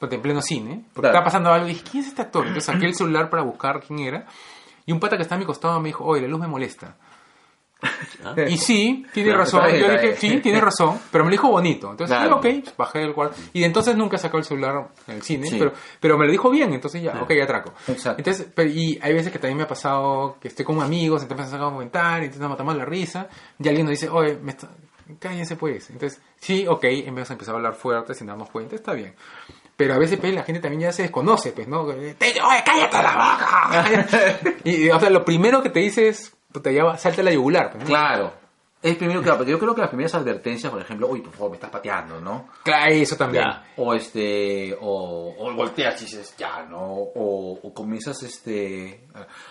en 0.00 0.20
pleno 0.22 0.42
cine, 0.42 0.84
porque 0.92 1.08
Claro. 1.08 1.12
estaba 1.14 1.24
pasando 1.24 1.50
algo 1.52 1.66
y 1.66 1.70
dije, 1.70 1.84
¿quién 1.90 2.02
es 2.02 2.08
este 2.08 2.22
actor? 2.22 2.46
Entonces 2.46 2.64
saqué 2.72 2.86
el 2.86 2.94
celular 2.94 3.30
para 3.30 3.42
buscar 3.42 3.80
quién 3.80 4.00
era 4.00 4.26
y 4.84 4.90
un 4.92 4.98
pata 4.98 5.16
que 5.16 5.22
estaba 5.22 5.36
a 5.36 5.40
mi 5.40 5.44
costado 5.46 5.78
me 5.80 5.90
dijo, 5.90 6.04
oye, 6.04 6.22
la 6.22 6.28
luz 6.28 6.40
me 6.40 6.48
molesta. 6.48 6.96
Y 8.48 8.56
sí, 8.56 9.04
tiene 9.12 9.30
Claro, 9.30 9.44
razón. 9.44 9.68
Yo 9.72 9.90
dije, 9.90 10.16
sí, 10.16 10.38
tiene 10.40 10.60
razón. 10.60 10.98
Pero 11.10 11.24
me 11.24 11.30
lo 11.30 11.32
dijo 11.34 11.48
bonito. 11.48 11.90
Entonces, 11.90 12.16
Claro. 12.16 12.40
sí, 12.42 12.62
ok, 12.68 12.76
bajé 12.76 12.98
del 13.00 13.12
cuarto. 13.14 13.36
Y 13.52 13.64
entonces 13.64 13.96
nunca 13.96 14.16
sacó 14.18 14.38
el 14.38 14.44
celular 14.44 14.88
en 15.08 15.14
el 15.16 15.22
cine. 15.22 15.48
Sí. 15.48 15.56
Pero, 15.58 15.72
pero 16.00 16.16
me 16.16 16.26
lo 16.26 16.30
dijo 16.32 16.48
bien, 16.50 16.72
entonces 16.72 17.02
ya, 17.02 17.20
ok, 17.20 17.32
ya 17.32 17.44
atraco. 17.44 17.72
Exacto. 17.88 18.18
Entonces, 18.20 18.46
pero, 18.54 18.70
y 18.70 18.98
hay 19.02 19.12
veces 19.12 19.32
que 19.32 19.38
también 19.40 19.56
me 19.58 19.64
ha 19.64 19.68
pasado 19.68 20.36
que 20.40 20.48
estoy 20.48 20.64
con 20.64 20.80
amigos, 20.80 21.22
entonces 21.22 21.46
empiezan 21.46 21.66
a 21.66 21.72
comentar, 21.72 22.18
entonces 22.20 22.40
nos 22.40 22.50
matamos 22.50 22.76
la 22.76 22.84
risa. 22.84 23.26
Y 23.58 23.68
alguien 23.68 23.86
nos 23.86 23.90
dice, 23.98 24.08
oye, 24.08 24.38
me 24.40 24.52
está... 24.52 24.68
cállense 25.18 25.56
pues. 25.56 25.90
Entonces, 25.90 26.20
sí, 26.38 26.64
ok, 26.68 26.84
en 26.84 27.14
vez 27.16 27.28
de 27.28 27.34
empezar 27.34 27.54
a 27.54 27.58
hablar 27.58 27.74
fuerte 27.74 28.14
sin 28.14 28.28
darnos 28.28 28.48
cuenta, 28.50 28.76
está 28.76 28.92
bien. 28.92 29.14
Pero 29.76 29.94
a 29.94 29.98
veces 29.98 30.18
pues, 30.20 30.32
la 30.32 30.44
gente 30.44 30.60
también 30.60 30.82
ya 30.82 30.92
se 30.92 31.02
desconoce, 31.02 31.50
pues, 31.50 31.66
¿no? 31.66 31.84
Te- 31.86 32.14
Oye, 32.20 32.62
cállate 32.64 32.96
la 33.02 33.12
boca. 33.16 34.50
y, 34.64 34.88
o 34.90 35.00
sea, 35.00 35.10
lo 35.10 35.24
primero 35.24 35.62
que 35.62 35.70
te 35.70 35.80
dice 35.80 36.06
es, 36.08 36.32
puta, 36.52 36.70
ya 36.70 36.84
va, 36.84 36.98
salta 36.98 37.22
la 37.22 37.32
yugular. 37.32 37.70
Pues, 37.70 37.82
¿no? 37.84 37.88
Claro. 37.88 38.42
Es 38.82 38.96
primero, 38.96 39.22
claro, 39.22 39.38
porque 39.38 39.52
yo 39.52 39.60
creo 39.60 39.76
que 39.76 39.80
las 39.80 39.90
primeras 39.90 40.12
advertencias, 40.16 40.72
por 40.72 40.82
ejemplo, 40.82 41.06
uy, 41.06 41.20
por 41.20 41.32
favor, 41.32 41.50
me 41.50 41.54
estás 41.54 41.70
pateando, 41.70 42.20
¿no? 42.20 42.48
Claro, 42.64 42.90
eso 42.92 43.14
también. 43.16 43.44
Ya. 43.44 43.64
O 43.76 43.94
este, 43.94 44.76
o, 44.80 45.36
o 45.38 45.52
volteas 45.54 46.02
y 46.02 46.06
dices, 46.06 46.34
ya, 46.36 46.64
¿no? 46.68 46.80
O, 46.92 47.60
o 47.62 47.72
comienzas 47.72 48.20
este... 48.24 49.04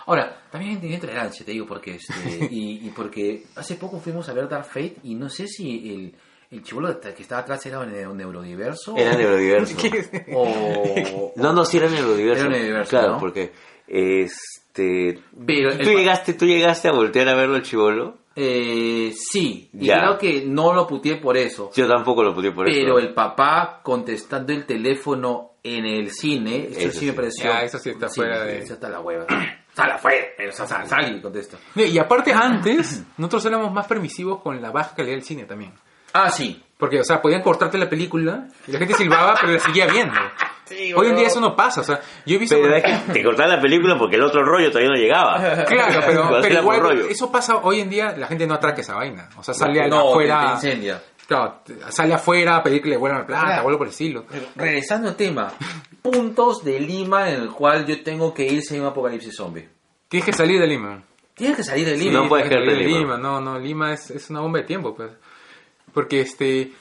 Ahora, 0.04 0.42
también 0.50 0.78
tiene 0.82 0.98
tolerancia, 0.98 1.46
te 1.46 1.52
digo, 1.52 1.64
porque 1.66 1.94
este, 1.94 2.12
y, 2.50 2.86
y 2.86 2.90
porque 2.90 3.44
hace 3.56 3.76
poco 3.76 3.98
fuimos 4.00 4.28
a 4.28 4.34
ver 4.34 4.50
Dark 4.50 4.66
Fate 4.66 4.96
y 5.04 5.14
no 5.14 5.30
sé 5.30 5.48
si 5.48 5.94
el, 5.94 6.14
el 6.50 6.62
chivolo 6.62 7.00
que 7.00 7.22
estaba 7.22 7.40
atrás 7.40 7.64
era 7.64 7.78
un 7.78 7.90
neu- 7.90 8.14
neurodiverso. 8.14 8.94
Era 8.98 9.16
neurodiverso. 9.16 9.74
O, 10.34 11.32
No, 11.36 11.54
no, 11.54 11.64
sí 11.64 11.78
era 11.78 11.88
neurodiverso. 11.88 12.42
Era 12.42 12.50
neurodiverso, 12.50 12.90
Claro, 12.90 13.12
¿no? 13.12 13.18
porque 13.18 13.50
este 14.74 15.20
Pero 15.46 15.76
tú 15.76 15.90
el- 15.90 15.96
llegaste, 15.96 16.34
tú 16.34 16.46
llegaste 16.46 16.88
a 16.88 16.92
voltear 16.92 17.28
a 17.28 17.34
verlo 17.34 17.56
al 17.56 17.62
chivolo. 17.62 18.18
Eh, 18.34 19.12
sí, 19.14 19.68
y 19.74 19.86
Ya. 19.86 19.98
creo 19.98 20.18
que 20.18 20.44
no 20.46 20.72
lo 20.72 20.86
puteé 20.86 21.16
por 21.16 21.36
eso. 21.36 21.70
Yo 21.74 21.86
tampoco 21.86 22.22
lo 22.22 22.34
pude 22.34 22.50
por 22.50 22.64
pero 22.64 22.98
eso. 22.98 23.06
el 23.06 23.12
papá 23.12 23.80
contestando 23.82 24.54
el 24.54 24.64
teléfono 24.64 25.50
en 25.62 25.84
el 25.84 26.10
cine, 26.10 26.68
eso, 26.70 26.80
Eso 26.80 26.98
sí 27.00 27.04
me 27.06 27.10
sí. 27.12 27.16
pareció. 27.16 27.44
Ya, 27.44 27.62
eso 27.62 27.78
sí 27.78 27.90
está 27.90 28.08
fuera 28.08 28.42
de- 28.44 28.58
Eso 28.60 28.74
está 28.74 28.88
la 28.88 29.00
hueva. 29.00 29.26
Sal 29.74 29.90
afuera, 29.90 30.26
pero 30.36 30.52
sal, 30.52 30.66
sal, 30.68 30.86
sal 30.86 31.16
y 31.16 31.20
contesta. 31.22 31.56
Y 31.76 31.96
aparte, 31.98 32.32
antes, 32.34 33.04
nosotros 33.18 33.44
éramos 33.46 33.70
más 33.72 33.86
permisivos 33.86 34.40
con 34.42 34.60
la 34.62 34.70
baja 34.70 34.94
calidad 34.94 35.14
del 35.14 35.22
cine 35.24 35.44
también. 35.44 35.72
Ah, 36.14 36.30
sí. 36.30 36.62
Porque, 36.78 37.00
o 37.00 37.04
sea, 37.04 37.22
podían 37.22 37.42
cortarte 37.42 37.78
la 37.78 37.88
película 37.88 38.48
y 38.66 38.72
la 38.72 38.78
gente 38.78 38.94
silbaba, 38.94 39.34
pero 39.40 39.52
la 39.52 39.58
seguía 39.60 39.86
viendo. 39.86 40.14
Hoy 40.96 41.08
en 41.08 41.16
día 41.16 41.26
eso 41.26 41.40
no 41.40 41.54
pasa, 41.56 41.80
o 41.80 41.84
sea, 41.84 42.00
yo 42.26 42.36
he 42.36 42.38
visto... 42.38 42.56
Pero 42.60 42.76
es 42.76 42.82
que 42.84 43.12
te 43.12 43.22
cortaban 43.24 43.56
la 43.56 43.60
película 43.60 43.96
porque 43.98 44.16
el 44.16 44.22
otro 44.22 44.44
rollo 44.44 44.68
todavía 44.70 44.90
no 44.90 44.96
llegaba. 44.96 45.64
Claro, 45.66 46.00
pero, 46.06 46.28
pero 46.42 46.60
igual, 46.60 46.80
rollo. 46.80 47.06
eso 47.08 47.30
pasa 47.30 47.56
hoy 47.58 47.80
en 47.80 47.90
día, 47.90 48.14
la 48.16 48.26
gente 48.26 48.46
no 48.46 48.54
atraca 48.54 48.80
esa 48.80 48.94
vaina. 48.94 49.28
O 49.36 49.42
sea, 49.42 49.54
sale 49.54 49.88
no, 49.88 50.10
afuera... 50.10 50.46
te 50.46 50.66
incendia. 50.66 51.02
Claro, 51.26 51.60
sale 51.88 52.14
afuera 52.14 52.56
a 52.56 52.62
pedir 52.62 52.82
que 52.82 52.88
le 52.90 52.96
vuelvan 52.96 53.20
la 53.22 53.26
plata, 53.26 53.44
Claro. 53.46 53.62
o 53.62 53.66
algo 53.68 53.78
por 53.78 53.86
el 53.86 53.92
estilo. 53.92 54.24
Regresando 54.56 55.08
al 55.08 55.16
tema, 55.16 55.52
puntos 56.02 56.64
de 56.64 56.80
Lima 56.80 57.30
en 57.30 57.42
el 57.42 57.50
cual 57.50 57.86
yo 57.86 58.02
tengo 58.02 58.34
que 58.34 58.44
ir 58.44 58.62
si 58.62 58.74
hay 58.74 58.80
un 58.80 58.86
apocalipsis 58.88 59.34
zombie. 59.36 59.68
Tienes 60.08 60.26
que 60.26 60.32
salir 60.32 60.60
de 60.60 60.66
Lima. 60.66 61.02
Tienes 61.34 61.56
que 61.56 61.62
salir 61.64 61.86
de 61.86 61.96
Lima. 61.96 62.12
No 62.20 62.28
puedes 62.28 62.48
salir 62.48 62.68
en 62.68 62.78
de 62.78 62.84
Lima. 62.84 62.98
Lima. 62.98 63.16
No, 63.18 63.40
no, 63.40 63.58
Lima 63.58 63.92
es, 63.94 64.10
es 64.10 64.28
una 64.30 64.40
bomba 64.40 64.58
de 64.58 64.64
tiempo, 64.64 64.94
pues. 64.94 65.10
Porque 65.94 66.20
este... 66.20 66.72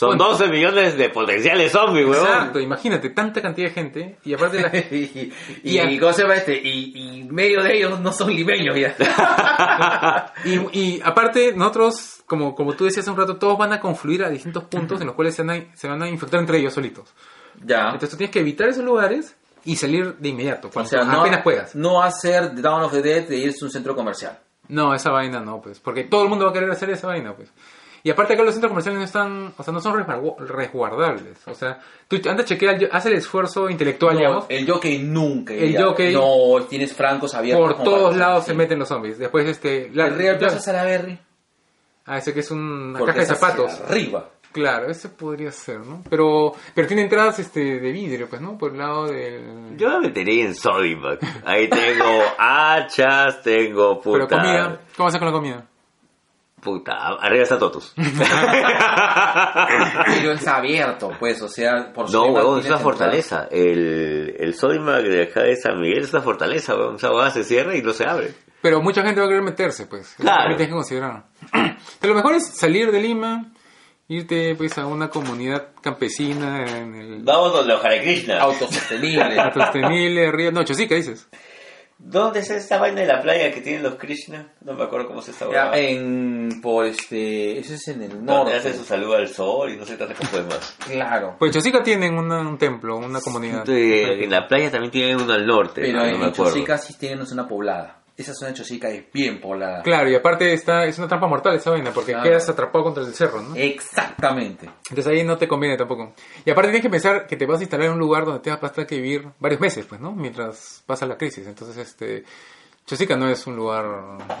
Son 0.00 0.16
Bueno. 0.16 0.30
12 0.30 0.48
millones 0.48 0.96
de 0.96 1.10
potenciales 1.10 1.72
zombies, 1.72 2.06
huevón. 2.06 2.26
Exacto, 2.26 2.58
imagínate, 2.58 3.10
tanta 3.10 3.42
cantidad 3.42 3.68
de 3.68 3.74
gente 3.74 4.16
y 4.24 4.32
aparte 4.32 4.60
la... 4.62 4.68
y, 4.90 5.30
y, 5.62 5.72
Y 5.74 5.78
a- 5.78 5.90
y 5.90 5.98
¿cómo 5.98 6.12
se 6.14 6.22
llama 6.22 6.36
este? 6.36 6.54
Y, 6.58 7.18
y 7.20 7.24
medio 7.24 7.62
de 7.62 7.76
ellos 7.76 8.00
no 8.00 8.10
son 8.10 8.34
limeños 8.34 8.74
ya. 8.78 8.96
Y, 10.44 10.78
y 10.78 11.00
aparte, 11.04 11.52
nosotros, 11.54 12.22
como, 12.26 12.54
como 12.54 12.72
tú 12.74 12.84
decías 12.86 13.04
hace 13.04 13.10
un 13.10 13.16
rato, 13.18 13.36
todos 13.36 13.58
van 13.58 13.72
a 13.74 13.80
confluir 13.80 14.24
a 14.24 14.30
distintos 14.30 14.64
puntos 14.64 15.00
en 15.02 15.06
los 15.06 15.14
cuales 15.14 15.34
se 15.34 15.42
van 15.42 15.50
a, 15.70 15.76
se 15.76 15.86
van 15.86 16.02
a 16.02 16.08
infectar 16.08 16.40
entre 16.40 16.58
ellos 16.58 16.72
solitos. 16.72 17.12
ya. 17.62 17.84
Entonces 17.86 18.10
tú 18.10 18.16
tienes 18.16 18.32
que 18.32 18.40
evitar 18.40 18.68
esos 18.68 18.84
lugares 18.84 19.36
y 19.64 19.76
salir 19.76 20.16
de 20.16 20.28
inmediato, 20.30 20.68
O 20.68 20.70
cuando 20.70 20.88
sea, 20.88 21.04
no, 21.04 21.20
apenas 21.20 21.42
puedas. 21.42 21.74
no 21.74 22.02
hacer 22.02 22.54
Dawn 22.60 22.84
of 22.84 22.92
the 22.92 23.02
Dead 23.02 23.28
de 23.28 23.36
irse 23.36 23.58
a 23.62 23.66
un 23.66 23.70
centro 23.70 23.94
comercial. 23.94 24.38
No, 24.68 24.94
esa 24.94 25.10
vaina 25.10 25.40
no, 25.40 25.60
pues, 25.60 25.78
porque 25.80 26.04
todo 26.04 26.22
el 26.22 26.28
mundo 26.30 26.44
va 26.46 26.52
a 26.52 26.54
querer 26.54 26.70
hacer 26.70 26.88
esa 26.90 27.08
vaina, 27.08 27.34
pues. 27.34 27.52
Y 28.02 28.10
aparte 28.10 28.32
acá 28.34 28.42
los 28.42 28.54
centros 28.54 28.70
comerciales 28.70 28.98
no 28.98 29.04
están, 29.04 29.52
o 29.56 29.62
sea, 29.62 29.72
no 29.74 29.80
son 29.80 30.04
resguardables. 30.38 31.46
O 31.46 31.54
sea, 31.54 31.78
tú 32.08 32.16
anda 32.28 32.44
chequea, 32.44 32.72
el- 32.72 32.88
haz 32.92 33.06
el 33.06 33.14
esfuerzo 33.14 33.68
intelectual, 33.68 34.16
digamos. 34.16 34.46
el 34.48 34.70
jockey 34.70 34.98
nunca. 34.98 35.52
El 35.54 35.76
jockey- 35.76 36.12
No, 36.14 36.64
tienes 36.66 36.94
francos 36.94 37.34
abiertos. 37.34 37.74
Por 37.74 37.84
todos 37.84 38.16
lados 38.16 38.44
sí. 38.44 38.50
se 38.52 38.56
meten 38.56 38.78
los 38.78 38.88
zombies. 38.88 39.18
Después, 39.18 39.46
este... 39.46 39.90
La, 39.92 40.06
El 40.06 40.16
Real 40.16 40.38
Plaza 40.38 40.58
Salaberry. 40.60 41.18
ah, 42.06 42.18
ese 42.18 42.32
que 42.32 42.40
es 42.40 42.50
una 42.50 42.98
porque 42.98 43.12
caja 43.14 43.26
de 43.32 43.34
zapatos. 43.36 43.80
Arriba. 43.88 44.28
Claro, 44.52 44.90
ese 44.90 45.08
podría 45.10 45.52
ser, 45.52 45.78
¿no? 45.78 46.02
Pero, 46.10 46.54
pero 46.74 46.88
tiene 46.88 47.02
entradas 47.02 47.38
este, 47.38 47.60
de 47.78 47.92
vidrio, 47.92 48.26
pues, 48.28 48.42
¿no? 48.42 48.58
Por 48.58 48.72
el 48.72 48.78
lado 48.78 49.06
del... 49.06 49.76
Yo 49.76 49.88
me 49.90 50.08
metería 50.08 50.44
en 50.46 50.56
Sodimac. 50.56 51.20
Ahí 51.44 51.68
tengo 51.70 52.20
hachas, 52.36 53.42
tengo 53.42 54.00
puta. 54.00 54.26
Pero 54.26 54.28
comida, 54.28 54.80
¿cómo 54.96 55.08
hacer 55.08 55.20
con 55.20 55.26
la 55.28 55.32
comida? 55.32 55.66
Puta, 56.60 56.92
arriba 57.20 57.42
está 57.42 57.58
Totus. 57.58 57.92
Pero 57.96 58.10
está 60.32 60.56
abierto, 60.56 61.10
pues, 61.18 61.40
o 61.42 61.48
sea, 61.48 61.92
por 61.92 62.10
No, 62.12 62.26
huevón, 62.26 62.60
es 62.60 62.66
una 62.66 62.78
fortaleza. 62.78 63.48
El, 63.50 64.34
el 64.38 64.54
Sodimac 64.54 65.02
de 65.02 65.22
acá 65.22 65.42
de 65.42 65.56
San 65.56 65.80
Miguel 65.80 66.04
es 66.04 66.12
una 66.12 66.22
fortaleza, 66.22 66.74
huevón. 66.74 66.96
Esa 66.96 67.10
huevada 67.10 67.30
se 67.30 67.44
cierra 67.44 67.76
y 67.76 67.82
no 67.82 67.92
se 67.92 68.06
abre. 68.06 68.34
Pero 68.60 68.82
mucha 68.82 69.02
gente 69.02 69.20
va 69.20 69.26
a 69.26 69.28
querer 69.28 69.42
meterse, 69.42 69.86
pues. 69.86 70.14
Claro. 70.18 70.56
tienes 70.56 70.68
que 70.68 70.74
considerar. 70.74 71.24
Pero 71.52 71.78
lo 72.14 72.14
mejor 72.14 72.34
es 72.34 72.46
salir 72.46 72.92
de 72.92 73.00
Lima, 73.00 73.52
irte, 74.08 74.54
pues, 74.54 74.76
a 74.76 74.86
una 74.86 75.08
comunidad 75.08 75.68
campesina 75.80 76.64
en 76.66 76.94
el... 76.94 77.22
Vamos 77.22 77.54
donde 77.54 77.72
los 77.72 77.84
Hare 77.84 78.02
Krishna. 78.02 78.38
Autosostenible. 78.40 79.34
Sostenible, 79.54 80.30
río... 80.30 80.52
No, 80.52 80.62
Chosica, 80.62 80.94
dices. 80.94 81.26
¿Dónde 82.02 82.40
es 82.40 82.50
esta 82.50 82.78
vaina 82.78 83.02
de 83.02 83.06
la 83.06 83.20
playa 83.20 83.52
que 83.52 83.60
tienen 83.60 83.82
los 83.82 83.96
Krishna? 83.96 84.48
No 84.62 84.72
me 84.72 84.84
acuerdo 84.84 85.06
cómo 85.06 85.20
se 85.20 85.32
esta 85.32 85.46
Ya, 85.52 85.70
en, 85.74 86.60
por 86.62 86.86
este, 86.86 87.58
ese 87.58 87.74
es 87.74 87.88
en 87.88 88.02
el 88.02 88.08
Donde 88.10 88.24
norte. 88.32 88.56
hace 88.56 88.74
su 88.74 88.84
saludo 88.84 89.16
al 89.16 89.28
sol 89.28 89.70
y 89.72 89.76
no 89.76 89.84
sé 89.84 89.96
tantas 89.96 90.16
cosas 90.18 90.46
más. 90.46 90.76
Claro. 90.88 91.36
Pues 91.38 91.52
Chosica 91.52 91.82
tienen 91.82 92.14
una- 92.16 92.40
un 92.40 92.56
templo, 92.58 92.96
una 92.96 93.20
comunidad. 93.20 93.64
De- 93.64 94.24
en 94.24 94.30
la 94.30 94.48
playa 94.48 94.70
también 94.70 94.90
tienen 94.90 95.20
uno 95.20 95.32
al 95.34 95.46
norte, 95.46 95.82
Pero 95.82 95.98
no, 95.98 96.04
en 96.06 96.12
no 96.12 96.18
me 96.18 96.24
acuerdo. 96.26 96.52
Chosica 96.54 96.78
sí 96.78 96.94
tienen 96.98 97.18
una 97.18 97.26
zona 97.28 97.46
poblada. 97.46 97.99
Esa 98.20 98.34
zona 98.34 98.50
de 98.50 98.58
Chosica 98.58 98.88
es 98.90 99.10
bien 99.12 99.40
poblada. 99.40 99.82
Claro, 99.82 100.10
y 100.10 100.14
aparte 100.14 100.52
está, 100.52 100.84
es 100.84 100.98
una 100.98 101.08
trampa 101.08 101.26
mortal 101.26 101.54
esa 101.56 101.70
vaina, 101.70 101.90
porque 101.90 102.12
Claro. 102.12 102.28
quedas 102.28 102.48
atrapado 102.48 102.84
contra 102.84 103.02
el 103.02 103.14
cerro, 103.14 103.40
¿no? 103.40 103.56
Exactamente. 103.56 104.66
Entonces 104.90 105.06
ahí 105.06 105.24
no 105.24 105.38
te 105.38 105.48
conviene 105.48 105.76
tampoco. 105.76 106.12
Y 106.44 106.50
aparte 106.50 106.68
tienes 106.70 106.82
que 106.82 106.90
pensar 106.90 107.26
que 107.26 107.36
te 107.36 107.46
vas 107.46 107.60
a 107.60 107.62
instalar 107.62 107.86
en 107.86 107.92
un 107.94 107.98
lugar 107.98 108.24
donde 108.26 108.40
te 108.40 108.50
vas 108.50 108.62
a 108.62 108.72
tener 108.72 108.86
que 108.86 108.96
vivir 108.96 109.26
varios 109.38 109.60
meses, 109.60 109.86
pues, 109.86 110.00
¿no? 110.00 110.12
Mientras 110.12 110.82
pasa 110.86 111.06
la 111.06 111.16
crisis. 111.16 111.46
Entonces, 111.46 111.76
este... 111.78 112.24
Chosica 112.86 113.16
no 113.16 113.28
es 113.28 113.46
un 113.46 113.54
lugar 113.56 113.84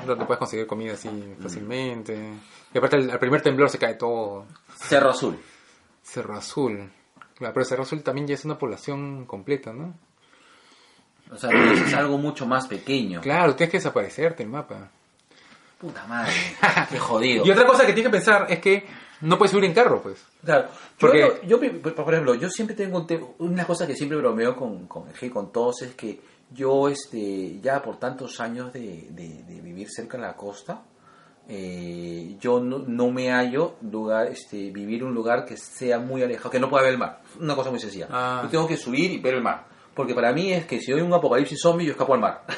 donde 0.06 0.24
puedes 0.26 0.38
conseguir 0.38 0.66
comida 0.66 0.94
así 0.94 1.08
fácilmente. 1.40 2.18
Y 2.74 2.78
aparte 2.78 2.96
al, 2.96 3.10
al 3.10 3.18
primer 3.18 3.42
temblor 3.42 3.70
se 3.70 3.78
cae 3.78 3.94
todo. 3.94 4.46
Cerro 4.76 5.10
Azul. 5.10 5.38
Cerro 6.02 6.34
Azul. 6.36 6.90
Claro, 7.36 7.54
pero 7.54 7.64
Cerro 7.64 7.82
Azul 7.84 8.02
también 8.02 8.26
ya 8.26 8.34
es 8.34 8.44
una 8.44 8.58
población 8.58 9.24
completa, 9.26 9.72
¿no? 9.72 9.94
O 11.32 11.36
sea, 11.36 11.50
eso 11.50 11.84
es 11.84 11.94
algo 11.94 12.18
mucho 12.18 12.46
más 12.46 12.66
pequeño. 12.66 13.20
Claro, 13.20 13.54
tienes 13.54 13.70
que 13.70 13.78
desaparecerte 13.78 14.42
el 14.42 14.48
mapa. 14.48 14.90
Puta 15.78 16.04
madre. 16.06 16.32
Qué 16.90 16.98
jodido. 16.98 17.46
Y 17.46 17.50
otra 17.50 17.66
cosa 17.66 17.86
que 17.86 17.92
tienes 17.92 18.10
que 18.10 18.16
pensar 18.18 18.46
es 18.50 18.58
que 18.58 18.84
no 19.22 19.38
puedes 19.38 19.50
subir 19.52 19.64
en 19.64 19.74
carro, 19.74 20.02
pues. 20.02 20.22
Claro, 20.44 20.68
Porque- 20.98 21.40
yo, 21.46 21.58
yo, 21.62 21.80
por 21.94 22.12
ejemplo, 22.14 22.34
yo 22.34 22.50
siempre 22.50 22.74
tengo 22.76 22.98
un 22.98 23.06
te- 23.06 23.24
una 23.38 23.64
cosa 23.64 23.86
que 23.86 23.94
siempre 23.94 24.18
bromeo 24.18 24.56
con, 24.56 24.86
con 24.86 25.04
con 25.32 25.52
todos, 25.52 25.82
es 25.82 25.94
que 25.94 26.20
yo, 26.52 26.88
este, 26.88 27.60
ya 27.60 27.80
por 27.82 27.98
tantos 27.98 28.40
años 28.40 28.72
de, 28.72 29.06
de- 29.10 29.42
de 29.44 29.60
vivir 29.60 29.88
cerca 29.90 30.16
de 30.18 30.24
la 30.24 30.34
costa, 30.34 30.82
eh, 31.48 32.36
yo 32.40 32.60
no, 32.60 32.78
no 32.86 33.10
me 33.10 33.30
hallo 33.30 33.74
lugar, 33.90 34.28
este, 34.28 34.70
vivir 34.70 35.00
en 35.02 35.08
un 35.08 35.14
lugar 35.14 35.44
que 35.44 35.56
sea 35.56 35.98
muy 35.98 36.22
alejado, 36.22 36.50
que 36.50 36.60
no 36.60 36.68
pueda 36.70 36.84
ver 36.84 36.92
el 36.92 36.98
mar. 36.98 37.20
Una 37.40 37.54
cosa 37.56 37.70
muy 37.70 37.80
sencilla. 37.80 38.08
Ah. 38.10 38.40
Yo 38.44 38.50
tengo 38.50 38.66
que 38.68 38.76
subir 38.76 39.10
y 39.10 39.18
ver 39.18 39.34
el 39.34 39.42
mar. 39.42 39.66
Porque 39.94 40.14
para 40.14 40.32
mí 40.32 40.52
es 40.52 40.66
que 40.66 40.78
si 40.80 40.92
hay 40.92 41.00
un 41.00 41.12
apocalipsis 41.12 41.58
zombie, 41.60 41.86
yo 41.86 41.92
escapo 41.92 42.14
al 42.14 42.20
mar. 42.20 42.42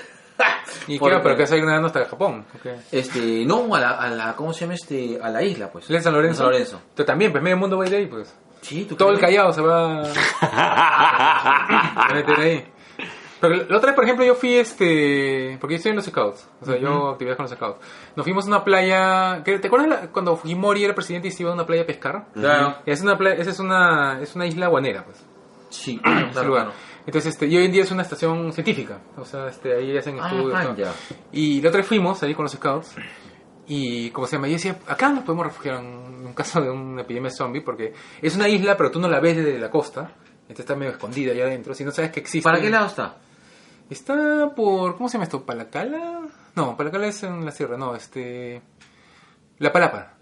Y 0.89 0.99
claro, 0.99 1.21
pero 1.23 1.37
que 1.37 1.43
ir 1.57 1.65
nadando 1.65 1.87
hasta 1.87 2.05
Japón. 2.07 2.45
ok. 2.57 2.67
Este, 2.91 3.45
no, 3.45 3.73
a 3.75 3.79
la, 3.81 3.91
a 3.91 4.09
la, 4.09 4.35
¿cómo 4.35 4.53
se 4.53 4.61
llama 4.63 4.75
este? 4.75 5.17
A 5.23 5.29
la 5.29 5.41
isla, 5.43 5.71
pues. 5.71 5.85
¿Es 5.85 5.91
en 5.91 6.03
San 6.03 6.13
Lorenzo? 6.15 6.39
San 6.39 6.47
Lorenzo. 6.47 6.81
Tú 6.97 7.05
también, 7.05 7.31
pues 7.31 7.41
medio 7.45 7.57
mundo 7.57 7.79
va 7.79 7.85
a 7.85 7.89
ir 7.89 7.95
ahí, 7.95 8.07
pues. 8.07 8.35
Sí, 8.63 8.85
¿tú 8.89 8.97
Todo 8.97 9.11
el? 9.11 9.21
Callao 9.21 9.53
se 9.53 9.61
va 9.61 10.03
a 10.43 12.11
meter 12.15 12.41
ahí. 12.41 12.65
Pero 13.41 13.57
la 13.57 13.77
otra 13.77 13.89
vez, 13.91 13.95
por 13.95 14.05
ejemplo, 14.05 14.25
yo 14.25 14.35
fui 14.35 14.55
este. 14.55 15.57
Porque 15.61 15.75
yo 15.75 15.77
estoy 15.79 15.91
en 15.91 15.97
los 15.97 16.07
scouts. 16.07 16.49
O 16.61 16.65
sea, 16.65 16.77
yo 16.79 17.11
actividad 17.11 17.37
con 17.37 17.45
los 17.45 17.53
scouts. 17.53 17.79
Nos 18.15 18.25
fuimos 18.25 18.45
a 18.47 18.49
una 18.49 18.65
playa. 18.65 19.43
¿que- 19.45 19.59
¿Te 19.59 19.67
acuerdas 19.67 19.89
la- 19.89 20.01
cuando 20.13 20.37
Fujimori 20.37 20.85
era 20.85 20.95
presidente 20.95 21.29
y 21.29 21.33
se 21.33 21.43
iba 21.43 21.51
a 21.51 21.55
una 21.55 21.67
playa 21.67 21.83
a 21.83 21.87
pescar? 21.87 22.27
Claro. 22.35 22.77
Y 22.87 22.91
es 22.93 23.03
una 23.03 23.19
playa, 23.19 23.37
esa 23.41 23.51
es 23.51 23.59
una, 23.59 24.21
es 24.21 24.35
una 24.37 24.47
isla 24.47 24.69
guanera, 24.69 25.05
pues. 25.05 25.25
Sí, 25.71 25.99
claro, 26.33 26.49
lugar. 26.49 26.71
Entonces, 27.07 27.33
este, 27.35 27.47
y 27.47 27.57
hoy 27.57 27.65
en 27.65 27.73
día 27.73 27.83
es 27.83 27.91
una 27.91 28.03
estación 28.03 28.53
científica. 28.53 28.99
O 29.17 29.25
sea, 29.25 29.49
este, 29.49 29.75
ahí 29.75 29.97
hacen 29.97 30.19
Ah, 30.21 30.29
estudios. 30.29 30.89
ah. 30.89 31.15
Y 31.33 31.61
la 31.61 31.69
otra 31.69 31.79
vez 31.81 31.87
fuimos 31.89 32.23
ahí 32.23 32.35
con 32.35 32.45
los 32.45 32.53
scouts. 32.53 32.95
Y, 33.67 34.11
¿cómo 34.11 34.27
se 34.27 34.37
llama? 34.37 34.49
Yo 34.49 34.55
decía, 34.55 34.79
acá 34.87 35.09
nos 35.09 35.25
podemos 35.25 35.47
refugiar 35.47 35.77
en 35.77 35.87
un 36.27 36.33
caso 36.35 36.61
de 36.61 36.71
una 36.71 37.03
epidemia 37.03 37.31
zombie, 37.31 37.61
porque 37.63 37.93
es 38.21 38.37
una 38.37 38.49
isla, 38.49 38.77
pero 38.77 38.91
tú 38.91 39.01
no 39.01 39.09
la 39.09 39.21
ves 39.21 39.37
desde 39.37 39.59
la 39.59 39.71
costa. 39.71 40.13
Entonces 40.43 40.61
está 40.61 40.75
medio 40.77 40.93
escondida 40.93 41.33
allá 41.33 41.45
adentro. 41.45 41.75
Si 41.75 41.85
no 41.85 41.91
sabes 41.91 42.11
que 42.11 42.21
existe. 42.21 42.45
¿Para 42.49 42.61
qué 42.61 42.69
lado 42.71 42.87
está? 42.87 43.17
Está 43.89 44.51
por. 44.55 44.97
¿Cómo 44.97 45.09
se 45.09 45.15
llama 45.15 45.25
esto? 45.25 45.45
¿Palacala? 45.45 46.21
No, 46.55 46.77
Palacala 46.77 47.07
es 47.07 47.23
en 47.23 47.45
la 47.45 47.51
sierra, 47.51 47.77
no, 47.77 47.95
este. 47.95 48.61
La 49.59 49.73
Palapa. 49.73 50.15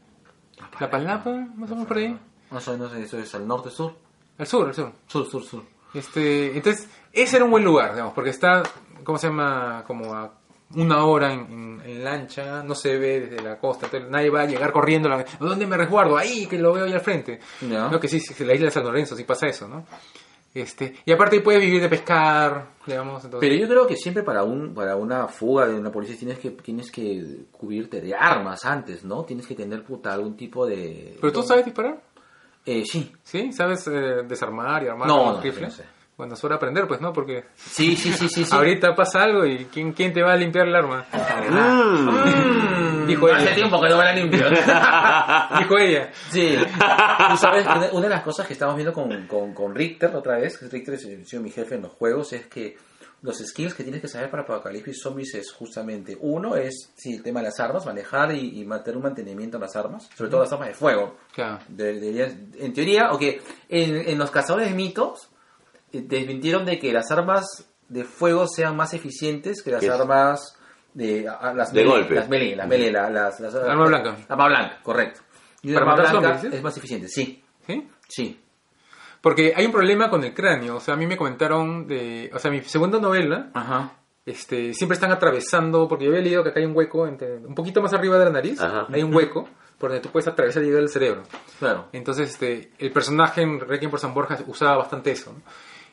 La 0.79 0.91
Palapa, 0.91 1.31
más 1.57 1.71
o 1.71 1.75
menos 1.75 1.87
por 1.89 1.97
ahí. 1.99 2.17
No 2.51 2.61
sé, 2.61 2.77
no 2.77 2.89
sé, 2.89 3.03
eso 3.03 3.19
es 3.19 3.35
al 3.35 3.47
norte, 3.47 3.71
sur. 3.71 3.95
Al 4.39 4.47
sur, 4.47 4.69
al 4.69 4.75
sur. 4.75 4.93
Sur, 5.07 5.27
sur, 5.27 5.43
sur. 5.45 5.63
Este, 5.95 6.57
entonces, 6.57 6.89
ese 7.13 7.37
era 7.37 7.45
un 7.45 7.51
buen 7.51 7.65
lugar, 7.65 7.93
digamos, 7.93 8.13
porque 8.15 8.31
está, 8.31 8.63
¿cómo 9.05 9.19
se 9.19 9.29
llama? 9.29 9.85
Como 9.87 10.15
a 10.15 10.33
una 10.77 11.05
hora 11.05 11.33
en, 11.33 11.41
en- 11.41 11.83
en, 11.85 12.05
lancha, 12.05 12.63
no 12.63 12.75
se 12.77 12.97
ve 12.97 13.21
desde 13.29 13.43
la 13.43 13.59
costa, 13.59 13.87
entonces 13.87 14.09
nadie 14.09 14.31
va 14.31 14.43
a 14.43 14.47
llegar 14.47 14.71
corriendo, 14.73 15.09
la- 15.09 15.25
¿dónde 15.41 15.67
me 15.67 15.77
resguardo? 15.77 16.17
Ahí, 16.17 16.47
que 16.47 16.59
lo 16.59 16.73
veo 16.73 16.85
ahí 16.85 16.93
al 16.93 17.01
frente. 17.01 17.41
Ya. 17.69 17.89
No, 17.89 17.99
que 17.99 18.07
sí, 18.07 18.21
sí, 18.21 18.45
la 18.45 18.55
isla 18.55 18.67
de 18.67 18.71
San 18.71 18.85
Lorenzo, 18.85 19.17
sí 19.17 19.25
pasa 19.25 19.49
eso, 19.49 19.67
¿no? 19.67 19.85
Este, 20.53 20.95
y 21.05 21.13
aparte 21.13 21.41
puedes 21.41 21.61
vivir 21.61 21.81
de 21.81 21.89
pescar, 21.89 22.71
digamos, 22.85 23.25
entonces... 23.25 23.49
Pero 23.49 23.61
yo 23.61 23.69
creo 23.69 23.87
que 23.87 23.95
siempre 23.97 24.25
para 24.25 24.43
un 24.43 24.75
para 24.75 24.97
una 24.97 25.29
fuga 25.29 25.69
de 25.69 25.77
una 25.77 25.93
policía 25.93 26.17
tienes 26.19 26.41
que 26.41 26.51
tienes 26.51 26.91
que 26.91 27.45
cubrirte 27.53 28.01
de 28.01 28.17
armas 28.17 28.65
antes, 28.65 29.05
¿no? 29.05 29.23
Tienes 29.25 29.47
que 29.47 29.55
tener 29.55 29.85
puta 29.85 30.13
algún 30.13 30.37
tipo 30.37 30.67
de 30.67 31.17
¿Pero 31.21 31.33
tú 31.33 31.45
sabes 31.45 31.65
disparar? 31.65 32.01
Eh, 32.67 32.85
sí. 32.85 33.13
¿Sí? 33.23 33.53
¿Sabes 33.53 33.87
eh, 33.89 34.23
desarmar 34.27 34.83
y 34.85 34.89
armar 34.89 35.09
No, 35.09 35.25
con 35.25 35.35
no, 35.37 35.41
rifle? 35.41 35.67
no 35.67 35.71
sé. 35.73 35.85
Bueno, 36.17 36.35
de 36.37 36.55
aprender, 36.55 36.87
pues, 36.87 37.01
¿no? 37.01 37.13
Porque 37.15 37.45
Sí, 37.57 37.97
sí, 37.97 38.13
sí, 38.13 38.29
sí, 38.29 38.45
sí. 38.45 38.51
ahorita 38.55 38.95
pasa 38.95 39.23
algo 39.23 39.47
y 39.47 39.65
¿quién, 39.73 39.93
¿quién 39.93 40.13
te 40.13 40.23
va 40.23 40.33
a 40.35 40.37
limpiar 40.37 40.69
el 40.69 40.77
arma? 40.77 41.07
Mm. 41.11 43.07
Dijo 43.07 43.27
Hace 43.33 43.47
ella. 43.47 43.55
tiempo 43.55 43.81
que 43.81 43.89
no 43.89 43.97
me 43.97 44.05
la 44.05 44.13
limpio. 44.13 44.51
Dijo 45.59 45.79
ella. 45.79 46.11
Sí. 46.31 46.57
Tú 47.31 47.37
sabes, 47.37 47.67
una, 47.93 48.03
de 48.03 48.09
las 48.11 48.23
cosas 48.23 48.47
que 48.47 48.53
estamos 48.53 48.77
viendo 48.77 48.93
con, 48.93 49.27
con, 49.27 49.55
con 49.55 49.75
Richter 49.75 50.15
otra 50.15 50.37
vez, 50.37 50.59
que 50.59 50.67
Richter 50.69 50.95
es 50.95 51.07
ha 51.07 51.25
sido 51.25 51.43
mi 51.43 51.51
jefe 51.51 51.77
en 51.77 51.83
los 51.83 51.93
juegos, 51.93 52.33
es 52.35 52.47
que 52.47 52.77
los 53.23 53.39
skills 53.39 53.75
que 53.75 53.83
tienes 53.83 54.01
que 54.01 54.09
saber 54.09 54.31
para 54.31 54.43
Apocalipsis 54.45 55.01
Zombies 55.03 55.35
es 55.35 55.53
justamente, 55.53 56.17
uno 56.21 56.57
es, 56.57 56.91
sí, 56.97 57.15
el 57.17 57.23
tema 57.23 57.41
de 57.41 57.47
las 57.47 57.61
armas, 57.61 57.85
manejar 57.85 58.33
y, 58.35 58.61
y 58.61 58.65
mantener 58.65 58.97
un 58.97 59.03
mantenimiento 59.03 59.59
a 59.59 59.61
las 59.61 59.77
armas, 59.77 60.09
sobre 60.17 60.31
todo 60.31 60.41
las 60.41 60.53
armas 60.53 60.69
de 60.69 60.75
fuego. 60.75 61.17
Claro. 61.35 61.59
De- 61.69 62.01
deberías- 62.01 62.35
en 62.59 62.73
teoría, 62.73 63.13
ok, 63.13 63.23
en, 63.69 63.97
en 64.09 64.19
los 64.19 64.31
cazadores 64.31 64.69
de 64.71 64.75
mitos 64.75 65.29
eh, 65.93 66.03
desmintieron 66.07 66.65
de 66.65 66.79
que 66.79 66.93
las 66.93 67.11
armas 67.11 67.67
de 67.89 68.05
fuego 68.05 68.47
sean 68.47 68.77
más 68.77 68.95
eficientes 68.95 69.63
que 69.63 69.71
las 69.73 69.81
¿Qué 69.81 69.91
armas 69.91 70.57
de 70.95 71.29
a- 71.29 71.53
las 71.53 71.73
De 71.73 71.81
melee, 71.85 71.93
golpe. 71.99 72.15
las 72.15 72.29
melee, 72.29 72.57
las 72.57 72.69
melee, 72.69 72.91
la- 72.91 73.11
las, 73.11 73.39
las- 73.41 73.55
Arma 73.55 73.87
blanca. 73.87 74.17
Arma 74.29 74.47
blanca, 74.49 74.81
correcto. 74.83 75.21
Y 75.63 75.75
¿Para 75.75 75.85
una 75.93 75.95
arma 76.09 76.21
blanca 76.21 76.49
es 76.57 76.63
más 76.63 76.77
eficiente, 76.79 77.07
sí, 77.09 77.45
¿Sí? 77.67 77.89
sí. 78.09 78.41
Porque 79.21 79.53
hay 79.55 79.67
un 79.67 79.73
problema 79.73 80.09
con 80.09 80.25
el 80.25 80.33
cráneo. 80.35 80.77
O 80.77 80.81
sea, 80.81 80.95
a 80.95 80.97
mí 80.97 81.07
me 81.07 81.17
comentaron 81.17 81.87
de... 81.87 82.31
O 82.35 82.39
sea, 82.39 82.51
mi 82.51 82.63
segunda 82.63 82.99
novela, 82.99 83.51
Ajá. 83.55 83.93
este, 84.25 84.73
siempre 84.75 84.95
están 84.95 85.13
atravesando... 85.13 85.87
Porque 85.89 86.05
yo 86.07 86.11
había 86.11 86.23
leído 86.23 86.43
que 86.43 86.51
acá 86.51 86.61
hay 86.61 86.67
un 86.67 86.77
hueco, 86.77 87.07
entre- 87.07 87.37
un 87.39 87.55
poquito 87.55 87.83
más 87.83 87.93
arriba 87.93 88.19
de 88.19 88.25
la 88.25 88.31
nariz, 88.31 88.61
Ajá. 88.61 88.87
hay 88.91 89.03
un 89.03 89.15
hueco 89.15 89.49
por 89.79 89.91
donde 89.91 90.03
tú 90.03 90.11
puedes 90.11 90.27
atravesar 90.29 90.63
y 90.63 90.67
llegar 90.67 90.83
al 90.83 90.89
cerebro. 90.89 91.23
Claro. 91.59 91.87
Entonces, 91.93 92.31
este, 92.31 92.71
el 92.79 92.93
personaje 92.93 93.43
en 93.43 93.61
Requiem 93.61 93.91
por 93.91 93.99
San 94.01 94.13
Borja 94.15 94.39
usaba 94.47 94.77
bastante 94.77 95.11
eso. 95.11 95.33
¿no? 95.33 95.41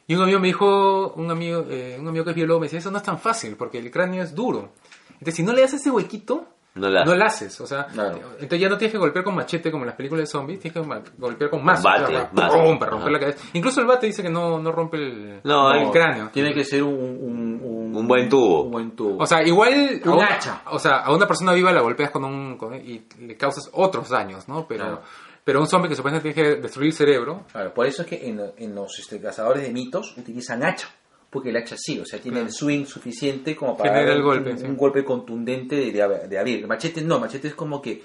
Y 0.07 0.15
un 0.15 0.23
amigo 0.23 0.39
me 0.39 0.47
dijo, 0.47 1.13
un 1.13 1.29
amigo, 1.31 1.65
eh, 1.69 1.97
un 1.99 2.07
amigo 2.07 2.23
que 2.25 2.31
es 2.31 2.35
biólogo 2.35 2.59
me 2.61 2.65
decía, 2.67 2.79
eso 2.79 2.91
no 2.91 2.97
es 2.97 3.03
tan 3.03 3.19
fácil, 3.19 3.55
porque 3.57 3.77
el 3.77 3.89
cráneo 3.91 4.23
es 4.23 4.33
duro. 4.35 4.71
Entonces, 5.13 5.35
si 5.35 5.43
no 5.43 5.51
le 5.53 5.61
das 5.61 5.73
ese 5.73 5.89
huequito, 5.91 6.47
No 6.77 6.89
la 6.89 7.03
no 7.03 7.15
lo 7.15 7.25
haces. 7.25 7.59
O 7.61 7.67
sea, 7.67 7.85
Claro. 7.87 8.19
entonces 8.33 8.59
ya 8.59 8.69
no 8.69 8.77
tienes 8.77 8.91
que 8.93 8.97
golpear 8.97 9.23
con 9.25 9.35
machete 9.35 9.71
como 9.71 9.83
en 9.83 9.87
las 9.87 9.95
películas 9.95 10.23
de 10.23 10.27
zombies, 10.27 10.59
tienes 10.59 10.81
que 10.81 11.01
golpear 11.17 11.49
con 11.49 11.63
mazo. 11.63 11.83
Bate, 11.83 12.29
romper 12.33 12.89
Ajá. 12.93 13.09
la 13.09 13.19
cabeza. 13.19 13.39
Incluso 13.53 13.81
el 13.81 13.87
bate 13.87 14.07
dice 14.07 14.21
que 14.23 14.29
no, 14.29 14.59
no 14.59 14.71
rompe 14.71 14.97
el, 14.97 15.41
No, 15.43 15.73
el 15.73 15.83
no. 15.83 15.91
cráneo. 15.91 16.29
Tiene 16.31 16.53
que 16.53 16.63
ser 16.63 16.83
un, 16.83 16.93
un, 16.93 17.61
un, 17.63 17.95
Un 17.95 18.07
buen 18.07 18.29
tubo. 18.29 18.63
Un 18.63 18.71
buen 18.71 18.91
tubo. 18.95 19.21
O 19.21 19.25
sea, 19.25 19.41
igual 19.45 20.01
Un 20.03 20.11
una- 20.13 20.27
hacha. 20.27 20.61
O 20.71 20.79
sea, 20.79 20.97
a 20.99 21.13
una 21.13 21.27
persona 21.27 21.53
viva 21.53 21.71
la 21.71 21.81
golpeas 21.81 22.11
con 22.11 22.23
un 22.25 22.57
con- 22.57 22.75
y 22.75 23.05
le 23.19 23.35
causas 23.35 23.69
otros 23.73 24.09
daños, 24.09 24.47
¿no? 24.47 24.65
Pero 24.67 24.83
Claro. 24.85 25.01
pero 25.43 25.59
un 25.61 25.67
zombie 25.67 25.87
que 25.89 25.95
supuestamente 25.95 26.33
tiene 26.33 26.55
que 26.55 26.61
destruir 26.61 26.87
el 26.89 26.93
cerebro, 26.93 27.43
Claro, 27.51 27.73
por 27.73 27.85
eso 27.85 28.01
es 28.01 28.07
que 28.09 28.27
en, 28.27 28.41
en 28.57 28.75
los 28.75 28.99
este, 28.99 29.19
cazadores 29.21 29.63
de 29.63 29.71
mitos 29.71 30.15
utilizan 30.17 30.63
hacha. 30.63 30.87
Porque 31.29 31.49
el 31.49 31.57
hacha 31.57 31.75
sí, 31.77 31.99
o 31.99 32.05
sea, 32.05 32.19
tiene 32.19 32.37
Claro. 32.37 32.47
el 32.47 32.53
swing 32.53 32.85
suficiente 32.85 33.55
como 33.55 33.75
para 33.77 33.89
Genera 33.91 34.07
dar 34.09 34.15
el 34.17 34.23
un, 34.23 34.27
golpe, 34.27 34.51
un 34.51 34.57
sí. 34.59 34.65
golpe 34.77 35.03
contundente 35.03 35.75
de, 35.75 35.91
de, 35.91 36.27
de 36.27 36.39
abrir. 36.39 36.59
El 36.59 36.67
machete 36.67 37.01
no, 37.01 37.19
machete 37.19 37.49
es 37.49 37.55
como 37.55 37.81
que 37.81 38.01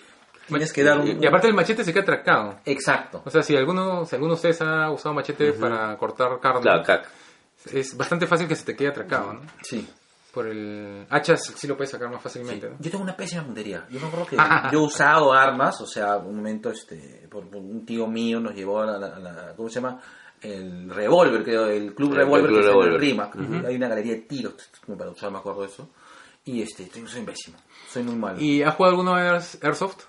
tienes 0.49 0.73
que 0.73 0.83
dar 0.83 0.99
un... 0.99 1.23
y 1.23 1.27
aparte 1.27 1.47
el 1.47 1.55
machete 1.55 1.85
se 1.85 1.93
queda 1.93 2.03
atracado. 2.03 2.59
Exacto. 2.65 3.23
O 3.25 3.31
sea, 3.31 3.43
si 3.43 3.57
alguno, 3.57 4.05
si 4.07 4.17
alguno 4.17 4.33
de 4.33 4.37
ustedes 4.37 4.61
ha 4.63 4.91
usado 4.91 5.15
machete 5.15 5.53
para 5.53 5.97
cortar 5.97 6.41
carne, 6.41 6.63
Claro, 6.63 6.83
cac. 6.83 7.09
es 7.73 7.97
bastante 7.97 8.27
fácil 8.27 8.49
que 8.49 8.57
se 8.57 8.65
te 8.65 8.75
quede 8.75 8.89
atracado, 8.89 9.35
¿no? 9.35 9.41
Sí. 9.63 9.89
Por 10.35 10.47
el 10.49 11.07
hacha 11.11 11.37
sí 11.37 11.67
lo 11.69 11.77
puedes 11.77 11.91
sacar 11.91 12.11
más 12.11 12.23
fácilmente, 12.23 12.71
¿no? 12.71 12.77
Yo 12.81 12.91
tengo 12.91 13.05
una 13.05 13.15
pésima 13.15 13.45
puntería. 13.45 13.85
Yo 13.91 14.01
me 14.01 14.07
acuerdo 14.07 14.27
que 14.27 14.37
yo 14.73 14.81
he 14.81 14.83
usado 14.83 15.33
armas, 15.33 15.79
o 15.81 15.87
sea, 15.87 16.17
un 16.17 16.37
momento, 16.37 16.71
este, 16.71 17.29
por, 17.31 17.47
por 17.49 17.61
un 17.61 17.85
tío 17.87 18.07
mío 18.07 18.41
nos 18.41 18.55
llevó 18.55 18.81
a 18.81 18.87
la, 18.87 18.99
la- 18.99 19.19
la- 19.19 19.53
¿cómo 19.55 19.69
se 19.69 19.77
llama? 19.77 20.01
El 20.43 20.91
revólver, 20.91 21.45
creo, 21.45 21.67
el 21.67 21.95
club 21.95 22.11
Club 22.11 22.15
que 22.17 22.23
está 22.23 22.37
en 22.39 22.45
el 22.57 22.65
Revólver. 22.65 23.01
RIMAC. 23.01 23.37
Hay 23.67 23.77
una 23.77 23.89
galería 23.89 24.13
de 24.15 24.21
tiros 24.23 24.55
como 24.85 24.99
para 24.99 25.11
usar, 25.11 25.31
me 25.31 25.39
acuerdo 25.39 25.61
de 25.63 25.69
eso. 25.69 25.89
Y 26.45 26.63
este, 26.63 26.89
soy 27.07 27.21
imbécil. 27.21 27.55
Soy 27.89 28.03
muy 28.03 28.17
malo. 28.17 28.41
¿Y 28.41 28.63
has 28.63 28.75
jugado 28.75 28.97
alguna 28.97 29.33
vez 29.35 29.59
Airsoft? 29.63 30.05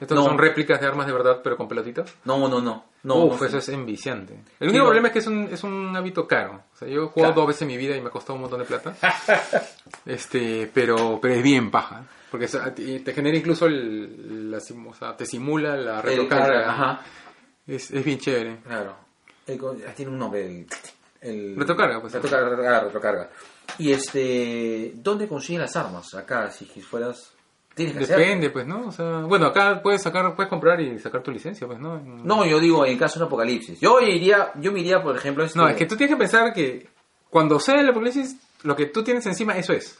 Estos 0.00 0.16
No. 0.18 0.24
son 0.24 0.38
réplicas 0.38 0.80
de 0.80 0.86
armas 0.86 1.06
de 1.06 1.12
verdad, 1.12 1.40
pero 1.44 1.56
con 1.56 1.68
pelotitas. 1.68 2.12
No, 2.24 2.48
no, 2.48 2.60
no. 2.60 2.86
No, 3.04 3.16
Uf, 3.26 3.40
no 3.40 3.46
eso 3.46 3.58
es 3.58 3.68
enviciante. 3.68 4.32
El 4.58 4.70
Sí, 4.70 4.70
único 4.70 4.78
no. 4.78 4.84
problema 4.86 5.08
es 5.08 5.12
que 5.12 5.18
es 5.20 5.26
un, 5.26 5.48
es 5.52 5.62
un 5.62 5.94
hábito 5.94 6.26
caro. 6.26 6.62
O 6.72 6.76
sea, 6.76 6.88
yo 6.88 6.94
he 7.04 7.06
jugado 7.08 7.12
Claro. 7.32 7.34
dos 7.34 7.46
veces 7.48 7.62
en 7.62 7.68
mi 7.68 7.76
vida 7.76 7.94
y 7.96 8.00
me 8.00 8.08
ha 8.08 8.10
costado 8.10 8.34
un 8.34 8.40
montón 8.40 8.60
de 8.60 8.64
plata. 8.64 8.96
este, 10.06 10.70
pero, 10.72 11.18
pero 11.20 11.34
es 11.34 11.42
bien 11.42 11.70
paja. 11.70 12.04
Porque 12.30 12.48
te 12.48 13.12
genera 13.12 13.36
incluso 13.36 13.66
el, 13.66 14.50
la 14.50 14.58
o 14.58 14.94
sea, 14.94 15.16
te 15.16 15.26
simula 15.26 15.76
la 15.76 15.98
El- 15.98 16.02
retrocarga. 16.02 16.70
Ajá. 16.70 17.00
Es, 17.66 17.90
es 17.90 18.04
bien 18.04 18.18
chévere. 18.18 18.58
Claro. 18.66 18.96
El 19.46 19.58
co- 19.58 19.76
tiene 19.96 20.10
un 20.12 20.18
nombre. 20.18 20.44
El, 20.46 20.66
el- 21.20 21.56
Retrocarga, 21.56 22.00
pues. 22.00 22.12
Retrocarga, 22.12 22.48
retrocarga, 22.50 22.80
retrocarga. 22.84 23.30
Y 23.78 23.92
este, 23.92 24.92
¿dónde 24.96 25.26
consigues 25.28 25.60
las 25.62 25.76
armas? 25.76 26.14
Acá, 26.14 26.50
si 26.50 26.64
fueras. 26.80 27.30
Tienes 27.74 27.96
que 27.96 28.04
hacer. 28.04 28.18
Depende, 28.18 28.50
pues, 28.50 28.66
¿no? 28.68 28.86
O 28.86 28.92
sea, 28.92 29.20
bueno, 29.22 29.46
acá 29.46 29.82
puedes 29.82 30.00
sacar, 30.00 30.36
puedes 30.36 30.48
comprar 30.48 30.80
y 30.80 30.96
sacar 31.00 31.22
tu 31.24 31.32
licencia, 31.32 31.66
pues, 31.66 31.80
¿no? 31.80 31.98
No, 31.98 32.46
yo 32.46 32.60
digo 32.60 32.86
en 32.86 32.96
caso 32.96 33.18
de 33.18 33.24
un 33.24 33.26
apocalipsis. 33.26 33.80
Yo 33.80 34.00
iría, 34.00 34.52
yo 34.60 34.70
me 34.70 34.78
iría, 34.78 35.02
por 35.02 35.16
ejemplo, 35.16 35.42
este, 35.44 35.58
No, 35.58 35.68
es 35.68 35.76
que 35.76 35.86
tú 35.86 35.96
tienes 35.96 36.14
que 36.14 36.18
pensar 36.20 36.52
que 36.54 36.86
cuando 37.28 37.58
sea 37.58 37.80
el 37.80 37.88
apocalipsis, 37.88 38.36
lo 38.62 38.76
que 38.76 38.86
tú 38.86 39.02
tienes 39.02 39.26
encima, 39.26 39.56
eso 39.58 39.72
es. 39.72 39.98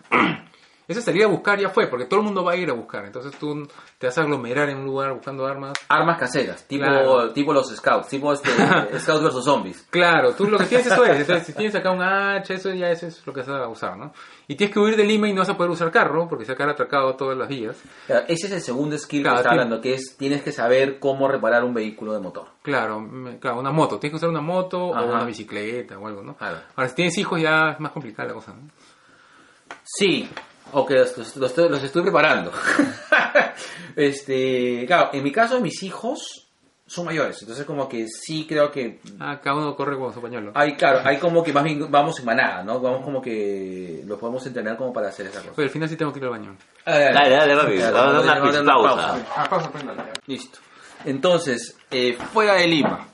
Eso 0.87 0.99
es 0.99 1.05
salir 1.05 1.25
a 1.25 1.29
buscar, 1.29 1.59
ya 1.59 1.71
fue, 1.71 1.87
porque 1.87 2.05
todo 2.05 2.21
el 2.21 2.27
mundo 2.27 2.45
va 2.45 2.53
a 2.53 2.57
ir 2.57 2.69
a 2.69 2.75
buscar. 2.75 3.05
Entonces 3.07 3.33
tú 3.39 3.67
te 3.99 4.07
vas 4.07 4.19
a 4.19 4.21
aglomerar 4.21 4.69
en 4.69 4.77
un 4.79 4.85
lugar 4.85 5.13
buscando 5.15 5.47
armas. 5.47 5.73
armas 5.89 6.19
caseras, 6.19 6.67
tipo, 6.69 6.85
Claro. 6.85 7.33
tipo 7.33 7.53
los 7.55 7.75
scouts, 7.75 8.09
tipo 8.09 8.33
este, 8.33 8.51
scouts 9.01 9.23
versus 9.23 9.45
zombies. 9.45 9.87
Claro, 9.91 10.33
tú 10.35 10.47
lo 10.47 10.59
que 10.59 10.67
tienes 10.67 10.87
eso 10.87 11.05
es. 11.07 11.21
Entonces, 11.21 11.47
si 11.47 11.53
tienes 11.55 11.75
acá 11.75 11.91
un 11.91 12.03
hacha, 12.03 12.53
eso 12.55 12.71
ya 12.73 12.91
eso 12.91 13.07
es 13.07 13.27
lo 13.27 13.33
que 13.33 13.41
vas 13.41 13.49
a 13.49 13.67
usar, 13.69 13.97
¿no? 13.97 14.13
Y 14.47 14.57
tienes 14.57 14.75
que 14.75 14.81
huir 14.81 14.95
de 14.97 15.05
Lima 15.05 15.27
y 15.27 15.33
no 15.33 15.41
vas 15.41 15.49
a 15.49 15.57
poder 15.57 15.71
usar 15.71 15.91
carro, 15.91 16.29
porque 16.29 16.45
se 16.45 16.53
va 16.53 16.55
a 16.55 16.57
quedar 16.59 16.71
atracado 16.71 17.15
todas 17.15 17.39
las 17.39 17.49
vías. 17.49 17.81
Claro, 18.07 18.27
Ese 18.29 18.47
es 18.49 18.53
el 18.53 18.61
segundo 18.61 18.99
skill 18.99 19.23
Claro, 19.23 19.37
que 19.37 19.41
está 19.41 19.51
hablando, 19.53 19.81
que 19.81 19.95
es 19.95 20.17
tienes 20.19 20.43
que 20.43 20.53
saber 20.53 20.99
cómo 20.99 21.29
reparar 21.29 21.65
un 21.65 21.73
vehículo 21.73 22.13
de 22.13 22.21
motor. 22.21 22.49
Claro, 22.61 23.09
claro, 23.41 23.59
una 23.59 23.71
moto. 23.73 23.99
Tienes 23.99 24.13
que 24.13 24.17
usar 24.17 24.29
una 24.29 24.43
moto 24.43 24.95
Ajá. 24.95 25.03
o 25.05 25.09
una 25.09 25.25
bicicleta 25.25 25.99
o 25.99 26.07
algo, 26.07 26.23
¿no? 26.23 26.35
Claro. 26.37 26.59
Ahora, 26.77 26.89
si 26.91 26.95
tienes 26.95 27.17
hijos 27.17 27.41
ya 27.41 27.71
es 27.71 27.81
más 27.81 27.93
complicada 27.93 28.29
la 28.29 28.35
cosa, 28.35 28.53
¿no? 28.53 28.69
Sí, 29.83 30.29
ok, 30.75 30.91
los, 30.91 31.19
los- 31.19 31.37
los 31.37 31.51
estoy- 31.51 31.69
los 31.69 31.83
estoy 31.83 32.03
preparando. 32.03 32.53
este, 33.97 34.85
claro, 34.87 35.11
en 35.13 35.23
mi 35.23 35.33
caso 35.33 35.61
mis 35.61 35.83
hijos 35.83 36.41
son 36.87 37.07
mayores, 37.07 37.41
entonces 37.41 37.65
como 37.65 37.89
que 37.89 38.07
sí 38.09 38.45
creo 38.47 38.71
que 38.71 39.01
Ah, 39.19 39.41
cada 39.43 39.57
uno 39.57 39.75
corre 39.75 39.97
con 39.99 40.13
su 40.13 40.21
pañuelo. 40.21 40.53
hay, 40.55 40.75
claro, 40.77 41.01
hay 41.05 41.17
como 41.19 41.43
que 41.43 41.53
más 41.53 41.65
bien 41.65 41.91
vamos 41.91 42.19
en 42.19 42.27
manada, 42.27 42.63
¿no? 42.63 42.79
Vamos 42.79 43.03
como 43.05 43.23
que 43.23 44.03
los 44.07 44.19
podemos 44.19 44.45
entrenar 44.47 44.77
como 44.77 44.93
para 44.93 45.09
hacer 45.09 45.27
esa 45.27 45.41
cosa. 45.41 45.53
Oye, 45.57 45.65
al 45.65 45.71
final 45.71 45.89
sí 45.89 45.97
tengo 45.97 46.13
que 46.13 46.19
ir 46.19 46.25
al 46.27 46.31
baño. 46.31 46.57
Dale, 46.85 47.31
dale, 47.31 47.57
papi. 47.57 47.79
Dar 47.79 48.21
una 48.61 48.75
pausa. 48.75 49.27
Ah, 49.35 49.47
pausa, 49.49 49.71
préndale. 49.73 50.03
Listo. 50.27 50.59
Entonces, 51.07 51.77
eh, 51.91 52.17
fuera 52.33 52.55
de 52.55 52.67
Lima. 52.67 53.09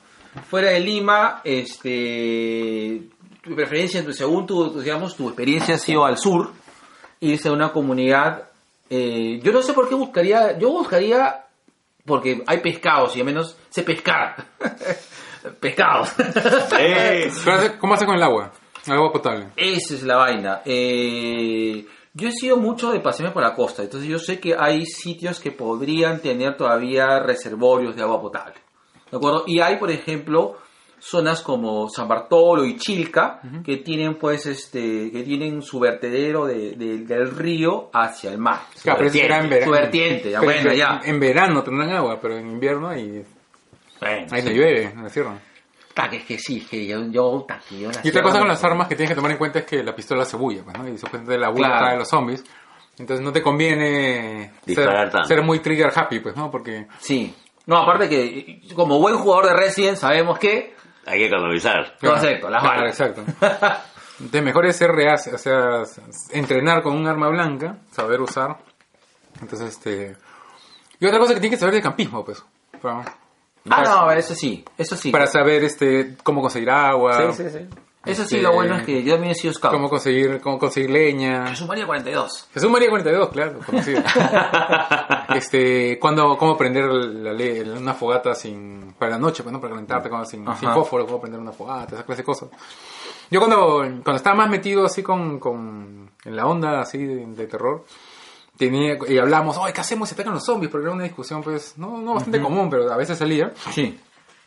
Fuera 0.49 0.71
de 0.71 0.79
Lima, 0.81 1.41
este, 1.43 3.03
tu 3.41 3.55
preferencia, 3.55 4.03
según 4.13 4.45
tu, 4.45 4.79
digamos, 4.81 5.15
tu 5.15 5.27
experiencia 5.27 5.75
ha 5.75 5.77
sido 5.77 6.05
al 6.05 6.17
sur, 6.17 6.51
irse 7.21 7.49
a 7.49 7.53
una 7.53 7.71
comunidad. 7.71 8.49
eh, 8.89 9.39
yo 9.41 9.53
no 9.53 9.61
sé 9.61 9.73
por 9.73 9.87
qué 9.87 9.95
buscaría, 9.95 10.57
yo 10.57 10.71
buscaría, 10.71 11.45
porque 12.05 12.43
hay 12.45 12.57
pescados 12.59 13.15
y 13.15 13.19
al 13.21 13.25
menos 13.25 13.57
sé 13.69 13.83
pescar. 13.83 14.35
pescados. 15.59 16.09
Eh, 16.77 17.31
¿cómo 17.79 17.93
hace 17.93 18.05
con 18.05 18.15
el 18.15 18.23
agua? 18.23 18.51
El 18.85 18.93
agua 18.93 19.11
potable. 19.11 19.47
Esa 19.55 19.93
es 19.93 20.03
la 20.03 20.17
vaina. 20.17 20.61
Eh, 20.65 21.85
yo 22.13 22.27
he 22.27 22.31
sido 22.31 22.57
mucho 22.57 22.91
de 22.91 22.99
pasearme 22.99 23.33
por 23.33 23.43
la 23.43 23.55
costa, 23.55 23.83
entonces 23.83 24.09
yo 24.09 24.19
sé 24.19 24.39
que 24.39 24.55
hay 24.57 24.85
sitios 24.85 25.39
que 25.39 25.51
podrían 25.51 26.19
tener 26.19 26.57
todavía 26.57 27.19
reservorios 27.19 27.95
de 27.95 28.01
agua 28.01 28.19
potable. 28.19 28.55
¿De 29.09 29.17
acuerdo? 29.17 29.43
Y 29.47 29.59
hay, 29.59 29.77
por 29.77 29.91
ejemplo, 29.91 30.57
zonas 31.03 31.41
como 31.41 31.89
San 31.89 32.07
Bartolo 32.07 32.63
y 32.63 32.77
Chilca 32.77 33.41
que 33.65 33.77
tienen 33.77 34.15
pues 34.19 34.45
este 34.45 35.09
que 35.11 35.23
tienen 35.23 35.63
su 35.63 35.79
vertedero 35.79 36.45
de- 36.45 36.73
de- 36.75 36.99
del 36.99 37.31
río 37.35 37.89
hacia 37.91 38.31
el 38.31 38.37
mar. 38.37 38.59
Su 38.75 38.83
Claro, 38.83 39.09
será 39.09 39.39
en 39.39 39.49
vertiente, 39.49 39.55
verano. 39.55 39.65
su 39.65 39.71
vertiente, 39.81 40.31
ya 40.31 40.39
Pero 40.39 40.51
bueno, 40.53 40.69
en- 40.71 40.77
ya. 40.77 41.01
En 41.03 41.19
verano 41.19 41.63
tendrán 41.63 41.89
agua, 41.89 42.19
pero 42.21 42.37
en 42.37 42.49
invierno 42.51 42.87
ahí, 42.89 43.23
Bueno, 43.99 44.27
ahí 44.31 44.41
no 44.43 44.51
llueve, 44.51 44.93
sierra. 45.09 45.39
Ta, 45.93 46.09
que 46.09 46.17
es 46.17 46.23
que 46.25 46.37
sí, 46.37 46.61
que 46.69 46.85
yo, 46.87 47.03
yo, 47.09 47.45
ta, 47.47 47.59
que 47.67 47.79
yo 47.79 47.89
Y 48.03 48.09
otra 48.09 48.21
cosa 48.23 48.39
con 48.39 48.47
las 48.47 48.63
armas 48.63 48.87
que 48.87 48.95
tienes 48.95 49.09
que 49.09 49.15
tomar 49.15 49.31
en 49.31 49.37
cuenta 49.37 49.59
es 49.59 49.65
que 49.65 49.83
la 49.83 49.93
pistola 49.95 50.23
se 50.23 50.37
bulla, 50.37 50.63
pues, 50.63 50.77
¿no? 50.77 50.87
Y 50.87 50.97
supuestamente 50.97 51.37
la 51.37 51.49
bulla 51.49 51.65
Claro. 51.67 51.79
trae 51.83 51.95
a 51.95 51.99
los 51.99 52.07
zombies. 52.07 52.43
Entonces 52.99 53.25
no 53.25 53.31
te 53.33 53.41
conviene 53.41 54.51
ser, 54.65 54.87
ser 55.27 55.41
muy 55.43 55.59
trigger 55.59 55.91
happy, 55.93 56.19
pues, 56.19 56.35
¿no? 56.35 56.49
Porque 56.51 56.85
Sí. 56.99 57.33
No, 57.65 57.77
aparte 57.77 58.07
que 58.09 58.61
como 58.75 58.99
buen 58.99 59.15
jugador 59.17 59.47
de 59.47 59.53
Resident 59.55 59.97
sabemos 59.97 60.39
que... 60.39 60.75
Hay 61.05 61.19
que 61.19 61.25
economizar. 61.27 61.95
Correcto, 61.99 62.49
las 62.49 62.61
Claro, 62.61 62.81
balas. 62.81 62.99
exacto. 62.99 63.23
Entonces 64.19 64.43
mejor 64.43 64.65
es 64.67 64.75
ser 64.75 64.91
real, 64.91 65.15
o 65.33 65.37
sea, 65.37 65.83
entrenar 66.31 66.83
con 66.83 66.95
un 66.95 67.07
arma 67.07 67.27
blanca, 67.29 67.77
saber 67.91 68.21
usar. 68.21 68.57
Entonces, 69.41 69.69
este... 69.69 70.15
Y 70.99 71.05
otra 71.07 71.17
cosa 71.19 71.33
que 71.33 71.39
tienes 71.39 71.57
que 71.57 71.59
saber 71.61 71.73
de 71.75 71.81
campismo, 71.81 72.23
pues. 72.23 72.43
Para, 72.81 73.03
Ah, 73.69 73.83
no, 73.83 74.11
eso 74.11 74.33
sí, 74.33 74.65
eso 74.75 74.95
sí. 74.95 75.11
para 75.11 75.27
saber 75.27 75.63
este 75.63 76.17
cómo 76.23 76.41
conseguir 76.41 76.69
agua, 76.71 77.31
Sí, 77.31 77.43
sí, 77.43 77.49
sí. 77.51 77.67
Eso 78.03 78.23
sí, 78.25 78.37
Este- 78.37 78.41
lo 78.41 78.53
bueno 78.53 78.77
es 78.77 78.83
que 78.85 79.03
yo 79.03 79.13
también 79.13 79.31
he 79.31 79.35
sido 79.35 79.53
scout. 79.53 79.73
cómo 79.73 79.87
conseguir 79.89 80.41
cómo 80.41 80.57
conseguir 80.57 80.89
leña. 80.89 81.47
Jesús 81.47 81.67
María 81.67 81.85
42. 81.85 82.47
Jesús 82.51 82.69
María 82.71 82.89
42, 82.89 83.29
claro, 83.29 83.59
conocido. 83.65 84.01
este, 85.35 85.99
cuando, 85.99 86.37
cómo 86.37 86.57
prender 86.57 86.85
la, 86.85 87.33
le- 87.33 87.61
una 87.71 87.93
fogata 87.93 88.33
sin, 88.35 88.93
para 88.97 89.11
la 89.11 89.17
noche, 89.17 89.43
pues, 89.43 89.53
¿no? 89.53 89.59
para 89.61 89.71
calentarte, 89.73 90.09
como 90.09 90.25
sin, 90.25 90.47
Ajá. 90.47 90.59
sin 90.59 90.69
fósforo, 90.71 91.05
cómo 91.05 91.21
prender 91.21 91.39
una 91.39 91.51
fogata, 91.51 91.95
esa 91.95 92.03
clase 92.05 92.21
de 92.21 92.25
cosas. 92.25 92.49
Yo 93.29 93.39
cuando, 93.39 93.77
cuando 94.03 94.15
estaba 94.15 94.35
más 94.35 94.49
metido 94.49 94.85
así 94.85 95.03
con, 95.03 95.39
con 95.39 96.09
en 96.25 96.35
la 96.35 96.45
onda 96.47 96.81
así 96.81 96.97
de, 97.05 97.25
de 97.27 97.47
terror, 97.47 97.85
tenía, 98.57 98.97
y 99.07 99.17
hablamos, 99.17 99.57
oye, 99.57 99.73
¿qué 99.73 99.81
hacemos 99.81 100.09
si 100.09 100.15
atacan 100.15 100.33
los 100.33 100.43
zombies? 100.45 100.71
Porque 100.71 100.85
era 100.85 100.93
una 100.93 101.03
discusión, 101.03 101.41
pues, 101.41 101.77
no, 101.77 101.97
no 102.01 102.15
bastante 102.15 102.41
común, 102.41 102.69
pero 102.69 102.91
a 102.91 102.97
veces 102.97 103.17
salía. 103.17 103.51
Sí. 103.73 103.99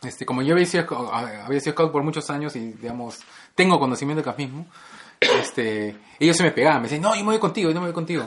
Este, 0.03 0.25
como 0.25 0.41
yo 0.43 0.53
había 0.53 0.65
sido, 0.65 1.11
había 1.13 1.59
sido 1.59 1.73
scout 1.73 1.91
por 1.91 2.03
muchos 2.03 2.29
años 2.29 2.55
y, 2.55 2.73
digamos, 2.73 3.19
tengo 3.55 3.79
conocimiento 3.79 4.21
de 4.21 4.25
campismo, 4.25 4.67
este, 5.19 5.95
ellos 6.19 6.35
se 6.37 6.43
me 6.43 6.51
pegaban, 6.51 6.81
me 6.81 6.87
decían, 6.87 7.01
no, 7.01 7.15
yo 7.15 7.21
me 7.21 7.31
voy 7.31 7.39
contigo, 7.39 7.69
yo 7.71 7.79
me 7.79 7.87
voy 7.87 7.93
contigo. 7.93 8.25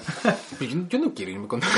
Y 0.58 0.66
yo, 0.68 0.88
yo 0.88 0.98
no 0.98 1.14
quiero 1.14 1.32
irme 1.32 1.46
contigo. 1.46 1.72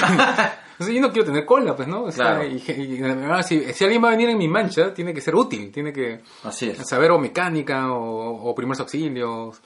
O 0.79 0.85
sea, 0.85 0.95
yo 0.95 1.01
no 1.01 1.11
quiero 1.11 1.27
tener 1.27 1.45
cola, 1.45 1.77
pues, 1.77 1.89
¿no? 1.89 2.05
O 2.05 2.13
sea, 2.13 2.37
Claro. 2.37 2.47
y, 2.47 2.63
y- 2.67 3.03
además, 3.03 3.47
si, 3.47 3.61
si 3.75 3.85
alguien 3.85 4.03
va 4.03 4.09
a 4.09 4.13
venir 4.13 4.31
en 4.31 4.39
mi 4.39 4.49
mancha, 4.49 4.95
tiene 4.95 5.13
que 5.13 5.21
ser 5.21 5.35
útil, 5.35 5.71
tiene 5.71 5.93
que 5.93 6.21
Así 6.45 6.73
saber 6.85 7.11
o 7.11 7.19
mecánica 7.19 7.93
o, 7.93 8.49
o 8.51 8.55
primeros 8.55 8.81
auxilios. 8.81 9.61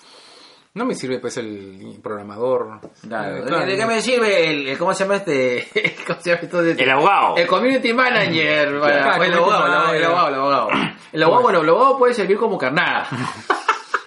No 0.75 0.85
me 0.85 0.95
sirve, 0.95 1.21
pues, 1.21 1.37
el 1.37 2.01
programador. 2.03 2.81
Claro. 3.07 3.37
Eh, 3.37 3.41
¿De- 3.43 3.47
claro. 3.47 3.67
¿De 3.67 3.77
qué 3.77 3.87
me 3.87 4.01
sirve 4.01 4.51
el, 4.51 4.69
el- 4.71 4.79
cómo 4.79 4.93
se 4.93 5.05
llama 5.05 5.17
este? 5.17 5.69
¿Cómo 6.07 6.21
se 6.21 6.31
llama 6.31 6.43
esto? 6.43 6.63
de- 6.63 6.73
El 6.83 6.91
abogado. 6.91 7.37
El 7.37 7.47
community 7.47 7.93
manager. 7.93 8.81
para- 8.81 9.03
Claro, 9.03 9.23
el, 9.23 9.35
abogado, 9.35 9.67
el 9.67 9.73
abogado, 9.73 9.95
el 9.95 10.05
abogado, 10.05 10.29
el 10.29 10.35
abogado. 10.35 10.69
El 11.15 11.23
abogado, 11.23 11.43
bueno, 11.45 11.61
el 11.61 11.69
abogado 11.69 11.99
puede 11.99 12.13
servir 12.13 12.37
como 12.39 12.59
carnada. 12.59 13.07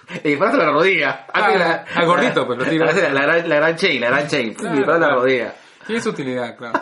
Y 0.24 0.28
disparas 0.30 0.54
a 0.54 0.58
la 0.58 0.70
rodilla. 0.72 1.26
Ah, 1.32 1.50
la- 1.56 1.84
al 1.94 2.06
gordito, 2.06 2.46
pues, 2.46 2.58
lo 2.58 2.64
tiras. 2.66 2.94
La, 2.96 3.08
la 3.10 3.22
gran, 3.22 3.48
la 3.48 3.56
gran 3.56 3.76
chain, 3.76 4.00
la 4.00 4.08
gran 4.10 4.26
chain. 4.28 4.52
Claro, 4.54 4.74
y 4.74 4.78
disparas 4.78 5.02
a 5.02 5.06
la 5.08 5.14
rodilla. 5.14 5.54
Tiene 5.86 6.00
su 6.02 6.10
utilidad, 6.10 6.54
claro. 6.56 6.80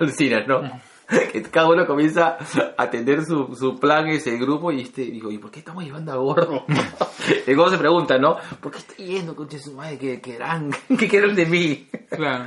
Alucinas, 0.00 0.46
¿no? 0.48 0.62
Que 1.32 1.42
cada 1.42 1.68
uno 1.68 1.86
comienza 1.86 2.38
a 2.76 2.82
atender 2.82 3.24
su, 3.24 3.54
su 3.56 3.78
plan, 3.78 4.08
ese 4.08 4.36
grupo, 4.38 4.72
y 4.72 4.82
este, 4.82 5.02
digo, 5.02 5.30
¿y 5.30 5.38
por 5.38 5.50
qué 5.50 5.60
estamos 5.60 5.84
llevando 5.84 6.12
a 6.12 6.16
gordo? 6.16 6.64
y 7.46 7.54
luego 7.54 7.70
se 7.70 7.78
pregunta, 7.78 8.18
¿no? 8.18 8.36
¿Por 8.60 8.72
qué 8.72 8.78
estoy 8.78 9.06
yendo, 9.06 9.34
concha 9.34 9.56
de 9.56 9.62
su 9.62 9.72
madre? 9.72 9.98
¿Qué 9.98 10.20
querrán? 10.20 10.70
¿Qué 10.98 11.08
quieren 11.10 11.34
de 11.34 11.46
mí? 11.46 11.88
Claro. 12.10 12.44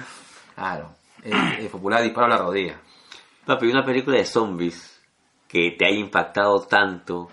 Claro, 0.55 0.95
es, 1.23 1.35
es 1.59 1.69
popular 1.69 2.01
disparo 2.01 2.27
a 2.27 2.29
la 2.29 2.37
rodilla. 2.37 2.79
Papi, 3.45 3.67
una 3.67 3.85
película 3.85 4.17
de 4.17 4.25
zombies 4.25 4.99
que 5.47 5.75
te 5.77 5.85
haya 5.85 5.99
impactado 5.99 6.61
tanto 6.61 7.29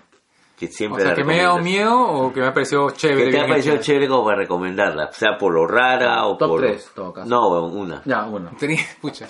que 0.57 0.67
O 0.67 0.69
siempre 0.69 1.01
sea, 1.01 1.11
la 1.11 1.15
que 1.15 1.23
me 1.23 1.39
ha 1.39 1.43
dado 1.43 1.59
miedo 1.59 1.99
o 1.99 2.31
que 2.31 2.39
me 2.39 2.47
ha 2.47 2.53
parecido 2.53 2.91
chévere. 2.91 3.25
Que 3.25 3.31
te 3.31 3.41
ha 3.41 3.47
parecido 3.47 3.75
hecha. 3.75 3.83
chévere 3.83 4.07
como 4.07 4.25
para 4.25 4.37
recomendarla, 4.37 5.11
sea 5.11 5.37
por 5.37 5.53
lo 5.53 5.65
rara 5.65 6.25
o 6.25 6.37
Top 6.37 6.49
por... 6.49 6.61
tres, 6.61 6.87
en 6.87 6.93
todo 6.93 7.13
caso. 7.13 7.29
No, 7.29 7.65
una. 7.65 8.01
Ya, 8.05 8.25
uno. 8.25 8.51
Tenía, 8.57 8.83
pucha. 9.01 9.27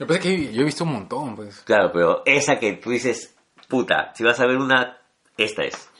Lo 0.00 0.06
que 0.06 0.14
pasa 0.14 0.28
es 0.28 0.34
que 0.34 0.52
yo 0.54 0.62
he 0.62 0.64
visto 0.64 0.84
un 0.84 0.94
montón, 0.94 1.36
pues. 1.36 1.60
Claro, 1.60 1.90
pero 1.92 2.22
esa 2.24 2.58
que 2.58 2.72
tú 2.72 2.88
dices, 2.88 3.36
puta, 3.68 4.12
si 4.14 4.24
vas 4.24 4.40
a 4.40 4.46
ver 4.46 4.56
una, 4.56 4.96
esta 5.36 5.62
es. 5.62 5.90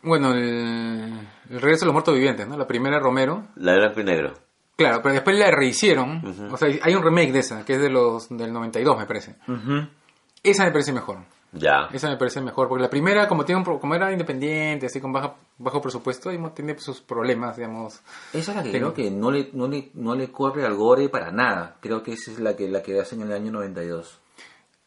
Bueno, 0.00 0.32
el, 0.32 1.12
el 1.50 1.60
regreso 1.60 1.80
de 1.80 1.86
los 1.86 1.92
muertos 1.92 2.14
vivientes, 2.14 2.46
¿no? 2.46 2.56
La 2.56 2.68
primera 2.68 3.00
Romero. 3.00 3.48
La 3.56 3.72
de 3.72 3.78
blanco 3.78 4.00
y 4.00 4.04
negro. 4.04 4.34
Claro, 4.76 5.00
pero 5.02 5.14
después 5.14 5.36
la 5.36 5.50
rehicieron. 5.50 6.50
O 6.52 6.56
sea, 6.56 6.68
hay 6.80 6.94
un 6.94 7.02
remake 7.02 7.32
de 7.32 7.40
esa, 7.40 7.64
que 7.64 7.72
es 7.74 7.80
de 7.80 7.90
los 7.90 8.28
del 8.28 8.52
92, 8.52 8.96
me 8.96 9.06
parece. 9.06 9.34
Esa 10.44 10.64
me 10.64 10.70
parece 10.70 10.92
mejor. 10.92 11.18
Ya. 11.58 11.88
Esa 11.92 12.08
me 12.08 12.16
parece 12.16 12.40
mejor, 12.40 12.68
porque 12.68 12.82
la 12.82 12.90
primera, 12.90 13.26
como 13.28 13.44
tiene 13.44 13.58
un 13.58 13.64
pro- 13.64 13.78
como 13.80 13.94
era 13.94 14.12
independiente, 14.12 14.86
así 14.86 15.00
con 15.00 15.12
baja, 15.12 15.34
bajo 15.58 15.80
presupuesto, 15.80 16.32
y 16.32 16.38
tiene 16.54 16.78
sus 16.78 17.00
problemas, 17.00 17.56
digamos. 17.56 18.00
Esa 18.32 18.50
es 18.52 18.56
la 18.56 18.62
que 18.62 18.70
Pero- 18.72 18.92
creo 18.92 19.04
que 19.06 19.10
no 19.10 19.30
le, 19.30 19.50
no, 19.52 19.66
le, 19.68 19.90
no 19.94 20.14
le 20.14 20.30
corre 20.30 20.64
al 20.64 20.74
gore 20.74 21.08
para 21.08 21.30
nada. 21.32 21.76
Creo 21.80 22.02
que 22.02 22.12
esa 22.12 22.30
es 22.30 22.38
la 22.40 22.54
que, 22.56 22.68
la 22.68 22.82
que 22.82 23.00
hacen 23.00 23.20
en 23.22 23.28
el 23.28 23.32
año 23.34 23.52
92. 23.52 24.20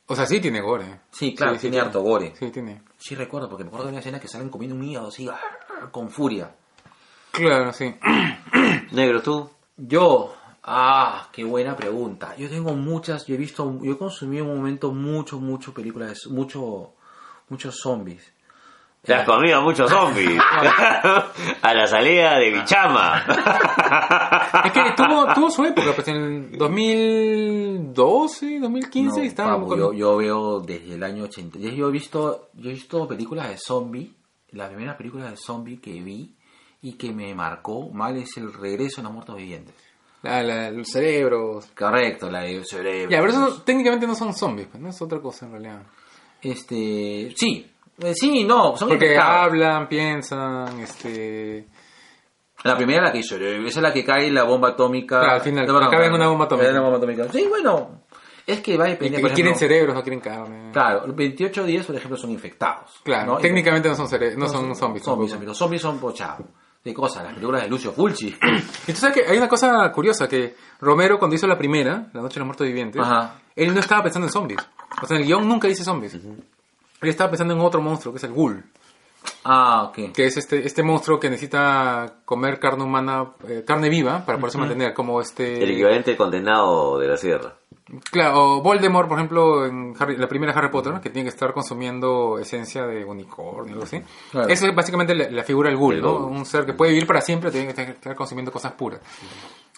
O 0.08 0.16
sea, 0.16 0.26
sí 0.26 0.40
tiene 0.40 0.60
gore. 0.62 1.02
Sí, 1.12 1.36
claro, 1.36 1.58
tiene 1.58 1.80
harto 1.80 2.02
gore. 2.02 2.34
Sí, 2.38 2.50
tiene. 2.50 2.82
Sí 2.98 3.14
recuerdo, 3.16 3.48
porque 3.48 3.64
me 3.64 3.68
acuerdo 3.68 3.86
de 3.86 3.92
una 3.92 4.00
escena 4.00 4.20
que 4.20 4.28
salen 4.28 4.50
comiendo 4.50 4.76
un 4.76 4.84
hígado 4.84 5.10
así, 5.10 5.28
¡ar! 5.28 5.92
con 5.92 6.10
furia. 6.10 6.52
Claro, 7.32 7.72
sí. 7.74 7.96
Negro, 8.92 9.22
tú. 9.22 9.50
Yo, 9.78 10.34
ah, 10.70 11.28
qué 11.32 11.44
buena 11.44 11.76
pregunta. 11.76 12.36
Yo 12.38 12.48
tengo 12.48 12.74
muchas, 12.74 13.26
yo 13.26 13.36
he 13.36 13.38
visto, 13.38 13.80
yo 13.82 13.98
consumí 13.98 14.38
en 14.38 14.46
un 14.46 14.58
momento 14.58 14.92
mucho, 14.92 15.40
mucho 15.40 15.74
películas, 15.74 16.28
mucho, 16.28 16.94
muchos 17.50 17.80
zombies. 17.80 18.32
Te 19.02 19.14
has 19.14 19.26
comido 19.26 19.62
muchos 19.62 19.90
zombies. 19.92 20.40
a 21.62 21.74
la 21.74 21.88
salida 21.88 22.38
de 22.38 22.52
Bichama. 22.52 23.26
Es 24.66 24.72
que 24.72 24.82
tuvo, 24.96 25.34
tuvo 25.34 25.50
su 25.50 25.66
época, 25.66 25.94
pues 25.96 26.08
en 26.10 26.56
2012, 26.56 28.60
2015 28.60 29.20
No, 29.20 29.26
estaba 29.26 29.60
papu, 29.60 29.76
yo, 29.76 29.94
yo 29.94 30.18
veo 30.18 30.60
desde 30.60 30.94
el 30.94 31.04
año 31.04 31.24
80. 31.24 31.58
Yo, 31.60 31.88
he 31.88 31.92
visto, 31.92 32.50
yo 32.54 32.70
he 32.70 32.74
visto 32.74 33.08
películas 33.08 33.50
de 33.50 33.58
zombie. 33.58 34.14
La 34.52 34.68
primera 34.68 34.96
película 34.96 35.32
de 35.32 35.38
zombie 35.38 35.80
que 35.80 36.00
vi 36.02 36.36
y 36.82 36.94
que 36.94 37.12
me 37.12 37.34
marcó 37.34 37.90
mal 37.90 38.16
es 38.18 38.38
El 38.38 38.54
regreso 38.54 38.98
de 38.98 39.04
los 39.04 39.14
muertos 39.14 39.38
vivientes. 39.38 39.74
La- 40.24 40.44
la- 40.44 40.72
los 40.72 40.88
cerebros. 40.88 41.68
Correcto, 41.78 42.30
la 42.30 42.42
de 42.42 42.64
cerebro. 42.66 43.10
Ya, 43.10 43.20
pero 43.20 43.32
eso 43.32 43.40
no- 43.40 43.62
técnicamente 43.62 44.06
no 44.08 44.16
son 44.16 44.34
zombies, 44.34 44.68
pues, 44.70 44.82
no 44.82 44.90
es 44.90 45.02
otra 45.02 45.20
cosa 45.20 45.46
en 45.46 45.52
realidad. 45.54 45.82
Este, 46.42 47.34
sí, 47.36 47.66
Eh, 48.02 48.14
sí, 48.16 48.46
no, 48.46 48.78
son 48.78 48.88
Porque 48.88 49.08
infectados. 49.08 49.46
hablan, 49.48 49.90
piensan, 49.90 50.80
este... 50.80 51.68
La 52.64 52.78
primera 52.78 53.02
la 53.04 53.12
que 53.12 53.18
hizo, 53.20 53.36
esa 53.36 53.80
es 53.80 53.84
la 53.84 53.92
que 53.92 54.06
cae 54.06 54.32
la 54.32 54.44
bomba 54.44 54.70
atómica. 54.70 55.20
Claro, 55.20 55.34
al 55.36 55.42
final, 55.42 55.64
acaba 55.66 55.86
en 55.86 55.90
perdón, 55.90 56.14
una 56.16 56.28
bomba 56.30 56.46
atómica. 56.46 56.68
en 56.70 56.74
una 56.76 56.82
bomba 56.84 56.98
atómica. 56.98 57.28
Sí, 57.32 57.46
bueno, 57.50 58.04
es 58.48 58.62
que 58.62 58.78
va 58.78 58.86
a 58.86 58.88
y- 58.88 58.92
depender. 58.92 59.34
quieren 59.34 59.56
cerebros, 59.56 59.94
no 59.96 60.02
quieren 60.02 60.22
carne. 60.22 60.72
Claro, 60.72 61.08
los 61.08 61.16
28 61.16 61.64
días, 61.66 61.86
por 61.86 61.96
ejemplo, 61.96 62.16
son 62.18 62.32
infectados. 62.32 63.02
Claro, 63.04 63.34
¿no? 63.34 63.38
técnicamente 63.40 63.90
no 63.90 63.96
son, 63.96 64.08
cere- 64.08 64.36
no 64.36 64.48
son 64.48 64.74
zombies. 64.76 65.04
Zombies, 65.04 65.58
zombies 65.58 65.82
son 65.82 66.00
pochados. 66.00 66.48
¿Qué 66.90 66.96
cosa? 66.96 67.22
Las 67.22 67.34
películas 67.34 67.62
de 67.62 67.70
Lucio 67.70 67.92
Fulci. 67.92 68.36
Y 68.88 68.94
tú 68.94 69.00
sabes 69.00 69.18
que 69.18 69.30
hay 69.30 69.38
una 69.38 69.48
cosa 69.48 69.92
curiosa, 69.92 70.28
que 70.28 70.56
Romero 70.82 71.20
cuando 71.20 71.36
hizo 71.36 71.46
la 71.46 71.56
primera, 71.56 72.08
La 72.14 72.22
Noche 72.22 72.36
de 72.36 72.40
los 72.40 72.48
Muertos 72.48 72.66
Vivientes, 72.66 73.00
Ajá. 73.00 73.36
él 73.56 73.74
no 73.74 73.80
estaba 73.80 74.02
pensando 74.02 74.28
en 74.28 74.34
zombies. 74.34 74.60
O 75.02 75.06
sea, 75.06 75.18
en 75.18 75.22
el 75.22 75.28
guion 75.28 75.48
nunca 75.48 75.68
dice 75.68 75.84
zombies. 75.84 76.16
Él 76.16 77.10
estaba 77.10 77.30
pensando 77.30 77.54
en 77.54 77.60
otro 77.60 77.80
monstruo, 77.80 78.12
que 78.12 78.18
es 78.18 78.24
el 78.24 78.32
ghoul. 78.34 78.64
Ah, 79.44 79.84
ok. 79.84 80.14
Que 80.14 80.26
es 80.26 80.38
este, 80.38 80.66
este 80.66 80.82
monstruo 80.82 81.20
que 81.20 81.30
necesita 81.30 82.22
comer 82.26 82.60
carne 82.60 82.84
humana, 82.84 83.34
eh, 83.48 83.64
carne 83.68 83.90
viva, 83.90 84.26
para 84.26 84.40
poderse 84.40 84.58
mantener, 84.58 84.94
como 84.96 85.22
este... 85.22 85.64
El 85.64 85.72
equivalente 85.72 86.12
al 86.12 86.18
condenado 86.18 86.98
de 86.98 87.08
la 87.08 87.18
sierra. 87.18 87.54
Claro, 88.12 88.58
o 88.58 88.62
Voldemort, 88.62 89.08
por 89.08 89.18
ejemplo, 89.18 89.66
en 89.66 89.96
Harry- 90.00 90.18
la 90.18 90.28
primera 90.28 90.54
Harry 90.54 90.70
Potter, 90.70 90.94
¿no? 90.94 91.02
que 91.02 91.10
tiene 91.10 91.24
que 91.30 91.34
estar 91.34 91.54
consumiendo 91.54 92.38
esencia 92.38 92.86
de 92.86 93.04
unicornio, 93.04 93.74
algo 93.74 93.84
así. 93.86 94.02
Claro. 94.32 94.48
Esa 94.48 94.68
es 94.68 94.76
básicamente 94.76 95.16
la, 95.16 95.30
la 95.30 95.44
figura 95.44 95.70
del 95.70 95.78
ghoul, 95.78 96.02
¿no? 96.02 96.18
Un 96.28 96.46
ser 96.46 96.66
que 96.66 96.74
puede 96.74 96.92
vivir 96.92 97.08
para 97.08 97.22
siempre, 97.22 97.50
tiene 97.52 97.66
que 97.68 97.72
estar- 97.82 97.90
estar 97.96 98.16
consumiendo 98.16 98.52
cosas 98.52 98.74
puras. 98.74 99.02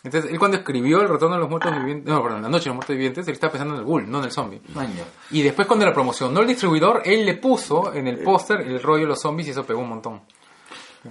Entonces, 0.03 0.31
él 0.31 0.39
cuando 0.39 0.57
escribió 0.57 0.99
El 1.01 1.09
retorno 1.09 1.35
de 1.35 1.41
los 1.41 1.49
muertos 1.49 1.71
vivientes, 1.75 2.11
no, 2.11 2.23
perdón, 2.23 2.41
La 2.41 2.49
noche 2.49 2.63
de 2.63 2.69
los 2.69 2.75
muertos 2.77 2.95
vivientes, 2.95 3.27
él 3.27 3.33
estaba 3.35 3.51
pensando 3.51 3.75
en 3.75 3.81
el 3.81 3.85
ghoul, 3.85 4.09
no 4.09 4.17
en 4.19 4.25
el 4.25 4.31
zombie. 4.31 4.59
Maño. 4.73 5.03
Y 5.29 5.43
después 5.43 5.67
cuando 5.67 5.85
la 5.85 5.93
promocionó 5.93 6.39
el 6.41 6.47
distribuidor, 6.47 7.03
él 7.05 7.25
le 7.25 7.35
puso 7.35 7.93
en 7.93 8.07
el 8.07 8.17
póster 8.19 8.61
el 8.61 8.81
rollo 8.81 9.03
de 9.03 9.09
los 9.09 9.21
zombies 9.21 9.47
y 9.47 9.51
eso 9.51 9.63
pegó 9.63 9.79
un 9.79 9.89
montón. 9.89 10.21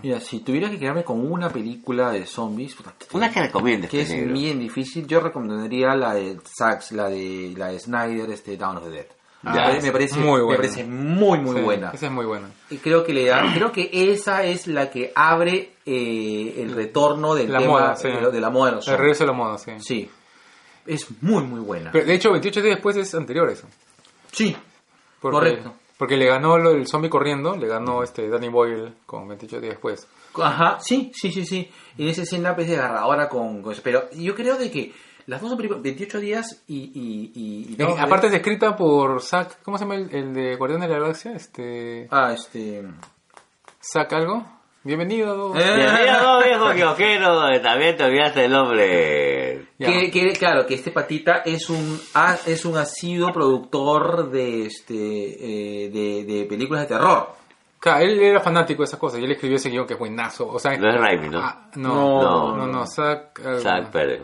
Mira, 0.02 0.20
si 0.20 0.40
tuviera 0.40 0.70
que 0.70 0.78
quedarme 0.78 1.02
con 1.04 1.30
una 1.30 1.48
película 1.50 2.10
de 2.12 2.24
zombies, 2.26 2.76
Una 3.12 3.30
que 3.32 3.40
recomiendes, 3.40 3.90
que 3.90 4.02
es 4.02 4.10
negro. 4.10 4.34
bien 4.34 4.58
difícil, 4.60 5.06
yo 5.06 5.20
recomendaría 5.20 5.94
la 5.96 6.14
de 6.14 6.38
Sachs, 6.44 6.92
la 6.92 7.08
de 7.08 7.54
la 7.56 7.68
de 7.68 7.78
Snyder, 7.80 8.30
este 8.30 8.56
Dawn 8.56 8.76
of 8.76 8.84
the 8.84 8.90
Dead. 8.90 9.06
Ah, 9.42 9.52
me, 9.54 9.60
parece, 9.62 9.86
me 9.86 9.92
parece 9.92 10.18
muy 10.18 10.38
me 10.38 10.42
buena. 10.44 10.56
parece 10.60 10.84
muy 10.84 11.38
muy 11.40 11.56
Sí, 11.56 11.62
buena. 11.62 11.90
Esa 11.94 12.06
es 12.06 12.12
muy 12.12 12.26
buena. 12.26 12.50
Y 12.68 12.76
creo 12.76 13.04
que 13.04 13.14
le 13.14 13.24
da, 13.26 13.42
creo 13.54 13.72
que 13.72 13.88
esa 14.12 14.44
es 14.44 14.66
la 14.66 14.90
que 14.90 15.12
abre 15.14 15.72
eh, 15.86 16.54
el 16.58 16.72
retorno 16.74 17.34
del 17.34 17.50
La 17.50 17.58
tema 17.58 17.70
moda, 17.72 17.96
sí. 17.96 18.08
de, 18.08 18.40
la 18.40 18.50
moda 18.50 18.70
de 18.70 18.76
los 18.76 18.84
El 18.86 18.92
zombies. 18.92 19.00
regreso 19.00 19.24
de 19.24 19.26
la 19.28 19.32
moda, 19.32 19.58
sí. 19.58 19.72
Sí. 19.80 20.10
Es 20.86 21.06
muy 21.22 21.42
muy 21.44 21.60
buena. 21.60 21.90
Pero 21.90 22.04
de 22.06 22.14
hecho, 22.14 22.30
28 22.32 22.60
días 22.62 22.74
después 22.76 22.96
es 22.96 23.14
anterior 23.14 23.48
a 23.48 23.52
eso. 23.52 23.66
sí. 24.30 24.56
Porque- 25.20 25.34
Correcto. 25.36 25.74
Porque 26.00 26.16
le 26.16 26.26
ganó 26.26 26.58
lo- 26.58 26.70
el 26.70 26.88
zombie 26.88 27.10
corriendo, 27.10 27.54
le 27.56 27.68
ganó 27.68 28.02
este 28.02 28.28
Danny 28.28 28.48
Boyle 28.48 28.94
con 29.06 29.28
28 29.28 29.60
días 29.60 29.74
después. 29.74 30.08
Ajá, 30.42 30.78
sí, 30.80 31.12
sí, 31.14 31.30
sí, 31.30 31.44
sí. 31.44 31.70
Y 31.98 32.04
en 32.04 32.08
esa 32.08 32.22
escena 32.22 32.54
pues 32.56 32.68
desgarradora 32.68 33.28
con, 33.28 33.60
con. 33.62 33.74
Pero 33.84 34.10
yo 34.12 34.34
creo 34.34 34.56
de 34.56 34.70
que 34.70 34.92
las 35.26 35.40
dos 35.42 35.50
son 35.50 35.58
películas, 35.58 35.82
28 35.82 36.18
días 36.18 36.62
y... 36.66 36.90
y, 36.94 37.74
y- 37.74 37.82
aparte 37.98 38.28
es 38.28 38.32
escrita 38.32 38.74
por 38.74 39.20
Zack, 39.22 39.62
¿cómo 39.62 39.76
se 39.76 39.84
llama 39.84 39.96
el, 39.96 40.12
el 40.14 40.32
de 40.34 40.56
Guardián 40.56 40.80
de 40.80 40.88
la 40.88 40.98
Galaxia? 40.98 41.32
Este, 41.32 42.08
Ah, 42.10 42.32
este... 42.32 42.82
Zack 43.82 44.12
algo. 44.14 44.44
Bienvenido. 44.82 45.54
Eh. 45.56 45.62
Bienvenido, 45.76 46.42
viejo 46.44 46.70
kiosquero, 46.74 47.48
eh, 47.50 47.60
también 47.60 47.96
te 47.96 48.04
olvidaste 48.04 48.44
el 48.46 48.50
nombre. 48.52 49.66
Que, 49.78 50.10
que, 50.10 50.32
claro, 50.32 50.66
que 50.66 50.74
este 50.74 50.90
patita 50.90 51.42
es 51.44 51.68
un 51.68 52.00
es 52.46 52.64
un 52.64 52.76
asiduo 52.78 53.30
productor 53.32 54.30
de 54.30 54.66
este 54.66 54.94
eh, 55.84 55.90
de, 55.90 56.24
de 56.24 56.46
películas 56.46 56.82
de 56.82 56.94
terror. 56.94 57.28
Claro, 57.78 58.00
él 58.04 58.20
era 58.20 58.40
fanático 58.40 58.82
de 58.82 58.86
esas 58.86 58.98
cosas 58.98 59.20
y 59.20 59.24
él 59.24 59.32
escribió 59.32 59.56
ese 59.56 59.70
guion 59.70 59.86
que 59.86 59.94
es 59.94 59.98
buenazo. 59.98 60.48
O 60.48 60.58
sea, 60.58 60.76
No 60.76 60.88
es 60.88 61.00
Raimi, 61.00 61.28
¿no? 61.28 61.40
Ah, 61.40 61.70
no, 61.76 61.94
No. 61.94 62.22
no, 62.22 62.56
no, 62.56 62.66
no, 62.66 62.86
Zack. 62.86 63.40
algo. 63.44 63.60
Zack 63.60 63.90
Pérez. 63.90 64.22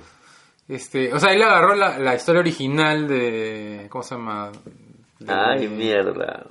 Este, 0.69 1.13
o 1.13 1.19
sea, 1.21 1.33
él 1.33 1.43
agarró 1.43 1.75
la, 1.75 1.99
la 1.99 2.15
historia 2.15 2.41
original 2.41 3.07
de. 3.09 3.87
¿Cómo 3.91 4.03
se 4.03 4.15
llama? 4.15 4.51
De, 5.19 5.33
Ay, 5.33 5.69
mierda. 5.69 6.47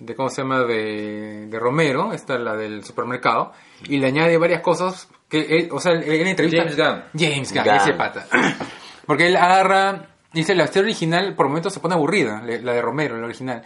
De 0.00 0.14
cómo 0.16 0.28
se 0.30 0.42
llama 0.42 0.60
de, 0.64 1.46
de 1.46 1.58
Romero, 1.58 2.12
esta 2.12 2.34
es 2.34 2.40
la 2.40 2.56
del 2.56 2.82
supermercado, 2.84 3.52
y 3.84 3.98
le 3.98 4.06
añade 4.08 4.36
varias 4.38 4.62
cosas 4.62 5.08
que 5.28 5.40
él, 5.42 5.68
o 5.70 5.78
sea, 5.78 5.92
en 5.92 6.24
la 6.24 6.30
entrevista 6.30 6.62
James 6.62 6.76
Gunn. 6.76 7.02
James 7.16 7.52
Gunn, 7.52 7.64
Gunn. 7.64 7.74
ese 7.76 7.92
pata. 7.92 8.26
Porque 9.06 9.26
él 9.26 9.36
agarra, 9.36 10.06
dice 10.32 10.54
la 10.54 10.64
historia 10.64 10.86
original 10.86 11.34
por 11.34 11.48
momentos 11.48 11.72
se 11.74 11.80
pone 11.80 11.94
aburrida, 11.94 12.42
la 12.42 12.72
de 12.72 12.82
Romero, 12.82 13.16
la 13.18 13.26
original. 13.26 13.62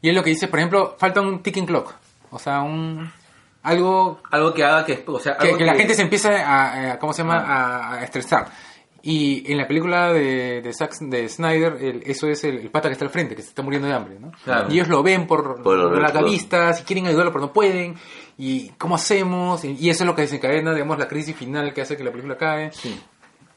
Y 0.00 0.08
él 0.08 0.14
lo 0.14 0.22
que 0.22 0.30
dice, 0.30 0.48
por 0.48 0.58
ejemplo, 0.58 0.94
falta 0.98 1.20
un 1.20 1.42
ticking 1.42 1.66
clock, 1.66 1.94
o 2.30 2.38
sea, 2.38 2.60
un 2.62 3.10
algo 3.64 4.20
Algo 4.30 4.52
que 4.52 4.64
haga 4.64 4.84
que 4.84 5.04
o 5.06 5.18
sea, 5.20 5.36
que, 5.36 5.46
algo 5.46 5.58
que 5.58 5.64
la 5.64 5.74
gente 5.74 5.94
se 5.94 6.02
empieza 6.02 6.30
a, 6.30 6.92
a- 6.92 6.98
¿cómo 6.98 7.12
se 7.12 7.22
llama? 7.22 7.38
A, 7.38 7.94
a 7.94 8.04
estresar. 8.04 8.46
Y 9.04 9.50
en 9.50 9.58
la 9.58 9.66
película 9.66 10.12
de, 10.12 10.62
de, 10.62 10.70
Zack- 10.70 10.98
de 11.08 11.28
Snyder, 11.28 11.76
el- 11.80 12.02
eso 12.06 12.28
es 12.28 12.44
el, 12.44 12.58
el 12.58 12.70
pata 12.70 12.88
que 12.88 12.92
está 12.92 13.04
al 13.04 13.10
frente, 13.10 13.34
que 13.34 13.42
se 13.42 13.48
está 13.48 13.62
muriendo 13.62 13.88
de 13.88 13.94
hambre, 13.94 14.18
¿no? 14.20 14.30
Claro. 14.44 14.68
Y 14.70 14.74
ellos 14.74 14.88
lo 14.88 15.02
ven 15.02 15.26
por, 15.26 15.60
Por 15.62 15.76
las 15.76 15.90
restos. 16.02 16.12
gavistas, 16.22 16.80
y 16.80 16.84
quieren 16.84 17.06
ayudarlo, 17.08 17.32
pero 17.32 17.46
no 17.46 17.52
pueden. 17.52 17.96
¿Y 18.38 18.68
cómo 18.78 18.94
hacemos? 18.94 19.64
Y, 19.64 19.76
y 19.78 19.90
eso 19.90 20.04
es 20.04 20.06
lo 20.06 20.14
que 20.14 20.22
desencadena, 20.22 20.72
digamos, 20.72 20.98
la 20.98 21.08
crisis 21.08 21.34
final 21.36 21.74
que 21.74 21.80
hace 21.82 21.96
que 21.96 22.04
la 22.04 22.10
película 22.12 22.36
cae. 22.36 22.70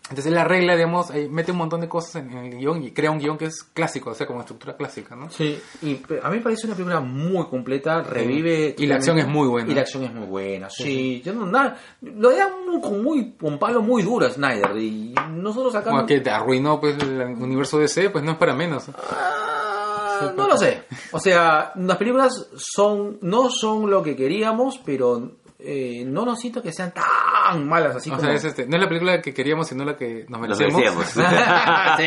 Entonces 0.10 0.28
él 0.28 0.38
arregla, 0.38 0.76
digamos, 0.76 1.08
mete 1.32 1.52
un 1.52 1.58
montón 1.58 1.82
de 1.82 1.90
cosas 1.90 2.18
en, 2.18 2.32
el 2.32 2.58
guion 2.58 2.84
y 2.84 2.92
crea 2.92 3.10
un 3.10 3.18
guion 3.18 3.40
que 3.40 3.46
es 3.46 3.64
clásico, 3.64 4.12
o 4.12 4.14
sea, 4.14 4.28
como 4.28 4.42
estructura 4.42 4.78
clásica, 4.78 5.16
¿no? 5.16 5.32
Sí, 5.32 5.60
y 5.82 6.00
a 6.22 6.30
mí 6.30 6.38
me 6.38 6.44
parece 6.44 6.68
una 6.68 6.76
película 6.76 7.00
muy 7.00 7.46
completa, 7.48 8.04
revive... 8.04 8.76
Y 8.78 8.86
la 8.86 8.96
acción 8.96 9.18
es 9.18 9.28
muy 9.28 9.48
buena. 9.48 9.72
Y 9.72 9.74
la 9.74 9.82
acción 9.82 10.04
es 10.04 10.14
muy 10.14 10.28
buena, 10.28 10.70
sí. 10.70 11.24
Yo 11.26 11.34
no, 11.34 11.48
nada, 11.48 11.80
lo 12.02 12.30
da 12.30 12.48
un, 12.48 12.80
con 12.82 13.04
muy, 13.04 13.36
un 13.42 13.58
palo 13.58 13.82
muy 13.82 14.04
duro 14.04 14.28
a 14.28 14.30
Snyder, 14.30 14.78
y 14.78 15.16
nosotros 15.32 15.74
acá... 15.74 15.90
Como 15.90 16.02
no- 16.02 16.08
que 16.08 16.20
te 16.20 16.30
arruinó 16.30 16.80
pues, 16.80 17.02
el 17.02 17.22
universo 17.22 17.80
DC, 17.80 18.12
pues 18.12 18.24
no 18.24 18.34
es 18.34 18.38
para 18.38 18.54
menos. 18.54 18.86
Ah, 18.90 20.34
no 20.38 20.48
lo 20.48 20.58
sé. 20.58 20.84
O 21.12 21.20
sea, 21.20 21.72
las 21.76 21.98
películas 21.98 22.48
son 22.56 23.18
no 23.22 23.50
son 23.50 23.90
lo 23.90 24.02
que 24.04 24.16
queríamos, 24.16 24.80
pero 24.86 25.32
eh, 25.66 26.04
no 26.06 26.26
nos 26.26 26.40
siento 26.40 26.62
que 26.62 26.72
sean 26.72 26.94
tan 26.94 27.68
malas 27.68 27.96
así 27.98 28.10
o 28.10 28.14
como... 28.14 28.26
sea, 28.26 28.34
es 28.34 28.44
este, 28.46 28.66
no 28.68 28.76
es 28.78 28.82
la 28.82 28.88
película 28.88 29.22
que 29.22 29.34
queríamos, 29.34 29.68
sino 29.68 29.84
la 29.86 29.96
que 29.98 30.26
nos 30.30 30.40
Nos 30.42 30.60
merecemos. 30.60 31.16
merecíamos. 31.16 31.98
Sí. 31.98 32.06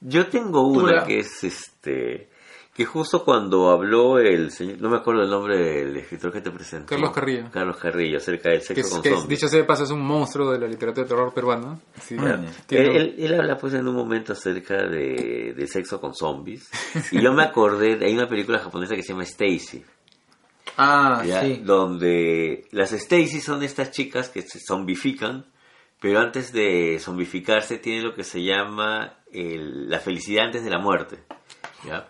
Yo 0.00 0.26
tengo 0.26 0.66
una 0.66 0.80
Pura. 0.80 1.04
que 1.04 1.18
es 1.20 1.44
este. 1.44 2.28
Que 2.74 2.86
justo 2.86 3.22
cuando 3.22 3.68
habló 3.70 4.18
el 4.18 4.50
señor. 4.50 4.80
No 4.80 4.88
me 4.88 4.96
acuerdo 4.96 5.22
el 5.22 5.30
nombre 5.30 5.58
del 5.58 5.96
escritor 5.98 6.32
que 6.32 6.40
te 6.40 6.50
presentó. 6.50 6.86
Carlos 6.88 7.10
Carrillo. 7.12 7.50
Carlos 7.52 7.76
Carrillo, 7.76 8.16
acerca 8.16 8.48
del 8.48 8.60
que, 8.60 8.64
sexo 8.64 8.80
es- 8.80 8.90
con 8.90 9.02
que 9.02 9.08
es- 9.10 9.14
zombies. 9.14 9.28
dicho 9.40 9.48
sea 9.48 9.58
de 9.60 9.66
paso 9.66 9.84
es 9.84 9.90
un 9.90 10.00
monstruo 10.00 10.50
de 10.50 10.58
la 10.58 10.66
literatura 10.66 11.04
de 11.04 11.08
terror 11.10 11.34
peruana. 11.34 11.78
Sí, 12.00 12.16
Ah, 12.18 12.40
tiene- 12.66 12.86
Él, 12.96 12.96
él- 12.96 13.14
él 13.26 13.40
habla 13.40 13.58
pues 13.58 13.74
en 13.74 13.86
un 13.86 13.94
momento 13.94 14.32
acerca 14.32 14.74
de, 14.88 15.52
del 15.54 15.68
sexo 15.68 16.00
con 16.00 16.14
zombies. 16.14 16.68
Y 17.12 17.20
yo 17.22 17.32
me 17.34 17.42
acordé, 17.44 17.96
de- 17.96 18.06
hay 18.06 18.14
una 18.14 18.26
película 18.26 18.58
japonesa 18.58 18.94
que 18.96 19.02
se 19.02 19.12
llama 19.12 19.24
Stacy. 19.24 19.84
Ah, 20.76 21.22
¿ya? 21.26 21.42
sí. 21.42 21.60
Donde 21.64 22.66
las 22.70 22.92
Stacy 22.92 23.40
son 23.40 23.62
estas 23.62 23.90
chicas 23.90 24.28
que 24.28 24.42
se 24.42 24.58
zombifican, 24.60 25.46
pero 26.00 26.18
antes 26.20 26.52
de 26.52 26.98
zombificarse 27.00 27.78
tienen 27.78 28.04
lo 28.04 28.14
que 28.14 28.24
se 28.24 28.42
llama 28.42 29.18
el- 29.32 29.88
la 29.88 29.98
felicidad 30.00 30.46
antes 30.46 30.64
de 30.64 30.70
la 30.70 30.78
muerte. 30.78 31.18
¿ya? 31.86 32.08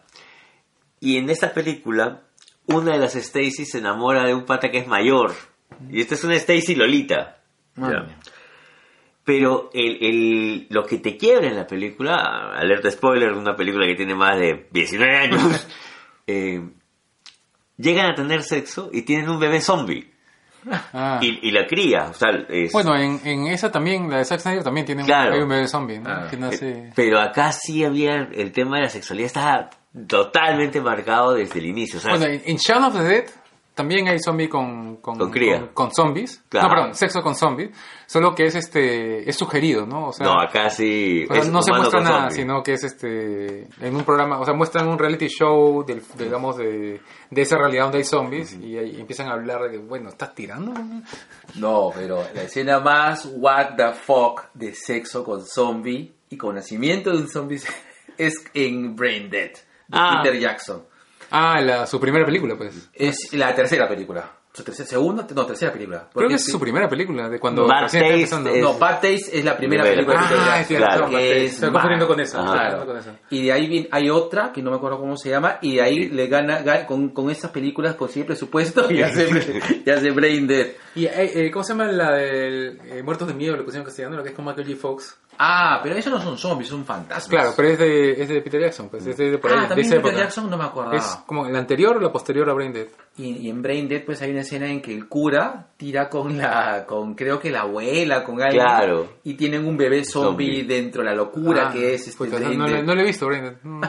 Y 1.01 1.16
en 1.16 1.28
esta 1.30 1.52
película, 1.52 2.22
una 2.66 2.93
de 2.93 2.98
las 2.98 3.16
Stacy 3.16 3.64
se 3.66 3.78
enamora 3.78 4.24
de 4.24 4.34
un 4.34 4.44
pata 4.44 4.70
que 4.70 4.78
es 4.78 4.86
mayor. 4.86 5.32
Y 5.90 6.01
esta 6.01 6.14
es 6.14 6.22
una 6.24 6.36
Stacy 6.36 6.74
Lolita. 6.74 7.39
¿ya? 7.76 7.82
Madre. 7.82 8.14
Pero 9.24 9.70
el, 9.72 9.98
el- 10.05 10.66
lo 10.70 10.84
que 10.84 10.98
te 10.98 11.16
quiebra 11.16 11.47
en 11.48 11.56
la 11.56 11.66
película, 11.66 12.52
alerta 12.56 12.90
spoiler, 12.90 13.32
una 13.32 13.55
película 13.55 13.86
que 13.86 13.94
tiene 13.94 14.14
más 14.16 14.39
de 14.39 14.68
19 14.72 15.16
años, 15.16 15.68
eh, 16.26 16.60
llegan 17.82 18.06
a 18.10 18.14
tener 18.14 18.42
sexo 18.42 18.88
y 18.92 19.02
tienen 19.02 19.28
un 19.28 19.38
bebé 19.40 19.60
zombie. 19.60 20.10
Ah. 20.92 21.18
Y, 21.20 21.48
y 21.48 21.50
la 21.50 21.66
cría, 21.66 22.04
o 22.10 22.14
sea, 22.14 22.28
es- 22.48 22.70
Bueno, 22.72 22.94
en, 22.96 23.20
en 23.24 23.48
esa 23.48 23.72
también, 23.72 24.09
la 24.09 24.18
de 24.18 24.24
Zack 24.24 24.38
Snyder 24.40 24.62
también 24.62 24.86
tiene 24.86 25.04
Claro. 25.04 25.42
un 25.42 25.48
bebé 25.48 25.66
zombie, 25.66 25.98
¿no? 25.98 26.09
Ah. 26.09 26.28
que 26.30 26.36
nace... 26.36 26.92
pero 26.94 27.18
acá 27.20 27.50
sí 27.50 27.84
había 27.84 28.28
el 28.32 28.52
tema 28.52 28.76
de 28.76 28.82
la 28.84 28.88
sexualidad, 28.88 29.26
estaba 29.26 29.70
totalmente 30.06 30.80
marcado 30.80 31.34
desde 31.34 31.59
el 31.59 31.66
inicio. 31.66 31.98
Sea, 31.98 32.12
Bueno, 32.12 32.26
en, 32.26 32.42
en 32.46 32.56
Shaun 32.56 32.84
of 32.84 32.94
the 32.94 33.02
Dead 33.02 33.24
también 33.74 34.06
hay 34.06 34.18
zombie 34.20 34.48
con, 34.48 34.98
con, 34.98 35.18
Con 35.18 35.30
cría. 35.32 35.59
con- 35.59 35.68
con 35.68 35.90
zombies. 35.94 36.44
Claro. 36.48 36.68
No, 36.68 36.74
perdón, 36.74 36.94
sexo 36.94 37.22
con 37.22 37.34
zombies. 37.34 37.70
Solo 38.12 38.34
que 38.34 38.44
es 38.44 38.55
este 38.56 39.26
es 39.30 39.36
sugerido, 39.36 39.86
¿no? 39.86 40.09
O 40.09 40.12
sea, 40.12 40.26
no, 40.26 40.39
acá 40.39 40.68
sí. 40.68 41.24
o 41.30 41.32
sea, 41.32 41.43
es 41.43 41.48
no 41.48 41.62
se 41.62 41.72
muestra 41.72 42.01
nada, 42.02 42.20
zombie. 42.28 42.34
sino 42.36 42.62
que 42.62 42.74
es 42.74 42.84
este 42.84 43.68
en 43.80 43.97
un 43.97 44.05
programa, 44.05 44.39
o 44.39 44.44
sea, 44.44 44.52
muestran 44.52 44.86
un 44.89 44.98
reality 44.98 45.28
show 45.28 45.82
del, 45.82 46.02
de, 46.16 46.24
digamos 46.24 46.59
de, 46.59 47.01
de 47.30 47.40
esa 47.43 47.56
realidad 47.56 47.84
donde 47.84 47.98
hay 47.98 48.05
zombies 48.05 48.52
y 48.52 48.76
ahí 48.76 49.01
empiezan 49.01 49.28
a 49.28 49.32
hablar 49.32 49.62
de 49.62 49.70
que, 49.70 49.78
bueno, 49.78 50.10
¿estás 50.10 50.34
tirando? 50.34 50.74
No, 51.55 51.90
pero 51.94 52.22
la 52.34 52.43
escena 52.43 52.80
más 52.80 53.26
what 53.32 53.76
the 53.76 53.93
fuck 53.94 54.43
de 54.52 54.74
sexo 54.74 55.24
con 55.24 55.43
zombie 55.47 56.12
y 56.28 56.36
con 56.36 56.55
nacimiento 56.55 57.10
de 57.12 57.16
un 57.16 57.28
zombie 57.30 57.60
es 58.18 58.34
en 58.52 58.94
Brain 58.94 59.30
Dead 59.30 59.52
de 59.52 59.59
Ah. 59.90 60.20
Peter 60.22 60.39
Jackson. 60.39 60.82
Ah, 61.30 61.62
la, 61.62 61.86
su 61.86 61.98
primera 61.98 62.26
película, 62.26 62.56
pues. 62.56 62.90
Es 62.93 63.32
la 63.32 63.55
tercera 63.55 63.89
película. 63.89 64.30
Su 64.54 64.62
tercera, 64.62 64.86
segunda, 64.86 65.26
no, 65.34 65.46
tercera 65.46 65.72
película. 65.72 66.08
Creo 66.12 66.28
que 66.28 66.34
es 66.34 66.44
su 66.44 66.60
primera 66.60 66.86
película, 66.86 67.26
de 67.30 67.40
cuando 67.40 67.66
Bad 67.66 67.86
está 67.86 68.00
Taste 68.00 68.22
es- 68.58 68.62
No, 68.62 68.74
Bad 68.78 68.94
Taste 68.96 69.38
es 69.38 69.44
la 69.46 69.56
primera 69.56 69.82
película 69.82 70.18
Ah, 70.20 70.62
cierto, 70.62 70.84
claro. 70.86 71.08
Que 71.08 71.44
es 71.46 71.54
Estoy 71.54 71.70
confundiendo 71.72 72.06
con 72.06 72.20
esa. 72.20 72.38
Claro. 72.42 72.52
confundiendo 72.78 72.86
con 72.86 72.96
esa. 72.98 73.18
Y 73.30 73.44
de 73.46 73.52
ahí 73.52 73.66
viene- 73.66 73.88
hay 73.90 74.10
otra 74.10 74.52
que 74.52 74.60
no 74.60 74.70
me 74.70 74.76
acuerdo 74.76 74.98
cómo 74.98 75.16
se 75.16 75.30
llama 75.30 75.56
y 75.62 75.76
de 75.76 75.82
ahí 75.82 76.08
le 76.10 76.26
gana, 76.26 76.60
gana- 76.60 76.84
con, 76.84 77.08
con 77.10 77.30
esas 77.30 77.50
películas 77.50 77.94
consigue 77.94 78.26
presupuesto 78.26 78.92
y 78.92 79.00
hace, 79.00 79.26
y 79.86 79.88
hace 79.90 80.10
Brain 80.10 80.46
Dead. 80.46 80.66
¿Y 80.96 81.06
eh, 81.06 81.46
eh, 81.46 81.50
cómo 81.50 81.64
se 81.64 81.72
llama 81.72 81.86
la 81.86 82.10
del 82.12 82.78
eh, 82.84 83.02
Muertos 83.02 83.28
de 83.28 83.32
Miedo, 83.34 83.56
lo 83.56 83.64
pusieron 83.64 83.86
castellano, 83.86 84.16
lo 84.16 84.22
que 84.22 84.28
es 84.28 84.34
con 84.34 84.44
Michael 84.44 84.68
G. 84.68 84.76
Fox? 84.76 85.16
Ah, 85.38 85.80
pero 85.82 85.96
esos 85.96 86.12
no 86.12 86.20
son 86.20 86.36
zombies, 86.36 86.68
son 86.68 86.84
fantasmas. 86.84 87.26
Claro, 87.26 87.54
pero 87.56 87.68
es 87.68 87.78
de, 87.78 88.22
es 88.22 88.28
de 88.28 88.42
Peter 88.42 88.60
Jackson, 88.60 88.90
pues 88.90 89.06
es 89.06 89.16
de, 89.16 89.30
de 89.30 89.38
por 89.38 89.50
ahí, 89.50 89.56
ah, 89.56 89.62
de 89.62 89.68
también 89.68 89.86
esa 89.86 89.96
Peter 89.96 90.10
época. 90.10 90.24
Jackson 90.24 90.50
no 90.50 90.58
me 90.58 90.64
acordaba. 90.64 90.94
Es 90.94 91.06
como 91.26 91.48
la 91.48 91.58
anterior 91.58 91.96
o 91.96 92.00
la 92.00 92.12
posterior 92.12 92.48
a 92.50 92.52
Brain 92.52 92.70
Dead. 92.74 92.86
Y, 93.18 93.47
y 93.47 93.51
en 93.51 93.60
Brain 93.60 93.89
Dead 93.89 94.05
pues 94.06 94.22
hay 94.22 94.30
una 94.30 94.40
escena 94.40 94.70
en 94.70 94.80
que 94.80 94.94
el 94.94 95.06
cura 95.06 95.68
tira 95.76 96.09
con 96.09 96.39
la 96.39 96.86
con 96.86 97.14
creo 97.14 97.39
que 97.39 97.51
la 97.51 97.60
abuela 97.60 98.24
con 98.24 98.40
alguien 98.40 98.64
Claro. 98.64 99.18
y 99.22 99.34
tienen 99.34 99.66
un 99.66 99.76
bebé 99.76 100.02
zombie, 100.05 100.60
Zombie. 100.60 100.62
dentro 100.64 101.02
la 101.02 101.14
locura 101.14 101.68
Ah, 101.68 101.72
que 101.72 101.93
es 101.94 102.09
este 102.09 102.24
Brain 102.26 102.59
no, 102.59 102.66
Dead. 102.66 102.82
no 102.82 102.94
lo 102.94 103.01
he 103.02 103.05
visto, 103.05 103.26
Brain 103.26 103.44
Dead. 103.44 103.55
Mm. 103.64 103.82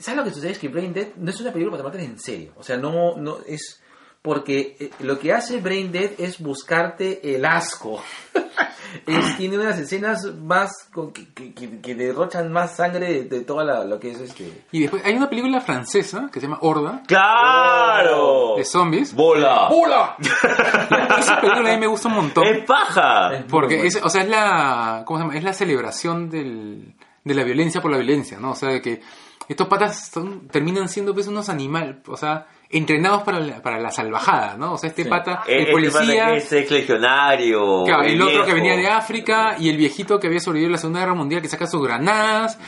¿Sabes 0.00 0.16
lo 0.18 0.24
que 0.24 0.30
sucede? 0.30 0.52
Es 0.52 0.58
que 0.58 0.68
Brain 0.68 0.92
Dead 0.92 1.08
no 1.16 1.30
es 1.30 1.40
una 1.40 1.52
película 1.52 1.76
para 1.76 1.90
tomarte 1.90 2.04
en 2.12 2.18
serio. 2.20 2.52
O 2.56 2.62
sea, 2.62 2.76
no, 2.76 3.16
no 3.16 3.38
es. 3.46 3.80
Porque 4.22 4.76
eh, 4.80 4.90
lo 5.00 5.18
que 5.18 5.32
hace 5.32 5.60
Brain 5.60 5.92
Dead 5.92 6.10
es 6.18 6.38
buscarte 6.40 7.34
el 7.34 7.44
asco. 7.44 8.02
Es- 9.06 9.36
tiene 9.36 9.58
unas 9.58 9.78
escenas 9.78 10.24
más. 10.42 10.70
con- 10.92 11.12
que, 11.12 11.26
que- 11.52 11.78
que- 11.80 11.94
derrochan 11.94 12.50
más 12.50 12.76
sangre 12.76 13.12
de, 13.12 13.24
de 13.24 13.40
toda 13.42 13.62
la- 13.62 13.84
lo 13.84 14.00
que 14.00 14.12
es 14.12 14.20
este. 14.20 14.64
Y 14.72 14.80
después 14.80 15.04
hay 15.04 15.14
una 15.14 15.28
película 15.28 15.60
francesa 15.60 16.30
que 16.32 16.40
se 16.40 16.46
llama 16.46 16.58
Horda, 16.62 17.02
¡Claro! 17.06 18.54
de 18.56 18.64
zombies. 18.64 19.14
¡Bola! 19.14 19.68
¡Hola! 19.68 20.16
Esa 21.18 21.40
película 21.40 21.68
a 21.70 21.74
mí 21.74 21.80
me 21.80 21.86
gusta 21.86 22.08
un 22.08 22.14
montón. 22.14 22.44
¡Es 22.46 22.64
paja! 22.64 23.44
Porque 23.50 23.86
es, 23.86 24.00
o 24.02 24.08
sea, 24.08 24.22
es 24.22 24.28
la, 24.28 25.02
¿cómo 25.04 25.18
se 25.18 25.24
llama? 25.24 25.36
Es 25.36 25.44
la 25.44 25.52
celebración 25.52 26.30
del, 26.30 26.94
de 27.24 27.34
la 27.34 27.44
violencia 27.44 27.80
por 27.82 27.90
la 27.90 27.98
violencia, 27.98 28.38
¿no? 28.40 28.52
O 28.52 28.54
sea, 28.54 28.70
de 28.70 28.80
que 28.80 29.00
estos 29.48 29.68
patas 29.68 30.08
son, 30.08 30.48
terminan 30.48 30.88
siendo 30.88 31.12
pues 31.14 31.26
unos 31.28 31.48
animales, 31.50 31.96
o 32.06 32.16
sea, 32.16 32.46
entrenados 32.70 33.22
para 33.22 33.40
la, 33.40 33.62
para 33.62 33.78
la 33.80 33.90
salvajada, 33.90 34.56
¿no? 34.56 34.74
O 34.74 34.78
sea, 34.78 34.90
este 34.90 35.04
Sí. 35.04 35.08
pata, 35.08 35.42
Eh, 35.46 35.54
el 35.54 35.60
este 35.60 35.72
policía, 35.72 36.00
pata 36.24 36.32
que 36.32 36.36
es 36.38 36.52
ex 36.52 36.70
legionario. 36.70 37.84
claro, 37.84 38.02
el 38.04 38.20
otro 38.20 38.44
que 38.44 38.54
venía 38.54 38.76
de 38.76 38.88
África 38.88 39.56
y 39.58 39.68
el 39.68 39.76
viejito 39.76 40.18
que 40.18 40.26
había 40.26 40.40
sobrevivido 40.40 40.70
a 40.70 40.72
la 40.72 40.78
Segunda 40.78 41.00
Guerra 41.00 41.14
Mundial 41.14 41.40
que 41.42 41.48
saca 41.48 41.66
sus 41.66 41.82
granadas. 41.82 42.58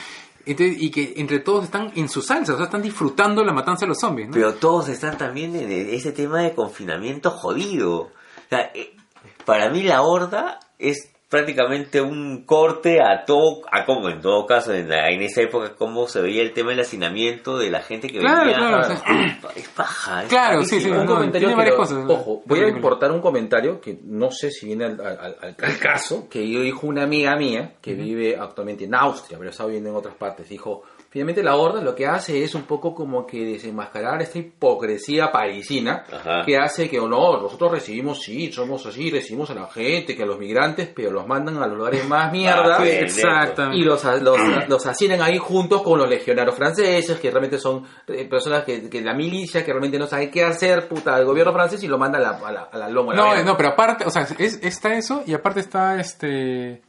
Entonces, 0.47 0.77
y 0.81 0.91
que 0.91 1.13
entre 1.17 1.41
todos 1.41 1.65
están 1.65 1.93
en 1.97 2.09
su 2.09 2.23
salsa, 2.23 2.55
o 2.55 2.57
sea, 2.57 2.65
están 2.65 2.81
disfrutando 2.83 3.45
la 3.45 3.53
matanza 3.53 3.85
de 3.85 3.89
los 3.89 3.99
zombies, 4.01 4.29
¿no? 4.29 4.35
Pero 4.35 4.55
todos 4.55 4.89
están 4.89 5.19
también 5.19 5.55
en 5.55 5.71
ese 5.71 6.13
tema 6.13 6.41
de 6.43 6.55
confinamiento 6.55 7.31
jodido. 7.31 7.95
O 8.01 8.11
sea, 8.49 8.71
eh, 8.75 8.97
para 9.45 9.69
mí 9.69 9.83
la 9.83 10.01
horda 10.03 10.59
es 10.79 11.10
prácticamente 11.31 12.01
un 12.03 12.43
corte 12.45 12.99
a 13.01 13.25
todo, 13.25 13.63
a 13.71 13.87
como 13.87 14.09
en 14.11 14.21
todo 14.21 14.45
caso, 14.47 14.75
en, 14.75 14.89
la- 14.89 15.09
en 15.09 15.23
esa 15.23 15.41
época, 15.43 15.75
cómo 15.79 16.09
se 16.09 16.21
veía 16.21 16.43
el 16.43 16.53
tema 16.53 16.71
del 16.71 16.81
hacinamiento 16.81 17.57
de 17.57 17.71
la 17.71 17.81
gente 17.81 18.09
que 18.09 18.19
Claro, 18.19 18.41
venía. 18.41 18.57
claro, 18.59 18.81
o 18.81 18.85
sea, 18.85 19.49
es 19.57 19.69
paja. 19.69 20.23
es 20.25 20.29
Claro, 20.29 20.65
sí, 20.65 20.81
sí, 20.81 20.91
un 20.91 20.99
no, 20.99 21.07
comentario 21.07 21.47
tiene 21.49 21.55
varias 21.57 21.77
cosas. 21.77 22.05
Ojo, 22.09 22.43
voy 22.45 22.61
a 22.61 22.69
importar 22.69 23.13
un 23.13 23.21
comentario 23.21 23.81
que 23.81 23.99
no 24.05 24.31
sé 24.33 24.51
si 24.51 24.67
viene 24.67 24.85
al, 24.87 25.01
al- 25.01 25.37
al- 25.41 25.57
al 25.63 25.79
caso, 25.79 26.29
que 26.29 26.47
yo 26.51 26.61
dijo 26.63 26.87
una 26.89 27.05
amiga 27.05 27.37
mía 27.37 27.75
que 27.81 27.95
vive 27.95 28.37
actualmente 28.37 28.85
en 28.85 28.95
Austria, 28.97 29.39
pero 29.39 29.51
está 29.51 29.65
viviendo 29.65 29.91
en 29.91 29.97
otras 29.97 30.17
partes. 30.17 30.49
Dijo, 30.49 30.83
finalmente 31.11 31.43
la 31.43 31.57
horda 31.57 31.83
lo 31.83 31.95
que 31.95 32.07
hace 32.07 32.43
es 32.43 32.55
un 32.55 32.63
poco 32.63 32.95
como 32.95 33.27
que 33.27 33.45
desenmascarar 33.45 34.23
esta 34.23 34.39
hipocresía 34.39 35.33
parisina 35.33 36.05
Ajá. 36.11 36.45
que 36.47 36.57
hace 36.57 36.89
que, 36.89 37.01
oh, 37.01 37.09
no, 37.09 37.43
nosotros 37.43 37.73
recibimos, 37.73 38.23
sí, 38.23 38.53
somos 38.53 38.87
así, 38.87 39.11
recibimos 39.11 39.51
a 39.51 39.55
la 39.55 39.67
gente, 39.67 40.17
que 40.17 40.23
a 40.23 40.27
los 40.27 40.39
migrantes, 40.39 40.89
pero 40.95 41.11
los 41.11 41.27
mandan 41.27 41.57
a 41.61 41.67
los 41.67 41.77
lugares 41.77 42.07
más 42.07 42.31
mierda. 42.31 42.79
Ah, 42.79 42.87
Exactamente. 42.87 43.79
Y 43.79 43.83
los, 43.83 44.05
los, 44.23 44.39
los 44.69 44.87
ascienden 44.87 45.21
ahí 45.21 45.37
juntos 45.37 45.83
con 45.83 45.99
los 45.99 46.09
legionarios 46.09 46.55
franceses, 46.55 47.19
que 47.19 47.31
realmente 47.31 47.59
son 47.59 47.85
eh, 48.07 48.27
personas 48.27 48.63
que, 48.63 48.89
que 48.89 49.01
la 49.01 49.13
milicia, 49.13 49.65
que 49.65 49.73
realmente 49.73 49.99
no 49.99 50.07
sabe 50.07 50.31
qué 50.31 50.45
hacer, 50.45 50.87
puta, 50.87 51.19
el 51.19 51.25
gobierno 51.25 51.53
francés 51.53 51.83
y 51.83 51.89
lo 51.89 51.99
manda 51.99 52.19
a 52.19 52.23
la, 52.23 52.31
a 52.31 52.53
la, 52.53 52.61
a 52.73 52.79
la 52.79 52.89
loma. 52.89 53.15
la 53.15 53.23
No, 53.23 53.43
no, 53.43 53.57
pero 53.57 53.71
aparte, 53.71 54.05
o 54.05 54.11
sea, 54.11 54.29
es, 54.39 54.61
está 54.63 54.95
eso 54.95 55.25
y 55.27 55.35
aparte 55.35 55.59
está 55.59 55.99
este... 56.01 56.83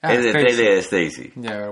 Ah, 0.00 0.14
es 0.14 0.24
de 0.24 0.30
Stacy. 0.30 0.56
de 0.56 0.78
Stacy. 0.78 1.32
Ya, 1.36 1.66
a 1.66 1.70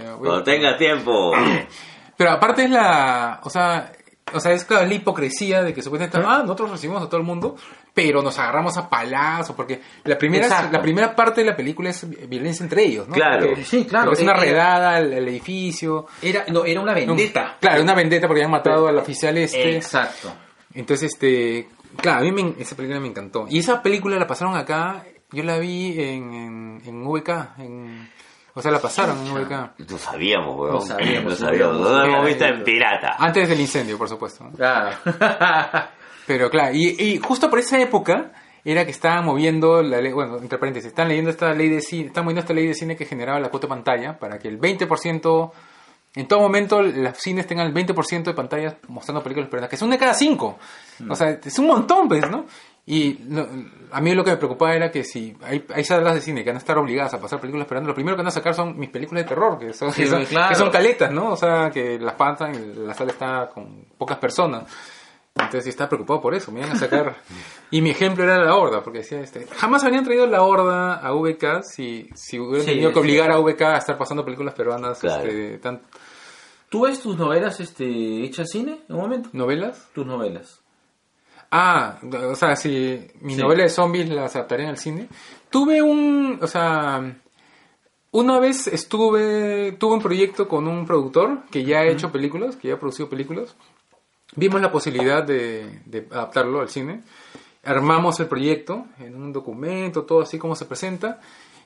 a- 0.00 0.16
Cuando 0.16 0.42
tenga 0.42 0.76
tiempo. 0.76 1.32
Pero 2.16 2.30
aparte 2.30 2.64
es 2.64 2.70
la, 2.70 3.40
o 3.42 3.50
sea, 3.50 3.90
o 4.32 4.38
sea, 4.40 4.52
es 4.52 4.64
claro, 4.64 4.86
la 4.86 4.94
hipocresía 4.94 5.62
de 5.62 5.74
que 5.74 5.82
supuestamente, 5.82 6.18
ah, 6.26 6.40
nosotros 6.42 6.70
recibimos 6.70 7.02
a 7.02 7.06
todo 7.06 7.16
el 7.18 7.26
mundo, 7.26 7.56
pero 7.94 8.22
nos 8.22 8.38
agarramos 8.38 8.76
a 8.78 8.88
palazos, 8.88 9.56
porque 9.56 9.80
la 10.04 10.16
primera, 10.16 10.46
Exacto. 10.46 10.72
la 10.76 10.80
primera 10.82 11.16
parte 11.16 11.40
de 11.40 11.48
la 11.50 11.56
película 11.56 11.90
es 11.90 12.06
violencia 12.28 12.62
entre 12.64 12.84
ellos, 12.84 13.08
¿no? 13.08 13.14
Claro. 13.14 13.48
Porque- 13.48 13.64
Sí, 13.64 13.84
claro, 13.86 14.12
Es 14.12 14.20
una 14.20 14.32
eh, 14.32 14.40
redada 14.40 14.96
al, 14.96 15.12
al 15.12 15.28
edificio. 15.28 16.06
Era, 16.22 16.44
no, 16.48 16.64
era 16.64 16.80
una 16.80 16.94
vendetta. 16.94 17.56
Claro, 17.60 17.82
una 17.82 17.94
vendetta 17.94 18.26
porque 18.28 18.40
habían 18.42 18.52
matado 18.52 18.86
al 18.88 18.98
oficial 18.98 19.36
este. 19.38 19.76
Exacto. 19.76 20.32
Entonces, 20.74 21.12
este, 21.12 21.68
claro, 21.96 22.20
a 22.20 22.22
mí 22.22 22.30
me- 22.30 22.54
esa 22.62 22.76
película 22.76 23.00
me 23.00 23.08
encantó. 23.08 23.46
Y 23.48 23.58
esa 23.58 23.82
película 23.82 24.16
la 24.16 24.26
pasaron 24.26 24.54
acá, 24.56 25.04
yo 25.32 25.42
la 25.42 25.58
vi 25.58 25.98
en, 26.00 26.32
en, 26.32 26.82
en 26.86 27.04
VK, 27.06 27.28
en, 27.58 28.08
o 28.54 28.62
sea, 28.62 28.70
la 28.70 28.80
pasaron 28.80 29.18
en 29.26 29.34
VK. 29.34 29.90
No 29.90 29.98
sabíamos, 29.98 30.56
weón. 30.56 30.74
No 30.74 30.80
sabíamos, 30.80 31.40
No 31.40 31.46
sabíamos. 31.46 31.80
No 31.80 31.90
lo 31.90 32.04
hemos 32.04 32.26
visto 32.26 32.44
en 32.44 32.62
pirata. 32.64 33.16
Antes 33.18 33.48
del 33.48 33.60
incendio, 33.60 33.96
por 33.96 34.08
supuesto. 34.08 34.50
Claro. 34.56 34.96
Pero 36.26 36.50
claro, 36.50 36.74
y, 36.74 36.96
y 36.98 37.18
justo 37.18 37.50
por 37.50 37.58
esa 37.58 37.80
época 37.80 38.32
era 38.64 38.84
que 38.84 38.92
estaban 38.92 39.24
moviendo 39.24 39.82
la 39.82 40.00
ley, 40.00 40.12
bueno, 40.12 40.38
entre 40.38 40.58
paréntesis, 40.58 40.88
están 40.88 41.08
leyendo 41.08 41.30
esta 41.30 41.52
ley 41.52 41.68
de 41.68 41.80
cine, 41.80 42.06
están 42.06 42.24
moviendo 42.24 42.40
esta 42.40 42.54
ley 42.54 42.66
de 42.66 42.74
cine 42.74 42.96
que 42.96 43.06
generaba 43.06 43.40
la 43.40 43.48
cuota 43.48 43.66
de 43.66 43.70
pantalla 43.70 44.18
para 44.18 44.38
que 44.38 44.48
el 44.48 44.60
20%, 44.60 45.50
en 46.14 46.28
todo 46.28 46.40
momento 46.40 46.80
los 46.80 47.16
cines 47.18 47.46
tengan 47.46 47.66
el 47.66 47.74
20% 47.74 48.22
de 48.22 48.34
pantallas 48.34 48.76
mostrando 48.86 49.22
películas 49.22 49.48
peruanas, 49.48 49.70
que 49.70 49.76
son 49.76 49.90
de 49.90 49.98
cada 49.98 50.14
cinco. 50.14 50.58
O 51.08 51.16
sea, 51.16 51.30
es 51.44 51.58
un 51.58 51.66
montón, 51.66 52.06
pues, 52.06 52.30
¿no? 52.30 52.46
Y 52.84 53.20
no, 53.28 53.46
a 53.92 54.00
mí 54.00 54.12
lo 54.12 54.24
que 54.24 54.32
me 54.32 54.36
preocupaba 54.38 54.74
era 54.74 54.90
que 54.90 55.04
si 55.04 55.36
hay, 55.42 55.64
hay 55.72 55.84
salas 55.84 56.14
de 56.14 56.20
cine 56.20 56.42
que 56.42 56.50
van 56.50 56.56
a 56.56 56.58
estar 56.58 56.76
obligadas 56.78 57.14
a 57.14 57.20
pasar 57.20 57.38
películas 57.40 57.66
peruanas, 57.68 57.86
lo 57.88 57.94
primero 57.94 58.16
que 58.16 58.22
van 58.22 58.26
a 58.28 58.32
sacar 58.32 58.54
son 58.54 58.76
mis 58.78 58.90
películas 58.90 59.22
de 59.22 59.28
terror, 59.28 59.56
que 59.58 59.72
son, 59.72 59.92
Sí, 59.92 60.02
que 60.02 60.08
son, 60.08 60.24
claro. 60.24 60.48
que 60.48 60.54
son 60.56 60.70
caletas, 60.70 61.12
¿no? 61.12 61.30
O 61.30 61.36
sea, 61.36 61.70
que 61.70 61.98
las 62.00 62.14
pasan, 62.14 62.86
la 62.86 62.94
sala 62.94 63.12
está 63.12 63.50
con 63.54 63.84
pocas 63.96 64.18
personas. 64.18 64.64
Entonces 65.34 65.64
yo 65.64 65.70
estaba 65.70 65.88
preocupado 65.88 66.20
por 66.20 66.34
eso, 66.34 66.50
me 66.52 66.60
iban 66.60 66.72
a 66.72 66.76
sacar. 66.78 67.14
y 67.70 67.80
mi 67.80 67.90
ejemplo 67.90 68.24
era 68.24 68.36
la 68.44 68.54
horda, 68.56 68.82
porque 68.82 68.98
decía 68.98 69.20
este. 69.20 69.46
Jamás 69.46 69.84
habrían 69.84 70.04
traído 70.04 70.26
la 70.26 70.42
horda 70.42 70.94
a 70.96 71.12
VK 71.14 71.62
si, 71.62 72.08
si 72.14 72.38
hubieran 72.40 72.64
Sí, 72.66 72.72
tenido 72.72 72.92
que 72.92 72.98
obligar 72.98 73.30
a 73.30 73.38
VK 73.38 73.62
a 73.62 73.76
estar 73.78 73.96
pasando 73.96 74.24
películas 74.24 74.54
peruanas, 74.54 74.98
Claro. 74.98 75.22
este, 75.28 75.58
tan, 75.58 75.80
¿Tú 76.68 76.82
ves 76.86 77.00
tus 77.00 77.16
novelas 77.16 77.60
este, 77.60 78.24
hechas 78.24 78.50
cine 78.50 78.80
en 78.88 78.94
un 78.96 79.02
momento? 79.02 79.28
novelas. 79.32 79.88
Tus 79.94 80.04
novelas. 80.04 80.61
Ah, 81.54 81.98
o 82.30 82.34
sea, 82.34 82.56
si 82.56 82.98
mi 83.20 83.34
Sí. 83.34 83.40
novela 83.42 83.64
de 83.64 83.68
zombies 83.68 84.08
las 84.08 84.34
adaptaría 84.34 84.70
al 84.70 84.78
cine. 84.78 85.06
Tuve 85.50 85.82
un, 85.82 86.38
o 86.40 86.46
sea, 86.46 87.14
una 88.10 88.40
vez 88.40 88.66
estuve, 88.68 89.72
tuve 89.72 89.94
un 89.96 90.00
proyecto 90.02 90.48
con 90.48 90.66
un 90.66 90.86
productor 90.86 91.42
que 91.50 91.62
ya 91.62 91.80
ha 91.80 91.86
hecho 91.86 92.10
películas, 92.10 92.56
que 92.56 92.68
ya 92.68 92.74
ha 92.74 92.78
producido 92.80 93.10
películas. 93.10 93.54
Vimos 94.34 94.62
la 94.62 94.72
posibilidad 94.72 95.22
de, 95.22 95.80
de 95.84 96.08
adaptarlo 96.10 96.60
al 96.60 96.70
cine. 96.70 97.02
Armamos 97.64 98.18
el 98.20 98.28
proyecto 98.28 98.86
en 98.98 99.14
un 99.14 99.30
documento, 99.30 100.04
todo 100.04 100.22
así 100.22 100.38
como 100.38 100.56
se 100.56 100.64
presenta. 100.64 101.20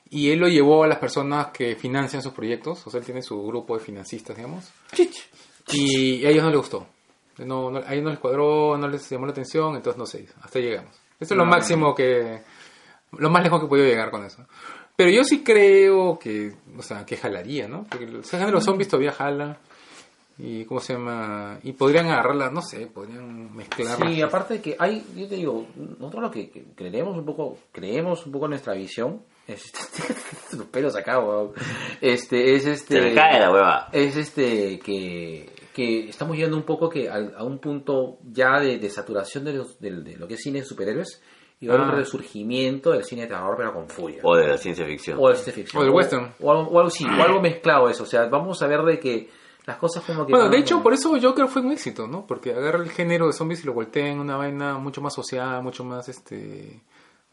Y 0.09 0.31
él 0.31 0.39
lo 0.39 0.47
llevó 0.49 0.83
a 0.83 0.87
las 0.87 0.99
personas 0.99 1.47
que 1.47 1.75
financian 1.77 2.21
sus 2.21 2.33
proyectos. 2.33 2.85
O 2.85 2.89
sea, 2.89 2.99
él 2.99 3.05
tiene 3.05 3.21
su 3.21 3.41
grupo 3.47 3.77
de 3.77 3.83
financistas, 3.83 4.35
digamos. 4.35 4.69
Y 5.71 6.25
a 6.25 6.29
ellos 6.29 6.43
no 6.43 6.49
les 6.49 6.59
gustó. 6.59 6.87
No, 7.39 7.69
no- 7.71 7.79
a 7.79 7.91
ellos 7.93 8.03
no 8.05 8.09
les 8.11 8.19
cuadró, 8.19 8.77
no 8.77 8.87
les 8.87 9.09
llamó 9.09 9.25
la 9.25 9.31
atención, 9.31 9.75
entonces 9.75 9.97
no 9.97 10.05
sé, 10.05 10.25
hasta 10.41 10.59
llegamos. 10.59 10.91
Esto 11.19 11.33
es 11.33 11.37
lo 11.37 11.45
No. 11.45 11.51
máximo 11.51 11.93
que, 11.95 12.41
lo 13.17 13.29
más 13.29 13.43
lejos 13.43 13.59
que 13.59 13.65
he 13.65 13.69
podido 13.69 13.87
llegar 13.87 14.11
con 14.11 14.23
eso. 14.25 14.45
Pero 14.95 15.09
yo 15.11 15.23
sí 15.23 15.43
creo 15.43 16.17
que, 16.17 16.53
o 16.77 16.81
sea, 16.81 17.05
que 17.05 17.17
jalaría, 17.17 17.67
¿no? 17.67 17.83
Porque 17.89 18.05
el 18.05 18.23
género 18.23 18.59
zombies 18.61 18.87
todavía 18.89 19.11
jala. 19.11 19.57
Y, 20.39 20.65
¿cómo 20.65 20.79
se 20.79 20.93
llama? 20.93 21.57
Y 21.63 21.71
podrían 21.73 22.05
agarrarla, 22.07 22.51
no 22.51 22.61
sé, 22.61 22.85
podrían 22.85 23.55
mezclarla. 23.55 24.07
Sí, 24.07 24.21
aparte 24.21 24.55
de 24.55 24.61
que 24.61 24.75
hay, 24.77 25.03
yo 25.15 25.27
te 25.27 25.35
digo, 25.35 25.65
nosotros 25.99 26.21
lo 26.21 26.29
que, 26.29 26.51
creemos 26.75 27.17
un 27.17 27.25
poco, 27.25 27.57
creemos 27.71 28.23
un 28.27 28.31
poco 28.31 28.45
en 28.45 28.51
nuestra 28.51 28.73
visión, 28.75 29.23
es 29.47 29.63
los 30.53 30.67
pelos 30.67 30.95
acá, 30.95 31.17
weón. 31.19 31.53
este, 32.01 32.53
es 32.53 32.67
este, 32.67 32.95
Se 32.95 33.01
me 33.01 33.15
cae 33.15 33.39
la 33.39 33.51
hueva. 33.51 33.89
es 33.91 34.15
este 34.15 34.77
que, 34.77 35.49
que 35.77 36.09
estamos 36.09 36.35
llegando 36.35 36.57
un 36.57 36.63
poco 36.63 36.89
que 36.89 37.07
a, 37.09 37.43
un 37.43 37.59
punto 37.59 38.17
ya 38.23 38.59
de, 38.59 38.79
de 38.79 38.89
saturación 38.89 39.45
de, 39.45 39.53
los- 39.53 39.79
del- 39.79 40.03
de 40.03 40.17
lo 40.17 40.27
que 40.27 40.33
es 40.33 40.41
cine 40.41 40.59
de 40.61 40.65
superhéroes 40.65 41.21
y 41.59 41.67
va 41.67 41.75
a 41.75 41.77
haber 41.77 41.87
Ah. 41.89 41.91
un 41.93 41.99
resurgimiento 41.99 42.91
del 42.91 43.03
cine 43.03 43.21
de 43.21 43.27
terror 43.27 43.53
pero 43.55 43.73
con 43.73 43.87
furia. 43.87 44.19
O 44.23 44.35
de 44.35 44.47
la 44.47 44.57
ciencia 44.57 44.85
ficción. 44.85 45.17
O 45.21 45.29
de 45.29 45.35
ciencia 45.35 45.53
ficción. 45.53 45.81
O 45.81 45.85
del 45.85 45.93
western. 45.93 46.33
O, 46.41 46.51
algo, 46.51 46.63
o 46.71 46.79
algo- 46.79 46.89
sí, 46.89 47.05
o 47.05 47.23
algo 47.23 47.39
mezclado 47.41 47.87
eso. 47.89 48.03
O 48.03 48.05
sea, 48.07 48.25
vamos 48.27 48.61
a 48.61 48.67
ver 48.67 48.81
de 48.81 48.99
que 48.99 49.29
las 49.65 49.77
cosas 49.77 50.03
como 50.03 50.25
que... 50.25 50.31
Bueno, 50.31 50.45
van- 50.45 50.51
de 50.51 50.57
hecho, 50.59 50.81
por 50.81 50.93
eso 50.93 51.13
Joker 51.21 51.47
fue 51.47 51.61
un 51.61 51.71
éxito, 51.71 52.07
¿no? 52.07 52.25
Porque 52.25 52.51
agarra 52.53 52.79
el 52.83 52.89
género 52.89 53.27
de 53.27 53.33
zombies 53.33 53.63
y 53.63 53.67
lo 53.67 53.73
voltea 53.73 54.07
en 54.07 54.19
una 54.19 54.35
vaina 54.37 54.77
mucho 54.77 55.01
más 55.01 55.13
social, 55.13 55.61
mucho 55.63 55.83
más, 55.83 56.09
este... 56.09 56.81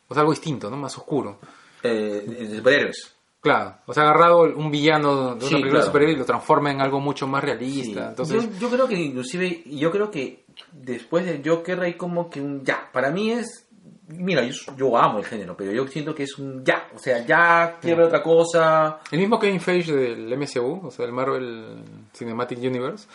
O 0.09 0.15
sea, 0.15 0.21
algo 0.21 0.33
distinto, 0.33 0.69
¿no? 0.71 0.77
Más 0.77 0.97
oscuro. 0.99 1.39
Eh, 1.83 2.25
de 2.27 2.57
superhéroes. 2.57 3.14
Claro, 3.45 3.77
o 3.87 3.93
sea, 3.95 4.05
agarrado 4.05 4.41
un 4.57 4.71
villano 4.71 5.27
de 5.27 5.33
una 5.35 5.41
Sí, 5.43 5.49
película 5.51 5.71
claro. 5.73 5.87
superhéroe 5.87 6.15
y 6.15 6.19
lo 6.19 6.25
transforma 6.25 6.73
en 6.73 6.81
algo 6.81 6.99
mucho 6.99 7.27
más 7.29 7.43
Sí. 7.43 7.47
realista. 7.47 8.09
Entonces, 8.09 8.43
yo, 8.43 8.59
yo 8.59 8.71
creo 8.75 8.89
que 8.89 8.97
inclusive, 8.97 9.63
yo 9.67 9.91
creo 9.93 10.11
que 10.11 10.45
después 10.73 11.27
de 11.27 11.43
Joker 11.49 11.79
hay 11.81 11.95
como 11.95 12.31
que 12.31 12.41
un 12.41 12.65
ya, 12.65 12.89
para 12.91 13.11
mí 13.11 13.31
es, 13.33 13.64
mira, 14.09 14.43
yo, 14.45 14.55
yo 14.77 14.97
amo 14.97 15.19
el 15.19 15.25
género, 15.25 15.57
pero 15.57 15.73
yo 15.73 15.87
siento 15.87 16.15
que 16.15 16.25
es 16.25 16.39
un 16.39 16.65
ya, 16.65 16.89
o 16.95 16.99
sea, 16.99 17.25
ya 17.25 17.79
quiero 17.81 17.99
ver 17.99 18.07
otra 18.07 18.23
cosa. 18.23 19.01
el 19.11 19.19
mismo 19.19 19.39
Kevin 19.39 19.61
Feige 19.61 19.93
del 19.95 20.37
MCU, 20.39 20.87
o 20.87 20.91
sea, 20.91 21.07
el 21.07 21.13
Marvel 21.13 21.83
Cinematic 22.15 22.59
Universe, 22.59 23.07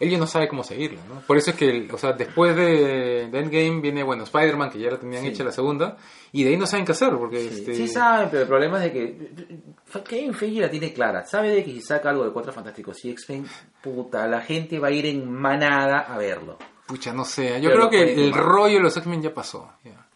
él 0.00 0.10
ya 0.10 0.18
no 0.18 0.26
sabe 0.26 0.48
cómo 0.48 0.64
seguirlo, 0.64 0.98
¿no? 1.08 1.20
Por 1.26 1.36
eso 1.36 1.50
es 1.50 1.56
que, 1.56 1.68
el- 1.68 1.90
o 1.92 1.98
sea, 1.98 2.12
después 2.12 2.56
de, 2.56 3.28
de 3.30 3.38
Endgame 3.38 3.80
viene, 3.80 4.02
bueno, 4.02 4.24
Spider-Man, 4.24 4.70
que 4.70 4.78
ya 4.78 4.90
la 4.90 4.98
tenían 4.98 5.22
Sí. 5.22 5.28
hecha 5.28 5.44
la 5.44 5.52
segunda, 5.52 5.96
y 6.32 6.44
de 6.44 6.50
ahí 6.50 6.56
no 6.56 6.66
saben 6.66 6.86
qué 6.86 6.92
hacer, 6.92 7.10
porque, 7.16 7.40
Sí, 7.40 7.58
este... 7.60 7.74
sí 7.74 7.88
saben, 7.88 8.28
pero 8.30 8.42
el 8.42 8.48
problema 8.48 8.78
es 8.84 8.92
de 8.92 8.92
que 8.92 10.02
Kevin 10.04 10.34
Feige 10.34 10.60
la 10.60 10.70
tiene 10.70 10.92
clara, 10.92 11.24
sabe 11.26 11.50
de 11.50 11.62
que 11.64 11.72
si 11.72 11.80
saca 11.82 12.10
algo 12.10 12.24
de 12.24 12.30
Cuatro 12.32 12.52
Fantásticos 12.52 13.04
y 13.04 13.10
X-Men, 13.10 13.46
puta, 13.82 14.26
la 14.26 14.40
gente 14.40 14.78
va 14.78 14.88
a 14.88 14.90
ir 14.92 15.06
en 15.06 15.30
manada 15.30 16.00
a 16.00 16.16
verlo. 16.16 16.56
Pucha, 16.86 17.12
no 17.12 17.24
sé. 17.24 17.60
Yo 17.60 17.70
Pero 17.70 17.88
creo 17.88 17.90
que 17.90 18.24
el 18.24 18.30
tomar. 18.32 18.44
rollo 18.46 18.74
de 18.76 18.80
los 18.82 18.96
X-Men 18.96 19.22
ya 19.22 19.32
pasó. 19.32 19.70
ya. 19.84 20.06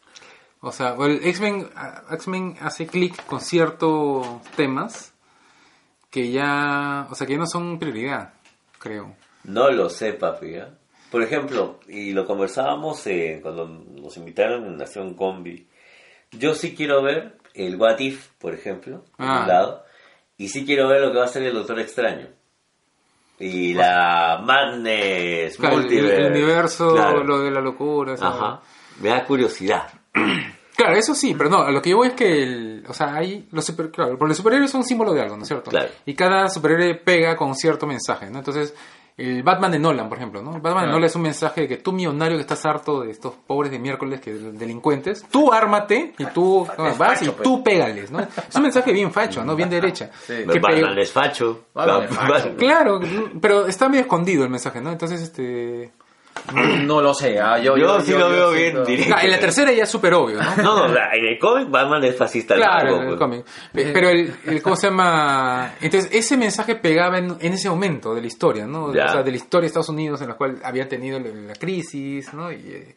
O 0.66 0.72
sea, 0.72 0.96
el 0.98 1.24
X-Men 1.24 1.68
X-Men 2.10 2.56
hace 2.60 2.86
clic 2.86 3.24
con 3.26 3.40
ciertos 3.40 4.26
temas 4.56 5.12
que 6.10 6.30
ya, 6.32 7.06
o 7.10 7.14
sea, 7.14 7.26
que 7.26 7.34
ya 7.34 7.38
no 7.38 7.46
son 7.46 7.78
prioridad, 7.78 8.34
creo. 8.78 9.14
No 9.44 9.70
lo 9.70 9.88
sé, 9.88 10.12
papi. 10.14 10.54
¿eh? 10.54 10.64
Por 11.10 11.22
ejemplo, 11.22 11.78
y 11.88 12.12
lo 12.12 12.26
conversábamos 12.26 13.06
eh, 13.06 13.38
cuando 13.42 13.66
nos 13.68 14.16
invitaron 14.16 14.64
en 14.66 14.76
Nación 14.76 15.14
Combi. 15.14 15.68
Yo 16.32 16.54
sí 16.54 16.74
quiero 16.74 17.00
ver 17.02 17.38
el 17.54 17.76
What 17.76 18.00
If, 18.00 18.26
por 18.38 18.52
ejemplo, 18.54 19.04
por 19.16 19.24
Ah. 19.26 19.42
un 19.42 19.48
lado. 19.48 19.84
Y 20.36 20.48
sí 20.48 20.66
quiero 20.66 20.88
ver 20.88 21.00
lo 21.00 21.12
que 21.12 21.18
va 21.18 21.24
a 21.26 21.28
ser 21.28 21.44
el 21.44 21.54
Doctor 21.54 21.78
Extraño. 21.78 22.26
Y 23.38 23.72
la 23.74 24.42
Madness, 24.44 25.56
Claro, 25.58 25.76
el, 25.76 25.80
Multiverse. 25.82 26.16
el 26.26 26.32
universo, 26.32 26.92
Claro. 26.94 27.22
lo 27.22 27.38
de 27.40 27.50
la 27.52 27.60
locura. 27.60 28.14
Ajá. 28.20 28.62
Me 29.00 29.10
da 29.10 29.24
curiosidad. 29.24 29.88
Claro, 30.86 30.98
eso 31.00 31.14
sí, 31.14 31.34
pero 31.36 31.50
no, 31.50 31.58
a 31.62 31.70
lo 31.70 31.82
que 31.82 31.90
yo 31.90 31.96
voy 31.96 32.08
es 32.08 32.14
que, 32.14 32.42
el, 32.42 32.84
o 32.88 32.94
sea, 32.94 33.14
hay 33.16 33.48
los 33.50 33.64
super, 33.64 33.90
claro, 33.90 34.16
porque 34.16 34.28
los 34.30 34.36
superhéroes 34.36 34.70
son 34.70 34.82
un 34.82 34.86
símbolo 34.86 35.12
de 35.12 35.20
algo, 35.22 35.36
¿no 35.36 35.42
es 35.42 35.48
cierto? 35.48 35.70
Claro. 35.70 35.88
Y 36.04 36.14
cada 36.14 36.48
superhéroe 36.48 36.94
pega 36.94 37.36
con 37.36 37.54
cierto 37.54 37.86
mensaje, 37.86 38.30
¿no? 38.30 38.38
Entonces, 38.38 38.74
el 39.16 39.42
Batman 39.42 39.70
de 39.72 39.78
Nolan, 39.78 40.08
por 40.10 40.18
ejemplo, 40.18 40.42
¿no? 40.42 40.54
El 40.56 40.60
Batman 40.60 40.84
de. 40.84 40.90
Nolan 40.92 41.04
es 41.04 41.16
un 41.16 41.22
mensaje 41.22 41.62
de 41.62 41.68
que 41.68 41.76
tú 41.78 41.90
millonario 41.92 42.36
que 42.36 42.42
estás 42.42 42.64
harto 42.66 43.00
de 43.00 43.10
estos 43.10 43.32
pobres 43.46 43.70
de 43.72 43.78
miércoles 43.78 44.20
que 44.20 44.32
delincuentes, 44.34 45.24
tú 45.30 45.52
ármate 45.52 46.12
y 46.18 46.24
tú 46.26 46.66
no, 46.76 46.84
vas 46.84 46.96
facho, 46.96 47.24
y 47.24 47.28
pues. 47.30 47.42
tú 47.42 47.64
pégales, 47.64 48.10
¿no? 48.10 48.20
Es 48.20 48.54
un 48.54 48.62
mensaje 48.62 48.92
bien 48.92 49.10
facho, 49.10 49.42
¿no? 49.42 49.56
Bien 49.56 49.70
derecha. 49.70 50.10
Sí. 50.26 50.34
Que 50.52 50.60
Batman 50.60 50.94
pe- 50.94 51.00
es 51.00 51.12
facho. 51.12 51.64
Batman 51.72 52.02
es 52.10 52.14
facho. 52.14 52.56
Claro, 52.56 53.00
pero 53.40 53.66
está 53.66 53.88
medio 53.88 54.02
escondido 54.02 54.44
el 54.44 54.50
mensaje, 54.50 54.80
¿no? 54.82 54.92
Entonces, 54.92 55.22
este... 55.22 55.92
No 56.84 57.00
lo 57.00 57.12
sé, 57.12 57.40
ah, 57.40 57.58
yo, 57.58 57.76
Yo 57.76 58.00
sí 58.00 58.12
lo 58.12 58.28
veo 58.30 58.50
bien 58.52 58.84
directo. 58.84 59.14
Ah, 59.16 59.22
en 59.24 59.30
la 59.30 59.38
tercera 59.40 59.72
ya 59.72 59.82
es 59.82 59.88
súper 59.90 60.14
obvio, 60.14 60.40
¿no? 60.40 60.56
No, 60.62 60.88
no, 60.88 60.94
en 61.12 61.24
el 61.26 61.38
cómic 61.38 61.70
Batman 61.70 62.04
es 62.04 62.16
fascista. 62.16 62.54
Claro, 62.54 62.90
mango, 62.92 63.02
en 63.02 63.08
el 63.10 63.16
cómic. 63.18 63.44
Pe- 63.72 63.90
Pero 63.92 64.08
el, 64.10 64.32
el- 64.46 64.62
¿cómo 64.62 64.76
se 64.76 64.88
llama? 64.88 65.74
Entonces, 65.80 66.10
ese 66.12 66.36
mensaje 66.36 66.76
pegaba 66.76 67.18
en, 67.18 67.36
en 67.40 67.52
ese 67.52 67.68
momento 67.68 68.14
de 68.14 68.20
la 68.20 68.26
historia, 68.28 68.66
¿no? 68.66 68.94
Ya. 68.94 69.06
O 69.06 69.08
sea, 69.08 69.22
de 69.22 69.30
la 69.32 69.36
historia 69.36 69.62
de 69.62 69.66
Estados 69.68 69.88
Unidos 69.88 70.20
en 70.22 70.28
la 70.28 70.34
cual 70.34 70.60
había 70.62 70.88
tenido 70.88 71.18
la, 71.18 71.54
crisis, 71.54 72.32
¿no? 72.32 72.52
Y, 72.52 72.56
eh, 72.56 72.94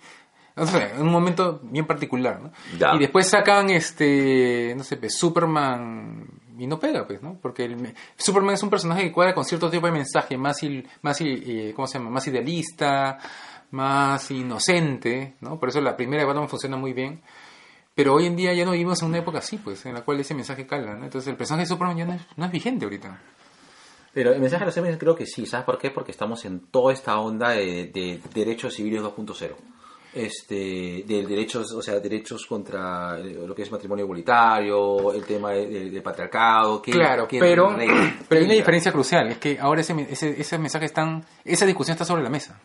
no 0.56 0.66
sé, 0.68 0.91
en 0.95 1.02
un 1.02 1.10
momento 1.11 1.60
bien 1.64 1.86
particular, 1.88 2.40
¿no? 2.41 2.52
Ya. 2.78 2.94
Y 2.95 2.99
después 2.99 3.28
sacan, 3.28 3.70
este, 3.72 4.74
no 4.78 4.84
sé, 4.84 4.98
pues, 4.98 5.18
Superman 5.18 6.26
y 6.60 6.68
no 6.68 6.80
pega, 6.80 7.06
pues, 7.07 7.22
¿no? 7.23 7.38
Porque 7.41 7.65
el, 7.65 7.94
Superman 8.18 8.53
es 8.56 8.64
un 8.64 8.69
personaje 8.69 9.03
que 9.03 9.11
cuadra 9.11 9.34
con 9.34 9.45
cierto 9.45 9.69
tipo 9.69 9.86
de 9.88 9.94
mensaje 9.94 10.38
más, 10.38 10.61
il- 10.64 10.88
más 11.02 11.19
il- 11.22 11.44
eh, 11.45 11.73
¿cómo 11.76 11.88
se 11.88 11.98
llama? 11.98 12.10
Más 12.11 12.27
idealista, 12.27 13.18
más 13.72 14.30
inocente, 14.31 15.36
¿no? 15.41 15.60
Por 15.60 15.69
eso 15.69 15.81
la 15.81 15.95
primera 15.95 16.22
de 16.23 16.27
Batman 16.27 16.49
funciona 16.49 16.77
muy 16.77 16.94
bien. 16.94 17.22
Pero 17.95 18.14
hoy 18.14 18.27
en 18.27 18.36
día 18.36 18.53
ya 18.53 18.64
no 18.65 18.72
vivimos 18.72 19.02
en 19.02 19.10
una 19.10 19.18
época 19.18 19.40
así, 19.40 19.57
pues, 19.57 19.86
en 19.86 19.94
la 19.94 20.02
cual 20.02 20.19
ese 20.19 20.34
mensaje 20.34 20.65
cala, 20.65 20.95
¿no? 20.95 21.03
Entonces 21.06 21.27
el 21.27 21.36
personaje 21.36 21.64
de 21.64 21.68
Superman 21.68 21.98
ya 21.98 22.06
no 22.06 22.45
es, 22.45 22.52
vigente 22.52 22.86
ahorita. 22.86 23.19
Pero 24.14 24.34
el 24.34 24.40
mensaje 24.40 24.61
de 24.61 24.65
los 24.68 24.77
X-Men 24.77 24.98
creo 24.98 25.15
que 25.15 25.26
sí, 25.26 25.45
¿sabes 25.45 25.65
por 25.65 25.77
qué? 25.77 25.91
Porque 25.91 26.11
estamos 26.11 26.44
en 26.45 26.61
toda 26.72 26.94
esta 26.94 27.19
onda 27.19 27.49
de, 27.49 27.91
de 27.94 28.19
derechos 28.34 28.73
civiles 28.73 29.02
2.0. 29.03 29.56
Este, 30.14 31.03
de 31.06 31.26
derechos, 31.27 31.72
o 31.72 31.81
sea, 31.84 31.99
derechos 31.99 32.45
contra 32.48 33.19
eh, 33.19 33.44
lo 33.45 33.53
que 33.53 33.61
es 33.61 33.72
matrimonio 33.72 34.06
igualitario, 34.06 35.14
el 35.14 35.23
tema 35.23 35.52
de- 35.52 35.68
de- 35.68 35.90
del 35.91 36.02
patriarcado. 36.02 36.81
que- 36.81 36.91
claro, 36.91 37.27
que 37.27 37.40
pero, 37.40 37.76
re- 37.76 38.15
pero 38.27 38.40
hay 38.40 38.45
una 38.45 38.56
diferencia 38.56 38.91
crucial, 38.91 39.27
es 39.27 39.38
que 39.38 39.60
ahora 39.60 39.81
ese, 39.81 39.95
ese, 40.10 40.41
ese 40.41 40.57
mensaje 40.57 40.86
están, 40.86 41.23
esa 41.45 41.65
discusión 41.68 41.94
está 41.94 42.06
sobre 42.06 42.23
la 42.23 42.30
mesa. 42.30 42.60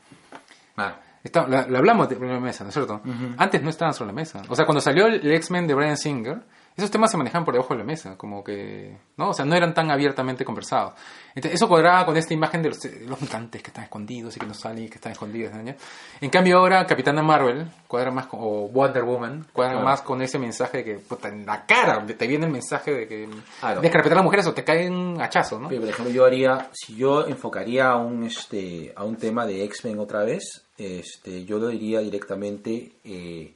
Claro. 0.74 0.96
Está, 1.22 1.46
la, 1.46 1.66
la 1.66 1.78
hablamos 1.78 2.08
de 2.08 2.16
la 2.18 2.38
mesa, 2.40 2.64
¿no 2.64 2.68
es 2.68 2.74
cierto? 2.74 3.00
Antes 3.38 3.62
no 3.62 3.70
estaban 3.70 3.94
sobre 3.94 4.08
la 4.08 4.14
mesa. 4.14 4.42
O 4.48 4.54
sea, 4.56 4.66
cuando 4.66 4.80
salió 4.82 5.06
el 5.06 5.32
X-Men 5.36 5.66
de 5.66 5.74
Brian 5.74 5.96
Singer, 5.96 6.38
esos 6.76 6.90
temas 6.90 7.10
se 7.10 7.16
manejaban 7.16 7.44
por 7.44 7.54
debajo 7.54 7.72
de 7.74 7.78
la 7.78 7.84
mesa, 7.84 8.16
como 8.18 8.42
que, 8.42 8.96
¿no? 9.16 9.28
O 9.30 9.32
sea, 9.32 9.44
no 9.44 9.54
eran 9.54 9.72
tan 9.74 9.90
abiertamente 9.92 10.44
conversados. 10.44 10.94
Entonces, 11.28 11.54
eso 11.54 11.68
cuadraba 11.68 12.04
con 12.04 12.16
esta 12.16 12.34
imagen 12.34 12.62
de 12.62 12.70
los, 12.70 12.80
de 12.80 13.06
los 13.06 13.20
mutantes 13.20 13.62
que 13.62 13.68
están 13.68 13.84
escondidos 13.84 14.36
y 14.36 14.40
que 14.40 14.46
no 14.46 14.54
salen 14.54 14.84
y 14.84 14.88
que 14.88 14.96
están 14.96 15.12
escondidos. 15.12 15.52
¿no? 15.54 15.72
En 16.20 16.30
cambio, 16.30 16.58
ahora 16.58 16.84
Capitana 16.86 17.22
Marvel 17.22 17.66
cuadra 17.86 18.10
más 18.10 18.26
con, 18.26 18.40
o 18.42 18.68
Wonder 18.68 19.04
Woman 19.04 19.46
cuadra 19.52 19.74
Claro. 19.74 19.84
más 19.86 20.02
con 20.02 20.20
ese 20.22 20.38
mensaje 20.38 20.78
de 20.78 20.84
que, 20.84 20.94
puta, 20.94 21.28
en 21.28 21.46
la 21.46 21.64
cara 21.64 22.04
te 22.06 22.26
viene 22.26 22.46
el 22.46 22.52
mensaje 22.52 22.92
de 22.92 23.06
que 23.08 23.28
Claro. 23.60 23.80
de 23.80 23.88
que 23.88 23.94
respetar 23.96 24.12
a 24.18 24.20
las 24.20 24.24
mujeres 24.24 24.46
o 24.48 24.52
te 24.54 24.64
caen 24.64 25.20
hachazos, 25.20 25.60
¿no? 25.60 25.68
Pero, 25.68 25.80
por 25.82 25.90
ejemplo, 25.90 26.12
yo 26.12 26.24
haría, 26.24 26.68
si 26.72 26.96
yo 26.96 27.26
enfocaría 27.26 27.90
a 27.90 27.96
un, 27.98 28.24
este, 28.24 28.92
a 28.96 29.04
un 29.04 29.14
tema 29.16 29.46
de 29.46 29.62
X-Men 29.64 30.00
otra 30.00 30.24
vez, 30.24 30.42
este, 30.76 31.44
yo 31.44 31.58
lo 31.58 31.68
diría 31.68 32.00
directamente, 32.00 32.92
eh, 33.04 33.54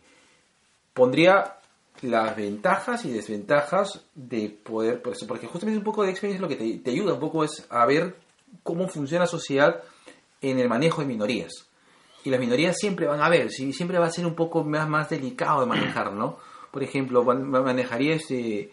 pondría 0.95 1.55
las 2.03 2.37
ventajas 2.37 3.05
y 3.05 3.11
desventajas 3.11 4.05
de 4.15 4.49
poder, 4.51 5.03
por 5.03 5.13
eso, 5.15 5.27
porque 5.27 5.47
justamente 5.47 5.79
un 5.79 5.85
poco 5.85 6.03
de 6.05 6.13
es 6.13 6.41
lo 6.41 6.49
que 6.49 6.57
te, 6.57 6.79
te 6.79 6.91
ayuda 6.91 7.15
un 7.15 7.21
poco 7.21 7.45
es 7.45 7.67
a 7.71 7.85
ver 7.87 8.17
cómo 8.63 8.89
funciona 8.89 9.25
la 9.25 9.29
sociedad 9.29 9.83
en 10.41 10.59
el 10.59 10.69
manejo 10.69 11.01
de 11.01 11.09
minorías. 11.09 11.53
Y 12.25 12.31
las 12.31 12.41
minorías 12.41 12.77
siempre 12.77 13.07
van 13.07 13.21
a 13.23 13.29
ver, 13.29 13.51
sí, 13.51 13.73
siempre 13.73 13.99
va 13.99 14.07
a 14.07 14.11
ser 14.11 14.27
un 14.27 14.35
poco 14.35 14.65
más, 14.65 14.89
más 14.89 15.09
delicado 15.11 15.61
de 15.61 15.67
manejar, 15.67 16.13
¿no? 16.13 16.39
Por 16.71 16.83
ejemplo, 16.83 17.25
man- 17.25 17.49
manejaría 17.49 18.15
este, 18.15 18.71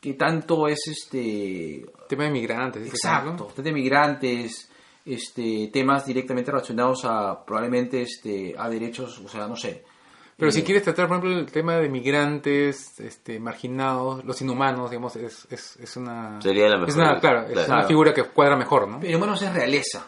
qué 0.00 0.14
tanto 0.14 0.68
es 0.68 0.80
este 0.88 1.84
tema 2.08 2.24
de 2.24 2.30
migrantes. 2.30 2.82
ese 2.82 2.96
tema. 3.02 3.30
Exacto, 3.32 3.62
de 3.62 3.72
migrantes, 3.72 4.70
este, 5.04 5.68
temas 5.72 6.06
directamente 6.06 6.50
relacionados 6.50 7.04
a 7.04 7.44
probablemente 7.44 8.02
este, 8.02 8.54
a 8.56 8.68
derechos, 8.68 9.18
o 9.18 9.28
sea, 9.28 9.46
no 9.46 9.56
sé. 9.56 9.84
Pero 10.36 10.48
Eh, 10.48 10.52
si 10.52 10.62
quieres 10.62 10.82
tratar, 10.82 11.06
por 11.08 11.18
ejemplo, 11.18 11.38
el 11.38 11.46
tema 11.52 11.76
de 11.76 11.88
migrantes, 11.88 12.98
este, 13.00 13.38
marginados, 13.38 14.24
los 14.24 14.40
inhumanos, 14.42 14.90
digamos, 14.90 15.14
es, 15.16 15.46
es, 15.50 15.76
es 15.76 15.96
una... 15.96 16.40
Sería 16.42 16.68
la 16.68 16.76
mejor. 16.78 16.88
Es 16.88 16.96
una, 16.96 17.20
claro, 17.20 17.42
es 17.46 17.52
Claro. 17.52 17.72
una 17.72 17.82
figura 17.84 18.12
que 18.14 18.24
cuadra 18.24 18.56
mejor, 18.56 18.88
¿no? 18.88 18.98
Pero 19.00 19.18
bueno, 19.18 19.34
es 19.34 19.54
realeza. 19.54 20.06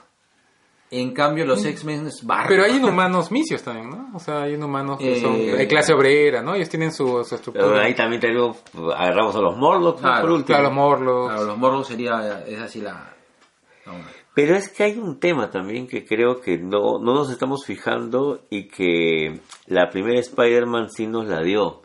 En 0.89 1.13
cambio, 1.13 1.45
los 1.45 1.65
X-Men 1.65 2.07
es 2.07 2.25
barrio. 2.25 2.45
Mm. 2.47 2.49
Pero 2.49 2.65
hay 2.65 2.77
inhumanos 2.81 3.31
misios 3.33 3.63
también, 3.63 3.91
¿no? 3.91 4.11
O 4.15 4.21
sea, 4.21 4.43
hay 4.43 4.55
inhumanos 4.55 4.99
que 4.99 5.17
Eh, 5.17 5.21
son 5.21 5.37
de 5.37 5.67
clase 5.69 5.93
obrera, 5.93 6.43
¿no? 6.43 6.55
Ellos 6.55 6.69
tienen 6.69 6.93
su, 6.93 7.07
su 7.07 7.13
Pero 7.13 7.37
estructura. 7.37 7.83
ahí 7.83 7.95
también 7.95 8.21
tenemos, 8.21 8.57
agarramos 8.97 9.35
a 9.35 9.41
los 9.41 9.57
Morlocks 9.57 10.01
¿no? 10.01 10.09
Claro, 10.09 10.21
por 10.23 10.31
último. 10.31 10.47
Claro, 10.47 10.63
los 10.65 10.73
morlos. 10.75 11.29
Claro, 11.29 11.45
los 11.45 11.59
morros 11.59 11.87
sería, 11.89 12.45
es 12.47 12.61
así 12.61 12.81
la... 12.81 13.15
onda. 13.87 14.09
Pero 14.37 14.55
es 14.55 14.69
que 14.69 14.85
hay 14.85 14.99
un 14.99 15.19
tema 15.19 15.51
también 15.51 15.89
que 15.89 16.05
creo 16.05 16.43
que 16.43 16.59
no, 16.59 16.99
no 16.99 17.15
nos 17.15 17.31
estamos 17.31 17.65
fijando 17.65 18.45
y 18.51 18.69
que 18.69 19.41
la 19.67 19.89
primera 19.89 20.21
Spider-Man 20.21 20.91
sí 20.91 21.07
nos 21.07 21.27
la 21.27 21.41
dio. 21.41 21.67
O 21.67 21.83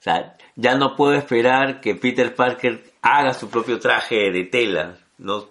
sea, 0.00 0.36
ya 0.54 0.74
no 0.74 0.96
puedo 0.96 1.14
esperar 1.14 1.80
que 1.80 1.94
Peter 1.94 2.34
Parker 2.34 2.84
haga 3.00 3.32
su 3.32 3.48
propio 3.48 3.78
traje 3.78 4.30
de 4.30 4.44
tela, 4.44 4.98
¿no? 5.16 5.46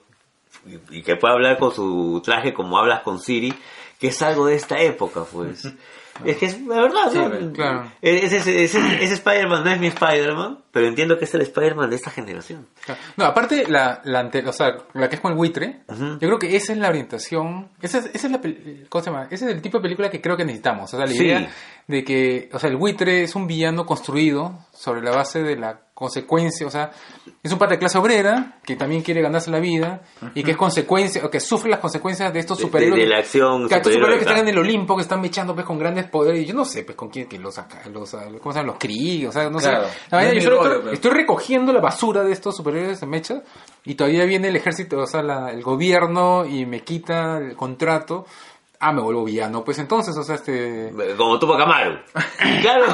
Y, 0.91 1.01
que 1.01 1.15
pueda 1.15 1.33
hablar 1.33 1.57
con 1.57 1.73
su 1.73 2.21
traje 2.23 2.53
como 2.53 2.77
hablas 2.77 3.01
con 3.01 3.19
Siri, 3.19 3.51
que 3.99 4.09
es 4.09 4.21
algo 4.21 4.45
de 4.45 4.53
esta 4.53 4.79
época, 4.79 5.23
pues. 5.23 5.73
es 6.25 6.37
que 6.37 6.45
es 6.45 6.61
la 6.61 6.75
verdad, 6.81 7.11
Sí, 7.11 7.17
¿no? 7.17 7.51
claro. 7.53 7.91
Ese, 8.01 8.37
ese, 8.37 8.63
ese- 8.63 9.03
ese 9.03 9.13
Spider-Man 9.15 9.63
no 9.63 9.71
es 9.71 9.79
mi 9.79 9.87
Spider-Man, 9.87 10.59
pero 10.71 10.87
entiendo 10.87 11.17
que 11.17 11.25
es 11.25 11.33
el 11.33 11.41
Spider-Man 11.41 11.89
de 11.89 11.95
esta 11.95 12.11
generación. 12.11 12.67
No, 13.17 13.25
aparte, 13.25 13.65
la, 13.67 14.01
la, 14.03 14.19
ante- 14.19 14.47
o 14.47 14.53
sea, 14.53 14.77
la 14.93 15.09
que 15.09 15.15
es 15.15 15.21
con 15.21 15.31
el 15.31 15.37
buitre, 15.37 15.81
yo 15.89 16.17
creo 16.19 16.39
que 16.39 16.55
esa 16.55 16.73
es 16.73 16.79
la 16.79 16.89
orientación, 16.89 17.69
esa 17.81 17.97
es, 17.99 18.11
esa 18.13 18.27
es 18.27 18.31
la, 18.33 18.39
¿cómo 18.89 19.03
se 19.03 19.09
llama? 19.09 19.27
Ese 19.31 19.45
es 19.45 19.51
el 19.55 19.61
tipo 19.61 19.77
de 19.77 19.83
película 19.83 20.09
que 20.09 20.21
creo 20.21 20.37
que 20.37 20.45
necesitamos. 20.45 20.93
O 20.93 20.97
sea, 20.97 21.05
la 21.05 21.11
Sí. 21.11 21.23
idea 21.25 21.49
de 21.87 22.03
que, 22.03 22.49
o 22.53 22.59
sea, 22.59 22.69
el 22.69 22.77
buitre 22.77 23.23
es 23.23 23.35
un 23.35 23.47
villano 23.47 23.85
construido 23.85 24.59
sobre 24.73 25.01
la 25.01 25.11
base 25.11 25.41
de 25.43 25.55
la 25.55 25.79
consecuencia, 25.93 26.65
o 26.65 26.69
sea, 26.71 26.91
es 27.41 27.51
un 27.51 27.59
parte 27.59 27.75
de 27.75 27.79
clase 27.79 27.97
obrera 27.99 28.57
que 28.65 28.75
también 28.75 29.01
quiere 29.03 29.21
ganarse 29.21 29.51
la 29.51 29.59
vida 29.59 30.01
y 30.33 30.43
que 30.43 30.51
es 30.51 30.57
consecuencia, 30.57 31.23
o 31.23 31.29
que 31.29 31.39
sufre 31.39 31.69
las 31.69 31.79
consecuencias 31.79 32.33
de 32.33 32.39
estos 32.39 32.57
De- 32.57 32.63
de- 32.63 32.67
superhéroes. 32.67 32.99
de 33.01 33.07
la 33.07 33.17
acción 33.19 33.67
que 33.69 33.75
superhéroes 33.75 34.15
que 34.17 34.25
están 34.25 34.37
en 34.39 34.47
el 34.47 34.57
Olimpo, 34.57 34.95
que 34.95 35.03
están 35.03 35.21
mechando 35.21 35.53
pues 35.53 35.65
con 35.67 35.77
grandes 35.77 36.07
poderes, 36.09 36.41
y 36.41 36.45
yo 36.45 36.53
no 36.55 36.65
sé 36.65 36.83
pues 36.83 36.95
con 36.97 37.09
quién, 37.09 37.27
que 37.27 37.37
los, 37.37 37.55
los, 37.91 38.11
¿cómo 38.41 38.51
se 38.53 38.59
llaman? 38.59 38.65
Los 38.65 38.77
Kree, 38.77 39.27
o 39.27 39.31
sea, 39.31 39.49
no 39.49 39.59
Claro. 39.59 39.83
sé. 39.87 39.89
La 40.09 40.17
verdad, 40.17 40.31
No 40.33 40.37
es 40.39 40.43
yo 40.43 40.49
solo 40.49 40.91
estoy, 40.91 41.11
recogiendo 41.11 41.71
la 41.71 41.79
basura 41.81 42.23
de 42.23 42.31
estos 42.31 42.55
superhéroes 42.57 42.99
de 42.99 43.07
mecha 43.07 43.41
y 43.85 43.95
todavía 43.95 44.25
viene 44.25 44.47
el 44.47 44.55
ejército, 44.55 44.97
o 44.99 45.05
sea, 45.07 45.21
la- 45.21 45.51
el 45.51 45.61
gobierno 45.61 46.45
y 46.45 46.65
me 46.65 46.81
quita 46.81 47.37
el 47.37 47.55
contrato. 47.55 48.25
Ah, 48.85 48.91
me 48.91 49.01
vuelvo 49.01 49.23
villano. 49.23 49.63
Pues 49.63 49.79
entonces, 49.79 50.15
o 50.17 50.23
sea, 50.23 50.35
este... 50.35 50.91
Como 51.17 51.39
Tupac 51.39 51.61
Amaru. 51.61 51.99
claro, 52.61 52.85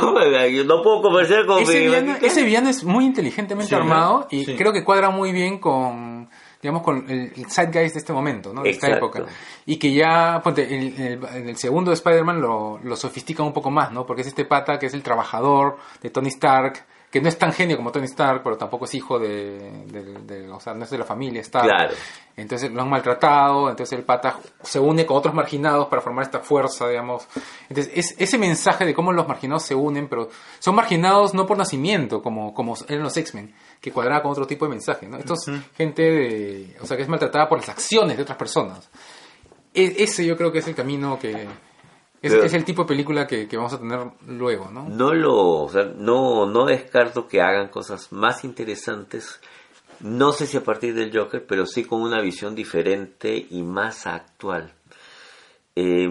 no 0.65 0.83
puedo 0.83 1.01
conversar 1.01 1.45
con 1.45 1.61
Ese 1.63 1.79
mi- 1.79 1.85
villano, 1.87 2.15
ese 2.21 2.43
villano 2.43 2.69
es 2.69 2.83
muy 2.83 3.05
inteligentemente 3.05 3.69
Sí, 3.69 3.75
armado 3.75 4.27
y 4.29 4.45
sí. 4.45 4.55
creo 4.55 4.71
que 4.71 4.83
cuadra 4.83 5.09
muy 5.09 5.31
bien 5.31 5.59
con, 5.59 6.29
digamos, 6.61 6.83
con 6.83 7.09
el, 7.09 7.33
el 7.35 7.45
zeitgeist 7.49 7.95
de 7.95 7.99
este 7.99 8.13
momento, 8.13 8.53
¿no? 8.53 8.61
De 8.63 8.69
esta 8.69 8.87
Exacto. 8.87 9.05
época. 9.17 9.31
Y 9.65 9.77
que 9.77 9.93
ya, 9.93 10.41
ponte, 10.43 10.63
en, 10.73 11.01
el, 11.01 11.23
en 11.35 11.49
el 11.49 11.55
segundo 11.57 11.91
de 11.91 11.95
Spider-Man 11.95 12.39
lo, 12.41 12.79
lo 12.83 12.95
sofistican 12.95 13.45
un 13.45 13.53
poco 13.53 13.71
más, 13.71 13.91
¿no? 13.91 14.05
Porque 14.05 14.21
es 14.21 14.27
este 14.27 14.45
pata 14.45 14.77
que 14.77 14.85
es 14.87 14.93
el 14.93 15.01
trabajador 15.03 15.77
de 16.01 16.09
Tony 16.09 16.27
Stark, 16.29 16.85
que 17.11 17.19
no 17.21 17.27
es 17.27 17.37
tan 17.39 17.51
genio 17.51 17.75
como 17.75 17.91
Tony 17.91 18.05
Stark, 18.05 18.41
pero 18.43 18.55
tampoco 18.55 18.85
es 18.85 18.93
hijo 18.93 19.17
de, 19.17 19.57
de- 19.87 20.19
de- 20.25 20.49
o 20.51 20.59
sea, 20.59 20.73
no 20.75 20.83
es 20.83 20.89
de 20.91 20.97
la 20.99 21.05
familia 21.05 21.41
Stark. 21.41 21.65
Claro. 21.67 21.93
Entonces 22.37 22.71
lo 22.71 22.81
han 22.83 22.89
maltratado, 22.89 23.69
entonces 23.69 23.97
el 23.97 24.05
pata 24.05 24.39
se 24.61 24.79
une 24.79 25.05
con 25.05 25.17
otros 25.17 25.33
marginados 25.33 25.87
para 25.87 26.01
formar 26.01 26.23
esta 26.25 26.39
fuerza, 26.39 26.87
digamos. 26.87 27.27
Entonces 27.67 27.91
es, 27.95 28.15
ese 28.19 28.37
mensaje 28.37 28.85
de 28.85 28.93
cómo 28.93 29.11
los 29.11 29.27
marginados 29.27 29.63
se 29.63 29.73
unen, 29.75 30.07
pero 30.07 30.29
son 30.59 30.75
marginados 30.75 31.33
no 31.33 31.47
por 31.47 31.57
nacimiento, 31.57 32.21
como, 32.21 32.53
como 32.53 32.75
eran 32.87 33.03
los 33.03 33.17
X-Men, 33.17 33.53
que 33.81 33.91
cuadraba 33.91 34.21
con 34.21 34.31
otro 34.31 34.45
tipo 34.45 34.65
de 34.65 34.69
mensaje, 34.69 35.07
¿no? 35.07 35.17
Esto 35.17 35.33
es 35.33 35.49
gente 35.75 36.03
de, 36.03 36.77
o 36.81 36.85
sea, 36.85 36.95
que 36.95 37.03
es 37.03 37.09
maltratada 37.09 37.49
por 37.49 37.57
las 37.57 37.69
acciones 37.69 38.17
de 38.17 38.23
otras 38.23 38.37
personas. 38.37 38.87
E- 39.73 39.95
ese 39.99 40.25
yo 40.25 40.37
creo 40.37 40.51
que 40.51 40.59
es 40.59 40.67
el 40.67 40.75
camino 40.75 41.17
que... 41.19 41.47
Es, 42.21 42.33
es 42.33 42.53
el 42.53 42.65
tipo 42.65 42.81
de 42.83 42.87
película 42.89 43.25
que, 43.27 43.47
que 43.47 43.55
vamos 43.57 43.73
a 43.73 43.79
tener 43.79 43.99
luego, 44.27 44.69
¿no? 44.71 44.89
No 44.89 45.13
lo, 45.13 45.37
o 45.63 45.69
sea, 45.69 45.83
no, 45.95 46.45
no 46.45 46.65
descarto 46.65 47.27
que 47.27 47.41
hagan 47.41 47.69
cosas 47.69 48.11
más 48.11 48.43
interesantes. 48.43 49.39
No 50.01 50.33
sé 50.33 50.45
si 50.47 50.57
a 50.57 50.63
partir 50.63 50.93
del 50.95 51.17
Joker, 51.17 51.45
pero 51.45 51.65
sí 51.65 51.85
con 51.85 52.01
una 52.01 52.21
visión 52.21 52.55
diferente 52.55 53.47
y 53.49 53.63
más 53.63 54.05
actual. 54.07 54.73
Eh, 55.75 56.09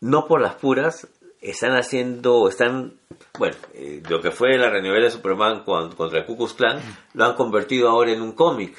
no 0.00 0.26
por 0.26 0.40
las 0.40 0.54
puras, 0.54 1.08
están 1.40 1.72
haciendo, 1.76 2.48
están, 2.48 2.94
bueno, 3.38 3.56
eh, 3.74 4.02
lo 4.08 4.20
que 4.20 4.30
fue 4.30 4.56
la 4.56 4.70
renovela 4.70 5.04
de 5.06 5.10
Superman 5.10 5.62
con- 5.64 5.94
contra 5.94 6.20
el 6.20 6.26
Ku 6.26 6.36
Klux 6.36 6.54
Klan, 6.54 6.80
lo 7.14 7.24
han 7.24 7.34
convertido 7.34 7.88
ahora 7.90 8.12
en 8.12 8.22
un 8.22 8.32
cómic, 8.32 8.74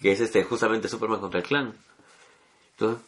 que 0.00 0.12
es 0.12 0.20
este 0.20 0.44
justamente 0.44 0.88
Superman 0.88 1.20
contra 1.20 1.40
el 1.40 1.46
Klan. 1.46 1.74
Entonces, 2.72 3.02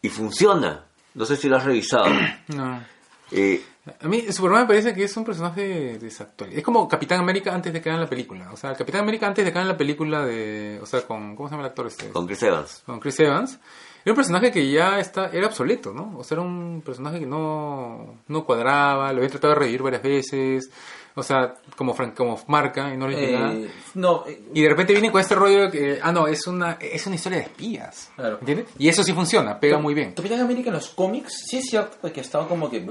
y 0.00 0.08
funciona. 0.08 0.86
No 1.14 1.24
sé 1.26 1.36
si 1.36 1.48
lo 1.48 1.56
has 1.56 1.64
revisado. 1.64 2.06
No. 2.48 2.82
Eh, 3.30 3.62
A 4.00 4.08
mí 4.08 4.30
Superman 4.30 4.62
me 4.62 4.66
parece 4.68 4.92
que 4.94 5.04
es 5.04 5.16
un 5.16 5.24
personaje 5.24 5.98
desactual. 5.98 6.52
Es 6.52 6.62
como 6.62 6.86
Capitán 6.86 7.20
América 7.20 7.54
antes 7.54 7.72
de 7.72 7.80
que 7.80 7.88
hagan 7.88 8.02
la 8.02 8.08
película. 8.08 8.50
O 8.52 8.56
sea, 8.56 8.74
Capitán 8.74 9.00
América 9.02 9.26
antes 9.26 9.44
de 9.44 9.50
que 9.52 9.58
hagan 9.58 9.68
la 9.68 9.76
película 9.76 10.24
de... 10.24 10.78
O 10.82 10.86
sea, 10.86 11.02
con... 11.02 11.34
¿Cómo 11.34 11.48
se 11.48 11.54
llama 11.54 11.64
el 11.64 11.70
actor 11.70 11.86
este? 11.86 12.10
con 12.10 12.26
Chris 12.26 12.42
Evans. 12.42 12.82
con 12.84 13.00
Chris 13.00 13.18
Evans, 13.20 13.58
era 14.04 14.12
un 14.12 14.16
personaje 14.16 14.50
que 14.50 14.70
ya 14.70 14.98
está, 14.98 15.30
era 15.32 15.46
obsoleto, 15.46 15.92
¿no? 15.92 16.18
O 16.18 16.24
sea, 16.24 16.34
era 16.36 16.42
un 16.42 16.82
personaje 16.84 17.20
que 17.20 17.26
no, 17.26 18.18
no 18.28 18.44
cuadraba, 18.44 19.12
lo 19.12 19.18
había 19.18 19.30
tratado 19.30 19.54
de 19.54 19.60
revivir 19.60 19.82
varias 19.82 20.02
veces, 20.02 20.70
o 21.14 21.22
sea, 21.22 21.54
como, 21.76 21.94
como 22.16 22.40
marca 22.48 22.92
y 22.92 22.96
no 22.96 23.06
le 23.08 23.20
llegaba. 23.20 23.52
Eh, 23.52 23.70
no, 23.94 24.24
eh, 24.26 24.42
Y 24.54 24.62
de 24.62 24.68
repente 24.68 24.92
viene 24.92 25.10
con 25.10 25.20
este 25.20 25.34
rollo 25.34 25.62
de 25.64 25.70
que, 25.70 25.98
ah, 26.02 26.12
no, 26.12 26.26
es 26.26 26.46
una, 26.46 26.78
es 26.80 27.06
una 27.06 27.16
historia 27.16 27.38
de 27.38 27.44
espías, 27.44 28.10
Claro. 28.16 28.38
¿entiendes? 28.40 28.66
Y 28.78 28.88
eso 28.88 29.02
sí 29.02 29.12
funciona, 29.12 29.58
pega 29.60 29.78
muy 29.78 29.94
bien. 29.94 30.12
Capitán 30.14 30.40
América 30.40 30.68
en 30.70 30.74
los 30.74 30.88
cómics, 30.88 31.44
sí 31.48 31.58
es 31.58 31.66
cierto 31.66 32.12
que 32.12 32.20
ha 32.20 32.22
estado 32.22 32.48
como 32.48 32.70
que... 32.70 32.84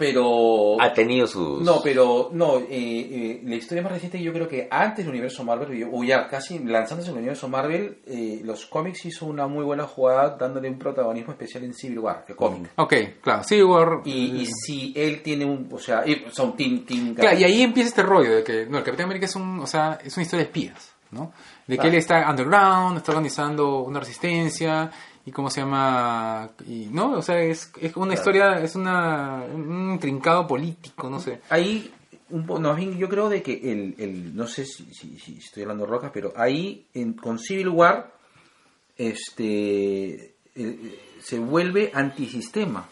Pero... 0.00 0.80
Ha 0.80 0.92
tenido 0.92 1.26
sus... 1.26 1.60
No, 1.60 1.80
pero 1.82 2.30
no, 2.32 2.56
eh, 2.58 2.66
eh, 2.70 3.42
la 3.44 3.54
historia 3.54 3.82
más 3.82 3.92
reciente 3.92 4.20
yo 4.20 4.32
creo 4.32 4.48
que 4.48 4.66
antes 4.70 5.04
del 5.04 5.10
universo 5.12 5.44
Marvel, 5.44 5.88
o 5.92 6.02
ya 6.02 6.26
casi 6.26 6.58
lanzándose 6.58 7.10
en 7.10 7.16
el 7.16 7.20
universo 7.20 7.48
Marvel, 7.48 7.98
eh, 8.06 8.40
los 8.42 8.66
cómics 8.66 9.04
hizo 9.04 9.26
una 9.26 9.46
muy 9.46 9.62
buena 9.64 9.84
jugada 9.86 10.36
dándole 10.36 10.68
un 10.70 10.78
protagonismo 10.78 11.32
especial 11.32 11.64
en 11.64 11.74
Civil 11.74 11.98
War, 12.00 12.24
que 12.24 12.34
cómic. 12.34 12.70
Ok, 12.76 12.94
claro, 13.20 13.44
sí, 13.44 13.62
War, 13.62 14.00
Y, 14.04 14.40
y 14.40 14.46
si 14.46 14.92
él 14.96 15.22
tiene 15.22 15.44
un, 15.44 15.68
o 15.70 15.78
sea, 15.78 16.02
son 16.32 16.56
Team, 16.56 16.84
team 16.86 17.14
Claro, 17.14 17.38
y 17.38 17.44
ahí 17.44 17.62
empieza 17.62 17.90
este 17.90 18.02
rollo 18.02 18.36
de 18.36 18.42
que, 18.42 18.66
no, 18.66 18.78
el 18.78 18.84
Capitán 18.84 19.04
América 19.04 19.26
es 19.26 19.36
un, 19.36 19.60
o 19.60 19.66
sea, 19.66 19.98
es 20.02 20.16
una 20.16 20.22
historia 20.24 20.44
de 20.44 20.48
espías, 20.50 20.94
¿no? 21.10 21.32
De 21.66 21.76
que 21.76 21.82
Claro. 21.82 21.90
él 21.90 21.94
está 21.98 22.30
underground, 22.30 22.96
está 22.96 23.12
organizando 23.12 23.82
una 23.82 24.00
resistencia, 24.00 24.90
y 25.26 25.32
cómo 25.32 25.50
se 25.50 25.60
llama, 25.60 26.50
y, 26.66 26.86
¿no? 26.92 27.12
O 27.12 27.22
sea, 27.22 27.40
es, 27.42 27.70
es 27.80 27.94
una 27.96 28.14
historia, 28.14 28.60
es 28.62 28.74
una, 28.74 29.44
un 29.52 29.92
intrincado 29.92 30.46
político, 30.46 31.10
no 31.10 31.20
sé. 31.20 31.40
Ahí, 31.50 31.92
un 32.30 32.46
no, 32.46 32.78
yo 32.78 33.08
creo 33.08 33.28
de 33.28 33.42
que 33.42 33.52
el, 33.72 33.94
el 33.98 34.34
no 34.36 34.46
sé 34.46 34.64
si, 34.64 34.84
si- 34.94 35.18
si 35.18 35.38
estoy 35.38 35.62
hablando 35.64 35.84
de 35.84 35.90
rocas, 35.90 36.10
pero 36.14 36.32
ahí 36.36 36.86
en, 36.94 37.12
con 37.14 37.38
Civil 37.38 37.68
War, 37.68 38.12
este, 38.96 40.34
eh, 40.54 40.98
se 41.20 41.38
vuelve 41.38 41.90
antisistema. 41.94 42.88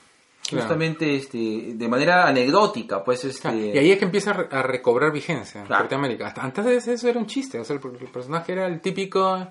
Claro. 0.48 0.62
Justamente 0.64 1.14
este, 1.14 1.74
de 1.74 1.88
manera 1.88 2.26
anecdótica, 2.26 3.04
pues 3.04 3.22
este... 3.24 3.42
Claro, 3.42 3.58
Y 3.58 3.76
ahí 3.76 3.90
es 3.92 3.98
que 3.98 4.06
empieza 4.06 4.30
a, 4.30 4.34
re- 4.34 4.48
a 4.50 4.62
recobrar 4.62 5.12
vigencia 5.12 5.62
Claro. 5.64 5.88
Hasta 6.24 6.42
antes 6.42 6.64
de 6.86 6.94
eso 6.94 7.06
era 7.08 7.18
un 7.18 7.26
chiste, 7.26 7.58
o 7.60 7.64
sea, 7.64 7.76
el 7.76 7.80
personaje 8.10 8.52
era 8.52 8.66
el 8.66 8.80
típico... 8.80 9.46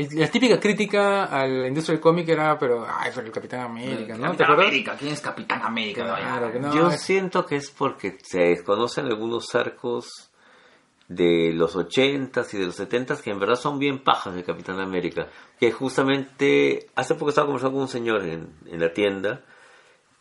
el- 0.00 0.18
la 0.20 0.30
típica 0.30 0.58
crítica 0.60 1.24
a 1.24 1.46
la 1.46 1.66
industria 1.68 1.94
del 1.94 2.00
cómic 2.02 2.28
era, 2.28 2.58
pero, 2.58 2.86
ay, 2.88 3.10
pero 3.14 3.26
el 3.26 3.32
Capitán 3.32 3.60
América, 3.60 4.14
¿no? 4.14 4.20
¿Te 4.20 4.22
Capitán 4.22 4.44
acuerdas? 4.52 4.66
América, 4.66 4.96
¿quién 4.98 5.12
es 5.12 5.20
Capitán 5.20 5.62
América? 5.62 6.04
Claro, 6.04 6.52
que 6.52 6.58
no, 6.60 6.74
Yo 6.74 6.88
es- 6.88 7.02
siento 7.02 7.44
que 7.46 7.56
es 7.56 7.70
porque 7.70 8.18
se 8.22 8.40
desconocen 8.40 9.06
algunos 9.06 9.54
arcos 9.54 10.30
de 11.08 11.52
los 11.54 11.74
80s 11.74 12.52
y 12.54 12.58
de 12.58 12.66
los 12.66 12.76
70s 12.78 13.22
que 13.22 13.30
en 13.30 13.38
verdad 13.40 13.54
son 13.56 13.78
bien 13.78 14.04
pajas 14.04 14.34
de 14.34 14.44
Capitán 14.44 14.78
América. 14.78 15.28
Que 15.58 15.72
justamente, 15.72 16.90
hace 16.96 17.14
poco 17.14 17.30
estaba 17.30 17.46
conversando 17.46 17.72
con 17.74 17.82
un 17.82 17.88
señor 17.88 18.22
en, 18.24 18.52
en 18.66 18.80
la 18.80 18.92
tienda 18.92 19.42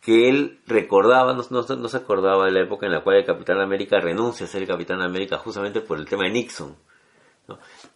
que 0.01 0.29
él 0.29 0.61
recordaba, 0.65 1.33
no, 1.33 1.43
no, 1.49 1.61
no 1.75 1.87
se 1.89 1.97
acordaba 1.97 2.45
de 2.45 2.51
la 2.51 2.61
época 2.61 2.85
en 2.85 2.93
la 2.93 3.03
cual 3.03 3.17
el 3.17 3.25
Capitán 3.25 3.59
América 3.59 3.99
renuncia 3.99 4.45
a 4.45 4.49
ser 4.49 4.61
el 4.61 4.67
Capitán 4.67 5.01
América 5.01 5.37
justamente 5.37 5.81
por 5.81 5.97
el 5.97 6.05
tema 6.05 6.23
de 6.23 6.29
Nixon. 6.31 6.77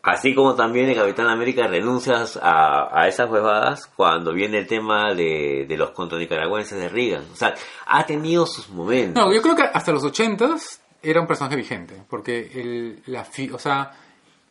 Así 0.03 0.33
como 0.33 0.55
también 0.55 0.89
el 0.89 0.95
Capitán 0.95 1.27
América 1.27 1.67
renuncia 1.67 2.23
a, 2.41 2.89
a 3.01 3.07
esas 3.07 3.29
huevadas 3.29 3.85
cuando 3.85 4.33
viene 4.33 4.57
el 4.59 4.67
tema 4.67 5.13
de, 5.13 5.65
de 5.67 5.77
los 5.77 5.91
contranicaragüenses 5.91 6.79
de 6.79 6.89
Reagan. 6.89 7.23
O 7.31 7.35
sea, 7.35 7.53
ha 7.85 8.03
tenido 8.05 8.45
sus 8.47 8.69
momentos. 8.69 9.23
No, 9.23 9.31
yo 9.31 9.41
creo 9.43 9.55
que 9.55 9.61
hasta 9.63 9.91
los 9.91 10.03
80s 10.03 10.79
era 11.03 11.21
un 11.21 11.27
personaje 11.27 11.55
vigente, 11.55 12.01
porque 12.09 12.51
el, 12.55 13.03
la, 13.07 13.23
fi- 13.23 13.51
o 13.51 13.59
sea, 13.59 13.91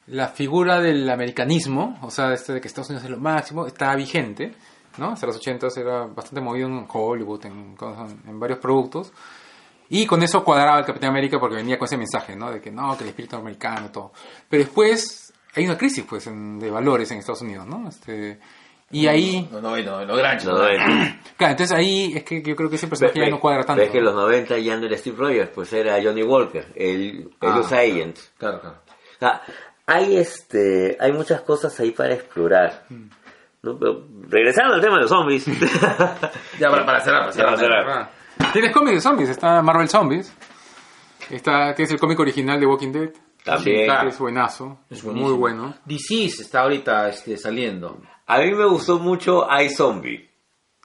la 0.07 0.29
figura 0.29 0.81
del 0.81 1.09
americanismo, 1.11 1.99
o 2.03 2.11
sea, 2.13 2.33
este 2.33 2.53
de 2.53 2.61
que 2.61 2.69
Estados 2.69 2.91
Unidos 2.91 3.05
es 3.05 3.11
lo 3.11 3.19
máximo, 3.19 3.67
estaba 3.67 3.97
vigente, 3.97 4.55
¿no? 4.99 5.11
Hasta 5.11 5.27
los 5.27 5.41
80s 5.41 5.77
era 5.79 6.05
bastante 6.07 6.41
movido 6.41 6.69
en 6.69 6.87
Hollywood, 6.89 7.47
en, 7.47 7.77
en 8.29 8.39
varios 8.41 8.61
productos. 8.61 9.13
Y 9.89 10.07
con 10.07 10.23
eso 10.23 10.45
cuadraba 10.45 10.79
el 10.79 10.85
Capitán 10.87 11.11
América 11.11 11.41
porque 11.41 11.57
venía 11.57 11.77
con 11.77 11.87
ese 11.87 11.97
mensaje, 11.97 12.37
¿no? 12.37 12.53
De 12.53 12.61
que 12.61 12.71
no, 12.71 12.97
que 12.97 13.03
el 13.03 13.11
espíritu 13.11 13.35
americano, 13.37 13.91
todo. 13.91 14.13
Pero 14.49 14.63
después 14.63 15.20
hay 15.57 15.65
una 15.67 15.77
crisis, 15.79 16.05
pues, 16.09 16.27
en- 16.27 16.59
de 16.59 16.71
valores 16.71 17.11
en 17.11 17.19
Estados 17.19 17.43
Unidos, 17.43 17.67
¿no? 17.67 17.89
Este, 17.89 18.39
y 18.93 19.07
ahí, 19.07 19.49
No, 19.53 19.61
no, 19.61 19.77
no, 19.77 20.05
no, 20.05 20.17
gran 20.17 20.37
Los 20.37 20.47
90. 20.59 20.85
claro, 21.37 21.51
entonces 21.53 21.73
ahí 21.77 22.13
es 22.17 22.25
que 22.25 22.43
yo 22.43 22.57
creo 22.57 22.69
que 22.71 22.77
ese 22.77 22.89
personaje 22.89 23.21
ya 23.21 23.31
no 23.31 23.39
cuadra 23.41 23.65
tanto. 23.65 23.83
Ves 23.83 23.91
que 23.91 23.99
en 23.99 24.05
los 24.05 24.15
90 24.15 24.59
ya 24.59 24.77
no 24.77 24.87
era 24.87 24.97
Steve 24.97 25.17
Rogers, 25.19 25.51
pues 25.55 25.73
era 25.73 26.03
Johnny 26.03 26.23
Walker, 26.23 26.67
el, 26.75 27.31
el 27.41 27.49
Ah, 27.51 27.59
US 27.61 27.73
Agent. 27.73 28.19
Claro, 28.39 28.61
claro. 28.61 28.77
O 28.87 29.19
sea, 29.19 29.43
hay, 29.87 30.17
este, 30.17 30.97
hay 31.01 31.13
muchas 31.13 31.41
cosas 31.43 31.79
ahí 31.81 31.91
para 31.93 32.15
explorar. 32.15 32.85
¿no? 33.63 33.79
Pero, 33.79 34.07
regresando 34.29 34.75
al 34.75 34.81
tema 34.81 34.95
de 34.97 35.03
los 35.03 35.11
zombies. 35.11 35.45
Ya, 36.59 36.71
para, 36.71 36.85
para 36.85 37.01
cerrar, 37.01 37.21
para 37.23 37.33
cerrar. 37.33 37.59
cerrar. 37.59 38.11
Tienes 38.53 38.73
cómics 38.73 38.95
de 38.97 39.01
zombies, 39.01 39.29
está 39.31 39.63
Marvel 39.63 39.89
Zombies, 39.89 40.33
está, 41.31 41.75
que 41.75 41.83
es 41.85 41.91
el 41.91 41.99
cómic 42.01 42.19
original 42.21 42.59
de 42.59 42.67
Walking 42.67 42.93
Dead, 42.93 43.11
También. 43.45 43.91
es 44.07 44.19
buenazo, 44.19 44.79
Es 44.91 45.03
muy 45.05 45.13
buenísimo. 45.15 45.39
bueno. 45.39 45.75
Disease 45.85 46.43
está 46.43 46.61
ahorita 46.61 47.09
este, 47.09 47.37
saliendo. 47.37 48.01
A 48.27 48.39
mí 48.39 48.53
me 48.53 48.67
gustó 48.67 48.99
mucho 48.99 49.47
iZombie, 49.63 50.29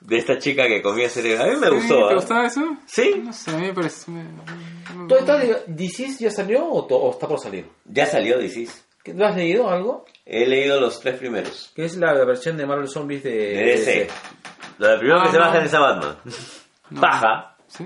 de 0.01 0.17
esta 0.17 0.37
chica 0.37 0.67
que 0.67 0.81
comía 0.81 1.09
cerebro. 1.09 1.43
A 1.43 1.47
mí 1.47 1.55
me 1.57 1.67
Sí, 1.67 1.73
gustó. 1.75 2.07
¿Te 2.07 2.13
¿eh? 2.13 2.15
gustaba 2.15 2.45
eso? 2.45 2.77
Sí, 2.85 3.21
No 3.23 3.33
sé, 3.33 3.51
a 3.51 3.57
mí 3.57 3.67
me 3.67 3.73
parece... 3.73 4.11
me- 4.11 5.07
¿Todo 5.07 5.19
está 5.19 5.37
de- 5.37 5.63
¿Disease 5.67 6.23
ya 6.23 6.31
salió 6.31 6.65
o, 6.67 6.85
to- 6.85 6.97
o 6.97 7.11
está 7.11 7.27
por 7.27 7.39
salir? 7.39 7.67
ya 7.85 8.05
salió 8.05 8.37
Disease. 8.39 8.83
¿Qué- 9.03 9.13
¿Lo 9.13 9.25
has 9.27 9.35
leído 9.35 9.69
algo? 9.69 10.05
He 10.25 10.47
leído 10.47 10.79
los 10.79 10.99
tres 10.99 11.17
primeros. 11.19 11.71
Que 11.75 11.85
es 11.85 11.95
la 11.97 12.13
versión 12.25 12.57
de 12.57 12.65
Marvel 12.65 12.87
Zombies 12.87 13.21
de, 13.23 13.31
De 13.31 13.63
DC. 13.65 14.07
Lo 14.79 14.87
del 14.87 14.99
primero 14.99 15.19
Ah, 15.19 15.23
que 15.25 15.29
se 15.31 15.37
no. 15.37 15.43
baja 15.43 15.57
en 15.59 15.65
esa 15.65 15.79
Batman. 15.79 16.17
Baja. 16.89 17.55
¿Sí? 17.67 17.85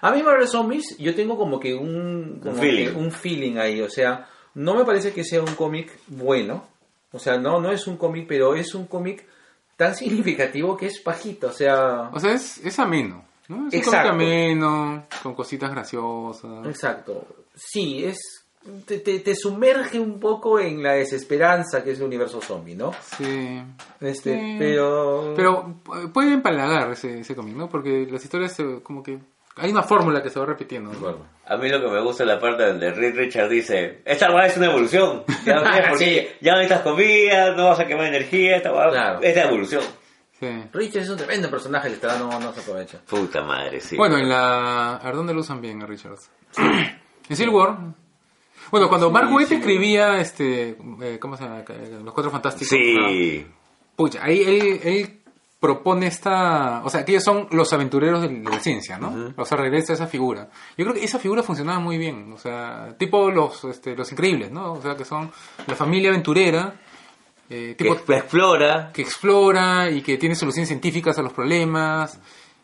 A 0.00 0.10
mí 0.12 0.22
Marvel 0.22 0.46
Zombies, 0.48 0.96
yo 0.98 1.14
tengo 1.14 1.36
como 1.36 1.58
que 1.58 1.74
un, 1.74 2.38
como 2.42 2.54
Un 2.54 2.60
feeling. 2.60 2.86
que 2.88 2.94
un 2.96 3.10
feeling 3.10 3.56
ahí, 3.58 3.80
o 3.80 3.90
sea, 3.90 4.28
no 4.54 4.74
me 4.74 4.84
parece 4.84 5.12
que 5.12 5.24
sea 5.24 5.40
un 5.40 5.54
cómic 5.54 5.98
bueno, 6.08 6.64
o 7.12 7.18
sea, 7.18 7.38
no, 7.38 7.60
no 7.60 7.70
es 7.72 7.86
un 7.86 7.96
cómic, 7.96 8.26
pero 8.28 8.54
es 8.54 8.74
un 8.74 8.86
cómic 8.86 9.26
tan 9.76 9.94
significativo 9.96 10.76
que 10.76 10.86
es 10.86 11.00
pajito, 11.00 11.48
o 11.48 11.52
sea, 11.52 12.10
O 12.12 12.18
sea, 12.20 12.32
es, 12.32 12.58
es 12.64 12.78
ameno, 12.78 13.24
¿no? 13.48 13.68
Es 13.68 13.74
Exacto. 13.74 14.08
un 14.12 14.14
cómic 14.18 14.28
ameno, 14.28 15.06
con 15.22 15.34
cositas 15.34 15.70
graciosas. 15.70 16.66
exacto, 16.66 17.26
sí, 17.54 18.04
es, 18.04 18.18
te, 18.86 18.98
te, 18.98 19.20
te 19.20 19.34
sumerge 19.34 19.98
un 19.98 20.18
poco 20.20 20.58
en 20.60 20.82
la 20.82 20.92
desesperanza 20.94 21.82
que 21.82 21.92
es 21.92 21.98
el 22.00 22.06
universo 22.06 22.40
zombie, 22.42 22.74
¿no? 22.74 22.92
Sí. 23.16 23.62
Este, 24.00 24.34
Sí. 24.34 24.56
pero... 24.58 25.32
Pero 25.34 25.76
eh, 25.96 26.08
puede 26.12 26.32
empalagar 26.34 26.90
ese, 26.92 27.20
ese 27.20 27.34
cómic, 27.34 27.54
¿no? 27.56 27.68
Porque 27.68 28.06
las 28.10 28.22
historias 28.22 28.56
como 28.82 29.02
que... 29.02 29.18
Hay 29.60 29.70
una 29.70 29.82
fórmula 29.82 30.22
que 30.22 30.30
se 30.30 30.38
va 30.38 30.46
repitiendo. 30.46 30.92
¿no? 30.92 30.98
Bueno. 30.98 31.26
A 31.46 31.56
mí 31.56 31.68
lo 31.68 31.80
que 31.80 31.88
me 31.88 32.00
gusta 32.02 32.22
es 32.24 32.28
la 32.28 32.38
parte 32.38 32.66
donde 32.66 32.90
Reed 32.92 33.16
Richard 33.16 33.48
dice, 33.48 34.02
esta 34.04 34.30
va 34.30 34.46
es 34.46 34.56
una 34.56 34.66
evolución. 34.66 35.24
Ya 35.44 35.56
no, 35.56 35.62
tienes 35.98 36.28
ya 36.40 36.52
no 36.52 36.58
necesitas 36.58 36.82
comida, 36.82 37.54
no 37.56 37.66
vas 37.68 37.80
a 37.80 37.86
quemar 37.86 38.06
energía, 38.06 38.56
esta 38.56 38.70
va 38.70 38.90
Claro. 38.90 39.20
es 39.22 39.34
la 39.36 39.42
evolución. 39.44 39.82
Sí. 40.38 40.46
Richard 40.72 41.02
es 41.02 41.08
un 41.10 41.16
tremendo 41.16 41.50
personaje, 41.50 41.92
que 41.92 42.06
no, 42.06 42.38
no 42.38 42.52
se 42.52 42.60
aprovecha. 42.60 42.98
Puta 43.08 43.42
madre, 43.42 43.80
sí. 43.80 43.96
Bueno, 43.96 44.18
en 44.18 44.28
la... 44.28 44.96
A 44.96 45.04
ver, 45.06 45.16
¿dónde 45.16 45.34
lo 45.34 45.40
usan 45.40 45.60
bien 45.60 45.82
a 45.82 45.86
Richards? 45.86 46.30
en 47.28 47.36
Civil 47.36 47.50
War. 47.52 47.76
Bueno, 48.70 48.88
cuando 48.88 49.10
Mark 49.10 49.32
Waid 49.32 49.50
escribía, 49.52 50.20
este... 50.20 50.76
eh, 51.02 51.18
¿Cómo 51.20 51.36
se 51.36 51.44
llama? 51.44 51.60
Eh, 51.68 52.00
Los 52.04 52.14
Cuatro 52.14 52.30
Fantásticos. 52.30 52.68
sí. 52.68 53.46
Pucha, 53.96 54.20
ahí 54.22 54.42
él, 54.42 54.80
él 54.84 55.17
propone 55.60 56.06
esta... 56.06 56.82
O 56.84 56.90
sea, 56.90 57.04
que 57.04 57.12
ellos 57.12 57.24
son 57.24 57.48
los 57.50 57.72
aventureros 57.72 58.22
de, 58.22 58.30
la 58.42 58.60
ciencia, 58.60 58.98
¿no? 58.98 59.32
O 59.36 59.44
sea, 59.44 59.56
regresa 59.58 59.92
esa 59.92 60.06
figura. 60.06 60.48
Yo 60.76 60.84
creo 60.84 60.94
que 60.94 61.04
esa 61.04 61.18
figura 61.18 61.42
funcionaba 61.42 61.80
muy 61.80 61.98
bien. 61.98 62.32
O 62.32 62.38
sea, 62.38 62.94
tipo 62.98 63.30
los, 63.30 63.64
este, 63.64 63.96
los 63.96 64.10
increíbles, 64.12 64.50
¿no? 64.52 64.74
O 64.74 64.82
sea, 64.82 64.94
que 64.96 65.04
son 65.04 65.30
la 65.66 65.74
familia 65.74 66.10
aventurera. 66.10 66.74
eh, 67.50 67.74
Que 67.76 67.84
tipo, 67.84 68.12
explora. 68.12 68.90
que 68.92 69.02
explora 69.02 69.90
y 69.90 70.00
que 70.02 70.16
tiene 70.16 70.34
soluciones 70.34 70.68
científicas 70.68 71.18
a 71.18 71.22
los 71.22 71.32
problemas. 71.32 72.20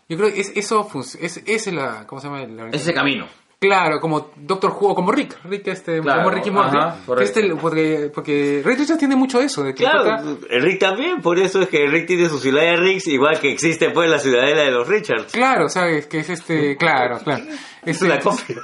Yo 0.09 0.17
creo 0.17 0.33
que 0.33 0.41
es, 0.41 0.53
eso 0.55 0.89
es, 1.21 1.43
es 1.47 1.73
la... 1.73 2.07
¿Cómo 2.07 2.21
se 2.21 2.29
llama? 2.29 2.47
La- 2.47 2.69
Ese 2.69 2.93
camino. 2.95 3.27
Claro, 3.67 4.01
como 4.01 4.31
Doctor 4.37 4.73
Who, 4.79 4.95
como 4.95 5.11
Rick, 5.13 5.39
Rick 5.45 5.69
este, 5.69 6.01
Claro, 6.01 6.23
como 6.23 6.35
Ricky 6.35 6.51
Morty, 6.51 6.77
ajá, 6.77 6.97
este, 7.21 7.55
porque, 7.57 8.11
porque 8.15 8.63
Rick 8.65 8.79
Richards 8.79 8.99
tiene 8.99 9.17
mucho 9.17 9.41
eso, 9.41 9.63
de 9.63 9.75
que 9.75 9.85
Claro, 9.85 10.39
Rick 10.51 10.79
también, 10.79 11.21
por 11.21 11.39
eso 11.39 11.63
es 11.63 11.69
que 11.69 11.87
Rick 11.87 12.07
tiene 12.07 12.29
su 12.29 12.39
ciudad 12.39 12.63
de 12.63 12.77
Ricks, 12.77 13.07
igual 13.09 13.39
que 13.41 13.51
existe 13.51 13.91
pues 13.91 14.11
la 14.11 14.19
ciudadela 14.19 14.63
de 14.63 14.71
los 14.71 14.87
Richards. 14.87 15.33
claro, 15.33 15.69
sabes 15.69 16.07
que 16.07 16.19
es 16.19 16.31
este, 16.31 16.77
claro, 16.79 17.19
claro, 17.25 17.45
Es 17.85 17.97
Este, 17.97 18.05
una 18.05 18.19
copia. 18.19 18.57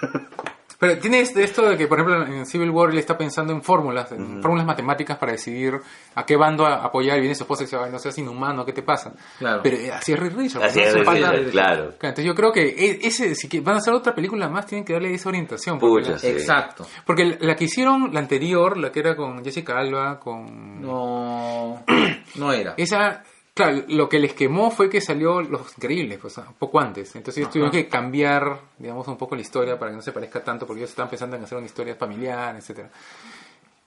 Pero 0.81 0.99
tiene 0.99 1.21
este- 1.21 1.45
esto 1.45 1.69
de 1.69 1.77
que, 1.77 1.87
por 1.87 2.01
ejemplo, 2.01 2.27
en 2.27 2.47
Civil 2.47 2.71
War 2.71 2.91
él 2.91 2.97
está 2.99 3.17
pensando 3.19 3.53
en 3.53 3.63
fórmulas, 3.63 4.11
en 4.13 4.41
fórmulas 4.41 4.65
matemáticas 4.67 5.19
para 5.19 5.33
decidir 5.33 5.79
a 6.15 6.25
qué 6.25 6.37
bando 6.37 6.65
a- 6.65 6.83
apoyar 6.83 7.19
y 7.19 7.21
viene 7.21 7.35
su 7.35 7.43
esposa 7.45 7.65
y 7.65 7.67
dice, 7.67 7.77
"Ay, 7.77 7.93
no 7.93 7.99
seas 7.99 8.17
inhumano, 8.17 8.65
¿qué 8.65 8.73
te 8.73 8.83
pasa? 8.83 9.13
Claro. 9.39 9.61
Pero 9.63 9.77
eh, 9.77 9.93
así 9.93 10.15
es 10.15 10.19
Rick 10.19 10.35
Richards. 10.37 10.65
Así 10.65 10.81
es, 10.81 10.95
Richards, 10.95 11.51
claro. 11.51 11.91
Entonces 11.93 12.25
yo 12.25 12.35
creo 12.35 12.51
que 12.51 12.67
e- 12.67 12.99
ese, 13.07 13.35
si 13.35 13.47
que 13.47 13.61
van 13.61 13.75
a 13.75 13.79
hacer 13.79 13.93
otra 13.93 14.15
película 14.15 14.49
más, 14.49 14.65
tienen 14.67 14.85
que 14.87 14.95
darle 14.95 15.13
esa 15.13 15.29
orientación. 15.29 15.79
Pucha, 15.79 16.13
la, 16.13 16.19
sí. 16.19 16.29
Exacto. 16.29 16.87
porque 17.05 17.25
la- 17.27 17.37
la 17.41 17.57
que 17.57 17.65
hicieron, 17.65 18.15
la 18.15 18.21
anterior, 18.21 18.79
la 18.79 18.91
que 18.91 19.01
era 19.01 19.15
con 19.15 19.45
Jessica 19.45 19.79
Alba, 19.79 20.19
con... 20.19 20.81
No, 20.81 21.83
no 22.37 22.53
era. 22.55 22.73
Esa, 22.79 23.23
claro, 23.55 23.85
lo 23.89 24.09
que 24.09 24.19
les 24.19 24.35
quemó 24.35 24.71
fue 24.71 24.89
que 24.89 25.01
salió 25.01 25.41
Los 25.43 25.77
Increíbles, 25.77 26.19
pues, 26.21 26.39
un 26.39 26.55
poco 26.59 26.81
antes. 26.81 27.15
Entonces 27.17 27.39
ellos 27.39 27.51
tuvieron 27.51 27.73
que 27.73 27.89
cambiar, 27.89 28.61
digamos, 28.79 29.07
un 29.09 29.17
poco 29.17 29.35
la 29.35 29.43
historia 29.43 29.79
para 29.79 29.91
que 29.91 29.97
no 29.97 30.03
se 30.03 30.13
parezca 30.13 30.43
tanto, 30.43 30.67
porque 30.67 30.81
ellos 30.81 30.91
estaban 30.91 31.11
pensando 31.11 31.37
en 31.37 31.45
hacer 31.45 31.59
una 31.59 31.67
historia 31.67 31.95
familiar, 31.95 32.57
etcétera. 32.57 32.91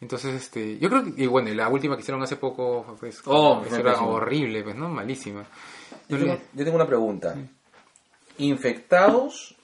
Entonces, 0.02 0.36
este, 0.36 0.78
yo 0.80 0.90
creo 0.90 1.04
que, 1.06 1.24
y 1.24 1.28
bueno, 1.28 1.50
y 1.50 1.56
la 1.56 1.70
última 1.70 1.96
que 1.96 2.02
hicieron 2.02 2.22
hace 2.22 2.36
poco, 2.36 2.98
pues, 3.00 3.22
Oh, 3.26 3.64
era 3.72 4.02
horrible, 4.02 4.62
pues, 4.64 4.76
¿no? 4.76 4.90
Malísima. 4.90 5.46
Yo 6.10 6.18
tengo, 6.18 6.38
yo 6.54 6.64
tengo 6.64 6.76
una 6.76 6.88
pregunta. 6.88 7.36
¿Infectados, 8.38 9.56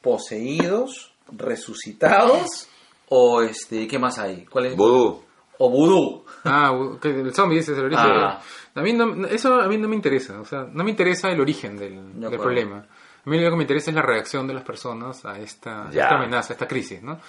poseídos, 0.00 1.12
resucitados 1.32 2.68
o 3.08 3.42
este, 3.42 3.88
qué 3.88 3.98
más 3.98 4.18
hay? 4.18 4.44
¿Cuál 4.44 4.66
es? 4.66 4.76
Vudú. 4.76 5.22
O 5.58 5.70
vudú. 5.70 6.24
Ah, 6.44 6.72
el 7.02 7.34
zombie 7.34 7.58
dice 7.58 7.72
el 7.72 7.84
origen. 7.86 8.06
Ah. 8.06 8.40
A 8.78 8.82
mí 8.82 8.92
no, 8.92 9.26
eso 9.26 9.60
a 9.60 9.68
mí 9.68 9.76
no 9.78 9.88
me 9.88 9.96
interesa, 9.96 10.40
o 10.40 10.44
sea, 10.44 10.66
no 10.72 10.84
me 10.84 10.90
interesa 10.90 11.30
el 11.30 11.40
origen 11.40 11.76
del, 11.76 12.20
del 12.20 12.38
problema. 12.38 12.78
A 13.26 13.30
mí 13.30 13.38
lo 13.40 13.50
que 13.50 13.56
me 13.56 13.62
interesa 13.64 13.90
es 13.90 13.94
la 13.94 14.02
reacción 14.02 14.46
de 14.46 14.54
las 14.54 14.62
personas 14.64 15.24
a 15.24 15.38
esta, 15.38 15.86
a 15.88 15.90
esta 15.90 16.14
amenaza, 16.16 16.52
a 16.52 16.54
esta 16.54 16.66
crisis, 16.68 17.02
¿no? 17.02 17.20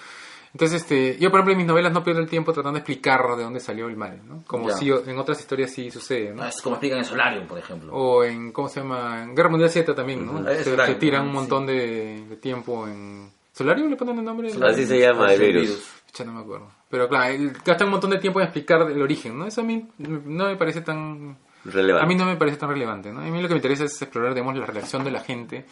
Entonces, 0.52 0.82
este, 0.82 1.16
yo 1.20 1.30
por 1.30 1.38
ejemplo 1.38 1.52
en 1.52 1.58
mis 1.58 1.66
novelas 1.68 1.92
no 1.92 2.02
pierdo 2.02 2.20
el 2.20 2.28
tiempo 2.28 2.52
tratando 2.52 2.74
de 2.76 2.80
explicar 2.80 3.20
de 3.36 3.44
dónde 3.44 3.60
salió 3.60 3.86
el 3.86 3.96
mal, 3.96 4.20
¿no? 4.26 4.42
Como 4.48 4.68
Ya. 4.68 4.74
si 4.76 4.90
en 4.90 5.16
otras 5.18 5.38
historias 5.38 5.70
sí 5.70 5.92
sucede, 5.92 6.34
¿no? 6.34 6.44
Es 6.44 6.60
como 6.60 6.74
explican 6.74 6.98
en 6.98 7.04
Solarium, 7.04 7.46
por 7.46 7.58
ejemplo. 7.58 7.92
O 7.94 8.24
en, 8.24 8.50
¿cómo 8.50 8.68
se 8.68 8.80
llama? 8.80 9.22
En 9.22 9.34
Guerra 9.36 9.48
Mundial 9.50 9.70
Z 9.70 9.94
también, 9.94 10.26
¿no? 10.26 10.42
Se, 10.44 10.52
Es 10.52 10.58
se 10.64 10.70
Solarium, 10.72 10.98
tiran 10.98 11.22
un 11.22 11.28
sí. 11.28 11.34
montón 11.34 11.66
de, 11.66 12.24
de 12.28 12.36
tiempo 12.36 12.88
en... 12.88 13.30
¿Solarium 13.52 13.90
le 13.90 13.96
ponen 13.96 14.18
el 14.18 14.24
nombre? 14.24 14.50
Así 14.66 14.86
se 14.86 14.98
llama 14.98 15.32
el 15.34 15.40
el 15.42 15.52
virus. 15.52 15.88
Ya 16.14 16.24
no 16.24 16.32
me 16.32 16.40
acuerdo. 16.40 16.68
Pero 16.90 17.08
claro, 17.08 17.34
gastan 17.64 17.86
un 17.86 17.92
montón 17.92 18.10
de 18.10 18.18
tiempo 18.18 18.40
en 18.40 18.44
explicar 18.46 18.82
el 18.82 19.00
origen, 19.00 19.38
¿no? 19.38 19.46
Eso 19.46 19.60
a 19.60 19.64
mí 19.64 19.88
no 19.98 20.46
me 20.46 20.56
parece 20.56 20.80
tan... 20.82 21.38
Relevante. 21.64 22.04
A 22.04 22.08
mí 22.08 22.14
no 22.16 22.24
me 22.24 22.36
parece 22.36 22.56
tan 22.56 22.68
relevante, 22.70 23.12
¿no? 23.12 23.20
A 23.20 23.24
mí 23.24 23.40
lo 23.40 23.46
que 23.46 23.54
me 23.54 23.58
interesa 23.58 23.84
es 23.84 24.00
explorar, 24.02 24.32
digamos, 24.34 24.56
la 24.56 24.66
reacción 24.66 25.04
de 25.04 25.10
la 25.10 25.20
gente 25.20 25.66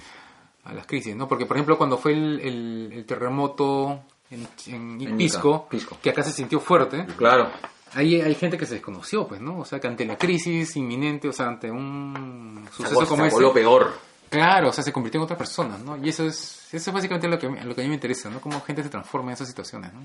a 0.64 0.72
las 0.74 0.86
crisis, 0.86 1.16
¿no? 1.16 1.26
Porque, 1.26 1.46
por 1.46 1.56
ejemplo, 1.56 1.76
cuando 1.78 1.96
fue 1.98 2.12
el, 2.12 2.40
el- 2.40 2.90
el 2.92 3.04
terremoto 3.06 4.00
en, 4.30 4.46
en 4.66 5.00
En 5.00 5.16
Pisco, 5.16 5.66
Pisco. 5.68 5.98
que 6.02 6.10
acá 6.10 6.22
se 6.22 6.30
sintió 6.32 6.60
fuerte, 6.60 7.06
Claro. 7.16 7.50
ahí 7.94 8.20
hay 8.20 8.34
gente 8.34 8.58
que 8.58 8.66
se 8.66 8.74
desconoció, 8.74 9.26
pues, 9.26 9.40
¿no? 9.40 9.58
O 9.60 9.64
sea, 9.64 9.80
que 9.80 9.86
ante 9.88 10.04
la 10.04 10.16
crisis 10.18 10.76
inminente, 10.76 11.26
o 11.28 11.32
sea, 11.32 11.46
ante 11.48 11.70
un 11.70 12.68
suceso 12.70 13.00
Se 13.00 13.06
como 13.06 13.28
voló 13.30 13.48
ese... 13.48 13.54
peor. 13.54 13.92
Claro, 14.28 14.68
o 14.68 14.72
sea, 14.72 14.84
se 14.84 14.92
convirtió 14.92 15.18
en 15.20 15.24
otra 15.24 15.38
persona, 15.38 15.78
¿no? 15.78 15.96
Y 15.96 16.10
eso 16.10 16.24
es, 16.26 16.68
eso 16.70 16.90
es 16.90 16.94
básicamente 16.94 17.26
lo 17.28 17.38
que, 17.38 17.48
lo 17.48 17.74
que 17.74 17.80
a 17.80 17.84
mí 17.84 17.88
me 17.88 17.94
interesa, 17.94 18.28
¿no? 18.28 18.40
Cómo 18.42 18.60
gente 18.60 18.82
se 18.82 18.90
transforma 18.90 19.30
en 19.30 19.34
esas 19.34 19.48
situaciones, 19.48 19.90
¿no? 19.94 20.00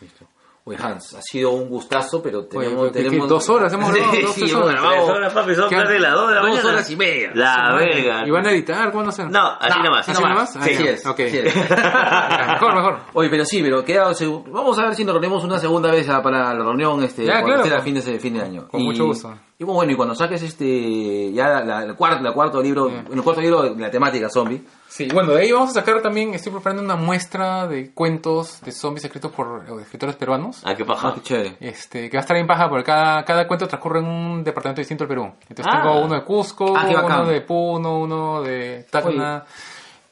Listo. 0.00 0.26
Oye, 0.66 0.78
Hans, 0.82 1.12
ha 1.14 1.20
sido 1.20 1.50
un 1.50 1.68
gustazo, 1.68 2.22
pero 2.22 2.46
tenemos... 2.46 2.86
¿qué- 2.90 2.92
qué- 3.02 3.04
tenemos... 3.04 3.28
dos 3.28 3.46
horas 3.50 3.70
hemos 3.74 3.92
grabado? 3.92 4.12
Sí, 4.14 4.22
¿Dos, 4.22 4.32
sí, 4.34 4.40
tres 4.40 4.54
horas? 4.54 4.70
grabado 4.80 4.94
Tres 5.04 5.08
horas, 5.16 5.32
papi, 5.34 5.54
son 5.56 5.68
¿Qué? 5.68 5.76
casi 5.76 5.98
las 5.98 6.12
dos 6.14 6.28
de 6.30 6.34
la 6.36 6.40
Dos 6.40 6.50
mañana. 6.50 6.68
horas 6.70 6.90
y 6.90 6.96
media. 6.96 7.30
La 7.34 7.74
verga. 7.76 8.26
¿Y 8.26 8.30
van 8.30 8.46
a 8.46 8.50
editar? 8.50 8.90
¿Cuándo 8.90 9.10
hacen? 9.10 9.30
No, 9.30 9.46
así 9.60 9.76
No, 9.78 9.84
nomás. 9.84 10.00
así 10.00 10.10
¿Así 10.12 10.22
nomás? 10.22 10.54
nomás. 10.54 10.68
Sí 10.70 10.84
ya. 10.84 10.90
es, 10.92 11.06
Ok. 11.06 11.16
sí 11.18 11.36
es. 11.38 11.54
Ya, 11.54 12.46
mejor, 12.54 12.74
mejor. 12.76 12.98
Oye, 13.12 13.28
pero 13.28 13.44
sí, 13.44 13.62
pero 13.62 13.84
queda, 13.84 14.10
vamos 14.50 14.78
a 14.78 14.84
ver 14.86 14.94
si 14.94 15.04
nos 15.04 15.12
reunimos 15.12 15.44
una 15.44 15.58
segunda 15.58 15.90
vez 15.90 16.08
a- 16.08 16.22
para 16.22 16.54
la 16.54 16.64
reunión 16.64 17.02
este 17.04 17.26
Ya, 17.26 17.42
cuando 17.42 17.62
claro. 17.62 17.68
sea 17.68 17.80
fin 17.82 17.94
de 17.96 18.18
fin 18.18 18.32
de 18.32 18.40
año. 18.40 18.66
Con 18.68 18.80
Y- 18.80 18.84
mucho 18.84 19.04
gusto. 19.04 19.34
Y 19.56 19.62
bueno, 19.64 19.92
y 19.92 19.94
cuando 19.94 20.16
saques 20.16 20.42
este 20.42 21.32
ya 21.32 21.48
la, 21.48 21.64
la- 21.64 21.84
el 21.84 21.94
cuarto, 21.94 22.26
el 22.26 22.34
cuarto 22.34 22.60
libro, 22.60 22.90
Ya. 22.90 23.04
el 23.12 23.22
cuarto 23.22 23.40
libro 23.40 23.62
de 23.62 23.76
la 23.80 23.90
temática 23.90 24.28
zombie. 24.28 24.62
Sí, 24.88 25.08
bueno, 25.12 25.32
de 25.32 25.42
ahí 25.42 25.52
vamos 25.52 25.70
a 25.70 25.74
sacar 25.74 26.00
también, 26.02 26.34
estoy 26.34 26.52
preparando 26.52 26.82
una 26.82 26.96
muestra 26.96 27.66
de 27.68 27.92
cuentos 27.92 28.60
de 28.62 28.72
zombies 28.72 29.04
escritos 29.04 29.30
por 29.32 29.64
eh, 29.68 29.82
escritores 29.82 30.16
peruanos. 30.16 30.60
Ah, 30.64 30.74
qué 30.74 30.82
Ah, 30.82 30.86
paja. 30.86 31.14
qué 31.14 31.22
chévere. 31.22 31.56
Este, 31.60 32.10
que 32.10 32.16
va 32.16 32.20
a 32.20 32.22
estar 32.22 32.36
en 32.36 32.46
paja 32.48 32.68
porque 32.68 32.84
cada, 32.84 33.24
cada 33.24 33.46
cuento 33.46 33.66
transcurre 33.68 34.00
en 34.00 34.06
un 34.06 34.42
departamento 34.44 34.80
distinto 34.80 35.04
del 35.04 35.08
Perú. 35.08 35.32
Entonces 35.48 35.66
Ah. 35.68 35.82
tengo 35.82 36.00
uno 36.04 36.14
de 36.14 36.22
Cusco, 36.24 36.76
Ah, 36.76 36.86
uno 37.04 37.24
de 37.26 37.40
Puno, 37.40 37.98
uno 38.00 38.42
de 38.42 38.86
Tacna. 38.90 39.44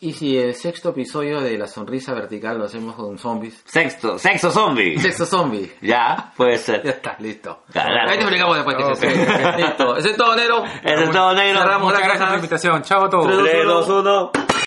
Y 0.05 0.15
si 0.15 0.37
el 0.37 0.57
sexto 0.57 0.89
episodio 0.89 1.41
de 1.41 1.57
la 1.57 1.69
sonrisa 1.69 2.13
vertical 2.13 2.59
lo 2.59 2.65
hacemos 2.65 2.97
con 2.97 3.17
zombies. 3.19 3.63
Sexto, 3.65 4.19
sexo 4.19 4.51
zombie. 4.51 4.99
Sexto 4.99 5.25
zombie. 5.25 5.73
Ya, 5.81 6.33
puede 6.37 6.57
Ya 6.57 6.59
ser. 6.59 6.87
está, 6.89 7.15
listo. 7.21 7.61
Carajo. 7.73 8.11
Ahí 8.11 8.17
te 8.17 8.23
explicamos 8.25 8.57
después 8.57 8.77
que 8.77 8.83
Ok. 8.83 8.95
se. 8.97 9.57
Listo. 9.59 9.97
Eso 9.97 10.09
es 10.09 10.17
todo, 10.17 10.35
negro. 10.35 10.65
Eso 10.83 11.05
es 11.05 11.11
todo 11.13 11.33
negro. 11.35 11.61
Cerramos 11.61 11.85
Muchas 11.87 12.01
la 12.01 12.07
gracias 12.07 12.25
por 12.25 12.31
la 12.31 12.35
invitación. 12.37 12.83
Chao 12.83 13.05
a 13.05 13.11
todos. 13.11 13.27
Tres, 13.27 13.39
3, 13.53 13.65
2, 13.65 13.89
1. 13.89 14.33